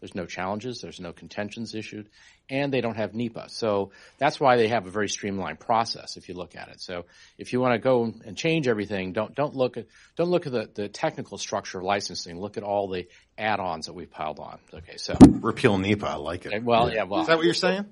There's 0.00 0.14
no 0.14 0.26
challenges. 0.26 0.80
There's 0.80 0.98
no 0.98 1.12
contentions 1.12 1.74
issued, 1.74 2.08
and 2.48 2.72
they 2.72 2.80
don't 2.80 2.96
have 2.96 3.14
NEPA. 3.14 3.50
So 3.50 3.92
that's 4.18 4.40
why 4.40 4.56
they 4.56 4.68
have 4.68 4.86
a 4.86 4.90
very 4.90 5.08
streamlined 5.08 5.60
process. 5.60 6.16
If 6.16 6.28
you 6.28 6.34
look 6.34 6.56
at 6.56 6.68
it, 6.68 6.80
so 6.80 7.04
if 7.38 7.52
you 7.52 7.60
want 7.60 7.74
to 7.74 7.78
go 7.78 8.12
and 8.24 8.36
change 8.36 8.66
everything, 8.66 9.12
don't 9.12 9.34
don't 9.34 9.54
look 9.54 9.76
at 9.76 9.86
don't 10.16 10.30
look 10.30 10.46
at 10.46 10.52
the, 10.52 10.70
the 10.72 10.88
technical 10.88 11.38
structure 11.38 11.78
of 11.78 11.84
licensing. 11.84 12.40
Look 12.40 12.56
at 12.56 12.62
all 12.62 12.88
the 12.88 13.08
add-ons 13.36 13.86
that 13.86 13.92
we've 13.92 14.10
piled 14.10 14.40
on. 14.40 14.58
Okay, 14.72 14.96
so 14.96 15.14
repeal 15.20 15.76
NEPA. 15.78 16.06
I 16.06 16.14
like 16.14 16.46
it. 16.46 16.64
Well, 16.64 16.92
yeah. 16.92 17.04
Well, 17.04 17.20
is 17.20 17.26
that 17.26 17.36
what 17.36 17.44
you're 17.44 17.54
saying? 17.54 17.84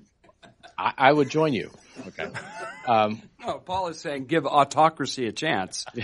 I, 0.77 0.93
I 0.97 1.13
would 1.13 1.29
join 1.29 1.53
you. 1.53 1.71
Okay. 2.07 2.29
Um, 2.87 3.21
no, 3.39 3.59
Paul 3.59 3.89
is 3.89 3.99
saying 3.99 4.25
give 4.25 4.45
autocracy 4.45 5.27
a 5.27 5.31
chance. 5.31 5.85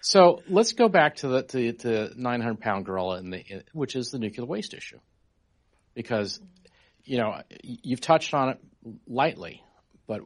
So 0.00 0.42
let's 0.48 0.72
go 0.72 0.88
back 0.88 1.16
to 1.16 1.28
the 1.28 1.42
to, 1.42 1.72
to 1.72 2.10
900 2.16 2.60
pound 2.60 2.86
gorilla, 2.86 3.18
in 3.18 3.30
the, 3.30 3.44
which 3.72 3.96
is 3.96 4.10
the 4.10 4.18
nuclear 4.18 4.46
waste 4.46 4.74
issue, 4.74 4.98
because 5.94 6.40
you 7.04 7.18
know 7.18 7.42
you've 7.62 8.00
touched 8.00 8.32
on 8.32 8.50
it 8.50 8.58
lightly, 9.06 9.62
but 10.06 10.22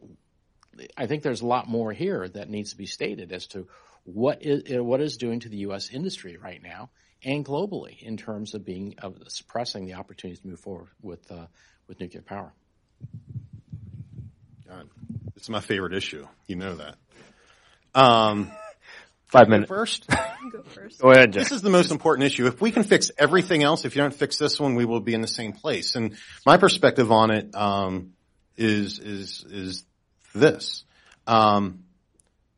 I 0.96 1.06
think 1.06 1.22
there's 1.22 1.40
a 1.40 1.46
lot 1.46 1.68
more 1.68 1.92
here 1.92 2.28
that 2.28 2.48
needs 2.48 2.70
to 2.70 2.76
be 2.76 2.86
stated 2.86 3.32
as 3.32 3.46
to 3.48 3.66
what 4.04 4.38
is 4.42 4.62
what 4.82 5.00
is 5.00 5.16
doing 5.16 5.40
to 5.40 5.48
the 5.48 5.58
U.S. 5.58 5.90
industry 5.90 6.36
right 6.36 6.62
now 6.62 6.90
and 7.24 7.44
globally 7.44 8.00
in 8.00 8.16
terms 8.16 8.54
of 8.54 8.64
being 8.64 8.94
of 8.98 9.16
suppressing 9.28 9.86
the 9.86 9.94
opportunities 9.94 10.40
to 10.40 10.48
move 10.48 10.60
forward 10.60 10.90
with 11.02 11.30
uh, 11.32 11.46
with 11.88 11.98
nuclear 11.98 12.22
power. 12.22 12.52
God, 14.68 14.88
it's 15.36 15.48
my 15.48 15.60
favorite 15.60 15.94
issue. 15.94 16.26
You 16.46 16.56
know 16.56 16.76
that. 16.76 16.96
Um, 17.94 18.50
Five 19.34 19.48
minutes. 19.48 19.68
First? 19.68 20.08
Go 20.52 20.62
first. 20.62 21.00
Go 21.00 21.10
ahead, 21.10 21.32
Jeff. 21.32 21.42
This 21.42 21.50
is 21.50 21.60
the 21.60 21.68
most 21.68 21.90
important 21.90 22.24
issue. 22.24 22.46
If 22.46 22.60
we 22.60 22.70
can 22.70 22.84
fix 22.84 23.10
everything 23.18 23.64
else, 23.64 23.84
if 23.84 23.96
you 23.96 24.02
don't 24.02 24.14
fix 24.14 24.38
this 24.38 24.60
one, 24.60 24.76
we 24.76 24.84
will 24.84 25.00
be 25.00 25.12
in 25.12 25.22
the 25.22 25.26
same 25.26 25.52
place. 25.52 25.96
And 25.96 26.16
my 26.46 26.56
perspective 26.56 27.10
on 27.10 27.32
it 27.32 27.52
um, 27.52 28.12
is 28.56 29.00
is 29.00 29.44
is 29.50 29.84
this: 30.36 30.84
um, 31.26 31.82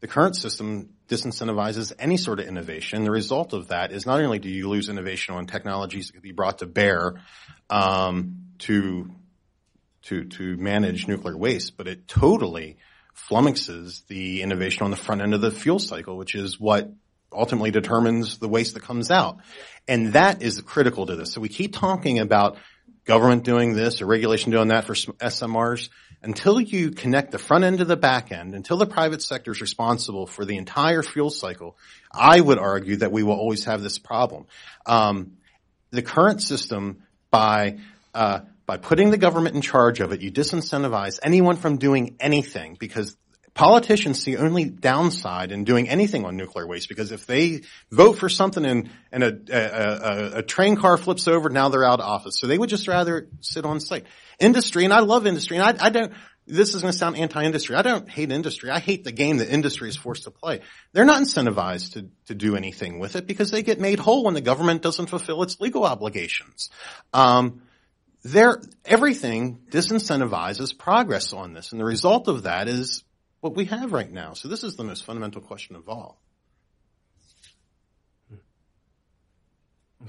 the 0.00 0.06
current 0.06 0.36
system 0.36 0.90
disincentivizes 1.08 1.94
any 1.98 2.18
sort 2.18 2.40
of 2.40 2.46
innovation. 2.46 3.04
The 3.04 3.10
result 3.10 3.54
of 3.54 3.68
that 3.68 3.90
is 3.90 4.04
not 4.04 4.20
only 4.20 4.38
do 4.38 4.50
you 4.50 4.68
lose 4.68 4.90
innovation 4.90 5.34
on 5.34 5.46
technologies 5.46 6.08
that 6.08 6.12
could 6.12 6.22
be 6.22 6.32
brought 6.32 6.58
to 6.58 6.66
bear 6.66 7.22
um, 7.70 8.48
to 8.58 9.10
to 10.02 10.24
to 10.24 10.58
manage 10.58 11.08
nuclear 11.08 11.38
waste, 11.38 11.78
but 11.78 11.88
it 11.88 12.06
totally 12.06 12.76
flummoxes 13.16 14.06
the 14.06 14.42
innovation 14.42 14.84
on 14.84 14.90
the 14.90 14.96
front 14.96 15.22
end 15.22 15.34
of 15.34 15.40
the 15.40 15.50
fuel 15.50 15.78
cycle, 15.78 16.16
which 16.16 16.34
is 16.34 16.60
what 16.60 16.90
ultimately 17.32 17.70
determines 17.70 18.38
the 18.38 18.48
waste 18.48 18.74
that 18.74 18.82
comes 18.82 19.10
out. 19.10 19.38
And 19.88 20.12
that 20.12 20.42
is 20.42 20.60
critical 20.62 21.06
to 21.06 21.16
this. 21.16 21.32
So 21.32 21.40
we 21.40 21.48
keep 21.48 21.74
talking 21.74 22.18
about 22.18 22.58
government 23.04 23.44
doing 23.44 23.74
this 23.74 24.02
or 24.02 24.06
regulation 24.06 24.52
doing 24.52 24.68
that 24.68 24.84
for 24.84 24.94
SMRs. 24.94 25.88
Until 26.22 26.60
you 26.60 26.90
connect 26.90 27.30
the 27.30 27.38
front 27.38 27.64
end 27.64 27.78
to 27.78 27.84
the 27.84 27.96
back 27.96 28.32
end, 28.32 28.54
until 28.54 28.78
the 28.78 28.86
private 28.86 29.22
sector 29.22 29.52
is 29.52 29.60
responsible 29.60 30.26
for 30.26 30.44
the 30.44 30.56
entire 30.56 31.02
fuel 31.02 31.30
cycle, 31.30 31.76
I 32.10 32.40
would 32.40 32.58
argue 32.58 32.96
that 32.96 33.12
we 33.12 33.22
will 33.22 33.34
always 33.34 33.64
have 33.64 33.82
this 33.82 33.98
problem. 33.98 34.46
Um, 34.86 35.36
the 35.90 36.02
current 36.02 36.42
system, 36.42 37.02
by 37.30 37.78
uh, 38.14 38.40
by 38.66 38.76
putting 38.76 39.10
the 39.10 39.16
government 39.16 39.54
in 39.54 39.62
charge 39.62 40.00
of 40.00 40.12
it, 40.12 40.20
you 40.20 40.30
disincentivize 40.32 41.18
anyone 41.22 41.56
from 41.56 41.78
doing 41.78 42.16
anything 42.20 42.76
because 42.78 43.16
politicians 43.54 44.22
see 44.22 44.36
only 44.36 44.66
downside 44.66 45.50
in 45.50 45.64
doing 45.64 45.88
anything 45.88 46.26
on 46.26 46.36
nuclear 46.36 46.66
waste 46.66 46.90
because 46.90 47.10
if 47.10 47.26
they 47.26 47.62
vote 47.90 48.18
for 48.18 48.28
something 48.28 48.66
and, 48.66 48.90
and 49.10 49.24
a, 49.24 49.38
a, 49.50 49.56
a, 49.56 50.38
a, 50.38 50.42
train 50.42 50.76
car 50.76 50.98
flips 50.98 51.26
over, 51.26 51.48
now 51.48 51.70
they're 51.70 51.84
out 51.84 51.98
of 51.98 52.06
office. 52.06 52.38
So 52.38 52.46
they 52.46 52.58
would 52.58 52.68
just 52.68 52.86
rather 52.86 53.28
sit 53.40 53.64
on 53.64 53.80
site. 53.80 54.04
Industry, 54.38 54.84
and 54.84 54.92
I 54.92 55.00
love 55.00 55.26
industry, 55.26 55.56
and 55.56 55.64
I, 55.64 55.86
I 55.86 55.88
don't, 55.88 56.12
this 56.46 56.74
is 56.74 56.82
going 56.82 56.92
to 56.92 56.98
sound 56.98 57.16
anti-industry. 57.16 57.74
I 57.74 57.82
don't 57.82 58.08
hate 58.08 58.30
industry. 58.30 58.70
I 58.70 58.78
hate 58.78 59.04
the 59.04 59.12
game 59.12 59.38
that 59.38 59.48
industry 59.48 59.88
is 59.88 59.96
forced 59.96 60.24
to 60.24 60.30
play. 60.30 60.60
They're 60.92 61.06
not 61.06 61.22
incentivized 61.22 61.94
to, 61.94 62.08
to 62.26 62.34
do 62.34 62.56
anything 62.56 62.98
with 62.98 63.16
it 63.16 63.26
because 63.26 63.50
they 63.50 63.62
get 63.62 63.80
made 63.80 63.98
whole 63.98 64.24
when 64.24 64.34
the 64.34 64.42
government 64.42 64.82
doesn't 64.82 65.06
fulfill 65.06 65.42
its 65.42 65.60
legal 65.60 65.84
obligations. 65.84 66.70
Um, 67.14 67.62
there, 68.26 68.60
everything 68.84 69.60
disincentivizes 69.70 70.76
progress 70.76 71.32
on 71.32 71.52
this, 71.52 71.72
and 71.72 71.80
the 71.80 71.84
result 71.84 72.28
of 72.28 72.44
that 72.44 72.68
is 72.68 73.04
what 73.40 73.54
we 73.54 73.66
have 73.66 73.92
right 73.92 74.10
now. 74.10 74.32
So 74.32 74.48
this 74.48 74.64
is 74.64 74.76
the 74.76 74.84
most 74.84 75.04
fundamental 75.04 75.40
question 75.40 75.76
of 75.76 75.88
all. 75.88 76.20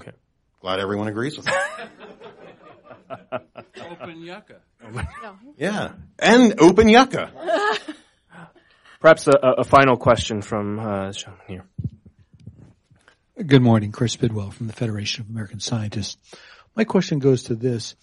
Okay. 0.00 0.12
Glad 0.60 0.80
everyone 0.80 1.08
agrees 1.08 1.36
with 1.36 1.46
that. 1.46 1.90
open 3.90 4.22
yucca. 4.22 4.56
Yeah, 5.56 5.92
and 6.18 6.60
open 6.60 6.88
yucca. 6.88 7.32
Perhaps 9.00 9.28
a, 9.28 9.32
a, 9.58 9.64
final 9.64 9.96
question 9.96 10.42
from 10.42 10.78
uh, 10.78 11.12
Sean 11.12 11.34
here. 11.46 11.64
Good 13.44 13.62
morning, 13.62 13.92
Chris 13.92 14.16
Bidwell 14.16 14.50
from 14.50 14.66
the 14.66 14.72
Federation 14.72 15.22
of 15.22 15.30
American 15.30 15.60
Scientists. 15.60 16.16
My 16.78 16.84
question 16.84 17.18
goes 17.18 17.42
to 17.44 17.56
this. 17.56 17.96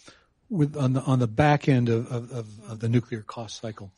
with 0.49 0.75
on 0.75 0.91
the 0.91 1.01
on 1.01 1.19
the 1.19 1.29
back 1.29 1.69
end 1.69 1.87
of 1.87 2.11
of, 2.11 2.49
of, 2.69 2.79
the 2.81 2.89
nuclear 2.89 3.21
cost 3.21 3.61
cycle. 3.61 3.89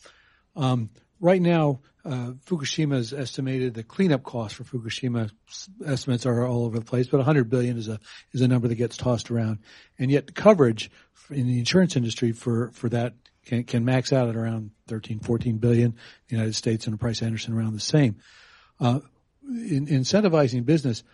Um, 0.56 0.92
right 1.20 1.42
now, 1.42 1.80
uh, 2.06 2.34
Fukushima 2.46 2.96
is 2.96 3.12
estimated 3.12 3.74
the 3.74 3.82
cleanup 3.82 4.22
costs 4.22 4.56
for 4.56 4.64
Fukushima 4.64 5.32
estimates 5.84 6.28
are 6.28 6.46
all 6.46 6.66
over 6.66 6.78
the 6.78 6.86
place, 6.86 7.08
but 7.08 7.18
100 7.18 7.50
billion 7.50 7.76
is 7.76 7.88
a 7.88 8.00
is 8.34 8.42
a 8.42 8.48
number 8.48 8.68
that 8.68 8.76
gets 8.76 8.98
tossed 8.98 9.32
around, 9.32 9.58
and 9.98 10.12
yet 10.12 10.36
coverage 10.36 10.92
in 11.32 11.48
the 11.48 11.58
insurance 11.58 11.96
industry 11.96 12.32
for 12.32 12.70
for 12.72 12.88
that 12.90 13.16
can 13.46 13.64
can 13.64 13.84
max 13.84 14.14
out 14.14 14.30
at 14.30 14.36
around 14.36 14.70
13, 14.90 15.22
14 15.22 15.58
billion. 15.58 15.96
The 16.28 16.36
United 16.36 16.54
States 16.54 16.86
and 16.86 17.00
Price 17.00 17.24
Anderson 17.24 17.56
around 17.56 17.74
the 17.74 17.80
same. 17.80 18.18
Uh, 18.80 19.00
in, 19.44 19.88
incentivizing 19.88 20.66
business 20.66 21.02
in, 21.02 21.08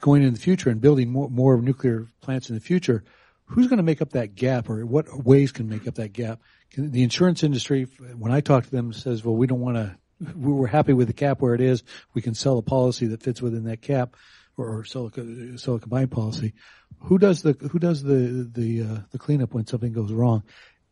going 0.00 0.22
in 0.22 0.34
the 0.34 0.40
future 0.40 0.70
and 0.70 0.80
building 0.80 1.10
more 1.10 1.30
more 1.30 1.60
nuclear 1.60 2.08
plants 2.20 2.50
in 2.50 2.54
the 2.54 2.60
future 2.60 3.04
who's 3.46 3.68
going 3.68 3.78
to 3.78 3.82
make 3.82 4.02
up 4.02 4.10
that 4.10 4.34
gap 4.34 4.68
or 4.68 4.84
what 4.84 5.24
ways 5.24 5.52
can 5.52 5.68
make 5.68 5.86
up 5.86 5.94
that 5.94 6.12
gap? 6.12 6.40
Can, 6.70 6.90
the 6.90 7.02
insurance 7.02 7.42
industry, 7.42 7.84
when 8.16 8.32
I 8.32 8.40
talk 8.40 8.64
to 8.64 8.70
them, 8.70 8.92
says, 8.92 9.24
well, 9.24 9.36
we 9.36 9.46
don't 9.46 9.60
want 9.60 9.76
to, 9.76 9.96
we're 10.34 10.66
happy 10.66 10.92
with 10.92 11.06
the 11.06 11.12
cap 11.12 11.40
where 11.40 11.54
it 11.54 11.60
is. 11.60 11.82
We 12.14 12.22
can 12.22 12.34
sell 12.34 12.58
a 12.58 12.62
policy 12.62 13.06
that 13.08 13.22
fits 13.22 13.40
within 13.40 13.64
that 13.64 13.82
cap 13.82 14.16
or, 14.56 14.78
or 14.78 14.84
sell 14.84 15.10
a, 15.16 15.58
sell 15.58 15.76
a 15.76 15.80
combined 15.80 16.10
policy. 16.10 16.54
Who 17.00 17.18
does 17.18 17.42
the, 17.42 17.52
who 17.52 17.78
does 17.78 18.02
the, 18.02 18.48
the, 18.52 18.82
uh, 18.82 18.98
the 19.10 19.18
cleanup 19.18 19.54
when 19.54 19.66
something 19.66 19.92
goes 19.92 20.12
wrong? 20.12 20.42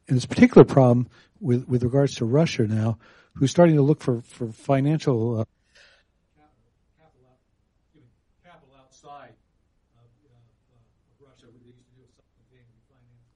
And 0.07 0.17
this 0.17 0.27
particular 0.27 0.65
problem 0.65 1.09
with, 1.41 1.67
with 1.67 1.83
regards 1.83 2.17
to 2.17 2.25
Russia 2.25 2.67
now, 2.67 2.99
who's 3.35 3.51
starting 3.51 3.77
to 3.77 3.83
look 3.83 4.01
for, 4.01 4.23
for 4.23 4.53
financial, 4.53 5.41
uh, 5.41 5.45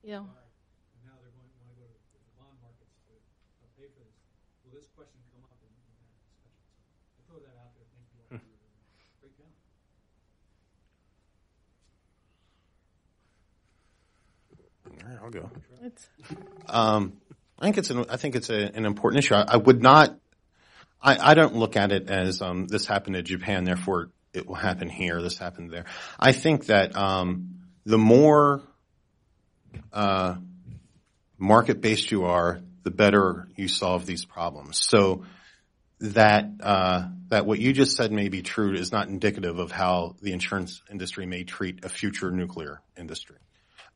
Yeah. 0.09 0.25
And 0.25 1.05
now 1.05 1.21
they're 1.21 1.37
going 1.37 1.45
to 1.45 1.57
want 1.61 1.69
to 1.69 1.77
go 1.77 1.85
to 1.85 2.17
the 2.17 2.33
bond 2.41 2.57
markets 2.65 2.97
to 3.05 3.13
pay 3.77 3.93
for 3.93 4.01
this. 4.09 4.17
Will 4.65 4.73
this 4.73 4.89
question 4.97 5.21
come 5.37 5.45
up 5.45 5.61
in, 5.61 5.69
in 5.69 6.01
that 6.01 6.17
discussion? 6.25 6.65
So 6.81 7.21
I 7.21 7.29
throw 7.29 7.45
that 7.45 7.53
out 7.61 7.77
there. 7.77 7.85
Thank 7.93 8.09
you 8.17 8.25
all 8.25 8.33
for 8.41 8.49
your 8.49 8.57
great 9.21 9.37
panel. 9.37 9.53
All 14.97 15.13
right, 15.13 15.21
I'll 15.21 15.29
go. 15.29 15.45
Um, 16.73 17.21
I 17.61 17.69
think 17.69 17.77
it's 17.77 17.91
an, 17.91 18.07
I 18.09 18.17
think 18.17 18.33
it's 18.35 18.49
a, 18.49 18.65
an 18.65 18.87
important 18.89 19.23
issue. 19.23 19.35
I, 19.35 19.45
I 19.45 19.57
would 19.59 19.83
not. 19.83 20.17
I, 21.03 21.33
I 21.33 21.35
don't 21.35 21.55
look 21.55 21.77
at 21.77 21.93
it 21.93 22.09
as 22.09 22.41
um, 22.41 22.67
this 22.67 22.87
happened 22.87 23.17
in 23.17 23.27
Japan, 23.27 23.65
therefore 23.65 24.09
it 24.33 24.47
will 24.49 24.55
happen 24.55 24.89
here. 24.89 25.21
This 25.21 25.37
happened 25.37 25.71
there. 25.71 25.85
I 26.19 26.33
think 26.33 26.65
that 26.73 26.97
um, 26.97 27.61
the 27.85 27.99
more 27.99 28.63
uh, 29.93 30.37
market 31.39 31.81
based 31.81 32.11
you 32.11 32.25
are, 32.25 32.61
the 32.83 32.91
better 32.91 33.49
you 33.57 33.69
solve 33.69 34.07
these 34.07 34.25
problems. 34.25 34.79
So 34.79 35.25
that 36.01 36.47
uh, 36.61 37.09
that 37.29 37.45
what 37.45 37.59
you 37.59 37.73
just 37.73 37.97
said 37.97 38.13
may 38.13 38.29
be 38.29 38.43
true 38.43 38.75
is 38.75 38.93
not 38.93 39.09
indicative 39.09 39.59
of 39.59 39.71
how 39.71 40.17
the 40.23 40.33
insurance 40.33 40.83
industry 40.91 41.27
may 41.27 41.45
treat 41.45 41.85
a 41.85 41.89
future 41.89 42.31
nuclear 42.31 42.81
industry. 42.97 43.37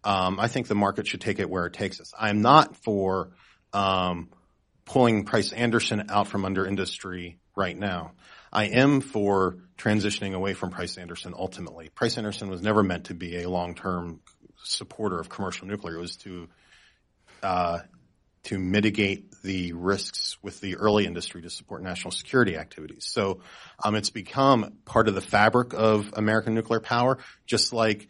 Um, 0.05 0.41
I 0.41 0.49
think 0.49 0.67
the 0.67 0.75
market 0.75 1.07
should 1.07 1.21
take 1.21 1.39
it 1.39 1.49
where 1.49 1.67
it 1.67 1.75
takes 1.75 2.01
us. 2.01 2.13
I'm 2.19 2.43
not 2.43 2.77
for 2.77 3.31
um, 3.73 4.31
pulling 4.85 5.25
Price 5.25 5.53
Anderson 5.53 6.07
out 6.11 6.27
from 6.27 6.45
under 6.45 6.67
industry 6.67 7.39
right 7.57 7.79
now. 7.79 8.13
I 8.53 8.65
am 8.65 9.01
for 9.01 9.57
transitioning 9.79 10.35
away 10.35 10.55
from 10.55 10.71
Price 10.71 10.99
Anderson 10.99 11.35
ultimately. 11.37 11.89
Price 11.89 12.19
Anderson 12.19 12.51
was 12.51 12.61
never 12.61 12.83
meant 12.83 13.05
to 13.05 13.15
be 13.15 13.43
a 13.43 13.49
long-term 13.49 14.21
supporter 14.65 15.19
of 15.19 15.29
commercial 15.29 15.67
nuclear 15.67 15.99
was 15.99 16.17
to 16.17 16.49
uh, 17.43 17.81
to 18.45 18.59
mitigate 18.59 19.31
the 19.43 19.73
risks 19.73 20.37
with 20.43 20.61
the 20.61 20.77
early 20.77 21.07
industry 21.07 21.43
to 21.43 21.51
support 21.51 21.83
national 21.83 22.11
security 22.11 22.57
activities. 22.57 23.05
So 23.05 23.41
um, 23.83 23.95
it's 23.95 24.11
become 24.11 24.79
part 24.85 25.09
of 25.09 25.15
the 25.15 25.21
fabric 25.21 25.75
of 25.75 26.13
American 26.17 26.55
nuclear 26.55 26.81
power, 26.81 27.19
just 27.47 27.73
like 27.73 28.09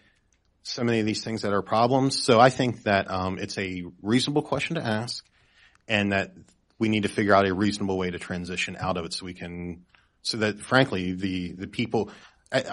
so 0.63 0.85
many 0.85 1.01
of 1.01 1.07
these 1.07 1.23
things 1.23 1.43
that 1.43 1.53
are 1.53 1.63
problems. 1.63 2.23
So 2.23 2.41
I 2.41 2.51
think 2.51 2.85
that 2.85 3.11
um, 3.11 3.39
it's 3.39 3.59
a 3.59 3.85
reasonable 4.01 4.43
question 4.43 4.77
to 4.77 4.83
ask, 4.83 5.25
and 5.87 6.13
that 6.13 6.33
we 6.79 6.89
need 6.89 7.03
to 7.03 7.09
figure 7.09 7.35
out 7.35 7.47
a 7.47 7.53
reasonable 7.53 7.99
way 7.99 8.11
to 8.11 8.19
transition 8.19 8.77
out 8.79 8.97
of 8.97 9.05
it, 9.05 9.13
so 9.13 9.27
we 9.27 9.35
can, 9.35 9.85
so 10.23 10.39
that 10.39 10.61
frankly 10.61 11.13
the 11.13 11.53
the 11.53 11.67
people. 11.67 12.11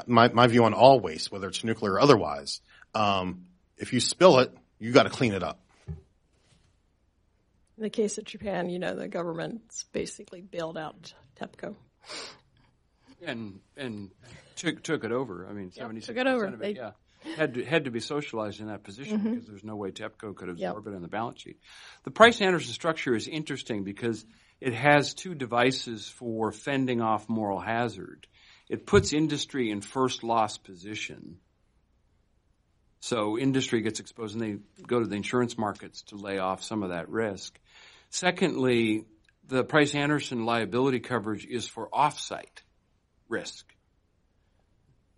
My, 0.07 0.27
my 0.27 0.47
view 0.47 0.65
on 0.65 0.73
all 0.73 0.99
waste, 0.99 1.31
whether 1.31 1.47
it's 1.47 1.64
nuclear 1.64 1.93
or 1.93 2.01
otherwise, 2.01 2.60
um, 2.93 3.45
if 3.80 3.93
you 3.93 3.99
spill 3.99 4.39
it, 4.39 4.56
you 4.77 4.91
got 4.91 5.03
to 5.03 5.10
clean 5.10 5.34
it 5.34 5.43
up. 5.43 5.60
In 5.88 7.84
the 7.84 7.89
case 7.89 8.18
of 8.18 8.26
Japan, 8.26 8.69
you 8.69 8.77
know, 8.77 8.93
the 8.93 9.07
government's 9.07 9.85
basically 9.93 10.41
bailed 10.41 10.77
out 10.77 11.14
TEPCO. 11.39 11.76
And 13.26 13.60
and 13.77 14.11
took 14.56 14.84
took 14.84 15.03
it 15.03 15.11
over. 15.11 15.47
I 15.49 15.53
mean, 15.53 15.72
seventy 15.72 16.01
took 16.01 16.18
it 16.18 16.27
over. 16.27 16.45
Of 16.45 16.53
it, 16.56 16.60
they, 16.60 16.76
yeah, 16.76 16.91
had 17.35 17.53
to 17.56 17.65
had 17.65 17.85
to 17.85 17.91
be 17.91 17.99
socialized 17.99 18.60
in 18.60 18.68
that 18.68 18.84
position 18.84 19.19
mm-hmm. 19.19 19.30
because 19.31 19.47
there's 19.47 19.64
no 19.64 19.76
way 19.76 19.91
TEPCO 19.91 20.35
could 20.35 20.49
absorb 20.49 20.85
yep. 20.85 20.93
it 20.93 20.95
in 20.95 21.01
the 21.01 21.07
balance 21.07 21.41
sheet. 21.41 21.60
The 22.03 22.11
Price 22.11 22.41
Anderson 22.41 22.73
structure 22.73 23.15
is 23.15 23.27
interesting 23.27 23.84
because 23.84 24.26
it 24.61 24.73
has 24.73 25.14
two 25.14 25.35
devices 25.35 26.07
for 26.07 26.51
fending 26.51 27.01
off 27.01 27.30
moral 27.30 27.60
hazard. 27.60 28.27
It 28.69 28.85
puts 28.85 29.14
industry 29.14 29.72
in 29.72 29.81
first 29.81 30.23
loss 30.23 30.57
position 30.57 31.38
so 32.99 33.38
industry 33.38 33.81
gets 33.81 33.99
exposed 33.99 34.35
and 34.35 34.43
they 34.43 34.84
go 34.85 34.99
to 34.99 35.05
the 35.05 35.15
insurance 35.15 35.57
markets 35.57 36.01
to 36.03 36.15
lay 36.15 36.38
off 36.38 36.63
some 36.63 36.84
of 36.84 36.89
that 36.89 37.09
risk. 37.09 37.57
Secondly, 38.09 39.05
the 39.47 39.63
Price 39.63 39.95
Anderson 39.95 40.45
liability 40.45 40.99
coverage 40.99 41.45
is 41.45 41.67
for 41.67 41.89
offsite 41.89 42.63
risk. 43.27 43.73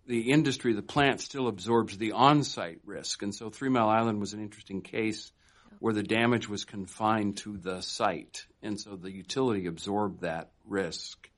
The 0.07 0.31
industry, 0.31 0.73
the 0.73 0.81
plant 0.81 1.21
still 1.21 1.47
absorbs 1.47 1.97
the 1.97 2.13
on-site 2.13 2.81
risk. 2.85 3.23
And 3.23 3.33
so 3.33 3.49
Three 3.49 3.69
Mile 3.69 3.89
Island 3.89 4.19
was 4.19 4.33
an 4.33 4.41
interesting 4.41 4.81
case 4.81 5.31
where 5.79 5.93
the 5.93 6.03
damage 6.03 6.49
was 6.49 6.65
confined 6.65 7.37
to 7.37 7.57
the 7.57 7.81
site. 7.81 8.45
And 8.61 8.79
so 8.79 8.95
the 8.95 9.11
utility 9.11 9.67
absorbed 9.67 10.21
that 10.21 10.51
risk. 10.65 11.29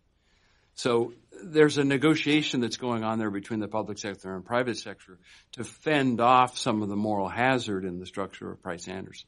So 0.76 1.14
there's 1.44 1.78
a 1.78 1.84
negotiation 1.84 2.62
that's 2.62 2.78
going 2.78 3.04
on 3.04 3.20
there 3.20 3.30
between 3.30 3.60
the 3.60 3.68
public 3.68 3.98
sector 3.98 4.36
and 4.36 4.46
private 4.46 4.78
sector 4.78 5.18
to 5.54 5.64
fend 5.64 6.22
off 6.22 6.58
some 6.58 6.82
of 6.82 6.90
the 6.90 6.96
moral 6.96 7.28
hazard 7.28 7.86
in 7.86 8.00
the 8.00 8.06
structure 8.06 8.52
of 8.52 8.62
Price 8.62 8.88
Anderson. 8.88 9.28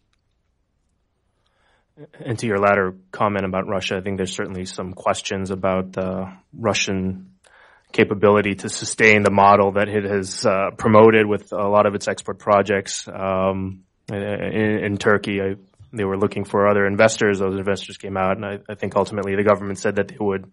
And 2.20 2.38
to 2.40 2.48
your 2.48 2.60
latter 2.60 2.96
comment 3.12 3.46
about 3.46 3.68
Russia, 3.68 3.98
I 3.98 4.02
think 4.02 4.18
there's 4.18 4.36
certainly 4.36 4.66
some 4.66 4.94
questions 4.94 5.50
about 5.50 5.94
the 5.94 6.34
Russian 6.54 7.36
capability 7.94 8.56
to 8.56 8.70
sustain 8.70 9.24
the 9.24 9.32
model 9.32 9.74
that 9.74 9.88
it 9.88 10.04
has 10.04 10.46
uh, 10.46 10.72
promoted 10.78 11.26
with 11.26 11.54
a 11.54 11.68
lot 11.68 11.86
of 11.86 11.96
its 11.96 12.10
export 12.10 12.40
projects. 12.40 13.08
Um, 13.08 13.86
in, 14.12 14.22
in, 14.22 14.98
Turkey, 14.98 15.42
I, 15.42 15.56
they 15.94 16.04
were 16.04 16.18
looking 16.18 16.44
for 16.44 16.68
other 16.68 16.86
investors. 16.86 17.40
Those 17.40 17.58
investors 17.58 17.98
came 17.98 18.18
out, 18.18 18.36
and 18.36 18.46
I, 18.46 18.60
I 18.68 18.76
think 18.76 18.98
ultimately 18.98 19.36
the 19.36 19.44
government 19.44 19.80
said 19.80 19.96
that 19.96 20.10
they 20.10 20.18
would 20.20 20.52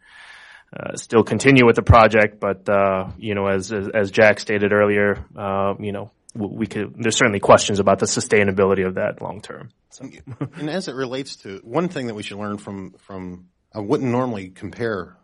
uh, 0.75 0.97
still 0.97 1.23
continue 1.23 1.67
with 1.67 1.77
the 1.77 1.83
project, 1.83 2.41
but 2.41 2.69
uh, 2.69 3.11
you 3.19 3.35
know, 3.35 3.47
as, 3.47 3.73
as, 3.73 3.89
as 3.89 4.11
Jack 4.11 4.41
stated 4.41 4.73
earlier, 4.73 5.25
uh, 5.37 5.75
you 5.79 5.93
know, 5.93 6.11
we 6.35 6.67
could. 6.67 6.95
There's 6.97 7.17
certainly 7.17 7.41
questions 7.41 7.79
about 7.79 7.99
the 7.99 8.07
sustainability 8.07 8.87
of 8.87 8.95
that 8.95 9.21
long 9.21 9.43
term. 9.43 9.69
So. 9.91 10.09
and 10.57 10.71
as 10.71 10.89
it 10.89 10.95
relates 10.95 11.37
to 11.37 11.61
one 11.63 11.89
thing 11.89 12.07
that 12.07 12.15
we 12.15 12.23
should 12.23 12.39
learn 12.39 12.57
from 12.57 12.93
from 12.93 13.49
I 13.75 13.81
wouldn't 13.81 14.11
normally 14.11 14.49
compare 14.49 15.17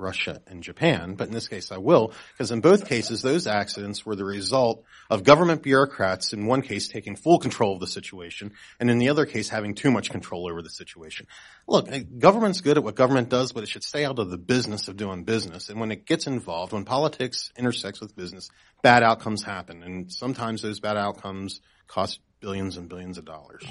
Russia 0.00 0.42
and 0.46 0.62
Japan, 0.62 1.14
but 1.14 1.28
in 1.28 1.34
this 1.34 1.48
case 1.48 1.70
I 1.70 1.78
will, 1.78 2.12
because 2.32 2.50
in 2.50 2.60
both 2.60 2.86
cases 2.86 3.22
those 3.22 3.46
accidents 3.46 4.04
were 4.04 4.16
the 4.16 4.24
result 4.24 4.84
of 5.08 5.22
government 5.22 5.62
bureaucrats 5.62 6.32
in 6.32 6.46
one 6.46 6.62
case 6.62 6.88
taking 6.88 7.16
full 7.16 7.38
control 7.38 7.74
of 7.74 7.80
the 7.80 7.86
situation, 7.86 8.52
and 8.78 8.90
in 8.90 8.98
the 8.98 9.10
other 9.10 9.26
case 9.26 9.48
having 9.48 9.74
too 9.74 9.90
much 9.90 10.10
control 10.10 10.50
over 10.50 10.62
the 10.62 10.70
situation. 10.70 11.26
Look, 11.68 11.90
eh, 11.90 12.02
government's 12.18 12.60
good 12.60 12.78
at 12.78 12.84
what 12.84 12.94
government 12.94 13.28
does, 13.28 13.52
but 13.52 13.62
it 13.62 13.68
should 13.68 13.84
stay 13.84 14.04
out 14.04 14.18
of 14.18 14.30
the 14.30 14.38
business 14.38 14.88
of 14.88 14.96
doing 14.96 15.24
business. 15.24 15.68
And 15.68 15.78
when 15.78 15.92
it 15.92 16.06
gets 16.06 16.26
involved, 16.26 16.72
when 16.72 16.84
politics 16.84 17.50
intersects 17.56 18.00
with 18.00 18.16
business, 18.16 18.48
bad 18.82 19.02
outcomes 19.02 19.42
happen, 19.42 19.82
and 19.82 20.10
sometimes 20.10 20.62
those 20.62 20.80
bad 20.80 20.96
outcomes 20.96 21.60
cost 21.86 22.20
billions 22.40 22.76
and 22.76 22.88
billions 22.88 23.18
of 23.18 23.24
dollars. 23.24 23.64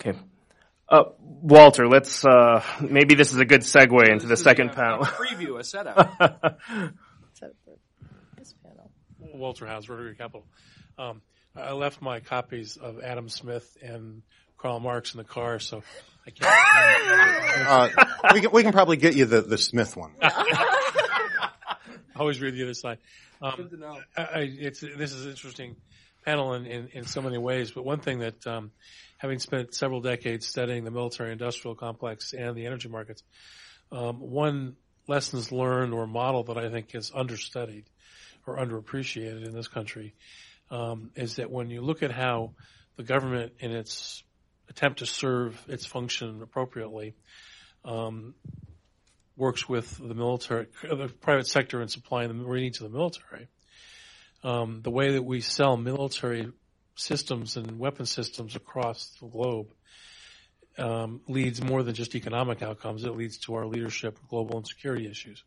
Okay. 0.00 0.16
Uh, 0.88 1.04
Walter, 1.18 1.88
let's 1.88 2.24
uh, 2.24 2.62
maybe 2.80 3.16
this 3.16 3.32
is 3.32 3.38
a 3.38 3.44
good 3.44 3.62
segue 3.62 4.08
into 4.08 4.26
the 4.26 4.36
second 4.36 4.70
a, 4.70 4.72
panel. 4.74 5.02
A 5.02 5.06
preview, 5.06 5.58
a 5.58 5.64
setup. 5.64 6.18
this 8.38 8.54
panel. 8.62 8.90
Walter 9.18 9.66
Howes, 9.66 9.88
Rotary 9.88 10.14
Capital. 10.14 10.46
Um, 10.96 11.22
I 11.56 11.72
left 11.72 12.00
my 12.00 12.20
copies 12.20 12.76
of 12.76 13.00
Adam 13.00 13.28
Smith 13.28 13.76
and 13.82 14.22
Karl 14.58 14.78
Marx 14.78 15.14
in 15.14 15.18
the 15.18 15.24
car, 15.24 15.58
so 15.58 15.82
I 16.26 16.30
can't. 16.30 17.98
uh, 17.98 18.34
we, 18.34 18.40
can, 18.40 18.52
we 18.52 18.62
can 18.62 18.72
probably 18.72 18.96
get 18.96 19.16
you 19.16 19.24
the, 19.24 19.42
the 19.42 19.58
Smith 19.58 19.96
one. 19.96 20.12
I 20.22 21.76
always 22.16 22.40
read 22.40 22.54
the 22.54 22.62
other 22.62 22.74
side. 22.74 22.98
Um, 23.42 23.54
Good 23.56 23.70
to 23.70 23.76
know. 23.76 23.98
I, 24.16 24.22
I, 24.22 24.38
it's, 24.40 24.80
this 24.80 25.12
is 25.12 25.24
an 25.24 25.30
interesting 25.32 25.76
panel 26.24 26.54
in, 26.54 26.66
in, 26.66 26.88
in 26.92 27.04
so 27.06 27.20
many 27.20 27.38
ways, 27.38 27.70
but 27.70 27.84
one 27.84 28.00
thing 28.00 28.20
that, 28.20 28.46
um, 28.46 28.70
having 29.18 29.38
spent 29.38 29.74
several 29.74 30.00
decades 30.00 30.46
studying 30.46 30.84
the 30.84 30.90
military 30.90 31.32
industrial 31.32 31.74
complex 31.74 32.32
and 32.32 32.56
the 32.56 32.66
energy 32.66 32.88
markets, 32.88 33.22
um, 33.92 34.20
one 34.20 34.76
lessons 35.06 35.52
learned 35.52 35.94
or 35.94 36.06
model 36.06 36.44
that 36.44 36.58
I 36.58 36.68
think 36.68 36.94
is 36.94 37.12
understudied 37.14 37.84
or 38.46 38.56
underappreciated 38.58 39.46
in 39.46 39.52
this 39.52 39.68
country 39.68 40.14
um, 40.70 41.10
is 41.14 41.36
that 41.36 41.50
when 41.50 41.70
you 41.70 41.80
look 41.80 42.02
at 42.02 42.10
how 42.10 42.52
the 42.96 43.02
government 43.02 43.52
in 43.60 43.72
its 43.72 44.22
attempt 44.68 44.98
to 44.98 45.06
serve 45.06 45.62
its 45.68 45.86
function 45.86 46.42
appropriately 46.42 47.14
um, 47.84 48.34
works 49.36 49.68
with 49.68 49.96
the 49.98 50.14
military, 50.14 50.66
the 50.82 51.08
private 51.20 51.46
sector 51.46 51.80
in 51.82 51.88
supplying 51.88 52.28
the 52.28 52.54
needs 52.54 52.80
of 52.80 52.90
the 52.90 52.96
military. 52.96 53.48
Um, 54.42 54.80
the 54.82 54.90
way 54.90 55.12
that 55.12 55.22
we 55.22 55.40
sell 55.40 55.76
military 55.76 56.52
systems 56.96 57.56
and 57.56 57.78
weapon 57.78 58.06
systems 58.06 58.56
across 58.56 59.16
the 59.20 59.28
globe 59.28 59.68
um, 60.78 61.20
leads 61.28 61.62
more 61.62 61.82
than 61.82 61.94
just 61.94 62.14
economic 62.14 62.62
outcomes. 62.62 63.04
It 63.04 63.16
leads 63.16 63.38
to 63.38 63.54
our 63.54 63.66
leadership 63.66 64.18
global 64.28 64.58
and 64.58 64.66
security 64.66 65.06
issues. 65.06 65.42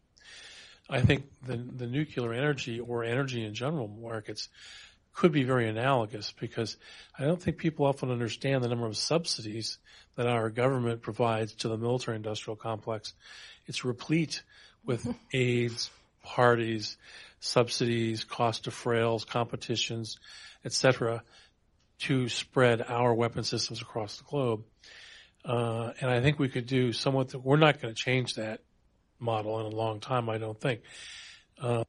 I 0.89 1.01
think 1.01 1.25
the, 1.45 1.57
the 1.57 1.85
nuclear 1.85 2.33
energy 2.33 2.79
or 2.79 3.03
energy 3.03 3.43
in 3.43 3.53
general 3.53 3.87
markets 3.87 4.49
could 5.13 5.31
be 5.31 5.43
very 5.43 5.67
analogous 5.67 6.33
because 6.39 6.77
I 7.17 7.25
don't 7.25 7.41
think 7.41 7.57
people 7.57 7.85
often 7.85 8.09
understand 8.09 8.63
the 8.63 8.69
number 8.69 8.87
of 8.87 8.97
subsidies 8.97 9.77
that 10.15 10.27
our 10.27 10.49
government 10.49 11.01
provides 11.01 11.53
to 11.55 11.67
the 11.67 11.77
military 11.77 12.17
industrial 12.17 12.55
complex. 12.55 13.13
It's 13.67 13.85
replete 13.85 14.43
with 14.83 15.13
aids, 15.33 15.91
parties, 16.23 16.97
subsidies, 17.39 18.23
cost 18.23 18.67
of 18.67 18.73
frails, 18.73 19.25
competitions, 19.25 20.17
etc., 20.65 21.23
to 21.99 22.29
spread 22.29 22.81
our 22.81 23.13
weapon 23.13 23.43
systems 23.43 23.81
across 23.81 24.17
the 24.17 24.23
globe. 24.23 24.63
Uh, 25.43 25.91
and 26.01 26.09
I 26.09 26.21
think 26.21 26.39
we 26.39 26.49
could 26.49 26.65
do 26.65 26.93
somewhat. 26.93 27.33
we're 27.35 27.57
not 27.57 27.81
going 27.81 27.93
to 27.93 27.99
change 27.99 28.35
that 28.35 28.61
model 29.19 29.59
in 29.59 29.65
a 29.65 29.75
long 29.75 29.99
time, 29.99 30.29
I 30.29 30.37
don't 30.37 30.59
think. 30.59 30.81
Uh, 31.61 31.83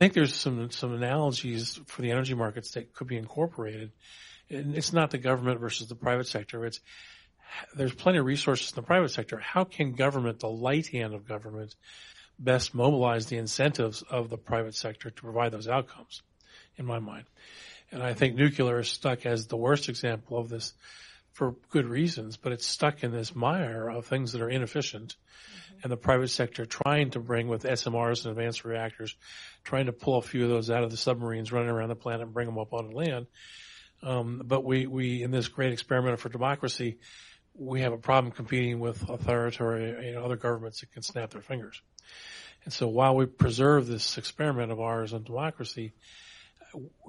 I 0.00 0.04
think 0.04 0.14
there's 0.14 0.32
some 0.32 0.70
some 0.70 0.94
analogies 0.94 1.80
for 1.86 2.02
the 2.02 2.12
energy 2.12 2.34
markets 2.34 2.70
that 2.72 2.94
could 2.94 3.08
be 3.08 3.16
incorporated. 3.16 3.90
And 4.50 4.76
it's 4.76 4.92
not 4.92 5.10
the 5.10 5.18
government 5.18 5.60
versus 5.60 5.88
the 5.88 5.94
private 5.94 6.26
sector. 6.26 6.64
It's 6.64 6.80
there's 7.74 7.94
plenty 7.94 8.18
of 8.18 8.26
resources 8.26 8.70
in 8.72 8.76
the 8.76 8.86
private 8.86 9.10
sector. 9.10 9.38
How 9.38 9.64
can 9.64 9.92
government, 9.92 10.40
the 10.40 10.48
light 10.48 10.86
hand 10.88 11.14
of 11.14 11.26
government, 11.26 11.74
best 12.38 12.74
mobilize 12.74 13.26
the 13.26 13.38
incentives 13.38 14.02
of 14.02 14.28
the 14.28 14.36
private 14.36 14.74
sector 14.74 15.10
to 15.10 15.22
provide 15.22 15.52
those 15.52 15.68
outcomes? 15.68 16.22
In 16.76 16.86
my 16.86 17.00
mind, 17.00 17.24
and 17.90 18.02
I 18.02 18.14
think 18.14 18.36
nuclear 18.36 18.78
is 18.78 18.88
stuck 18.88 19.26
as 19.26 19.46
the 19.46 19.56
worst 19.56 19.88
example 19.88 20.38
of 20.38 20.48
this 20.48 20.74
for 21.32 21.54
good 21.70 21.86
reasons, 21.86 22.36
but 22.36 22.52
it's 22.52 22.66
stuck 22.66 23.04
in 23.04 23.12
this 23.12 23.34
mire 23.34 23.88
of 23.88 24.06
things 24.06 24.32
that 24.32 24.40
are 24.40 24.50
inefficient 24.50 25.16
mm-hmm. 25.16 25.78
and 25.82 25.92
the 25.92 25.96
private 25.96 26.28
sector 26.28 26.66
trying 26.66 27.10
to 27.10 27.20
bring 27.20 27.48
with 27.48 27.62
SMRs 27.62 28.24
and 28.24 28.32
advanced 28.32 28.64
reactors, 28.64 29.14
trying 29.62 29.86
to 29.86 29.92
pull 29.92 30.18
a 30.18 30.22
few 30.22 30.44
of 30.44 30.50
those 30.50 30.70
out 30.70 30.82
of 30.82 30.90
the 30.90 30.96
submarines 30.96 31.52
running 31.52 31.70
around 31.70 31.90
the 31.90 31.94
planet 31.94 32.22
and 32.22 32.34
bring 32.34 32.46
them 32.46 32.58
up 32.58 32.72
on 32.72 32.90
land. 32.90 33.26
Um, 34.02 34.42
but 34.44 34.64
we, 34.64 34.86
we, 34.86 35.22
in 35.22 35.30
this 35.30 35.48
great 35.48 35.72
experiment 35.72 36.20
for 36.20 36.28
democracy, 36.28 36.98
we 37.54 37.80
have 37.80 37.92
a 37.92 37.98
problem 37.98 38.32
competing 38.32 38.78
with 38.78 39.08
authoritarian, 39.08 40.02
you 40.04 40.12
know, 40.12 40.24
other 40.24 40.36
governments 40.36 40.80
that 40.80 40.92
can 40.92 41.02
snap 41.02 41.30
their 41.30 41.42
fingers. 41.42 41.82
And 42.64 42.72
so 42.72 42.86
while 42.88 43.16
we 43.16 43.26
preserve 43.26 43.86
this 43.86 44.18
experiment 44.18 44.70
of 44.70 44.80
ours 44.80 45.12
on 45.12 45.24
democracy, 45.24 45.92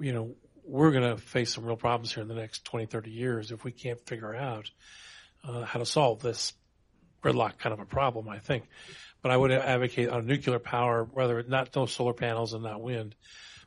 you 0.00 0.12
know, 0.12 0.34
we're 0.64 0.90
going 0.90 1.16
to 1.16 1.16
face 1.16 1.54
some 1.54 1.64
real 1.64 1.76
problems 1.76 2.12
here 2.12 2.22
in 2.22 2.28
the 2.28 2.34
next 2.34 2.64
20, 2.64 2.86
30 2.86 3.10
years 3.10 3.50
if 3.50 3.64
we 3.64 3.72
can't 3.72 4.00
figure 4.06 4.34
out 4.34 4.70
uh, 5.44 5.64
how 5.64 5.78
to 5.78 5.86
solve 5.86 6.20
this 6.20 6.52
gridlock 7.22 7.58
kind 7.58 7.72
of 7.72 7.80
a 7.80 7.84
problem, 7.84 8.28
I 8.28 8.38
think. 8.38 8.64
But 9.22 9.32
I 9.32 9.36
would 9.36 9.52
advocate 9.52 10.08
on 10.08 10.26
nuclear 10.26 10.58
power, 10.58 11.04
whether 11.04 11.42
not 11.42 11.74
no 11.76 11.86
solar 11.86 12.14
panels 12.14 12.54
and 12.54 12.62
not 12.62 12.80
wind, 12.80 13.14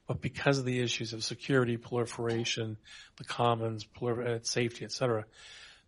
but 0.07 0.21
because 0.21 0.57
of 0.57 0.65
the 0.65 0.81
issues 0.81 1.13
of 1.13 1.23
security, 1.23 1.77
proliferation, 1.77 2.77
the 3.17 3.23
commons, 3.23 3.85
prolifer- 3.85 4.27
uh, 4.27 4.39
safety, 4.43 4.85
et 4.85 4.91
cetera, 4.91 5.25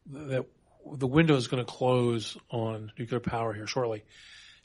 that 0.07 0.45
the 0.93 1.07
window 1.07 1.35
is 1.35 1.47
going 1.47 1.63
to 1.63 1.71
close 1.71 2.37
on 2.49 2.91
nuclear 2.97 3.19
power 3.19 3.53
here 3.53 3.67
shortly. 3.67 4.03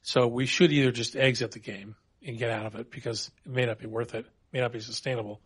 So 0.03 0.27
we 0.27 0.47
should 0.47 0.73
either 0.73 0.93
just 0.93 1.17
exit 1.17 1.53
the 1.53 1.59
game 1.59 1.97
and 2.25 2.39
get 2.39 2.51
out 2.51 2.67
of 2.67 2.75
it 2.77 2.91
because 2.91 3.31
it 3.45 3.53
may 3.53 3.67
not 3.67 3.79
be 3.79 3.87
worth 3.87 4.15
it, 4.15 4.27
may 4.53 4.61
not 4.61 4.73
be 4.73 4.81
sustainable. 4.81 5.41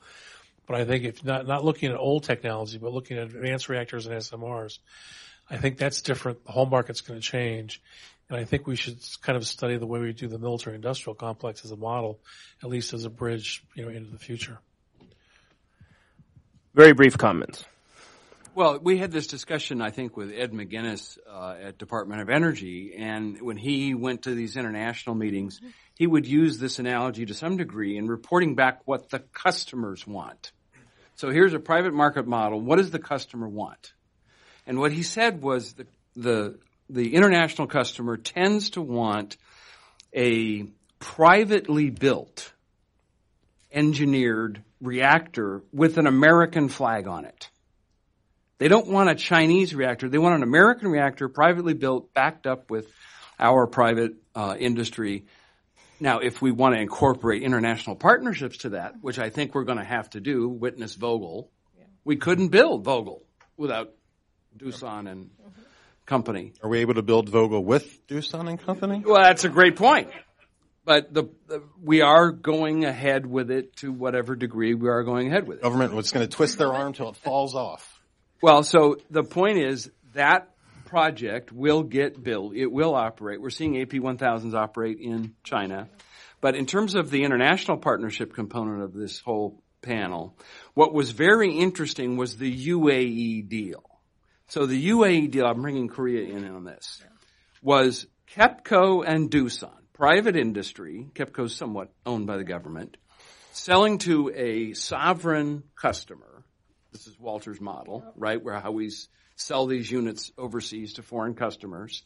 But 0.66 0.76
I 0.76 0.84
think 0.84 1.04
if 1.04 1.24
not, 1.24 1.46
not 1.46 1.64
looking 1.64 1.90
at 1.90 1.96
old 1.96 2.24
technology, 2.24 2.78
but 2.78 2.92
looking 2.92 3.18
at 3.18 3.24
advanced 3.24 3.68
reactors 3.68 4.06
and 4.06 4.16
SMRs, 4.16 4.78
I 5.48 5.58
think 5.58 5.76
that's 5.76 6.02
different. 6.02 6.44
The 6.44 6.52
whole 6.52 6.66
market's 6.66 7.02
going 7.02 7.20
to 7.20 7.26
change. 7.26 7.82
And 8.30 8.38
I 8.38 8.44
think 8.44 8.66
we 8.66 8.76
should 8.76 8.98
kind 9.22 9.36
of 9.36 9.46
study 9.46 9.76
the 9.76 9.86
way 9.86 10.00
we 10.00 10.12
do 10.12 10.28
the 10.28 10.38
military 10.38 10.76
industrial 10.76 11.14
complex 11.14 11.64
as 11.64 11.70
a 11.70 11.76
model, 11.76 12.20
at 12.62 12.70
least 12.70 12.94
as 12.94 13.04
a 13.04 13.10
bridge, 13.10 13.62
you 13.74 13.84
know, 13.84 13.90
into 13.90 14.10
the 14.10 14.18
future. 14.18 14.58
Very 16.74 16.92
brief 16.92 17.18
comments. 17.18 17.64
Well, 18.54 18.78
we 18.78 18.98
had 18.98 19.10
this 19.10 19.26
discussion, 19.26 19.82
I 19.82 19.90
think, 19.90 20.16
with 20.16 20.32
Ed 20.32 20.52
McGinnis 20.52 21.18
uh, 21.28 21.56
at 21.60 21.76
Department 21.76 22.20
of 22.20 22.30
Energy, 22.30 22.94
and 22.96 23.42
when 23.42 23.56
he 23.56 23.94
went 23.94 24.22
to 24.22 24.34
these 24.34 24.56
international 24.56 25.16
meetings, 25.16 25.60
he 25.94 26.06
would 26.06 26.24
use 26.24 26.58
this 26.58 26.78
analogy 26.78 27.26
to 27.26 27.34
some 27.34 27.56
degree 27.56 27.96
in 27.96 28.06
reporting 28.06 28.54
back 28.54 28.82
what 28.84 29.10
the 29.10 29.18
customers 29.18 30.06
want. 30.06 30.52
So 31.16 31.30
here's 31.30 31.52
a 31.52 31.58
private 31.58 31.94
market 31.94 32.28
model. 32.28 32.60
What 32.60 32.76
does 32.76 32.92
the 32.92 33.00
customer 33.00 33.48
want? 33.48 33.92
And 34.68 34.78
what 34.78 34.92
he 34.92 35.02
said 35.02 35.42
was 35.42 35.74
the, 35.74 35.86
the, 36.14 36.58
the 36.88 37.14
international 37.14 37.66
customer 37.66 38.16
tends 38.16 38.70
to 38.70 38.82
want 38.82 39.36
a 40.14 40.64
privately 40.98 41.90
built, 41.90 42.52
engineered 43.72 44.62
reactor 44.80 45.62
with 45.72 45.98
an 45.98 46.06
American 46.06 46.68
flag 46.68 47.08
on 47.08 47.24
it. 47.24 47.50
They 48.58 48.68
don't 48.68 48.88
want 48.88 49.10
a 49.10 49.14
Chinese 49.14 49.74
reactor. 49.74 50.08
They 50.08 50.18
want 50.18 50.36
an 50.36 50.42
American 50.42 50.88
reactor, 50.88 51.28
privately 51.28 51.74
built, 51.74 52.14
backed 52.14 52.46
up 52.46 52.70
with 52.70 52.86
our 53.38 53.66
private 53.66 54.14
uh, 54.34 54.56
industry. 54.58 55.26
Now, 55.98 56.20
if 56.20 56.40
we 56.40 56.52
want 56.52 56.74
to 56.74 56.80
incorporate 56.80 57.42
international 57.42 57.96
partnerships 57.96 58.58
to 58.58 58.70
that, 58.70 58.94
which 59.00 59.18
I 59.18 59.30
think 59.30 59.54
we're 59.54 59.64
going 59.64 59.78
to 59.78 59.84
have 59.84 60.10
to 60.10 60.20
do, 60.20 60.48
witness 60.48 60.96
Vogtle, 60.96 61.48
yeah. 61.76 61.84
we 62.04 62.16
couldn't 62.16 62.48
build 62.48 62.84
Vogtle 62.84 63.22
without 63.56 63.92
Doosan 64.56 65.10
and 65.10 65.30
company. 66.06 66.52
Are 66.62 66.68
we 66.68 66.80
able 66.80 66.94
to 66.94 67.02
build 67.02 67.30
Vogtle 67.30 67.64
with 67.64 68.06
Doosan 68.06 68.48
and 68.48 68.60
company? 68.60 69.02
Well, 69.04 69.22
that's 69.22 69.44
a 69.44 69.48
great 69.48 69.76
point. 69.76 70.10
But 70.84 71.14
the, 71.14 71.30
the, 71.48 71.62
we 71.82 72.02
are 72.02 72.30
going 72.30 72.84
ahead 72.84 73.24
with 73.24 73.50
it 73.50 73.76
to 73.76 73.90
whatever 73.90 74.36
degree 74.36 74.74
we 74.74 74.88
are 74.88 75.02
going 75.02 75.28
ahead 75.28 75.46
with 75.46 75.58
it. 75.58 75.62
Government 75.62 75.94
was 75.94 76.12
going 76.12 76.28
to 76.28 76.30
twist 76.30 76.58
their 76.58 76.72
arm 76.72 76.92
till 76.92 77.08
it 77.08 77.16
falls 77.16 77.54
off. 77.54 78.02
Well, 78.42 78.62
so 78.62 78.98
the 79.10 79.24
point 79.24 79.58
is 79.58 79.90
that 80.12 80.50
project 80.84 81.50
will 81.50 81.82
get 81.82 82.22
built. 82.22 82.54
It 82.54 82.70
will 82.70 82.94
operate. 82.94 83.40
We're 83.40 83.50
seeing 83.50 83.74
AP1000s 83.74 84.54
operate 84.54 84.98
in 85.00 85.34
China. 85.42 85.88
But 86.42 86.54
in 86.54 86.66
terms 86.66 86.94
of 86.94 87.10
the 87.10 87.24
international 87.24 87.78
partnership 87.78 88.34
component 88.34 88.82
of 88.82 88.92
this 88.92 89.18
whole 89.20 89.62
panel, 89.80 90.36
what 90.74 90.92
was 90.92 91.10
very 91.10 91.56
interesting 91.56 92.18
was 92.18 92.36
the 92.36 92.68
UAE 92.68 93.48
deal. 93.48 93.82
So 94.54 94.66
the 94.66 94.90
UAE 94.90 95.32
deal, 95.32 95.46
I'm 95.46 95.62
bringing 95.62 95.88
Korea 95.88 96.32
in 96.32 96.48
on 96.48 96.62
this, 96.62 97.02
was 97.60 98.06
KEPCO 98.36 99.02
and 99.04 99.28
Doosan, 99.28 99.74
private 99.94 100.36
industry, 100.36 101.08
KEPCO 101.12 101.46
is 101.46 101.56
somewhat 101.56 101.90
owned 102.06 102.28
by 102.28 102.36
the 102.36 102.44
government, 102.44 102.96
selling 103.50 103.98
to 103.98 104.30
a 104.32 104.74
sovereign 104.74 105.64
customer. 105.74 106.44
This 106.92 107.08
is 107.08 107.18
Walter's 107.18 107.60
model, 107.60 108.04
right, 108.14 108.40
where 108.40 108.60
how 108.60 108.70
we 108.70 108.92
sell 109.34 109.66
these 109.66 109.90
units 109.90 110.30
overseas 110.38 110.92
to 110.94 111.02
foreign 111.02 111.34
customers. 111.34 112.04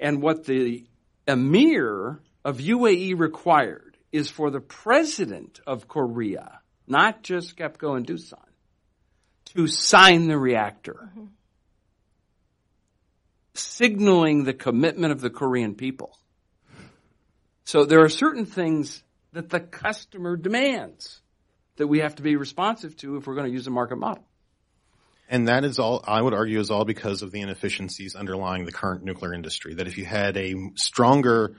And 0.00 0.22
what 0.22 0.44
the 0.44 0.86
emir 1.26 2.20
of 2.44 2.58
UAE 2.58 3.18
required 3.18 3.96
is 4.12 4.30
for 4.30 4.52
the 4.52 4.60
president 4.60 5.58
of 5.66 5.88
Korea, 5.88 6.60
not 6.86 7.24
just 7.24 7.56
KEPCO 7.56 7.96
and 7.96 8.06
Doosan, 8.06 8.38
to 9.46 9.66
sign 9.66 10.28
the 10.28 10.38
reactor. 10.38 11.10
Mm-hmm 11.10 11.24
signaling 13.58 14.44
the 14.44 14.54
commitment 14.54 15.12
of 15.12 15.20
the 15.20 15.30
Korean 15.30 15.74
people. 15.74 16.18
So 17.64 17.84
there 17.84 18.02
are 18.02 18.08
certain 18.08 18.46
things 18.46 19.02
that 19.32 19.50
the 19.50 19.60
customer 19.60 20.36
demands 20.36 21.20
that 21.76 21.86
we 21.86 22.00
have 22.00 22.16
to 22.16 22.22
be 22.22 22.36
responsive 22.36 22.96
to 22.96 23.16
if 23.16 23.26
we're 23.26 23.34
going 23.34 23.46
to 23.46 23.52
use 23.52 23.66
a 23.66 23.70
market 23.70 23.96
model. 23.96 24.24
And 25.28 25.48
that 25.48 25.64
is 25.64 25.78
all, 25.78 26.02
I 26.06 26.20
would 26.20 26.32
argue, 26.32 26.58
is 26.58 26.70
all 26.70 26.84
because 26.84 27.22
of 27.22 27.30
the 27.30 27.40
inefficiencies 27.40 28.14
underlying 28.14 28.64
the 28.64 28.72
current 28.72 29.04
nuclear 29.04 29.34
industry. 29.34 29.74
That 29.74 29.86
if 29.86 29.98
you 29.98 30.06
had 30.06 30.36
a 30.38 30.54
stronger, 30.74 31.56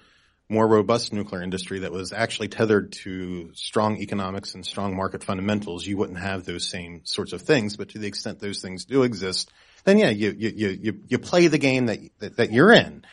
more 0.50 0.68
robust 0.68 1.14
nuclear 1.14 1.44
industry 1.44 1.80
that 1.80 1.92
was 1.92 2.12
actually 2.12 2.48
tethered 2.48 2.94
to 3.04 3.52
strong 3.54 3.98
economics 3.98 4.56
and 4.56 4.66
strong 4.66 4.96
market 4.96 5.24
fundamentals, 5.24 5.86
you 5.86 5.98
wouldn't 5.98 6.18
have 6.18 6.46
those 6.46 6.68
same 6.68 7.02
sorts 7.06 7.32
of 7.32 7.44
things. 7.44 7.78
But 7.78 7.90
to 7.90 8.00
the 8.00 8.08
extent 8.08 8.40
those 8.40 8.62
things 8.62 8.86
do 8.86 9.04
exist, 9.04 9.52
then 9.84 9.98
yeah, 9.98 10.10
you, 10.10 10.36
you, 10.38 10.50
you, 10.70 11.00
you 11.08 11.20
play 11.20 11.48
the 11.48 11.58
game 11.58 11.88
that, 11.88 12.00
that, 12.20 12.38
that 12.38 12.52
you're 12.52 12.72
in. 12.72 13.04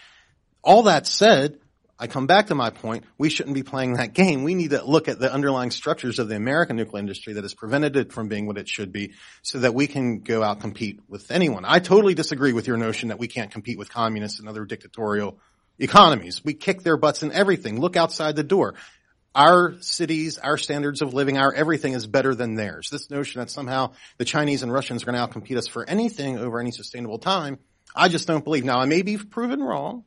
All 0.62 0.84
that 0.84 1.06
said, 1.06 1.59
I 1.98 2.09
come 2.09 2.26
back 2.26 2.48
to 2.48 2.55
my 2.55 2.70
point. 2.70 3.05
We 3.16 3.30
shouldn't 3.30 3.55
be 3.55 3.62
playing 3.62 3.94
that 3.94 4.12
game. 4.12 4.44
We 4.44 4.55
need 4.55 4.70
to 4.70 4.84
look 4.84 5.09
at 5.09 5.18
the 5.18 5.32
underlying 5.32 5.70
structures 5.70 6.18
of 6.18 6.28
the 6.28 6.36
American 6.36 6.76
nuclear 6.76 7.01
industry 7.01 7.34
that 7.34 7.44
has 7.44 7.55
prevented 7.55 7.97
it 7.97 8.12
from 8.12 8.28
being 8.28 8.47
what 8.47 8.59
it 8.59 8.68
should 8.68 8.93
be 8.93 9.14
so 9.43 9.60
that 9.60 9.74
we 9.74 9.86
can 9.86 10.20
go 10.20 10.43
out 10.43 10.60
compete 10.60 11.01
with 11.09 11.30
anyone. 11.30 11.64
I 11.64 11.78
totally 11.78 12.14
disagree 12.14 12.52
with 12.52 12.66
your 12.66 12.76
notion 12.76 13.09
that 13.09 13.18
we 13.18 13.28
can't 13.28 13.51
compete 13.51 13.78
with 13.78 13.88
communists 13.88 14.40
and 14.40 14.48
other 14.48 14.66
dictatorial 14.66 15.38
economies. 15.78 16.44
We 16.44 16.52
kick 16.52 16.82
their 16.82 16.98
butts 16.98 17.22
in 17.22 17.32
everything. 17.32 17.80
Look 17.80 17.97
outside 17.97 18.36
the 18.36 18.43
door. 18.43 18.74
Our 19.36 19.74
cities, 19.80 20.38
our 20.38 20.56
standards 20.56 21.02
of 21.02 21.12
living, 21.12 21.36
our 21.36 21.52
everything 21.52 21.92
is 21.92 22.06
better 22.06 22.34
than 22.34 22.54
theirs. 22.54 22.88
This 22.90 23.10
notion 23.10 23.40
that 23.40 23.50
somehow 23.50 23.92
the 24.16 24.24
Chinese 24.24 24.62
and 24.62 24.72
Russians 24.72 25.02
are 25.02 25.12
going 25.12 25.16
to 25.16 25.26
outcompete 25.26 25.58
us 25.58 25.68
for 25.68 25.88
anything 25.88 26.38
over 26.38 26.58
any 26.58 26.70
sustainable 26.70 27.18
time, 27.18 27.58
I 27.94 28.08
just 28.08 28.26
don't 28.26 28.42
believe. 28.42 28.64
Now, 28.64 28.80
I 28.80 28.86
may 28.86 29.02
be 29.02 29.18
proven 29.18 29.62
wrong. 29.62 30.04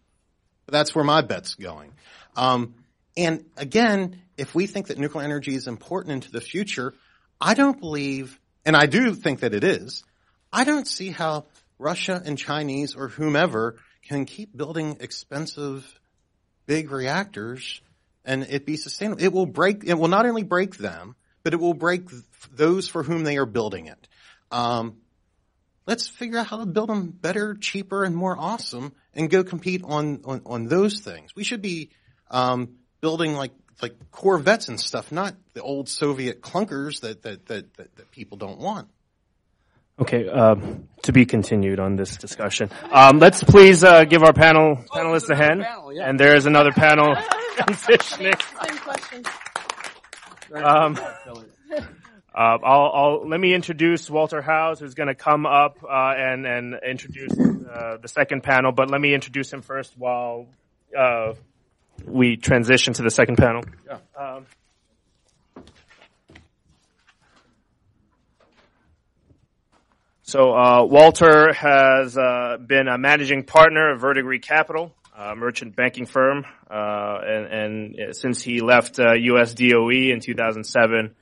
But 0.66 0.74
that's 0.74 0.94
where 0.94 1.04
my 1.04 1.22
bet's 1.22 1.56
going. 1.56 1.94
Um, 2.36 2.76
and 3.18 3.46
again, 3.58 4.22
if 4.38 4.54
we 4.54 4.68
think 4.68 4.88
that 4.88 5.00
nuclear 5.00 5.24
energy 5.24 5.56
is 5.56 5.68
important 5.68 6.14
into 6.14 6.32
the 6.32 6.42
future, 6.42 6.94
I 7.42 7.56
don't 7.56 7.80
believe, 7.80 8.40
and 8.66 8.76
I 8.76 8.86
do 8.86 9.16
think 9.16 9.40
that 9.40 9.56
it 9.56 9.64
is, 9.64 10.04
I 10.54 10.64
don't 10.64 10.88
see 10.88 11.10
how 11.10 11.46
Russia 11.80 12.22
and 12.24 12.38
Chinese 12.38 12.96
or 12.96 13.08
whomever 13.08 13.78
can 14.08 14.26
keep 14.26 14.56
building 14.56 14.98
expensive 15.00 16.00
big 16.68 16.92
reactors 16.92 17.82
and 18.30 18.44
it 18.44 18.64
be 18.64 18.78
sustainable. 18.78 19.24
It 19.24 19.34
will 19.34 19.48
break, 19.48 19.84
it 19.84 19.96
will 19.96 20.08
not 20.08 20.28
only 20.28 20.44
break 20.44 20.78
them, 20.78 21.16
but 21.42 21.54
it 21.54 21.60
will 21.60 21.74
break 21.74 22.04
those 22.54 22.88
for 22.88 23.02
whom 23.02 23.24
they 23.24 23.38
are 23.38 23.48
building 23.48 23.88
it. 23.88 24.08
Um, 24.52 24.98
let's 25.88 26.08
figure 26.08 26.38
out 26.38 26.46
how 26.46 26.58
to 26.58 26.68
build 26.68 26.90
them 26.90 27.08
better, 27.10 27.56
cheaper, 27.56 28.04
and 28.04 28.16
more 28.16 28.38
awesome 28.38 28.94
and 29.16 29.32
go 29.32 29.44
compete 29.44 29.82
on, 29.84 30.22
on, 30.26 30.44
on 30.46 30.66
those 30.66 31.00
things. 31.00 31.36
We 31.36 31.44
should 31.44 31.64
be, 31.64 31.90
um, 32.30 32.76
building 33.02 33.34
like, 33.34 33.52
like 33.82 33.96
Corvettes 34.12 34.68
and 34.70 34.80
stuff, 34.80 35.12
not 35.12 35.34
the 35.56 35.64
old 35.64 35.90
Soviet 35.90 36.42
clunkers 36.42 37.02
that, 37.02 37.24
that, 37.24 37.48
that, 37.48 37.74
that, 37.78 37.96
that 37.96 38.12
people 38.12 38.38
don't 38.38 38.60
want. 38.60 38.90
Okay, 40.00 40.30
um, 40.30 40.88
to 41.02 41.12
be 41.12 41.26
continued 41.26 41.80
on 41.80 41.96
this 41.96 42.16
discussion. 42.16 42.70
Um, 42.92 43.18
let's 43.18 43.44
please 43.44 43.84
uh, 43.84 44.06
give 44.06 44.24
our 44.24 44.34
panel 44.34 44.78
panelists 44.94 45.30
a 45.30 45.36
hand. 45.36 45.62
panel, 45.64 45.92
yeah. 45.92 46.08
And 46.08 46.18
there 46.20 46.36
is 46.36 46.46
another 46.46 46.72
panel 46.72 47.16
transitioning. 47.60 48.42
Same 48.68 48.78
question. 48.80 49.24
Um, 50.54 50.98
uh, 52.34 52.58
I'll, 52.64 52.92
I'll 52.94 53.28
let 53.28 53.40
me 53.40 53.54
introduce 53.54 54.10
Walter 54.10 54.42
Howes, 54.42 54.80
who's 54.80 54.94
going 54.94 55.08
to 55.08 55.16
come 55.16 55.46
up 55.46 55.78
uh, 55.84 56.14
and 56.18 56.46
and 56.46 56.76
introduce 56.88 57.34
uh, 57.34 57.98
the 58.02 58.08
second 58.08 58.44
panel. 58.44 58.72
But 58.72 58.90
let 58.90 59.02
me 59.02 59.14
introduce 59.14 59.52
him 59.52 59.62
first 59.62 59.98
while 59.98 60.48
uh, 60.98 61.34
we 62.06 62.38
transition 62.38 62.94
to 62.94 63.04
the 63.04 63.12
second 63.12 63.38
panel. 63.38 63.64
Yeah. 63.86 63.98
Um, 64.18 64.46
so 70.24 70.54
uh, 70.54 70.84
Walter 70.86 71.54
has 71.54 72.18
uh, 72.18 72.58
been 72.66 72.88
a 72.88 72.98
managing 72.98 73.44
partner 73.44 73.92
of 73.94 74.02
Verdigris 74.02 74.42
Capital, 74.42 74.94
a 75.20 75.36
merchant 75.36 75.76
banking 75.76 76.06
firm, 76.06 76.46
uh, 76.72 77.18
and, 77.26 77.96
and 77.98 78.16
since 78.16 78.42
he 78.42 78.62
left 78.62 79.00
uh, 79.00 79.14
U.S. 79.14 79.54
DOE 79.54 80.14
in 80.14 80.22
2007, 80.22 81.14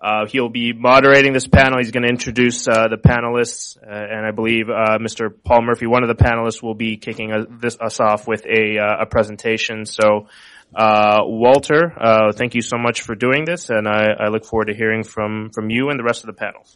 uh, 0.00 0.26
he'll 0.26 0.48
be 0.48 0.72
moderating 0.72 1.32
this 1.32 1.46
panel. 1.46 1.78
He's 1.78 1.92
going 1.92 2.02
to 2.02 2.08
introduce 2.08 2.66
uh, 2.66 2.88
the 2.88 2.96
panelists, 2.96 3.76
uh, 3.78 3.88
and 3.88 4.26
I 4.26 4.32
believe 4.32 4.68
uh, 4.68 4.98
Mr. 4.98 5.32
Paul 5.44 5.62
Murphy, 5.62 5.86
one 5.86 6.02
of 6.02 6.08
the 6.08 6.22
panelists, 6.22 6.62
will 6.62 6.74
be 6.74 6.96
kicking 6.96 7.32
us, 7.32 7.46
this, 7.48 7.78
us 7.80 8.00
off 8.00 8.26
with 8.26 8.44
a, 8.44 8.78
uh, 8.78 9.02
a 9.02 9.06
presentation. 9.06 9.86
So, 9.86 10.26
uh, 10.74 11.20
Walter, 11.22 11.92
uh, 11.96 12.32
thank 12.32 12.56
you 12.56 12.60
so 12.60 12.76
much 12.76 13.02
for 13.02 13.14
doing 13.14 13.44
this, 13.44 13.70
and 13.70 13.86
I, 13.86 14.08
I 14.18 14.28
look 14.28 14.44
forward 14.44 14.66
to 14.66 14.74
hearing 14.74 15.04
from 15.04 15.50
from 15.54 15.70
you 15.70 15.90
and 15.90 15.98
the 15.98 16.04
rest 16.04 16.24
of 16.24 16.26
the 16.26 16.32
panel. 16.32 16.66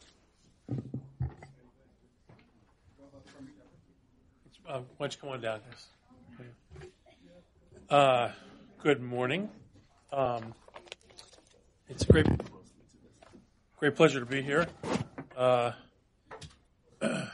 Uh, 4.68 4.80
why 4.96 5.06
don't 5.06 5.12
you 5.12 5.20
come 5.20 5.30
on 5.30 5.40
down, 5.40 5.60
guys? 5.68 5.97
Uh, 7.90 8.30
good 8.82 9.00
morning. 9.00 9.48
Um, 10.12 10.52
it's 11.88 12.02
a 12.02 12.06
great, 12.06 12.26
great 13.78 13.96
pleasure 13.96 14.20
to 14.20 14.26
be 14.26 14.42
here. 14.42 14.66
Uh, 15.34 15.72
I'm 17.00 17.30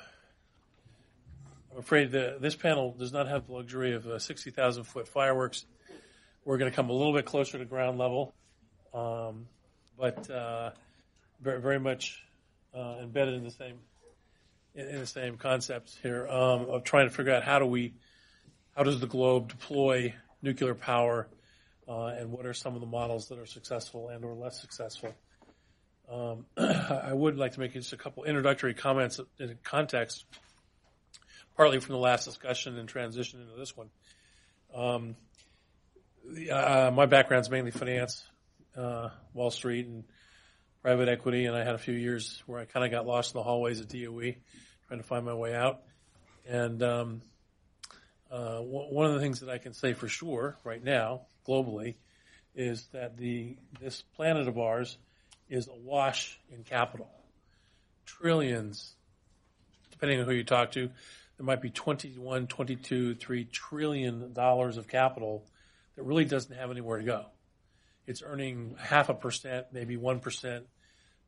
afraid 1.76 2.12
that 2.12 2.40
this 2.40 2.54
panel 2.54 2.94
does 2.96 3.12
not 3.12 3.26
have 3.26 3.48
the 3.48 3.52
luxury 3.52 3.94
of 3.94 4.06
uh, 4.06 4.20
60,000 4.20 4.84
foot 4.84 5.08
fireworks. 5.08 5.66
We're 6.44 6.58
going 6.58 6.70
to 6.70 6.76
come 6.76 6.88
a 6.88 6.92
little 6.92 7.14
bit 7.14 7.24
closer 7.24 7.58
to 7.58 7.64
ground 7.64 7.98
level, 7.98 8.32
um, 8.94 9.48
but 9.98 10.30
uh, 10.30 10.70
very, 11.40 11.60
very 11.60 11.80
much 11.80 12.22
uh, 12.72 12.98
embedded 13.02 13.34
in 13.34 13.42
the 13.42 13.50
same 13.50 13.80
in, 14.76 14.86
in 14.86 15.00
the 15.00 15.06
same 15.06 15.36
concepts 15.36 15.98
here 16.00 16.28
um, 16.28 16.66
of 16.70 16.84
trying 16.84 17.08
to 17.08 17.12
figure 17.12 17.32
out 17.32 17.42
how 17.42 17.58
do 17.58 17.66
we, 17.66 17.94
how 18.76 18.84
does 18.84 19.00
the 19.00 19.08
globe 19.08 19.48
deploy 19.48 20.14
nuclear 20.44 20.74
power, 20.74 21.26
uh, 21.88 22.06
and 22.06 22.30
what 22.30 22.46
are 22.46 22.54
some 22.54 22.74
of 22.74 22.80
the 22.80 22.86
models 22.86 23.28
that 23.28 23.38
are 23.38 23.46
successful 23.46 24.10
and 24.10 24.24
or 24.24 24.34
less 24.34 24.60
successful. 24.60 25.12
Um, 26.10 26.46
I 26.56 27.12
would 27.12 27.36
like 27.36 27.52
to 27.52 27.60
make 27.60 27.72
just 27.72 27.92
a 27.92 27.96
couple 27.96 28.24
introductory 28.24 28.74
comments 28.74 29.18
in 29.40 29.56
context, 29.64 30.24
partly 31.56 31.80
from 31.80 31.94
the 31.94 32.00
last 32.00 32.26
discussion 32.26 32.78
and 32.78 32.88
transition 32.88 33.40
into 33.40 33.56
this 33.56 33.76
one. 33.76 33.88
Um, 34.74 35.16
the, 36.30 36.50
uh, 36.50 36.90
my 36.90 37.06
background's 37.06 37.50
mainly 37.50 37.70
finance, 37.70 38.22
uh, 38.76 39.08
Wall 39.32 39.50
Street, 39.50 39.86
and 39.86 40.04
private 40.82 41.08
equity, 41.08 41.46
and 41.46 41.56
I 41.56 41.64
had 41.64 41.74
a 41.74 41.78
few 41.78 41.94
years 41.94 42.42
where 42.46 42.60
I 42.60 42.66
kind 42.66 42.84
of 42.84 42.90
got 42.90 43.06
lost 43.06 43.34
in 43.34 43.38
the 43.38 43.42
hallways 43.42 43.80
of 43.80 43.88
DOE, 43.88 44.34
trying 44.88 45.00
to 45.00 45.02
find 45.02 45.24
my 45.24 45.34
way 45.34 45.54
out. 45.54 45.80
And 46.46 46.82
um, 46.82 47.22
uh, 48.30 48.58
one 48.58 49.06
of 49.06 49.14
the 49.14 49.20
things 49.20 49.40
that 49.40 49.48
I 49.48 49.58
can 49.58 49.72
say 49.72 49.92
for 49.92 50.08
sure 50.08 50.56
right 50.64 50.82
now, 50.82 51.22
globally, 51.46 51.94
is 52.54 52.86
that 52.92 53.16
the 53.16 53.56
this 53.80 54.02
planet 54.16 54.48
of 54.48 54.58
ours 54.58 54.96
is 55.48 55.68
awash 55.68 56.38
in 56.50 56.64
capital, 56.64 57.10
trillions. 58.06 58.94
Depending 59.90 60.20
on 60.20 60.26
who 60.26 60.32
you 60.32 60.44
talk 60.44 60.72
to, 60.72 60.90
there 61.36 61.46
might 61.46 61.62
be 61.62 61.70
21, 61.70 62.46
22, 62.46 63.14
3 63.14 63.44
trillion 63.44 64.32
dollars 64.32 64.76
of 64.76 64.88
capital 64.88 65.44
that 65.96 66.02
really 66.02 66.24
doesn't 66.24 66.54
have 66.54 66.70
anywhere 66.70 66.98
to 66.98 67.04
go. 67.04 67.26
It's 68.06 68.22
earning 68.22 68.76
half 68.78 69.08
a 69.08 69.14
percent, 69.14 69.66
maybe 69.72 69.96
1%, 69.96 70.62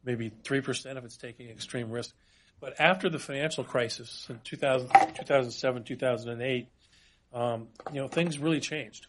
maybe 0.05 0.31
3% 0.31 0.97
if 0.97 1.05
it's 1.05 1.17
taking 1.17 1.49
extreme 1.49 1.91
risk. 1.91 2.15
But 2.61 2.81
after 2.81 3.09
the 3.09 3.19
financial 3.19 3.65
crisis 3.65 4.27
in 4.29 4.41
2000, 4.45 4.89
2007, 4.89 5.85
2008, 5.85 6.69
um, 7.37 7.69
you 7.93 8.01
know, 8.01 8.09
things 8.09 8.39
really 8.39 8.61
changed. 8.61 9.07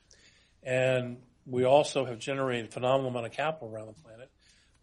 And 0.62 1.18
we 1.46 1.64
also 1.64 2.04
have 2.04 2.20
generated 2.20 2.68
a 2.68 2.72
phenomenal 2.72 3.10
amount 3.10 3.26
of 3.26 3.32
capital 3.32 3.74
around 3.74 3.88
the 3.88 4.02
planet. 4.04 4.30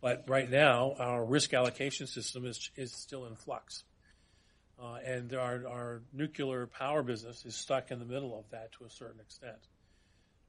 But 0.01 0.25
right 0.29 0.51
now, 0.51 0.95
our 0.99 1.25
risk 1.25 1.53
allocation 1.53 2.07
system 2.07 2.47
is, 2.47 2.71
is 2.75 2.93
still 2.93 3.27
in 3.27 3.37
flux. 3.37 3.85
Uh, 4.83 4.97
and 5.05 5.35
our, 5.35 5.67
our 5.69 6.03
nuclear 6.13 6.67
power 6.67 7.03
business 7.03 7.45
is 7.45 7.55
stuck 7.55 7.91
in 7.91 7.99
the 7.99 8.05
middle 8.07 8.37
of 8.37 8.49
that 8.51 8.73
to 8.73 8.85
a 8.85 8.91
certain 8.91 9.21
extent. 9.21 9.59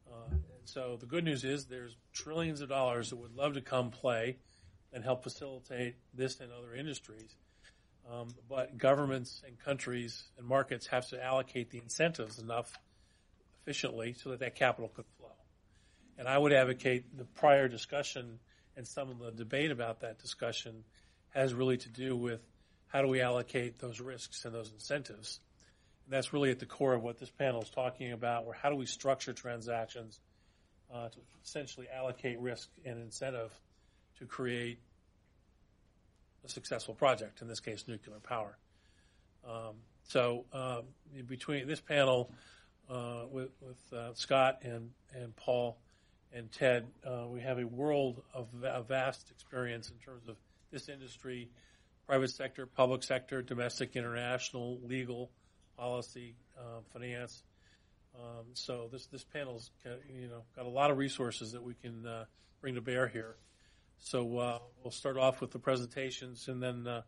Uh, 0.09 0.29
and 0.29 0.41
so 0.63 0.97
the 0.99 1.05
good 1.05 1.23
news 1.23 1.43
is 1.43 1.65
there's 1.65 1.97
trillions 2.13 2.61
of 2.61 2.69
dollars 2.69 3.09
that 3.09 3.17
would 3.17 3.35
love 3.35 3.55
to 3.55 3.61
come 3.61 3.91
play 3.91 4.37
and 4.93 5.03
help 5.03 5.23
facilitate 5.23 5.95
this 6.13 6.39
and 6.39 6.51
other 6.51 6.73
industries. 6.73 7.35
Um, 8.11 8.29
but 8.47 8.77
governments 8.77 9.41
and 9.45 9.59
countries 9.59 10.23
and 10.37 10.47
markets 10.47 10.87
have 10.87 11.07
to 11.09 11.23
allocate 11.23 11.71
the 11.71 11.79
incentives 11.79 12.39
enough 12.39 12.77
efficiently 13.65 14.13
so 14.13 14.29
that 14.29 14.39
that 14.39 14.55
capital 14.55 14.89
could 14.89 15.05
flow. 15.17 15.31
And 16.17 16.27
I 16.27 16.37
would 16.37 16.53
advocate 16.53 17.17
the 17.17 17.25
prior 17.25 17.67
discussion 17.67 18.39
and 18.77 18.87
some 18.87 19.09
of 19.09 19.19
the 19.19 19.31
debate 19.31 19.71
about 19.71 20.01
that 20.01 20.19
discussion 20.19 20.83
has 21.29 21.53
really 21.53 21.77
to 21.77 21.89
do 21.89 22.15
with 22.15 22.41
how 22.87 23.01
do 23.01 23.07
we 23.07 23.21
allocate 23.21 23.79
those 23.79 23.99
risks 23.99 24.45
and 24.45 24.53
those 24.53 24.71
incentives. 24.71 25.39
And 26.05 26.13
that's 26.13 26.31
really 26.31 26.51
at 26.51 26.59
the 26.59 26.65
core 26.65 26.93
of 26.93 27.03
what 27.03 27.17
this 27.17 27.29
panel 27.31 27.61
is 27.61 27.69
talking 27.69 28.11
about, 28.11 28.45
where 28.45 28.53
how 28.53 28.69
do 28.69 28.75
we 28.75 28.85
structure 28.85 29.33
transactions 29.33 30.19
uh, 30.93 31.09
to 31.09 31.17
essentially 31.43 31.87
allocate 31.89 32.39
risk 32.39 32.69
and 32.85 33.01
incentive 33.01 33.51
to 34.19 34.25
create 34.25 34.79
a 36.45 36.49
successful 36.49 36.93
project, 36.93 37.41
in 37.41 37.47
this 37.47 37.59
case, 37.59 37.85
nuclear 37.87 38.19
power. 38.19 38.57
Um, 39.47 39.75
so 40.03 40.45
uh, 40.53 40.81
between 41.27 41.67
this 41.67 41.81
panel 41.81 42.31
uh, 42.89 43.23
with, 43.29 43.49
with 43.61 43.93
uh, 43.93 44.13
Scott 44.13 44.59
and, 44.63 44.91
and 45.13 45.35
Paul 45.35 45.77
and 46.33 46.51
Ted, 46.51 46.87
uh, 47.05 47.25
we 47.27 47.41
have 47.41 47.59
a 47.59 47.65
world 47.65 48.21
of 48.33 48.47
a 48.63 48.83
vast 48.83 49.29
experience 49.31 49.89
in 49.89 49.97
terms 49.97 50.27
of 50.27 50.35
this 50.71 50.89
industry, 50.89 51.49
private 52.07 52.29
sector, 52.29 52.65
public 52.65 53.03
sector, 53.03 53.41
domestic, 53.41 53.95
international, 53.95 54.79
legal, 54.83 55.31
policy, 55.77 56.35
uh, 56.57 56.81
finance. 56.93 57.43
Um, 58.15 58.45
so 58.53 58.87
this 58.91 59.07
this 59.07 59.23
panel's 59.23 59.71
got, 59.83 59.97
you 60.09 60.27
know 60.27 60.43
got 60.55 60.65
a 60.65 60.69
lot 60.69 60.89
of 60.89 60.97
resources 60.97 61.51
that 61.51 61.61
we 61.61 61.73
can 61.73 62.05
uh, 62.05 62.25
bring 62.61 62.75
to 62.75 62.81
bear 62.81 63.07
here. 63.07 63.35
So 63.97 64.37
uh, 64.37 64.59
we'll 64.83 64.91
start 64.91 65.17
off 65.17 65.41
with 65.41 65.51
the 65.51 65.59
presentations, 65.59 66.47
and 66.47 66.61
then 66.61 66.87
uh, 66.87 67.01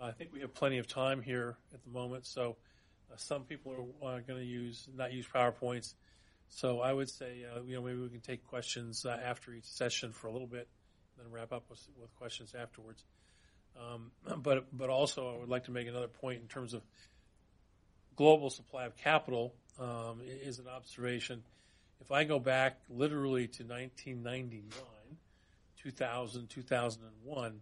I 0.00 0.12
think 0.12 0.32
we 0.32 0.40
have 0.40 0.54
plenty 0.54 0.78
of 0.78 0.86
time 0.86 1.22
here 1.22 1.56
at 1.72 1.82
the 1.82 1.90
moment. 1.90 2.26
So 2.26 2.56
some 3.16 3.42
people 3.42 3.72
are 4.02 4.20
going 4.20 4.38
to 4.38 4.44
use 4.44 4.88
not 4.96 5.12
use 5.12 5.26
PowerPoints. 5.32 5.94
So 6.48 6.80
I 6.80 6.92
would 6.92 7.08
say 7.08 7.44
uh, 7.44 7.62
you 7.62 7.76
know 7.76 7.82
maybe 7.82 8.00
we 8.00 8.08
can 8.08 8.20
take 8.20 8.46
questions 8.46 9.04
uh, 9.04 9.18
after 9.24 9.52
each 9.52 9.64
session 9.64 10.12
for 10.12 10.28
a 10.28 10.32
little 10.32 10.46
bit, 10.46 10.68
then 11.18 11.30
wrap 11.30 11.52
up 11.52 11.64
with, 11.70 11.80
with 12.00 12.14
questions 12.16 12.54
afterwards. 12.58 13.04
Um, 13.78 14.10
but 14.42 14.66
but 14.76 14.90
also 14.90 15.34
I 15.34 15.38
would 15.38 15.48
like 15.48 15.64
to 15.64 15.70
make 15.70 15.88
another 15.88 16.08
point 16.08 16.42
in 16.42 16.48
terms 16.48 16.74
of 16.74 16.82
global 18.16 18.50
supply 18.50 18.84
of 18.84 18.96
capital 18.96 19.54
um, 19.80 20.20
is 20.24 20.58
an 20.58 20.68
observation. 20.68 21.42
If 22.00 22.12
I 22.12 22.24
go 22.24 22.38
back 22.38 22.78
literally 22.90 23.46
to 23.48 23.64
1999, 23.64 24.70
2000, 25.82 26.48
2001, 26.48 27.60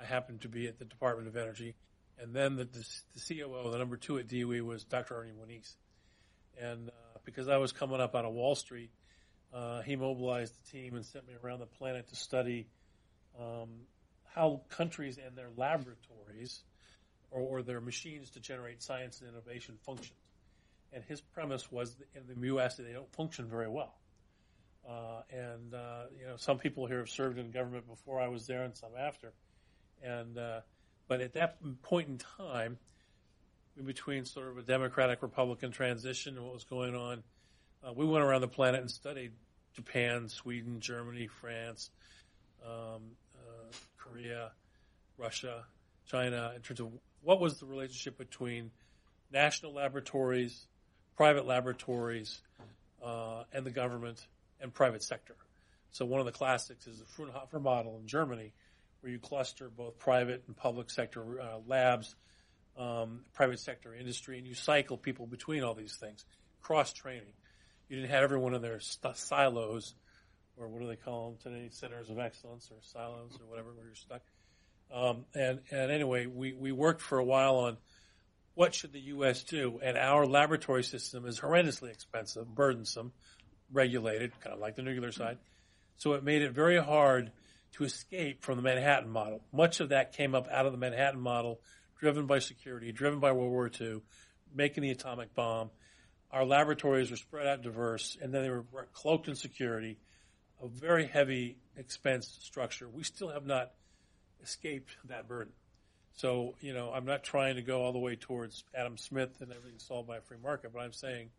I 0.00 0.04
happened 0.04 0.40
to 0.42 0.48
be 0.48 0.66
at 0.66 0.78
the 0.78 0.84
Department 0.84 1.28
of 1.28 1.36
Energy, 1.36 1.74
and 2.20 2.34
then 2.34 2.56
the, 2.56 2.64
the, 2.64 2.86
the 3.14 3.40
COO, 3.42 3.70
the 3.70 3.78
number 3.78 3.96
two 3.96 4.18
at 4.18 4.28
DOE, 4.28 4.62
was 4.62 4.84
Dr. 4.84 5.16
Ernie 5.16 5.32
Moniz. 5.38 5.76
And 6.60 6.88
uh, 6.88 7.18
because 7.24 7.48
I 7.48 7.56
was 7.56 7.72
coming 7.72 8.00
up 8.00 8.14
out 8.14 8.24
of 8.24 8.32
Wall 8.32 8.54
Street, 8.54 8.90
uh, 9.52 9.82
he 9.82 9.96
mobilized 9.96 10.54
the 10.54 10.70
team 10.70 10.94
and 10.94 11.04
sent 11.04 11.26
me 11.26 11.34
around 11.42 11.60
the 11.60 11.66
planet 11.66 12.08
to 12.08 12.16
study 12.16 12.66
um, 13.38 13.68
how 14.34 14.62
countries 14.70 15.18
and 15.24 15.36
their 15.36 15.50
laboratories 15.56 16.62
or, 17.30 17.40
or, 17.40 17.62
their 17.62 17.80
machines 17.80 18.30
to 18.30 18.40
generate 18.40 18.82
science 18.82 19.20
and 19.20 19.30
innovation 19.30 19.76
function. 19.84 20.14
And 20.92 21.02
his 21.04 21.20
premise 21.20 21.70
was 21.70 21.96
in 22.14 22.22
the 22.28 22.46
U.S. 22.48 22.76
they 22.76 22.92
don't 22.92 23.12
function 23.12 23.46
very 23.46 23.68
well. 23.68 23.94
Uh, 24.88 25.22
and 25.30 25.74
uh, 25.74 26.04
you 26.18 26.26
know, 26.26 26.36
some 26.36 26.58
people 26.58 26.86
here 26.86 26.98
have 26.98 27.08
served 27.08 27.38
in 27.38 27.50
government 27.50 27.88
before 27.88 28.20
I 28.20 28.28
was 28.28 28.46
there, 28.46 28.62
and 28.64 28.76
some 28.76 28.90
after. 28.98 29.32
And 30.02 30.36
uh, 30.36 30.60
but 31.08 31.20
at 31.20 31.34
that 31.34 31.58
point 31.82 32.08
in 32.08 32.18
time, 32.18 32.78
in 33.76 33.84
between 33.84 34.24
sort 34.24 34.48
of 34.48 34.58
a 34.58 34.62
Democratic 34.62 35.22
Republican 35.22 35.70
transition 35.70 36.36
and 36.36 36.44
what 36.44 36.54
was 36.54 36.64
going 36.64 36.94
on, 36.94 37.22
uh, 37.86 37.92
we 37.92 38.06
went 38.06 38.24
around 38.24 38.40
the 38.40 38.48
planet 38.48 38.80
and 38.80 38.90
studied 38.90 39.32
Japan, 39.74 40.28
Sweden, 40.28 40.80
Germany, 40.80 41.26
France, 41.26 41.90
um, 42.64 43.02
uh, 43.36 43.72
Korea, 43.98 44.52
Russia, 45.18 45.64
China, 46.06 46.52
in 46.54 46.62
terms 46.62 46.80
of 46.80 46.88
what 47.22 47.40
was 47.40 47.58
the 47.58 47.66
relationship 47.66 48.16
between 48.16 48.70
national 49.32 49.74
laboratories, 49.74 50.66
private 51.16 51.46
laboratories, 51.46 52.40
uh, 53.02 53.44
and 53.52 53.66
the 53.66 53.70
government 53.70 54.26
and 54.60 54.72
private 54.72 55.02
sector. 55.02 55.34
So 55.90 56.04
one 56.04 56.20
of 56.20 56.26
the 56.26 56.32
classics 56.32 56.86
is 56.86 56.98
the 57.00 57.04
Fraunhofer 57.04 57.60
model 57.60 57.98
in 58.00 58.06
Germany, 58.06 58.52
where 59.04 59.12
you 59.12 59.18
cluster 59.18 59.68
both 59.68 59.98
private 59.98 60.42
and 60.46 60.56
public 60.56 60.88
sector 60.88 61.38
uh, 61.38 61.58
labs, 61.66 62.16
um, 62.78 63.20
private 63.34 63.60
sector 63.60 63.94
industry, 63.94 64.38
and 64.38 64.46
you 64.46 64.54
cycle 64.54 64.96
people 64.96 65.26
between 65.26 65.62
all 65.62 65.74
these 65.74 65.94
things, 65.96 66.24
cross 66.62 66.90
training. 66.94 67.34
You 67.90 67.96
didn't 67.96 68.10
have 68.12 68.22
everyone 68.22 68.54
in 68.54 68.62
their 68.62 68.80
st- 68.80 69.18
silos, 69.18 69.94
or 70.56 70.68
what 70.68 70.80
do 70.80 70.88
they 70.88 70.96
call 70.96 71.32
them 71.32 71.38
today? 71.42 71.68
Centers 71.70 72.08
of 72.08 72.18
excellence 72.18 72.70
or 72.70 72.78
silos 72.80 73.36
or 73.38 73.46
whatever, 73.46 73.74
where 73.74 73.84
you're 73.84 73.94
stuck. 73.94 74.22
Um, 74.90 75.26
and, 75.34 75.60
and 75.70 75.90
anyway, 75.90 76.24
we, 76.24 76.54
we 76.54 76.72
worked 76.72 77.02
for 77.02 77.18
a 77.18 77.24
while 77.24 77.56
on 77.56 77.76
what 78.54 78.74
should 78.74 78.94
the 78.94 79.00
U.S. 79.00 79.42
do, 79.42 79.80
and 79.82 79.98
our 79.98 80.24
laboratory 80.24 80.82
system 80.82 81.26
is 81.26 81.38
horrendously 81.38 81.90
expensive, 81.90 82.46
burdensome, 82.54 83.12
regulated, 83.70 84.32
kind 84.40 84.54
of 84.54 84.60
like 84.60 84.76
the 84.76 84.82
nuclear 84.82 85.12
side. 85.12 85.36
So 85.98 86.14
it 86.14 86.24
made 86.24 86.40
it 86.40 86.52
very 86.52 86.82
hard 86.82 87.32
to 87.74 87.84
escape 87.84 88.42
from 88.42 88.56
the 88.56 88.62
Manhattan 88.62 89.10
model. 89.10 89.42
Much 89.52 89.80
of 89.80 89.90
that 89.90 90.12
came 90.12 90.34
up 90.34 90.48
out 90.50 90.66
of 90.66 90.72
the 90.72 90.78
Manhattan 90.78 91.20
model, 91.20 91.60
driven 91.98 92.26
by 92.26 92.38
security, 92.38 92.92
driven 92.92 93.20
by 93.20 93.32
World 93.32 93.50
War 93.50 93.70
II, 93.80 94.00
making 94.54 94.82
the 94.82 94.90
atomic 94.90 95.34
bomb. 95.34 95.70
Our 96.30 96.44
laboratories 96.44 97.10
were 97.10 97.16
spread 97.16 97.46
out 97.46 97.62
diverse, 97.62 98.16
and 98.20 98.32
then 98.32 98.42
they 98.42 98.50
were 98.50 98.64
cloaked 98.92 99.28
in 99.28 99.34
security, 99.34 99.98
a 100.62 100.68
very 100.68 101.06
heavy 101.06 101.56
expense 101.76 102.38
structure. 102.42 102.88
We 102.88 103.02
still 103.02 103.30
have 103.30 103.46
not 103.46 103.72
escaped 104.42 104.96
that 105.08 105.28
burden. 105.28 105.52
So, 106.16 106.54
you 106.60 106.74
know, 106.74 106.92
I'm 106.92 107.04
not 107.04 107.24
trying 107.24 107.56
to 107.56 107.62
go 107.62 107.82
all 107.82 107.92
the 107.92 107.98
way 107.98 108.14
towards 108.14 108.62
Adam 108.72 108.96
Smith 108.96 109.40
and 109.40 109.50
everything 109.50 109.78
solved 109.78 110.06
by 110.06 110.18
a 110.18 110.20
free 110.20 110.38
market, 110.42 110.72
but 110.72 110.80
I'm 110.80 110.92
saying– 110.92 111.30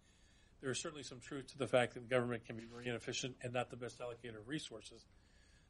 there 0.66 0.72
is 0.72 0.80
certainly 0.80 1.04
some 1.04 1.20
truth 1.20 1.46
to 1.52 1.60
the 1.60 1.68
fact 1.68 1.94
that 1.94 2.10
government 2.10 2.46
can 2.46 2.56
be 2.56 2.64
very 2.66 2.88
inefficient 2.88 3.36
and 3.44 3.54
not 3.54 3.70
the 3.70 3.76
best 3.76 4.00
allocator 4.00 4.40
of 4.40 4.48
resources. 4.48 5.06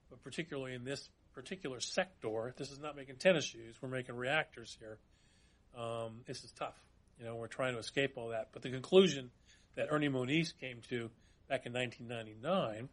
But 0.10 0.24
particularly 0.24 0.74
in 0.74 0.84
this 0.84 1.10
particular 1.34 1.80
sector, 1.80 2.54
this 2.58 2.72
is 2.72 2.80
not 2.80 2.96
making 2.96 3.16
tennis 3.18 3.46
shoes. 3.46 3.76
We're 3.82 3.90
making 3.90 4.16
reactors 4.16 4.78
here. 4.80 4.98
Um, 5.78 6.22
this 6.26 6.44
is 6.44 6.52
tough. 6.52 6.76
You 7.20 7.26
know, 7.26 7.36
we're 7.36 7.48
trying 7.48 7.74
to 7.74 7.80
escape 7.80 8.14
all 8.18 8.30
that. 8.30 8.50
But 8.54 8.62
the 8.62 8.70
conclusion 8.70 9.32
that 9.76 9.88
Ernie 9.90 10.10
Moniz 10.10 10.54
came 10.54 10.82
to 10.90 11.10
back 11.50 11.66
in 11.66 11.74
1999, 11.74 12.90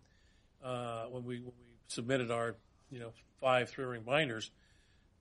uh, 0.65 1.05
when 1.07 1.25
we 1.25 1.39
when 1.39 1.47
we 1.47 1.77
submitted 1.89 2.31
our 2.31 2.57
you 2.91 3.01
know 3.01 3.13
five 3.41 3.69
three 3.69 3.85
ring 3.85 4.03
binders, 4.03 4.51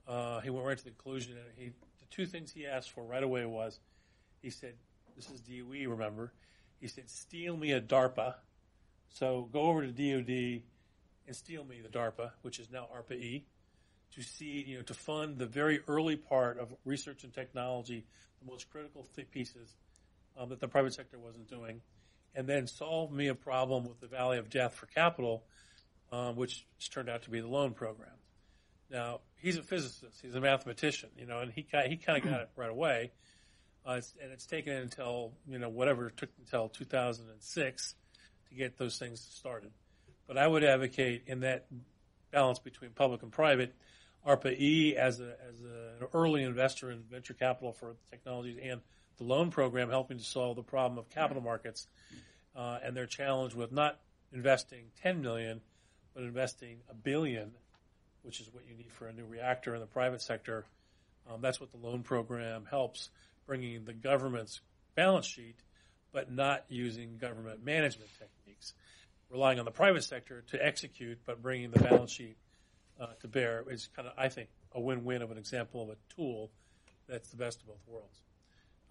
uh, 0.08 0.40
he 0.42 0.50
went 0.50 0.66
right 0.66 0.78
to 0.78 0.84
the 0.84 0.92
conclusion. 0.92 1.34
And 1.34 1.46
he 1.58 1.66
the 1.68 2.06
two 2.10 2.26
things 2.26 2.52
he 2.52 2.66
asked 2.66 2.92
for 2.92 3.04
right 3.04 3.24
away 3.24 3.46
was, 3.46 3.80
he 4.42 4.50
said, 4.50 4.74
"This 5.16 5.30
is 5.30 5.42
DOE, 5.42 5.90
remember." 5.90 6.32
He 6.82 6.88
said, 6.88 7.10
steal 7.10 7.56
me 7.56 7.72
a 7.74 7.80
DARPA. 7.80 8.34
So 9.10 9.48
go 9.54 9.62
over 9.62 9.86
to 9.86 9.92
DOD 9.92 10.64
and 11.27 11.35
steal 11.35 11.64
me 11.64 11.81
the 11.81 11.89
DARPA, 11.89 12.31
which 12.41 12.60
is 12.60 12.69
now 12.72 12.88
ARPA-E, 12.95 13.45
to 14.15 14.22
see, 14.22 14.65
you 14.68 14.77
know, 14.77 14.84
to 14.84 14.93
fund 14.93 15.38
the 15.38 15.45
very 15.45 15.81
early 15.88 16.15
part 16.15 16.60
of 16.60 16.73
research 16.85 17.23
and 17.23 17.34
technology, 17.34 18.06
the 18.43 18.52
most 18.52 18.69
critical 18.69 19.07
pieces 19.31 19.76
um, 20.38 20.49
that 20.49 20.60
the 20.60 20.68
private 20.68 20.93
sector 20.93 21.18
wasn't 21.18 21.48
doing, 21.48 21.81
and 22.35 22.48
then 22.48 22.68
solve 22.68 23.11
me 23.11 23.27
a 23.27 23.35
problem 23.35 23.85
with 23.85 23.99
the 23.99 24.07
Valley 24.07 24.38
of 24.38 24.49
Death 24.49 24.73
for 24.73 24.85
capital, 24.88 25.43
um, 26.11 26.35
which 26.35 26.65
turned 26.91 27.10
out 27.10 27.23
to 27.23 27.30
be 27.30 27.39
the 27.39 27.48
loan 27.48 27.73
program. 27.73 28.10
Now 28.89 29.22
he's 29.38 29.57
a 29.57 29.64
physicist, 29.64 30.19
he's 30.22 30.35
a 30.35 30.41
mathematician, 30.41 31.10
you 31.18 31.26
know, 31.26 31.39
and 31.39 31.52
he 31.52 31.61
got, 31.64 31.88
he 31.88 31.98
kind 31.98 32.23
of 32.23 32.30
got 32.30 32.41
it 32.41 32.49
right 32.56 32.69
away. 32.69 33.11
Uh, 33.88 33.93
it's, 33.93 34.14
and 34.22 34.31
it's 34.31 34.45
taken 34.45 34.73
until, 34.73 35.31
you 35.48 35.57
know, 35.57 35.69
whatever 35.69 36.07
it 36.07 36.18
took 36.18 36.30
until 36.39 36.69
2006 36.69 37.95
to 38.49 38.56
get 38.56 38.77
those 38.77 38.99
things 38.99 39.19
started. 39.34 39.72
But 40.32 40.38
I 40.38 40.48
would 40.48 40.64
advocate 40.64 41.24
in 41.28 41.41
that 41.41 41.66
balance 42.32 42.58
between 42.58 42.91
public 42.91 43.22
and 43.22 43.34
private, 43.34 43.76
ARPA-E 44.26 44.95
as, 44.95 45.20
a, 45.20 45.36
as 45.45 45.62
a, 45.62 46.06
an 46.06 46.08
early 46.14 46.44
investor 46.44 46.90
in 46.90 47.02
venture 47.02 47.34
capital 47.34 47.74
for 47.74 47.98
technologies 48.12 48.58
and 48.64 48.80
the 49.18 49.26
loan 49.26 49.52
program 49.52 49.90
helping 49.90 50.20
to 50.20 50.24
solve 50.24 50.56
the 50.56 50.64
problem 50.64 50.98
of 50.98 51.10
capital 51.10 51.44
markets 51.44 51.86
uh, 52.56 52.80
and 52.82 52.95
their 52.95 53.08
challenge 53.08 53.53
with 53.53 53.74
not 53.74 53.99
investing 54.32 54.86
10 55.03 55.22
million, 55.22 55.60
but 56.14 56.24
investing 56.24 56.78
a 56.90 56.94
billion, 56.94 57.52
which 58.22 58.40
is 58.40 58.48
what 58.53 58.64
you 58.70 58.74
need 58.74 58.94
for 58.94 59.08
a 59.08 59.14
new 59.14 59.26
reactor 59.26 59.76
in 59.76 59.82
the 59.82 59.86
private 59.86 60.22
sector. 60.22 60.64
Um, 61.30 61.41
that's 61.41 61.60
what 61.60 61.72
the 61.72 61.78
loan 61.78 62.03
program 62.03 62.68
helps 62.70 63.10
bringing 63.45 63.84
the 63.84 63.91
government's 63.91 64.62
balance 64.95 65.26
sheet, 65.26 65.58
but 66.14 66.32
not 66.32 66.64
using 66.70 67.18
government 67.18 67.66
management 67.66 68.10
techniques. 68.18 68.41
Relying 69.32 69.60
on 69.60 69.66
the 69.66 69.72
private 69.72 70.03
sector 70.03 70.44
to 70.48 70.66
execute, 70.66 71.20
but 71.26 71.41
bringing 71.41 71.72
the 71.72 71.80
balance 71.80 72.12
sheet 72.12 72.38
uh, 72.99 73.08
to 73.22 73.28
bear 73.28 73.64
is 73.70 73.90
kind 73.95 74.08
of, 74.08 74.14
I 74.18 74.28
think, 74.28 74.49
a 74.74 74.82
win-win 74.82 75.22
of 75.22 75.32
an 75.32 75.38
example 75.38 75.82
of 75.82 75.90
a 75.90 75.95
tool 76.16 76.52
that's 77.08 77.30
the 77.30 77.38
best 77.38 77.62
of 77.62 77.68
both 77.68 77.82
worlds. 77.88 78.22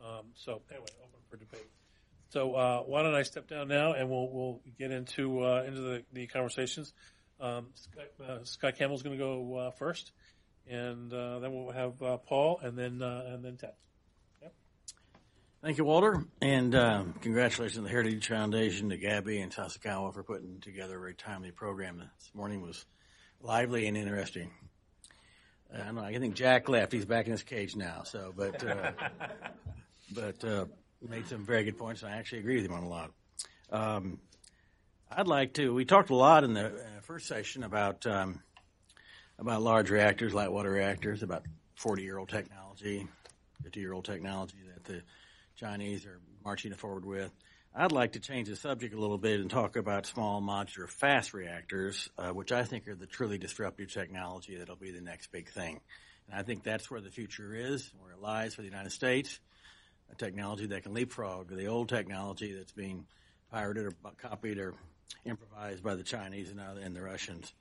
Um, 0.03 0.27
so 0.35 0.63
anyway, 0.71 0.87
open 0.99 1.21
for 1.29 1.37
debate. 1.37 1.69
So 2.31 2.55
uh, 2.55 2.81
why 2.83 3.03
don't 3.03 3.15
I 3.15 3.23
step 3.23 3.49
down 3.49 3.69
now 3.69 3.93
and 3.93 4.09
we'll 4.09 4.29
we'll 4.31 4.61
get 4.79 4.93
into 4.93 5.45
uh, 5.45 5.65
into 5.67 5.81
the, 5.81 6.05
the 6.13 6.27
conversations. 6.27 6.93
Um, 7.41 7.67
Scott, 7.75 8.05
uh, 8.27 8.39
Scott 8.45 8.77
Campbell's 8.77 9.03
going 9.03 9.19
to 9.19 9.23
go 9.23 9.57
uh, 9.57 9.71
first, 9.73 10.13
and 10.69 11.13
uh, 11.13 11.41
then 11.41 11.53
we'll 11.53 11.73
have 11.73 12.01
uh, 12.03 12.17
Paul, 12.19 12.61
and 12.63 12.79
then 12.79 13.03
and 13.03 13.45
then 13.45 13.57
Ted. 13.57 13.73
Thank 15.63 15.77
you, 15.77 15.85
Walter, 15.85 16.25
and 16.41 16.75
um, 16.75 17.13
congratulations 17.21 17.77
to 17.77 17.83
the 17.83 17.91
Heritage 17.91 18.27
Foundation, 18.27 18.89
to 18.89 18.97
GABI 18.97 19.43
and 19.43 19.53
Sasakawa 19.53 20.15
for 20.15 20.23
putting 20.23 20.59
together 20.61 20.97
a 20.97 21.01
very 21.01 21.13
timely 21.13 21.51
program. 21.51 21.99
This 21.99 22.31
morning 22.33 22.63
was 22.63 22.87
lively 23.43 23.87
and 23.87 23.95
interesting. 23.95 24.53
I 25.71 25.85
don't 25.85 25.97
know. 25.97 26.01
I 26.01 26.17
think 26.17 26.35
Jack 26.35 26.71
left. 26.71 26.93
He's 26.93 27.05
back 27.05 27.27
in 27.27 27.33
his 27.33 27.43
cage 27.43 27.77
now. 27.77 28.05
So, 28.05 28.33
but 28.35 28.67
uh, 28.67 28.93
but 30.15 30.43
uh, 30.43 30.65
made 31.07 31.27
some 31.27 31.45
very 31.45 31.65
good 31.65 31.77
points, 31.77 32.03
and 32.03 32.11
I 32.11 32.17
actually 32.17 32.39
agree 32.39 32.57
with 32.57 32.65
him 32.65 32.73
on 32.73 32.85
a 32.85 32.89
lot. 32.89 33.11
Um, 33.71 34.19
I'd 35.11 35.29
like 35.29 35.53
to. 35.55 35.75
We 35.75 35.85
talked 35.85 36.09
a 36.09 36.17
lot 36.17 36.43
in 36.43 36.55
the 36.55 36.69
uh, 36.69 37.01
first 37.03 37.29
session 37.29 37.65
about 37.65 38.07
um, 38.07 38.41
about 39.39 39.61
large 39.61 39.91
reactors, 39.91 40.33
light 40.33 40.51
water 40.51 40.71
reactors, 40.71 41.23
about 41.23 41.45
40 41.75 42.03
year 42.03 42.17
old 42.17 42.31
technology, 42.31 43.07
50 43.63 43.79
year 43.79 43.93
old 43.93 44.07
technology 44.07 44.57
that 44.73 44.85
the 44.85 45.03
Chinese 45.61 46.07
are 46.07 46.19
marching 46.43 46.73
forward 46.73 47.05
with. 47.05 47.31
I'd 47.75 47.93
like 47.93 48.13
to 48.13 48.21
change 48.21 48.49
the 48.49 48.57
subject 48.57 48.95
a 48.95 48.99
little 48.99 49.19
bit 49.19 49.41
and 49.41 49.51
talk 49.51 49.77
about 49.77 50.07
small 50.07 50.41
modular 50.41 50.89
fast 50.89 51.35
reactors, 51.35 52.09
uh, 52.17 52.31
which 52.31 52.51
I 52.51 52.65
think 52.65 52.89
are 52.89 52.95
the 52.95 53.07
truly 53.07 53.37
disruptive 53.37 53.93
technology 53.93 54.57
that'll 54.57 54.77
be 54.77 54.91
the 54.91 55.03
next 55.03 55.31
big 55.31 55.51
thing. 55.51 55.81
And 56.27 56.41
I 56.41 56.45
think 56.45 56.63
that's 56.63 56.91
where 56.91 57.03
the 57.03 57.11
future 57.11 57.55
is, 57.55 57.93
where 58.01 58.13
it 58.13 58.23
lies 58.23 58.55
for 58.55 58.63
the 58.63 58.69
United 58.69 58.91
States, 58.91 59.39
a 60.11 60.15
technology 60.15 60.67
that 60.69 60.83
can 60.83 60.95
leapfrog 60.95 61.55
the 61.55 61.67
old 61.67 61.91
technology 61.91 62.55
that's 62.55 62.73
being 62.73 63.05
pirated 63.53 63.85
or 63.85 63.93
copied 64.17 64.57
or 64.57 64.73
improvised 65.27 65.83
by 65.83 65.95
the 65.95 66.03
Chinese 66.03 66.51
and, 66.51 66.59
uh, 66.59 66.81
and 66.83 66.97
the 66.97 67.03
Russians 67.03 67.53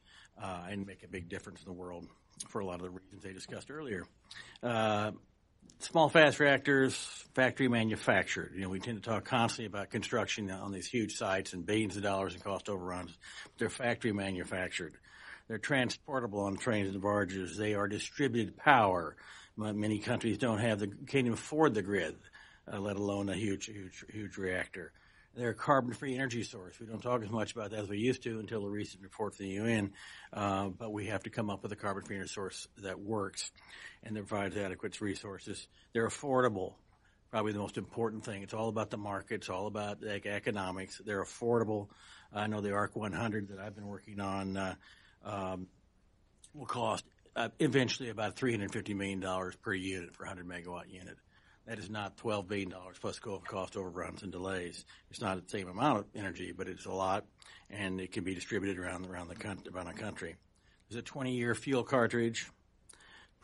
uh, 0.42 0.68
and 0.70 0.88
make 0.88 1.04
a 1.04 1.08
big 1.10 1.28
difference 1.28 1.60
in 1.60 1.66
the 1.66 1.78
world 1.78 2.08
for 2.48 2.62
a 2.62 2.66
lot 2.66 2.76
of 2.76 2.84
the 2.84 2.92
reasons 2.92 3.24
they 3.24 3.34
discussed 3.34 3.70
earlier. 3.70 4.08
Uh, 4.64 5.12
small 5.80 6.10
fast 6.10 6.40
reactors, 6.40 6.96
factory 7.34 7.68
manufactured. 7.68 8.52
You 8.54 8.62
know, 8.62 8.70
we 8.70 8.80
tend 8.80 9.02
to 9.02 9.10
talk 9.10 9.26
constantly 9.26 9.66
about 9.66 9.90
construction 9.90 10.52
on 10.52 10.72
these 10.72 10.88
huge 10.88 11.16
sites 11.16 11.54
and 11.54 11.66
billions 11.66 11.96
of 11.96 12.04
dollars 12.04 12.36
in 12.36 12.42
cost 12.42 12.70
overruns. 12.70 13.18
They're 13.58 13.70
factory 13.70 14.12
manufactured. 14.12 14.94
They're 15.48 15.58
transportable 15.58 16.42
on 16.42 16.58
trains 16.58 16.90
and 16.94 17.02
barges. 17.02 17.58
They 17.58 17.74
are 17.74 17.88
distributed 17.88 18.58
power. 18.58 19.16
Many 19.58 20.00
countries 20.00 20.38
don't 20.38 20.60
have 20.60 20.80
the, 20.80 20.88
can't 20.88 21.26
even 21.26 21.34
afford 21.34 21.74
the 21.74 21.82
grid, 21.82 22.16
uh, 22.72 22.80
let 22.80 22.98
alone 22.98 23.30
a 23.30 23.36
huge, 23.36 23.66
huge, 23.66 24.06
huge 24.10 24.38
reactor. 24.38 24.92
They're 25.40 25.52
a 25.52 25.56
carbon-free 25.56 26.16
energy 26.16 26.44
source. 26.44 26.78
We 26.82 26.86
don't 26.86 27.02
talk 27.02 27.24
as 27.24 27.30
much 27.30 27.54
about 27.54 27.72
that 27.72 27.80
as 27.80 27.88
we 27.88 27.98
used 27.98 28.24
to 28.24 28.40
until 28.40 28.60
the 28.60 28.68
recent 28.68 29.02
report 29.02 29.36
from 29.36 29.46
the 29.46 29.52
UN, 29.54 29.94
uh, 30.34 30.68
but 30.68 30.92
we 30.92 31.06
have 31.06 31.24
to 31.24 31.30
come 31.30 31.50
up 31.50 31.64
with 31.64 31.72
a 31.72 31.78
carbon-free 31.78 32.18
energy 32.18 32.34
source 32.34 32.68
that 32.80 33.00
works 33.00 33.50
and 34.04 34.18
that 34.18 34.28
provides 34.28 34.58
adequate 34.58 35.00
resources. 35.00 35.70
They're 35.94 36.10
affordable. 36.10 36.74
Probably 37.32 37.54
the 37.54 37.60
most 37.60 37.78
important 37.78 38.26
thing. 38.26 38.44
It's 38.44 38.54
all 38.54 38.68
about 38.68 38.90
the 38.90 38.98
market. 38.98 39.36
It's 39.36 39.50
all 39.50 39.68
about 39.68 40.04
like, 40.04 40.26
economics. 40.26 41.02
They're 41.06 41.24
affordable. 41.24 41.88
I 42.34 42.48
know 42.48 42.60
the 42.60 42.74
ARC 42.74 42.98
100 42.98 43.48
that 43.48 43.60
I've 43.60 43.76
been 43.76 43.88
working 43.88 44.20
on 44.20 44.58
uh, 44.58 44.76
um, 45.24 45.68
will 46.54 46.66
cost 46.66 47.06
uh, 47.38 47.48
eventually 47.60 48.10
about 48.10 48.36
$350 48.36 48.94
million 48.94 49.24
per 49.62 49.74
unit 49.74 50.14
for 50.14 50.26
a 50.26 50.28
100 50.28 50.46
megawatt 50.46 50.92
unit. 50.92 51.16
That 51.70 51.78
is 51.78 51.88
not 51.88 52.18
$12 52.18 52.48
billion 52.48 52.74
plus 53.00 53.20
cost 53.20 53.78
overruns 53.78 54.24
and 54.24 54.32
delays. 54.32 54.86
It's 55.12 55.22
not 55.22 55.40
the 55.46 55.48
same 55.48 55.70
amount 55.70 56.00
of 56.00 56.06
energy, 56.16 56.52
but 56.52 56.68
it's 56.68 56.88
a 56.88 56.92
lot, 56.92 57.26
and 57.70 58.02
it 58.02 58.12
can 58.12 58.24
be 58.24 58.34
distributed 58.34 58.80
around 58.80 59.06
around 59.06 59.28
the 59.28 59.36
country. 59.36 59.72
Around 59.72 59.86
the 59.86 60.02
country. 60.02 60.36
There's 60.90 61.00
a 61.00 61.06
20-year 61.06 61.54
fuel 61.54 61.84
cartridge. 61.84 62.50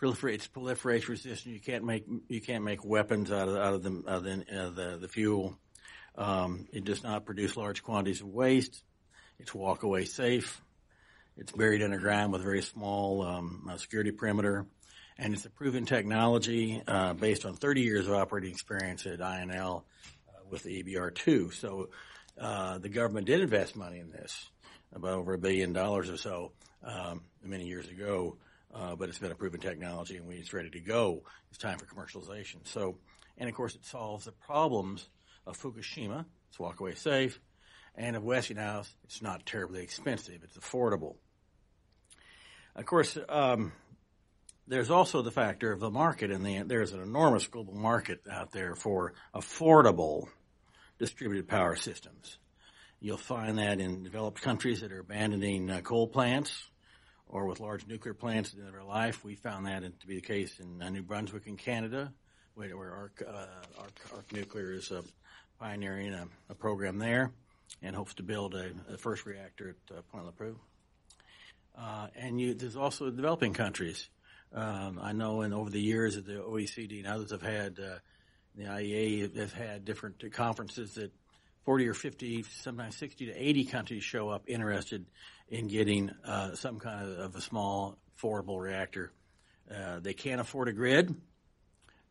It's 0.02 0.47
proliferation 0.47 1.11
resistant. 1.11 1.53
You 1.53 1.61
can't 1.61 1.84
make 1.84 2.06
you 2.27 2.41
can't 2.41 2.64
make 2.64 2.84
weapons 2.84 3.31
out 3.31 3.47
of 3.47 3.57
out 3.57 3.76
of 3.76 3.84
the 3.84 4.03
out 4.07 4.18
of 4.18 4.23
the, 4.23 4.45
uh, 4.49 4.69
the, 4.72 4.97
the 5.02 5.07
fuel. 5.07 5.56
Um, 6.18 6.68
it 6.73 6.84
does 6.84 7.03
not 7.03 7.26
produce 7.26 7.56
large 7.56 7.84
quantities 7.84 8.22
of 8.22 8.27
waste. 8.27 8.84
It's 9.38 9.53
walk 9.53 9.84
away 9.84 10.06
safe. 10.06 10.64
It's 11.38 11.52
buried 11.52 11.84
underground 11.84 12.34
with 12.34 12.41
a 12.41 12.45
very 12.45 12.64
small 12.64 13.22
um, 13.22 13.72
security 13.77 14.11
perimeter 14.11 14.65
and 15.18 15.34
it's 15.34 15.46
a 15.46 15.50
proven 15.50 15.86
technology 15.86 16.82
uh, 16.88 17.14
based 17.14 17.46
on 17.46 17.56
30 17.56 17.82
years 17.82 18.08
of 18.08 18.14
operating 18.14 18.52
experience 18.52 19.06
at 19.06 19.20
INL 19.20 19.84
uh, 20.30 20.32
with 20.50 20.64
the 20.64 20.84
EBR2. 20.84 21.54
So 21.54 21.90
uh, 22.40 22.78
the 22.80 22.90
government 22.90 23.28
did 23.28 23.42
invest 23.42 23.76
money 23.76 24.00
in 24.00 24.12
this, 24.12 24.50
about 24.94 25.14
over 25.14 25.34
a 25.34 25.38
billion 25.38 25.74
dollars 25.74 26.10
or 26.10 26.18
so, 26.18 26.52
um, 26.84 27.22
many 27.44 27.66
years 27.66 27.88
ago. 27.88 28.38
Uh, 28.74 28.94
but 28.94 29.08
it's 29.08 29.20
been 29.20 29.32
a 29.32 29.36
proven 29.36 29.62
technology, 29.62 30.18
and 30.18 30.28
when 30.28 30.36
it's 30.36 30.52
ready 30.52 30.70
to 30.70 30.82
go, 30.82 31.24
it's 31.50 31.58
time 31.58 31.78
for 31.78 31.86
commercialization. 31.86 32.58
So, 32.66 32.98
and 33.38 33.48
of 33.48 33.56
course, 33.56 33.74
it 33.74 33.86
solves 33.86 34.26
the 34.26 34.34
problems 34.34 35.08
of 35.48 35.58
Fukushima. 35.58 36.26
It's 36.50 36.58
walkaway 36.58 36.98
safe, 36.98 37.40
and 37.96 38.18
of 38.18 38.24
Westinghouse, 38.26 38.94
it's 39.06 39.22
not 39.22 39.46
terribly 39.46 39.82
expensive. 39.82 40.42
It's 40.44 40.58
affordable. 40.58 41.16
Of 42.76 42.86
course, 42.86 43.18
um, 43.30 43.72
there's 44.68 44.90
also 44.90 45.22
the 45.22 45.32
factor 45.32 45.72
of 45.72 45.80
the 45.80 45.92
market, 45.92 46.32
and 46.32 46.46
the, 46.46 46.64
there's 46.64 46.94
an 46.94 47.02
enormous 47.02 47.48
global 47.48 47.76
market 47.76 48.22
out 48.32 48.52
there 48.52 48.76
for 48.76 49.14
affordable 49.34 50.28
distributed 50.98 51.48
power 51.48 51.76
systems. 51.76 52.38
You'll 53.00 53.18
find 53.18 53.60
that 53.60 53.80
in 53.80 54.04
developed 54.04 54.42
countries 54.42 54.82
that 54.82 54.92
are 54.92 55.00
abandoning 55.00 55.70
uh, 55.70 55.82
coal 55.82 56.08
plants 56.08 56.70
or 57.28 57.46
with 57.46 57.60
large 57.60 57.86
nuclear 57.88 58.14
plants 58.14 58.54
of 58.54 58.60
their 58.72 58.84
life. 58.84 59.24
We 59.24 59.36
found 59.36 59.66
that 59.66 59.84
to 60.00 60.08
be 60.08 60.16
the 60.16 60.22
case 60.22 60.60
in 60.60 60.82
uh, 60.82 60.90
New 60.90 61.04
Brunswick 61.04 61.48
in 61.48 61.58
Canada, 61.58 62.14
where, 62.56 62.76
where 62.76 62.92
ARC, 62.92 63.24
uh, 63.28 63.46
ARC, 63.78 64.00
ARC, 64.14 64.34
Nuclear 64.34 64.74
is 64.74 64.92
uh, 64.92 65.02
pioneering 65.60 66.14
a, 66.14 66.28
a, 66.50 66.56
program 66.56 66.98
there 66.98 67.32
and 67.82 67.96
hopes 67.96 68.14
to 68.16 68.24
build 68.24 68.56
a, 68.56 68.72
a 68.90 68.98
first 68.98 69.26
reactor 69.26 69.76
at 69.90 69.98
uh, 69.98 70.02
Point 70.12 70.26
Lepreau. 70.26 70.56
Uh, 71.78 72.08
and 72.16 72.40
you, 72.40 72.54
there's 72.54 72.78
also 72.78 73.10
developing 73.12 73.54
countries 73.54 74.10
um, 74.56 74.99
I 75.02 75.11
know 75.11 75.41
in 75.41 75.53
over 75.53 75.69
the 75.69 75.82
years 75.82 76.15
that 76.15 76.26
the 76.26 76.36
OECD 76.36 76.99
and 76.99 77.07
others 77.07 77.32
have 77.32 77.41
had, 77.41 77.77
uh, 77.77 77.98
the 78.56 78.64
IEA 78.64 79.36
have 79.36 79.52
had 79.52 79.84
different 79.84 80.23
conferences 80.32 80.95
that 80.95 81.11
40 81.65 81.90
or 81.90 81.94
50, 81.94 82.44
sometimes 82.44 82.95
60 82.95 83.26
to 83.26 83.34
80 83.34 83.65
countries 83.65 84.03
show 84.03 84.30
up 84.30 84.44
interested 84.48 85.06
in 85.49 85.68
getting 85.68 86.10
uh, 86.26 86.56
some 86.56 86.80
kind 86.80 87.06
of, 87.06 87.19
of, 87.19 87.36
a 87.36 87.41
small, 87.41 87.98
affordable 88.18 88.61
reactor. 88.61 89.11
Uh, 89.69 89.99
they 89.99 90.14
can't 90.14 90.40
afford 90.40 90.69
a 90.69 90.73
grid. 90.73 91.14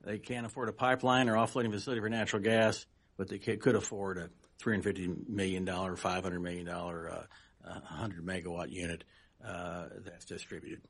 They 0.05 0.19
can't 0.19 0.45
afford 0.45 0.69
a 0.69 0.73
pipeline 0.73 1.31
or 1.31 1.37
offloading 1.37 1.71
facility 1.71 2.03
for 2.03 2.11
natural 2.11 2.43
gas, 2.43 2.85
but 3.17 3.29
they 3.29 3.39
could 3.39 3.75
afford 3.75 4.19
a 4.19 4.29
$350 4.63 5.29
million, 5.29 5.65
$500 5.65 6.41
million, 6.43 6.69
uh, 6.69 7.25
100 7.63 8.27
megawatt 8.27 8.71
unit 8.71 9.05
uh, 9.43 9.87
that's 10.05 10.27
distributed. 10.27 10.83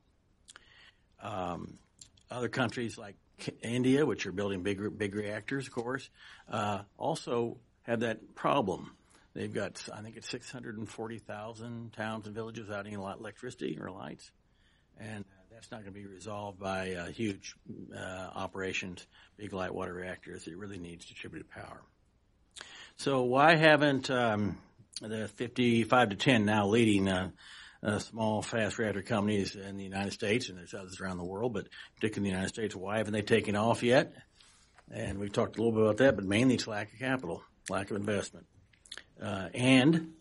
Um, 1.24 1.78
other 2.30 2.48
countries 2.48 2.98
like 2.98 3.16
India, 3.62 4.04
which 4.04 4.26
are 4.26 4.32
building 4.32 4.62
big 4.62 4.98
big 4.98 5.14
reactors, 5.14 5.66
of 5.66 5.72
course, 5.72 6.08
uh, 6.50 6.82
also 6.98 7.56
have 7.82 8.00
that 8.00 8.34
problem. 8.34 8.92
They've 9.34 9.52
got, 9.52 9.82
I 9.92 10.00
think 10.02 10.16
it's 10.16 10.28
640,000 10.30 11.92
towns 11.92 12.26
and 12.26 12.34
villages 12.36 12.68
without 12.68 12.86
any 12.86 12.94
electricity 12.94 13.76
or 13.80 13.90
lights, 13.90 14.30
and 15.00 15.24
uh, 15.24 15.42
that's 15.52 15.70
not 15.72 15.82
going 15.82 15.92
to 15.92 15.98
be 15.98 16.06
resolved 16.06 16.60
by 16.60 16.92
uh, 16.92 17.06
huge 17.06 17.56
uh, 17.96 17.98
operations, 18.34 19.04
big 19.36 19.52
light 19.52 19.74
water 19.74 19.92
reactors. 19.92 20.46
It 20.46 20.56
really 20.56 20.78
needs 20.78 21.06
distributed 21.06 21.50
power. 21.50 21.82
So 22.96 23.22
why 23.22 23.56
haven't 23.56 24.08
um, 24.08 24.58
the 25.00 25.26
55 25.26 26.10
to 26.10 26.16
10 26.16 26.44
now 26.44 26.68
leading 26.68 27.08
uh, 27.84 27.98
small 27.98 28.40
fast 28.40 28.78
reactor 28.78 29.02
companies 29.02 29.54
in 29.54 29.76
the 29.76 29.84
United 29.84 30.12
States, 30.12 30.48
and 30.48 30.58
there's 30.58 30.74
others 30.74 31.00
around 31.00 31.18
the 31.18 31.24
world, 31.24 31.52
but 31.52 31.68
particularly 31.96 32.30
in 32.30 32.32
the 32.32 32.36
United 32.36 32.54
States, 32.54 32.74
why 32.74 32.98
haven't 32.98 33.12
they 33.12 33.22
taken 33.22 33.56
off 33.56 33.82
yet? 33.82 34.14
And 34.90 35.18
we've 35.18 35.32
talked 35.32 35.56
a 35.56 35.62
little 35.62 35.72
bit 35.72 35.82
about 35.82 35.96
that, 35.98 36.16
but 36.16 36.24
mainly 36.24 36.54
it's 36.54 36.66
lack 36.66 36.92
of 36.92 36.98
capital, 36.98 37.42
lack 37.68 37.90
of 37.90 37.96
investment, 37.96 38.46
uh, 39.22 39.48
and 39.52 40.12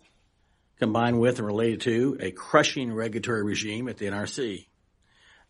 combined 0.80 1.20
with 1.20 1.38
and 1.38 1.48
related 1.48 1.82
to 1.82 2.18
a 2.20 2.32
crushing 2.32 2.92
regulatory 2.92 3.44
regime 3.44 3.88
at 3.88 3.98
the 3.98 4.08
NRC. 4.08 4.66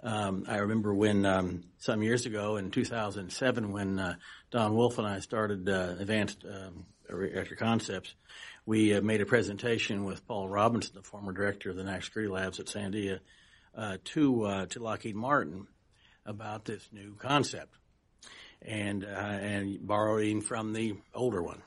Um, 0.04 0.44
I 0.48 0.58
remember 0.58 0.94
when 0.94 1.26
um, 1.26 1.64
some 1.80 2.04
years 2.04 2.26
ago 2.26 2.58
in 2.58 2.72
2007, 2.72 3.72
when 3.72 4.00
uh, 4.00 4.16
Don 4.52 4.76
Wolf 4.76 4.98
and 4.98 5.08
I 5.08 5.20
started 5.20 5.68
uh, 5.70 5.96
Advanced 5.98 6.44
um, 6.46 6.86
Reactor 7.10 7.56
Concepts, 7.56 8.14
we 8.66 8.94
uh, 8.94 9.02
made 9.02 9.22
a 9.22 9.26
presentation 9.26 10.06
with 10.06 10.26
Paul 10.28 10.48
Robinson, 10.48 10.96
the 10.96 11.02
former 11.02 11.32
director 11.32 11.70
of 11.70 11.76
the 11.76 11.84
National 11.84 12.02
Security 12.02 12.32
Labs 12.32 12.60
at 12.60 12.68
Sandia, 12.68 13.20
uh, 13.76 13.98
to 14.04 14.44
uh, 14.44 14.66
to 14.68 14.80
Lockheed 14.80 15.16
Martin 15.16 15.68
about 16.26 16.66
this 16.66 16.88
new 16.92 17.16
concept, 17.16 17.76
and 18.62 19.04
uh, 19.04 19.08
and 19.08 19.86
borrowing 19.86 20.42
from 20.42 20.74
the 20.74 20.96
older 21.14 21.42
one. 21.42 21.62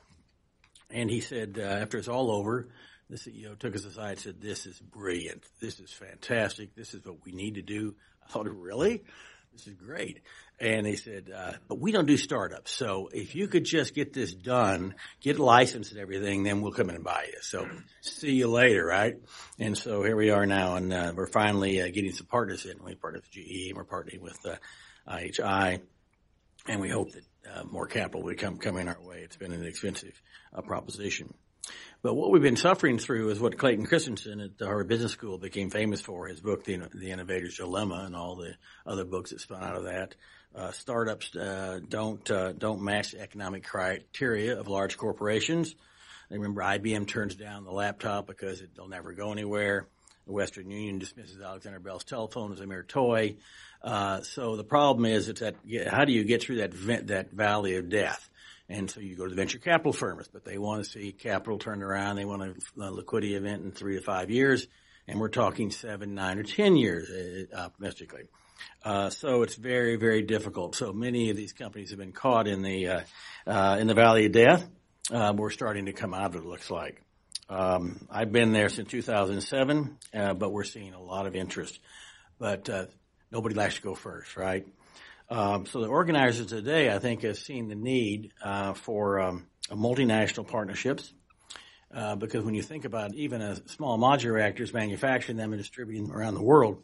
And 0.89 1.09
he 1.09 1.19
said, 1.19 1.57
uh, 1.59 1.63
after 1.63 1.97
it's 1.97 2.07
all 2.07 2.31
over, 2.31 2.69
the 3.09 3.17
CEO 3.17 3.57
took 3.59 3.75
us 3.75 3.85
aside 3.85 4.11
and 4.11 4.19
said, 4.19 4.41
"This 4.41 4.65
is 4.65 4.79
brilliant. 4.79 5.43
This 5.59 5.79
is 5.79 5.91
fantastic. 5.91 6.75
This 6.75 6.93
is 6.93 7.05
what 7.05 7.25
we 7.25 7.31
need 7.31 7.55
to 7.55 7.61
do." 7.61 7.95
I 8.25 8.31
thought, 8.31 8.47
"Really?" 8.49 9.03
This 9.57 9.67
is 9.67 9.73
great. 9.73 10.21
And 10.59 10.85
they 10.85 10.95
said, 10.95 11.31
uh, 11.35 11.53
but 11.67 11.79
we 11.79 11.91
don't 11.91 12.05
do 12.05 12.17
startups. 12.17 12.71
So 12.71 13.09
if 13.11 13.35
you 13.35 13.47
could 13.47 13.63
just 13.63 13.93
get 13.93 14.13
this 14.13 14.33
done, 14.33 14.95
get 15.21 15.39
licensed 15.39 15.91
and 15.91 15.99
everything, 15.99 16.43
then 16.43 16.61
we'll 16.61 16.71
come 16.71 16.89
in 16.89 16.95
and 16.95 17.03
buy 17.03 17.25
you. 17.27 17.39
So 17.41 17.67
see 18.01 18.33
you 18.33 18.47
later, 18.47 18.85
right? 18.85 19.15
And 19.59 19.77
so 19.77 20.03
here 20.03 20.15
we 20.15 20.29
are 20.29 20.45
now, 20.45 20.75
and 20.75 20.93
uh, 20.93 21.13
we're 21.15 21.27
finally 21.27 21.81
uh, 21.81 21.87
getting 21.87 22.11
some 22.11 22.27
partners 22.27 22.65
in. 22.65 22.77
We're 22.83 22.95
partnered 22.95 23.23
with 23.23 23.31
GE, 23.31 23.69
and 23.69 23.77
we're 23.77 23.85
partnering 23.85 24.21
with 24.21 24.37
uh, 24.45 24.55
IHI, 25.07 25.81
and 26.67 26.81
we 26.81 26.89
hope 26.89 27.11
that 27.11 27.23
uh, 27.51 27.63
more 27.63 27.87
capital 27.87 28.23
will 28.23 28.35
come 28.35 28.57
coming 28.57 28.87
our 28.87 29.01
way. 29.01 29.21
It's 29.23 29.37
been 29.37 29.53
an 29.53 29.65
expensive 29.65 30.19
uh, 30.53 30.61
proposition. 30.61 31.33
But 32.01 32.13
what 32.13 32.31
we've 32.31 32.41
been 32.41 32.57
suffering 32.57 32.99
through 32.99 33.29
is 33.29 33.39
what 33.39 33.57
Clayton 33.57 33.85
Christensen 33.85 34.39
at 34.39 34.57
the 34.57 34.65
Harvard 34.65 34.87
Business 34.87 35.11
School 35.11 35.37
became 35.37 35.71
famous 35.71 35.99
for, 35.99 36.27
his 36.27 36.39
book, 36.39 36.63
The, 36.63 36.87
the 36.93 37.11
Innovator's 37.11 37.57
Dilemma, 37.57 38.03
and 38.05 38.15
all 38.15 38.35
the 38.35 38.53
other 38.85 39.03
books 39.03 39.31
that 39.31 39.41
spun 39.41 39.63
out 39.63 39.75
of 39.75 39.85
that. 39.85 40.15
Uh, 40.55 40.71
startups 40.71 41.35
uh, 41.35 41.79
don't 41.87 42.31
uh, 42.31 42.51
don't 42.53 42.81
match 42.81 43.11
the 43.11 43.21
economic 43.21 43.63
criteria 43.63 44.59
of 44.59 44.67
large 44.67 44.97
corporations. 44.97 45.75
I 46.31 46.35
remember 46.35 46.61
IBM 46.61 47.07
turns 47.07 47.35
down 47.35 47.63
the 47.63 47.71
laptop 47.71 48.27
because 48.27 48.61
it, 48.61 48.69
they'll 48.75 48.87
never 48.87 49.13
go 49.13 49.31
anywhere. 49.31 49.87
The 50.25 50.33
Western 50.33 50.69
Union 50.69 50.99
dismisses 50.99 51.41
Alexander 51.41 51.79
Bell's 51.79 52.03
telephone 52.03 52.51
as 52.53 52.59
a 52.59 52.67
mere 52.67 52.83
toy. 52.83 53.37
Uh, 53.81 54.21
so 54.21 54.55
the 54.55 54.63
problem 54.63 55.05
is, 55.05 55.29
it's 55.29 55.41
that 55.41 55.55
how 55.89 56.05
do 56.05 56.11
you 56.11 56.23
get 56.23 56.41
through 56.41 56.57
that 56.57 56.73
vent, 56.73 57.07
that 57.07 57.31
valley 57.31 57.75
of 57.75 57.89
death? 57.89 58.29
And 58.69 58.91
so 58.91 58.99
you 58.99 59.15
go 59.15 59.23
to 59.23 59.29
the 59.29 59.35
venture 59.35 59.59
capital 59.59 59.93
firms, 59.93 60.27
but 60.31 60.43
they 60.43 60.57
want 60.57 60.83
to 60.83 60.89
see 60.89 61.13
capital 61.13 61.57
turned 61.57 61.83
around. 61.83 62.17
They 62.17 62.25
want 62.25 62.41
a, 62.43 62.81
a 62.81 62.91
liquidity 62.91 63.35
event 63.35 63.63
in 63.63 63.71
three 63.71 63.95
to 63.95 64.01
five 64.01 64.29
years. 64.29 64.67
And 65.07 65.21
we're 65.21 65.29
talking 65.29 65.71
seven, 65.71 66.15
nine, 66.15 66.37
or 66.37 66.43
ten 66.43 66.75
years, 66.75 67.09
uh, 67.09 67.55
optimistically. 67.55 68.23
Uh, 68.83 69.09
so 69.09 69.43
it's 69.43 69.55
very, 69.55 69.95
very 69.95 70.21
difficult. 70.21 70.75
So 70.75 70.91
many 70.91 71.29
of 71.29 71.37
these 71.37 71.53
companies 71.53 71.91
have 71.91 71.99
been 71.99 72.11
caught 72.11 72.47
in 72.47 72.61
the 72.61 72.87
uh, 72.87 73.01
uh, 73.45 73.77
in 73.79 73.87
the 73.87 73.93
valley 73.93 74.25
of 74.25 74.33
death. 74.33 74.67
Uh, 75.09 75.33
we're 75.35 75.51
starting 75.51 75.85
to 75.85 75.93
come 75.93 76.13
out 76.13 76.25
of 76.25 76.35
it. 76.35 76.39
it 76.39 76.45
looks 76.45 76.69
like. 76.69 77.01
Um, 77.49 78.05
I've 78.11 78.31
been 78.33 78.51
there 78.51 78.67
since 78.67 78.89
2007, 78.89 79.97
uh, 80.13 80.33
but 80.33 80.51
we're 80.51 80.65
seeing 80.65 80.93
a 80.93 81.01
lot 81.01 81.27
of 81.27 81.35
interest. 81.35 81.79
But 82.39 82.69
uh, 82.69 82.85
nobody 83.31 83.55
likes 83.55 83.75
to 83.75 83.81
go 83.81 83.95
first, 83.95 84.35
right? 84.35 84.67
Um, 85.29 85.65
so 85.65 85.81
the 85.81 85.87
organizers 85.87 86.47
today, 86.47 86.93
I 86.93 86.99
think, 86.99 87.23
have 87.23 87.37
seen 87.37 87.67
the 87.67 87.75
need 87.75 88.31
for 88.75 89.19
um, 89.19 89.47
multinational 89.69 90.47
partnerships. 90.47 91.13
because 92.17 92.43
when 92.43 92.53
you 92.53 92.61
think 92.61 92.85
about 92.85 93.13
even 93.15 93.41
a 93.41 93.55
small 93.67 93.97
modular 93.97 94.35
reactors, 94.35 94.73
manufacturing 94.73 95.37
them 95.37 95.51
and 95.53 95.61
distributing 95.61 96.07
them 96.07 96.15
around 96.15 96.35
the 96.35 96.43
world, 96.43 96.83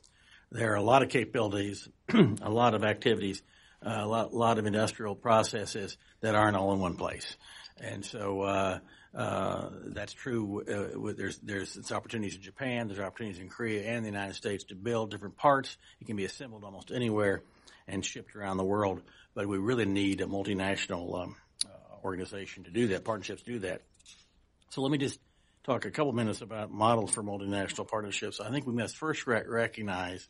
there 0.53 0.71
are 0.71 0.75
a 0.75 0.83
lot 0.83 1.01
of 1.01 1.09
capabilities, 1.09 1.89
a 2.13 2.49
lot 2.49 2.75
of 2.75 2.83
activities, 2.83 3.41
uh, 3.83 3.97
a 4.01 4.05
lot, 4.05 4.33
lot, 4.33 4.59
of 4.59 4.65
industrial 4.65 5.15
processes 5.15 5.97
that 6.21 6.35
aren't 6.35 6.55
all 6.55 6.73
in 6.73 6.79
one 6.79 6.95
place. 6.95 7.35
And 7.81 8.05
so 8.05 8.41
uh, 8.41 8.79
uh, 9.15 9.69
that's 9.87 10.13
true. 10.13 10.61
Uh, 10.61 11.13
there's 11.13 11.39
there's 11.39 11.91
opportunities 11.91 12.35
in 12.35 12.41
Japan, 12.41 12.87
there's 12.87 12.99
opportunities 12.99 13.41
in 13.41 13.49
Korea 13.49 13.89
and 13.89 14.05
the 14.05 14.09
United 14.09 14.35
States 14.35 14.63
to 14.65 14.75
build 14.75 15.09
different 15.09 15.37
parts. 15.37 15.75
It 15.99 16.05
can 16.05 16.15
be 16.15 16.25
assembled 16.25 16.63
almost 16.63 16.91
anywhere 16.91 17.41
and 17.87 18.05
shipped 18.05 18.35
around 18.35 18.57
the 18.57 18.63
world. 18.63 19.01
But 19.33 19.47
we 19.47 19.57
really 19.57 19.85
need 19.85 20.21
a 20.21 20.25
multinational 20.25 21.23
um, 21.23 21.35
uh, 21.65 22.05
organization 22.05 22.63
to 22.65 22.71
do 22.71 22.87
that. 22.89 23.03
Partnerships 23.03 23.41
do 23.43 23.59
that. 23.59 23.81
So 24.69 24.81
let 24.81 24.91
me 24.91 24.97
just 24.97 25.19
talk 25.63 25.85
a 25.85 25.91
couple 25.91 26.11
minutes 26.13 26.41
about 26.41 26.71
models 26.71 27.11
for 27.11 27.23
multinational 27.23 27.87
partnerships. 27.87 28.39
I 28.39 28.51
think 28.51 28.67
we 28.67 28.73
must 28.73 28.97
first 28.97 29.25
re- 29.27 29.43
recognize 29.47 30.27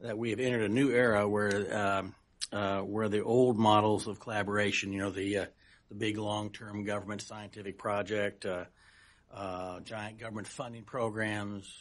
that 0.00 0.16
we 0.18 0.30
have 0.30 0.40
entered 0.40 0.62
a 0.62 0.68
new 0.68 0.90
era 0.90 1.28
where 1.28 1.76
um, 1.76 2.14
uh, 2.52 2.80
where 2.80 3.08
the 3.08 3.22
old 3.22 3.58
models 3.58 4.06
of 4.06 4.20
collaboration, 4.20 4.92
you 4.92 5.00
know, 5.00 5.10
the 5.10 5.38
uh, 5.38 5.46
the 5.88 5.94
big 5.94 6.18
long-term 6.18 6.84
government 6.84 7.22
scientific 7.22 7.78
project, 7.78 8.46
uh, 8.46 8.64
uh 9.32 9.80
giant 9.80 10.18
government 10.18 10.46
funding 10.46 10.84
programs, 10.84 11.72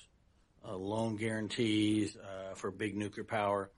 uh, 0.67 0.75
loan 0.75 1.15
guarantees 1.15 2.15
uh, 2.17 2.55
for 2.55 2.71
big 2.71 2.95
nuclear 2.95 3.23
power, 3.23 3.71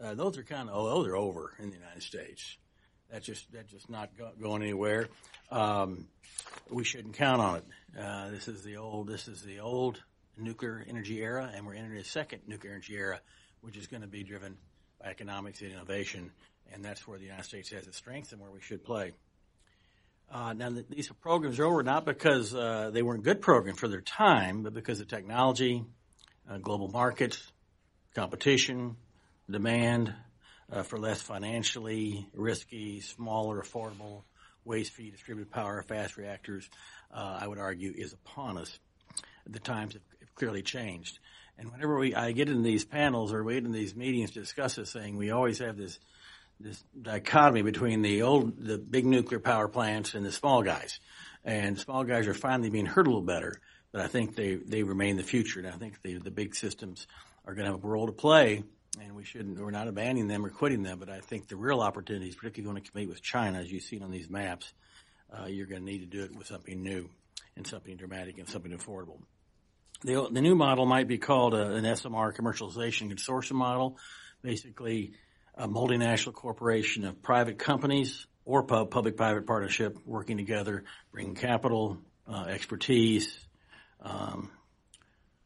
those 0.00 0.38
are 0.38 0.42
kind 0.42 0.68
of 0.68 0.76
oh, 0.76 0.88
those 0.88 1.08
are 1.08 1.16
over 1.16 1.52
in 1.58 1.70
the 1.70 1.76
United 1.76 2.02
States. 2.02 2.56
That's 3.10 3.26
just 3.26 3.52
that's 3.52 3.70
just 3.70 3.88
not 3.88 4.10
go- 4.16 4.32
going 4.40 4.62
anywhere. 4.62 5.08
Um, 5.50 6.08
we 6.70 6.84
shouldn't 6.84 7.14
count 7.14 7.40
on 7.40 7.56
it. 7.56 7.64
Uh, 7.98 8.30
this 8.30 8.48
is 8.48 8.62
the 8.62 8.76
old 8.76 9.08
this 9.08 9.28
is 9.28 9.42
the 9.42 9.60
old 9.60 10.02
nuclear 10.36 10.84
energy 10.88 11.22
era, 11.22 11.50
and 11.54 11.66
we're 11.66 11.74
entering 11.74 11.98
a 11.98 12.04
second 12.04 12.42
nuclear 12.46 12.72
energy 12.72 12.96
era, 12.96 13.20
which 13.60 13.76
is 13.76 13.86
going 13.86 14.02
to 14.02 14.08
be 14.08 14.22
driven 14.22 14.56
by 15.00 15.08
economics 15.08 15.60
and 15.62 15.72
innovation, 15.72 16.30
and 16.72 16.84
that's 16.84 17.06
where 17.06 17.18
the 17.18 17.24
United 17.24 17.44
States 17.44 17.70
has 17.70 17.86
its 17.86 17.96
strengths 17.96 18.32
and 18.32 18.40
where 18.40 18.50
we 18.50 18.60
should 18.60 18.84
play. 18.84 19.12
Uh, 20.30 20.52
now, 20.52 20.70
these 20.90 21.08
programs 21.20 21.60
are 21.60 21.66
over 21.66 21.82
not 21.84 22.04
because 22.04 22.52
uh, 22.52 22.90
they 22.92 23.02
weren't 23.02 23.22
good 23.22 23.40
programs 23.40 23.78
for 23.78 23.86
their 23.86 24.00
time, 24.00 24.64
but 24.64 24.74
because 24.74 24.98
of 24.98 25.06
technology, 25.06 25.84
uh, 26.50 26.58
global 26.58 26.88
markets, 26.88 27.40
competition, 28.14 28.96
demand 29.50 30.14
uh, 30.70 30.82
for 30.82 30.98
less 30.98 31.20
financially 31.20 32.26
risky, 32.34 33.00
smaller, 33.00 33.60
affordable, 33.60 34.22
waste-free 34.64 35.10
distributed 35.10 35.52
power, 35.52 35.82
fast 35.82 36.16
reactors, 36.16 36.68
uh, 37.12 37.38
I 37.40 37.46
would 37.46 37.58
argue, 37.58 37.92
is 37.96 38.12
upon 38.12 38.58
us. 38.58 38.78
The 39.46 39.60
times 39.60 39.94
have 39.94 40.02
clearly 40.34 40.62
changed. 40.62 41.18
And 41.58 41.70
whenever 41.72 41.98
we, 41.98 42.14
I 42.14 42.32
get 42.32 42.48
in 42.48 42.62
these 42.62 42.84
panels 42.84 43.32
or 43.32 43.42
we 43.44 43.54
get 43.54 43.64
in 43.64 43.72
these 43.72 43.94
meetings 43.94 44.32
to 44.32 44.40
discuss 44.40 44.74
this 44.74 44.92
thing, 44.92 45.16
we 45.16 45.30
always 45.30 45.60
have 45.60 45.76
this, 45.76 45.98
this 46.60 46.82
dichotomy 47.00 47.62
between 47.62 48.02
the 48.02 48.22
old, 48.22 48.58
the 48.58 48.76
big 48.76 49.06
nuclear 49.06 49.40
power 49.40 49.68
plants 49.68 50.14
and 50.14 50.26
the 50.26 50.32
small 50.32 50.62
guys. 50.62 50.98
And 51.44 51.78
small 51.78 52.02
guys 52.04 52.26
are 52.26 52.34
finally 52.34 52.70
being 52.70 52.86
heard 52.86 53.06
a 53.06 53.10
little 53.10 53.22
better, 53.22 53.60
but 53.92 54.02
I 54.02 54.08
think 54.08 54.34
they, 54.34 54.56
they 54.56 54.82
remain 54.82 55.16
the 55.16 55.22
future. 55.22 55.60
And 55.60 55.68
I 55.68 55.72
think 55.72 56.02
the, 56.02 56.18
the 56.18 56.32
big 56.32 56.56
systems 56.56 57.06
are 57.46 57.54
going 57.54 57.66
to 57.66 57.72
have 57.72 57.84
a 57.84 57.88
role 57.88 58.06
to 58.06 58.12
play 58.12 58.64
and 59.00 59.14
we 59.14 59.24
shouldn't, 59.24 59.58
we're 59.58 59.70
not 59.70 59.88
abandoning 59.88 60.28
them 60.28 60.44
or 60.44 60.50
quitting 60.50 60.82
them, 60.82 60.98
but 60.98 61.08
I 61.08 61.20
think 61.20 61.48
the 61.48 61.56
real 61.56 61.80
opportunities, 61.80 62.34
particularly 62.34 62.72
going 62.72 62.82
to 62.82 62.90
compete 62.90 63.08
with 63.08 63.22
China, 63.22 63.58
as 63.58 63.70
you've 63.70 63.82
seen 63.82 64.02
on 64.02 64.10
these 64.10 64.30
maps, 64.30 64.72
uh, 65.32 65.46
you're 65.46 65.66
going 65.66 65.84
to 65.84 65.86
need 65.86 65.98
to 65.98 66.06
do 66.06 66.24
it 66.24 66.36
with 66.36 66.46
something 66.46 66.82
new 66.82 67.08
and 67.56 67.66
something 67.66 67.96
dramatic 67.96 68.38
and 68.38 68.48
something 68.48 68.72
affordable. 68.72 69.18
The, 70.02 70.28
the 70.30 70.42
new 70.42 70.54
model 70.54 70.86
might 70.86 71.08
be 71.08 71.18
called 71.18 71.54
a, 71.54 71.74
an 71.74 71.84
SMR 71.84 72.34
commercialization 72.34 73.12
consortium 73.12 73.56
model, 73.56 73.98
basically 74.42 75.12
a 75.54 75.66
multinational 75.66 76.34
corporation 76.34 77.04
of 77.04 77.22
private 77.22 77.58
companies 77.58 78.26
or 78.44 78.62
public-private 78.62 79.46
partnership 79.46 79.98
working 80.04 80.36
together, 80.36 80.84
bringing 81.12 81.34
capital, 81.34 81.98
uh, 82.28 82.44
expertise, 82.44 83.36
um, 84.02 84.50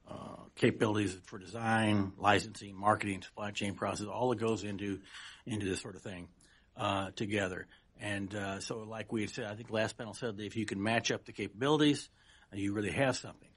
uh, 0.08 0.39
capabilities 0.60 1.16
for 1.24 1.38
design, 1.38 2.12
licensing, 2.18 2.78
marketing, 2.78 3.22
supply 3.22 3.50
chain 3.50 3.74
process, 3.74 4.06
all 4.06 4.28
that 4.28 4.38
goes 4.38 4.62
into 4.62 5.00
into 5.46 5.66
this 5.66 5.80
sort 5.80 5.96
of 5.96 6.02
thing 6.02 6.28
uh, 6.76 7.10
together. 7.16 7.66
And 7.98 8.34
uh, 8.34 8.60
so, 8.60 8.78
like 8.80 9.10
we 9.10 9.26
said, 9.26 9.46
I 9.46 9.54
think 9.54 9.70
last 9.70 9.96
panel 9.96 10.12
said 10.12 10.36
that 10.36 10.44
if 10.44 10.56
you 10.56 10.66
can 10.66 10.82
match 10.82 11.10
up 11.10 11.24
the 11.24 11.32
capabilities, 11.32 12.08
uh, 12.52 12.56
you 12.56 12.74
really 12.74 12.92
have 12.92 13.16
something. 13.16 13.48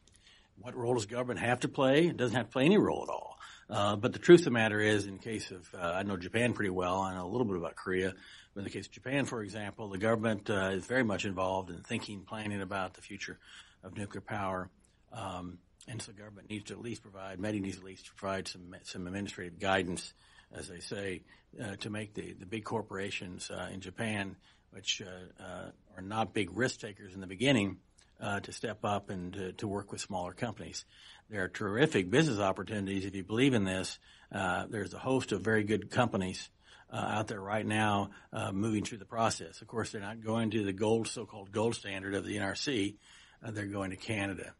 What 0.57 0.75
role 0.75 0.93
does 0.93 1.05
government 1.05 1.41
have 1.41 1.61
to 1.61 1.67
play? 1.67 2.07
It 2.07 2.17
doesn't 2.17 2.35
have 2.35 2.47
to 2.47 2.51
play 2.51 2.65
any 2.65 2.77
role 2.77 3.03
at 3.03 3.09
all. 3.09 3.37
Uh, 3.69 3.95
but 3.95 4.13
the 4.13 4.19
truth 4.19 4.41
of 4.41 4.45
the 4.45 4.51
matter 4.51 4.79
is, 4.79 5.05
in 5.05 5.17
case 5.17 5.51
of, 5.51 5.67
uh, 5.73 5.81
I 5.81 6.03
know 6.03 6.15
Japan 6.15 6.53
pretty 6.53 6.69
well. 6.69 7.01
I 7.01 7.15
know 7.15 7.25
a 7.25 7.31
little 7.31 7.45
bit 7.45 7.57
about 7.57 7.75
Korea. 7.75 8.13
But 8.53 8.59
in 8.59 8.63
the 8.65 8.69
case 8.69 8.85
of 8.85 8.91
Japan, 8.91 9.25
for 9.25 9.41
example, 9.41 9.89
the 9.89 9.97
government 9.97 10.49
uh, 10.49 10.71
is 10.73 10.85
very 10.85 11.03
much 11.03 11.25
involved 11.25 11.69
in 11.69 11.81
thinking, 11.81 12.21
planning 12.21 12.61
about 12.61 12.93
the 12.93 13.01
future 13.01 13.39
of 13.83 13.97
nuclear 13.97 14.21
power. 14.21 14.69
Um, 15.11 15.57
and 15.87 16.01
so 16.01 16.11
government 16.13 16.49
needs 16.49 16.65
to 16.65 16.73
at 16.73 16.81
least 16.81 17.01
provide, 17.01 17.39
METI 17.39 17.61
needs 17.61 17.77
at 17.77 17.83
least 17.83 18.05
to 18.05 18.13
provide 18.13 18.47
some, 18.47 18.75
some 18.83 19.07
administrative 19.07 19.59
guidance, 19.59 20.13
as 20.53 20.67
they 20.67 20.79
say, 20.79 21.23
uh, 21.61 21.75
to 21.77 21.89
make 21.89 22.13
the, 22.13 22.33
the 22.33 22.45
big 22.45 22.63
corporations 22.63 23.51
uh, 23.51 23.69
in 23.71 23.81
Japan, 23.81 24.35
which 24.71 25.01
uh, 25.01 25.43
uh 25.43 25.69
are 25.95 26.01
not 26.01 26.33
big 26.33 26.49
risk 26.57 26.79
takers 26.79 27.13
in 27.13 27.21
the 27.21 27.27
beginning, 27.27 27.77
uh, 28.19 28.39
to 28.39 28.51
step 28.51 28.79
up 28.83 29.09
and 29.09 29.33
to, 29.33 29.51
to, 29.53 29.67
work 29.67 29.91
with 29.91 30.01
smaller 30.01 30.33
companies. 30.33 30.85
There 31.29 31.43
are 31.43 31.47
terrific 31.49 32.09
business 32.09 32.39
opportunities 32.39 33.05
if 33.05 33.15
you 33.15 33.23
believe 33.23 33.53
in 33.53 33.65
this. 33.65 33.99
Uh, 34.31 34.65
there's 34.69 34.93
a 34.93 34.99
host 34.99 35.31
of 35.31 35.41
very 35.41 35.63
good 35.63 35.91
companies 35.91 36.49
out 36.91 37.27
there 37.27 37.41
right 37.41 37.65
now 37.65 38.11
moving 38.51 38.83
through 38.83 38.99
the 38.99 39.05
process. 39.05 39.61
Of 39.61 39.67
course, 39.67 39.91
they're 39.91 39.99
not 39.99 40.23
going 40.23 40.51
to 40.51 40.63
the 40.63 40.73
gold, 40.73 41.07
so-called 41.07 41.51
gold 41.51 41.73
standard 41.73 42.13
of 42.13 42.23
the 42.23 42.37
NRC. 42.37 42.97
they're 43.41 43.65
going 43.65 43.89
to 43.89 43.95
Canada 43.95 44.53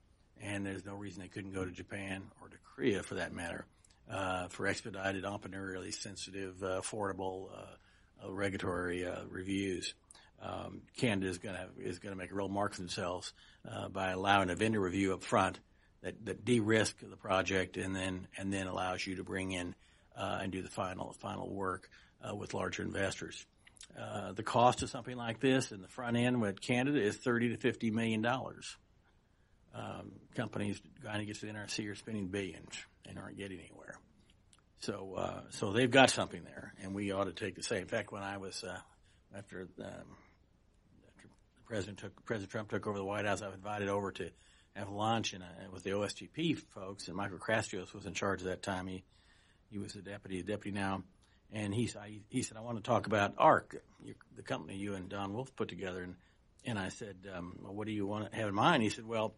and 0.44 0.66
there's 0.66 0.86
no 0.86 0.94
reason 0.94 1.22
they 1.22 1.28
couldn't 1.28 1.54
go 1.54 1.66
to 1.66 1.72
Japan 1.72 2.24
or 2.42 2.50
to 2.50 2.58
Korea 2.76 3.04
for 3.04 3.16
that 3.16 3.34
matter 3.34 3.66
uh, 4.10 4.48
for 4.50 4.68
expedited, 4.68 5.24
entrepreneurially 5.24 5.94
sensitive, 5.94 6.62
uh, 6.62 6.82
affordable 6.82 7.50
uh, 7.54 8.32
regulatory 8.32 9.06
uh, 9.06 9.22
reviews. 9.30 9.94
Um, 10.42 10.82
Canada 10.98 11.28
is 11.28 11.38
going 11.38 11.56
to 11.56 11.88
is 11.88 12.00
going 12.00 12.14
to 12.14 12.18
make 12.18 12.32
a 12.32 12.36
real 12.36 12.50
mark 12.50 12.74
for 12.74 12.82
themselves 12.82 13.32
uh, 13.70 13.88
by 13.88 14.12
allowing 14.12 14.50
a 14.50 14.56
vendor 14.56 14.82
review 14.82 15.14
up 15.14 15.24
front 15.24 15.60
that, 16.02 16.26
that 16.26 16.44
de-risk 16.44 16.98
the 17.00 17.16
project 17.16 17.78
and 17.78 17.96
then 17.96 18.28
and 18.38 18.52
then 18.52 18.68
allows 18.68 19.08
you 19.08 19.16
to 19.16 19.24
bring 19.24 19.52
in 19.52 19.74
and 20.16 20.52
do 20.52 20.62
the 20.62 20.70
final 20.70 21.14
final 21.14 21.50
work 21.50 21.90
with 22.36 22.54
larger 22.54 22.84
investors. 22.84 23.46
Uh, 24.00 24.32
the 24.32 24.44
cost 24.44 24.82
of 24.82 24.90
something 24.90 25.16
like 25.16 25.40
this 25.40 25.72
in 25.72 25.82
the 25.82 25.88
front 25.88 26.18
end 26.18 26.42
with 26.42 26.60
Canada 26.60 27.00
is 27.00 27.16
30 27.16 27.50
to 27.50 27.58
50 27.58 27.92
million 27.92 28.22
dollars. 28.22 28.76
Um, 29.74 30.12
companies 30.36 30.80
trying 31.02 31.20
to 31.20 31.26
get 31.26 31.40
to 31.40 31.48
the 31.48 31.52
NRC 31.52 31.90
are 31.92 31.96
spending 31.96 32.28
billions 32.28 32.74
and 33.08 33.18
aren't 33.18 33.38
getting 33.38 33.60
anywhere. 33.60 33.98
So, 34.82 35.16
uh, 35.18 35.42
so 35.50 35.72
they've 35.72 35.90
got 35.90 36.10
something 36.10 36.44
there, 36.44 36.74
and 36.84 36.94
we 36.94 37.12
ought 37.12 37.24
to 37.24 37.32
take 37.32 37.56
the 37.56 37.64
same. 37.64 37.84
In 37.84 37.88
fact, 37.88 38.12
when 38.12 38.22
I 38.22 38.38
was 38.38 38.64
uh, 38.64 38.78
after, 39.36 39.62
um, 39.80 40.18
after 41.08 41.30
President 41.66 42.00
took 42.00 42.26
President 42.26 42.52
Trump 42.52 42.70
took 42.70 42.86
over 42.86 42.98
the 42.98 43.06
White 43.06 43.26
House, 43.26 43.42
I 43.42 43.48
was 43.48 43.56
invited 43.56 43.90
over 43.90 44.12
to 44.12 44.30
have 44.76 44.90
lunch 44.90 45.34
and 45.34 45.44
with 45.72 45.84
the 45.84 45.92
OSTP 45.92 46.58
folks, 46.74 47.08
and 47.08 47.16
Michael 47.16 47.38
Kratsios 47.38 47.94
was 47.94 48.06
in 48.06 48.14
charge 48.14 48.42
at 48.42 48.48
that 48.48 48.62
time. 48.62 48.88
He 48.88 49.04
he 49.70 49.78
was 49.78 49.94
the 49.94 50.02
deputy, 50.02 50.42
deputy 50.44 50.78
now, 50.78 51.04
and 51.52 51.74
he 51.74 51.90
he 52.30 52.44
said, 52.44 52.58
"I 52.58 52.62
want 52.62 52.78
to 52.78 52.84
talk 52.84 53.08
about 53.08 53.36
ARC, 53.38 53.82
the 54.36 54.44
company 54.44 54.76
you 54.76 54.96
and 54.96 55.10
Don 55.10 55.34
Wolf 55.34 55.56
put 55.56 55.70
together." 55.70 56.04
And 56.04 56.16
and 56.66 56.80
I 56.80 56.90
said, 56.90 57.16
um, 57.34 57.58
well, 57.62 57.74
"What 57.74 57.88
do 57.88 57.94
you 57.94 58.06
want 58.06 58.32
to 58.32 58.36
have 58.36 58.50
in 58.50 58.56
mind?" 58.56 58.84
He 58.84 58.90
said, 58.90 59.06
"Well." 59.06 59.36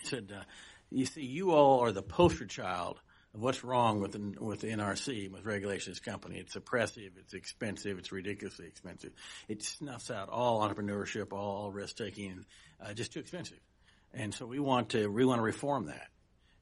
He 0.00 0.06
said, 0.06 0.32
uh, 0.34 0.42
"You 0.90 1.06
see, 1.06 1.24
you 1.24 1.52
all 1.52 1.80
are 1.80 1.92
the 1.92 2.02
poster 2.02 2.46
child 2.46 3.00
of 3.34 3.42
what's 3.42 3.62
wrong 3.62 4.00
with 4.00 4.12
the, 4.12 4.44
with 4.44 4.60
the 4.60 4.68
NRC, 4.68 5.30
with 5.30 5.44
regulations 5.44 6.00
company. 6.00 6.38
It's 6.38 6.56
oppressive, 6.56 7.12
it's 7.16 7.34
expensive, 7.34 7.98
it's 7.98 8.10
ridiculously 8.10 8.66
expensive. 8.66 9.12
It 9.48 9.62
snuffs 9.62 10.10
out 10.10 10.28
all 10.28 10.68
entrepreneurship, 10.68 11.32
all 11.32 11.70
risk 11.70 11.96
taking, 11.96 12.44
uh, 12.84 12.92
just 12.92 13.12
too 13.12 13.20
expensive. 13.20 13.60
And 14.12 14.34
so 14.34 14.46
we 14.46 14.58
want 14.58 14.90
to 14.90 15.08
we 15.10 15.24
want 15.24 15.38
to 15.38 15.42
reform 15.42 15.86
that." 15.86 16.08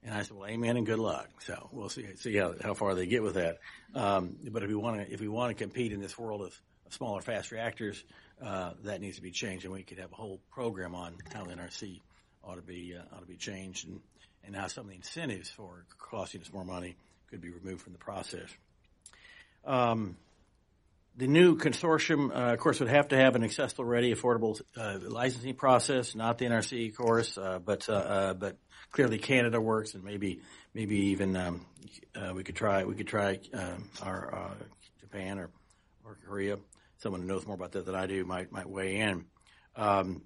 And 0.03 0.15
I 0.15 0.23
said, 0.23 0.37
"Well, 0.37 0.49
amen 0.49 0.77
and 0.77 0.87
good 0.87 0.99
luck." 0.99 1.29
So 1.41 1.69
we'll 1.73 1.89
see 1.89 2.07
see 2.17 2.37
how 2.37 2.55
how 2.63 2.75
far 2.75 2.95
they 2.95 3.07
get 3.07 3.23
with 3.23 3.35
that. 3.35 3.59
Um, 3.95 4.37
but 4.51 4.63
if 4.63 4.69
we 4.69 4.75
want 4.75 5.01
to 5.01 5.13
if 5.13 5.21
we 5.21 5.29
want 5.29 5.57
to 5.57 5.65
compete 5.65 5.93
in 5.93 6.01
this 6.01 6.19
world 6.19 6.43
of, 6.43 6.61
of 6.87 6.93
smaller, 6.93 7.23
fast 7.23 7.51
reactors, 7.51 8.05
uh, 8.43 8.73
that 8.85 9.01
needs 9.01 9.17
to 9.17 9.23
be 9.23 9.31
changed, 9.31 9.65
and 9.65 9.73
we 9.73 9.83
could 9.83 9.99
have 9.99 10.13
a 10.13 10.17
whole 10.17 10.41
program 10.51 10.95
on 10.95 11.15
how 11.33 11.45
the 11.45 11.55
NRC 11.55 12.01
ought 12.49 12.57
to 12.57 12.63
be 12.63 12.95
uh, 12.97 13.15
ought 13.15 13.21
to 13.21 13.27
be 13.27 13.37
changed, 13.37 13.87
and 13.87 14.01
and 14.45 14.57
how 14.57 14.67
some 14.67 14.85
of 14.85 14.91
the 14.91 14.97
incentives 14.97 15.51
for 15.51 15.85
costing 15.99 16.41
us 16.41 16.53
more 16.53 16.65
money 16.65 16.97
could 17.31 17.41
be 17.41 17.51
removed 17.51 17.83
from 17.83 17.93
the 17.93 17.99
process. 17.99 18.49
Um, 19.65 20.17
the 21.17 21.27
new 21.27 21.57
consortium, 21.57 22.31
uh, 22.31 22.55
of 22.55 22.61
course, 22.61 22.81
would 22.81 22.89
have 22.89 23.09
to 23.09 23.17
have 23.17 23.35
an 23.35 23.43
accessible, 23.43 23.85
ready, 23.85 24.15
affordable 24.15 24.61
uh, 24.77 24.99
licensing 25.03 25.55
process. 25.55 26.15
Not 26.15 26.39
the 26.39 26.47
NRC, 26.47 26.91
of 26.91 26.97
course, 26.97 27.37
uh, 27.37 27.59
but 27.59 27.89
uh, 27.89 27.93
uh, 27.93 28.35
but 28.35 28.57
clearly 28.93 29.19
Canada 29.19 29.61
works, 29.61 29.95
and 29.95 30.05
maybe 30.05 30.41
maybe 30.75 30.97
even 30.97 31.37
um, 31.37 31.67
uh, 32.15 32.33
we 32.35 32.45
could 32.45 32.57
try 32.57 32.85
we 32.85 32.95
could 32.95 33.09
try 33.09 33.41
um, 33.53 33.91
our 34.01 34.57
Japan 35.01 35.39
or 35.39 35.51
or 36.05 36.17
Korea. 36.25 36.59
Someone 36.99 37.23
who 37.23 37.27
knows 37.29 37.47
more 37.47 37.55
about 37.55 37.73
that 37.73 37.85
than 37.85 37.95
I 37.95 38.07
do 38.07 38.25
might 38.25 38.53
might 38.53 38.69
weigh 38.69 38.97
in. 38.97 39.25
Um, 39.77 40.23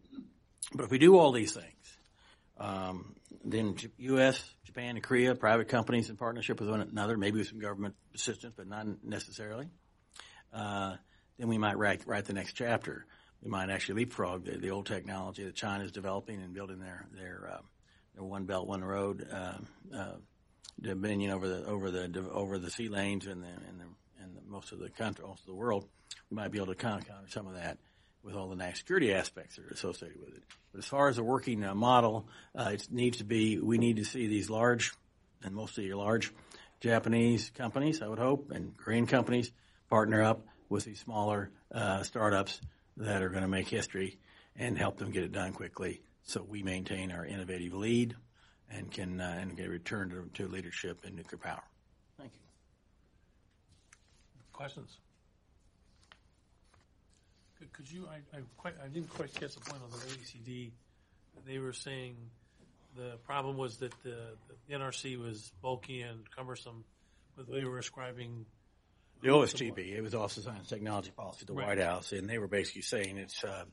but 0.74 0.85
if 0.85 0.90
we 0.90 0.99
do 0.99 1.19
all 1.19 1.32
these 1.32 1.53
things, 1.53 1.97
um, 2.62 3.16
then 3.44 3.76
U.S., 3.98 4.40
Japan, 4.64 4.90
and 4.90 5.02
Korea, 5.02 5.34
private 5.34 5.68
companies 5.68 6.09
in 6.09 6.16
partnership 6.16 6.60
with 6.60 6.70
one 6.70 6.80
another, 6.80 7.16
maybe 7.16 7.39
with 7.39 7.48
some 7.48 7.59
government 7.59 7.97
assistance, 8.14 8.55
but 8.56 8.68
not 8.68 8.86
necessarily. 9.02 9.68
Uh, 10.52 10.94
then 11.39 11.48
we 11.48 11.59
might 11.59 11.76
write, 11.76 12.06
write 12.06 12.26
the 12.26 12.34
next 12.34 12.52
chapter. 12.52 13.05
We 13.43 13.51
might 13.51 13.68
actually 13.68 14.05
leapfrog 14.05 14.44
the, 14.44 14.59
the 14.59 14.70
old 14.70 14.86
technology 14.86 15.43
that 15.44 15.56
China 15.56 15.82
is 15.82 15.90
developing 15.90 16.40
and 16.40 16.55
building 16.55 16.78
their 16.78 17.05
their, 17.12 17.51
uh, 17.55 17.62
their 18.14 18.22
one 18.22 18.44
belt, 18.44 18.68
one 18.68 18.84
road 18.84 19.26
uh, 19.32 19.55
uh, 19.97 20.16
dominion 20.80 21.32
over 21.32 21.48
the 21.48 21.64
over 21.64 21.90
the 21.90 22.30
over 22.30 22.59
the 22.59 22.70
sea 22.70 22.89
lanes 22.89 23.26
and 23.26 23.43
the 23.43 23.48
and 23.48 23.80
the, 23.80 24.22
and 24.22 24.36
the, 24.36 24.40
most 24.47 24.70
of 24.70 24.78
the 24.78 24.90
country, 24.90 25.24
most 25.26 25.40
of 25.40 25.47
the 25.47 25.55
world. 25.55 25.89
We 26.30 26.36
might 26.36 26.52
be 26.52 26.59
able 26.59 26.68
to 26.68 26.76
counter 26.76 27.06
some 27.28 27.48
of 27.48 27.55
that 27.55 27.78
with 28.23 28.35
all 28.35 28.49
the 28.49 28.57
national 28.57 28.77
security 28.77 29.12
aspects 29.12 29.57
that 29.57 29.66
are 29.66 29.74
associated 29.74 30.20
with 30.20 30.36
it. 30.36 30.43
But 30.73 30.78
as 30.78 30.86
far 30.86 31.09
as 31.09 31.19
a 31.19 31.23
working 31.23 31.65
uh, 31.65 31.74
model, 31.74 32.28
uh, 32.57 32.70
it 32.73 32.89
needs 32.90 33.19
to 33.19 33.24
be, 33.24 33.59
we 33.59 33.78
need 33.78 33.97
to 33.97 34.05
see 34.05 34.27
these 34.27 34.49
large, 34.49 34.93
and 35.43 35.55
mostly 35.55 35.93
large 35.93 36.32
Japanese 36.81 37.51
companies, 37.51 38.03
I 38.03 38.09
would 38.09 38.19
hope, 38.19 38.51
and 38.51 38.77
Korean 38.77 39.07
companies 39.07 39.53
partner 39.90 40.23
up 40.23 40.47
with 40.69 40.85
these 40.85 41.01
smaller 41.01 41.51
uh, 41.73 42.03
startups 42.03 42.61
that 42.97 43.23
are 43.23 43.28
going 43.28 43.43
to 43.43 43.49
make 43.49 43.69
history 43.69 44.19
and 44.57 44.77
help 44.78 44.99
them 44.99 45.11
get 45.11 45.24
it 45.24 45.32
done 45.32 45.53
quickly 45.53 46.03
so 46.24 46.43
we 46.43 46.62
maintain 46.62 47.11
our 47.12 47.24
innovative 47.24 47.74
lead 47.74 48.15
and 48.70 48.90
can 48.90 49.20
uh, 49.20 49.39
and 49.40 49.57
get 49.57 49.69
return 49.69 50.11
to, 50.11 50.43
to 50.43 50.49
leadership 50.49 51.05
in 51.05 51.15
nuclear 51.15 51.39
power. 51.39 51.62
Thank 52.19 52.32
you. 52.35 52.40
Questions? 54.53 54.99
Could 57.72 57.90
you, 57.90 58.06
I, 58.10 58.36
I 58.36 58.40
quite, 58.56 58.74
I 58.82 58.89
didn't 58.89 59.10
quite 59.10 59.32
catch 59.34 59.55
the 59.55 59.60
point 59.60 59.82
on 59.82 59.90
the 59.90 59.97
OECD. 59.97 60.70
They 61.47 61.59
were 61.59 61.72
saying 61.72 62.16
the 62.97 63.16
problem 63.24 63.56
was 63.56 63.78
that 63.78 63.93
the, 64.02 64.36
the 64.68 64.74
NRC 64.74 65.18
was 65.18 65.52
bulky 65.62 66.02
and 66.02 66.30
cumbersome, 66.30 66.84
but 67.36 67.51
they 67.51 67.64
were 67.64 67.78
ascribing 67.78 68.47
the 69.22 69.28
OSTP, 69.28 69.78
it 69.78 70.01
was 70.01 70.16
Office 70.16 70.39
of 70.39 70.44
Science 70.44 70.59
and 70.59 70.68
Technology 70.68 71.12
Policy, 71.16 71.44
the 71.47 71.52
right. 71.52 71.68
White 71.68 71.78
House, 71.78 72.10
and 72.10 72.28
they 72.28 72.39
were 72.39 72.48
basically 72.48 72.82
saying 72.82 73.18
it's 73.18 73.44
uh, 73.44 73.64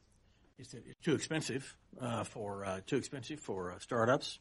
it's, 0.60 0.76
it's, 0.76 1.00
too 1.04 1.16
expensive 1.16 1.76
uh, 2.00 2.24
for 2.24 2.66
uh, 2.66 2.82
too 2.86 2.98
expensive 2.98 3.40
for 3.40 3.72
uh, 3.72 3.80
startups, 3.80 4.38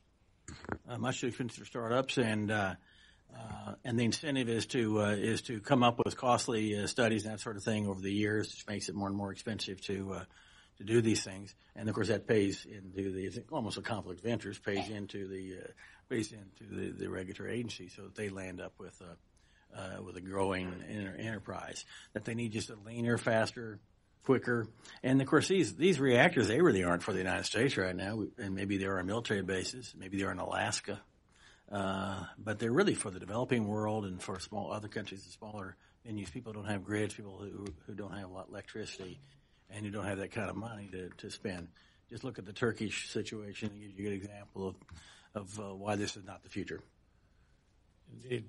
uh, 0.87 0.99
much 0.99 1.23
too 1.23 1.29
expensive 1.29 1.61
for 1.61 1.65
startups, 1.65 2.19
and 2.19 2.51
uh, 2.51 2.75
and 3.85 3.99
the 3.99 4.05
incentive 4.05 4.49
is 4.49 4.67
to 4.67 5.03
uh, 5.03 5.11
is 5.11 5.43
to 5.43 5.61
come 5.61 5.83
up 5.83 6.01
with 6.05 6.17
costly 6.17 6.79
uh, 6.79 6.87
studies 6.87 7.25
and 7.25 7.35
that 7.35 7.41
sort 7.41 7.57
of 7.57 7.63
thing 7.63 7.87
over 7.87 8.01
the 8.01 8.13
years, 8.13 8.51
which 8.51 8.67
makes 8.67 8.89
it 8.89 8.95
more 8.95 9.09
and 9.09 9.17
more 9.17 9.33
expensive 9.33 9.81
to 9.83 10.13
uh, 10.15 10.25
to 10.79 10.85
do 10.85 11.01
these 11.01 11.23
things. 11.23 11.55
And 11.77 11.89
of 11.89 11.95
course, 11.95 12.09
that 12.09 12.27
pays 12.27 12.67
into 12.67 13.13
the 13.13 13.45
almost 13.51 13.79
a 13.79 13.83
conflict 13.83 14.21
of 14.21 14.27
interest 14.27 14.65
pays 14.65 14.89
into 14.89 15.29
the 15.29 15.59
uh, 15.63 15.71
pays 16.09 16.33
into 16.33 16.75
the, 16.75 16.91
the 16.93 17.09
regulatory 17.09 17.55
agency, 17.55 17.89
so 17.89 18.03
that 18.03 18.15
they 18.15 18.29
land 18.29 18.61
up 18.61 18.75
with 18.79 19.01
a 19.01 19.79
uh, 19.79 20.03
with 20.03 20.17
a 20.17 20.21
growing 20.21 20.73
enterprise. 21.19 21.85
That 22.15 22.25
they 22.25 22.35
need 22.35 22.53
just 22.53 22.71
a 22.71 22.77
leaner, 22.87 23.19
faster, 23.19 23.79
quicker. 24.25 24.67
And 25.03 25.21
of 25.21 25.27
course, 25.27 25.49
these 25.49 25.77
these 25.77 26.01
reactors 26.01 26.49
they 26.49 26.61
really 26.61 26.85
aren't 26.85 27.03
for 27.03 27.13
the 27.13 27.19
United 27.19 27.45
States 27.45 27.77
right 27.77 27.97
now, 27.97 28.25
and 28.39 28.55
maybe 28.55 28.79
they're 28.79 28.99
on 28.99 29.07
military 29.07 29.43
bases, 29.43 29.95
maybe 29.97 30.19
they're 30.19 30.33
in 30.33 30.39
Alaska. 30.39 31.01
Uh, 31.71 32.25
but 32.39 32.59
they're 32.59 32.73
really 32.73 32.95
for 32.95 33.11
the 33.11 33.21
developing 33.21 33.67
world 33.67 34.07
and 34.07 34.23
for 34.23 34.39
small 34.41 34.73
other 34.73 34.89
countries 34.89 35.25
and 35.25 35.33
smaller 35.33 35.77
venues. 36.07 36.33
People 36.33 36.53
don't 36.53 36.65
have 36.65 36.85
grids, 36.85 37.15
people 37.15 37.39
who, 37.39 37.67
who 37.87 37.95
don't 37.95 38.13
have 38.13 38.31
a 38.31 38.33
lot 38.33 38.47
of 38.47 38.51
electricity, 38.51 39.21
and 39.71 39.85
who 39.85 39.91
don't 39.91 40.07
have 40.07 40.19
that 40.19 40.33
kind 40.33 40.49
of 40.49 40.57
money 40.57 40.89
to, 40.93 41.11
to 41.19 41.31
spend. 41.31 41.69
Just 42.09 42.25
look 42.25 42.39
at 42.39 42.47
the 42.47 42.55
Turkish 42.55 43.11
situation 43.11 43.71
and 43.71 43.81
give 43.81 43.91
you 43.91 44.07
a 44.07 44.11
good 44.11 44.17
example 44.17 44.69
of 44.69 44.77
of 45.35 45.61
uh, 45.61 45.75
why 45.75 45.97
this 45.97 46.17
is 46.17 46.25
not 46.25 46.43
the 46.43 46.49
future. 46.49 46.81
Indeed. 48.13 48.47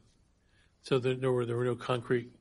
So 0.84 1.00
there, 1.00 1.16
there, 1.16 1.32
were 1.32 1.46
there 1.46 1.58
were 1.58 1.66
no 1.66 1.76
concrete 1.76 2.32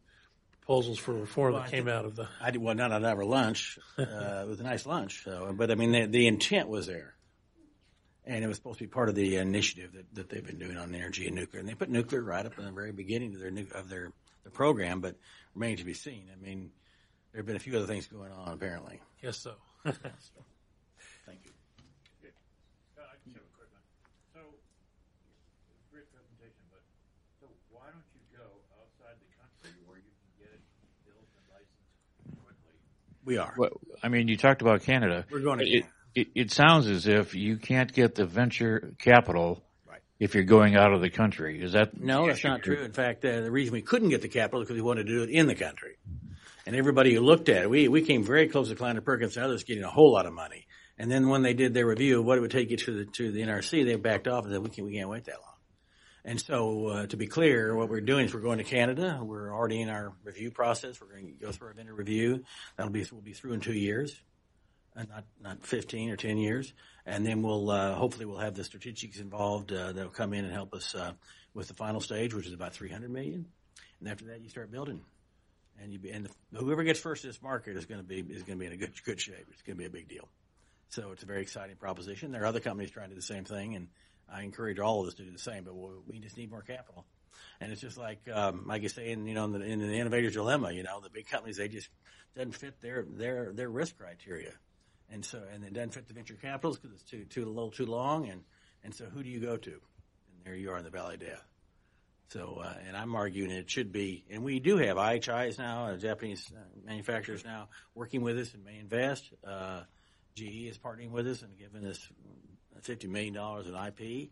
proposals 0.61 0.99
for 0.99 1.13
reform 1.13 1.55
well, 1.55 1.63
that 1.63 1.71
came 1.71 1.89
out 1.89 2.05
of 2.05 2.17
the. 2.17 2.29
I 2.41 2.51
did 2.51 2.63
well, 2.63 2.75
not 2.75 2.93
on 2.93 3.05
our 3.05 3.25
lunch. 3.25 3.79
Uh, 3.99 4.43
it 4.45 4.49
was 4.49 4.61
a 4.61 4.63
nice 4.63 4.87
lunch, 4.87 5.25
so, 5.25 5.53
but 5.57 5.73
I 5.73 5.75
mean 5.75 5.91
the, 5.91 6.07
the 6.07 6.27
intent 6.29 6.69
was 6.69 6.87
there 6.87 7.15
and 8.29 8.45
it 8.45 8.47
was 8.47 8.59
supposed 8.59 8.79
to 8.79 8.85
be 8.85 8.89
part 8.89 9.09
of 9.09 9.15
the 9.15 9.37
initiative 9.37 9.95
that, 9.95 10.15
that 10.15 10.29
they've 10.29 10.45
been 10.45 10.59
doing 10.59 10.77
on 10.77 10.95
energy 10.95 11.27
and 11.27 11.35
nuclear. 11.35 11.61
And 11.61 11.69
they 11.69 11.75
put 11.75 11.89
nuclear 11.89 12.23
right 12.23 12.45
up 12.45 12.59
in 12.59 12.65
the 12.67 12.71
very 12.71 12.93
beginning 12.93 13.35
of 13.35 13.41
their 13.41 13.49
of 13.75 13.89
their, 13.89 14.13
their 14.45 14.53
program, 14.53 15.01
but 15.01 15.17
remains 15.55 15.81
to 15.81 15.87
be 15.87 15.95
seen. 15.95 16.29
I 16.31 16.37
mean, 16.45 16.71
there 17.33 17.41
have 17.41 17.47
been 17.47 17.57
a 17.57 17.59
few 17.59 17.77
other 17.77 17.87
things 17.87 18.07
going 18.07 18.31
on 18.31 18.53
apparently. 18.53 19.01
Yes, 19.23 19.39
so. 19.39 19.55
Thank 19.85 19.97
you. 21.43 21.53
Uh, 22.99 23.01
I 23.01 23.17
just 23.25 23.33
have 23.33 23.49
a 23.49 23.55
quick 23.57 23.73
one. 23.73 23.81
So, 24.37 24.41
great 25.91 26.05
presentation, 26.13 26.69
but 26.69 26.85
so 27.41 27.49
why 27.73 27.89
don't 27.89 28.05
you 28.13 28.21
go 28.37 28.45
outside 28.77 29.17
the 29.25 29.31
country 29.41 29.73
where 29.89 29.97
you 29.97 30.13
can 30.21 30.31
get 30.37 30.53
it 30.53 30.61
built 31.09 31.25
and 31.33 31.45
licensed 31.49 32.45
quickly? 32.45 32.77
We 33.25 33.39
are. 33.41 33.55
Well, 33.57 33.81
I 34.03 34.13
mean, 34.13 34.29
you 34.29 34.37
talked 34.37 34.61
about 34.61 34.83
Canada. 34.83 35.25
We're 35.33 35.41
going 35.41 35.61
to. 35.61 35.65
It, 35.65 35.87
it, 36.19 36.29
it 36.35 36.51
sounds 36.51 36.87
as 36.89 37.07
if 37.07 37.35
you 37.35 37.57
can't 37.57 37.93
get 37.93 38.15
the 38.15 38.27
venture 38.27 38.95
capital 38.99 39.63
if 40.19 40.35
you're 40.35 40.45
going 40.45 40.77
out 40.77 40.93
of 40.93 41.01
the 41.01 41.11
country. 41.11 41.63
Is 41.63 41.73
that 41.73 42.01
no? 42.01 42.27
That's 42.27 42.43
not 42.43 42.63
true. 42.63 42.83
In 42.83 42.93
fact, 42.93 43.25
uh, 43.25 43.41
the 43.41 43.51
reason 43.51 43.73
we 43.73 43.83
couldn't 43.83 44.09
get 44.09 44.21
the 44.21 44.29
capital 44.29 44.61
is 44.61 44.67
because 44.67 44.81
we 44.81 44.87
wanted 44.87 45.07
to 45.07 45.13
do 45.13 45.23
it 45.23 45.31
in 45.31 45.47
the 45.47 45.55
country. 45.55 45.97
And 46.67 46.77
everybody 46.77 47.15
who 47.15 47.21
looked 47.21 47.49
at 47.49 47.63
it, 47.63 47.71
we 47.71 47.89
we 47.89 48.03
came 48.03 48.25
very 48.25 48.49
close 48.49 48.69
to 48.69 48.75
Kleiner 48.75 49.01
Perkins 49.01 49.37
and 49.37 49.47
others 49.47 49.65
getting 49.65 49.85
a 49.85 49.91
whole 49.91 50.13
lot 50.13 50.27
of 50.27 50.33
money. 50.33 50.67
And 50.99 51.11
then 51.11 51.29
when 51.29 51.43
they 51.43 51.55
did 51.55 51.73
their 51.73 51.87
review 51.87 52.19
of 52.19 52.27
what 52.27 52.37
it 52.37 52.41
would 52.41 52.51
take 52.51 52.71
you 52.71 52.77
to 52.77 52.99
the 52.99 53.05
to 53.13 53.31
the 53.31 53.43
NRC, 53.43 53.85
they 53.85 53.95
backed 53.95 54.27
off 54.27 54.45
and 54.45 54.53
said 54.53 54.63
we 54.63 54.71
can't 54.71 54.87
we 54.87 54.95
can't 54.95 55.09
wait 55.09 55.25
that 55.25 55.41
long. 55.41 55.55
And 56.25 56.39
so, 56.39 56.89
uh, 56.89 57.07
to 57.07 57.17
be 57.17 57.27
clear, 57.27 57.75
what 57.75 57.89
we're 57.89 58.03
doing 58.03 58.27
is 58.27 58.35
we're 58.35 58.41
going 58.41 58.59
to 58.59 58.65
Canada. 58.65 59.21
We're 59.23 59.55
already 59.55 59.81
in 59.81 59.89
our 59.89 60.13
review 60.25 60.51
process. 60.51 61.01
We're 61.01 61.13
going 61.13 61.29
to 61.29 61.33
go 61.33 61.53
through 61.53 61.69
our 61.69 61.75
vendor 61.75 61.95
review. 61.95 62.45
That'll 62.77 62.93
be 62.93 63.07
we'll 63.11 63.23
be 63.23 63.33
through 63.33 63.53
in 63.55 63.61
two 63.61 63.73
years. 63.73 64.21
Uh, 64.99 65.05
not 65.09 65.25
not 65.41 65.65
15 65.65 66.11
or 66.11 66.17
10 66.17 66.39
years, 66.39 66.73
and 67.07 67.25
then 67.25 67.41
we'll 67.43 67.71
uh, 67.71 67.95
hopefully 67.95 68.25
we'll 68.25 68.39
have 68.39 68.55
the 68.55 68.63
strategics 68.63 69.21
involved 69.21 69.73
uh, 69.73 69.93
that'll 69.93 70.11
come 70.11 70.33
in 70.33 70.45
and 70.45 70.53
help 70.53 70.75
us 70.75 70.93
uh, 70.95 71.13
with 71.55 71.69
the 71.69 71.75
final 71.75 72.01
stage, 72.01 72.35
which 72.35 72.47
is 72.47 72.53
about 72.53 72.73
300 72.73 73.09
million, 73.09 73.47
and 74.01 74.09
after 74.09 74.25
that 74.27 74.41
you 74.41 74.49
start 74.49 74.73
building. 74.73 75.01
And 75.81 75.93
you 75.93 76.01
be, 76.01 76.11
and 76.11 76.27
the, 76.27 76.59
whoever 76.59 76.83
gets 76.83 76.99
first 76.99 77.23
in 77.23 77.31
this 77.31 77.41
market 77.41 77.77
is 77.77 77.87
going 77.87 78.01
to 78.01 78.07
be 78.07 78.19
is 78.19 78.43
going 78.43 78.59
to 78.59 78.61
be 78.61 78.67
in 78.67 78.73
a 78.73 78.77
good 78.77 78.93
good 79.05 79.21
shape. 79.21 79.47
It's 79.53 79.63
going 79.63 79.77
to 79.77 79.81
be 79.81 79.87
a 79.87 79.91
big 79.91 80.09
deal. 80.09 80.29
So 80.89 81.13
it's 81.13 81.23
a 81.23 81.27
very 81.27 81.43
exciting 81.43 81.77
proposition. 81.77 82.33
There 82.33 82.43
are 82.43 82.47
other 82.47 82.59
companies 82.59 82.91
trying 82.91 83.11
to 83.11 83.15
do 83.15 83.21
the 83.21 83.27
same 83.27 83.45
thing, 83.45 83.77
and 83.77 83.87
I 84.29 84.43
encourage 84.43 84.81
all 84.81 85.03
of 85.03 85.07
us 85.07 85.15
to 85.15 85.23
do 85.23 85.31
the 85.31 85.39
same. 85.39 85.63
But 85.63 85.75
we 86.09 86.19
just 86.19 86.37
need 86.37 86.51
more 86.51 86.63
capital. 86.63 87.05
And 87.61 87.71
it's 87.71 87.81
just 87.81 87.99
like 87.99 88.29
um, 88.35 88.63
Mike 88.67 88.83
is 88.83 88.95
saying, 88.95 89.29
you 89.29 89.35
know, 89.35 89.45
in 89.45 89.53
the, 89.53 89.61
in 89.61 89.79
the 89.79 89.95
innovator's 89.95 90.33
dilemma, 90.33 90.73
you 90.73 90.83
know, 90.83 90.99
the 91.01 91.11
big 91.11 91.29
companies 91.29 91.59
they 91.59 91.69
just 91.69 91.89
doesn't 92.35 92.53
fit 92.53 92.81
their 92.81 93.05
their 93.09 93.53
their 93.53 93.71
risk 93.71 93.99
criteria, 93.99 94.53
and 95.11 95.25
so 95.25 95.43
and 95.53 95.65
it 95.65 95.73
doesn't 95.73 95.95
fit 95.95 96.09
the 96.09 96.15
venture 96.15 96.35
capitals 96.35 96.79
because 96.79 96.95
it's 96.95 97.11
too 97.11 97.25
too 97.25 97.45
a 97.45 97.49
little 97.49 97.71
too 97.71 97.87
long, 97.87 98.29
and 98.29 98.43
and 98.85 98.95
so 98.95 99.07
who 99.07 99.23
do 99.23 99.29
you 99.29 99.41
go 99.41 99.57
to? 99.57 99.71
And 99.71 100.45
there 100.45 100.55
you 100.55 100.71
are 100.71 100.79
in 100.79 100.85
the 100.85 100.91
valley 100.91 101.15
of 101.15 101.21
death. 101.21 101.45
So, 102.29 102.61
uh, 102.63 102.75
and 102.87 102.95
I'm 102.95 103.15
arguing 103.15 103.51
it 103.51 103.71
should 103.71 103.91
be, 103.91 104.23
and 104.31 104.45
we 104.45 104.61
do 104.61 104.77
have 104.77 104.99
IHIs 104.99 105.59
now, 105.59 105.87
uh, 105.87 105.97
Japanese 105.97 106.53
uh, 106.55 106.61
manufacturers 106.85 107.43
now 107.43 107.69
working 107.95 108.21
with 108.21 108.39
us 108.39 108.53
and 108.53 108.63
may 108.67 108.79
invest. 108.79 109.25
Uh, 109.43 109.81
GE 110.35 110.69
is 110.69 110.77
partnering 110.77 111.11
with 111.11 111.27
us 111.27 111.41
and 111.41 111.57
giving 111.59 111.87
us 111.89 112.07
$50 112.83 113.09
million 113.09 113.35
in 113.35 113.75
IP. 113.75 114.29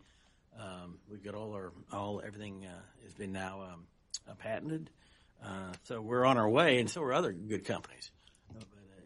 Um, 0.60 0.98
we've 1.10 1.24
got 1.24 1.34
all 1.34 1.54
our, 1.54 1.72
all, 1.90 2.20
everything 2.24 2.66
uh, 2.66 2.80
has 3.02 3.14
been 3.14 3.32
now 3.32 3.62
um, 3.62 3.86
uh, 4.28 4.34
patented. 4.34 4.90
so 5.84 6.02
we're 6.02 6.26
on 6.26 6.36
our 6.36 6.48
way, 6.48 6.78
and 6.78 6.90
so 6.90 7.02
are 7.02 7.14
other 7.14 7.32
good 7.32 7.64
companies. 7.64 8.10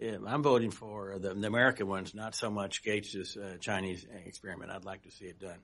I'm 0.02 0.42
voting 0.42 0.70
for 0.70 1.18
the, 1.18 1.34
the, 1.34 1.46
American 1.46 1.86
ones, 1.86 2.14
not 2.14 2.34
so 2.34 2.50
much 2.50 2.82
Gates' 2.82 3.36
Chinese 3.60 4.06
experiment. 4.24 4.70
I'd 4.70 4.84
like 4.84 5.02
to 5.02 5.10
see 5.10 5.26
it 5.26 5.38
done, 5.38 5.58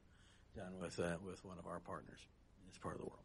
done 0.54 0.78
with, 0.80 0.98
with 1.24 1.44
one 1.44 1.58
of 1.58 1.66
our 1.66 1.80
partners 1.80 2.18
in 2.60 2.68
this 2.68 2.78
part 2.78 2.96
of 2.96 3.00
the 3.00 3.06
world. 3.06 3.22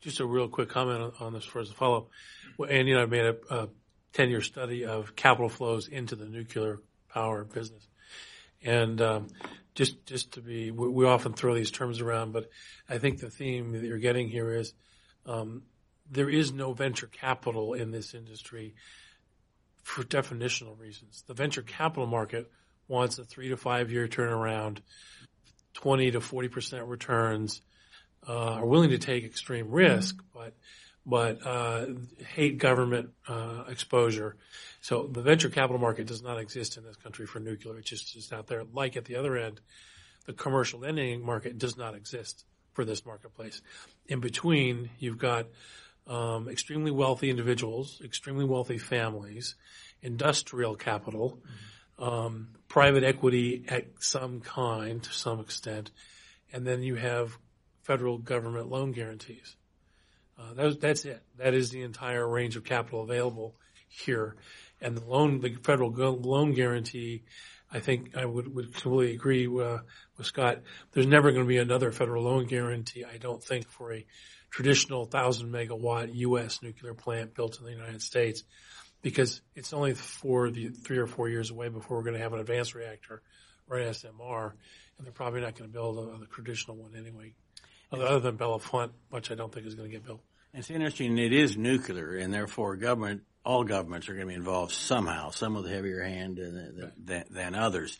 Just 0.00 0.20
a 0.20 0.26
real 0.26 0.48
quick 0.48 0.68
comment 0.68 1.00
on, 1.00 1.12
on 1.20 1.32
this 1.32 1.44
for 1.44 1.60
as 1.60 1.70
a 1.70 1.74
follow-up. 1.74 2.08
Well, 2.56 2.70
Andy 2.70 2.92
and 2.92 3.00
I 3.00 3.06
made 3.06 3.24
a, 3.24 3.36
a 3.50 3.68
10-year 4.12 4.42
study 4.42 4.84
of 4.84 5.16
capital 5.16 5.48
flows 5.48 5.88
into 5.88 6.14
the 6.14 6.26
nuclear 6.26 6.78
power 7.08 7.44
business. 7.44 7.86
And 8.62 9.00
um, 9.02 9.28
just 9.74 10.06
just 10.06 10.32
to 10.34 10.40
be, 10.40 10.70
we, 10.70 10.88
we, 10.88 11.04
often 11.04 11.34
throw 11.34 11.54
these 11.54 11.70
terms 11.70 12.00
around, 12.00 12.32
but 12.32 12.48
I 12.88 12.98
think 12.98 13.18
the 13.18 13.28
theme 13.28 13.72
that 13.72 13.82
you're 13.82 13.98
getting 13.98 14.28
here 14.28 14.52
is 14.52 14.72
um, 15.26 15.62
there 16.10 16.30
is 16.30 16.52
no 16.52 16.72
venture 16.72 17.08
capital 17.08 17.74
in 17.74 17.90
this 17.90 18.14
industry 18.14 18.74
for 19.84 20.02
definitional 20.02 20.78
reasons. 20.78 21.22
The 21.28 21.34
venture 21.34 21.62
capital 21.62 22.06
market 22.06 22.50
wants 22.88 23.18
a 23.18 23.24
three 23.24 23.50
to 23.50 23.56
five 23.56 23.92
year 23.92 24.08
turnaround, 24.08 24.78
20 25.74 26.12
to 26.12 26.20
40 26.20 26.48
percent 26.48 26.84
returns, 26.86 27.60
uh, 28.26 28.54
are 28.54 28.66
willing 28.66 28.90
to 28.90 28.98
take 28.98 29.24
extreme 29.24 29.70
risk, 29.70 30.16
but 30.34 30.54
but 31.06 31.46
uh, 31.46 31.86
hate 32.34 32.56
government 32.56 33.10
uh, 33.28 33.64
exposure. 33.68 34.36
So 34.80 35.06
the 35.06 35.20
venture 35.20 35.50
capital 35.50 35.78
market 35.78 36.06
does 36.06 36.22
not 36.22 36.38
exist 36.38 36.78
in 36.78 36.84
this 36.84 36.96
country 36.96 37.26
for 37.26 37.40
nuclear. 37.40 37.78
It's 37.78 37.90
just, 37.90 38.14
just 38.14 38.32
out 38.32 38.46
there. 38.46 38.62
Like 38.72 38.96
at 38.96 39.04
the 39.04 39.16
other 39.16 39.36
end, 39.36 39.60
the 40.24 40.32
commercial 40.32 40.80
lending 40.80 41.24
market 41.24 41.58
does 41.58 41.76
not 41.76 41.94
exist 41.94 42.46
for 42.72 42.86
this 42.86 43.04
marketplace. 43.04 43.60
In 44.06 44.20
between, 44.20 44.88
you've 44.98 45.18
got 45.18 45.46
um, 46.06 46.48
extremely 46.48 46.90
wealthy 46.90 47.30
individuals, 47.30 48.00
extremely 48.04 48.44
wealthy 48.44 48.78
families, 48.78 49.54
industrial 50.02 50.76
capital, 50.76 51.38
um, 51.98 52.48
private 52.68 53.04
equity 53.04 53.64
at 53.68 53.86
some 54.00 54.40
kind 54.40 55.02
to 55.02 55.12
some 55.12 55.40
extent, 55.40 55.90
and 56.52 56.66
then 56.66 56.82
you 56.82 56.96
have 56.96 57.38
federal 57.82 58.18
government 58.18 58.68
loan 58.68 58.92
guarantees. 58.92 59.56
Uh, 60.38 60.54
that, 60.54 60.80
that's 60.80 61.04
it. 61.04 61.22
That 61.38 61.54
is 61.54 61.70
the 61.70 61.82
entire 61.82 62.28
range 62.28 62.56
of 62.56 62.64
capital 62.64 63.02
available 63.02 63.54
here. 63.88 64.36
And 64.80 64.96
the 64.96 65.04
loan, 65.04 65.40
the 65.40 65.54
federal 65.62 65.90
loan 65.90 66.52
guarantee, 66.52 67.22
I 67.72 67.80
think 67.80 68.16
I 68.16 68.24
would, 68.24 68.52
would 68.54 68.74
completely 68.74 69.14
agree 69.14 69.46
uh, 69.46 69.78
with 70.18 70.26
Scott. 70.26 70.62
There's 70.92 71.06
never 71.06 71.30
going 71.30 71.44
to 71.44 71.48
be 71.48 71.58
another 71.58 71.92
federal 71.92 72.24
loan 72.24 72.46
guarantee, 72.46 73.04
I 73.04 73.16
don't 73.16 73.42
think, 73.42 73.68
for 73.68 73.92
a 73.92 74.04
traditional 74.54 75.04
thousand 75.04 75.50
megawatt 75.50 76.14
U.S. 76.14 76.62
nuclear 76.62 76.94
plant 76.94 77.34
built 77.34 77.58
in 77.58 77.64
the 77.64 77.72
United 77.72 78.00
States 78.00 78.44
because 79.02 79.40
it's 79.56 79.72
only 79.72 79.94
for 79.94 80.48
the 80.48 80.68
three 80.68 80.98
or 80.98 81.08
four 81.08 81.28
years 81.28 81.50
away 81.50 81.68
before 81.68 81.96
we're 81.96 82.04
going 82.04 82.14
to 82.14 82.22
have 82.22 82.32
an 82.34 82.38
advanced 82.38 82.72
reactor 82.72 83.20
or 83.68 83.78
an 83.78 83.88
SMR, 83.88 84.52
and 84.96 85.04
they're 85.04 85.12
probably 85.12 85.40
not 85.40 85.56
going 85.56 85.68
to 85.68 85.72
build 85.72 85.98
a, 85.98 86.22
a 86.22 86.26
traditional 86.30 86.76
one 86.76 86.94
anyway 86.96 87.32
other 87.90 88.20
than 88.20 88.36
Bellefonte, 88.38 88.92
which 89.10 89.32
I 89.32 89.34
don't 89.34 89.52
think 89.52 89.66
is 89.66 89.74
going 89.74 89.90
to 89.90 89.92
get 89.92 90.06
built. 90.06 90.20
It's 90.52 90.70
interesting. 90.70 91.18
It 91.18 91.32
is 91.32 91.56
nuclear, 91.56 92.16
and 92.16 92.32
therefore 92.32 92.76
government, 92.76 93.22
all 93.44 93.64
governments 93.64 94.08
are 94.08 94.14
going 94.14 94.28
to 94.28 94.30
be 94.30 94.36
involved 94.36 94.70
somehow, 94.70 95.30
some 95.30 95.54
with 95.54 95.66
a 95.66 95.68
heavier 95.68 96.00
hand 96.00 96.36
than, 96.36 96.92
than, 97.04 97.24
than 97.28 97.54
others. 97.56 97.98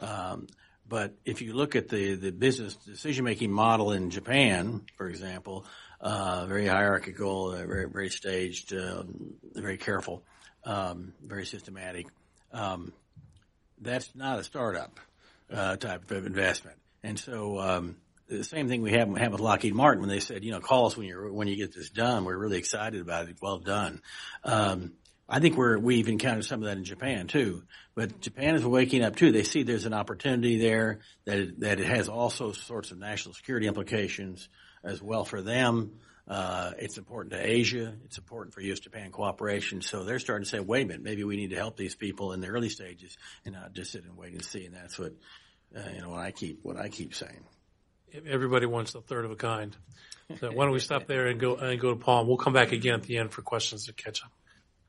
Um, 0.00 0.46
but 0.90 1.14
if 1.24 1.40
you 1.40 1.52
look 1.52 1.76
at 1.76 1.88
the, 1.88 2.16
the 2.16 2.32
business 2.32 2.74
decision 2.74 3.24
making 3.24 3.52
model 3.52 3.92
in 3.92 4.10
Japan, 4.10 4.82
for 4.96 5.08
example, 5.08 5.64
uh, 6.00 6.46
very 6.46 6.66
hierarchical, 6.66 7.52
uh, 7.52 7.66
very 7.66 7.88
very 7.88 8.10
staged, 8.10 8.72
uh, 8.72 9.02
very 9.54 9.76
careful, 9.76 10.22
um, 10.64 11.12
very 11.24 11.46
systematic. 11.46 12.06
Um, 12.52 12.92
that's 13.80 14.14
not 14.14 14.38
a 14.38 14.44
startup 14.44 14.98
uh, 15.52 15.76
type 15.76 16.10
of 16.10 16.26
investment, 16.26 16.78
and 17.02 17.18
so 17.18 17.58
um, 17.58 17.96
the 18.30 18.44
same 18.44 18.68
thing 18.68 18.82
we 18.82 18.92
have, 18.92 19.14
have 19.16 19.32
with 19.32 19.40
Lockheed 19.40 19.74
Martin 19.74 20.00
when 20.00 20.08
they 20.08 20.20
said, 20.20 20.44
you 20.44 20.52
know, 20.52 20.60
call 20.60 20.86
us 20.86 20.96
when 20.96 21.06
you're 21.06 21.32
when 21.32 21.48
you 21.48 21.56
get 21.56 21.74
this 21.74 21.90
done. 21.90 22.24
We're 22.24 22.38
really 22.38 22.58
excited 22.58 23.00
about 23.00 23.28
it. 23.28 23.36
Well 23.42 23.58
done. 23.58 24.00
Um, 24.44 24.92
I 25.28 25.40
think 25.40 25.56
we're 25.56 25.78
we've 25.78 26.08
encountered 26.08 26.44
some 26.44 26.60
of 26.62 26.66
that 26.66 26.76
in 26.76 26.84
Japan 26.84 27.26
too. 27.26 27.62
But 27.94 28.20
Japan 28.20 28.54
is 28.54 28.64
waking 28.64 29.02
up 29.02 29.16
too. 29.16 29.32
They 29.32 29.42
see 29.42 29.62
there's 29.62 29.84
an 29.84 29.94
opportunity 29.94 30.58
there 30.58 31.00
that 31.24 31.38
it, 31.38 31.60
that 31.60 31.80
it 31.80 31.86
has 31.86 32.08
also 32.08 32.52
sorts 32.52 32.90
of 32.90 32.98
national 32.98 33.34
security 33.34 33.66
implications 33.66 34.48
as 34.82 35.02
well 35.02 35.24
for 35.24 35.42
them. 35.42 35.92
Uh, 36.28 36.72
it's 36.78 36.96
important 36.96 37.32
to 37.32 37.44
Asia. 37.44 37.94
It's 38.04 38.18
important 38.18 38.54
for 38.54 38.60
U.S.-Japan 38.60 39.10
cooperation. 39.10 39.82
So 39.82 40.04
they're 40.04 40.20
starting 40.20 40.44
to 40.44 40.50
say, 40.50 40.60
wait 40.60 40.82
a 40.82 40.86
minute, 40.86 41.02
maybe 41.02 41.24
we 41.24 41.36
need 41.36 41.50
to 41.50 41.56
help 41.56 41.76
these 41.76 41.96
people 41.96 42.32
in 42.32 42.40
the 42.40 42.48
early 42.48 42.68
stages 42.68 43.16
and 43.44 43.54
not 43.54 43.72
just 43.72 43.92
sit 43.92 44.04
and 44.04 44.16
wait 44.16 44.32
and 44.32 44.44
see. 44.44 44.64
And 44.64 44.74
that's 44.74 44.98
what 44.98 45.12
uh, 45.76 45.88
you 45.94 46.02
know 46.02 46.10
what 46.10 46.20
I 46.20 46.30
keep 46.30 46.60
what 46.62 46.76
I 46.76 46.88
keep 46.88 47.14
saying 47.14 47.44
everybody 48.26 48.66
wants 48.66 48.94
a 48.94 49.00
third 49.00 49.24
of 49.24 49.30
a 49.30 49.36
kind. 49.36 49.76
So 50.38 50.50
why 50.52 50.64
don't 50.64 50.72
we 50.72 50.80
stop 50.80 51.06
there 51.06 51.26
and 51.26 51.40
go 51.40 51.56
and 51.56 51.80
go 51.80 51.90
to 51.90 51.96
Paul? 51.96 52.26
We'll 52.26 52.36
come 52.36 52.52
back 52.52 52.72
again 52.72 52.94
at 52.94 53.02
the 53.02 53.18
end 53.18 53.32
for 53.32 53.42
questions 53.42 53.86
to 53.86 53.92
catch 53.92 54.22
up. 54.22 54.30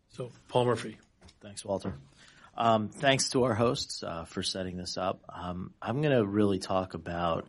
So 0.09 0.31
Paul 0.47 0.65
Murphy. 0.65 0.97
Thanks, 1.41 1.65
Walter. 1.65 1.95
Um, 2.55 2.89
thanks 2.89 3.29
to 3.31 3.43
our 3.45 3.53
hosts 3.53 4.03
uh, 4.03 4.25
for 4.25 4.43
setting 4.43 4.77
this 4.77 4.97
up. 4.97 5.21
Um, 5.29 5.73
I'm 5.81 6.01
going 6.01 6.15
to 6.15 6.25
really 6.25 6.59
talk 6.59 6.93
about 6.93 7.47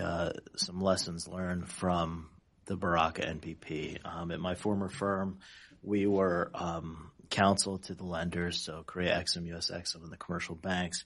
uh, 0.00 0.30
some 0.56 0.80
lessons 0.80 1.28
learned 1.28 1.68
from 1.68 2.28
the 2.66 2.76
Barakah 2.76 3.40
NPP. 3.40 3.98
Um, 4.04 4.30
at 4.30 4.40
my 4.40 4.54
former 4.54 4.88
firm, 4.88 5.38
we 5.82 6.06
were 6.06 6.50
um, 6.54 7.10
counsel 7.30 7.78
to 7.78 7.94
the 7.94 8.04
lenders, 8.04 8.60
so 8.60 8.82
Korea 8.86 9.18
Exim, 9.18 9.46
US 9.54 9.70
Exim, 9.70 10.02
and 10.02 10.12
the 10.12 10.16
commercial 10.16 10.54
banks. 10.54 11.04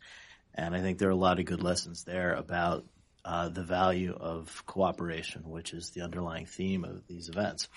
And 0.54 0.74
I 0.74 0.80
think 0.80 0.98
there 0.98 1.08
are 1.08 1.12
a 1.12 1.16
lot 1.16 1.38
of 1.38 1.46
good 1.46 1.62
lessons 1.62 2.04
there 2.04 2.34
about 2.34 2.84
uh, 3.24 3.48
the 3.48 3.62
value 3.62 4.14
of 4.18 4.64
cooperation, 4.66 5.48
which 5.48 5.72
is 5.72 5.90
the 5.90 6.02
underlying 6.02 6.46
theme 6.46 6.84
of 6.84 7.06
these 7.06 7.28
events. 7.28 7.68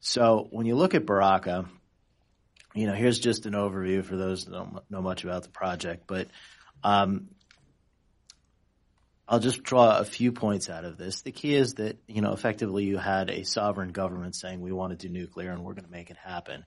So 0.00 0.48
when 0.50 0.66
you 0.66 0.76
look 0.76 0.94
at 0.94 1.06
Barakah, 1.06 1.66
you 2.74 2.86
know, 2.86 2.94
here's 2.94 3.18
just 3.18 3.46
an 3.46 3.52
overview 3.52 4.04
for 4.04 4.16
those 4.16 4.44
that 4.44 4.52
don't 4.52 4.78
know 4.90 5.02
much 5.02 5.24
about 5.24 5.42
the 5.42 5.48
project, 5.48 6.04
but 6.06 6.28
um, 6.82 7.28
I'll 9.26 9.40
just 9.40 9.62
draw 9.62 9.98
a 9.98 10.04
few 10.04 10.32
points 10.32 10.68
out 10.68 10.84
of 10.84 10.98
this. 10.98 11.22
The 11.22 11.32
key 11.32 11.54
is 11.54 11.74
that, 11.74 11.96
you 12.06 12.20
know, 12.20 12.32
effectively 12.32 12.84
you 12.84 12.98
had 12.98 13.30
a 13.30 13.44
sovereign 13.44 13.90
government 13.90 14.34
saying 14.34 14.60
we 14.60 14.72
want 14.72 14.98
to 14.98 15.08
do 15.08 15.12
nuclear 15.12 15.50
and 15.50 15.64
we're 15.64 15.72
going 15.72 15.86
to 15.86 15.90
make 15.90 16.10
it 16.10 16.18
happen. 16.18 16.64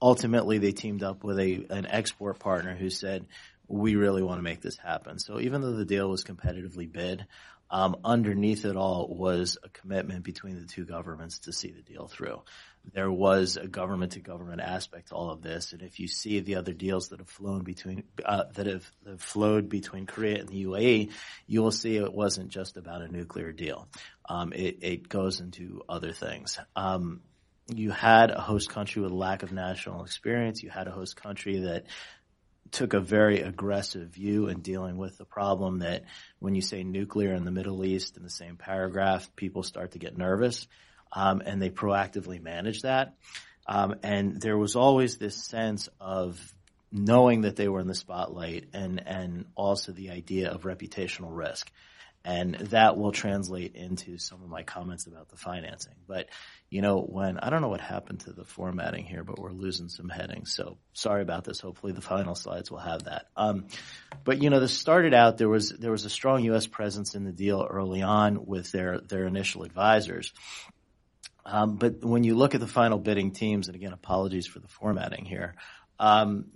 Ultimately, 0.00 0.58
they 0.58 0.72
teamed 0.72 1.02
up 1.02 1.24
with 1.24 1.38
a 1.38 1.66
an 1.70 1.86
export 1.86 2.38
partner 2.38 2.76
who 2.76 2.90
said 2.90 3.26
we 3.66 3.96
really 3.96 4.22
want 4.22 4.38
to 4.38 4.42
make 4.42 4.60
this 4.60 4.76
happen. 4.76 5.18
So 5.18 5.40
even 5.40 5.62
though 5.62 5.72
the 5.72 5.84
deal 5.84 6.08
was 6.08 6.22
competitively 6.22 6.90
bid, 6.90 7.26
um, 7.70 7.96
underneath 8.04 8.64
it 8.64 8.76
all 8.76 9.08
was 9.08 9.58
a 9.64 9.68
commitment 9.68 10.22
between 10.22 10.60
the 10.60 10.66
two 10.66 10.84
governments 10.84 11.40
to 11.40 11.52
see 11.52 11.72
the 11.72 11.82
deal 11.82 12.06
through. 12.06 12.42
There 12.92 13.10
was 13.10 13.56
a 13.56 13.66
government 13.66 14.12
to 14.12 14.20
government 14.20 14.60
aspect 14.60 15.08
to 15.08 15.14
all 15.14 15.30
of 15.30 15.42
this, 15.42 15.72
and 15.72 15.82
if 15.82 16.00
you 16.00 16.08
see 16.08 16.40
the 16.40 16.56
other 16.56 16.72
deals 16.72 17.08
that 17.08 17.18
have 17.18 17.28
flown 17.28 17.62
between 17.62 18.04
uh, 18.24 18.44
that 18.54 18.66
have, 18.66 18.90
have, 19.06 19.20
flowed 19.20 19.68
between 19.68 20.06
Korea 20.06 20.40
and 20.40 20.48
the 20.48 20.64
UAE, 20.64 21.10
you 21.46 21.62
will 21.62 21.72
see 21.72 21.96
it 21.96 22.12
wasn't 22.12 22.48
just 22.48 22.76
about 22.76 23.02
a 23.02 23.08
nuclear 23.08 23.52
deal. 23.52 23.88
Um, 24.28 24.52
it, 24.52 24.78
it, 24.82 25.08
goes 25.08 25.40
into 25.40 25.82
other 25.88 26.12
things. 26.12 26.58
Um, 26.74 27.20
you 27.68 27.90
had 27.90 28.30
a 28.30 28.40
host 28.40 28.70
country 28.70 29.02
with 29.02 29.12
lack 29.12 29.42
of 29.42 29.52
national 29.52 30.04
experience. 30.04 30.62
You 30.62 30.70
had 30.70 30.86
a 30.86 30.92
host 30.92 31.16
country 31.16 31.60
that 31.60 31.84
took 32.70 32.94
a 32.94 33.00
very 33.00 33.40
aggressive 33.40 34.08
view 34.08 34.48
in 34.48 34.60
dealing 34.60 34.96
with 34.96 35.18
the 35.18 35.24
problem 35.24 35.80
that 35.80 36.04
when 36.38 36.54
you 36.54 36.62
say 36.62 36.82
nuclear 36.82 37.34
in 37.34 37.44
the 37.44 37.50
Middle 37.50 37.84
East 37.84 38.16
in 38.16 38.22
the 38.22 38.30
same 38.30 38.56
paragraph, 38.56 39.28
people 39.36 39.62
start 39.62 39.92
to 39.92 39.98
get 39.98 40.16
nervous. 40.16 40.66
Um, 41.12 41.42
and 41.44 41.60
they 41.60 41.70
proactively 41.70 42.40
managed 42.42 42.82
that. 42.82 43.14
Um, 43.66 43.96
and 44.02 44.40
there 44.40 44.56
was 44.56 44.76
always 44.76 45.18
this 45.18 45.36
sense 45.36 45.88
of 46.00 46.40
knowing 46.92 47.42
that 47.42 47.56
they 47.56 47.68
were 47.68 47.80
in 47.80 47.88
the 47.88 47.94
spotlight 47.94 48.68
and, 48.72 49.02
and 49.06 49.46
also 49.54 49.92
the 49.92 50.10
idea 50.10 50.50
of 50.50 50.62
reputational 50.62 51.30
risk. 51.30 51.70
And 52.24 52.56
that 52.56 52.96
will 52.96 53.12
translate 53.12 53.76
into 53.76 54.18
some 54.18 54.42
of 54.42 54.48
my 54.48 54.64
comments 54.64 55.06
about 55.06 55.28
the 55.28 55.36
financing. 55.36 55.94
But, 56.08 56.28
you 56.68 56.82
know, 56.82 56.98
when, 56.98 57.38
I 57.38 57.50
don't 57.50 57.62
know 57.62 57.68
what 57.68 57.80
happened 57.80 58.20
to 58.20 58.32
the 58.32 58.44
formatting 58.44 59.04
here, 59.04 59.22
but 59.22 59.38
we're 59.38 59.52
losing 59.52 59.88
some 59.88 60.08
headings. 60.08 60.52
So 60.52 60.76
sorry 60.92 61.22
about 61.22 61.44
this. 61.44 61.60
Hopefully 61.60 61.92
the 61.92 62.00
final 62.00 62.34
slides 62.34 62.68
will 62.68 62.80
have 62.80 63.04
that. 63.04 63.26
Um, 63.36 63.66
but, 64.24 64.42
you 64.42 64.50
know, 64.50 64.58
this 64.58 64.76
started 64.76 65.14
out, 65.14 65.38
there 65.38 65.48
was, 65.48 65.70
there 65.70 65.92
was 65.92 66.04
a 66.04 66.10
strong 66.10 66.42
U.S. 66.46 66.66
presence 66.66 67.14
in 67.14 67.22
the 67.22 67.30
deal 67.30 67.64
early 67.68 68.02
on 68.02 68.44
with 68.44 68.72
their, 68.72 68.98
their 68.98 69.26
initial 69.26 69.62
advisors. 69.62 70.32
Um, 71.46 71.76
but 71.76 72.04
when 72.04 72.24
you 72.24 72.34
look 72.34 72.54
at 72.54 72.60
the 72.60 72.66
final 72.66 72.98
bidding 72.98 73.30
teams, 73.30 73.68
and 73.68 73.76
again, 73.76 73.92
apologies 73.92 74.46
for 74.46 74.58
the 74.58 74.66
formatting 74.66 75.24
here, 75.24 75.54
um, 76.00 76.46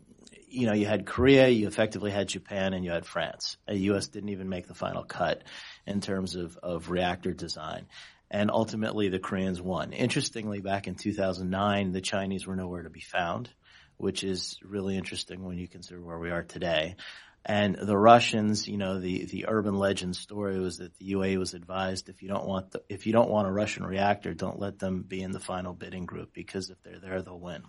you 0.48 0.66
know, 0.66 0.72
you 0.72 0.84
had 0.84 1.06
Korea, 1.06 1.48
you 1.48 1.68
effectively 1.68 2.10
had 2.10 2.26
Japan, 2.26 2.74
and 2.74 2.84
you 2.84 2.90
had 2.90 3.06
France. 3.06 3.56
The 3.68 3.76
U.S. 3.76 4.08
didn't 4.08 4.30
even 4.30 4.48
make 4.48 4.66
the 4.66 4.74
final 4.74 5.04
cut 5.04 5.44
in 5.86 6.00
terms 6.00 6.34
of, 6.34 6.58
of 6.60 6.90
reactor 6.90 7.32
design. 7.32 7.86
And 8.32 8.50
ultimately, 8.50 9.08
the 9.08 9.20
Koreans 9.20 9.62
won. 9.62 9.92
Interestingly, 9.92 10.60
back 10.60 10.88
in 10.88 10.96
2009, 10.96 11.92
the 11.92 12.00
Chinese 12.00 12.48
were 12.48 12.56
nowhere 12.56 12.82
to 12.82 12.90
be 12.90 13.00
found, 13.00 13.48
which 13.96 14.24
is 14.24 14.58
really 14.64 14.96
interesting 14.96 15.44
when 15.44 15.56
you 15.56 15.68
consider 15.68 16.02
where 16.02 16.18
we 16.18 16.30
are 16.30 16.42
today. 16.42 16.96
And 17.44 17.74
the 17.74 17.96
Russians, 17.96 18.68
you 18.68 18.76
know, 18.76 19.00
the, 19.00 19.24
the 19.24 19.46
urban 19.48 19.74
legend 19.74 20.14
story 20.14 20.58
was 20.58 20.78
that 20.78 20.94
the 20.98 21.06
UA 21.06 21.38
was 21.38 21.54
advised 21.54 22.08
if 22.10 22.22
you 22.22 22.28
don't 22.28 22.46
want 22.46 22.72
the, 22.72 22.82
if 22.88 23.06
you 23.06 23.12
don't 23.12 23.30
want 23.30 23.48
a 23.48 23.52
Russian 23.52 23.84
reactor, 23.84 24.34
don't 24.34 24.60
let 24.60 24.78
them 24.78 25.02
be 25.02 25.22
in 25.22 25.32
the 25.32 25.40
final 25.40 25.72
bidding 25.72 26.04
group 26.04 26.34
because 26.34 26.68
if 26.68 26.82
they're 26.82 26.98
there, 26.98 27.22
they'll 27.22 27.40
win. 27.40 27.62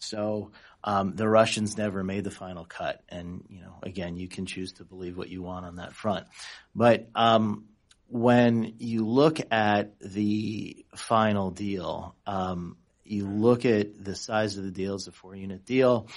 So 0.00 0.52
um, 0.82 1.14
the 1.14 1.28
Russians 1.28 1.76
never 1.76 2.02
made 2.02 2.24
the 2.24 2.30
final 2.30 2.64
cut, 2.64 3.02
and 3.08 3.44
you 3.48 3.60
know, 3.60 3.74
again, 3.82 4.16
you 4.16 4.28
can 4.28 4.46
choose 4.46 4.72
to 4.74 4.84
believe 4.84 5.16
what 5.16 5.28
you 5.28 5.42
want 5.42 5.66
on 5.66 5.76
that 5.76 5.92
front. 5.92 6.26
But 6.74 7.08
um, 7.14 7.66
when 8.08 8.74
you 8.78 9.06
look 9.06 9.40
at 9.50 9.98
the 10.00 10.84
final 10.96 11.50
deal, 11.50 12.14
um, 12.26 12.76
you 13.04 13.26
look 13.26 13.64
at 13.66 14.02
the 14.02 14.14
size 14.14 14.56
of 14.56 14.64
the 14.64 14.70
deal; 14.70 14.94
it's 14.94 15.06
a 15.06 15.12
four-unit 15.12 15.66
deal, 15.66 16.08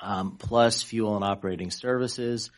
um, 0.00 0.36
plus 0.38 0.82
fuel 0.82 1.16
and 1.16 1.24
operating 1.24 1.70
services. 1.70 2.50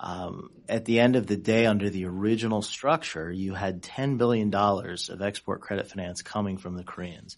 Um, 0.00 0.50
at 0.68 0.84
the 0.84 1.00
end 1.00 1.16
of 1.16 1.26
the 1.26 1.36
day, 1.36 1.66
under 1.66 1.90
the 1.90 2.04
original 2.04 2.62
structure, 2.62 3.32
you 3.32 3.54
had 3.54 3.82
$10 3.82 4.16
billion 4.16 4.54
of 4.54 5.22
export 5.22 5.60
credit 5.60 5.88
finance 5.88 6.22
coming 6.22 6.56
from 6.56 6.76
the 6.76 6.84
Koreans 6.84 7.36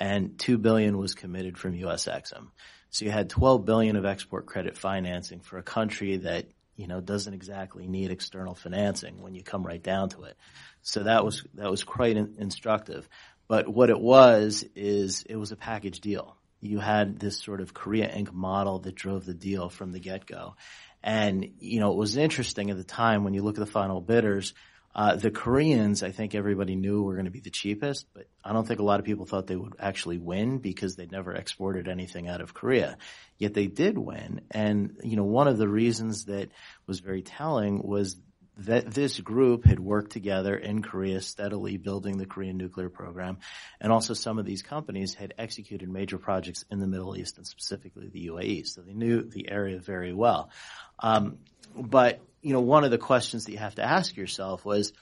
and 0.00 0.38
2 0.38 0.58
billion 0.58 0.96
was 0.96 1.14
committed 1.14 1.58
from 1.58 1.74
US 1.74 2.06
Exim. 2.06 2.48
So 2.88 3.04
you 3.04 3.10
had 3.10 3.28
12 3.30 3.64
billion 3.64 3.96
of 3.96 4.06
export 4.06 4.46
credit 4.46 4.76
financing 4.76 5.40
for 5.40 5.58
a 5.58 5.62
country 5.62 6.16
that, 6.16 6.46
you 6.74 6.88
know, 6.88 7.00
doesn't 7.00 7.34
exactly 7.34 7.86
need 7.86 8.10
external 8.10 8.54
financing 8.54 9.20
when 9.20 9.34
you 9.34 9.44
come 9.44 9.64
right 9.64 9.82
down 9.82 10.08
to 10.10 10.24
it. 10.24 10.36
So 10.82 11.04
that 11.04 11.24
was, 11.24 11.44
that 11.54 11.70
was 11.70 11.84
quite 11.84 12.16
in, 12.16 12.36
instructive. 12.38 13.08
But 13.46 13.68
what 13.68 13.90
it 13.90 14.00
was 14.00 14.64
is 14.74 15.24
it 15.28 15.36
was 15.36 15.52
a 15.52 15.56
package 15.56 16.00
deal. 16.00 16.36
You 16.60 16.78
had 16.78 17.18
this 17.18 17.38
sort 17.38 17.60
of 17.60 17.74
Korea 17.74 18.08
Inc. 18.08 18.32
model 18.32 18.80
that 18.80 18.94
drove 18.94 19.24
the 19.24 19.34
deal 19.34 19.68
from 19.68 19.92
the 19.92 20.00
get-go. 20.00 20.56
And, 21.02 21.52
you 21.58 21.80
know, 21.80 21.92
it 21.92 21.96
was 21.96 22.16
interesting 22.16 22.70
at 22.70 22.76
the 22.76 22.84
time 22.84 23.24
when 23.24 23.34
you 23.34 23.42
look 23.42 23.56
at 23.56 23.64
the 23.64 23.70
final 23.70 24.00
bidders, 24.00 24.52
uh, 24.94 25.14
the 25.14 25.30
Koreans, 25.30 26.02
I 26.02 26.10
think 26.10 26.34
everybody 26.34 26.74
knew 26.74 27.02
were 27.02 27.14
going 27.14 27.26
to 27.26 27.30
be 27.30 27.40
the 27.40 27.50
cheapest, 27.50 28.06
but 28.12 28.26
I 28.44 28.52
don't 28.52 28.66
think 28.66 28.80
a 28.80 28.84
lot 28.84 28.98
of 28.98 29.06
people 29.06 29.24
thought 29.24 29.46
they 29.46 29.56
would 29.56 29.76
actually 29.78 30.18
win 30.18 30.58
because 30.58 30.96
they'd 30.96 31.12
never 31.12 31.32
exported 31.32 31.86
anything 31.86 32.28
out 32.28 32.40
of 32.40 32.54
Korea. 32.54 32.98
Yet 33.38 33.54
they 33.54 33.66
did 33.66 33.96
win. 33.96 34.40
And, 34.50 34.96
you 35.04 35.16
know, 35.16 35.24
one 35.24 35.46
of 35.46 35.58
the 35.58 35.68
reasons 35.68 36.24
that 36.24 36.50
was 36.86 36.98
very 36.98 37.22
telling 37.22 37.82
was 37.82 38.16
that 38.60 38.92
this 38.92 39.18
group 39.20 39.64
had 39.64 39.80
worked 39.80 40.12
together 40.12 40.54
in 40.54 40.82
Korea 40.82 41.20
steadily 41.20 41.78
building 41.78 42.18
the 42.18 42.26
Korean 42.26 42.58
nuclear 42.58 42.90
program. 42.90 43.38
And 43.80 43.90
also 43.90 44.12
some 44.12 44.38
of 44.38 44.44
these 44.44 44.62
companies 44.62 45.14
had 45.14 45.34
executed 45.38 45.88
major 45.88 46.18
projects 46.18 46.64
in 46.70 46.78
the 46.78 46.86
Middle 46.86 47.16
East 47.16 47.38
and 47.38 47.46
specifically 47.46 48.08
the 48.08 48.26
UAE. 48.28 48.66
So 48.66 48.82
they 48.82 48.92
knew 48.92 49.22
the 49.22 49.50
area 49.50 49.78
very 49.78 50.12
well. 50.12 50.50
Um, 50.98 51.38
but 51.74 52.20
you 52.42 52.52
know, 52.52 52.60
one 52.60 52.84
of 52.84 52.90
the 52.90 52.98
questions 52.98 53.46
that 53.46 53.52
you 53.52 53.58
have 53.58 53.76
to 53.76 53.84
ask 53.84 54.16
yourself 54.16 54.64
was, 54.64 54.92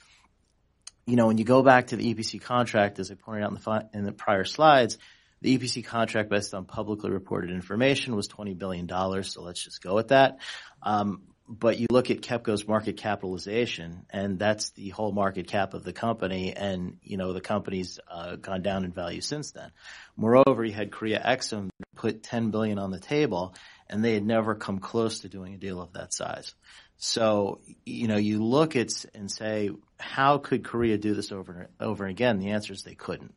you 1.05 1.15
know, 1.15 1.27
when 1.27 1.37
you 1.37 1.43
go 1.43 1.61
back 1.61 1.87
to 1.87 1.97
the 1.97 2.13
EPC 2.13 2.41
contract, 2.41 2.99
as 2.99 3.11
I 3.11 3.15
pointed 3.15 3.43
out 3.43 3.51
in 3.51 3.57
the, 3.57 3.89
in 3.93 4.03
the 4.05 4.11
prior 4.11 4.45
slides, 4.45 4.97
the 5.41 5.57
EPC 5.57 5.85
contract 5.85 6.29
based 6.29 6.53
on 6.53 6.65
publicly 6.65 7.11
reported 7.11 7.51
information 7.51 8.15
was 8.15 8.27
$20 8.27 8.57
billion. 8.57 8.87
So 9.23 9.41
let's 9.41 9.63
just 9.63 9.81
go 9.81 9.95
with 9.95 10.09
that. 10.09 10.39
Um, 10.83 11.23
but 11.49 11.79
you 11.79 11.87
look 11.89 12.11
at 12.11 12.21
KEPCO's 12.21 12.67
market 12.67 12.97
capitalization 12.97 14.05
and 14.11 14.37
that's 14.37 14.69
the 14.71 14.89
whole 14.89 15.11
market 15.11 15.47
cap 15.47 15.73
of 15.73 15.83
the 15.83 15.91
company 15.91 16.53
and, 16.55 16.97
you 17.01 17.17
know, 17.17 17.33
the 17.33 17.41
company's 17.41 17.99
uh, 18.07 18.35
gone 18.35 18.61
down 18.61 18.85
in 18.85 18.91
value 18.91 19.19
since 19.19 19.51
then. 19.51 19.71
Moreover, 20.15 20.63
you 20.63 20.73
had 20.73 20.91
Korea 20.91 21.19
Exim 21.25 21.69
put 21.95 22.21
10 22.21 22.51
billion 22.51 22.77
on 22.77 22.91
the 22.91 22.99
table 22.99 23.55
and 23.89 24.05
they 24.05 24.13
had 24.13 24.23
never 24.23 24.53
come 24.53 24.77
close 24.77 25.21
to 25.21 25.29
doing 25.29 25.55
a 25.55 25.57
deal 25.57 25.81
of 25.81 25.93
that 25.93 26.13
size. 26.13 26.53
So, 26.97 27.61
you 27.83 28.07
know, 28.07 28.17
you 28.17 28.43
look 28.43 28.75
at 28.75 29.05
and 29.15 29.31
say, 29.31 29.71
how 29.99 30.37
could 30.37 30.63
Korea 30.63 30.99
do 30.99 31.15
this 31.15 31.31
over 31.31 31.51
and 31.51 31.67
over 31.79 32.05
again? 32.05 32.37
The 32.37 32.51
answer 32.51 32.73
is 32.73 32.83
they 32.83 32.93
couldn't. 32.93 33.33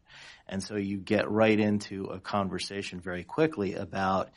And 0.47 0.63
so 0.63 0.77
you 0.77 0.99
get 0.99 1.31
right 1.31 1.59
into 1.59 2.07
a 2.07 2.21
conversation 2.21 3.01
very 3.01 3.25
quickly 3.25 3.75
about 3.75 4.31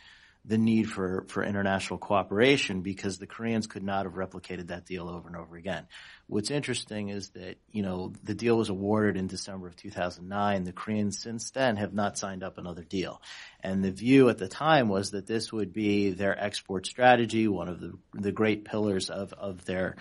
the 0.48 0.58
need 0.58 0.90
for, 0.90 1.26
for 1.28 1.44
international 1.44 1.98
cooperation 1.98 2.82
because 2.82 3.18
the 3.18 3.26
Koreans 3.26 3.66
could 3.66 3.84
not 3.84 4.06
have 4.06 4.14
replicated 4.14 4.68
that 4.68 4.86
deal 4.86 5.10
over 5.10 5.28
and 5.28 5.36
over 5.36 5.56
again. 5.56 5.88
What's 6.28 6.52
interesting 6.52 7.10
is 7.10 7.30
that, 7.30 7.58
you 7.72 7.82
know, 7.82 8.14
the 8.24 8.36
deal 8.36 8.58
was 8.58 8.70
awarded 8.70 9.18
in 9.18 9.28
December 9.28 9.68
of 9.68 9.76
2009. 9.76 10.64
The 10.64 10.72
Koreans 10.72 11.20
since 11.20 11.52
then 11.52 11.78
have 11.78 11.94
not 11.94 12.18
signed 12.18 12.44
up 12.44 12.58
another 12.58 12.84
deal. 12.84 13.22
And 13.62 13.84
the 13.84 13.92
view 13.92 14.30
at 14.30 14.38
the 14.38 14.48
time 14.48 14.88
was 14.88 15.12
that 15.12 15.26
this 15.26 15.52
would 15.52 15.74
be 15.74 16.12
their 16.12 16.40
export 16.40 16.86
strategy, 16.86 17.48
one 17.48 17.68
of 17.68 17.80
the, 17.80 17.94
the 18.14 18.32
great 18.32 18.66
pillars 18.66 19.10
of, 19.10 19.34
of 19.34 19.66
their, 19.66 19.96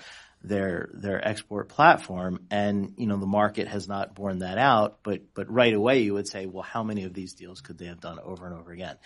their 0.44 0.90
their 0.92 1.26
export 1.26 1.70
platform. 1.70 2.40
And 2.50 2.94
you 2.98 3.06
know 3.06 3.16
the 3.16 3.26
market 3.26 3.66
has 3.66 3.88
not 3.88 4.14
borne 4.14 4.40
that 4.40 4.58
out 4.58 4.98
but 5.02 5.34
but 5.34 5.50
right 5.50 5.72
away 5.72 6.00
you 6.00 6.14
would 6.14 6.28
say 6.28 6.46
well 6.46 6.62
how 6.62 6.82
many 6.82 7.04
of 7.04 7.14
these 7.14 7.32
deals 7.32 7.62
could 7.62 7.78
they 7.78 7.86
have 7.86 8.00
done 8.00 8.18
over 8.20 8.46
and 8.46 8.54
over 8.54 8.70
again? 8.70 8.96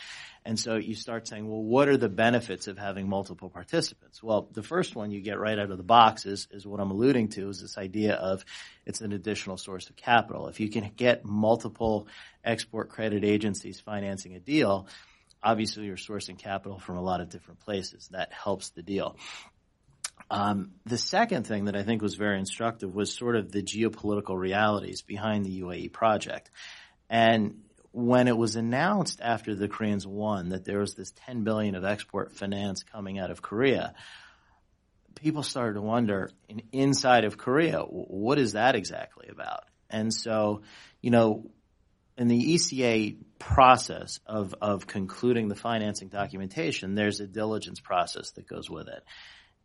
And 0.45 0.59
so 0.59 0.77
you 0.77 0.95
start 0.95 1.29
saying 1.29 1.49
well 1.49 1.63
what 1.63 1.89
are 1.89 1.97
the 1.97 2.09
benefits 2.09 2.67
of 2.67 2.77
having 2.77 3.09
multiple 3.09 3.49
participants? 3.49 4.23
Well 4.23 4.49
the 4.53 4.63
first 4.63 4.97
one 4.97 5.13
you 5.13 5.21
get 5.21 5.39
right 5.39 5.59
out 5.59 5.71
of 5.71 5.79
the 5.79 5.85
box 5.85 6.27
is 6.27 6.49
is 6.51 6.67
what 6.67 6.81
I'm 6.81 6.91
alluding 6.91 7.29
to 7.31 7.49
is 7.49 7.61
this 7.61 7.79
idea 7.79 8.15
of 8.15 8.45
it's 8.85 9.01
an 9.01 9.13
additional 9.13 9.57
source 9.57 9.89
of 9.89 9.97
capital. 9.97 10.49
If 10.49 10.59
you 10.59 10.69
can 10.69 10.91
get 10.97 11.25
multiple 11.25 12.09
export 12.45 12.89
credit 12.89 13.25
agencies 13.25 13.79
financing 13.81 14.35
a 14.35 14.41
deal 14.41 14.89
obviously 15.41 15.85
you're 15.85 15.97
sourcing 15.97 16.37
capital 16.37 16.81
from 16.81 16.97
a 16.97 17.01
lot 17.01 17.21
of 17.21 17.29
different 17.29 17.61
places. 17.61 18.09
That 18.09 18.33
helps 18.33 18.71
the 18.71 18.83
deal 18.83 19.17
um, 20.31 20.73
the 20.85 20.99
second 20.99 21.47
thing 21.47 21.67
that 21.67 21.77
I 21.77 21.83
think 21.83 22.03
was 22.03 22.15
very 22.15 22.39
instructive 22.39 22.95
was 22.95 23.15
sort 23.15 23.37
of 23.37 23.51
the 23.51 23.63
geopolitical 23.63 24.37
realities 24.37 25.03
behind 25.03 25.47
the 25.47 25.61
UAE 25.63 25.93
project. 25.93 26.51
And 27.09 27.63
when 27.93 28.29
it 28.29 28.37
was 28.37 28.57
announced 28.57 29.21
after 29.23 29.55
the 29.55 29.69
Koreans 29.69 30.07
won 30.07 30.51
that 30.51 30.65
there 30.65 30.79
was 30.79 30.95
this 30.95 31.13
10 31.27 31.45
billion 31.45 31.75
of 31.75 31.85
export 31.85 32.33
finance 32.33 32.83
coming 32.83 33.19
out 33.19 33.31
of 33.31 33.41
Korea, 33.41 33.95
people 35.15 35.43
started 35.43 35.75
to 35.75 35.81
wonder 35.83 36.31
in, 36.49 36.63
inside 36.73 37.25
of 37.25 37.39
Korea, 37.39 37.81
what 37.81 38.39
is 38.39 38.53
that 38.53 38.77
exactly 38.77 39.29
about? 39.29 39.65
And 39.89 40.13
so, 40.13 40.63
you 41.01 41.11
know, 41.11 41.51
in 42.19 42.29
the 42.29 42.55
ECA 42.55 43.17
process 43.39 44.19
of, 44.27 44.55
of 44.61 44.87
concluding 44.87 45.49
the 45.49 45.55
financing 45.55 46.09
documentation, 46.09 46.95
there's 46.95 47.21
a 47.21 47.27
diligence 47.27 47.81
process 47.81 48.33
that 48.33 48.47
goes 48.47 48.69
with 48.69 48.89
it. 48.89 49.03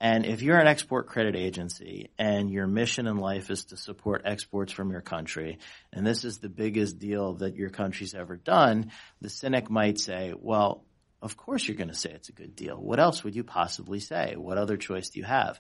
And 0.03 0.25
if 0.25 0.41
you're 0.41 0.59
an 0.59 0.67
export 0.67 1.07
credit 1.07 1.37
agency 1.37 2.09
and 2.19 2.51
your 2.51 2.67
mission 2.67 3.07
in 3.07 3.15
life 3.15 3.49
is 3.49 3.63
to 3.65 3.77
support 3.77 4.23
exports 4.25 4.73
from 4.73 4.91
your 4.91 4.99
country, 4.99 5.59
and 5.93 6.05
this 6.05 6.25
is 6.25 6.39
the 6.39 6.49
biggest 6.49 6.99
deal 6.99 7.35
that 7.35 7.55
your 7.55 7.69
country's 7.69 8.13
ever 8.13 8.35
done, 8.35 8.91
the 9.21 9.29
cynic 9.29 9.69
might 9.69 9.97
say, 9.97 10.33
well, 10.37 10.83
of 11.21 11.37
course 11.37 11.65
you're 11.65 11.77
going 11.77 11.87
to 11.87 11.95
say 11.95 12.11
it's 12.11 12.27
a 12.27 12.33
good 12.33 12.53
deal. 12.53 12.75
What 12.75 12.99
else 12.99 13.23
would 13.23 13.33
you 13.33 13.45
possibly 13.45 14.01
say? 14.01 14.35
What 14.35 14.57
other 14.57 14.75
choice 14.75 15.09
do 15.09 15.19
you 15.19 15.25
have? 15.25 15.57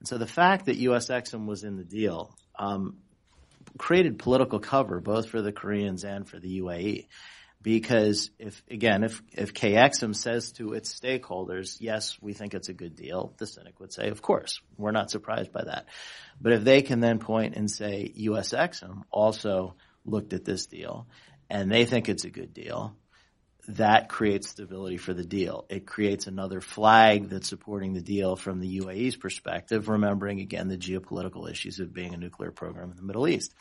And 0.00 0.06
so 0.06 0.18
the 0.18 0.26
fact 0.26 0.66
that 0.66 0.76
US 0.76 1.08
Exim 1.08 1.46
was 1.46 1.64
in 1.64 1.78
the 1.78 1.84
deal 1.84 2.36
um, 2.58 2.98
created 3.78 4.18
political 4.18 4.58
cover 4.58 5.00
both 5.00 5.30
for 5.30 5.40
the 5.40 5.52
Koreans 5.52 6.04
and 6.04 6.28
for 6.28 6.38
the 6.38 6.60
UAE 6.60 7.06
because 7.66 8.30
if 8.38 8.62
again 8.70 9.02
if 9.02 9.20
if 9.32 9.52
KEXIM 9.52 10.14
says 10.14 10.52
to 10.52 10.74
its 10.74 10.96
stakeholders, 10.96 11.78
yes, 11.80 12.16
we 12.20 12.32
think 12.32 12.54
it's 12.54 12.68
a 12.68 12.72
good 12.72 12.94
deal, 12.94 13.34
the 13.38 13.46
cynic 13.48 13.80
would 13.80 13.92
say, 13.92 14.08
of 14.10 14.22
course, 14.22 14.60
we're 14.78 14.92
not 14.92 15.10
surprised 15.10 15.50
by 15.50 15.64
that. 15.64 15.86
But 16.40 16.52
if 16.52 16.62
they 16.62 16.82
can 16.82 17.00
then 17.00 17.18
point 17.18 17.56
and 17.56 17.68
say 17.68 18.12
US 18.14 18.52
Exim 18.52 19.02
also 19.10 19.74
looked 20.04 20.32
at 20.32 20.44
this 20.44 20.66
deal 20.66 21.08
and 21.50 21.68
they 21.68 21.86
think 21.86 22.08
it's 22.08 22.24
a 22.24 22.30
good 22.30 22.54
deal, 22.54 22.96
that 23.66 24.08
creates 24.08 24.50
stability 24.50 24.96
for 24.96 25.12
the 25.12 25.24
deal. 25.24 25.66
It 25.68 25.88
creates 25.88 26.28
another 26.28 26.60
flag 26.60 27.30
that's 27.30 27.48
supporting 27.48 27.94
the 27.94 28.00
deal 28.00 28.36
from 28.36 28.60
the 28.60 28.78
UAE's 28.78 29.16
perspective, 29.16 29.88
remembering 29.88 30.38
again 30.38 30.68
the 30.68 30.78
geopolitical 30.78 31.50
issues 31.50 31.80
of 31.80 31.92
being 31.92 32.14
a 32.14 32.16
nuclear 32.16 32.52
program 32.52 32.92
in 32.92 32.96
the 32.96 33.02
Middle 33.02 33.26
East. 33.26 33.52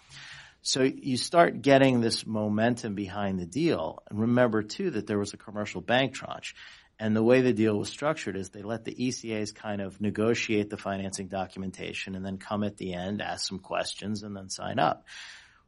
So 0.68 0.82
you 0.82 1.16
start 1.16 1.62
getting 1.62 2.02
this 2.02 2.26
momentum 2.26 2.96
behind 2.96 3.40
the 3.40 3.46
deal. 3.46 4.02
And 4.10 4.20
remember 4.20 4.64
too 4.64 4.90
that 4.90 5.06
there 5.06 5.20
was 5.20 5.32
a 5.34 5.38
commercial 5.38 5.80
bank 5.80 6.16
tranche. 6.16 6.56
And 6.98 7.16
the 7.16 7.22
way 7.22 7.42
the 7.42 7.54
deal 7.54 7.78
was 7.78 7.90
structured 7.90 8.36
is 8.36 8.50
they 8.50 8.64
let 8.64 8.84
the 8.84 8.96
ECAs 8.96 9.54
kind 9.54 9.80
of 9.80 10.02
negotiate 10.02 10.72
the 10.72 10.78
financing 10.78 11.28
documentation 11.28 12.16
and 12.16 12.26
then 12.26 12.40
come 12.40 12.64
at 12.64 12.78
the 12.78 12.96
end, 12.96 13.22
ask 13.22 13.48
some 13.48 13.60
questions, 13.60 14.24
and 14.24 14.36
then 14.36 14.50
sign 14.50 14.80
up. 14.80 15.06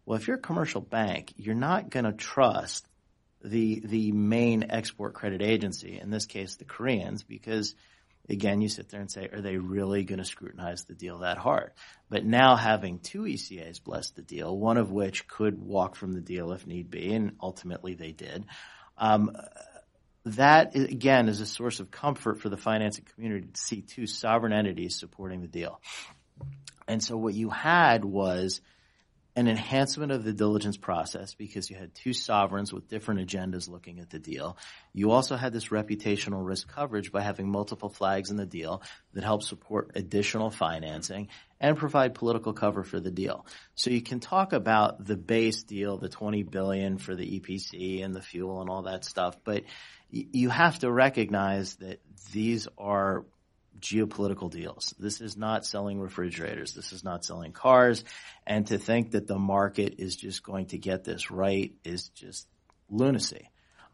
Well, 0.04 0.18
if 0.18 0.28
you're 0.28 0.38
a 0.38 0.42
commercial 0.42 0.82
bank, 0.82 1.32
you're 1.38 1.54
not 1.54 1.92
going 1.92 2.06
to 2.06 2.14
trust 2.14 2.88
the 3.44 3.82
the 3.86 4.12
main 4.14 4.66
export 4.72 5.14
credit 5.14 5.44
agency, 5.44 6.00
in 6.00 6.10
this 6.10 6.26
case 6.26 6.56
the 6.56 6.66
Koreans, 6.66 7.22
because 7.22 7.76
again 8.30 8.62
you 8.62 8.70
sit 8.70 8.90
there 8.90 9.02
and 9.02 9.12
say, 9.12 9.30
are 9.32 9.42
they 9.42 9.58
really 9.58 10.04
going 10.04 10.20
to 10.20 10.26
scrutinize 10.26 10.86
the 10.86 10.94
deal 10.94 11.20
that 11.20 11.38
hard? 11.38 11.72
But 12.10 12.26
now 12.26 12.56
having 12.56 13.00
two 13.00 13.24
ECAs 13.24 13.84
bless 13.84 14.12
the 14.12 14.22
deal, 14.22 14.58
one 14.58 14.78
of 14.78 14.92
which 14.92 15.28
could 15.28 15.60
walk 15.60 15.96
from 15.96 16.14
the 16.14 16.22
deal 16.22 16.52
if 16.52 16.68
need 16.68 16.90
be, 16.90 17.14
and 17.14 17.34
ultimately 17.42 17.96
they 17.96 18.12
did. 18.12 18.46
Um, 18.98 19.32
that 20.26 20.76
again 20.76 21.30
is 21.30 21.40
a 21.40 21.46
source 21.46 21.80
of 21.80 21.90
comfort 21.90 22.42
for 22.42 22.50
the 22.50 22.58
financing 22.58 23.06
community 23.16 23.48
to 23.54 23.60
see 23.60 23.82
two 23.82 24.08
sovereign 24.08 24.54
entities 24.54 24.98
supporting 24.98 25.42
the 25.42 25.48
deal. 25.48 25.80
And 26.88 27.04
so 27.04 27.18
what 27.18 27.34
you 27.34 27.50
had 27.50 28.04
was 28.04 28.62
an 29.38 29.48
enhancement 29.48 30.12
of 30.12 30.24
the 30.24 30.34
diligence 30.34 30.78
process 30.78 31.36
because 31.36 31.70
you 31.70 31.76
had 31.76 31.94
two 31.94 32.12
sovereigns 32.12 32.74
with 32.74 32.90
different 32.90 33.20
agendas 33.20 33.70
looking 33.70 34.00
at 34.00 34.10
the 34.10 34.18
deal. 34.18 34.58
You 34.94 35.12
also 35.12 35.36
had 35.36 35.54
this 35.54 35.68
reputational 35.68 36.44
risk 36.44 36.68
coverage 36.68 37.12
by 37.12 37.22
having 37.22 37.48
multiple 37.48 37.90
flags 37.90 38.32
in 38.32 38.38
the 38.38 38.48
deal 38.48 38.82
that 39.14 39.24
help 39.24 39.44
support 39.44 39.92
additional 39.94 40.50
financing 40.50 41.28
and 41.60 41.78
provide 41.78 42.16
political 42.16 42.52
cover 42.52 42.84
for 42.84 43.00
the 43.00 43.12
deal. 43.12 43.46
So 43.76 43.92
you 43.92 44.02
can 44.02 44.20
talk 44.20 44.54
about 44.54 45.06
the 45.06 45.16
base 45.16 45.62
deal, 45.62 46.00
the 46.00 46.10
20 46.10 46.42
billion 46.42 46.98
for 46.98 47.14
the 47.14 47.40
EPC 47.40 48.04
and 48.04 48.16
the 48.16 48.22
fuel 48.24 48.62
and 48.62 48.72
all 48.72 48.82
that 48.84 49.06
stuff, 49.06 49.38
but 49.44 49.66
you 50.10 50.50
have 50.50 50.80
to 50.80 50.92
recognize 50.92 51.76
that 51.76 52.02
these 52.32 52.68
are 52.76 53.24
geopolitical 53.80 54.52
deals. 54.52 54.94
This 55.00 55.22
is 55.22 55.38
not 55.38 55.66
selling 55.66 56.00
refrigerators. 56.00 56.74
This 56.74 56.92
is 56.94 57.04
not 57.04 57.26
selling 57.26 57.52
cars. 57.52 58.04
And 58.46 58.68
to 58.68 58.78
think 58.78 59.12
that 59.12 59.28
the 59.28 59.40
market 59.40 59.96
is 60.00 60.16
just 60.16 60.44
going 60.44 60.68
to 60.68 60.78
get 60.78 61.04
this 61.04 61.32
right 61.32 61.74
is 61.84 62.10
just 62.10 62.48
lunacy. 62.90 63.50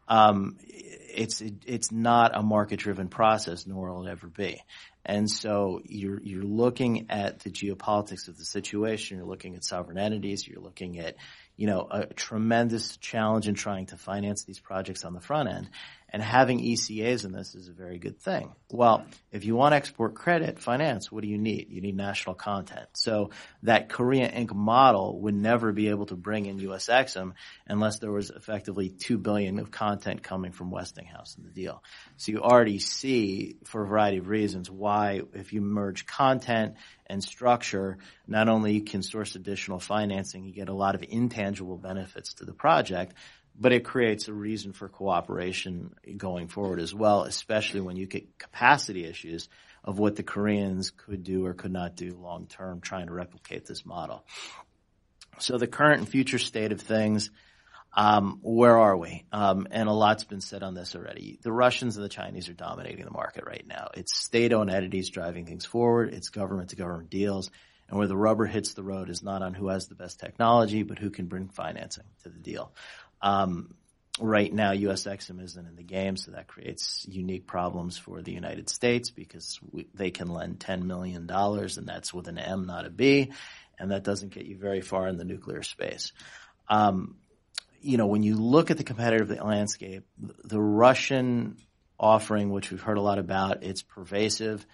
Um, 0.06 0.58
it's 0.60 1.40
it's 1.40 1.90
not 1.90 2.36
a 2.36 2.42
market 2.42 2.78
driven 2.80 3.08
process, 3.08 3.66
nor 3.66 3.90
will 3.90 4.06
it 4.06 4.10
ever 4.10 4.26
be. 4.26 4.60
And 5.06 5.30
so 5.30 5.80
you're 5.84 6.20
you're 6.22 6.42
looking 6.42 7.10
at 7.10 7.40
the 7.40 7.50
geopolitics 7.50 8.28
of 8.28 8.38
the 8.38 8.44
situation. 8.44 9.18
You're 9.18 9.26
looking 9.26 9.54
at 9.54 9.64
sovereign 9.64 9.98
entities. 9.98 10.46
You're 10.46 10.62
looking 10.62 10.98
at 10.98 11.16
you 11.56 11.66
know 11.66 11.86
a 11.90 12.06
tremendous 12.06 12.96
challenge 12.98 13.48
in 13.48 13.54
trying 13.54 13.86
to 13.86 13.96
finance 13.96 14.44
these 14.44 14.58
projects 14.58 15.04
on 15.04 15.14
the 15.14 15.20
front 15.20 15.48
end. 15.48 15.70
And 16.14 16.22
having 16.22 16.60
ECAs 16.60 17.24
in 17.24 17.32
this 17.32 17.56
is 17.56 17.66
a 17.66 17.72
very 17.72 17.98
good 17.98 18.20
thing. 18.20 18.54
Well, 18.70 19.04
if 19.32 19.44
you 19.44 19.56
want 19.56 19.74
export 19.74 20.14
credit 20.14 20.60
finance, 20.60 21.10
what 21.10 21.22
do 21.22 21.28
you 21.28 21.38
need? 21.38 21.70
You 21.70 21.80
need 21.80 21.96
national 21.96 22.36
content. 22.36 22.86
So 22.92 23.30
that 23.64 23.88
Korea 23.88 24.30
Inc. 24.30 24.54
model 24.54 25.20
would 25.22 25.34
never 25.34 25.72
be 25.72 25.88
able 25.88 26.06
to 26.06 26.14
bring 26.14 26.46
in 26.46 26.60
US 26.60 26.86
Exim 26.86 27.32
unless 27.66 27.98
there 27.98 28.12
was 28.12 28.30
effectively 28.30 28.90
two 28.90 29.18
billion 29.18 29.58
of 29.58 29.72
content 29.72 30.22
coming 30.22 30.52
from 30.52 30.70
Westinghouse 30.70 31.36
in 31.36 31.42
the 31.42 31.50
deal. 31.50 31.82
So 32.16 32.30
you 32.30 32.42
already 32.42 32.78
see, 32.78 33.56
for 33.64 33.82
a 33.82 33.88
variety 33.88 34.18
of 34.18 34.28
reasons, 34.28 34.70
why 34.70 35.22
if 35.32 35.52
you 35.52 35.62
merge 35.62 36.06
content 36.06 36.76
and 37.06 37.24
structure, 37.24 37.98
not 38.28 38.48
only 38.48 38.74
you 38.74 38.82
can 38.82 39.02
source 39.02 39.34
additional 39.34 39.80
financing, 39.80 40.44
you 40.44 40.52
get 40.52 40.68
a 40.68 40.74
lot 40.74 40.94
of 40.94 41.02
intangible 41.02 41.76
benefits 41.76 42.34
to 42.34 42.44
the 42.44 42.54
project, 42.54 43.14
but 43.58 43.72
it 43.72 43.84
creates 43.84 44.28
a 44.28 44.32
reason 44.32 44.72
for 44.72 44.88
cooperation 44.88 45.94
going 46.16 46.48
forward 46.48 46.80
as 46.80 46.94
well, 46.94 47.22
especially 47.22 47.80
when 47.80 47.96
you 47.96 48.06
get 48.06 48.38
capacity 48.38 49.04
issues 49.04 49.48
of 49.84 49.98
what 49.98 50.16
the 50.16 50.22
Koreans 50.22 50.90
could 50.90 51.22
do 51.22 51.46
or 51.46 51.54
could 51.54 51.72
not 51.72 51.94
do 51.94 52.16
long 52.16 52.46
term 52.46 52.80
trying 52.80 53.06
to 53.06 53.12
replicate 53.12 53.66
this 53.66 53.84
model. 53.84 54.24
So 55.38 55.58
the 55.58 55.66
current 55.66 55.98
and 55.98 56.08
future 56.08 56.38
state 56.38 56.72
of 56.72 56.80
things, 56.80 57.30
um, 57.96 58.40
where 58.42 58.78
are 58.78 58.96
we? 58.96 59.24
Um, 59.30 59.68
and 59.70 59.88
a 59.88 59.92
lot's 59.92 60.24
been 60.24 60.40
said 60.40 60.62
on 60.62 60.74
this 60.74 60.96
already. 60.96 61.38
The 61.42 61.52
Russians 61.52 61.96
and 61.96 62.04
the 62.04 62.08
Chinese 62.08 62.48
are 62.48 62.54
dominating 62.54 63.04
the 63.04 63.10
market 63.10 63.44
right 63.46 63.64
now. 63.66 63.88
It's 63.94 64.16
state-owned 64.16 64.70
entities 64.70 65.10
driving 65.10 65.46
things 65.46 65.64
forward. 65.64 66.12
It's 66.12 66.28
government-to-government 66.30 67.10
deals. 67.10 67.50
And 67.88 67.98
where 67.98 68.08
the 68.08 68.16
rubber 68.16 68.46
hits 68.46 68.72
the 68.72 68.82
road 68.82 69.10
is 69.10 69.22
not 69.22 69.42
on 69.42 69.52
who 69.52 69.68
has 69.68 69.88
the 69.88 69.94
best 69.94 70.18
technology, 70.18 70.82
but 70.82 70.98
who 70.98 71.10
can 71.10 71.26
bring 71.26 71.48
financing 71.48 72.04
to 72.22 72.30
the 72.30 72.38
deal. 72.38 72.72
Um, 73.24 73.74
right 74.20 74.52
now, 74.52 74.72
U.S. 74.72 75.04
Exim 75.04 75.42
isn't 75.42 75.66
in 75.66 75.76
the 75.76 75.82
game, 75.82 76.16
so 76.16 76.32
that 76.32 76.46
creates 76.46 77.06
unique 77.08 77.46
problems 77.46 77.96
for 77.96 78.20
the 78.20 78.32
United 78.32 78.68
States 78.68 79.10
because 79.10 79.58
we, 79.72 79.88
they 79.94 80.10
can 80.10 80.28
lend 80.28 80.60
$10 80.60 80.82
million, 80.82 81.28
and 81.28 81.88
that's 81.88 82.12
with 82.12 82.28
an 82.28 82.38
M, 82.38 82.66
not 82.66 82.86
a 82.86 82.90
B, 82.90 83.32
and 83.78 83.90
that 83.90 84.04
doesn't 84.04 84.32
get 84.32 84.44
you 84.44 84.58
very 84.58 84.82
far 84.82 85.08
in 85.08 85.16
the 85.16 85.24
nuclear 85.24 85.62
space. 85.62 86.12
Um, 86.68 87.16
you 87.80 87.96
know, 87.96 88.06
when 88.06 88.22
you 88.22 88.36
look 88.36 88.70
at 88.70 88.76
the 88.76 88.84
competitive 88.84 89.30
landscape, 89.42 90.04
the 90.44 90.60
Russian 90.60 91.56
offering, 91.98 92.50
which 92.50 92.70
we've 92.70 92.82
heard 92.82 92.98
a 92.98 93.02
lot 93.02 93.18
about, 93.18 93.62
it's 93.62 93.82
pervasive. 93.82 94.66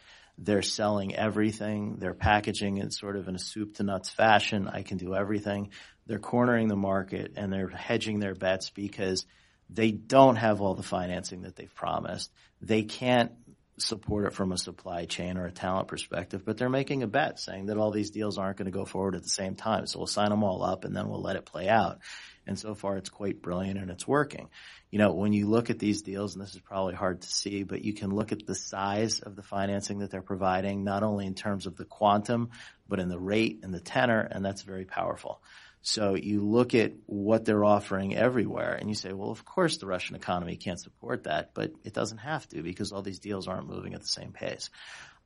They're 0.43 0.62
selling 0.62 1.15
everything. 1.15 1.97
They're 1.99 2.15
packaging 2.15 2.78
it 2.78 2.94
sort 2.94 3.17
of 3.17 3.28
in 3.28 3.35
a 3.35 3.39
soup 3.39 3.75
to 3.75 3.83
nuts 3.83 4.10
fashion. 4.10 4.67
I 4.67 4.83
can 4.83 4.97
do 4.97 5.15
everything 5.15 5.70
they're 6.10 6.19
cornering 6.19 6.67
the 6.67 6.75
market 6.75 7.35
and 7.36 7.52
they're 7.52 7.69
hedging 7.69 8.19
their 8.19 8.35
bets 8.35 8.70
because 8.70 9.27
they 9.69 9.93
don't 9.93 10.35
have 10.35 10.60
all 10.60 10.75
the 10.75 10.83
financing 10.83 11.43
that 11.43 11.55
they've 11.55 11.73
promised. 11.73 12.33
They 12.60 12.83
can't 12.83 13.31
support 13.78 14.27
it 14.27 14.35
from 14.35 14.51
a 14.51 14.59
supply 14.59 15.05
chain 15.05 15.39
or 15.39 15.47
a 15.47 15.52
talent 15.52 15.86
perspective, 15.86 16.44
but 16.44 16.57
they're 16.57 16.69
making 16.69 17.05
a 17.05 17.07
bet 17.07 17.39
saying 17.39 17.67
that 17.67 17.77
all 17.77 17.93
these 17.93 18.10
deals 18.10 18.39
aren't 18.39 18.57
going 18.57 18.67
to 18.67 18.77
go 18.77 18.85
forward 18.85 19.15
at 19.15 19.23
the 19.23 19.28
same 19.28 19.55
time. 19.55 19.86
So 19.86 20.01
we'll 20.01 20.09
sign 20.09 20.31
them 20.31 20.43
all 20.43 20.65
up 20.65 20.85
and 20.85 20.97
then 20.97 21.09
we'll 21.09 21.23
let 21.23 21.36
it 21.36 21.47
play 21.47 21.69
out. 21.69 22.01
And 22.50 22.58
so 22.58 22.74
far 22.74 22.96
it's 22.96 23.08
quite 23.08 23.40
brilliant 23.40 23.78
and 23.78 23.92
it's 23.92 24.08
working. 24.08 24.50
You 24.90 24.98
know, 24.98 25.12
when 25.12 25.32
you 25.32 25.46
look 25.46 25.70
at 25.70 25.78
these 25.78 26.02
deals, 26.02 26.34
and 26.34 26.42
this 26.42 26.52
is 26.52 26.60
probably 26.60 26.94
hard 26.94 27.22
to 27.22 27.28
see, 27.28 27.62
but 27.62 27.84
you 27.84 27.94
can 27.94 28.10
look 28.10 28.32
at 28.32 28.44
the 28.44 28.56
size 28.56 29.20
of 29.20 29.36
the 29.36 29.42
financing 29.42 30.00
that 30.00 30.10
they're 30.10 30.20
providing, 30.20 30.82
not 30.82 31.04
only 31.04 31.26
in 31.26 31.34
terms 31.34 31.66
of 31.66 31.76
the 31.76 31.84
quantum, 31.84 32.50
but 32.88 32.98
in 32.98 33.08
the 33.08 33.20
rate 33.20 33.60
and 33.62 33.72
the 33.72 33.78
tenor, 33.78 34.20
and 34.20 34.44
that's 34.44 34.62
very 34.62 34.84
powerful. 34.84 35.40
So 35.82 36.14
you 36.16 36.42
look 36.44 36.74
at 36.74 36.92
what 37.06 37.44
they're 37.44 37.64
offering 37.64 38.16
everywhere 38.16 38.72
and 38.74 38.88
you 38.88 38.96
say, 38.96 39.12
well, 39.12 39.30
of 39.30 39.44
course 39.44 39.76
the 39.78 39.86
Russian 39.86 40.16
economy 40.16 40.56
can't 40.56 40.80
support 40.80 41.22
that, 41.24 41.52
but 41.54 41.70
it 41.84 41.94
doesn't 41.94 42.18
have 42.18 42.48
to 42.48 42.64
because 42.64 42.90
all 42.90 43.02
these 43.02 43.20
deals 43.20 43.46
aren't 43.46 43.68
moving 43.68 43.94
at 43.94 44.00
the 44.02 44.08
same 44.08 44.32
pace. 44.32 44.70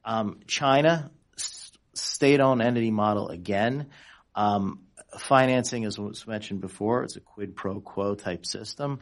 Um, 0.05 0.41
China, 0.47 1.11
state-owned 1.95 2.61
entity 2.61 2.91
model 2.91 3.29
again. 3.31 3.89
Um, 4.35 4.81
financing, 5.19 5.85
as 5.85 5.99
was 5.99 6.27
mentioned 6.27 6.61
before, 6.61 7.05
it's 7.05 7.17
a 7.17 7.21
quid 7.21 7.57
pro 7.57 7.81
quo 7.81 8.15
type 8.15 8.47
system. 8.47 9.01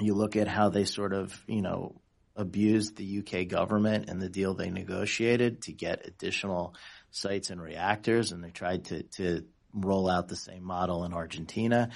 You 0.00 0.14
look 0.14 0.36
at 0.36 0.48
how 0.48 0.68
they 0.68 0.84
sort 0.84 1.12
of, 1.12 1.42
you 1.46 1.62
know, 1.62 2.00
abused 2.36 2.96
the 2.96 3.18
UK 3.18 3.48
government 3.48 4.08
and 4.08 4.22
the 4.22 4.28
deal 4.28 4.54
they 4.54 4.70
negotiated 4.70 5.62
to 5.62 5.72
get 5.72 6.06
additional 6.06 6.74
sites 7.10 7.50
and 7.50 7.60
reactors, 7.60 8.32
and 8.32 8.42
they 8.42 8.50
tried 8.50 8.84
to, 8.86 9.02
to 9.02 9.44
roll 9.74 10.08
out 10.08 10.28
the 10.28 10.36
same 10.36 10.62
model 10.62 11.04
in 11.04 11.12
Argentina. 11.12 11.90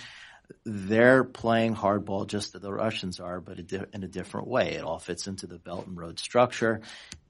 They're 0.64 1.24
playing 1.24 1.76
hardball 1.76 2.26
just 2.26 2.54
as 2.54 2.60
the 2.60 2.72
Russians 2.72 3.20
are, 3.20 3.40
but 3.40 3.58
in 3.58 4.04
a 4.04 4.08
different 4.08 4.48
way. 4.48 4.72
It 4.72 4.82
all 4.82 4.98
fits 4.98 5.26
into 5.26 5.46
the 5.46 5.58
Belt 5.58 5.86
and 5.86 5.96
Road 5.96 6.18
structure. 6.18 6.80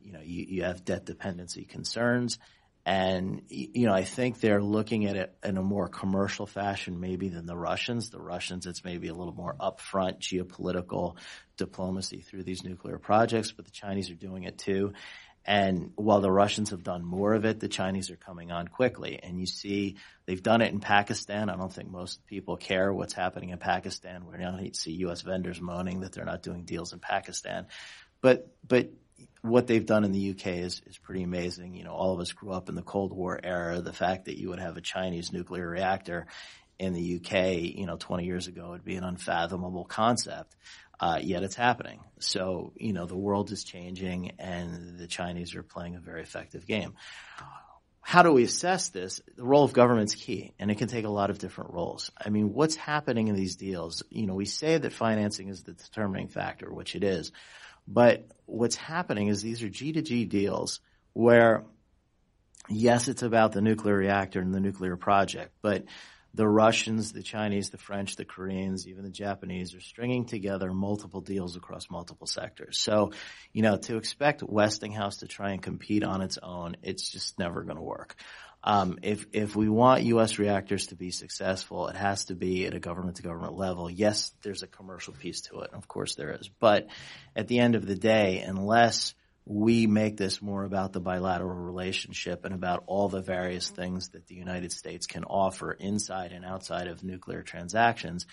You 0.01 0.13
know, 0.13 0.21
you, 0.23 0.47
you 0.49 0.63
have 0.65 0.85
debt 0.85 1.05
dependency 1.05 1.65
concerns. 1.65 2.39
And, 2.85 3.43
you 3.49 3.87
know, 3.87 3.95
I 3.95 4.03
think 4.03 4.41
they're 4.41 4.63
looking 4.63 5.07
at 5.07 5.15
it 5.15 5.37
in 5.45 5.57
a 5.57 5.63
more 5.63 5.89
commercial 5.89 6.47
fashion 6.47 6.99
maybe 6.99 7.29
than 7.29 7.47
the 7.47 7.57
Russians. 7.57 8.11
The 8.11 8.21
Russians, 8.21 8.67
it's 8.67 8.85
maybe 8.85 9.07
a 9.07 9.15
little 9.15 9.35
more 9.35 9.55
upfront 9.61 10.19
geopolitical 10.19 11.17
diplomacy 11.57 12.23
through 12.23 12.43
these 12.43 12.65
nuclear 12.65 12.99
projects, 12.99 13.53
but 13.53 13.67
the 13.67 13.71
Chinese 13.71 14.11
are 14.11 14.17
doing 14.17 14.45
it 14.45 14.59
too. 14.59 14.95
And 15.45 15.93
while 15.97 16.21
the 16.21 16.31
Russians 16.31 16.71
have 16.71 16.83
done 16.83 17.05
more 17.05 17.35
of 17.35 17.45
it, 17.45 17.59
the 17.59 17.69
Chinese 17.69 18.11
are 18.11 18.17
coming 18.17 18.53
on 18.53 18.69
quickly. 18.69 19.19
And 19.23 19.41
you 19.41 19.47
see, 19.47 19.97
they've 20.27 20.43
done 20.43 20.61
it 20.61 20.73
in 20.73 20.81
Pakistan. 20.81 21.51
I 21.51 21.57
don't 21.57 21.73
think 21.73 21.91
most 21.91 22.25
people 22.27 22.57
care 22.57 22.93
what's 22.93 23.15
happening 23.15 23.51
in 23.51 23.59
Pakistan. 23.59 24.27
We 24.27 24.39
don't 24.39 24.77
see 24.77 24.93
U.S. 24.93 25.23
vendors 25.23 25.61
moaning 25.61 26.01
that 26.01 26.13
they're 26.13 26.25
not 26.25 26.43
doing 26.43 26.65
deals 26.65 26.93
in 26.93 27.01
Pakistan. 27.01 27.67
But, 28.21 28.55
but 28.67 28.91
what 29.43 29.67
they've 29.67 29.85
done 29.85 30.05
in 30.05 30.13
the 30.13 30.31
UK 30.31 30.47
is, 30.47 30.83
is 30.87 30.97
pretty 30.97 31.23
amazing. 31.23 31.75
You 31.75 31.85
know, 31.85 31.93
all 31.93 32.15
of 32.15 32.21
us 32.21 32.33
grew 32.33 32.53
up 32.53 32.69
in 32.69 32.77
the 32.77 32.83
Cold 32.83 33.13
War 33.13 33.39
era. 33.43 33.81
The 33.81 33.93
fact 33.93 34.27
that 34.27 34.39
you 34.39 34.51
would 34.51 34.61
have 34.61 34.77
a 34.77 34.81
Chinese 34.81 35.33
nuclear 35.33 35.69
reactor 35.69 36.27
in 36.79 36.93
the 36.95 37.17
UK, 37.17 37.77
you 37.77 37.87
know, 37.87 37.97
20 37.97 38.25
years 38.25 38.47
ago 38.47 38.71
would 38.71 38.85
be 38.85 38.97
an 38.97 39.05
unfathomable 39.05 39.85
concept. 39.85 40.55
Uh, 40.99 41.19
yet 41.21 41.43
it's 41.43 41.57
happening. 41.57 42.01
So, 42.21 42.73
you 42.77 42.93
know, 42.93 43.07
the 43.07 43.17
world 43.17 43.51
is 43.51 43.65
changing 43.65 44.33
and 44.39 44.97
the 44.99 45.09
Chinese 45.09 45.57
are 45.57 45.65
playing 45.65 45.97
a 45.97 46.01
very 46.01 46.23
effective 46.23 46.65
game. 46.65 46.95
How 48.01 48.23
do 48.23 48.33
we 48.33 48.45
assess 48.45 48.89
this? 48.89 49.21
The 49.37 49.45
role 49.45 49.65
of 49.65 49.73
government's 49.73 50.15
key 50.15 50.55
and 50.61 50.71
it 50.71 50.79
can 50.79 50.87
take 50.87 51.05
a 51.05 51.11
lot 51.11 51.31
of 51.31 51.39
different 51.39 51.73
roles. 51.73 52.13
I 52.25 52.31
mean, 52.31 52.53
what's 52.53 52.77
happening 52.77 53.27
in 53.27 53.35
these 53.35 53.57
deals? 53.57 54.05
You 54.11 54.27
know, 54.27 54.35
we 54.35 54.45
say 54.45 54.79
that 54.79 54.93
financing 54.93 55.49
is 55.49 55.65
the 55.65 55.73
determining 55.73 56.29
factor, 56.29 56.73
which 56.73 56.95
it 56.95 57.03
is, 57.03 57.33
but 57.87 58.27
what's 58.47 58.77
happening 58.77 59.29
is 59.29 59.43
these 59.43 59.63
are 59.63 59.69
G 59.69 59.93
to 59.93 60.03
G 60.03 60.25
deals 60.25 60.81
where 61.13 61.65
yes, 62.69 63.09
it's 63.09 63.23
about 63.23 63.53
the 63.53 63.61
nuclear 63.61 63.97
reactor 63.97 64.41
and 64.41 64.55
the 64.55 64.61
nuclear 64.61 64.97
project, 64.97 65.53
but 65.63 65.85
the 66.35 66.49
Russians, 66.49 67.13
the 67.13 67.23
Chinese, 67.23 67.71
the 67.71 67.79
French, 67.79 68.17
the 68.17 68.25
Koreans, 68.25 68.89
even 68.89 69.05
the 69.05 69.11
Japanese 69.11 69.75
are 69.75 69.81
stringing 69.81 70.25
together 70.25 70.73
multiple 70.73 71.21
deals 71.21 71.57
across 71.57 71.91
multiple 71.91 72.27
sectors. 72.27 72.79
So, 72.79 73.13
you 73.53 73.63
know, 73.63 73.77
to 73.77 73.99
expect 73.99 74.43
Westinghouse 74.43 75.19
to 75.19 75.27
try 75.27 75.51
and 75.51 75.63
compete 75.63 76.03
on 76.03 76.23
its 76.23 76.39
own, 76.43 76.77
it's 76.83 77.11
just 77.11 77.39
never 77.39 77.63
going 77.63 77.77
to 77.77 77.83
work. 77.83 78.17
Um, 78.65 78.99
if 79.03 79.27
if 79.33 79.57
we 79.57 79.69
want 79.69 80.05
U.S. 80.05 80.39
reactors 80.39 80.89
to 80.89 80.95
be 80.95 81.11
successful, 81.11 81.89
it 81.89 81.97
has 81.97 82.27
to 82.27 82.35
be 82.35 82.67
at 82.67 82.75
a 82.75 82.81
government 82.81 83.17
to 83.17 83.23
government 83.23 83.55
level. 83.55 83.91
Yes, 83.91 84.33
there's 84.43 84.63
a 84.63 84.69
commercial 84.69 85.15
piece 85.15 85.43
to 85.43 85.61
it, 85.61 85.71
of 85.73 85.89
course 85.89 86.15
there 86.15 86.33
is, 86.33 86.49
but 86.61 86.87
at 87.35 87.49
the 87.49 87.59
end 87.59 87.75
of 87.75 87.87
the 87.87 87.97
day, 87.97 88.39
unless 88.47 89.15
we 89.45 89.87
make 89.89 90.17
this 90.17 90.41
more 90.41 90.65
about 90.65 90.93
the 90.93 91.01
bilateral 91.01 91.57
relationship 91.57 92.45
and 92.45 92.55
about 92.55 92.85
all 92.87 93.09
the 93.09 93.21
various 93.21 93.69
things 93.69 94.11
that 94.11 94.27
the 94.29 94.37
United 94.37 94.71
States 94.71 95.07
can 95.07 95.25
offer 95.25 95.73
inside 95.73 96.31
and 96.31 96.45
outside 96.45 96.87
of 96.87 97.03
nuclear 97.03 97.43
transactions, 97.43 98.27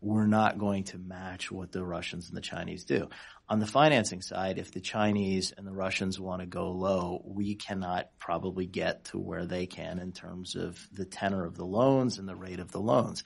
we're 0.00 0.26
not 0.26 0.58
going 0.58 0.84
to 0.84 0.98
match 0.98 1.50
what 1.50 1.72
the 1.72 1.84
Russians 1.84 2.28
and 2.28 2.36
the 2.36 2.42
Chinese 2.42 2.84
do. 2.84 3.08
On 3.48 3.60
the 3.60 3.66
financing 3.66 4.22
side, 4.22 4.58
if 4.58 4.72
the 4.72 4.80
Chinese 4.80 5.52
and 5.56 5.66
the 5.66 5.72
Russians 5.72 6.18
want 6.18 6.40
to 6.40 6.46
go 6.46 6.70
low, 6.72 7.22
we 7.24 7.54
cannot 7.54 8.10
probably 8.18 8.66
get 8.66 9.04
to 9.06 9.18
where 9.18 9.46
they 9.46 9.66
can 9.66 9.98
in 9.98 10.12
terms 10.12 10.56
of 10.56 10.78
the 10.92 11.04
tenor 11.04 11.44
of 11.44 11.56
the 11.56 11.64
loans 11.64 12.18
and 12.18 12.28
the 12.28 12.34
rate 12.34 12.60
of 12.60 12.72
the 12.72 12.80
loans. 12.80 13.22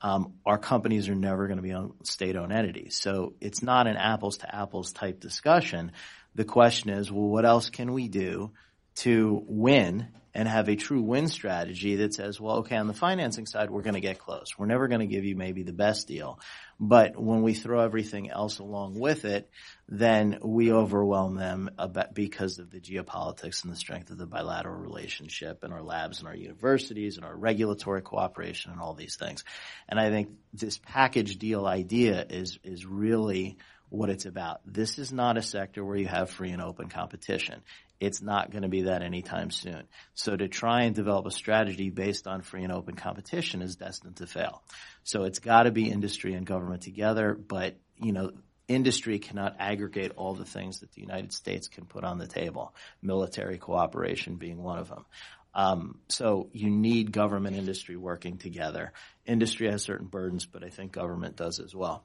Um, 0.00 0.34
our 0.44 0.58
companies 0.58 1.08
are 1.08 1.14
never 1.14 1.46
going 1.46 1.58
to 1.58 1.62
be 1.62 1.72
on 1.72 1.92
state-owned 2.02 2.52
entities. 2.52 2.96
So 2.96 3.34
it's 3.40 3.62
not 3.62 3.86
an 3.86 3.96
apples 3.96 4.38
to 4.38 4.52
apples 4.52 4.92
type 4.92 5.20
discussion 5.20 5.92
the 6.34 6.44
question 6.44 6.90
is, 6.90 7.10
well, 7.10 7.28
what 7.28 7.44
else 7.44 7.70
can 7.70 7.92
we 7.92 8.08
do 8.08 8.52
to 8.96 9.42
win 9.46 10.08
and 10.34 10.48
have 10.48 10.68
a 10.68 10.76
true 10.76 11.02
win 11.02 11.28
strategy 11.28 11.96
that 11.96 12.14
says, 12.14 12.40
well, 12.40 12.58
okay, 12.58 12.76
on 12.76 12.86
the 12.86 12.94
financing 12.94 13.46
side, 13.46 13.70
we're 13.70 13.82
going 13.82 13.94
to 13.94 14.00
get 14.00 14.18
close. 14.18 14.56
We're 14.56 14.66
never 14.66 14.88
going 14.88 15.00
to 15.00 15.06
give 15.06 15.24
you 15.24 15.36
maybe 15.36 15.62
the 15.62 15.74
best 15.74 16.08
deal. 16.08 16.40
But 16.80 17.20
when 17.20 17.42
we 17.42 17.52
throw 17.52 17.80
everything 17.80 18.30
else 18.30 18.58
along 18.58 18.98
with 18.98 19.26
it, 19.26 19.50
then 19.88 20.38
we 20.42 20.72
overwhelm 20.72 21.34
them 21.36 21.70
because 22.14 22.58
of 22.58 22.70
the 22.70 22.80
geopolitics 22.80 23.62
and 23.62 23.72
the 23.72 23.76
strength 23.76 24.10
of 24.10 24.16
the 24.16 24.26
bilateral 24.26 24.80
relationship 24.80 25.64
and 25.64 25.72
our 25.72 25.82
labs 25.82 26.20
and 26.20 26.28
our 26.28 26.34
universities 26.34 27.16
and 27.18 27.26
our 27.26 27.36
regulatory 27.36 28.00
cooperation 28.00 28.72
and 28.72 28.80
all 28.80 28.94
these 28.94 29.16
things. 29.16 29.44
And 29.86 30.00
I 30.00 30.08
think 30.08 30.30
this 30.54 30.78
package 30.78 31.36
deal 31.36 31.66
idea 31.66 32.24
is, 32.28 32.58
is 32.64 32.86
really 32.86 33.58
what 33.92 34.08
it's 34.08 34.24
about. 34.24 34.60
This 34.64 34.98
is 34.98 35.12
not 35.12 35.36
a 35.36 35.42
sector 35.42 35.84
where 35.84 35.96
you 35.96 36.06
have 36.06 36.30
free 36.30 36.50
and 36.50 36.62
open 36.62 36.88
competition. 36.88 37.60
It's 38.00 38.22
not 38.22 38.50
going 38.50 38.62
to 38.62 38.68
be 38.68 38.82
that 38.82 39.02
anytime 39.02 39.50
soon. 39.50 39.84
So 40.14 40.34
to 40.34 40.48
try 40.48 40.82
and 40.84 40.94
develop 40.94 41.26
a 41.26 41.30
strategy 41.30 41.90
based 41.90 42.26
on 42.26 42.40
free 42.40 42.64
and 42.64 42.72
open 42.72 42.96
competition 42.96 43.60
is 43.60 43.76
destined 43.76 44.16
to 44.16 44.26
fail. 44.26 44.62
So 45.04 45.24
it's 45.24 45.38
got 45.38 45.64
to 45.64 45.70
be 45.70 45.90
industry 45.90 46.34
and 46.34 46.46
government 46.46 46.82
together, 46.82 47.34
but 47.34 47.76
you 47.96 48.12
know, 48.12 48.32
industry 48.66 49.18
cannot 49.18 49.56
aggregate 49.58 50.12
all 50.16 50.34
the 50.34 50.44
things 50.44 50.80
that 50.80 50.92
the 50.92 51.02
United 51.02 51.32
States 51.32 51.68
can 51.68 51.84
put 51.84 52.02
on 52.02 52.18
the 52.18 52.26
table, 52.26 52.74
military 53.02 53.58
cooperation 53.58 54.36
being 54.36 54.62
one 54.62 54.78
of 54.78 54.88
them. 54.88 55.04
Um, 55.54 55.98
so 56.08 56.48
you 56.52 56.70
need 56.70 57.12
government 57.12 57.56
industry 57.56 57.96
working 57.96 58.38
together. 58.38 58.92
Industry 59.26 59.70
has 59.70 59.82
certain 59.82 60.06
burdens, 60.06 60.46
but 60.46 60.64
I 60.64 60.70
think 60.70 60.92
government 60.92 61.36
does 61.36 61.60
as 61.60 61.74
well. 61.74 62.04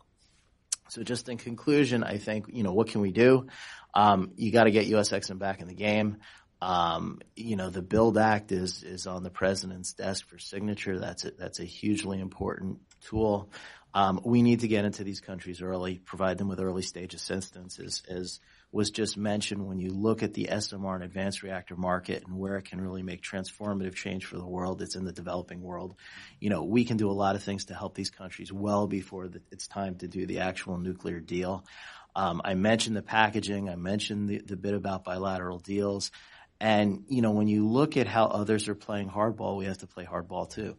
So 0.89 1.03
just 1.03 1.29
in 1.29 1.37
conclusion, 1.37 2.03
I 2.03 2.17
think, 2.17 2.45
you 2.49 2.63
know, 2.63 2.73
what 2.73 2.87
can 2.87 3.01
we 3.01 3.11
do? 3.11 3.47
Um, 3.93 4.31
you 4.35 4.51
got 4.51 4.65
to 4.65 4.71
get 4.71 4.85
US 4.87 5.11
Exim 5.11 5.39
back 5.39 5.61
in 5.61 5.67
the 5.67 5.73
game. 5.73 6.17
Um, 6.61 7.19
you 7.35 7.55
know, 7.55 7.69
the 7.69 7.81
Build 7.81 8.17
Act 8.17 8.51
is, 8.51 8.83
is 8.83 9.05
on 9.05 9.23
the 9.23 9.29
president's 9.29 9.93
desk 9.93 10.27
for 10.27 10.39
signature. 10.39 10.99
That's 10.99 11.25
a, 11.25 11.31
that's 11.31 11.59
a 11.59 11.65
hugely 11.65 12.19
important 12.19 12.79
tool. 13.01 13.51
Um, 13.93 14.21
we 14.23 14.41
need 14.41 14.61
to 14.61 14.67
get 14.67 14.85
into 14.85 15.03
these 15.03 15.21
countries 15.21 15.61
early, 15.61 15.99
provide 15.99 16.37
them 16.37 16.47
with 16.47 16.59
early 16.59 16.81
stage 16.81 17.13
assistance 17.13 17.79
as, 17.79 18.03
as 18.09 18.39
was 18.71 18.91
just 18.91 19.17
mentioned 19.17 19.65
when 19.65 19.79
you 19.79 19.91
look 19.91 20.23
at 20.23 20.33
the 20.33 20.49
SMR 20.51 20.95
and 20.95 21.03
advanced 21.03 21.41
reactor 21.41 21.75
market 21.75 22.23
and 22.27 22.37
where 22.37 22.57
it 22.57 22.65
can 22.65 22.81
really 22.81 23.01
make 23.01 23.21
transformative 23.21 23.95
change 23.95 24.25
for 24.25 24.37
the 24.37 24.45
world. 24.45 24.81
It's 24.81 24.95
in 24.95 25.05
the 25.05 25.13
developing 25.13 25.61
world. 25.61 25.95
You 26.39 26.49
know, 26.49 26.63
we 26.63 26.83
can 26.83 26.97
do 26.97 27.09
a 27.09 27.13
lot 27.13 27.35
of 27.35 27.43
things 27.43 27.65
to 27.65 27.73
help 27.73 27.95
these 27.95 28.09
countries 28.09 28.51
well 28.51 28.85
before 28.87 29.29
the, 29.29 29.41
it's 29.51 29.67
time 29.67 29.95
to 29.99 30.07
do 30.07 30.25
the 30.25 30.39
actual 30.39 30.77
nuclear 30.77 31.19
deal. 31.19 31.65
Um, 32.13 32.41
I 32.43 32.55
mentioned 32.55 32.97
the 32.97 33.01
packaging. 33.01 33.69
I 33.69 33.75
mentioned 33.75 34.27
the, 34.27 34.39
the 34.39 34.57
bit 34.57 34.73
about 34.73 35.05
bilateral 35.05 35.59
deals. 35.59 36.11
And, 36.59 37.03
you 37.07 37.21
know, 37.21 37.31
when 37.31 37.47
you 37.47 37.67
look 37.67 37.95
at 37.95 38.07
how 38.07 38.25
others 38.25 38.67
are 38.67 38.75
playing 38.75 39.09
hardball, 39.09 39.57
we 39.57 39.65
have 39.65 39.77
to 39.79 39.87
play 39.87 40.03
hardball 40.03 40.49
too. 40.49 40.75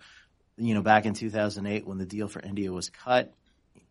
You 0.56 0.74
know, 0.74 0.82
back 0.82 1.06
in 1.06 1.14
2008 1.14 1.86
when 1.86 1.98
the 1.98 2.06
deal 2.06 2.28
for 2.28 2.40
India 2.40 2.72
was 2.72 2.90
cut, 2.90 3.32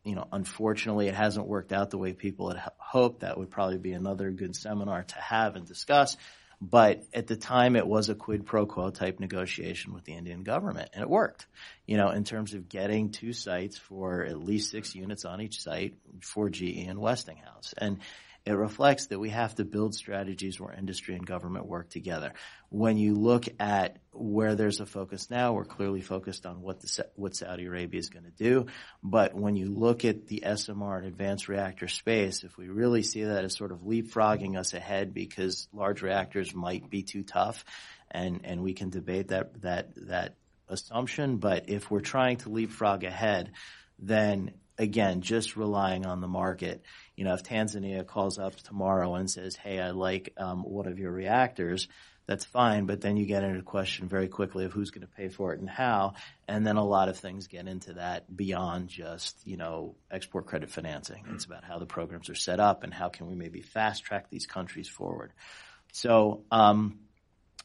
you 0.04 0.16
know, 0.16 0.28
unfortunately, 0.32 1.08
it 1.08 1.16
hasn't 1.16 1.48
worked 1.48 1.74
out 1.74 1.90
the 1.90 1.98
way 1.98 2.14
people 2.14 2.50
had 2.50 2.62
hoped. 2.78 3.22
That 3.22 3.38
would 3.38 3.50
probably 3.50 3.78
be 3.78 3.94
another 3.94 4.32
good 4.32 4.56
seminar 4.56 5.04
to 5.04 5.16
have 5.16 5.56
and 5.56 5.66
discuss. 5.66 6.18
But 6.60 7.04
at 7.14 7.28
the 7.28 7.36
time, 7.36 7.76
it 7.76 7.86
was 7.86 8.10
a 8.10 8.16
quid 8.16 8.46
pro 8.46 8.66
quo 8.66 8.90
type 8.90 9.20
negotiation 9.20 9.94
with 9.94 10.06
the 10.06 10.14
Indian 10.14 10.42
government, 10.44 10.90
and 10.94 11.04
it 11.04 11.10
worked. 11.10 11.46
You 11.86 11.98
know, 11.98 12.10
in 12.10 12.24
terms 12.24 12.56
of 12.56 12.68
getting 12.68 13.12
two 13.12 13.32
sites 13.32 13.78
for 13.78 14.24
at 14.24 14.40
least 14.40 14.72
six 14.72 14.96
units 14.96 15.24
on 15.24 15.40
each 15.40 15.62
site 15.62 15.96
for 16.22 16.50
GE 16.50 16.88
and 16.88 17.00
Westinghouse, 17.00 17.76
and 17.78 18.00
it 18.48 18.54
reflects 18.54 19.08
that 19.08 19.20
we 19.20 19.30
have 19.30 19.54
to 19.56 19.66
build 19.66 19.94
strategies 19.94 20.58
where 20.58 20.74
industry 20.74 21.16
and 21.16 21.28
government 21.28 21.66
work 21.66 21.90
together. 21.90 22.32
When 22.70 22.98
you 22.98 23.14
look 23.16 23.44
at 23.60 23.98
where 24.14 24.56
there's 24.56 24.80
a 24.80 24.86
focus 24.86 25.30
now, 25.30 25.52
we're 25.52 25.66
clearly 25.66 26.00
focused 26.00 26.46
on 26.46 26.62
what 26.62 26.80
the, 26.80 27.06
what 27.16 27.36
Saudi 27.36 27.66
Arabia 27.66 28.00
is 28.00 28.08
going 28.10 28.24
to 28.24 28.32
do. 28.32 28.68
But 29.04 29.34
when 29.34 29.58
you 29.58 29.68
look 29.68 30.06
at 30.06 30.28
the 30.28 30.44
SMR 30.46 31.00
and 31.00 31.08
advanced 31.08 31.50
reactor 31.50 31.90
space, 31.90 32.46
if 32.46 32.58
we 32.58 32.70
really 32.70 33.04
see 33.04 33.26
that 33.26 33.44
as 33.44 33.58
sort 33.58 33.74
of 33.74 33.80
leapfrogging 33.80 34.58
us 34.58 34.74
ahead 34.74 35.14
because 35.14 35.68
large 35.74 36.02
reactors 36.02 36.56
might 36.56 36.90
be 36.90 37.04
too 37.04 37.24
tough, 37.24 37.66
and 38.10 38.46
and 38.46 38.64
we 38.64 38.74
can 38.74 38.90
debate 38.90 39.28
that 39.28 39.62
that 39.62 39.90
that 40.08 40.36
assumption. 40.70 41.36
But 41.36 41.68
if 41.68 41.92
we're 41.92 42.00
trying 42.00 42.38
to 42.38 42.50
leapfrog 42.50 43.04
ahead, 43.04 43.52
then 44.00 44.54
again, 44.78 45.22
just 45.22 45.56
relying 45.56 46.06
on 46.06 46.22
the 46.22 46.28
market. 46.28 46.84
You 47.16 47.26
know, 47.26 47.34
if 47.34 47.44
Tanzania 47.44 48.06
calls 48.06 48.40
up 48.40 48.56
tomorrow 48.56 49.16
and 49.16 49.30
says, 49.30 49.56
"Hey, 49.56 49.80
I 49.80 49.92
like 49.92 50.34
um, 50.38 50.64
one 50.64 50.88
of 50.88 51.00
your 51.00 51.12
reactors," 51.12 51.88
that's 52.26 52.46
fine. 52.46 52.86
But 52.86 53.02
then 53.02 53.18
you 53.18 53.26
get 53.26 53.44
into 53.44 53.60
a 53.60 53.64
question 53.64 54.08
very 54.08 54.28
quickly 54.28 54.66
of 54.66 54.74
who's 54.74 54.92
going 54.92 55.08
to 55.08 55.14
pay 55.14 55.30
for 55.30 55.54
it 55.54 55.60
and 55.60 55.70
how, 55.70 56.14
and 56.48 56.66
then 56.66 56.78
a 56.78 56.86
lot 56.86 57.10
of 57.10 57.18
things 57.18 57.48
get 57.48 57.68
into 57.68 57.94
that 57.94 58.36
beyond 58.36 58.90
just 58.90 59.36
you 59.46 59.58
know 59.58 59.96
export 60.12 60.46
credit 60.46 60.70
financing. 60.70 61.24
It's 61.34 61.46
about 61.46 61.64
how 61.64 61.80
the 61.80 61.86
programs 61.86 62.30
are 62.30 62.36
set 62.36 62.60
up 62.60 62.84
and 62.84 62.94
how 62.94 63.10
can 63.10 63.28
we 63.28 63.36
maybe 63.36 63.62
fast 63.62 64.04
track 64.04 64.30
these 64.30 64.46
countries 64.46 64.88
forward. 64.88 65.34
So. 65.92 66.44
Um, 66.52 67.00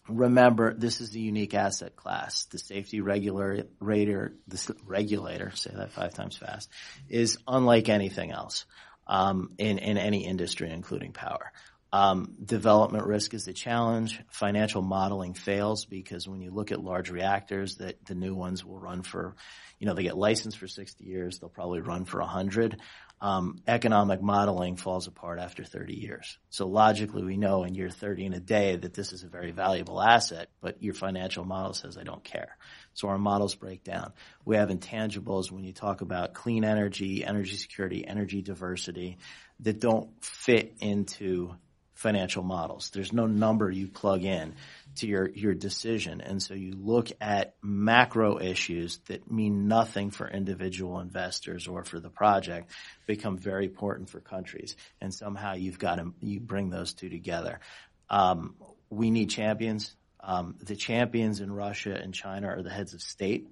remember 0.09 0.75
this 0.75 1.01
is 1.01 1.15
a 1.15 1.21
unique 1.21 1.55
asset 1.55 1.97
class. 1.97 2.45
The 2.47 2.59
safety 2.59 3.01
regulator, 3.01 3.67
the 3.81 4.77
regulator, 4.85 5.53
say 5.55 5.71
that 5.75 5.93
five 5.93 6.15
times 6.15 6.37
fast, 6.37 6.69
is 7.09 7.39
unlike 7.47 7.89
anything 7.89 8.33
else 8.33 8.67
um, 9.07 9.53
in 9.59 9.79
in 9.79 9.99
any 9.99 10.25
industry, 10.25 10.71
including 10.71 11.13
power. 11.13 11.53
Um, 11.95 12.37
development 12.43 13.07
risk 13.07 13.35
is 13.35 13.45
the 13.45 13.53
challenge. 13.53 14.19
Financial 14.31 14.81
modeling 14.81 15.35
fails 15.35 15.85
because 15.85 16.27
when 16.27 16.41
you 16.41 16.51
look 16.51 16.73
at 16.73 16.83
large 16.83 17.11
reactors, 17.11 17.77
that 17.77 18.03
the 18.07 18.15
new 18.15 18.35
ones 18.35 18.65
will 18.65 18.79
run 18.79 19.03
for, 19.03 19.37
you 19.79 19.87
know, 19.87 19.93
they 19.93 20.03
get 20.03 20.17
licensed 20.17 20.57
for 20.57 20.69
60 20.69 21.05
years. 21.05 21.39
They'll 21.39 21.51
probably 21.51 21.83
run 21.83 22.07
for 22.07 22.21
100 22.21 22.81
um, 23.23 23.63
economic 23.69 24.21
modeling 24.21 24.75
falls 24.75 25.07
apart 25.07 25.39
after 25.39 25.63
30 25.63 25.95
years. 25.95 26.39
So 26.51 26.67
logically, 26.67 27.23
we 27.23 27.37
know 27.37 27.63
in 27.63 27.77
year 27.77 27.89
30 27.89 28.27
and 28.27 28.35
a 28.35 28.41
day 28.41 28.75
that 28.75 28.95
this 28.95 29.13
is 29.13 29.23
a 29.23 29.29
very 29.29 29.53
valuable 29.53 30.03
asset, 30.03 30.49
but 30.61 30.83
your 30.83 30.93
financial 30.93 31.45
model 31.45 31.73
says 31.73 31.97
I 31.97 32.03
don't 32.03 32.25
care. 32.25 32.57
So 32.95 33.07
our 33.07 33.19
models 33.19 33.55
break 33.55 33.85
down. 33.85 34.13
We 34.45 34.57
have 34.57 34.71
intangibles 34.71 35.53
when 35.53 35.63
you 35.63 35.73
talk 35.73 36.01
about 36.01 36.35
clean 36.35 36.65
energy, 36.65 37.25
energy 37.25 37.57
security, 37.57 38.05
energy 38.05 38.43
diversity 38.43 39.19
that 39.61 39.79
don't 39.79 40.11
fit 40.21 40.75
into 40.81 41.55
financial 41.95 42.43
models. 42.43 42.91
There's 42.91 43.13
no 43.13 43.27
number 43.27 43.71
you 43.71 43.89
plug 43.89 44.25
in 44.25 44.55
to 44.97 45.07
your, 45.07 45.29
your 45.29 45.55
decision. 45.55 46.21
And 46.21 46.43
so 46.43 46.55
you 46.55 46.73
look 46.77 47.09
at 47.21 47.55
macro 47.63 48.41
issues 48.41 48.99
that 49.09 49.31
mean 49.31 49.69
nothing 49.69 50.11
for 50.11 50.29
individual 50.29 51.01
investors 51.01 51.67
or 51.69 51.85
for 51.85 52.01
the 52.01 52.11
project 52.11 52.71
become 53.07 53.39
very 53.39 53.67
important 53.67 54.11
for 54.11 54.21
countries. 54.21 54.77
And 55.01 55.13
somehow 55.13 55.55
you've 55.55 55.79
got 55.79 55.97
to, 55.97 56.13
you 56.21 56.41
bring 56.41 56.71
those 56.71 56.93
two 56.93 57.09
together. 57.09 57.61
Um, 58.11 58.57
we 58.91 59.11
need 59.11 59.31
champions. 59.31 59.95
Um, 60.21 60.57
the 60.63 60.77
champions 60.77 61.41
in 61.41 61.51
Russia 61.51 61.95
and 61.95 62.15
China 62.15 62.49
are 62.49 62.63
the 62.63 62.71
heads 62.71 62.95
of 62.95 63.03
state, 63.03 63.49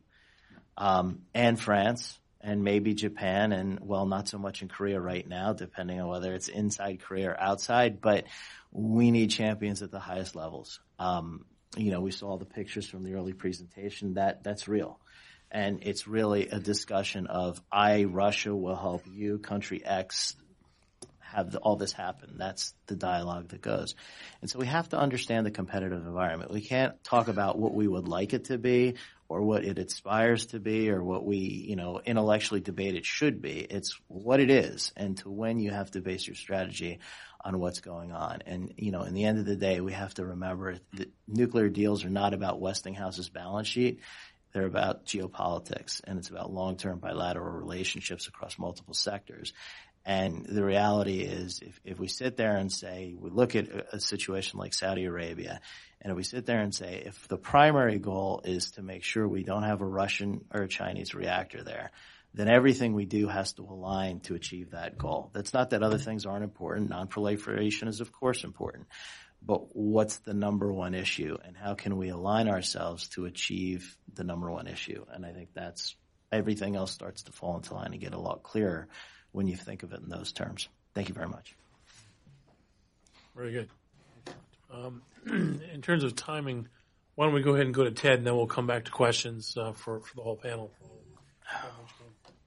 um, 0.76 1.22
and 1.34 1.58
France 1.58 2.18
and 2.40 2.64
maybe 2.64 2.94
Japan 2.94 3.52
and 3.52 3.80
well, 3.80 4.06
not 4.06 4.28
so 4.28 4.38
much 4.38 4.62
in 4.62 4.68
Korea 4.68 5.00
right 5.00 5.26
now, 5.26 5.52
depending 5.52 6.00
on 6.00 6.08
whether 6.08 6.34
it's 6.34 6.48
inside 6.48 7.00
Korea 7.00 7.30
or 7.30 7.40
outside, 7.40 8.00
but 8.00 8.24
we 8.72 9.10
need 9.10 9.30
champions 9.30 9.82
at 9.82 9.90
the 9.90 9.98
highest 9.98 10.34
levels. 10.34 10.80
Um, 10.98 11.44
you 11.76 11.90
know, 11.90 12.00
we 12.00 12.10
saw 12.10 12.36
the 12.36 12.46
pictures 12.46 12.86
from 12.88 13.04
the 13.04 13.14
early 13.14 13.32
presentation 13.32 14.14
that 14.14 14.42
that's 14.42 14.68
real. 14.68 14.98
And 15.50 15.80
it's 15.82 16.06
really 16.06 16.48
a 16.48 16.60
discussion 16.60 17.26
of 17.26 17.60
I, 17.70 18.04
Russia, 18.04 18.54
will 18.54 18.76
help 18.76 19.02
you, 19.10 19.38
country 19.38 19.84
X, 19.84 20.36
have 21.20 21.50
the, 21.50 21.58
all 21.58 21.76
this 21.76 21.92
happen. 21.92 22.36
That's 22.38 22.74
the 22.86 22.96
dialogue 22.96 23.48
that 23.48 23.60
goes. 23.60 23.94
And 24.40 24.50
so 24.50 24.58
we 24.58 24.66
have 24.66 24.88
to 24.90 24.98
understand 24.98 25.46
the 25.46 25.50
competitive 25.50 26.06
environment. 26.06 26.52
We 26.52 26.60
can't 26.60 27.02
talk 27.02 27.28
about 27.28 27.58
what 27.58 27.74
we 27.74 27.86
would 27.86 28.08
like 28.08 28.32
it 28.32 28.44
to 28.46 28.58
be 28.58 28.94
or 29.30 29.42
what 29.42 29.64
it 29.64 29.78
aspires 29.78 30.46
to 30.46 30.58
be 30.58 30.90
or 30.90 31.04
what 31.04 31.24
we, 31.24 31.36
you 31.38 31.76
know, 31.76 32.00
intellectually 32.04 32.60
debate 32.60 32.96
it 32.96 33.06
should 33.06 33.40
be. 33.40 33.60
It's 33.60 33.96
what 34.08 34.40
it 34.40 34.50
is 34.50 34.92
and 34.96 35.16
to 35.18 35.30
when 35.30 35.60
you 35.60 35.70
have 35.70 35.88
to 35.92 36.00
base 36.00 36.26
your 36.26 36.34
strategy 36.34 36.98
on 37.40 37.60
what's 37.60 37.78
going 37.78 38.10
on. 38.10 38.40
And, 38.44 38.74
you 38.76 38.90
know, 38.90 39.02
in 39.02 39.14
the 39.14 39.24
end 39.24 39.38
of 39.38 39.44
the 39.44 39.54
day, 39.54 39.80
we 39.80 39.92
have 39.92 40.12
to 40.14 40.26
remember 40.26 40.78
that 40.94 41.12
nuclear 41.28 41.68
deals 41.68 42.04
are 42.04 42.10
not 42.10 42.34
about 42.34 42.60
Westinghouse's 42.60 43.28
balance 43.28 43.68
sheet. 43.68 44.00
They're 44.52 44.66
about 44.66 45.06
geopolitics 45.06 46.00
and 46.02 46.18
it's 46.18 46.28
about 46.28 46.52
long-term 46.52 46.98
bilateral 46.98 47.52
relationships 47.52 48.26
across 48.26 48.58
multiple 48.58 48.94
sectors. 48.94 49.52
And 50.04 50.46
the 50.46 50.64
reality 50.64 51.20
is 51.20 51.60
if, 51.62 51.80
if 51.84 52.00
we 52.00 52.08
sit 52.08 52.36
there 52.36 52.56
and 52.56 52.72
say, 52.72 53.14
we 53.18 53.30
look 53.30 53.54
at 53.54 53.68
a, 53.68 53.96
a 53.96 54.00
situation 54.00 54.58
like 54.58 54.72
Saudi 54.74 55.04
Arabia 55.04 55.60
and 56.00 56.10
if 56.10 56.16
we 56.16 56.22
sit 56.22 56.46
there 56.46 56.60
and 56.60 56.74
say, 56.74 57.02
if 57.04 57.28
the 57.28 57.36
primary 57.36 57.98
goal 57.98 58.40
is 58.44 58.72
to 58.72 58.82
make 58.82 59.04
sure 59.04 59.28
we 59.28 59.42
don't 59.42 59.64
have 59.64 59.82
a 59.82 59.86
Russian 59.86 60.44
or 60.52 60.62
a 60.62 60.68
Chinese 60.68 61.14
reactor 61.14 61.62
there, 61.62 61.90
then 62.32 62.48
everything 62.48 62.94
we 62.94 63.04
do 63.04 63.28
has 63.28 63.52
to 63.54 63.62
align 63.62 64.20
to 64.20 64.34
achieve 64.34 64.70
that 64.70 64.96
goal. 64.96 65.30
That's 65.34 65.52
not 65.52 65.70
that 65.70 65.82
other 65.82 65.96
mm-hmm. 65.96 66.04
things 66.04 66.26
aren't 66.26 66.44
important. 66.44 66.88
Non-proliferation 66.88 67.88
is 67.88 68.00
of 68.00 68.12
course 68.12 68.44
important. 68.44 68.86
But 69.42 69.74
what's 69.74 70.18
the 70.18 70.34
number 70.34 70.72
one 70.72 70.94
issue 70.94 71.36
and 71.44 71.56
how 71.56 71.74
can 71.74 71.96
we 71.96 72.10
align 72.10 72.48
ourselves 72.48 73.08
to 73.10 73.24
achieve 73.24 73.96
the 74.14 74.24
number 74.24 74.50
one 74.50 74.66
issue? 74.66 75.04
And 75.10 75.26
I 75.26 75.32
think 75.32 75.50
that's 75.54 75.96
everything 76.30 76.76
else 76.76 76.92
starts 76.92 77.24
to 77.24 77.32
fall 77.32 77.56
into 77.56 77.74
line 77.74 77.92
and 77.92 78.00
get 78.00 78.14
a 78.14 78.20
lot 78.20 78.42
clearer 78.42 78.88
when 79.32 79.46
you 79.46 79.56
think 79.56 79.82
of 79.82 79.92
it 79.92 80.00
in 80.00 80.08
those 80.08 80.32
terms. 80.32 80.68
Thank 80.94 81.08
you 81.08 81.14
very 81.14 81.28
much. 81.28 81.54
Very 83.36 83.52
good. 83.52 83.68
Um, 84.72 85.02
in 85.26 85.82
terms 85.82 86.04
of 86.04 86.16
timing, 86.16 86.68
why 87.14 87.26
don't 87.26 87.34
we 87.34 87.42
go 87.42 87.54
ahead 87.54 87.66
and 87.66 87.74
go 87.74 87.84
to 87.84 87.90
Ted, 87.90 88.18
and 88.18 88.26
then 88.26 88.36
we'll 88.36 88.46
come 88.46 88.66
back 88.66 88.84
to 88.86 88.90
questions 88.90 89.56
uh, 89.56 89.72
for, 89.72 90.00
for 90.00 90.16
the 90.16 90.22
whole 90.22 90.36
panel. 90.36 90.70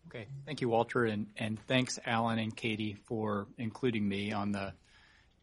Okay. 0.08 0.28
Thank 0.46 0.62
you, 0.62 0.70
Walter, 0.70 1.06
and, 1.06 1.28
and 1.38 1.60
thanks, 1.68 1.98
Alan 2.06 2.38
and 2.38 2.56
Katie, 2.56 2.98
for 3.06 3.48
including 3.58 4.08
me 4.08 4.32
on 4.32 4.52
the 4.52 4.74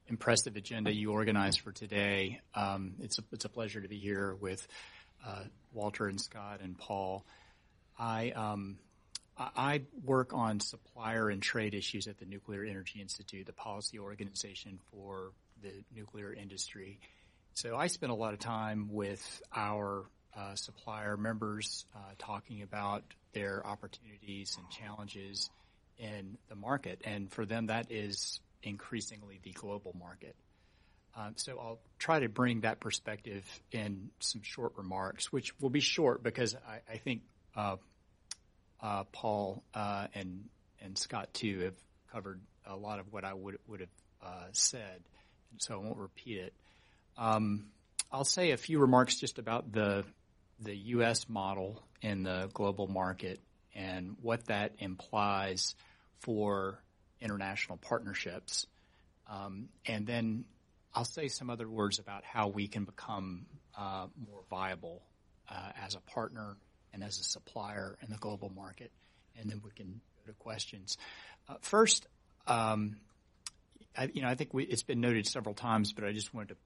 impressive 0.07 0.57
agenda 0.57 0.93
you 0.93 1.13
organized 1.13 1.61
for 1.61 1.73
today. 1.73 2.41
Um, 2.55 2.95
it's, 3.01 3.19
a, 3.19 3.23
it's 3.33 3.45
a 3.45 3.49
pleasure 3.49 3.81
to 3.81 3.89
be 3.89 3.99
here 3.99 4.37
with 4.41 4.67
uh, 5.27 5.45
Walter 5.73 6.07
and 6.07 6.21
Scott 6.21 6.61
and 6.63 6.79
Paul. 6.79 7.25
I 7.99 8.31
um, 8.31 8.79
I 9.39 9.83
work 10.05 10.35
on 10.35 10.61
supplier 10.61 11.31
and 11.31 11.43
trade 11.43 11.75
issues 11.75 12.07
at 12.07 12.19
the 12.19 12.27
Nuclear 12.27 12.65
Energy 12.65 13.01
Institute, 13.01 13.47
the 13.47 13.53
policy 13.53 13.99
organization 13.99 14.79
for 14.91 15.33
the 15.63 15.73
nuclear 15.95 16.33
industry. 16.33 16.99
So 17.55 17.77
I 17.77 17.87
spend 17.87 18.13
a 18.13 18.15
lot 18.15 18.35
of 18.35 18.39
time 18.39 18.89
with 18.91 19.43
our 19.55 20.05
uh, 20.37 20.55
supplier 20.55 21.17
members 21.17 21.87
uh, 21.95 21.99
talking 22.19 22.63
about 22.63 23.03
their 23.33 23.67
opportunities 23.67 24.57
and 24.59 24.71
challenges 24.71 25.51
in 25.99 26.39
the 26.49 26.55
market. 26.55 27.01
And 27.05 27.31
for 27.31 27.45
them, 27.45 27.67
that 27.67 27.91
is 27.91 28.41
increasingly 28.63 29.41
the 29.43 29.53
global 29.53 29.95
market. 29.99 30.37
Um, 31.17 31.33
so 31.37 31.59
I'll 31.59 31.81
try 31.99 32.21
to 32.21 32.29
bring 32.29 32.61
that 32.61 32.81
perspective 32.81 33.45
in 33.73 34.11
some 34.21 34.43
short 34.43 34.75
remarks, 34.77 35.33
which 35.33 35.59
will 35.61 35.71
be 35.71 35.81
short 35.81 36.23
because 36.23 36.55
I, 36.69 36.93
I 36.93 36.97
think 36.99 37.23
uh, 37.57 37.77
uh, 38.83 39.05
Paul 39.13 39.63
uh, 39.75 40.07
and 40.15 40.45
and 40.81 40.97
Scott 40.97 41.33
too 41.35 41.61
have 41.61 41.75
covered 42.13 42.41
a 42.67 42.77
lot 42.77 42.99
of 42.99 43.13
what 43.13 43.25
I 43.25 43.35
would 43.35 43.59
would 43.67 43.81
have 43.81 43.89
uh, 44.25 44.47
said, 44.53 45.03
so 45.59 45.75
I 45.75 45.77
won't 45.79 45.99
repeat 45.99 46.39
it. 46.39 46.55
Um, 47.17 47.67
I'll 48.13 48.25
say 48.25 48.51
a 48.51 48.57
few 48.57 48.79
remarks 48.79 49.17
just 49.17 49.39
about 49.39 49.73
the 49.73 50.05
the 50.61 50.77
U.S. 50.77 51.29
model 51.29 51.83
in 52.03 52.23
the 52.23 52.51
global 52.53 52.87
market 52.87 53.41
and 53.75 54.17
what 54.21 54.47
that 54.47 54.73
implies 54.79 55.75
for 56.21 56.83
international 57.21 57.79
partnerships, 57.79 58.67
um, 59.29 59.69
and 59.87 60.07
then 60.07 60.45
I'll 60.95 61.05
say 61.05 61.29
some 61.29 61.51
other 61.51 61.69
words 61.69 61.99
about 61.99 62.25
how 62.25 62.49
we 62.49 62.67
can 62.67 62.85
become 62.85 63.47
uh, 63.79 64.07
more 64.27 64.43
viable 64.51 65.03
uh, 65.49 65.71
as 65.85 65.95
a 65.95 66.01
partner 66.01 66.57
and 66.93 67.03
as 67.03 67.19
a 67.19 67.25
supplier 67.25 67.97
in 68.03 68.11
the 68.11 68.17
global 68.19 68.51
market. 68.51 68.91
And 69.39 69.51
then 69.51 69.61
we 69.65 69.71
can 69.71 70.01
go 70.27 70.33
to 70.33 70.39
questions. 70.39 70.99
Uh, 71.49 71.55
first, 71.61 72.07
um, 72.47 72.97
I, 73.97 74.11
you 74.13 74.23
know, 74.23 74.29
I 74.29 74.35
think 74.35 74.51
it's 74.55 74.83
been 74.83 75.01
noted 75.01 75.27
several 75.27 75.55
times, 75.55 75.93
but 75.93 76.05
I 76.05 76.13
just 76.13 76.33
wanted 76.35 76.51
to, 76.51 76.57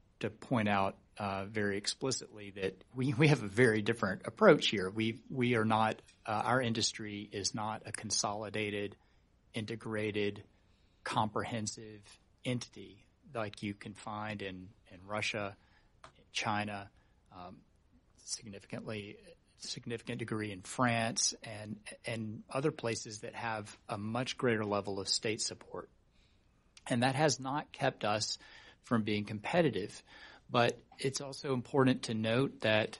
point 0.41 0.71
out 0.71 0.97
uh, 1.19 1.45
very 1.45 1.77
explicitly 1.77 2.51
that 2.57 2.83
we, 2.95 3.11
have 3.11 3.43
a 3.43 3.47
very 3.47 3.83
different 3.83 4.23
approach 4.25 4.69
here. 4.69 4.89
We 4.89 5.19
we 5.29 5.55
are 5.55 5.67
not 5.67 6.01
uh, 6.25 6.41
our 6.47 6.63
industry 6.63 7.29
is 7.31 7.55
not 7.55 7.83
a 7.85 7.93
consolidated, 7.93 8.97
integrated, 9.53 10.43
comprehensive 11.03 12.01
entity 12.43 13.05
like 13.35 13.63
you 13.63 13.75
can 13.75 13.93
find 13.93 14.41
in 14.41 14.69
in 14.91 14.99
Russia, 15.07 15.57
China, 16.33 16.89
um, 17.31 17.57
significantly 18.25 19.19
significant 19.69 20.19
degree 20.19 20.53
in 20.53 20.63
France 20.63 21.35
and 21.43 21.77
and 22.05 22.43
other 22.51 22.71
places 22.71 23.21
that 23.21 23.35
have 23.35 23.77
a 23.89 23.99
much 23.99 24.37
greater 24.37 24.65
level 24.65 25.01
of 25.01 25.09
state 25.09 25.41
support. 25.41 25.89
And 26.87 27.03
that 27.03 27.15
has 27.15 27.41
not 27.41 27.73
kept 27.73 28.05
us 28.05 28.39
from 28.83 29.03
being 29.03 29.25
competitive. 29.25 30.03
But 30.51 30.79
it's 30.99 31.21
also 31.21 31.55
important 31.55 32.05
to 32.05 32.15
note 32.15 32.61
that 32.61 32.99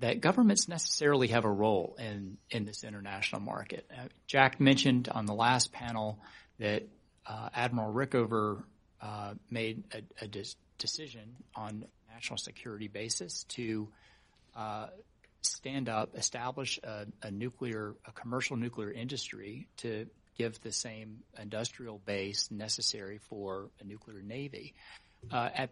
that 0.00 0.20
governments 0.20 0.68
necessarily 0.68 1.28
have 1.28 1.44
a 1.44 1.50
role 1.50 1.96
in, 1.98 2.36
in 2.50 2.64
this 2.64 2.82
international 2.82 3.40
market. 3.40 3.88
Uh, 3.90 4.08
Jack 4.26 4.60
mentioned 4.60 5.08
on 5.08 5.26
the 5.26 5.32
last 5.32 5.72
panel 5.72 6.18
that 6.58 6.82
uh, 7.24 7.48
Admiral 7.54 7.94
Rickover 7.94 8.64
uh, 9.00 9.34
made 9.48 9.84
a, 9.94 10.24
a 10.24 10.28
decision 10.78 11.36
on 11.54 11.84
national 12.12 12.36
security 12.36 12.88
basis 12.88 13.44
to 13.44 13.88
uh, 14.56 14.88
stand 15.42 15.88
up, 15.88 16.16
establish 16.16 16.78
a, 16.82 17.06
a 17.22 17.30
nuclear, 17.30 17.94
a 18.06 18.12
commercial 18.12 18.56
nuclear 18.56 18.90
industry 18.90 19.68
to 19.78 20.06
give 20.36 20.60
the 20.62 20.72
same 20.72 21.18
industrial 21.40 21.98
base 21.98 22.50
necessary 22.50 23.18
for 23.28 23.70
a 23.80 23.84
nuclear 23.84 24.22
navy. 24.22 24.74
Uh, 25.30 25.48
at 25.54 25.70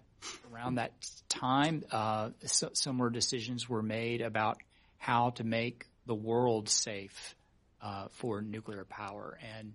around 0.52 0.76
that 0.76 0.92
time, 1.28 1.82
uh, 1.90 2.31
similar 2.44 3.10
decisions 3.10 3.68
were 3.68 3.82
made 3.82 4.20
about 4.20 4.58
how 4.99 5.31
to 5.31 5.44
make 5.44 5.86
the 6.07 6.15
world 6.15 6.68
safe 6.68 7.34
uh, 7.82 8.07
for 8.12 8.42
nuclear 8.42 8.84
power, 8.84 9.39
and 9.57 9.73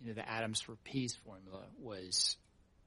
you 0.00 0.08
know, 0.08 0.14
the 0.14 0.28
Atoms 0.28 0.60
for 0.60 0.76
Peace 0.84 1.16
formula 1.24 1.62
was 1.80 2.36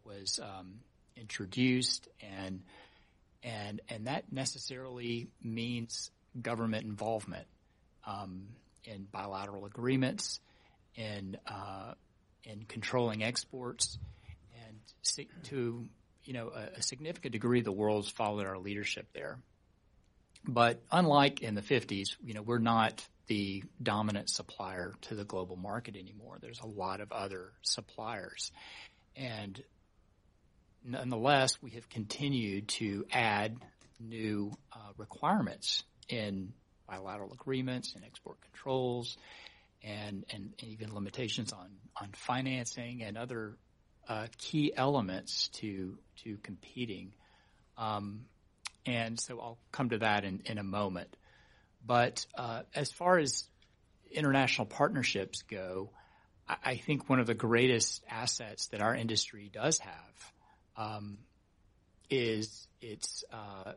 was 0.06 0.40
um, 0.42 0.76
introduced, 1.18 2.08
and 2.22 2.62
and 3.44 3.82
and 3.90 4.08
that 4.08 4.32
necessarily 4.32 5.28
means 5.44 6.12
government 6.40 6.86
involvement 6.86 7.48
um, 8.06 8.48
in 8.84 9.08
bilateral 9.12 9.66
agreements, 9.66 10.40
in 10.96 11.38
uh, 11.48 11.94
in 12.44 12.66
controlling 12.68 13.24
exports, 13.24 13.98
and 14.68 15.26
to 15.44 15.86
you 16.24 16.34
know 16.34 16.50
a, 16.50 16.80
a 16.80 16.82
significant 16.82 17.34
degree, 17.34 17.62
the 17.62 17.72
world's 17.72 18.10
followed 18.10 18.46
our 18.46 18.58
leadership 18.58 19.08
there. 19.14 19.40
But 20.48 20.82
unlike 20.92 21.42
in 21.42 21.56
the 21.56 21.62
50s, 21.62 22.16
you 22.24 22.34
know, 22.34 22.42
we're 22.42 22.60
not 22.60 23.06
the 23.28 23.64
dominant 23.82 24.30
supplier 24.30 24.94
to 25.02 25.16
the 25.16 25.26
global 25.26 25.56
market 25.56 25.96
anymore. 25.96 26.38
There's 26.42 26.62
a 26.62 26.68
lot 26.68 27.02
of 27.02 27.12
other 27.12 27.52
suppliers. 27.62 28.52
And 29.16 29.62
nonetheless, 30.84 31.62
we 31.62 31.72
have 31.72 31.90
continued 31.90 32.70
to 32.70 33.06
add 33.12 33.58
new 34.00 34.52
uh, 34.74 34.92
requirements 34.98 35.84
in 36.10 36.54
bilateral 36.88 37.32
agreements 37.34 37.94
and 37.96 38.04
export 38.04 38.42
controls 38.42 39.18
and, 39.84 40.26
and, 40.34 40.54
even 40.64 40.94
limitations 40.94 41.54
on, 41.54 41.70
on 41.96 42.10
financing 42.14 43.04
and 43.04 43.18
other 43.18 43.56
uh, 44.10 44.28
key 44.38 44.74
elements 44.76 45.50
to 45.50 45.98
to 46.24 46.38
competing. 46.44 47.14
Um, 47.78 48.26
and 48.86 49.20
so 49.20 49.40
I'll 49.40 49.60
come 49.72 49.90
to 49.90 50.00
that 50.00 50.26
in, 50.26 50.42
in 50.46 50.58
a 50.58 50.64
moment. 50.64 51.16
But 51.86 52.26
uh, 52.36 52.64
as 52.76 52.92
far 52.92 53.20
as 53.20 53.48
international 54.12 54.66
partnerships 54.66 55.44
go, 55.44 55.92
I, 56.48 56.56
I, 56.66 56.76
think 56.76 57.08
one 57.08 57.20
of 57.20 57.28
the 57.28 57.36
greatest 57.36 58.04
assets 58.10 58.68
that 58.68 58.82
our 58.82 58.96
industry 58.96 59.50
does 59.54 59.80
have 59.80 60.34
um, 60.76 61.20
is 62.10 62.68
its 62.82 63.24
uh, 63.32 63.74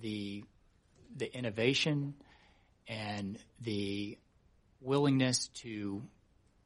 the 0.00 0.44
the 1.14 1.32
innovation 1.36 2.14
and 2.88 3.38
the 3.60 4.18
willingness 4.80 5.48
to 5.48 6.02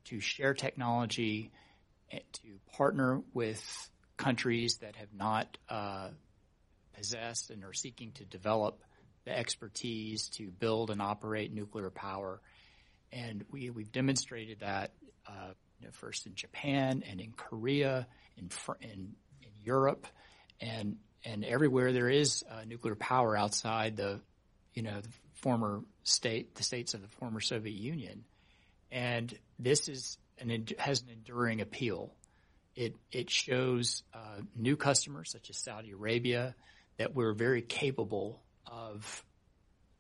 to 0.05 0.21
share 0.21 0.55
technology, 0.55 1.53
to 2.11 2.49
partner 2.73 3.23
with 3.33 3.91
countries 4.17 4.79
that 4.79 4.97
have 4.97 5.13
not 5.17 5.57
uh, 5.69 6.09
possessed 6.95 7.51
and 7.51 7.65
are 7.65 7.73
seeking 7.73 8.13
to 8.13 8.25
develop 8.25 8.83
the 9.25 9.37
expertise 9.37 10.29
to 10.29 10.51
build 10.51 10.91
and 10.91 11.01
operate 11.01 11.53
nuclear 11.53 11.91
power. 11.91 12.41
And 13.13 13.45
we, 13.51 13.71
we've 13.71 13.93
demonstrated 13.93 14.61
that 14.61 14.93
uh, 15.27 15.53
you 15.79 15.87
know, 15.87 15.93
first 15.93 16.27
in 16.27 16.35
Japan 16.35 17.05
and 17.09 17.21
in 17.21 17.33
Korea, 17.33 18.07
in, 18.37 18.51
in, 18.81 19.15
in 19.43 19.51
Europe, 19.63 20.07
and 20.61 20.97
and 21.25 21.45
everywhere 21.45 21.93
there 21.93 22.09
is 22.09 22.45
uh, 22.51 22.65
nuclear 22.67 22.95
power 22.95 23.37
outside 23.37 23.97
the, 23.97 24.21
you 24.75 24.83
know, 24.83 25.01
the 25.01 25.09
former 25.35 25.83
state, 26.03 26.55
the 26.55 26.63
states 26.63 26.95
of 26.95 27.03
the 27.03 27.09
former 27.09 27.41
Soviet 27.41 27.75
Union, 27.77 28.25
and 28.91 29.37
this 29.59 29.89
is 29.89 30.19
an 30.39 30.67
has 30.79 31.03
an 31.03 31.09
enduring 31.11 31.61
appeal. 31.61 32.15
It 32.77 32.97
it 33.13 33.31
shows 33.31 34.03
uh, 34.15 34.43
new 34.57 34.77
customers 34.77 35.31
such 35.31 35.51
as 35.51 35.57
Saudi 35.57 35.93
Arabia 35.93 36.55
that 36.99 37.15
we're 37.15 37.33
very 37.33 37.63
capable 37.63 38.43
of 38.67 39.25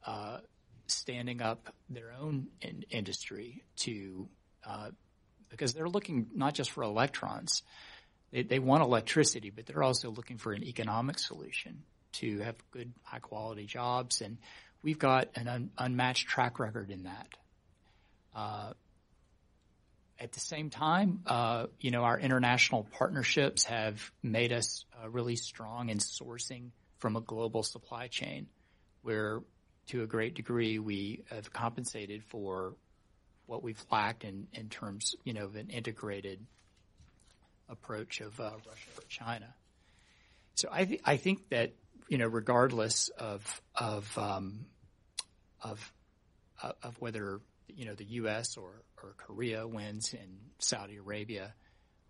uh, 0.07 0.39
standing 0.87 1.43
up 1.43 1.75
their 1.89 2.13
own 2.19 2.49
in- 2.61 2.85
industry 2.91 3.65
to 3.77 4.29
uh, 4.65 4.91
because 5.49 5.73
they're 5.73 5.89
looking 5.89 6.29
not 6.35 6.55
just 6.55 6.71
for 6.71 6.83
electrons. 6.83 7.63
They, 8.33 8.45
they 8.45 8.59
want 8.61 8.85
electricity, 8.85 9.51
but 9.51 9.67
they're 9.67 9.83
also 9.83 10.11
looking 10.11 10.39
for 10.39 10.53
an 10.53 10.63
economic 10.63 11.19
solution 11.19 11.83
to 12.13 12.41
have 12.41 12.57
good, 12.71 12.93
high 13.03 13.19
quality 13.19 13.67
jobs. 13.67 14.21
And 14.21 14.39
we've 14.83 14.99
got 14.99 15.29
an 15.35 15.49
un- 15.49 15.71
unmatched 15.79 16.29
track 16.29 16.59
record 16.59 16.91
in 16.91 17.05
that. 17.05 17.27
Uh, 18.35 18.73
at 20.19 20.33
the 20.33 20.41
same 20.41 20.69
time, 20.69 21.21
uh, 21.27 21.67
you 21.81 21.91
know, 21.91 22.03
our 22.03 22.19
international 22.19 22.87
partnerships 22.93 23.65
have 23.65 24.13
made 24.23 24.53
us 24.53 24.85
uh, 25.03 25.09
really 25.09 25.37
strong 25.37 25.89
in 25.89 25.99
sourcing 25.99 26.71
from 26.99 27.17
a 27.17 27.21
global 27.21 27.63
supply 27.63 28.09
chain, 28.09 28.47
where 29.03 29.41
to 29.87 30.03
a 30.03 30.07
great 30.07 30.35
degree 30.35 30.79
we 30.79 31.25
have 31.31 31.51
compensated 31.53 32.23
for 32.25 32.75
what 33.47 33.63
we've 33.63 33.83
lacked 33.91 34.25
in, 34.25 34.47
in 34.53 34.69
terms, 34.69 35.17
you 35.25 35.33
know, 35.33 35.45
of 35.45 35.57
an 35.57 35.71
integrated 35.71 36.39
approach 37.69 38.21
of 38.21 38.39
uh, 38.39 38.45
Russia 38.45 38.91
or 38.99 39.03
China. 39.09 39.55
So 40.55 40.69
I, 40.71 40.85
th- 40.85 41.01
I 41.05 41.17
think 41.17 41.49
that 41.49 41.73
you 42.11 42.19
know, 42.19 42.27
regardless 42.27 43.09
of 43.17 43.63
of 43.75 44.19
um, 44.19 44.67
of 45.63 45.93
uh, 46.61 46.73
of 46.83 47.01
whether 47.01 47.41
you 47.69 47.87
know 47.87 47.95
the 47.95 48.05
U.S. 48.05 48.57
or 48.57 48.83
or 49.03 49.15
Korea 49.17 49.67
wins 49.67 50.13
in 50.13 50.39
Saudi 50.59 50.97
Arabia 50.97 51.55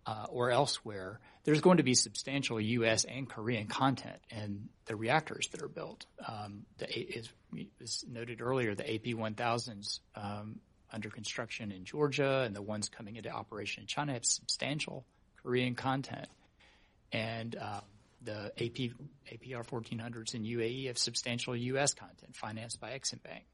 uh, 0.07 0.25
or 0.29 0.49
elsewhere, 0.49 1.19
there's 1.43 1.61
going 1.61 1.77
to 1.77 1.83
be 1.83 1.93
substantial 1.93 2.59
U.S. 2.59 3.05
and 3.05 3.29
Korean 3.29 3.67
content 3.67 4.17
in 4.31 4.69
the 4.85 4.95
reactors 4.95 5.47
that 5.51 5.61
are 5.61 5.69
built. 5.69 6.07
Um, 6.27 6.65
the, 6.79 7.17
as, 7.19 8.03
noted 8.09 8.41
earlier, 8.41 8.73
the 8.73 8.83
AP1000s 8.83 9.99
um, 10.15 10.59
under 10.91 11.11
construction 11.11 11.71
in 11.71 11.85
Georgia 11.85 12.41
and 12.43 12.55
the 12.55 12.61
ones 12.61 12.89
coming 12.89 13.17
into 13.17 13.29
operation 13.29 13.81
in 13.81 13.87
China 13.87 14.13
have 14.13 14.25
substantial 14.25 15.05
Korean 15.43 15.75
content. 15.75 16.27
And 17.13 17.55
um, 17.55 17.81
the 18.23 18.51
AP, 18.57 18.91
APR 19.31 19.65
1400s 19.65 20.35
in 20.35 20.43
UAE 20.43 20.87
have 20.87 20.97
substantial 20.97 21.55
U.S. 21.55 21.93
content 21.93 22.35
financed 22.35 22.79
by 22.79 22.91
Exim 22.91 23.21
Bank. 23.23 23.45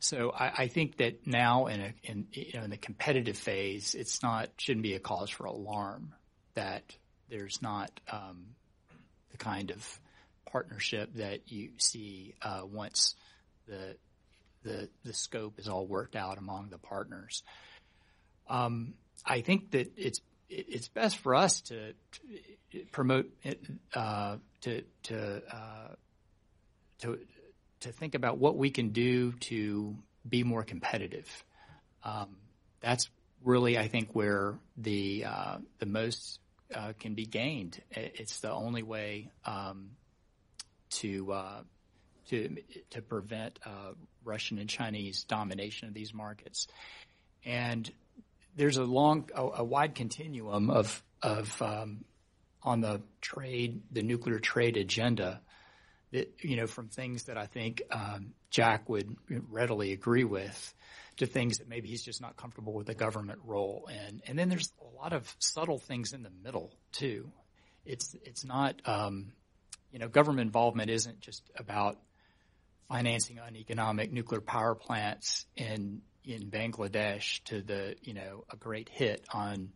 So 0.00 0.30
I, 0.30 0.52
I 0.58 0.68
think 0.68 0.98
that 0.98 1.26
now 1.26 1.66
in, 1.66 1.80
a, 1.80 1.94
in, 2.04 2.26
you 2.32 2.52
know, 2.54 2.64
in 2.64 2.70
the 2.70 2.76
competitive 2.76 3.36
phase, 3.36 3.94
it's 3.94 4.22
not 4.22 4.48
shouldn't 4.56 4.84
be 4.84 4.94
a 4.94 5.00
cause 5.00 5.30
for 5.30 5.46
alarm 5.46 6.14
that 6.54 6.82
there's 7.28 7.60
not 7.62 7.90
um, 8.10 8.54
the 9.30 9.38
kind 9.38 9.70
of 9.70 10.00
partnership 10.46 11.10
that 11.14 11.50
you 11.50 11.70
see 11.78 12.34
uh, 12.42 12.62
once 12.64 13.14
the 13.66 13.96
the 14.62 14.88
the 15.04 15.12
scope 15.12 15.58
is 15.58 15.68
all 15.68 15.86
worked 15.86 16.16
out 16.16 16.38
among 16.38 16.68
the 16.70 16.78
partners. 16.78 17.42
Um, 18.48 18.94
I 19.26 19.40
think 19.40 19.72
that 19.72 19.92
it's 19.96 20.20
it's 20.48 20.88
best 20.88 21.18
for 21.18 21.34
us 21.34 21.60
to, 21.62 21.94
promote 22.92 23.30
uh, 23.94 24.36
to 24.62 24.82
to 25.04 25.42
uh, 25.50 25.94
to 27.00 27.18
to 27.80 27.92
think 27.92 28.14
about 28.14 28.38
what 28.38 28.56
we 28.56 28.70
can 28.70 28.90
do 28.90 29.32
to 29.32 29.96
be 30.28 30.42
more 30.42 30.62
competitive. 30.62 31.44
Um, 32.02 32.36
that's 32.80 33.08
really, 33.44 33.78
I 33.78 33.88
think, 33.88 34.14
where 34.14 34.58
the 34.76 35.24
uh, 35.26 35.58
the 35.78 35.86
most 35.86 36.40
uh, 36.74 36.92
can 36.98 37.14
be 37.14 37.26
gained. 37.26 37.80
It's 37.90 38.40
the 38.40 38.52
only 38.52 38.82
way 38.82 39.30
um, 39.44 39.90
to 40.90 41.32
uh, 41.32 41.60
to 42.28 42.56
to 42.90 43.02
prevent 43.02 43.58
uh, 43.64 43.92
Russian 44.24 44.58
and 44.58 44.68
Chinese 44.68 45.24
domination 45.24 45.88
of 45.88 45.94
these 45.94 46.12
markets. 46.12 46.68
And 47.44 47.90
there's 48.58 48.76
a 48.76 48.84
long, 48.84 49.30
a, 49.34 49.42
a 49.58 49.64
wide 49.64 49.94
continuum 49.94 50.68
of 50.68 51.02
of 51.22 51.60
um, 51.62 52.04
on 52.62 52.80
the 52.80 53.00
trade, 53.20 53.82
the 53.90 54.02
nuclear 54.02 54.38
trade 54.38 54.76
agenda 54.76 55.40
that, 56.12 56.32
you 56.40 56.56
know, 56.56 56.66
from 56.66 56.88
things 56.88 57.24
that 57.24 57.36
I 57.38 57.46
think 57.46 57.82
um, 57.90 58.34
Jack 58.50 58.88
would 58.88 59.16
readily 59.48 59.92
agree 59.92 60.24
with 60.24 60.74
to 61.18 61.26
things 61.26 61.58
that 61.58 61.68
maybe 61.68 61.88
he's 61.88 62.02
just 62.02 62.20
not 62.20 62.36
comfortable 62.36 62.72
with 62.72 62.86
the 62.86 62.94
government 62.94 63.40
role. 63.44 63.88
And, 63.90 64.22
and 64.26 64.38
then 64.38 64.48
there's 64.48 64.72
a 64.80 64.96
lot 64.96 65.12
of 65.12 65.34
subtle 65.38 65.78
things 65.78 66.12
in 66.12 66.22
the 66.22 66.30
middle 66.44 66.72
too. 66.92 67.30
It's, 67.84 68.14
it's 68.24 68.44
not, 68.44 68.80
um, 68.84 69.32
you 69.92 69.98
know, 69.98 70.08
government 70.08 70.46
involvement 70.46 70.90
isn't 70.90 71.20
just 71.20 71.42
about 71.56 71.98
financing 72.88 73.38
uneconomic 73.38 74.12
nuclear 74.12 74.40
power 74.40 74.74
plants 74.74 75.46
in, 75.56 76.02
in 76.28 76.50
Bangladesh 76.50 77.42
to 77.44 77.62
the, 77.62 77.96
you 78.02 78.12
know, 78.12 78.44
a 78.52 78.56
great 78.56 78.88
hit 78.90 79.24
on 79.32 79.70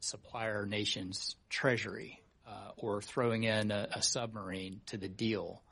supplier 0.00 0.66
nation's 0.66 1.36
treasury 1.48 2.20
uh, 2.46 2.70
or 2.76 3.00
throwing 3.00 3.44
in 3.44 3.70
a, 3.70 3.88
a, 3.94 4.02
submarine 4.02 4.80
to 4.86 4.96
the 4.96 5.08
deal. 5.08 5.62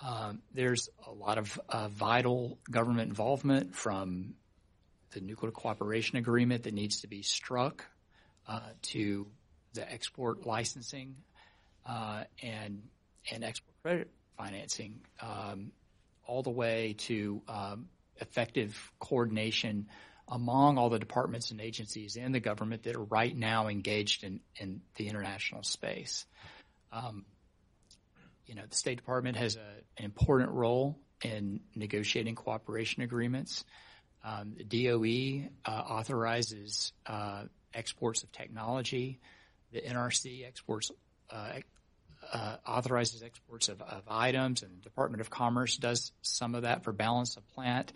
Um, 0.00 0.40
there's 0.54 0.88
a 1.06 1.12
lot 1.12 1.36
of 1.36 1.60
uh, 1.68 1.88
vital 1.88 2.58
government 2.70 3.10
involvement 3.10 3.74
from 3.76 4.34
the 5.12 5.20
nuclear 5.20 5.52
cooperation 5.52 6.16
agreement 6.16 6.62
that 6.64 6.72
needs 6.72 7.02
to 7.02 7.06
be 7.06 7.22
struck 7.22 7.84
uh, 8.48 8.60
to 8.82 9.26
the 9.74 9.90
export 9.90 10.46
licensing 10.46 11.16
uh, 11.86 12.24
and 12.42 12.82
and 13.30 13.44
export 13.44 13.74
credit 13.82 14.10
financing, 14.36 15.00
um, 15.20 15.72
all 16.26 16.42
the 16.42 16.50
way 16.50 16.94
to 16.98 17.40
um, 17.48 17.88
effective 18.22 18.92
coordination 18.98 19.86
among 20.28 20.78
all 20.78 20.88
the 20.88 20.98
departments 20.98 21.50
and 21.50 21.60
agencies 21.60 22.16
in 22.16 22.32
the 22.32 22.40
government 22.40 22.84
that 22.84 22.96
are 22.96 23.04
right 23.04 23.36
now 23.36 23.68
engaged 23.68 24.24
in, 24.24 24.40
in 24.56 24.80
the 24.96 25.08
international 25.08 25.62
space. 25.62 26.24
Um, 26.92 27.24
you 28.46 28.54
know, 28.54 28.62
the 28.68 28.76
State 28.76 28.96
Department 28.96 29.36
has 29.36 29.56
a, 29.56 29.60
an 29.98 30.04
important 30.04 30.50
role 30.50 30.98
in 31.22 31.60
negotiating 31.74 32.34
cooperation 32.34 33.02
agreements. 33.02 33.64
Um, 34.24 34.54
the 34.56 34.64
DOE 34.64 35.48
uh, 35.70 35.74
authorizes 35.74 36.92
uh, 37.06 37.44
exports 37.74 38.22
of 38.22 38.32
technology. 38.32 39.20
The 39.72 39.80
NRC 39.80 40.46
exports 40.46 40.90
uh, 41.30 41.52
uh, 42.32 42.56
authorizes 42.66 43.22
exports 43.22 43.68
of, 43.68 43.82
of, 43.82 44.02
items, 44.08 44.62
and 44.62 44.72
the 44.78 44.82
Department 44.82 45.20
of 45.20 45.30
Commerce 45.30 45.76
does 45.76 46.12
some 46.22 46.54
of 46.54 46.62
that 46.62 46.84
for 46.84 46.92
balance 46.92 47.36
of 47.36 47.46
plant 47.54 47.92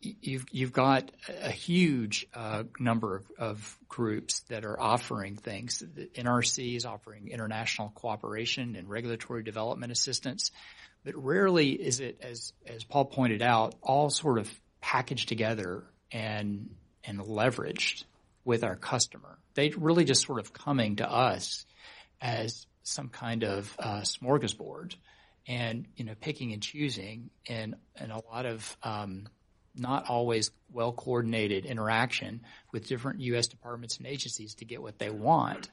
you've 0.00 0.46
you've 0.50 0.72
got 0.72 1.10
a 1.42 1.50
huge 1.50 2.26
uh, 2.34 2.64
number 2.78 3.16
of, 3.16 3.24
of, 3.38 3.78
groups 3.88 4.40
that 4.48 4.64
are 4.64 4.78
offering 4.80 5.36
things. 5.36 5.82
The 5.94 6.06
NRC 6.06 6.76
is 6.76 6.84
offering 6.84 7.28
international 7.28 7.90
cooperation 7.94 8.76
and 8.76 8.88
regulatory 8.88 9.42
development 9.42 9.90
assistance, 9.90 10.52
but 11.04 11.16
rarely 11.16 11.70
is 11.70 12.00
it, 12.00 12.20
as 12.22 12.52
as 12.66 12.84
Paul 12.84 13.06
pointed 13.06 13.42
out, 13.42 13.74
all 13.82 14.10
sort 14.10 14.38
of 14.38 14.50
packaged 14.80 15.28
together 15.28 15.84
and 16.12 16.70
and 17.02 17.18
leveraged 17.20 18.04
with 18.44 18.62
our 18.62 18.76
customer. 18.76 19.38
They 19.54 19.70
really 19.70 20.04
just 20.04 20.24
sort 20.24 20.38
of 20.38 20.52
coming 20.52 20.96
to 20.96 21.10
us 21.10 21.66
as 22.20 22.66
some 22.88 23.08
kind 23.08 23.44
of 23.44 23.74
uh, 23.78 24.00
smorgasbord, 24.00 24.94
and 25.46 25.86
you 25.96 26.04
know 26.04 26.14
picking 26.20 26.52
and 26.52 26.62
choosing, 26.62 27.30
and 27.48 27.76
and 27.96 28.12
a 28.12 28.20
lot 28.30 28.46
of 28.46 28.76
um, 28.82 29.28
not 29.74 30.08
always 30.08 30.50
well 30.72 30.92
coordinated 30.92 31.66
interaction 31.66 32.40
with 32.72 32.86
different 32.86 33.20
U.S. 33.20 33.46
departments 33.46 33.98
and 33.98 34.06
agencies 34.06 34.54
to 34.54 34.64
get 34.64 34.82
what 34.82 34.98
they 34.98 35.10
want 35.10 35.70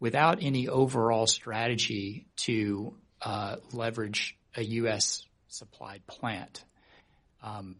without 0.00 0.38
any 0.42 0.68
overall 0.68 1.26
strategy 1.26 2.26
to 2.36 2.94
uh, 3.22 3.56
leverage 3.72 4.36
a 4.56 4.62
U.S. 4.62 5.24
supplied 5.48 6.06
plant. 6.06 6.64
Um, 7.42 7.76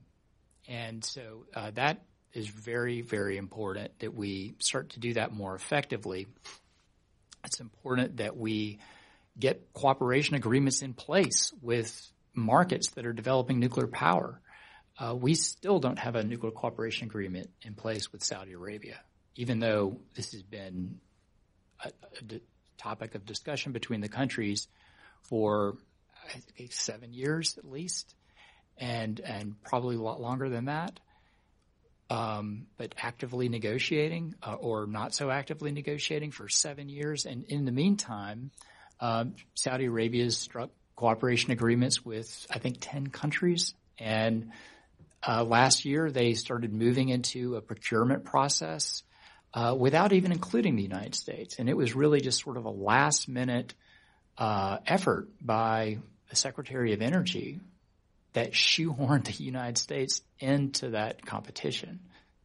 and 0.68 1.04
so 1.04 1.44
uh, 1.54 1.70
that 1.74 2.02
is 2.32 2.48
very, 2.48 3.00
very 3.00 3.36
important 3.36 3.98
that 4.00 4.14
we 4.14 4.54
start 4.58 4.90
to 4.90 5.00
do 5.00 5.14
that 5.14 5.32
more 5.32 5.54
effectively. 5.54 6.26
It's 7.44 7.60
important 7.60 8.18
that 8.18 8.36
we 8.36 8.78
get 9.38 9.72
cooperation 9.72 10.34
agreements 10.34 10.82
in 10.82 10.94
place 10.94 11.52
with 11.62 12.10
markets 12.34 12.90
that 12.90 13.06
are 13.06 13.12
developing 13.12 13.60
nuclear 13.60 13.86
power. 13.86 14.40
Uh, 14.98 15.14
we 15.14 15.34
still 15.34 15.78
don't 15.78 15.98
have 15.98 16.16
a 16.16 16.24
nuclear 16.24 16.50
cooperation 16.50 17.06
agreement 17.06 17.50
in 17.62 17.74
place 17.74 18.12
with 18.12 18.24
Saudi 18.24 18.52
Arabia, 18.52 19.00
even 19.36 19.60
though 19.60 20.00
this 20.14 20.32
has 20.32 20.42
been 20.42 20.98
a, 21.84 21.92
topic 22.78 23.16
of 23.16 23.26
discussion 23.26 23.72
between 23.72 24.00
the 24.00 24.08
countries 24.08 24.68
for 25.22 25.76
I 26.32 26.38
think 26.56 26.72
seven 26.72 27.12
years 27.12 27.58
at 27.58 27.64
least, 27.64 28.14
and 28.76 29.18
and 29.20 29.60
probably 29.62 29.96
a 29.96 30.00
lot 30.00 30.20
longer 30.20 30.48
than 30.48 30.66
that. 30.66 31.00
Um, 32.10 32.68
but 32.78 32.94
actively 32.96 33.50
negotiating 33.50 34.34
uh, 34.42 34.54
or 34.54 34.86
not 34.86 35.14
so 35.14 35.30
actively 35.30 35.72
negotiating 35.72 36.30
for 36.30 36.48
seven 36.48 36.88
years, 36.88 37.26
and 37.26 37.44
in 37.44 37.66
the 37.66 37.72
meantime, 37.72 38.50
um, 38.98 39.34
Saudi 39.54 39.84
Arabia 39.84 40.24
has 40.24 40.38
struck 40.38 40.70
cooperation 40.96 41.50
agreements 41.50 42.02
with 42.04 42.46
I 42.50 42.60
think 42.60 42.78
ten 42.80 43.08
countries, 43.08 43.74
and 43.98 44.52
uh, 45.26 45.44
last 45.44 45.84
year, 45.84 46.10
they 46.10 46.34
started 46.34 46.72
moving 46.72 47.08
into 47.08 47.56
a 47.56 47.60
procurement 47.60 48.24
process 48.24 49.02
uh, 49.54 49.74
without 49.78 50.12
even 50.12 50.32
including 50.32 50.76
the 50.76 50.82
United 50.82 51.14
States. 51.14 51.56
And 51.58 51.68
it 51.68 51.76
was 51.76 51.94
really 51.94 52.20
just 52.20 52.42
sort 52.42 52.56
of 52.56 52.64
a 52.64 52.70
last 52.70 53.28
minute 53.28 53.74
uh, 54.36 54.78
effort 54.86 55.28
by 55.40 55.98
the 56.30 56.36
Secretary 56.36 56.92
of 56.92 57.02
Energy 57.02 57.60
that 58.38 58.52
shoehorned 58.52 59.24
the 59.24 59.42
United 59.42 59.76
States 59.76 60.22
into 60.38 60.90
that 60.90 61.26
competition. 61.26 61.98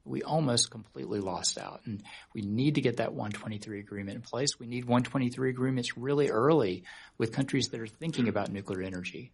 We 0.06 0.24
almost 0.24 0.72
completely 0.72 1.20
lost 1.20 1.60
out. 1.60 1.82
And 1.86 2.02
we 2.34 2.42
need 2.42 2.76
to 2.76 2.82
get 2.82 2.98
that 2.98 3.14
123 3.14 3.80
agreement 3.80 4.16
in 4.16 4.24
place. 4.24 4.60
We 4.60 4.66
need 4.66 4.86
123 4.86 5.52
agreements 5.52 5.96
really 5.96 6.30
early 6.30 6.84
with 7.20 7.32
countries 7.32 7.70
that 7.70 7.80
are 7.80 7.86
thinking 7.86 8.28
about 8.28 8.52
nuclear 8.52 8.82
energy. 8.82 9.34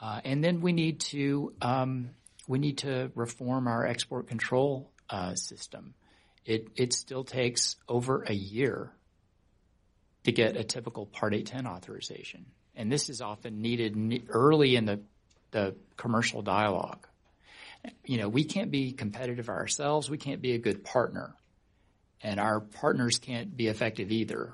Uh, 0.00 0.20
and 0.24 0.42
then 0.42 0.60
we 0.60 0.72
need 0.72 0.98
to 1.00 1.54
um, 1.62 2.10
we 2.48 2.58
need 2.58 2.78
to 2.78 3.12
reform 3.14 3.68
our 3.68 3.86
export 3.86 4.26
control 4.26 4.90
uh, 5.08 5.34
system. 5.36 5.94
It, 6.44 6.68
it 6.74 6.92
still 6.92 7.22
takes 7.22 7.76
over 7.88 8.24
a 8.26 8.34
year 8.34 8.92
to 10.24 10.32
get 10.32 10.56
a 10.56 10.64
typical 10.64 11.06
Part 11.06 11.32
810 11.32 11.72
authorization. 11.72 12.46
And 12.74 12.90
this 12.90 13.08
is 13.08 13.20
often 13.20 13.62
needed 13.62 14.26
early 14.28 14.74
in 14.74 14.84
the, 14.84 15.00
the 15.56 15.74
commercial 15.96 16.42
dialogue. 16.42 17.06
You 18.04 18.18
know, 18.18 18.28
we 18.28 18.44
can't 18.44 18.70
be 18.70 18.92
competitive 18.92 19.48
ourselves. 19.48 20.10
We 20.10 20.18
can't 20.18 20.42
be 20.42 20.52
a 20.52 20.58
good 20.58 20.84
partner. 20.84 21.34
And 22.22 22.38
our 22.38 22.60
partners 22.60 23.18
can't 23.18 23.56
be 23.56 23.68
effective 23.68 24.12
either 24.12 24.52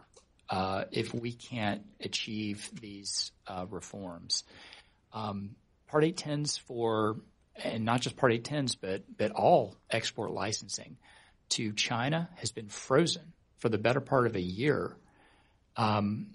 uh, 0.49 0.85
if 0.93 1.13
we 1.13 1.33
can't 1.33 1.83
achieve 2.01 2.71
these 2.81 3.33
uh, 3.49 3.67
reforms. 3.69 4.45
Um, 5.13 5.57
Part 5.89 6.05
810s 6.05 6.61
for 6.61 7.17
and 7.57 7.85
not 7.85 8.01
just 8.01 8.17
Part 8.17 8.33
810s, 8.33 8.77
but, 8.81 9.03
but 9.19 9.33
all 9.33 9.77
export 9.91 10.31
licensing 10.31 10.99
to 11.51 11.73
China 11.73 12.29
has 12.37 12.53
been 12.53 12.69
frozen 12.69 13.33
for 13.59 13.69
the 13.69 13.77
better 13.77 14.01
part 14.01 14.27
of 14.27 14.37
a 14.37 14.41
year 14.41 14.97
um, 15.77 16.29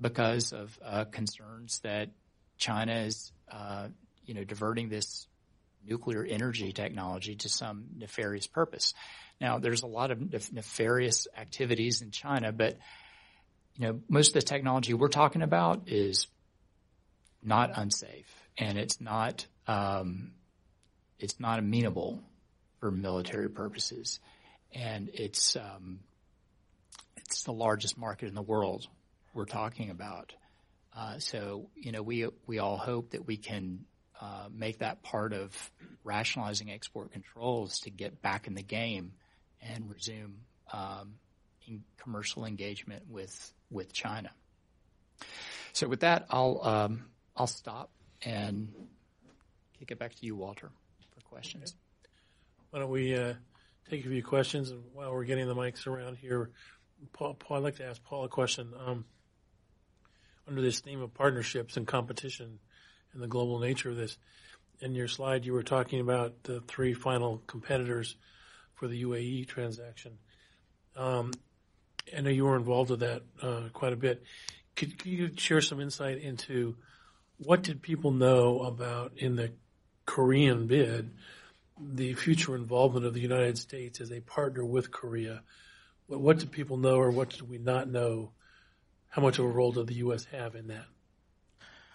because 0.00 0.52
of 0.52 0.78
uh, 0.84 1.04
concerns 1.04 1.80
that 1.80 2.10
China 2.58 2.94
is, 3.00 3.32
uh, 3.50 3.88
you 4.24 4.34
know, 4.34 4.44
diverting 4.44 4.88
this 4.88 5.26
nuclear 5.86 6.24
energy 6.24 6.72
technology 6.72 7.36
to 7.36 7.48
some 7.48 7.86
nefarious 7.96 8.46
purpose. 8.46 8.94
Now, 9.40 9.58
there's 9.58 9.82
a 9.82 9.86
lot 9.86 10.10
of 10.10 10.52
nefarious 10.52 11.26
activities 11.36 12.02
in 12.02 12.10
China, 12.10 12.52
but 12.52 12.78
you 13.74 13.86
know, 13.86 14.00
most 14.08 14.28
of 14.28 14.34
the 14.34 14.42
technology 14.42 14.94
we're 14.94 15.08
talking 15.08 15.42
about 15.42 15.88
is 15.88 16.28
not 17.42 17.72
unsafe, 17.74 18.32
and 18.56 18.78
it's 18.78 19.00
not 19.00 19.46
um, 19.66 20.32
it's 21.18 21.40
not 21.40 21.58
amenable 21.58 22.22
for 22.78 22.90
military 22.90 23.50
purposes, 23.50 24.20
and 24.72 25.10
it's 25.12 25.56
um, 25.56 26.00
it's 27.16 27.42
the 27.42 27.52
largest 27.52 27.98
market 27.98 28.28
in 28.28 28.34
the 28.34 28.42
world 28.42 28.86
we're 29.34 29.44
talking 29.44 29.90
about. 29.90 30.32
Uh, 30.96 31.18
so 31.18 31.68
you 31.74 31.92
know 31.92 32.02
we 32.02 32.28
we 32.46 32.58
all 32.58 32.76
hope 32.76 33.10
that 33.10 33.26
we 33.26 33.36
can 33.36 33.84
uh, 34.20 34.46
make 34.52 34.78
that 34.78 35.02
part 35.02 35.32
of 35.32 35.72
rationalizing 36.04 36.70
export 36.70 37.12
controls 37.12 37.80
to 37.80 37.90
get 37.90 38.22
back 38.22 38.46
in 38.46 38.54
the 38.54 38.62
game 38.62 39.12
and 39.60 39.90
resume 39.90 40.36
um, 40.72 41.14
commercial 41.98 42.44
engagement 42.44 43.02
with 43.08 43.52
with 43.70 43.92
China. 43.92 44.30
So 45.72 45.88
with 45.88 46.00
that, 46.00 46.26
I'll 46.30 46.60
um, 46.62 47.06
I'll 47.36 47.46
stop 47.46 47.90
and 48.22 48.72
kick 49.78 49.90
it 49.90 49.98
back 49.98 50.14
to 50.14 50.26
you, 50.26 50.36
Walter 50.36 50.70
for 51.14 51.20
questions. 51.22 51.74
Why 52.70 52.78
don't 52.80 52.90
we 52.90 53.16
uh, 53.16 53.34
take 53.90 54.04
a 54.04 54.08
few 54.08 54.22
questions 54.22 54.70
and 54.70 54.82
while 54.92 55.12
we're 55.12 55.24
getting 55.24 55.46
the 55.46 55.54
mics 55.54 55.86
around 55.86 56.16
here, 56.16 56.50
Paul, 57.12 57.34
Paul 57.34 57.58
I'd 57.58 57.62
like 57.62 57.76
to 57.76 57.84
ask 57.84 58.02
Paul 58.04 58.24
a 58.24 58.28
question. 58.28 58.72
Um, 58.86 59.04
under 60.48 60.60
this 60.60 60.80
theme 60.80 61.02
of 61.02 61.14
partnerships 61.14 61.76
and 61.76 61.86
competition 61.86 62.58
and 63.12 63.22
the 63.22 63.28
global 63.28 63.58
nature 63.58 63.90
of 63.90 63.96
this, 63.96 64.18
in 64.80 64.94
your 64.94 65.08
slide 65.08 65.44
you 65.44 65.52
were 65.52 65.62
talking 65.62 66.00
about 66.00 66.42
the 66.42 66.60
three 66.60 66.94
final 66.94 67.42
competitors 67.46 68.16
for 68.74 68.88
the 68.88 69.02
UAE 69.04 69.46
transaction. 69.46 70.18
Um, 70.96 71.32
I 72.16 72.20
know 72.20 72.30
you 72.30 72.44
were 72.44 72.56
involved 72.56 72.90
with 72.90 73.00
that 73.00 73.22
uh, 73.40 73.62
quite 73.72 73.92
a 73.92 73.96
bit. 73.96 74.22
Could, 74.76 74.98
could, 74.98 75.10
you 75.10 75.30
share 75.36 75.60
some 75.60 75.80
insight 75.80 76.18
into 76.18 76.76
what 77.38 77.62
did 77.62 77.82
people 77.82 78.10
know 78.10 78.60
about 78.60 79.12
in 79.16 79.36
the 79.36 79.52
Korean 80.06 80.66
bid, 80.66 81.10
the 81.80 82.14
future 82.14 82.54
involvement 82.54 83.06
of 83.06 83.14
the 83.14 83.20
United 83.20 83.58
States 83.58 84.00
as 84.00 84.12
a 84.12 84.20
partner 84.20 84.64
with 84.64 84.90
Korea. 84.90 85.42
What, 86.06 86.20
what 86.20 86.38
did 86.38 86.52
people 86.52 86.76
know 86.76 86.96
or 86.96 87.10
what 87.10 87.30
did 87.30 87.48
we 87.48 87.58
not 87.58 87.88
know? 87.88 88.30
How 89.14 89.22
much 89.22 89.38
of 89.38 89.44
a 89.44 89.48
role 89.48 89.70
did 89.70 89.86
the 89.86 89.94
U.S. 89.94 90.24
have 90.32 90.56
in 90.56 90.66
that 90.66 90.86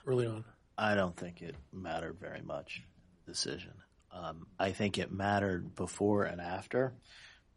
early 0.07 0.25
on? 0.25 0.45
I 0.77 0.95
don't 0.95 1.17
think 1.17 1.41
it 1.41 1.53
mattered 1.73 2.17
very 2.17 2.41
much, 2.41 2.81
decision. 3.25 3.73
Um, 4.09 4.47
I 4.57 4.71
think 4.71 4.97
it 4.97 5.11
mattered 5.11 5.75
before 5.75 6.23
and 6.23 6.39
after 6.39 6.93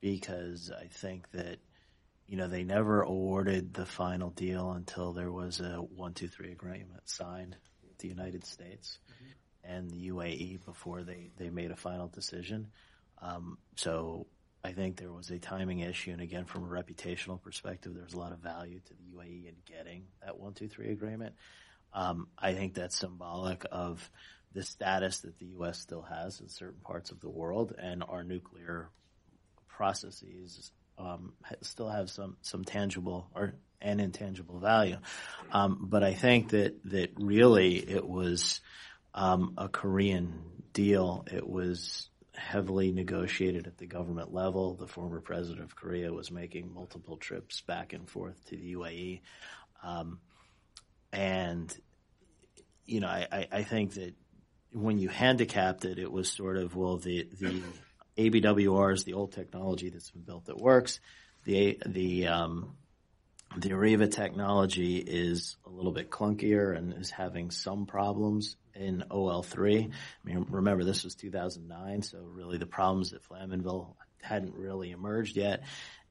because 0.00 0.72
I 0.76 0.88
think 0.88 1.30
that, 1.30 1.60
you 2.26 2.36
know, 2.36 2.48
they 2.48 2.64
never 2.64 3.02
awarded 3.02 3.72
the 3.72 3.86
final 3.86 4.30
deal 4.30 4.72
until 4.72 5.12
there 5.12 5.30
was 5.30 5.60
a 5.60 5.76
one, 5.76 6.14
two, 6.14 6.26
three 6.26 6.50
agreement 6.50 7.08
signed 7.08 7.54
with 7.86 7.98
the 7.98 8.08
United 8.08 8.44
States 8.44 8.98
and 9.62 9.88
the 9.88 10.08
UAE 10.08 10.64
before 10.64 11.04
they, 11.04 11.30
they 11.36 11.50
made 11.50 11.70
a 11.70 11.76
final 11.76 12.08
decision. 12.08 12.66
Um, 13.20 13.58
so 13.76 14.26
I 14.64 14.72
think 14.72 14.96
there 14.96 15.12
was 15.12 15.30
a 15.30 15.38
timing 15.38 15.80
issue, 15.80 16.12
and 16.12 16.20
again, 16.20 16.44
from 16.44 16.64
a 16.64 16.68
reputational 16.68 17.42
perspective, 17.42 17.94
there's 17.94 18.14
a 18.14 18.18
lot 18.18 18.32
of 18.32 18.38
value 18.38 18.78
to 18.78 18.94
the 18.94 19.16
UAE 19.16 19.48
in 19.48 19.54
getting 19.66 20.04
that 20.24 20.38
one, 20.38 20.54
two, 20.54 20.68
three 20.68 20.90
agreement. 20.92 21.34
Um, 21.92 22.28
I 22.38 22.54
think 22.54 22.74
that's 22.74 22.96
symbolic 22.96 23.66
of 23.72 24.08
the 24.54 24.62
status 24.62 25.20
that 25.20 25.38
the 25.38 25.46
U.S. 25.46 25.80
still 25.80 26.02
has 26.02 26.40
in 26.40 26.48
certain 26.48 26.80
parts 26.80 27.10
of 27.10 27.20
the 27.20 27.28
world, 27.28 27.74
and 27.76 28.04
our 28.08 28.22
nuclear 28.22 28.90
processes 29.68 30.70
um, 30.96 31.32
still 31.62 31.88
have 31.88 32.08
some 32.10 32.36
some 32.42 32.64
tangible 32.64 33.26
or 33.34 33.54
and 33.80 34.00
intangible 34.00 34.58
value. 34.58 34.98
Um, 35.50 35.86
but 35.90 36.04
I 36.04 36.14
think 36.14 36.50
that 36.50 36.78
that 36.84 37.10
really 37.16 37.76
it 37.76 38.06
was 38.06 38.60
um, 39.12 39.54
a 39.58 39.68
Korean 39.68 40.40
deal. 40.72 41.26
It 41.30 41.46
was 41.46 42.08
heavily 42.42 42.92
negotiated 42.92 43.66
at 43.66 43.78
the 43.78 43.86
government 43.86 44.32
level. 44.32 44.74
The 44.74 44.86
former 44.86 45.20
president 45.20 45.64
of 45.64 45.76
Korea 45.76 46.12
was 46.12 46.30
making 46.30 46.74
multiple 46.74 47.16
trips 47.16 47.60
back 47.60 47.92
and 47.92 48.08
forth 48.08 48.44
to 48.46 48.56
the 48.56 48.74
UAE. 48.74 49.20
Um, 49.82 50.20
and, 51.12 51.74
you 52.84 53.00
know, 53.00 53.08
I, 53.08 53.46
I 53.50 53.62
think 53.62 53.94
that 53.94 54.14
when 54.72 54.98
you 54.98 55.08
handicapped 55.08 55.84
it, 55.84 55.98
it 55.98 56.10
was 56.10 56.30
sort 56.30 56.56
of, 56.56 56.74
well, 56.74 56.96
the, 56.96 57.28
the 57.40 57.62
ABWR 58.18 58.92
is 58.92 59.04
the 59.04 59.14
old 59.14 59.32
technology 59.32 59.90
that's 59.90 60.10
been 60.10 60.22
built 60.22 60.46
that 60.46 60.58
works. 60.58 61.00
The, 61.44 61.78
the, 61.86 62.28
um, 62.28 62.76
the 63.56 63.70
Areva 63.70 64.10
technology 64.10 64.96
is 64.96 65.56
a 65.66 65.70
little 65.70 65.92
bit 65.92 66.10
clunkier 66.10 66.76
and 66.76 66.94
is 66.94 67.10
having 67.10 67.50
some 67.50 67.86
problems 67.86 68.56
in 68.74 69.04
OL3. 69.10 69.86
I 69.86 69.90
mean, 70.24 70.46
remember 70.50 70.84
this 70.84 71.04
was 71.04 71.14
2009, 71.14 72.02
so 72.02 72.18
really 72.18 72.58
the 72.58 72.66
problems 72.66 73.12
at 73.12 73.22
Flamanville 73.22 73.94
hadn't 74.22 74.54
really 74.54 74.90
emerged 74.90 75.36
yet. 75.36 75.62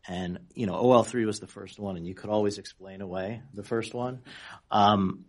And, 0.08 0.40
you 0.56 0.66
know, 0.66 0.74
OL3 0.74 1.26
was 1.26 1.40
the 1.40 1.48
first 1.48 1.80
one 1.80 1.96
and 1.96 2.08
you 2.08 2.16
could 2.16 2.30
always 2.30 2.58
explain 2.58 3.02
away 3.02 3.42
the 3.54 3.64
first 3.64 3.94
one. 3.94 4.22
Um, 4.72 5.26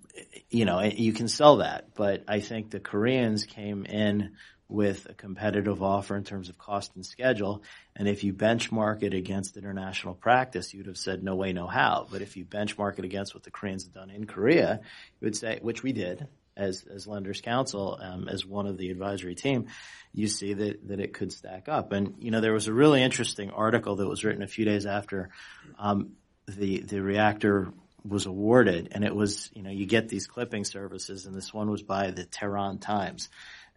you 0.50 0.64
know, 0.64 0.80
you 0.82 1.12
can 1.12 1.28
sell 1.28 1.58
that, 1.58 1.94
but 1.94 2.24
I 2.28 2.40
think 2.40 2.70
the 2.70 2.80
Koreans 2.80 3.44
came 3.44 3.84
in 3.84 4.32
with 4.68 5.06
a 5.10 5.14
competitive 5.14 5.82
offer 5.82 6.16
in 6.16 6.24
terms 6.24 6.48
of 6.48 6.56
cost 6.56 6.92
and 6.94 7.04
schedule. 7.04 7.62
And 7.94 8.08
if 8.08 8.24
you 8.24 8.32
benchmark 8.32 9.02
it 9.02 9.12
against 9.12 9.58
international 9.58 10.14
practice, 10.14 10.72
you 10.72 10.80
would 10.80 10.86
have 10.86 10.96
said 10.96 11.22
no 11.22 11.34
way, 11.34 11.52
no 11.52 11.66
how. 11.66 12.06
But 12.10 12.22
if 12.22 12.38
you 12.38 12.46
benchmark 12.46 12.98
it 12.98 13.04
against 13.04 13.34
what 13.34 13.42
the 13.42 13.50
Koreans 13.50 13.84
have 13.84 13.92
done 13.92 14.08
in 14.08 14.26
Korea, 14.26 14.80
you 15.20 15.26
would 15.26 15.36
say, 15.36 15.58
which 15.60 15.82
we 15.82 15.92
did 15.92 16.26
as, 16.56 16.84
as 16.84 17.06
lenders 17.06 17.40
counsel, 17.40 17.98
um, 18.00 18.28
as 18.28 18.44
one 18.44 18.66
of 18.66 18.76
the 18.76 18.90
advisory 18.90 19.34
team, 19.34 19.68
you 20.12 20.28
see 20.28 20.52
that, 20.52 20.88
that 20.88 21.00
it 21.00 21.14
could 21.14 21.32
stack 21.32 21.68
up. 21.68 21.92
And, 21.92 22.16
you 22.18 22.30
know, 22.30 22.40
there 22.40 22.52
was 22.52 22.68
a 22.68 22.72
really 22.72 23.02
interesting 23.02 23.50
article 23.50 23.96
that 23.96 24.08
was 24.08 24.24
written 24.24 24.42
a 24.42 24.48
few 24.48 24.64
days 24.64 24.86
after, 24.86 25.30
um, 25.78 26.12
the, 26.46 26.80
the 26.80 27.00
reactor 27.00 27.72
was 28.04 28.26
awarded 28.26 28.88
and 28.92 29.04
it 29.04 29.14
was, 29.14 29.50
you 29.54 29.62
know, 29.62 29.70
you 29.70 29.86
get 29.86 30.08
these 30.08 30.26
clipping 30.26 30.64
services 30.64 31.26
and 31.26 31.34
this 31.34 31.54
one 31.54 31.70
was 31.70 31.82
by 31.82 32.10
the 32.10 32.24
Tehran 32.24 32.78
Times 32.78 33.28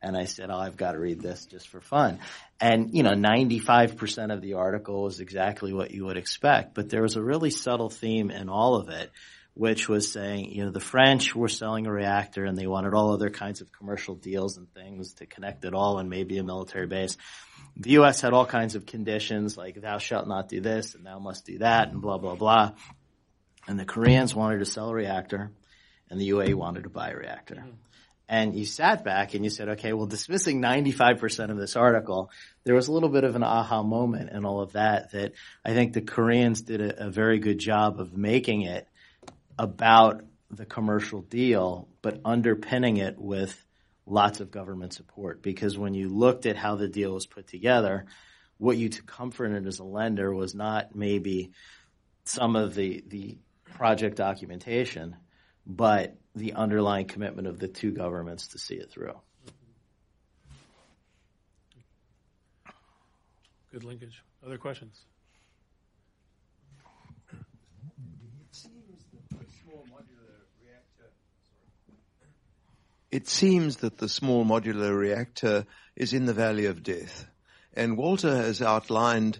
and 0.01 0.15
I 0.15 0.25
said, 0.25 0.49
oh, 0.51 0.57
I've 0.57 0.77
got 0.77 0.91
to 0.91 0.99
read 0.99 1.19
this 1.19 1.45
just 1.45 1.67
for 1.67 1.81
fun. 1.81 2.19
And, 2.59 2.93
you 2.93 3.01
know, 3.01 3.13
95% 3.13 4.31
of 4.31 4.41
the 4.41 4.53
article 4.53 5.03
was 5.03 5.19
exactly 5.19 5.73
what 5.73 5.91
you 5.91 6.05
would 6.05 6.17
expect, 6.17 6.75
but 6.75 6.89
there 6.89 7.01
was 7.01 7.15
a 7.15 7.21
really 7.21 7.49
subtle 7.49 7.89
theme 7.89 8.29
in 8.29 8.49
all 8.49 8.75
of 8.75 8.89
it, 8.89 9.11
which 9.55 9.89
was 9.89 10.11
saying, 10.11 10.51
you 10.51 10.65
know, 10.65 10.71
the 10.71 10.79
French 10.79 11.33
were 11.33 11.47
selling 11.47 11.87
a 11.87 11.91
reactor 11.91 12.45
and 12.45 12.57
they 12.57 12.67
wanted 12.67 12.93
all 12.93 13.13
other 13.13 13.29
kinds 13.29 13.61
of 13.61 13.71
commercial 13.71 14.13
deals 14.13 14.57
and 14.57 14.71
things 14.73 15.13
to 15.15 15.25
connect 15.25 15.65
it 15.65 15.73
all 15.73 15.97
and 15.97 16.09
maybe 16.09 16.37
a 16.37 16.43
military 16.43 16.87
base. 16.87 17.17
The 17.77 17.91
U.S. 17.91 18.21
had 18.21 18.33
all 18.33 18.45
kinds 18.45 18.75
of 18.75 18.85
conditions 18.85 19.57
like 19.57 19.81
thou 19.81 19.97
shalt 19.97 20.27
not 20.27 20.49
do 20.49 20.59
this 20.59 20.93
and 20.93 21.05
thou 21.05 21.19
must 21.19 21.45
do 21.45 21.59
that 21.59 21.89
and 21.89 22.01
blah, 22.01 22.17
blah, 22.17 22.35
blah. 22.35 22.71
And 23.67 23.79
the 23.79 23.85
Koreans 23.85 24.35
wanted 24.35 24.59
to 24.59 24.65
sell 24.65 24.89
a 24.89 24.93
reactor 24.93 25.51
and 26.09 26.19
the 26.19 26.29
UAE 26.29 26.53
wanted 26.53 26.83
to 26.83 26.89
buy 26.89 27.09
a 27.11 27.15
reactor. 27.15 27.55
Mm-hmm 27.55 27.71
and 28.27 28.55
you 28.55 28.65
sat 28.65 29.03
back 29.03 29.33
and 29.33 29.43
you 29.43 29.49
said, 29.49 29.69
okay, 29.69 29.93
well, 29.93 30.07
dismissing 30.07 30.61
95% 30.61 31.51
of 31.51 31.57
this 31.57 31.75
article, 31.75 32.31
there 32.63 32.73
was 32.73 32.87
a 32.87 32.91
little 32.91 33.09
bit 33.09 33.23
of 33.23 33.35
an 33.35 33.43
aha 33.43 33.83
moment 33.83 34.29
and 34.31 34.45
all 34.45 34.61
of 34.61 34.73
that, 34.73 35.11
that 35.11 35.33
I 35.63 35.73
think 35.73 35.93
the 35.93 36.01
Koreans 36.01 36.61
did 36.61 36.81
a, 36.81 37.05
a 37.05 37.09
very 37.09 37.39
good 37.39 37.59
job 37.59 37.99
of 37.99 38.17
making 38.17 38.63
it 38.63 38.87
about 39.57 40.21
the 40.49 40.65
commercial 40.65 41.21
deal, 41.21 41.87
but 42.01 42.21
underpinning 42.25 42.97
it 42.97 43.19
with 43.19 43.65
lots 44.05 44.39
of 44.39 44.51
government 44.51 44.93
support. 44.93 45.41
Because 45.41 45.77
when 45.77 45.93
you 45.93 46.09
looked 46.09 46.45
at 46.45 46.55
how 46.55 46.75
the 46.75 46.87
deal 46.87 47.13
was 47.13 47.25
put 47.25 47.47
together, 47.47 48.05
what 48.57 48.77
you 48.77 48.89
took 48.89 49.05
comfort 49.05 49.47
in 49.47 49.65
as 49.67 49.79
a 49.79 49.83
lender 49.83 50.33
was 50.33 50.55
not 50.55 50.95
maybe 50.95 51.51
some 52.25 52.55
of 52.55 52.75
the, 52.75 53.03
the 53.07 53.37
project 53.63 54.17
documentation, 54.17 55.15
but 55.65 56.15
the 56.35 56.53
underlying 56.53 57.07
commitment 57.07 57.47
of 57.47 57.59
the 57.59 57.67
two 57.67 57.91
governments 57.91 58.49
to 58.49 58.59
see 58.59 58.75
it 58.75 58.91
through. 58.91 59.19
Good 63.71 63.83
linkage. 63.83 64.23
Other 64.45 64.57
questions? 64.57 65.01
It 73.15 73.29
seems 73.29 73.77
that 73.77 73.97
the 73.97 74.09
small 74.09 74.43
modular 74.43 74.93
reactor 74.93 75.65
is 75.95 76.11
in 76.11 76.25
the 76.25 76.33
valley 76.33 76.65
of 76.65 76.83
death. 76.83 77.25
And 77.73 77.97
Walter 77.97 78.35
has 78.35 78.61
outlined 78.61 79.39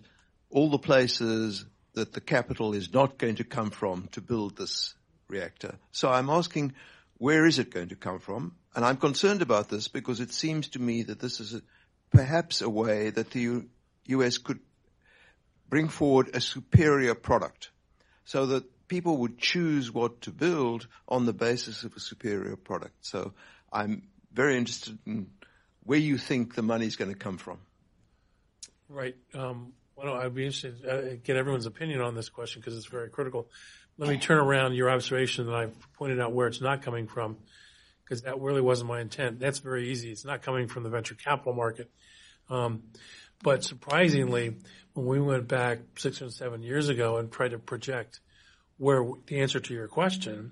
all 0.49 0.69
the 0.69 0.79
places 0.79 1.65
that 1.93 2.13
the 2.13 2.21
capital 2.21 2.73
is 2.73 2.93
not 2.93 3.17
going 3.17 3.35
to 3.35 3.43
come 3.43 3.71
from 3.71 4.07
to 4.13 4.21
build 4.21 4.55
this 4.55 4.95
reactor. 5.27 5.75
So 5.91 6.09
I'm 6.09 6.29
asking, 6.29 6.73
where 7.17 7.45
is 7.45 7.59
it 7.59 7.69
going 7.69 7.89
to 7.89 7.97
come 7.97 8.19
from? 8.19 8.55
And 8.73 8.85
I'm 8.85 8.95
concerned 8.95 9.41
about 9.41 9.67
this 9.67 9.89
because 9.89 10.21
it 10.21 10.31
seems 10.31 10.69
to 10.69 10.79
me 10.79 11.03
that 11.03 11.19
this 11.19 11.41
is 11.41 11.55
a, 11.55 11.61
perhaps 12.11 12.61
a 12.61 12.69
way 12.69 13.09
that 13.09 13.31
the 13.31 13.41
U- 13.41 13.69
US 14.05 14.37
could 14.37 14.59
bring 15.67 15.89
forward 15.89 16.29
a 16.33 16.39
superior 16.39 17.13
product 17.13 17.71
so 18.23 18.45
that 18.45 18.63
people 18.87 19.17
would 19.17 19.37
choose 19.37 19.91
what 19.91 20.21
to 20.21 20.31
build 20.31 20.87
on 21.09 21.25
the 21.25 21.33
basis 21.33 21.83
of 21.83 21.93
a 21.97 21.99
superior 21.99 22.55
product. 22.55 22.95
So 23.01 23.33
I'm 23.75 24.03
very 24.33 24.57
interested 24.57 24.97
in 25.05 25.27
where 25.83 25.99
you 25.99 26.17
think 26.17 26.55
the 26.55 26.63
money 26.63 26.87
is 26.87 26.95
going 26.95 27.11
to 27.11 27.17
come 27.17 27.37
from. 27.37 27.59
Right. 28.89 29.15
Um, 29.33 29.73
well, 29.95 30.15
I'd 30.15 30.33
be 30.33 30.45
interested 30.45 30.81
to 30.81 30.89
uh, 30.89 31.15
get 31.23 31.35
everyone's 31.35 31.65
opinion 31.65 32.01
on 32.01 32.15
this 32.15 32.29
question 32.29 32.61
because 32.61 32.75
it's 32.77 32.87
very 32.87 33.09
critical 33.09 33.47
let 33.97 34.09
me 34.09 34.17
turn 34.17 34.37
around 34.37 34.73
your 34.73 34.89
observation 34.89 35.45
that 35.45 35.55
I've 35.55 35.93
pointed 35.93 36.19
out 36.19 36.33
where 36.33 36.47
it's 36.47 36.61
not 36.61 36.81
coming 36.81 37.07
from, 37.07 37.37
because 38.03 38.23
that 38.23 38.39
really 38.39 38.61
wasn't 38.61 38.89
my 38.89 38.99
intent. 38.99 39.39
That's 39.39 39.59
very 39.59 39.89
easy. 39.89 40.11
It's 40.11 40.25
not 40.25 40.41
coming 40.41 40.67
from 40.67 40.83
the 40.83 40.89
venture 40.89 41.15
capital 41.15 41.53
market. 41.53 41.89
Um, 42.49 42.83
but 43.41 43.63
surprisingly, 43.63 44.55
when 44.93 45.05
we 45.05 45.19
went 45.19 45.47
back 45.47 45.79
six 45.97 46.21
or 46.21 46.29
seven 46.29 46.61
years 46.61 46.89
ago 46.89 47.17
and 47.17 47.31
tried 47.31 47.51
to 47.51 47.59
project 47.59 48.19
where 48.77 49.05
the 49.27 49.39
answer 49.39 49.59
to 49.59 49.73
your 49.73 49.87
question, 49.87 50.51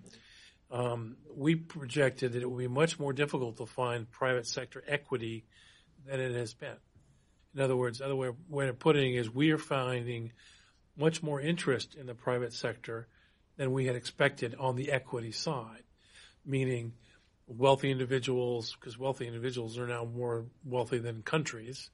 um, 0.73 1.17
we 1.35 1.55
projected 1.55 2.33
that 2.33 2.41
it 2.41 2.49
would 2.49 2.57
be 2.57 2.67
much 2.67 2.99
more 2.99 3.13
difficult 3.13 3.57
to 3.57 3.65
find 3.67 4.09
private 4.09 4.47
sector 4.47 4.83
equity 4.87 5.45
than 6.05 6.19
it 6.19 6.33
has 6.33 6.55
been. 6.55 6.75
In 7.53 7.61
other 7.61 7.75
words, 7.75 8.01
other 8.01 8.15
way, 8.15 8.31
way 8.49 8.67
of 8.67 8.79
putting 8.79 9.13
it 9.13 9.19
is 9.19 9.29
we 9.29 9.51
are 9.51 9.59
finding 9.59 10.31
much 10.97 11.21
more 11.21 11.39
interest 11.39 11.93
in 11.93 12.07
the 12.07 12.15
private 12.15 12.53
sector 12.53 13.07
than 13.55 13.71
we 13.71 13.85
had 13.85 13.95
expected 13.95 14.55
on 14.59 14.75
the 14.75 14.91
equity 14.91 15.31
side, 15.31 15.83
meaning 16.43 16.93
wealthy 17.45 17.91
individuals, 17.91 18.75
because 18.79 18.97
wealthy 18.97 19.27
individuals 19.27 19.77
are 19.77 19.87
now 19.87 20.05
more 20.05 20.47
wealthy 20.65 20.97
than 20.97 21.21
countries, 21.21 21.91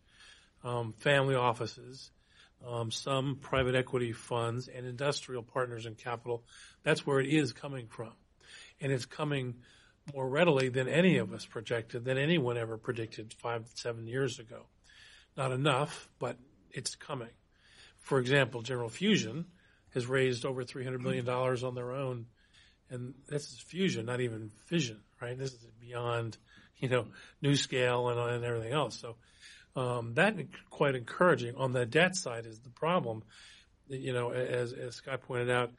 um, 0.63 0.93
family 0.99 1.35
offices, 1.35 2.11
um, 2.65 2.91
some 2.91 3.35
private 3.41 3.75
equity 3.75 4.13
funds, 4.13 4.69
and 4.69 4.85
industrial 4.85 5.43
partners 5.43 5.85
and 5.85 5.97
capital. 5.97 6.45
That's 6.83 7.05
where 7.05 7.19
it 7.19 7.27
is 7.27 7.51
coming 7.51 7.87
from. 7.87 8.13
And 8.81 8.91
it's 8.91 9.05
coming 9.05 9.55
more 10.13 10.27
readily 10.27 10.69
than 10.69 10.87
any 10.87 11.17
of 11.17 11.33
us 11.33 11.45
projected, 11.45 12.05
than 12.05 12.17
anyone 12.17 12.57
ever 12.57 12.77
predicted 12.77 13.33
five, 13.33 13.69
seven 13.75 14.07
years 14.07 14.39
ago. 14.39 14.65
Not 15.37 15.51
enough, 15.51 16.09
but 16.19 16.37
it's 16.71 16.95
coming. 16.95 17.29
For 17.99 18.19
example, 18.19 18.61
General 18.61 18.89
Fusion 18.89 19.45
has 19.93 20.07
raised 20.07 20.45
over 20.45 20.63
$300 20.63 20.99
million 20.99 21.27
on 21.27 21.75
their 21.75 21.91
own. 21.91 22.25
And 22.89 23.13
this 23.27 23.51
is 23.51 23.59
fusion, 23.59 24.05
not 24.05 24.21
even 24.21 24.51
fission, 24.65 24.99
right? 25.21 25.37
This 25.37 25.53
is 25.53 25.65
beyond, 25.79 26.37
you 26.77 26.89
know, 26.89 27.05
NuScale 27.43 28.11
and, 28.11 28.35
and 28.35 28.43
everything 28.43 28.73
else. 28.73 28.99
So, 28.99 29.15
um, 29.75 30.15
that 30.15 30.35
quite 30.69 30.95
encouraging. 30.95 31.55
On 31.55 31.71
the 31.71 31.85
debt 31.85 32.15
side 32.15 32.45
is 32.45 32.59
the 32.59 32.71
problem. 32.71 33.23
You 33.87 34.13
know, 34.13 34.31
as, 34.31 34.73
as 34.73 34.95
Scott 34.95 35.21
pointed 35.21 35.49
out, 35.49 35.71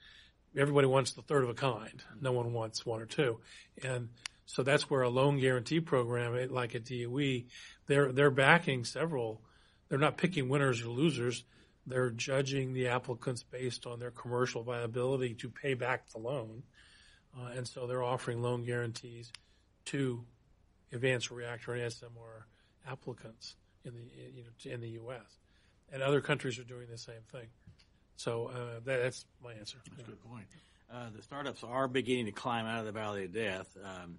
everybody 0.57 0.87
wants 0.87 1.13
the 1.13 1.23
third 1.23 1.45
of 1.45 1.51
a 1.51 1.55
kind. 1.55 2.03
No 2.21 2.33
one 2.33 2.53
wants 2.53 2.85
one 2.85 3.01
or 3.01 3.07
two. 3.07 3.41
And 3.83 4.09
so 4.47 4.63
that's 4.63 4.91
where 4.91 5.03
a 5.03 5.09
loan 5.09 5.39
guarantee 5.39 5.81
program, 5.81 6.49
like 6.51 6.75
at 6.75 6.85
DOE, 6.85 7.45
they're, 7.87 8.13
they're 8.13 8.31
backing 8.31 8.85
several. 8.85 9.43
They're 9.89 9.99
not 9.99 10.17
picking 10.17 10.49
winners 10.49 10.83
or 10.83 10.89
losers 10.89 11.45
they're 11.87 12.11
judging 12.11 12.73
the 12.73 12.89
applicants 12.89 13.43
based 13.43 13.87
on 13.87 13.99
their 13.99 14.11
commercial 14.11 14.63
viability 14.63 15.35
to 15.35 15.49
pay 15.49 15.75
back 15.75 16.09
the 16.11 16.19
loan. 16.19 16.63
Uh, 17.37 17.51
and 17.57 17.67
so 17.67 17.87
they're 17.87 18.03
offering 18.03 18.43
loan 18.43 18.65
guarantees 18.65 19.33
to 19.87 20.25
advanced 20.93 21.31
reactor 21.31 21.75
and 21.75 21.91
SMR 21.91 22.45
applicants 22.89 23.57
in 23.85 23.95
the 23.95 24.01
you 24.35 24.45
know 24.45 24.73
in 24.73 24.81
the 24.81 24.91
U.S. 24.91 25.39
and 25.93 26.03
other 26.03 26.21
countries 26.21 26.59
are 26.59 26.65
doing 26.65 26.87
the 26.91 26.99
same 26.99 27.23
thing. 27.31 27.47
So 28.21 28.51
uh, 28.55 28.81
that, 28.85 29.03
that's 29.03 29.25
my 29.43 29.53
answer. 29.55 29.79
That's 29.97 30.09
a 30.09 30.11
good 30.11 30.23
point. 30.23 30.45
Uh, 30.93 31.09
the 31.17 31.23
startups 31.23 31.65
are 31.65 31.89
beginning 31.89 32.27
to 32.27 32.33
climb 32.33 32.67
out 32.67 32.81
of 32.81 32.85
the 32.85 32.93
valley 32.93 33.25
of 33.25 33.33
death. 33.33 33.75
Um, 33.83 34.19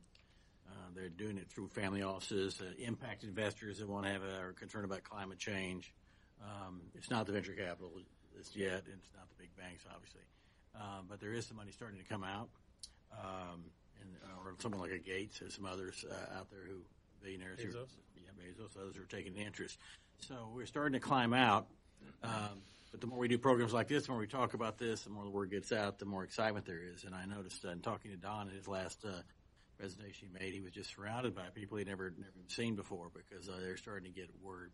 Uh, 0.71 0.89
they're 0.95 1.09
doing 1.09 1.38
it 1.38 1.49
through 1.49 1.67
family 1.67 2.01
offices, 2.01 2.61
uh, 2.61 2.65
impact 2.80 3.23
investors 3.23 3.80
that 3.80 3.88
want 3.89 4.05
to 4.05 4.11
have 4.11 4.23
a, 4.23 4.39
are 4.39 4.53
concerned 4.53 4.85
about 4.85 5.03
climate 5.03 5.38
change. 5.38 5.93
Um, 6.41 6.81
it's 6.95 7.09
not 7.09 7.25
the 7.25 7.33
venture 7.33 7.53
capitalists 7.53 8.55
yet, 8.55 8.88
and 8.88 8.95
it's 9.03 9.13
not 9.13 9.27
the 9.30 9.35
big 9.38 9.51
banks, 9.57 9.83
obviously. 9.93 10.21
Uh, 10.73 11.01
but 11.09 11.19
there 11.19 11.33
is 11.33 11.45
some 11.45 11.57
money 11.57 11.71
starting 11.71 11.99
to 11.99 12.05
come 12.05 12.23
out, 12.23 12.47
um, 13.11 13.59
and, 13.99 14.09
or 14.45 14.55
someone 14.59 14.80
like 14.80 14.91
a 14.91 14.97
Gates 14.97 15.41
and 15.41 15.51
some 15.51 15.65
others 15.65 16.05
uh, 16.09 16.39
out 16.39 16.49
there 16.49 16.65
who 16.65 16.80
billionaires, 17.21 17.59
Bezos. 17.59 17.91
Who, 18.15 18.21
yeah, 18.23 18.31
Bezos, 18.39 18.77
others 18.81 18.97
are 18.97 19.05
taking 19.05 19.35
interest. 19.35 19.77
So 20.21 20.35
we're 20.55 20.65
starting 20.65 20.93
to 20.93 21.05
climb 21.05 21.33
out. 21.33 21.67
Um, 22.23 22.63
but 22.92 23.02
the 23.02 23.08
more 23.08 23.20
we 23.20 23.28
do 23.28 23.38
programs 23.38 23.74
like 23.74 23.88
this, 23.88 24.06
the 24.06 24.11
more 24.11 24.20
we 24.20 24.28
talk 24.28 24.53
about 24.53 24.78
this, 24.78 25.02
the 25.02 25.10
more 25.10 25.24
the 25.24 25.30
word 25.30 25.50
gets 25.52 25.72
out, 25.72 26.00
the 26.00 26.06
more 26.06 26.24
excitement 26.24 26.66
there 26.66 26.82
is. 26.82 27.03
And 27.03 27.16
I 27.16 27.26
noticed 27.26 27.64
uh, 27.66 27.70
in 27.70 27.80
talking 27.80 28.11
to 28.11 28.18
Don 28.18 28.50
in 28.50 28.56
his 28.56 28.68
last 28.68 29.03
uh, 29.06 29.22
presentation 29.78 30.28
he 30.32 30.40
made, 30.44 30.53
he 30.53 30.61
was 30.61 30.72
just 30.72 30.94
surrounded 30.94 31.34
by 31.34 31.44
people 31.53 31.78
he'd 31.78 31.88
never 31.88 32.14
never 32.18 32.32
seen 32.48 32.76
before 32.76 33.10
because 33.14 33.48
uh, 33.48 33.53
they're 33.61 33.78
starting 33.78 34.11
to 34.11 34.20
get 34.20 34.30
word. 34.42 34.72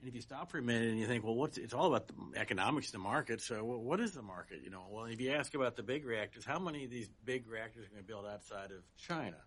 And 0.00 0.08
if 0.08 0.14
you 0.14 0.20
stop 0.20 0.50
for 0.50 0.58
a 0.58 0.62
minute 0.62 0.90
and 0.90 0.98
you 0.98 1.06
think, 1.06 1.24
well, 1.24 1.34
what's 1.34 1.56
it's 1.56 1.72
all 1.72 1.86
about 1.86 2.08
the 2.08 2.38
economics, 2.38 2.90
the 2.90 2.98
market. 2.98 3.40
So, 3.40 3.64
well, 3.64 3.78
what 3.78 4.00
is 4.00 4.12
the 4.12 4.22
market? 4.22 4.60
You 4.62 4.70
know, 4.70 4.84
well, 4.90 5.06
if 5.06 5.20
you 5.20 5.32
ask 5.32 5.54
about 5.54 5.76
the 5.76 5.82
big 5.82 6.04
reactors, 6.04 6.44
how 6.44 6.58
many 6.58 6.84
of 6.84 6.90
these 6.90 7.08
big 7.24 7.48
reactors 7.48 7.86
are 7.86 7.88
going 7.88 8.02
to 8.02 8.06
build 8.06 8.26
outside 8.26 8.70
of 8.70 8.82
China? 8.98 9.38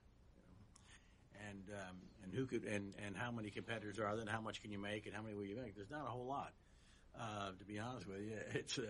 and 1.47 1.63
um, 1.69 1.97
and 2.23 2.33
who 2.33 2.45
could 2.45 2.63
and 2.65 2.93
and 3.05 3.15
how 3.15 3.31
many 3.31 3.49
competitors 3.49 3.99
are 3.99 4.11
there, 4.13 4.21
and 4.21 4.29
how 4.29 4.41
much 4.41 4.61
can 4.61 4.71
you 4.71 4.79
make, 4.79 5.05
and 5.05 5.15
how 5.15 5.21
many 5.21 5.35
will 5.35 5.45
you 5.45 5.55
make? 5.55 5.75
There's 5.75 5.89
not 5.89 6.05
a 6.05 6.09
whole 6.09 6.25
lot, 6.25 6.53
uh, 7.19 7.51
to 7.57 7.65
be 7.65 7.79
honest 7.79 8.07
with 8.07 8.21
you. 8.21 8.37
It's 8.53 8.77
uh, 8.77 8.83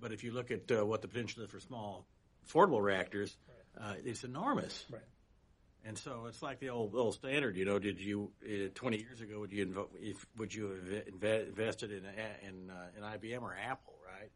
but 0.00 0.12
if 0.12 0.24
you 0.24 0.32
look 0.32 0.50
at 0.50 0.70
uh, 0.70 0.84
what 0.84 1.02
the 1.02 1.08
potential 1.08 1.44
is 1.44 1.50
for 1.50 1.60
small 1.60 2.06
affordable 2.48 2.82
reactors, 2.82 3.36
uh, 3.80 3.94
it's 4.04 4.24
enormous. 4.24 4.84
Right. 4.90 5.00
And 5.84 5.98
so 5.98 6.26
it's 6.28 6.42
like 6.42 6.60
the 6.60 6.70
old 6.70 6.94
old 6.94 7.14
standard, 7.14 7.56
you 7.56 7.64
know. 7.64 7.78
Did 7.78 8.00
you 8.00 8.30
uh, 8.44 8.68
20 8.74 8.98
years 8.98 9.20
ago 9.20 9.40
would 9.40 9.52
you 9.52 9.66
invo- 9.66 9.88
if, 10.00 10.24
would 10.36 10.54
you 10.54 10.68
have 10.68 11.04
inve- 11.14 11.48
invested 11.48 11.90
in 11.90 12.04
in 12.46 12.70
uh, 12.70 12.86
in 12.96 13.02
IBM 13.02 13.42
or 13.42 13.56
Apple, 13.56 13.94
right? 14.06 14.30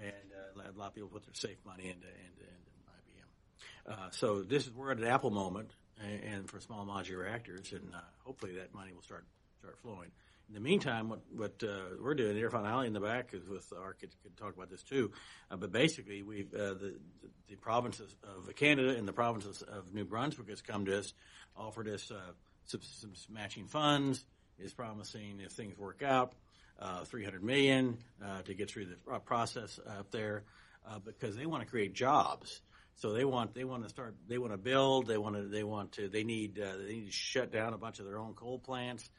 And 0.00 0.66
uh, 0.66 0.70
a 0.70 0.78
lot 0.78 0.88
of 0.88 0.94
people 0.94 1.08
put 1.08 1.24
their 1.24 1.34
safe 1.34 1.58
money 1.66 1.84
into 1.84 2.06
into, 2.06 2.42
into 2.42 3.92
IBM. 3.92 3.92
Uh, 3.92 4.10
so 4.10 4.42
this 4.42 4.66
is 4.66 4.72
we're 4.72 4.92
at 4.92 4.98
an 4.98 5.04
Apple 5.04 5.30
moment, 5.30 5.70
and, 6.00 6.22
and 6.22 6.50
for 6.50 6.60
small 6.60 6.86
modular 6.86 7.24
reactors, 7.24 7.72
and 7.72 7.92
uh, 7.92 7.98
hopefully 8.24 8.54
that 8.56 8.72
money 8.72 8.92
will 8.92 9.02
start 9.02 9.24
start 9.58 9.78
flowing. 9.80 10.10
In 10.48 10.54
the 10.54 10.60
meantime, 10.60 11.08
what 11.08 11.20
what 11.34 11.62
uh, 11.62 11.96
we're 12.00 12.14
doing, 12.14 12.36
Irfan 12.36 12.70
Ali 12.70 12.86
in 12.86 12.92
the 12.92 13.00
back 13.00 13.30
is 13.32 13.48
with 13.48 13.72
ARC 13.72 14.00
could, 14.00 14.10
could 14.22 14.36
talk 14.36 14.54
about 14.54 14.70
this 14.70 14.82
too. 14.82 15.10
Uh, 15.50 15.56
but 15.56 15.72
basically, 15.72 16.22
we 16.22 16.42
uh, 16.54 16.74
the, 16.74 16.96
the 17.48 17.56
provinces 17.56 18.14
of 18.22 18.54
Canada 18.54 18.90
and 18.90 19.08
the 19.08 19.12
provinces 19.12 19.62
of 19.62 19.94
New 19.94 20.04
Brunswick 20.04 20.50
has 20.50 20.60
come 20.60 20.84
to 20.84 20.98
us, 20.98 21.14
offered 21.56 21.88
us 21.88 22.10
uh, 22.10 22.32
some, 22.66 22.80
some 22.82 23.12
matching 23.30 23.66
funds, 23.66 24.24
is 24.58 24.74
promising 24.74 25.40
if 25.40 25.52
things 25.52 25.78
work 25.78 26.02
out, 26.02 26.34
uh, 26.78 27.04
300 27.04 27.42
million 27.42 27.96
uh, 28.22 28.42
to 28.42 28.54
get 28.54 28.70
through 28.70 28.86
the 28.86 29.20
process 29.20 29.80
up 29.98 30.10
there, 30.10 30.44
because 31.06 31.36
they 31.36 31.46
want 31.46 31.62
to 31.62 31.68
create 31.68 31.94
jobs. 31.94 32.60
So 32.96 33.12
they 33.12 33.24
want 33.24 33.54
they 33.54 33.64
want 33.64 33.82
to 33.82 33.88
start 33.88 34.14
they 34.28 34.38
want 34.38 34.52
to 34.52 34.58
build 34.58 35.08
they 35.08 35.18
want 35.18 35.34
to 35.34 35.42
they 35.48 35.64
want 35.64 35.92
to 35.92 36.08
they 36.08 36.22
need 36.22 36.54
they 36.54 36.92
need 36.92 37.06
to 37.06 37.12
shut 37.12 37.50
down 37.50 37.72
a 37.72 37.78
bunch 37.78 37.98
of 37.98 38.04
their 38.04 38.18
own 38.18 38.34
coal 38.34 38.60
plants 38.60 39.10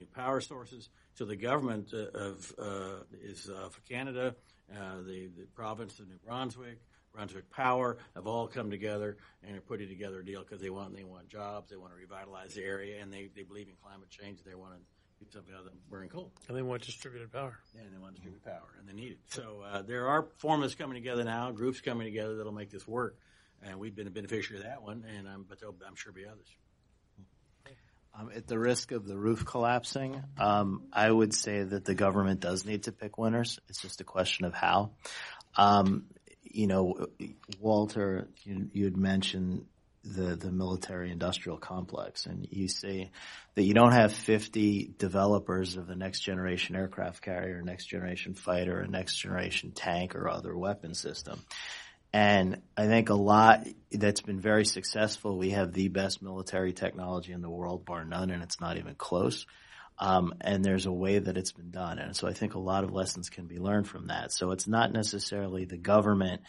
new 0.00 0.06
power 0.06 0.40
sources. 0.40 0.88
So 1.14 1.24
the 1.24 1.36
government 1.36 1.92
uh, 1.92 2.18
of 2.18 2.52
uh, 2.58 3.04
is 3.22 3.48
uh, 3.48 3.68
for 3.68 3.80
Canada, 3.82 4.34
uh, 4.72 5.02
the 5.06 5.28
the 5.36 5.46
province 5.54 5.98
of 6.00 6.08
New 6.08 6.18
Brunswick, 6.26 6.78
Brunswick 7.14 7.48
Power 7.50 7.96
have 8.14 8.26
all 8.26 8.48
come 8.48 8.70
together 8.70 9.16
and 9.46 9.56
are 9.56 9.60
putting 9.60 9.88
together 9.88 10.20
a 10.20 10.24
deal 10.24 10.40
because 10.40 10.60
they 10.60 10.70
want 10.70 10.96
they 10.96 11.04
want 11.04 11.28
jobs, 11.28 11.70
they 11.70 11.76
want 11.76 11.92
to 11.92 11.96
revitalize 11.96 12.54
the 12.54 12.64
area, 12.64 13.00
and 13.00 13.12
they, 13.12 13.30
they 13.34 13.44
believe 13.44 13.68
in 13.68 13.74
climate 13.82 14.10
change. 14.10 14.40
They 14.44 14.56
want 14.56 14.74
to 14.74 15.24
do 15.24 15.30
something 15.30 15.54
other 15.54 15.68
than 15.70 15.78
burning 15.88 16.08
coal. 16.08 16.32
And 16.48 16.56
they 16.56 16.62
want 16.62 16.82
distributed 16.82 17.32
power. 17.32 17.56
And 17.78 17.94
they 17.94 17.98
want 17.98 18.14
distributed 18.16 18.44
power, 18.44 18.74
and 18.78 18.88
they 18.88 18.92
need 18.92 19.12
it. 19.12 19.18
So 19.28 19.62
uh, 19.64 19.82
there 19.82 20.08
are 20.08 20.26
formulas 20.38 20.74
coming 20.74 20.94
together 20.94 21.22
now, 21.22 21.52
groups 21.52 21.80
coming 21.80 22.06
together 22.06 22.36
that'll 22.36 22.52
make 22.52 22.70
this 22.70 22.86
work, 22.86 23.16
and 23.62 23.78
we've 23.78 23.94
been 23.94 24.08
a 24.08 24.10
beneficiary 24.10 24.60
of 24.60 24.66
that 24.66 24.82
one, 24.82 25.04
and 25.16 25.28
um, 25.28 25.46
but 25.48 25.60
there'll, 25.60 25.76
I'm 25.86 25.94
sure 25.94 26.12
be 26.12 26.26
others. 26.26 26.48
Um, 28.16 28.30
at 28.34 28.46
the 28.46 28.58
risk 28.58 28.92
of 28.92 29.06
the 29.06 29.16
roof 29.16 29.44
collapsing, 29.44 30.22
um, 30.38 30.84
I 30.92 31.10
would 31.10 31.34
say 31.34 31.64
that 31.64 31.84
the 31.84 31.96
government 31.96 32.38
does 32.38 32.64
need 32.64 32.84
to 32.84 32.92
pick 32.92 33.18
winners. 33.18 33.58
It's 33.68 33.82
just 33.82 34.00
a 34.00 34.04
question 34.04 34.44
of 34.44 34.54
how. 34.54 34.92
Um, 35.56 36.04
you 36.42 36.68
know, 36.68 37.08
Walter, 37.58 38.28
you, 38.44 38.84
had 38.84 38.96
mentioned 38.96 39.66
the, 40.04 40.36
the 40.36 40.52
military 40.52 41.10
industrial 41.10 41.58
complex 41.58 42.26
and 42.26 42.46
you 42.50 42.68
say 42.68 43.10
that 43.54 43.62
you 43.62 43.74
don't 43.74 43.92
have 43.92 44.12
50 44.12 44.94
developers 44.98 45.76
of 45.76 45.86
the 45.86 45.96
next 45.96 46.20
generation 46.20 46.76
aircraft 46.76 47.22
carrier, 47.22 47.62
next 47.62 47.86
generation 47.86 48.34
fighter, 48.34 48.80
a 48.80 48.86
next 48.86 49.16
generation 49.16 49.72
tank 49.72 50.14
or 50.14 50.28
other 50.28 50.56
weapon 50.56 50.94
system. 50.94 51.42
And 52.14 52.62
I 52.76 52.86
think 52.86 53.08
a 53.08 53.14
lot 53.14 53.66
that's 53.90 54.20
been 54.20 54.38
very 54.38 54.64
successful. 54.64 55.36
We 55.36 55.50
have 55.50 55.72
the 55.72 55.88
best 55.88 56.22
military 56.22 56.72
technology 56.72 57.32
in 57.32 57.42
the 57.42 57.50
world, 57.50 57.84
bar 57.84 58.04
none, 58.04 58.30
and 58.30 58.40
it's 58.40 58.60
not 58.60 58.76
even 58.76 58.94
close. 58.94 59.46
Um, 59.98 60.32
and 60.40 60.64
there's 60.64 60.86
a 60.86 60.92
way 60.92 61.18
that 61.18 61.36
it's 61.36 61.50
been 61.50 61.72
done. 61.72 61.98
And 61.98 62.14
so 62.14 62.28
I 62.28 62.32
think 62.32 62.54
a 62.54 62.60
lot 62.60 62.84
of 62.84 62.92
lessons 62.92 63.30
can 63.30 63.48
be 63.48 63.58
learned 63.58 63.88
from 63.88 64.06
that. 64.06 64.30
So 64.30 64.52
it's 64.52 64.68
not 64.68 64.92
necessarily 64.92 65.64
the 65.64 65.76
government 65.76 66.42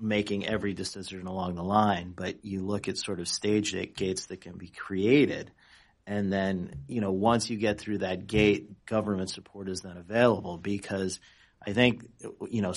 making 0.00 0.46
every 0.46 0.72
decision 0.72 1.26
along 1.26 1.56
the 1.56 1.62
line, 1.62 2.14
but 2.16 2.46
you 2.46 2.62
look 2.62 2.88
at 2.88 2.96
sort 2.96 3.20
of 3.20 3.28
stage 3.28 3.76
gates 3.94 4.24
that 4.26 4.40
can 4.40 4.56
be 4.56 4.68
created. 4.68 5.52
And 6.06 6.32
then, 6.32 6.84
you 6.88 7.02
know, 7.02 7.12
once 7.12 7.50
you 7.50 7.58
get 7.58 7.78
through 7.78 7.98
that 7.98 8.26
gate, 8.26 8.86
government 8.86 9.28
support 9.28 9.68
is 9.68 9.82
then 9.82 9.98
available 9.98 10.56
because 10.56 11.20
I 11.66 11.74
think, 11.74 12.06
you 12.48 12.62
know, 12.62 12.72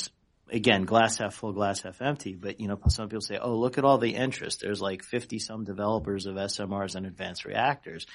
again, 0.52 0.84
glass 0.84 1.18
half 1.18 1.36
full, 1.36 1.54
glass 1.54 1.82
half 1.82 2.02
empty. 2.02 2.36
But 2.36 2.60
you 2.60 2.68
know, 2.68 2.80
some 2.90 3.10
people 3.10 3.22
say, 3.22 3.38
"Oh, 3.38 3.56
look 3.56 3.78
at 3.78 3.86
all 3.86 3.98
the 3.98 4.16
interest." 4.16 4.62
There's 4.62 4.82
like 4.82 5.04
50 5.04 5.40
some 5.40 5.64
developers 5.64 6.26
of 6.26 6.36
SMRs 6.36 6.96
and 6.96 7.06
advanced 7.06 7.46
reactors, 7.46 8.06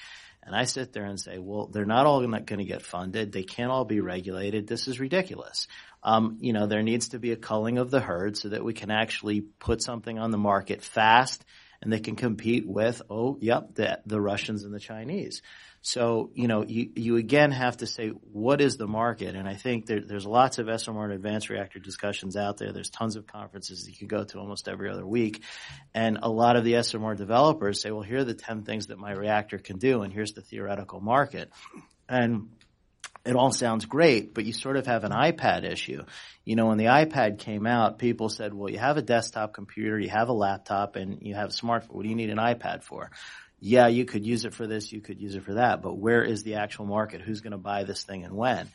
and 0.41 0.55
I 0.55 0.65
sit 0.65 0.93
there 0.93 1.05
and 1.05 1.19
say, 1.19 1.37
"Well, 1.37 1.67
they're 1.67 1.85
not 1.85 2.05
all 2.05 2.25
going 2.25 2.43
to 2.45 2.63
get 2.65 2.81
funded. 2.81 3.31
They 3.31 3.43
can't 3.43 3.71
all 3.71 3.85
be 3.85 3.99
regulated. 3.99 4.67
This 4.67 4.87
is 4.87 4.99
ridiculous." 4.99 5.67
Um, 6.03 6.37
you 6.41 6.51
know, 6.51 6.67
there 6.67 6.83
needs 6.83 7.09
to 7.09 7.19
be 7.19 7.31
a 7.31 7.37
culling 7.37 7.77
of 7.77 7.89
the 7.89 8.01
herd 8.01 8.35
so 8.35 8.49
that 8.49 8.63
we 8.63 8.73
can 8.73 8.91
actually 8.91 9.41
put 9.41 9.81
something 9.81 10.19
on 10.19 10.31
the 10.31 10.37
market 10.37 10.81
fast, 10.81 11.43
and 11.81 11.91
they 11.91 11.99
can 11.99 12.15
compete 12.15 12.67
with, 12.67 13.01
oh, 13.09 13.37
yep, 13.39 13.75
the, 13.75 13.99
the 14.05 14.19
Russians 14.19 14.63
and 14.63 14.73
the 14.73 14.79
Chinese. 14.79 15.41
So, 15.85 16.31
you 16.33 16.47
know, 16.47 16.63
you, 16.63 16.91
you 16.95 17.17
again 17.17 17.51
have 17.51 17.75
to 17.77 17.87
say, 17.87 18.07
what 18.07 18.61
is 18.61 18.77
the 18.77 18.87
market? 18.87 19.35
And 19.35 19.49
I 19.49 19.55
think 19.55 19.85
there, 19.85 19.99
there's 19.99 20.25
lots 20.25 20.57
of 20.57 20.67
SMR 20.67 21.03
and 21.03 21.11
advanced 21.11 21.49
reactor 21.49 21.79
discussions 21.79 22.37
out 22.37 22.55
there. 22.57 22.71
There's 22.71 22.89
tons 22.89 23.17
of 23.17 23.27
conferences 23.27 23.83
that 23.83 23.91
you 23.91 23.97
can 23.97 24.07
go 24.07 24.23
to 24.23 24.39
almost 24.39 24.69
every 24.69 24.89
other 24.89 25.05
week. 25.05 25.43
And 25.93 26.19
a 26.21 26.29
lot 26.29 26.55
of 26.55 26.63
the 26.63 26.75
SMR 26.75 27.17
developers 27.17 27.81
say, 27.81 27.91
well, 27.91 28.01
here 28.01 28.19
are 28.19 28.23
the 28.23 28.33
10 28.33 28.63
things 28.63 28.87
that 28.87 28.97
my 28.97 29.11
reactor 29.11 29.57
can 29.57 29.77
do, 29.77 30.03
and 30.03 30.13
here's 30.13 30.31
the 30.31 30.41
theoretical 30.41 31.01
market. 31.01 31.51
And 32.07 32.47
it 33.25 33.35
all 33.35 33.51
sounds 33.51 33.83
great, 33.83 34.33
but 34.33 34.45
you 34.45 34.53
sort 34.53 34.77
of 34.77 34.85
have 34.85 35.03
an 35.03 35.11
iPad 35.11 35.69
issue. 35.69 36.03
You 36.45 36.55
know, 36.55 36.67
when 36.67 36.77
the 36.77 36.85
iPad 36.85 37.39
came 37.39 37.67
out, 37.67 37.99
people 37.99 38.29
said, 38.29 38.53
well, 38.53 38.69
you 38.69 38.79
have 38.79 38.95
a 38.95 39.01
desktop 39.01 39.53
computer, 39.53 39.99
you 39.99 40.09
have 40.09 40.29
a 40.29 40.33
laptop, 40.33 40.95
and 40.95 41.21
you 41.21 41.35
have 41.35 41.49
a 41.49 41.53
smartphone. 41.53 41.91
What 41.91 42.03
do 42.03 42.09
you 42.09 42.15
need 42.15 42.29
an 42.29 42.37
iPad 42.37 42.83
for? 42.83 43.11
Yeah, 43.65 43.87
you 43.87 44.03
could 44.03 44.25
use 44.25 44.43
it 44.43 44.53
for 44.53 44.67
this, 44.67 44.91
you 44.91 44.99
could 44.99 45.21
use 45.21 45.35
it 45.35 45.43
for 45.43 45.53
that, 45.53 45.81
but 45.81 45.97
where 45.97 46.21
is 46.21 46.43
the 46.43 46.55
actual 46.55 46.85
market? 46.85 47.21
Who's 47.21 47.39
going 47.39 47.51
to 47.51 47.57
buy 47.57 47.85
this 47.85 48.03
thing 48.03 48.25
and 48.25 48.35
when? 48.35 48.67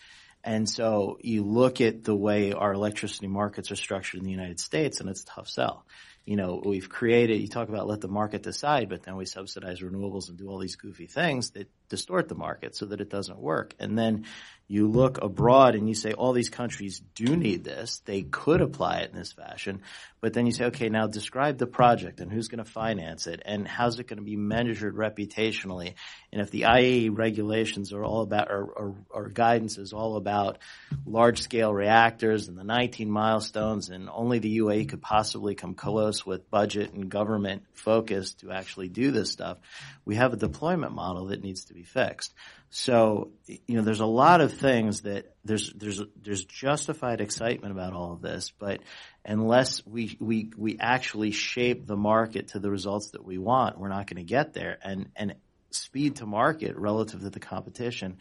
And 0.42 0.66
so 0.66 1.18
you 1.20 1.44
look 1.44 1.82
at 1.82 2.04
the 2.04 2.14
way 2.14 2.54
our 2.54 2.72
electricity 2.72 3.26
markets 3.26 3.70
are 3.70 3.76
structured 3.76 4.20
in 4.20 4.24
the 4.24 4.32
United 4.32 4.58
States 4.58 5.00
and 5.00 5.10
it's 5.10 5.22
a 5.22 5.26
tough 5.26 5.48
sell. 5.48 5.84
You 6.28 6.36
know, 6.36 6.60
we've 6.62 6.90
created, 6.90 7.40
you 7.40 7.48
talk 7.48 7.70
about 7.70 7.86
let 7.86 8.02
the 8.02 8.08
market 8.08 8.42
decide, 8.42 8.90
but 8.90 9.02
then 9.02 9.16
we 9.16 9.24
subsidize 9.24 9.80
renewables 9.80 10.28
and 10.28 10.36
do 10.36 10.50
all 10.50 10.58
these 10.58 10.76
goofy 10.76 11.06
things 11.06 11.52
that 11.52 11.70
distort 11.88 12.28
the 12.28 12.34
market 12.34 12.76
so 12.76 12.84
that 12.84 13.00
it 13.00 13.08
doesn't 13.08 13.38
work. 13.38 13.74
And 13.78 13.98
then 13.98 14.26
you 14.70 14.88
look 14.88 15.22
abroad 15.22 15.74
and 15.74 15.88
you 15.88 15.94
say 15.94 16.12
all 16.12 16.34
these 16.34 16.50
countries 16.50 17.00
do 17.14 17.34
need 17.34 17.64
this. 17.64 18.02
They 18.04 18.20
could 18.20 18.60
apply 18.60 18.98
it 18.98 19.10
in 19.10 19.16
this 19.16 19.32
fashion. 19.32 19.80
But 20.20 20.34
then 20.34 20.44
you 20.44 20.52
say, 20.52 20.66
okay, 20.66 20.90
now 20.90 21.06
describe 21.06 21.56
the 21.56 21.66
project 21.66 22.20
and 22.20 22.30
who's 22.30 22.48
going 22.48 22.62
to 22.62 22.70
finance 22.70 23.26
it 23.26 23.40
and 23.46 23.66
how's 23.66 23.98
it 23.98 24.08
going 24.08 24.18
to 24.18 24.24
be 24.24 24.36
measured 24.36 24.94
reputationally. 24.94 25.94
And 26.30 26.42
if 26.42 26.50
the 26.50 26.62
IAEA 26.62 27.16
regulations 27.16 27.94
are 27.94 28.04
all 28.04 28.20
about, 28.20 28.50
or, 28.50 28.64
or, 28.64 28.96
or 29.08 29.28
guidance 29.30 29.78
is 29.78 29.94
all 29.94 30.16
about 30.16 30.58
large 31.06 31.40
scale 31.40 31.72
reactors 31.72 32.48
and 32.48 32.58
the 32.58 32.64
19 32.64 33.10
milestones 33.10 33.88
and 33.88 34.10
only 34.12 34.38
the 34.38 34.58
UAE 34.58 34.90
could 34.90 35.00
possibly 35.00 35.54
come 35.54 35.74
close 35.74 36.17
with 36.26 36.50
budget 36.50 36.92
and 36.92 37.08
government 37.08 37.62
focus 37.72 38.34
to 38.34 38.50
actually 38.50 38.88
do 38.88 39.10
this 39.10 39.30
stuff, 39.30 39.58
we 40.04 40.16
have 40.16 40.32
a 40.32 40.36
deployment 40.36 40.92
model 40.92 41.26
that 41.26 41.42
needs 41.42 41.66
to 41.66 41.74
be 41.74 41.82
fixed. 41.82 42.34
So, 42.70 43.30
you 43.46 43.76
know, 43.76 43.82
there's 43.82 44.00
a 44.00 44.06
lot 44.06 44.40
of 44.40 44.52
things 44.52 45.02
that 45.02 45.34
there's 45.44 45.72
there's 45.72 46.02
there's 46.22 46.44
justified 46.44 47.20
excitement 47.20 47.72
about 47.72 47.94
all 47.94 48.12
of 48.12 48.20
this, 48.20 48.52
but 48.58 48.80
unless 49.24 49.86
we 49.86 50.16
we 50.20 50.50
we 50.56 50.76
actually 50.78 51.30
shape 51.30 51.86
the 51.86 51.96
market 51.96 52.48
to 52.48 52.58
the 52.58 52.70
results 52.70 53.10
that 53.10 53.24
we 53.24 53.38
want, 53.38 53.78
we're 53.78 53.88
not 53.88 54.06
going 54.06 54.16
to 54.16 54.28
get 54.28 54.52
there. 54.52 54.78
And 54.82 55.08
and 55.16 55.34
speed 55.70 56.16
to 56.16 56.26
market 56.26 56.76
relative 56.76 57.20
to 57.20 57.30
the 57.30 57.40
competition 57.40 58.18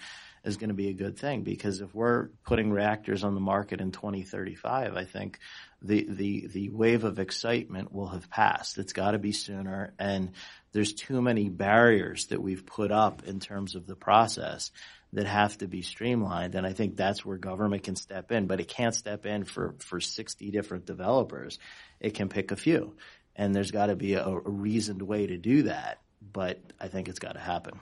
is 0.47 0.57
going 0.57 0.69
to 0.69 0.75
be 0.75 0.89
a 0.89 0.93
good 0.93 1.17
thing 1.19 1.43
because 1.43 1.81
if 1.81 1.93
we're 1.93 2.29
putting 2.45 2.71
reactors 2.71 3.23
on 3.23 3.35
the 3.35 3.41
market 3.41 3.81
in 3.81 3.91
2035, 3.91 4.95
I 4.95 5.03
think 5.03 5.39
the 5.81 6.07
the 6.09 6.47
the 6.47 6.69
wave 6.69 7.03
of 7.03 7.19
excitement 7.19 7.91
will 7.93 8.07
have 8.07 8.29
passed. 8.29 8.77
It's 8.77 8.93
got 8.93 9.11
to 9.11 9.19
be 9.19 9.31
sooner, 9.31 9.93
and 9.99 10.31
there's 10.71 10.93
too 10.93 11.21
many 11.21 11.49
barriers 11.49 12.27
that 12.27 12.41
we've 12.41 12.65
put 12.65 12.91
up 12.91 13.27
in 13.27 13.39
terms 13.39 13.75
of 13.75 13.85
the 13.85 13.95
process 13.95 14.71
that 15.13 15.27
have 15.27 15.57
to 15.59 15.67
be 15.67 15.81
streamlined. 15.81 16.55
And 16.55 16.65
I 16.65 16.73
think 16.73 16.95
that's 16.95 17.25
where 17.25 17.37
government 17.37 17.83
can 17.83 17.95
step 17.95 18.31
in, 18.31 18.47
but 18.47 18.59
it 18.59 18.67
can't 18.67 18.95
step 18.95 19.25
in 19.25 19.43
for 19.43 19.75
for 19.79 19.99
60 19.99 20.49
different 20.51 20.85
developers. 20.85 21.59
It 21.99 22.13
can 22.13 22.29
pick 22.29 22.51
a 22.51 22.55
few, 22.55 22.95
and 23.35 23.53
there's 23.53 23.71
got 23.71 23.87
to 23.87 23.95
be 23.95 24.13
a, 24.13 24.25
a 24.25 24.39
reasoned 24.39 25.01
way 25.01 25.27
to 25.27 25.37
do 25.37 25.63
that. 25.63 25.99
But 26.21 26.59
I 26.79 26.87
think 26.87 27.09
it's 27.09 27.19
got 27.19 27.33
to 27.33 27.39
happen. 27.39 27.79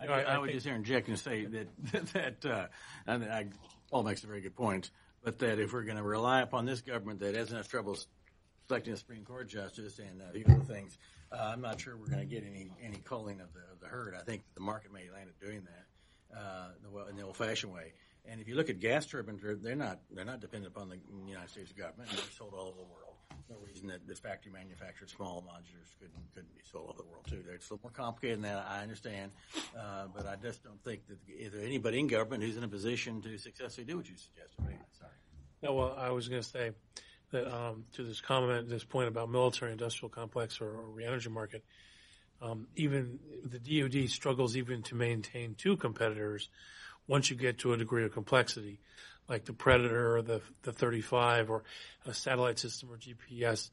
I, 0.00 0.06
I, 0.06 0.20
I 0.22 0.38
would 0.38 0.50
just 0.50 0.66
interject 0.66 1.08
and 1.08 1.18
say 1.18 1.44
that 1.46 2.12
that 2.12 2.46
uh, 2.46 2.66
and 3.06 3.24
I, 3.24 3.46
Paul 3.90 4.04
makes 4.04 4.24
a 4.24 4.26
very 4.26 4.40
good 4.40 4.56
point, 4.56 4.90
but 5.22 5.38
that 5.40 5.58
if 5.58 5.72
we're 5.72 5.84
going 5.84 5.96
to 5.96 6.02
rely 6.02 6.40
upon 6.40 6.66
this 6.66 6.80
government 6.80 7.20
that 7.20 7.34
has 7.34 7.50
enough 7.50 7.68
trouble 7.68 7.96
selecting 8.68 8.92
a 8.92 8.96
Supreme 8.96 9.24
Court 9.24 9.48
justice 9.48 9.98
and 9.98 10.22
uh, 10.22 10.26
the 10.32 10.44
other 10.44 10.64
things, 10.64 10.96
uh, 11.32 11.36
I'm 11.52 11.60
not 11.60 11.80
sure 11.80 11.96
we're 11.96 12.06
going 12.06 12.20
to 12.20 12.34
get 12.34 12.44
any 12.44 12.70
any 12.82 12.98
culling 13.04 13.40
of 13.40 13.52
the 13.52 13.60
of 13.72 13.80
the 13.80 13.86
herd. 13.86 14.14
I 14.18 14.22
think 14.22 14.42
the 14.54 14.60
market 14.60 14.92
may 14.92 15.10
land 15.12 15.28
up 15.28 15.40
doing 15.40 15.62
that 15.64 16.38
uh, 16.38 16.68
the, 16.82 17.10
in 17.10 17.16
the 17.16 17.22
old-fashioned 17.22 17.72
way. 17.72 17.92
And 18.26 18.40
if 18.40 18.48
you 18.48 18.54
look 18.54 18.68
at 18.70 18.80
gas 18.80 19.06
turbines, 19.06 19.42
they're 19.62 19.74
not 19.74 20.00
they're 20.10 20.24
not 20.24 20.40
dependent 20.40 20.74
upon 20.74 20.88
the 20.88 20.98
United 21.26 21.50
States 21.50 21.72
government. 21.72 22.10
They're 22.10 22.20
sold 22.36 22.54
all 22.54 22.68
over 22.68 22.76
the 22.76 22.84
world 22.84 23.09
no 23.48 23.56
reason 23.66 23.88
that 23.88 24.06
the 24.06 24.14
factory 24.14 24.52
manufactured 24.52 25.10
small 25.10 25.42
modulars 25.42 25.98
couldn't 25.98 26.34
couldn't 26.34 26.54
be 26.54 26.62
sold 26.70 26.84
all 26.84 26.90
over 26.90 27.02
the 27.02 27.08
world 27.08 27.26
too. 27.28 27.42
It's 27.52 27.70
a 27.70 27.74
little 27.74 27.90
more 27.90 27.92
complicated 27.92 28.36
than 28.36 28.42
that. 28.42 28.66
I 28.68 28.82
understand, 28.82 29.32
uh, 29.76 30.06
but 30.14 30.26
I 30.26 30.36
just 30.36 30.62
don't 30.62 30.82
think 30.84 31.06
that 31.08 31.18
is 31.28 31.52
there 31.52 31.64
anybody 31.64 31.98
in 31.98 32.06
government 32.06 32.42
who's 32.42 32.56
in 32.56 32.64
a 32.64 32.68
position 32.68 33.20
to 33.22 33.36
successfully 33.38 33.84
do 33.86 33.96
what 33.96 34.08
you 34.08 34.16
suggested. 34.16 34.56
Sorry. 34.98 35.10
No, 35.62 35.74
well, 35.74 35.94
I 35.98 36.10
was 36.10 36.28
going 36.28 36.42
to 36.42 36.48
say 36.48 36.72
that 37.32 37.52
um, 37.52 37.84
to 37.92 38.04
this 38.04 38.20
comment, 38.20 38.68
this 38.68 38.84
point 38.84 39.08
about 39.08 39.30
military 39.30 39.72
industrial 39.72 40.10
complex 40.10 40.60
or, 40.60 40.70
or 40.70 41.00
energy 41.00 41.28
market, 41.28 41.64
um, 42.40 42.66
even 42.76 43.18
the 43.44 43.58
DoD 43.58 44.08
struggles 44.08 44.56
even 44.56 44.82
to 44.84 44.94
maintain 44.94 45.54
two 45.54 45.76
competitors 45.76 46.48
once 47.06 47.28
you 47.28 47.36
get 47.36 47.58
to 47.58 47.72
a 47.72 47.76
degree 47.76 48.04
of 48.04 48.12
complexity 48.12 48.80
like 49.30 49.44
the 49.44 49.52
Predator 49.52 50.16
or 50.16 50.22
the, 50.22 50.42
the 50.62 50.72
35 50.72 51.50
or 51.50 51.62
a 52.04 52.12
satellite 52.12 52.58
system 52.58 52.90
or 52.90 52.96
GPS 52.96 53.70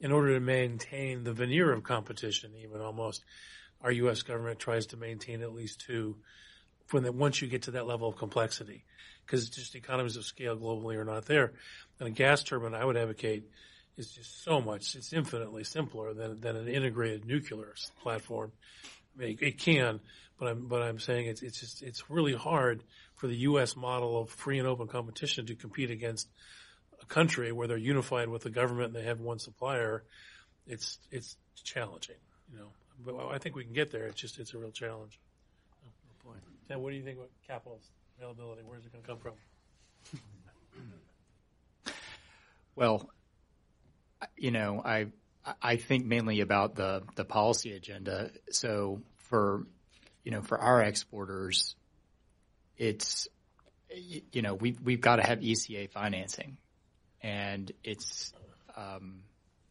in 0.00 0.12
order 0.12 0.34
to 0.34 0.40
maintain 0.40 1.22
the 1.22 1.32
veneer 1.32 1.72
of 1.72 1.84
competition, 1.84 2.50
even 2.62 2.80
almost. 2.80 3.24
Our 3.82 3.92
U.S. 3.92 4.22
government 4.22 4.58
tries 4.58 4.86
to 4.86 4.96
maintain 4.96 5.42
at 5.42 5.54
least 5.54 5.80
two 5.80 6.16
when 6.90 7.16
once 7.16 7.40
you 7.40 7.48
get 7.48 7.62
to 7.62 7.72
that 7.72 7.86
level 7.86 8.08
of 8.08 8.16
complexity, 8.16 8.84
because 9.24 9.48
just 9.48 9.74
economies 9.74 10.16
of 10.16 10.24
scale 10.24 10.56
globally 10.56 10.96
are 10.96 11.04
not 11.04 11.26
there. 11.26 11.52
And 11.98 12.08
a 12.08 12.10
gas 12.10 12.42
turbine, 12.42 12.74
I 12.74 12.84
would 12.84 12.96
advocate, 12.96 13.44
is 13.96 14.10
just 14.10 14.44
so 14.44 14.60
much, 14.60 14.94
it's 14.94 15.12
infinitely 15.12 15.64
simpler 15.64 16.14
than, 16.14 16.40
than 16.40 16.56
an 16.56 16.68
integrated 16.68 17.26
nuclear 17.26 17.74
platform. 18.02 18.52
I 19.16 19.20
mean, 19.20 19.38
it 19.40 19.58
can, 19.58 20.00
but 20.38 20.48
I'm, 20.48 20.66
but 20.66 20.82
I'm 20.82 20.98
saying 20.98 21.26
it's, 21.26 21.42
it's 21.42 21.58
just, 21.58 21.82
it's 21.82 22.10
really 22.10 22.34
hard 22.34 22.82
for 23.16 23.26
the 23.26 23.36
U.S. 23.36 23.76
model 23.76 24.20
of 24.20 24.30
free 24.30 24.58
and 24.58 24.68
open 24.68 24.86
competition 24.86 25.46
to 25.46 25.54
compete 25.54 25.90
against 25.90 26.28
a 27.00 27.06
country 27.06 27.50
where 27.50 27.66
they're 27.66 27.76
unified 27.76 28.28
with 28.28 28.42
the 28.42 28.50
government 28.50 28.94
and 28.94 28.96
they 28.96 29.08
have 29.08 29.20
one 29.20 29.38
supplier. 29.38 30.04
It's, 30.66 30.98
it's 31.10 31.36
challenging, 31.64 32.16
you 32.52 32.58
know, 32.58 32.68
but 33.04 33.28
I 33.28 33.38
think 33.38 33.56
we 33.56 33.64
can 33.64 33.72
get 33.72 33.90
there. 33.90 34.06
It's 34.06 34.20
just, 34.20 34.38
it's 34.38 34.54
a 34.54 34.58
real 34.58 34.70
challenge. 34.70 35.18
No 35.84 36.30
point. 36.30 36.42
Ted, 36.68 36.78
what 36.78 36.90
do 36.90 36.96
you 36.96 37.04
think 37.04 37.18
about 37.18 37.30
capital 37.46 37.80
availability? 38.18 38.62
Where's 38.64 38.84
it 38.84 38.92
going 38.92 39.02
to 39.02 39.08
come 39.08 39.18
from? 39.18 39.32
well, 42.76 43.10
you 44.36 44.50
know, 44.50 44.82
I, 44.84 45.06
I 45.62 45.76
think 45.76 46.04
mainly 46.04 46.40
about 46.40 46.74
the, 46.74 47.02
the 47.14 47.24
policy 47.24 47.72
agenda. 47.72 48.30
So 48.50 49.00
for, 49.16 49.66
you 50.24 50.32
know, 50.32 50.42
for 50.42 50.58
our 50.58 50.82
exporters, 50.82 51.76
it's, 52.76 53.28
you 53.90 54.42
know, 54.42 54.54
we've, 54.54 54.80
we've 54.80 55.00
got 55.00 55.16
to 55.16 55.22
have 55.22 55.40
ECA 55.40 55.90
financing 55.90 56.56
and 57.22 57.72
it's, 57.82 58.32
um, 58.76 59.20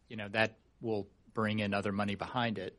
you 0.08 0.16
know, 0.16 0.28
that 0.28 0.56
will 0.80 1.06
bring 1.34 1.58
in 1.58 1.74
other 1.74 1.92
money 1.92 2.14
behind 2.14 2.58
it. 2.58 2.76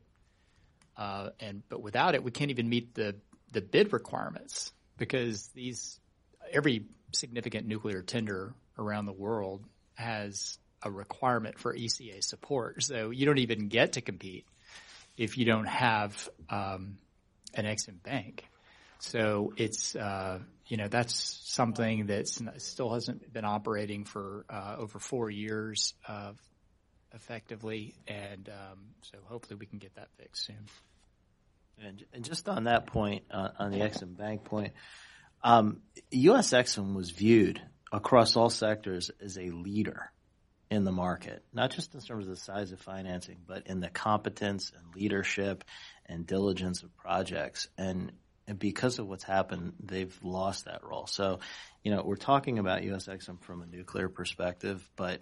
Uh, 0.96 1.30
and, 1.40 1.62
but 1.68 1.80
without 1.80 2.14
it, 2.14 2.22
we 2.22 2.30
can't 2.30 2.50
even 2.50 2.68
meet 2.68 2.94
the, 2.94 3.14
the 3.52 3.60
bid 3.60 3.92
requirements 3.92 4.72
because 4.96 5.48
these, 5.48 5.98
every 6.52 6.86
significant 7.12 7.66
nuclear 7.66 8.02
tender 8.02 8.52
around 8.78 9.06
the 9.06 9.12
world 9.12 9.64
has 9.94 10.58
a 10.82 10.90
requirement 10.90 11.58
for 11.58 11.74
ECA 11.74 12.22
support. 12.22 12.82
So 12.82 13.10
you 13.10 13.26
don't 13.26 13.38
even 13.38 13.68
get 13.68 13.94
to 13.94 14.00
compete 14.00 14.46
if 15.16 15.36
you 15.36 15.44
don't 15.44 15.66
have 15.66 16.28
um, 16.48 16.98
an 17.54 17.64
Exim 17.64 18.02
Bank. 18.02 18.47
So 19.00 19.52
it's 19.56 19.94
uh, 19.94 20.40
you 20.66 20.76
know 20.76 20.88
that's 20.88 21.40
something 21.44 22.06
that 22.06 22.28
still 22.28 22.92
hasn't 22.92 23.32
been 23.32 23.44
operating 23.44 24.04
for 24.04 24.44
uh, 24.50 24.76
over 24.78 24.98
four 24.98 25.30
years 25.30 25.94
uh, 26.06 26.32
effectively, 27.14 27.94
and 28.06 28.48
um, 28.48 28.78
so 29.02 29.18
hopefully 29.24 29.56
we 29.58 29.66
can 29.66 29.78
get 29.78 29.94
that 29.94 30.08
fixed 30.18 30.46
soon. 30.46 30.66
And, 31.80 32.24
just 32.24 32.48
on 32.48 32.64
that 32.64 32.86
point, 32.86 33.22
on 33.30 33.70
the 33.70 33.78
Exim 33.78 34.16
Bank 34.16 34.42
point, 34.42 34.72
um, 35.44 35.80
U.S. 36.10 36.50
Exim 36.50 36.94
was 36.94 37.12
viewed 37.12 37.62
across 37.92 38.36
all 38.36 38.50
sectors 38.50 39.12
as 39.22 39.38
a 39.38 39.50
leader 39.50 40.10
in 40.70 40.84
the 40.84 40.92
market, 40.92 41.42
not 41.52 41.70
just 41.70 41.94
in 41.94 42.00
terms 42.00 42.26
of 42.26 42.30
the 42.30 42.36
size 42.40 42.72
of 42.72 42.80
financing, 42.80 43.38
but 43.46 43.66
in 43.66 43.80
the 43.80 43.88
competence 43.88 44.72
and 44.76 44.94
leadership 44.94 45.64
and 46.06 46.26
diligence 46.26 46.82
of 46.82 46.94
projects. 46.96 47.68
And, 47.78 48.12
and 48.48 48.58
because 48.58 48.98
of 48.98 49.06
what's 49.06 49.24
happened, 49.24 49.74
they've 49.78 50.18
lost 50.22 50.64
that 50.64 50.82
role. 50.82 51.06
So, 51.06 51.40
you 51.84 51.94
know, 51.94 52.02
we're 52.02 52.16
talking 52.16 52.58
about 52.58 52.82
US 52.84 53.06
Exim 53.06 53.40
from 53.42 53.62
a 53.62 53.66
nuclear 53.66 54.08
perspective, 54.08 54.88
but 54.96 55.20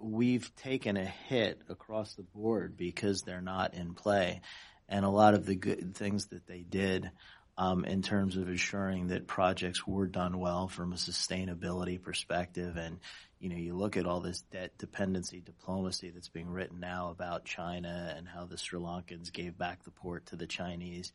we've 0.00 0.54
taken 0.56 0.96
a 0.96 1.04
hit 1.04 1.60
across 1.68 2.14
the 2.14 2.22
board 2.22 2.76
because 2.76 3.22
they're 3.22 3.40
not 3.40 3.74
in 3.74 3.94
play. 3.94 4.40
And 4.88 5.04
a 5.04 5.10
lot 5.10 5.34
of 5.34 5.46
the 5.46 5.56
good 5.56 5.96
things 5.96 6.26
that 6.26 6.46
they 6.46 6.60
did 6.60 7.10
um, 7.56 7.84
in 7.84 8.02
terms 8.02 8.36
of 8.36 8.48
ensuring 8.48 9.08
that 9.08 9.26
projects 9.26 9.86
were 9.86 10.06
done 10.06 10.38
well 10.38 10.68
from 10.68 10.92
a 10.92 10.96
sustainability 10.96 12.00
perspective. 12.00 12.76
And, 12.76 12.98
you 13.40 13.48
know, 13.48 13.56
you 13.56 13.74
look 13.74 13.96
at 13.96 14.06
all 14.06 14.20
this 14.20 14.42
debt 14.52 14.72
dependency 14.78 15.40
diplomacy 15.40 16.10
that's 16.10 16.28
being 16.28 16.50
written 16.50 16.80
now 16.80 17.10
about 17.10 17.44
China 17.44 18.14
and 18.16 18.28
how 18.28 18.44
the 18.44 18.58
Sri 18.58 18.78
Lankans 18.78 19.32
gave 19.32 19.56
back 19.56 19.84
the 19.84 19.90
port 19.90 20.26
to 20.26 20.36
the 20.36 20.46
Chinese. 20.46 21.12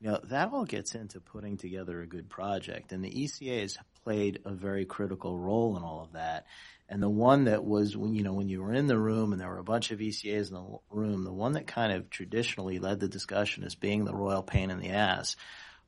You 0.00 0.12
know, 0.12 0.20
that 0.24 0.52
all 0.52 0.64
gets 0.64 0.94
into 0.94 1.20
putting 1.20 1.56
together 1.56 2.00
a 2.00 2.06
good 2.06 2.28
project. 2.28 2.92
And 2.92 3.04
the 3.04 3.10
ECA 3.10 3.62
has 3.62 3.78
played 4.04 4.40
a 4.44 4.52
very 4.52 4.84
critical 4.84 5.36
role 5.36 5.76
in 5.76 5.82
all 5.82 6.02
of 6.02 6.12
that. 6.12 6.46
And 6.88 7.02
the 7.02 7.10
one 7.10 7.44
that 7.44 7.64
was 7.64 7.94
you 7.94 8.22
know, 8.22 8.32
when 8.32 8.48
you 8.48 8.62
were 8.62 8.72
in 8.72 8.86
the 8.86 8.98
room 8.98 9.32
and 9.32 9.40
there 9.40 9.48
were 9.48 9.58
a 9.58 9.64
bunch 9.64 9.90
of 9.90 9.98
ECAs 9.98 10.48
in 10.48 10.54
the 10.54 10.78
room, 10.90 11.24
the 11.24 11.32
one 11.32 11.52
that 11.52 11.66
kind 11.66 11.92
of 11.92 12.08
traditionally 12.08 12.78
led 12.78 13.00
the 13.00 13.08
discussion 13.08 13.64
as 13.64 13.74
being 13.74 14.04
the 14.04 14.14
royal 14.14 14.42
pain 14.42 14.70
in 14.70 14.78
the 14.78 14.90
ass 14.90 15.36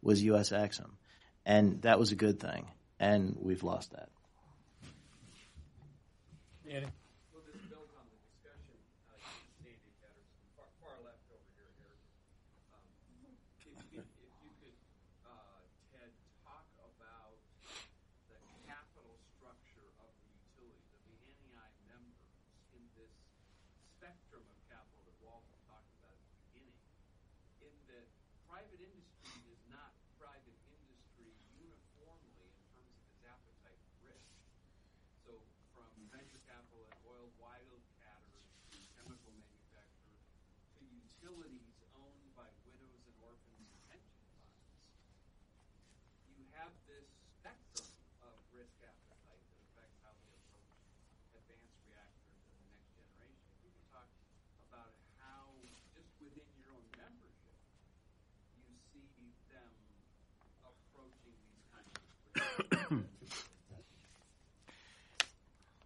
was 0.03 0.23
US 0.25 0.51
Exim. 0.51 0.91
And 1.47 1.83
that 1.83 1.99
was 1.99 2.13
a 2.13 2.17
good 2.17 2.41
thing. 2.41 2.67
And 2.99 3.37
we've 3.41 3.63
lost 3.63 3.93
that. 3.93 4.09
Andy? 6.69 6.89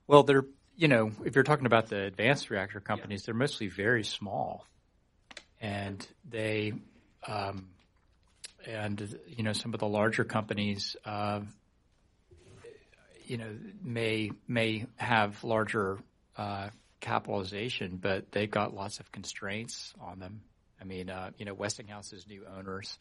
Well, 0.07 0.23
they're 0.23 0.45
you 0.77 0.89
know 0.89 1.13
if 1.25 1.35
you're 1.35 1.45
talking 1.45 1.67
about 1.67 1.89
the 1.89 2.03
advanced 2.03 2.51
reactor 2.51 2.81
companies, 2.81 3.23
yeah. 3.23 3.27
they're 3.27 3.35
mostly 3.35 3.69
very 3.69 4.05
small, 4.05 4.67
and 5.61 6.07
they 6.29 6.73
um, 7.27 7.69
and 8.67 9.19
you 9.29 9.45
know 9.45 9.53
some 9.53 9.75
of 9.75 9.81
the 9.81 9.89
larger 9.89 10.25
companies. 10.25 10.97
Uh, 11.05 11.41
you 13.27 13.39
know, 13.39 13.57
may 13.83 14.31
may 14.47 14.85
have 14.97 15.43
larger 15.45 15.99
uh, 16.37 16.69
capitalization, 17.01 17.99
but 18.01 18.31
they've 18.33 18.51
got 18.51 18.75
lots 18.75 19.01
of 19.01 19.11
constraints 19.13 19.95
on 20.01 20.19
them. 20.19 20.43
I 20.81 20.85
mean, 20.85 21.09
uh, 21.09 21.31
you 21.39 21.47
know, 21.47 21.55
Westinghouse's 21.55 22.27
new 22.27 22.43
owners, 22.57 22.99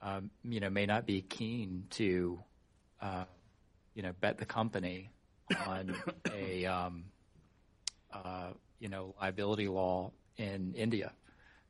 um, 0.00 0.30
you 0.44 0.60
know, 0.60 0.70
may 0.70 0.86
not 0.86 1.06
be 1.06 1.20
keen 1.20 1.84
to, 1.90 2.38
uh, 3.02 3.24
you 3.94 4.02
know, 4.02 4.12
bet 4.20 4.38
the 4.38 4.46
company 4.46 5.10
on 5.66 5.94
a, 6.32 6.66
um, 6.66 7.04
uh, 8.12 8.50
you 8.78 8.88
know, 8.88 9.14
liability 9.20 9.68
law 9.68 10.12
in 10.36 10.74
India, 10.74 11.12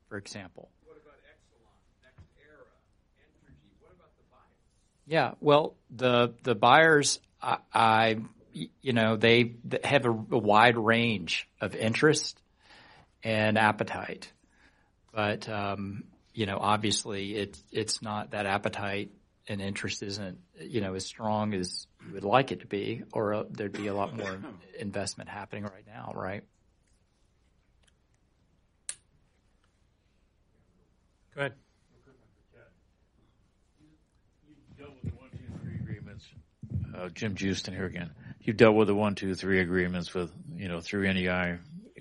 for 0.09 0.17
example. 0.17 0.69
What 0.85 0.99
about 1.03 1.17
Exelon, 1.25 2.05
NextEra, 2.05 2.65
Entergy? 3.21 3.71
What 3.81 3.93
about 3.97 4.11
the 4.17 4.25
buyers? 4.31 4.51
Yeah, 5.07 5.33
well, 5.41 5.75
the 5.91 6.35
the 6.43 6.55
buyers, 6.55 7.19
I, 7.43 7.59
I 7.73 8.17
you 8.53 8.93
know, 8.93 9.17
they 9.17 9.55
have 9.85 10.05
a, 10.05 10.11
a 10.11 10.39
wide 10.39 10.77
range 10.77 11.49
of 11.61 11.75
interest 11.75 12.41
and 13.23 13.59
appetite, 13.59 14.33
but 15.13 15.49
um, 15.49 16.05
you 16.35 16.47
know, 16.47 16.59
obviously, 16.61 17.35
it's 17.35 17.63
it's 17.73 18.03
not 18.03 18.31
that 18.33 18.47
appetite 18.47 19.11
and 19.49 19.63
interest 19.63 20.03
isn't 20.03 20.39
you 20.61 20.81
know 20.81 20.95
as 20.95 21.05
strong 21.07 21.55
as 21.55 21.87
you 22.07 22.15
would 22.15 22.25
like 22.25 22.53
it 22.53 22.61
to 22.61 22.67
be, 22.67 23.03
or 23.13 23.35
uh, 23.35 23.45
there'd 23.51 23.73
be 23.73 23.89
a 23.89 23.95
lot 23.95 24.15
more 24.17 24.39
investment 24.79 25.29
happening 25.29 25.65
right 25.65 25.87
now, 25.87 26.13
right? 26.15 26.45
Go 31.35 31.41
ahead. 31.41 31.55
Uh, 36.97 37.09
Jim 37.11 37.37
Justin 37.37 37.75
here 37.75 37.87
again. 37.87 38.11
You've 38.41 38.57
dealt 38.57 38.75
with 38.75 38.89
the 38.89 38.95
one, 38.95 39.15
two, 39.15 39.35
three 39.35 39.61
agreements 39.61 40.13
with, 40.13 40.33
you 40.57 40.67
know, 40.67 40.81
through 40.81 41.13
NEI, 41.13 41.59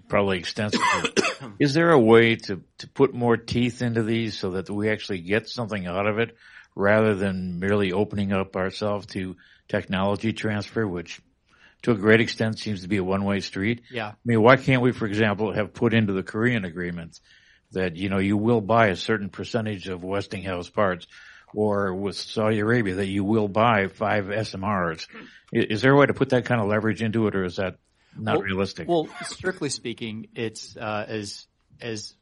probably 0.07 0.39
extensively. 0.39 1.11
Is 1.59 1.75
there 1.75 1.91
a 1.91 1.99
way 1.99 2.35
to, 2.35 2.63
to 2.79 2.87
put 2.87 3.13
more 3.13 3.37
teeth 3.37 3.83
into 3.83 4.01
these 4.01 4.39
so 4.39 4.51
that 4.51 4.69
we 4.71 4.89
actually 4.89 5.19
get 5.19 5.49
something 5.49 5.85
out 5.85 6.07
of 6.07 6.17
it 6.17 6.35
rather 6.77 7.15
than 7.15 7.59
merely 7.59 7.91
opening 7.91 8.31
up 8.31 8.55
ourselves 8.55 9.07
to 9.07 9.35
technology 9.67 10.31
transfer, 10.31 10.87
which 10.87 11.19
to 11.81 11.91
a 11.91 11.95
great 11.95 12.21
extent 12.21 12.59
seems 12.59 12.83
to 12.83 12.87
be 12.87 12.97
a 12.97 13.03
one-way 13.03 13.39
street? 13.39 13.81
Yeah. 13.91 14.09
I 14.09 14.15
mean, 14.23 14.41
why 14.41 14.57
can't 14.57 14.81
we, 14.81 14.91
for 14.91 15.07
example, 15.07 15.51
have 15.51 15.73
put 15.73 15.93
into 15.93 16.13
the 16.13 16.23
Korean 16.23 16.65
agreement 16.65 17.19
that, 17.71 17.95
you 17.95 18.09
know, 18.09 18.19
you 18.19 18.37
will 18.37 18.61
buy 18.61 18.87
a 18.87 18.95
certain 18.95 19.29
percentage 19.29 19.87
of 19.87 20.03
Westinghouse 20.03 20.69
parts 20.69 21.07
or 21.53 21.95
with 21.95 22.15
Saudi 22.15 22.59
Arabia 22.59 22.95
that 22.95 23.07
you 23.07 23.23
will 23.23 23.47
buy 23.47 23.87
five 23.87 24.25
SMRs. 24.25 25.07
Is 25.51 25.81
there 25.81 25.93
a 25.93 25.97
way 25.97 26.05
to 26.05 26.13
put 26.13 26.29
that 26.29 26.45
kind 26.45 26.61
of 26.61 26.67
leverage 26.67 27.01
into 27.01 27.27
it, 27.27 27.35
or 27.35 27.43
is 27.43 27.55
that 27.55 27.77
not 28.15 28.35
well, 28.35 28.43
realistic? 28.43 28.87
Well, 28.87 29.07
strictly 29.23 29.69
speaking, 29.69 30.27
it's 30.35 30.75
uh, 30.75 31.05
as 31.07 31.47
as 31.81 32.13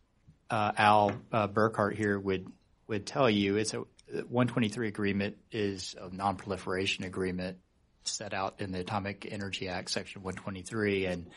uh, 0.49 0.71
Al 0.77 1.11
uh, 1.31 1.47
Burkhart 1.47 1.95
here 1.95 2.19
would 2.19 2.47
would 2.87 3.05
tell 3.05 3.29
you, 3.29 3.57
it's 3.57 3.73
a 3.73 3.83
123 4.07 4.87
agreement 4.87 5.37
is 5.51 5.95
a 5.99 6.13
non-proliferation 6.13 7.05
agreement 7.05 7.57
set 8.03 8.33
out 8.33 8.61
in 8.61 8.71
the 8.71 8.79
Atomic 8.79 9.27
Energy 9.29 9.67
Act, 9.67 9.89
Section 9.89 10.21
123, 10.21 11.05
and 11.05 11.27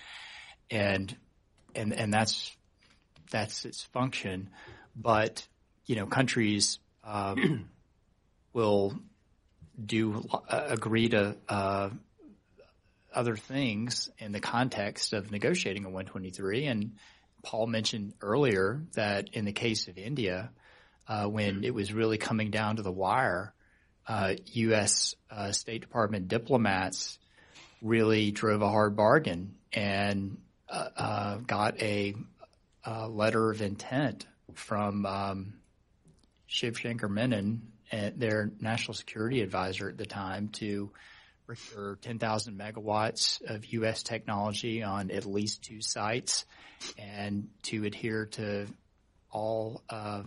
and 0.71 1.17
and 1.75 1.93
and 1.93 2.13
that's 2.13 2.55
that's 3.31 3.65
its 3.65 3.83
function. 3.83 4.51
But 4.95 5.47
you 5.87 5.97
know, 5.97 6.07
countries 6.07 6.79
um, 7.05 7.69
will 8.53 8.95
do 9.83 10.27
uh, 10.49 10.65
agree 10.69 11.09
to 11.09 11.37
uh, 11.49 11.91
other 13.15 13.37
things 13.37 14.11
in 14.19 14.33
the 14.33 14.41
context 14.41 15.13
of 15.13 15.31
negotiating 15.31 15.85
a 15.85 15.89
123. 15.91 16.67
And 16.67 16.97
Paul 17.43 17.67
mentioned 17.67 18.15
earlier 18.21 18.83
that 18.95 19.31
in 19.33 19.45
the 19.45 19.53
case 19.53 19.89
of 19.89 19.97
India, 19.97 20.51
uh, 21.09 21.27
when 21.27 21.65
it 21.65 21.75
was 21.75 21.93
really 21.93 22.19
coming 22.19 22.51
down 22.51 22.77
to 22.77 22.83
the 22.83 22.93
wire, 22.93 23.53
U.S. 24.09 25.15
Uh, 25.31 25.35
uh, 25.35 25.53
State 25.53 25.81
Department 25.83 26.29
diplomats 26.29 27.19
really 27.83 28.31
drove 28.31 28.63
a 28.63 28.69
hard 28.69 28.97
bargain 28.97 29.55
and 29.73 30.39
uh, 30.69 31.37
got 31.37 31.81
a, 31.83 32.15
a, 32.85 33.09
letter 33.09 33.51
of 33.51 33.63
intent 33.63 34.27
from 34.55 35.07
um, 35.07 35.55
Shiv 36.47 36.79
Shankar 36.79 37.09
Menon 37.09 37.73
their 37.91 38.51
national 38.61 38.95
security 38.95 39.41
advisor 39.41 39.89
at 39.89 39.97
the 39.97 40.07
time 40.07 40.49
to 40.49 40.91
procure 41.47 41.97
10,000 42.03 42.59
megawatts 42.59 43.41
of 43.49 43.65
U.S. 43.67 44.03
technology 44.03 44.83
on 44.83 45.11
at 45.11 45.25
least 45.25 45.63
two 45.63 45.81
sites 45.81 46.45
and 46.99 47.49
to 47.63 47.85
adhere 47.85 48.27
to 48.27 48.67
all 49.31 49.83
uh, 49.89 50.23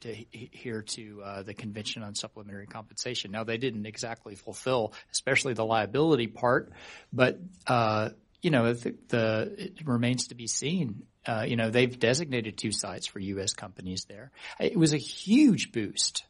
to 0.00 0.10
adhere 0.34 0.82
to 0.82 1.22
uh, 1.22 1.42
the 1.42 1.54
Convention 1.54 2.02
on 2.02 2.14
Supplementary 2.14 2.66
Compensation. 2.66 3.30
Now, 3.30 3.44
they 3.44 3.58
didn't 3.58 3.86
exactly 3.86 4.34
fulfill, 4.34 4.92
especially 5.12 5.54
the 5.54 5.64
liability 5.64 6.26
part, 6.26 6.72
but 7.12 7.38
uh, 7.66 8.10
you 8.42 8.50
know, 8.50 8.74
the, 8.74 8.94
the, 9.08 9.54
it 9.56 9.86
remains 9.86 10.28
to 10.28 10.34
be 10.34 10.46
seen. 10.46 11.04
Uh, 11.26 11.44
you 11.48 11.56
know, 11.56 11.70
they've 11.70 11.98
designated 11.98 12.58
two 12.58 12.72
sites 12.72 13.06
for 13.06 13.18
U.S. 13.18 13.54
companies 13.54 14.04
there. 14.06 14.30
It 14.60 14.76
was 14.76 14.92
a 14.92 14.98
huge 14.98 15.72
boost 15.72 16.24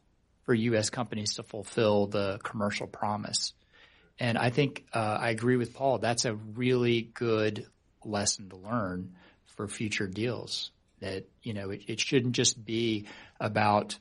for 0.44 0.54
U.S. 0.54 0.90
companies 0.90 1.34
to 1.34 1.42
fulfill 1.42 2.06
the 2.06 2.38
commercial 2.42 2.86
promise. 2.86 3.52
And 4.20 4.38
I 4.38 4.50
think 4.50 4.84
uh, 4.94 5.18
I 5.20 5.30
agree 5.30 5.56
with 5.56 5.74
Paul. 5.74 5.98
That's 5.98 6.24
a 6.24 6.34
really 6.34 7.10
good 7.14 7.66
lesson 8.04 8.48
to 8.50 8.56
learn 8.56 9.14
for 9.56 9.66
future 9.66 10.06
deals. 10.06 10.70
That 11.00 11.24
you 11.42 11.54
know, 11.54 11.70
it, 11.70 11.82
it 11.88 12.00
shouldn't 12.00 12.34
just 12.34 12.62
be 12.64 13.06
about 13.40 13.98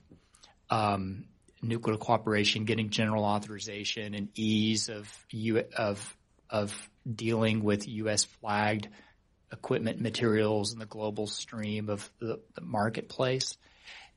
um, 0.69 1.25
nuclear 1.61 1.97
cooperation, 1.97 2.65
getting 2.65 2.89
general 2.89 3.23
authorization, 3.23 4.13
and 4.13 4.29
ease 4.35 4.89
of 4.89 5.09
U- 5.31 5.63
of 5.77 6.17
of 6.49 6.89
dealing 7.11 7.63
with 7.63 7.87
U.S. 7.87 8.23
flagged 8.25 8.87
equipment 9.51 10.01
materials 10.01 10.73
in 10.73 10.79
the 10.79 10.85
global 10.85 11.27
stream 11.27 11.89
of 11.89 12.09
the, 12.19 12.39
the 12.55 12.61
marketplace. 12.61 13.57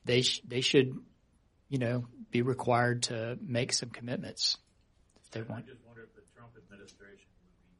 They 0.05 0.21
sh- 0.21 0.41
they 0.47 0.61
should, 0.61 0.97
you 1.69 1.79
know, 1.79 2.05
be 2.31 2.41
required 2.41 3.03
to 3.03 3.37
make 3.41 3.73
some 3.73 3.89
commitments 3.89 4.57
they 5.31 5.41
want. 5.41 5.65
I 5.65 5.71
just 5.71 5.83
wonder 5.85 6.03
if 6.03 6.13
the 6.15 6.23
Trump 6.35 6.55
administration 6.55 7.27
would 7.43 7.53
be 7.59 7.75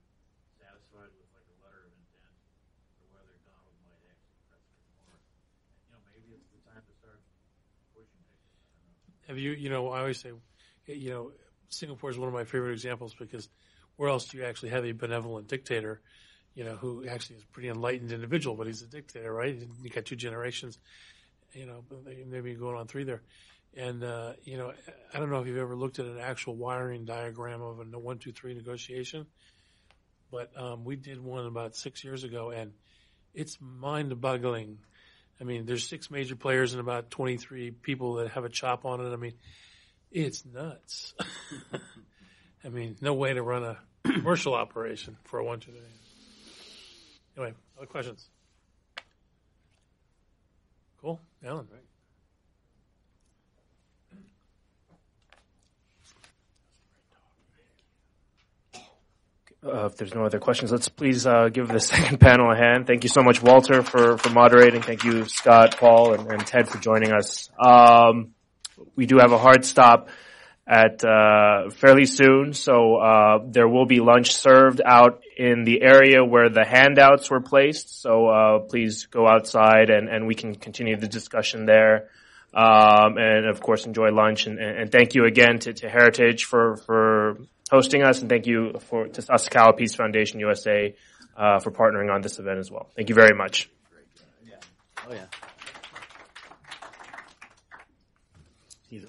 satisfied 0.59 1.11
with 1.16 1.30
like 1.34 1.48
a 1.48 1.58
letter 1.64 1.88
of 1.88 1.93
intent, 1.95 2.35
or 3.01 3.08
whether 3.16 3.34
Donald 3.48 3.77
might 3.88 4.03
actually 4.11 4.38
press 4.51 4.61
for 4.76 4.84
more. 5.00 5.17
You 5.88 5.95
know, 5.95 6.01
maybe 6.11 6.35
it's 6.35 6.50
the 6.51 6.61
time 6.67 6.84
to 6.84 6.93
start 7.00 7.24
pushing 7.95 8.22
it. 8.22 8.38
Have 9.28 9.38
you? 9.38 9.52
You 9.52 9.70
know, 9.70 9.90
I 9.90 10.00
always 10.00 10.20
say, 10.20 10.32
you 10.86 11.10
know, 11.10 11.32
Singapore 11.70 12.10
is 12.10 12.18
one 12.18 12.28
of 12.28 12.34
my 12.34 12.46
favorite 12.46 12.74
examples 12.74 13.14
because 13.14 13.50
where 13.98 14.10
else 14.10 14.26
do 14.26 14.38
you 14.38 14.46
actually 14.46 14.70
have 14.70 14.86
a 14.86 14.94
benevolent 14.94 15.48
dictator? 15.48 16.02
You 16.56 16.64
know, 16.64 16.76
who 16.76 17.08
actually 17.08 17.38
is 17.38 17.44
a 17.44 17.48
pretty 17.48 17.70
enlightened 17.70 18.12
individual, 18.12 18.56
but 18.56 18.68
he's 18.68 18.82
a 18.82 18.88
dictator, 18.88 19.32
right? 19.32 19.56
You 19.82 19.90
got 19.90 20.06
two 20.06 20.16
generations, 20.16 20.80
you 21.54 21.68
know, 21.68 21.84
maybe 22.28 22.56
going 22.56 22.76
on 22.76 22.88
three 22.88 23.04
there. 23.04 23.22
And, 23.76 24.04
uh, 24.04 24.34
you 24.44 24.58
know, 24.58 24.74
I 25.14 25.20
don't 25.20 25.30
know 25.30 25.40
if 25.40 25.48
you've 25.48 25.58
ever 25.58 25.76
looked 25.76 26.00
at 26.00 26.06
an 26.06 26.18
actual 26.20 26.56
wiring 26.56 27.06
diagram 27.06 27.62
of 27.62 27.80
a 27.80 28.00
one, 28.00 28.18
two, 28.18 28.32
three 28.32 28.56
negotiation, 28.56 29.28
but 30.32 30.50
um, 30.58 30.84
we 30.84 30.96
did 30.96 31.24
one 31.24 31.46
about 31.46 31.76
six 31.76 32.04
years 32.04 32.24
ago, 32.24 32.50
and 32.50 32.72
it's 33.36 33.60
mind-boggling. 33.62 34.80
I 35.40 35.43
mean, 35.43 35.66
there's 35.66 35.88
six 35.88 36.09
major 36.09 36.35
players 36.35 36.74
and 36.74 36.82
about 36.82 37.11
23 37.11 37.72
people 37.72 38.16
that 38.16 38.30
have 38.30 38.43
a 38.43 38.49
chop 38.49 38.85
on 38.85 39.01
it. 39.01 39.14
I 39.14 39.16
mean, 39.16 39.33
it's 40.11 40.43
nuts. 40.45 41.14
I 42.64 42.69
mean, 42.69 42.98
no 43.01 43.14
way 43.14 43.33
to 43.33 43.41
run 43.41 43.64
a 43.64 43.77
commercial 44.03 44.53
operation 44.56 45.17
for 45.25 45.40
a 45.40 45.43
one, 45.43 45.59
three. 45.59 45.75
Anyway, 47.38 47.53
other 47.77 47.85
questions? 47.85 48.27
Cool, 51.01 51.22
Alan. 51.45 51.67
Right. 51.72 51.86
Uh, 59.68 59.86
if 59.88 59.98
there's 59.98 60.16
no 60.16 60.26
other 60.26 60.40
questions, 60.40 60.72
let's 60.72 60.88
please 60.88 61.28
uh, 61.28 61.50
give 61.50 61.68
the 61.68 61.80
second 61.94 62.20
panel 62.20 62.52
a 62.52 62.56
hand. 62.56 62.88
Thank 62.88 63.04
you 63.04 63.10
so 63.10 63.22
much, 63.22 63.42
Walter, 63.42 63.82
for, 63.84 64.18
for 64.18 64.30
moderating. 64.30 64.82
Thank 64.82 65.04
you, 65.04 65.26
Scott, 65.26 65.78
Paul, 65.78 66.14
and, 66.14 66.32
and 66.32 66.46
Ted 66.46 66.70
for 66.70 66.78
joining 66.78 67.12
us. 67.12 67.50
Um, 67.60 68.34
we 68.96 69.06
do 69.06 69.18
have 69.18 69.32
a 69.32 69.38
hard 69.38 69.66
stop 69.66 70.10
at 70.68 71.04
uh, 71.04 71.70
fairly 71.70 72.06
soon. 72.06 72.54
So 72.54 72.98
uh, 72.98 73.40
there 73.46 73.68
will 73.68 73.86
be 73.86 74.00
lunch 74.00 74.36
served 74.36 74.82
out 74.86 75.22
in 75.38 75.64
the 75.64 75.82
area 75.82 76.24
where 76.26 76.50
the 76.50 76.66
handouts 76.66 77.30
were 77.30 77.40
placed. 77.40 78.02
So 78.02 78.28
uh, 78.28 78.60
please 78.60 79.06
go 79.06 79.28
outside 79.28 79.90
and, 79.90 80.10
and 80.10 80.28
we 80.28 80.36
can 80.36 80.56
continue 80.56 80.98
the 80.98 81.08
discussion 81.08 81.66
there. 81.66 82.10
Um, 82.54 83.18
and 83.18 83.46
of 83.46 83.62
course, 83.62 83.86
enjoy 83.86 84.10
lunch. 84.10 84.46
And, 84.48 84.60
and 84.60 84.92
thank 84.92 85.16
you 85.16 85.26
again 85.26 85.60
to, 85.60 85.74
to 85.74 85.90
Heritage 85.90 86.46
for, 86.46 86.78
for 86.78 87.38
hosting 87.70 88.04
us, 88.04 88.22
and 88.22 88.30
thank 88.30 88.48
you 88.48 88.74
for 88.90 89.08
to 89.08 89.22
Sasakawa 89.22 89.78
Peace 89.78 89.96
Foundation 89.96 90.40
USA 90.40 90.96
uh, 91.36 91.60
for 91.60 91.72
partnering 91.72 92.14
on 92.14 92.22
this 92.22 92.40
event 92.40 92.60
as 92.60 92.72
well. 92.72 92.90
Thank 92.96 93.10
you 93.10 93.16
very 93.16 93.36
much. 93.36 93.70
Oh 95.10 95.14
yeah. 95.14 95.26
He's 98.90 99.06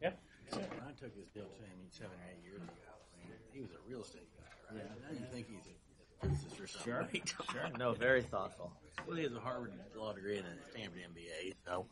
Yeah. 0.00 0.10
When 0.50 0.64
I 0.86 0.92
took 1.00 1.14
his 1.14 1.24
bill 1.32 1.44
to 1.44 1.62
him 1.62 1.78
seven 1.90 2.12
or 2.12 2.28
eight 2.30 2.44
years 2.44 2.60
ago, 2.60 2.72
he 3.52 3.60
was 3.60 3.70
a 3.70 3.88
real 3.88 4.02
estate 4.02 4.28
guy, 4.36 4.76
right? 4.76 4.84
Now 4.84 5.18
you 5.18 5.24
think 5.32 5.46
he's 5.48 5.64
a 5.66 6.26
physicist 6.26 6.60
or 6.60 6.66
something. 6.66 7.22
Sure, 7.24 7.46
sure. 7.52 7.78
No, 7.78 7.92
very 7.94 8.22
thoughtful. 8.22 8.72
Well, 9.06 9.16
he 9.16 9.22
has 9.22 9.32
a 9.32 9.40
Harvard 9.40 9.72
law 9.96 10.12
degree 10.12 10.36
and 10.36 10.46
a 10.46 10.70
Stanford 10.70 11.00
MBA, 11.00 11.54
so 11.64 11.86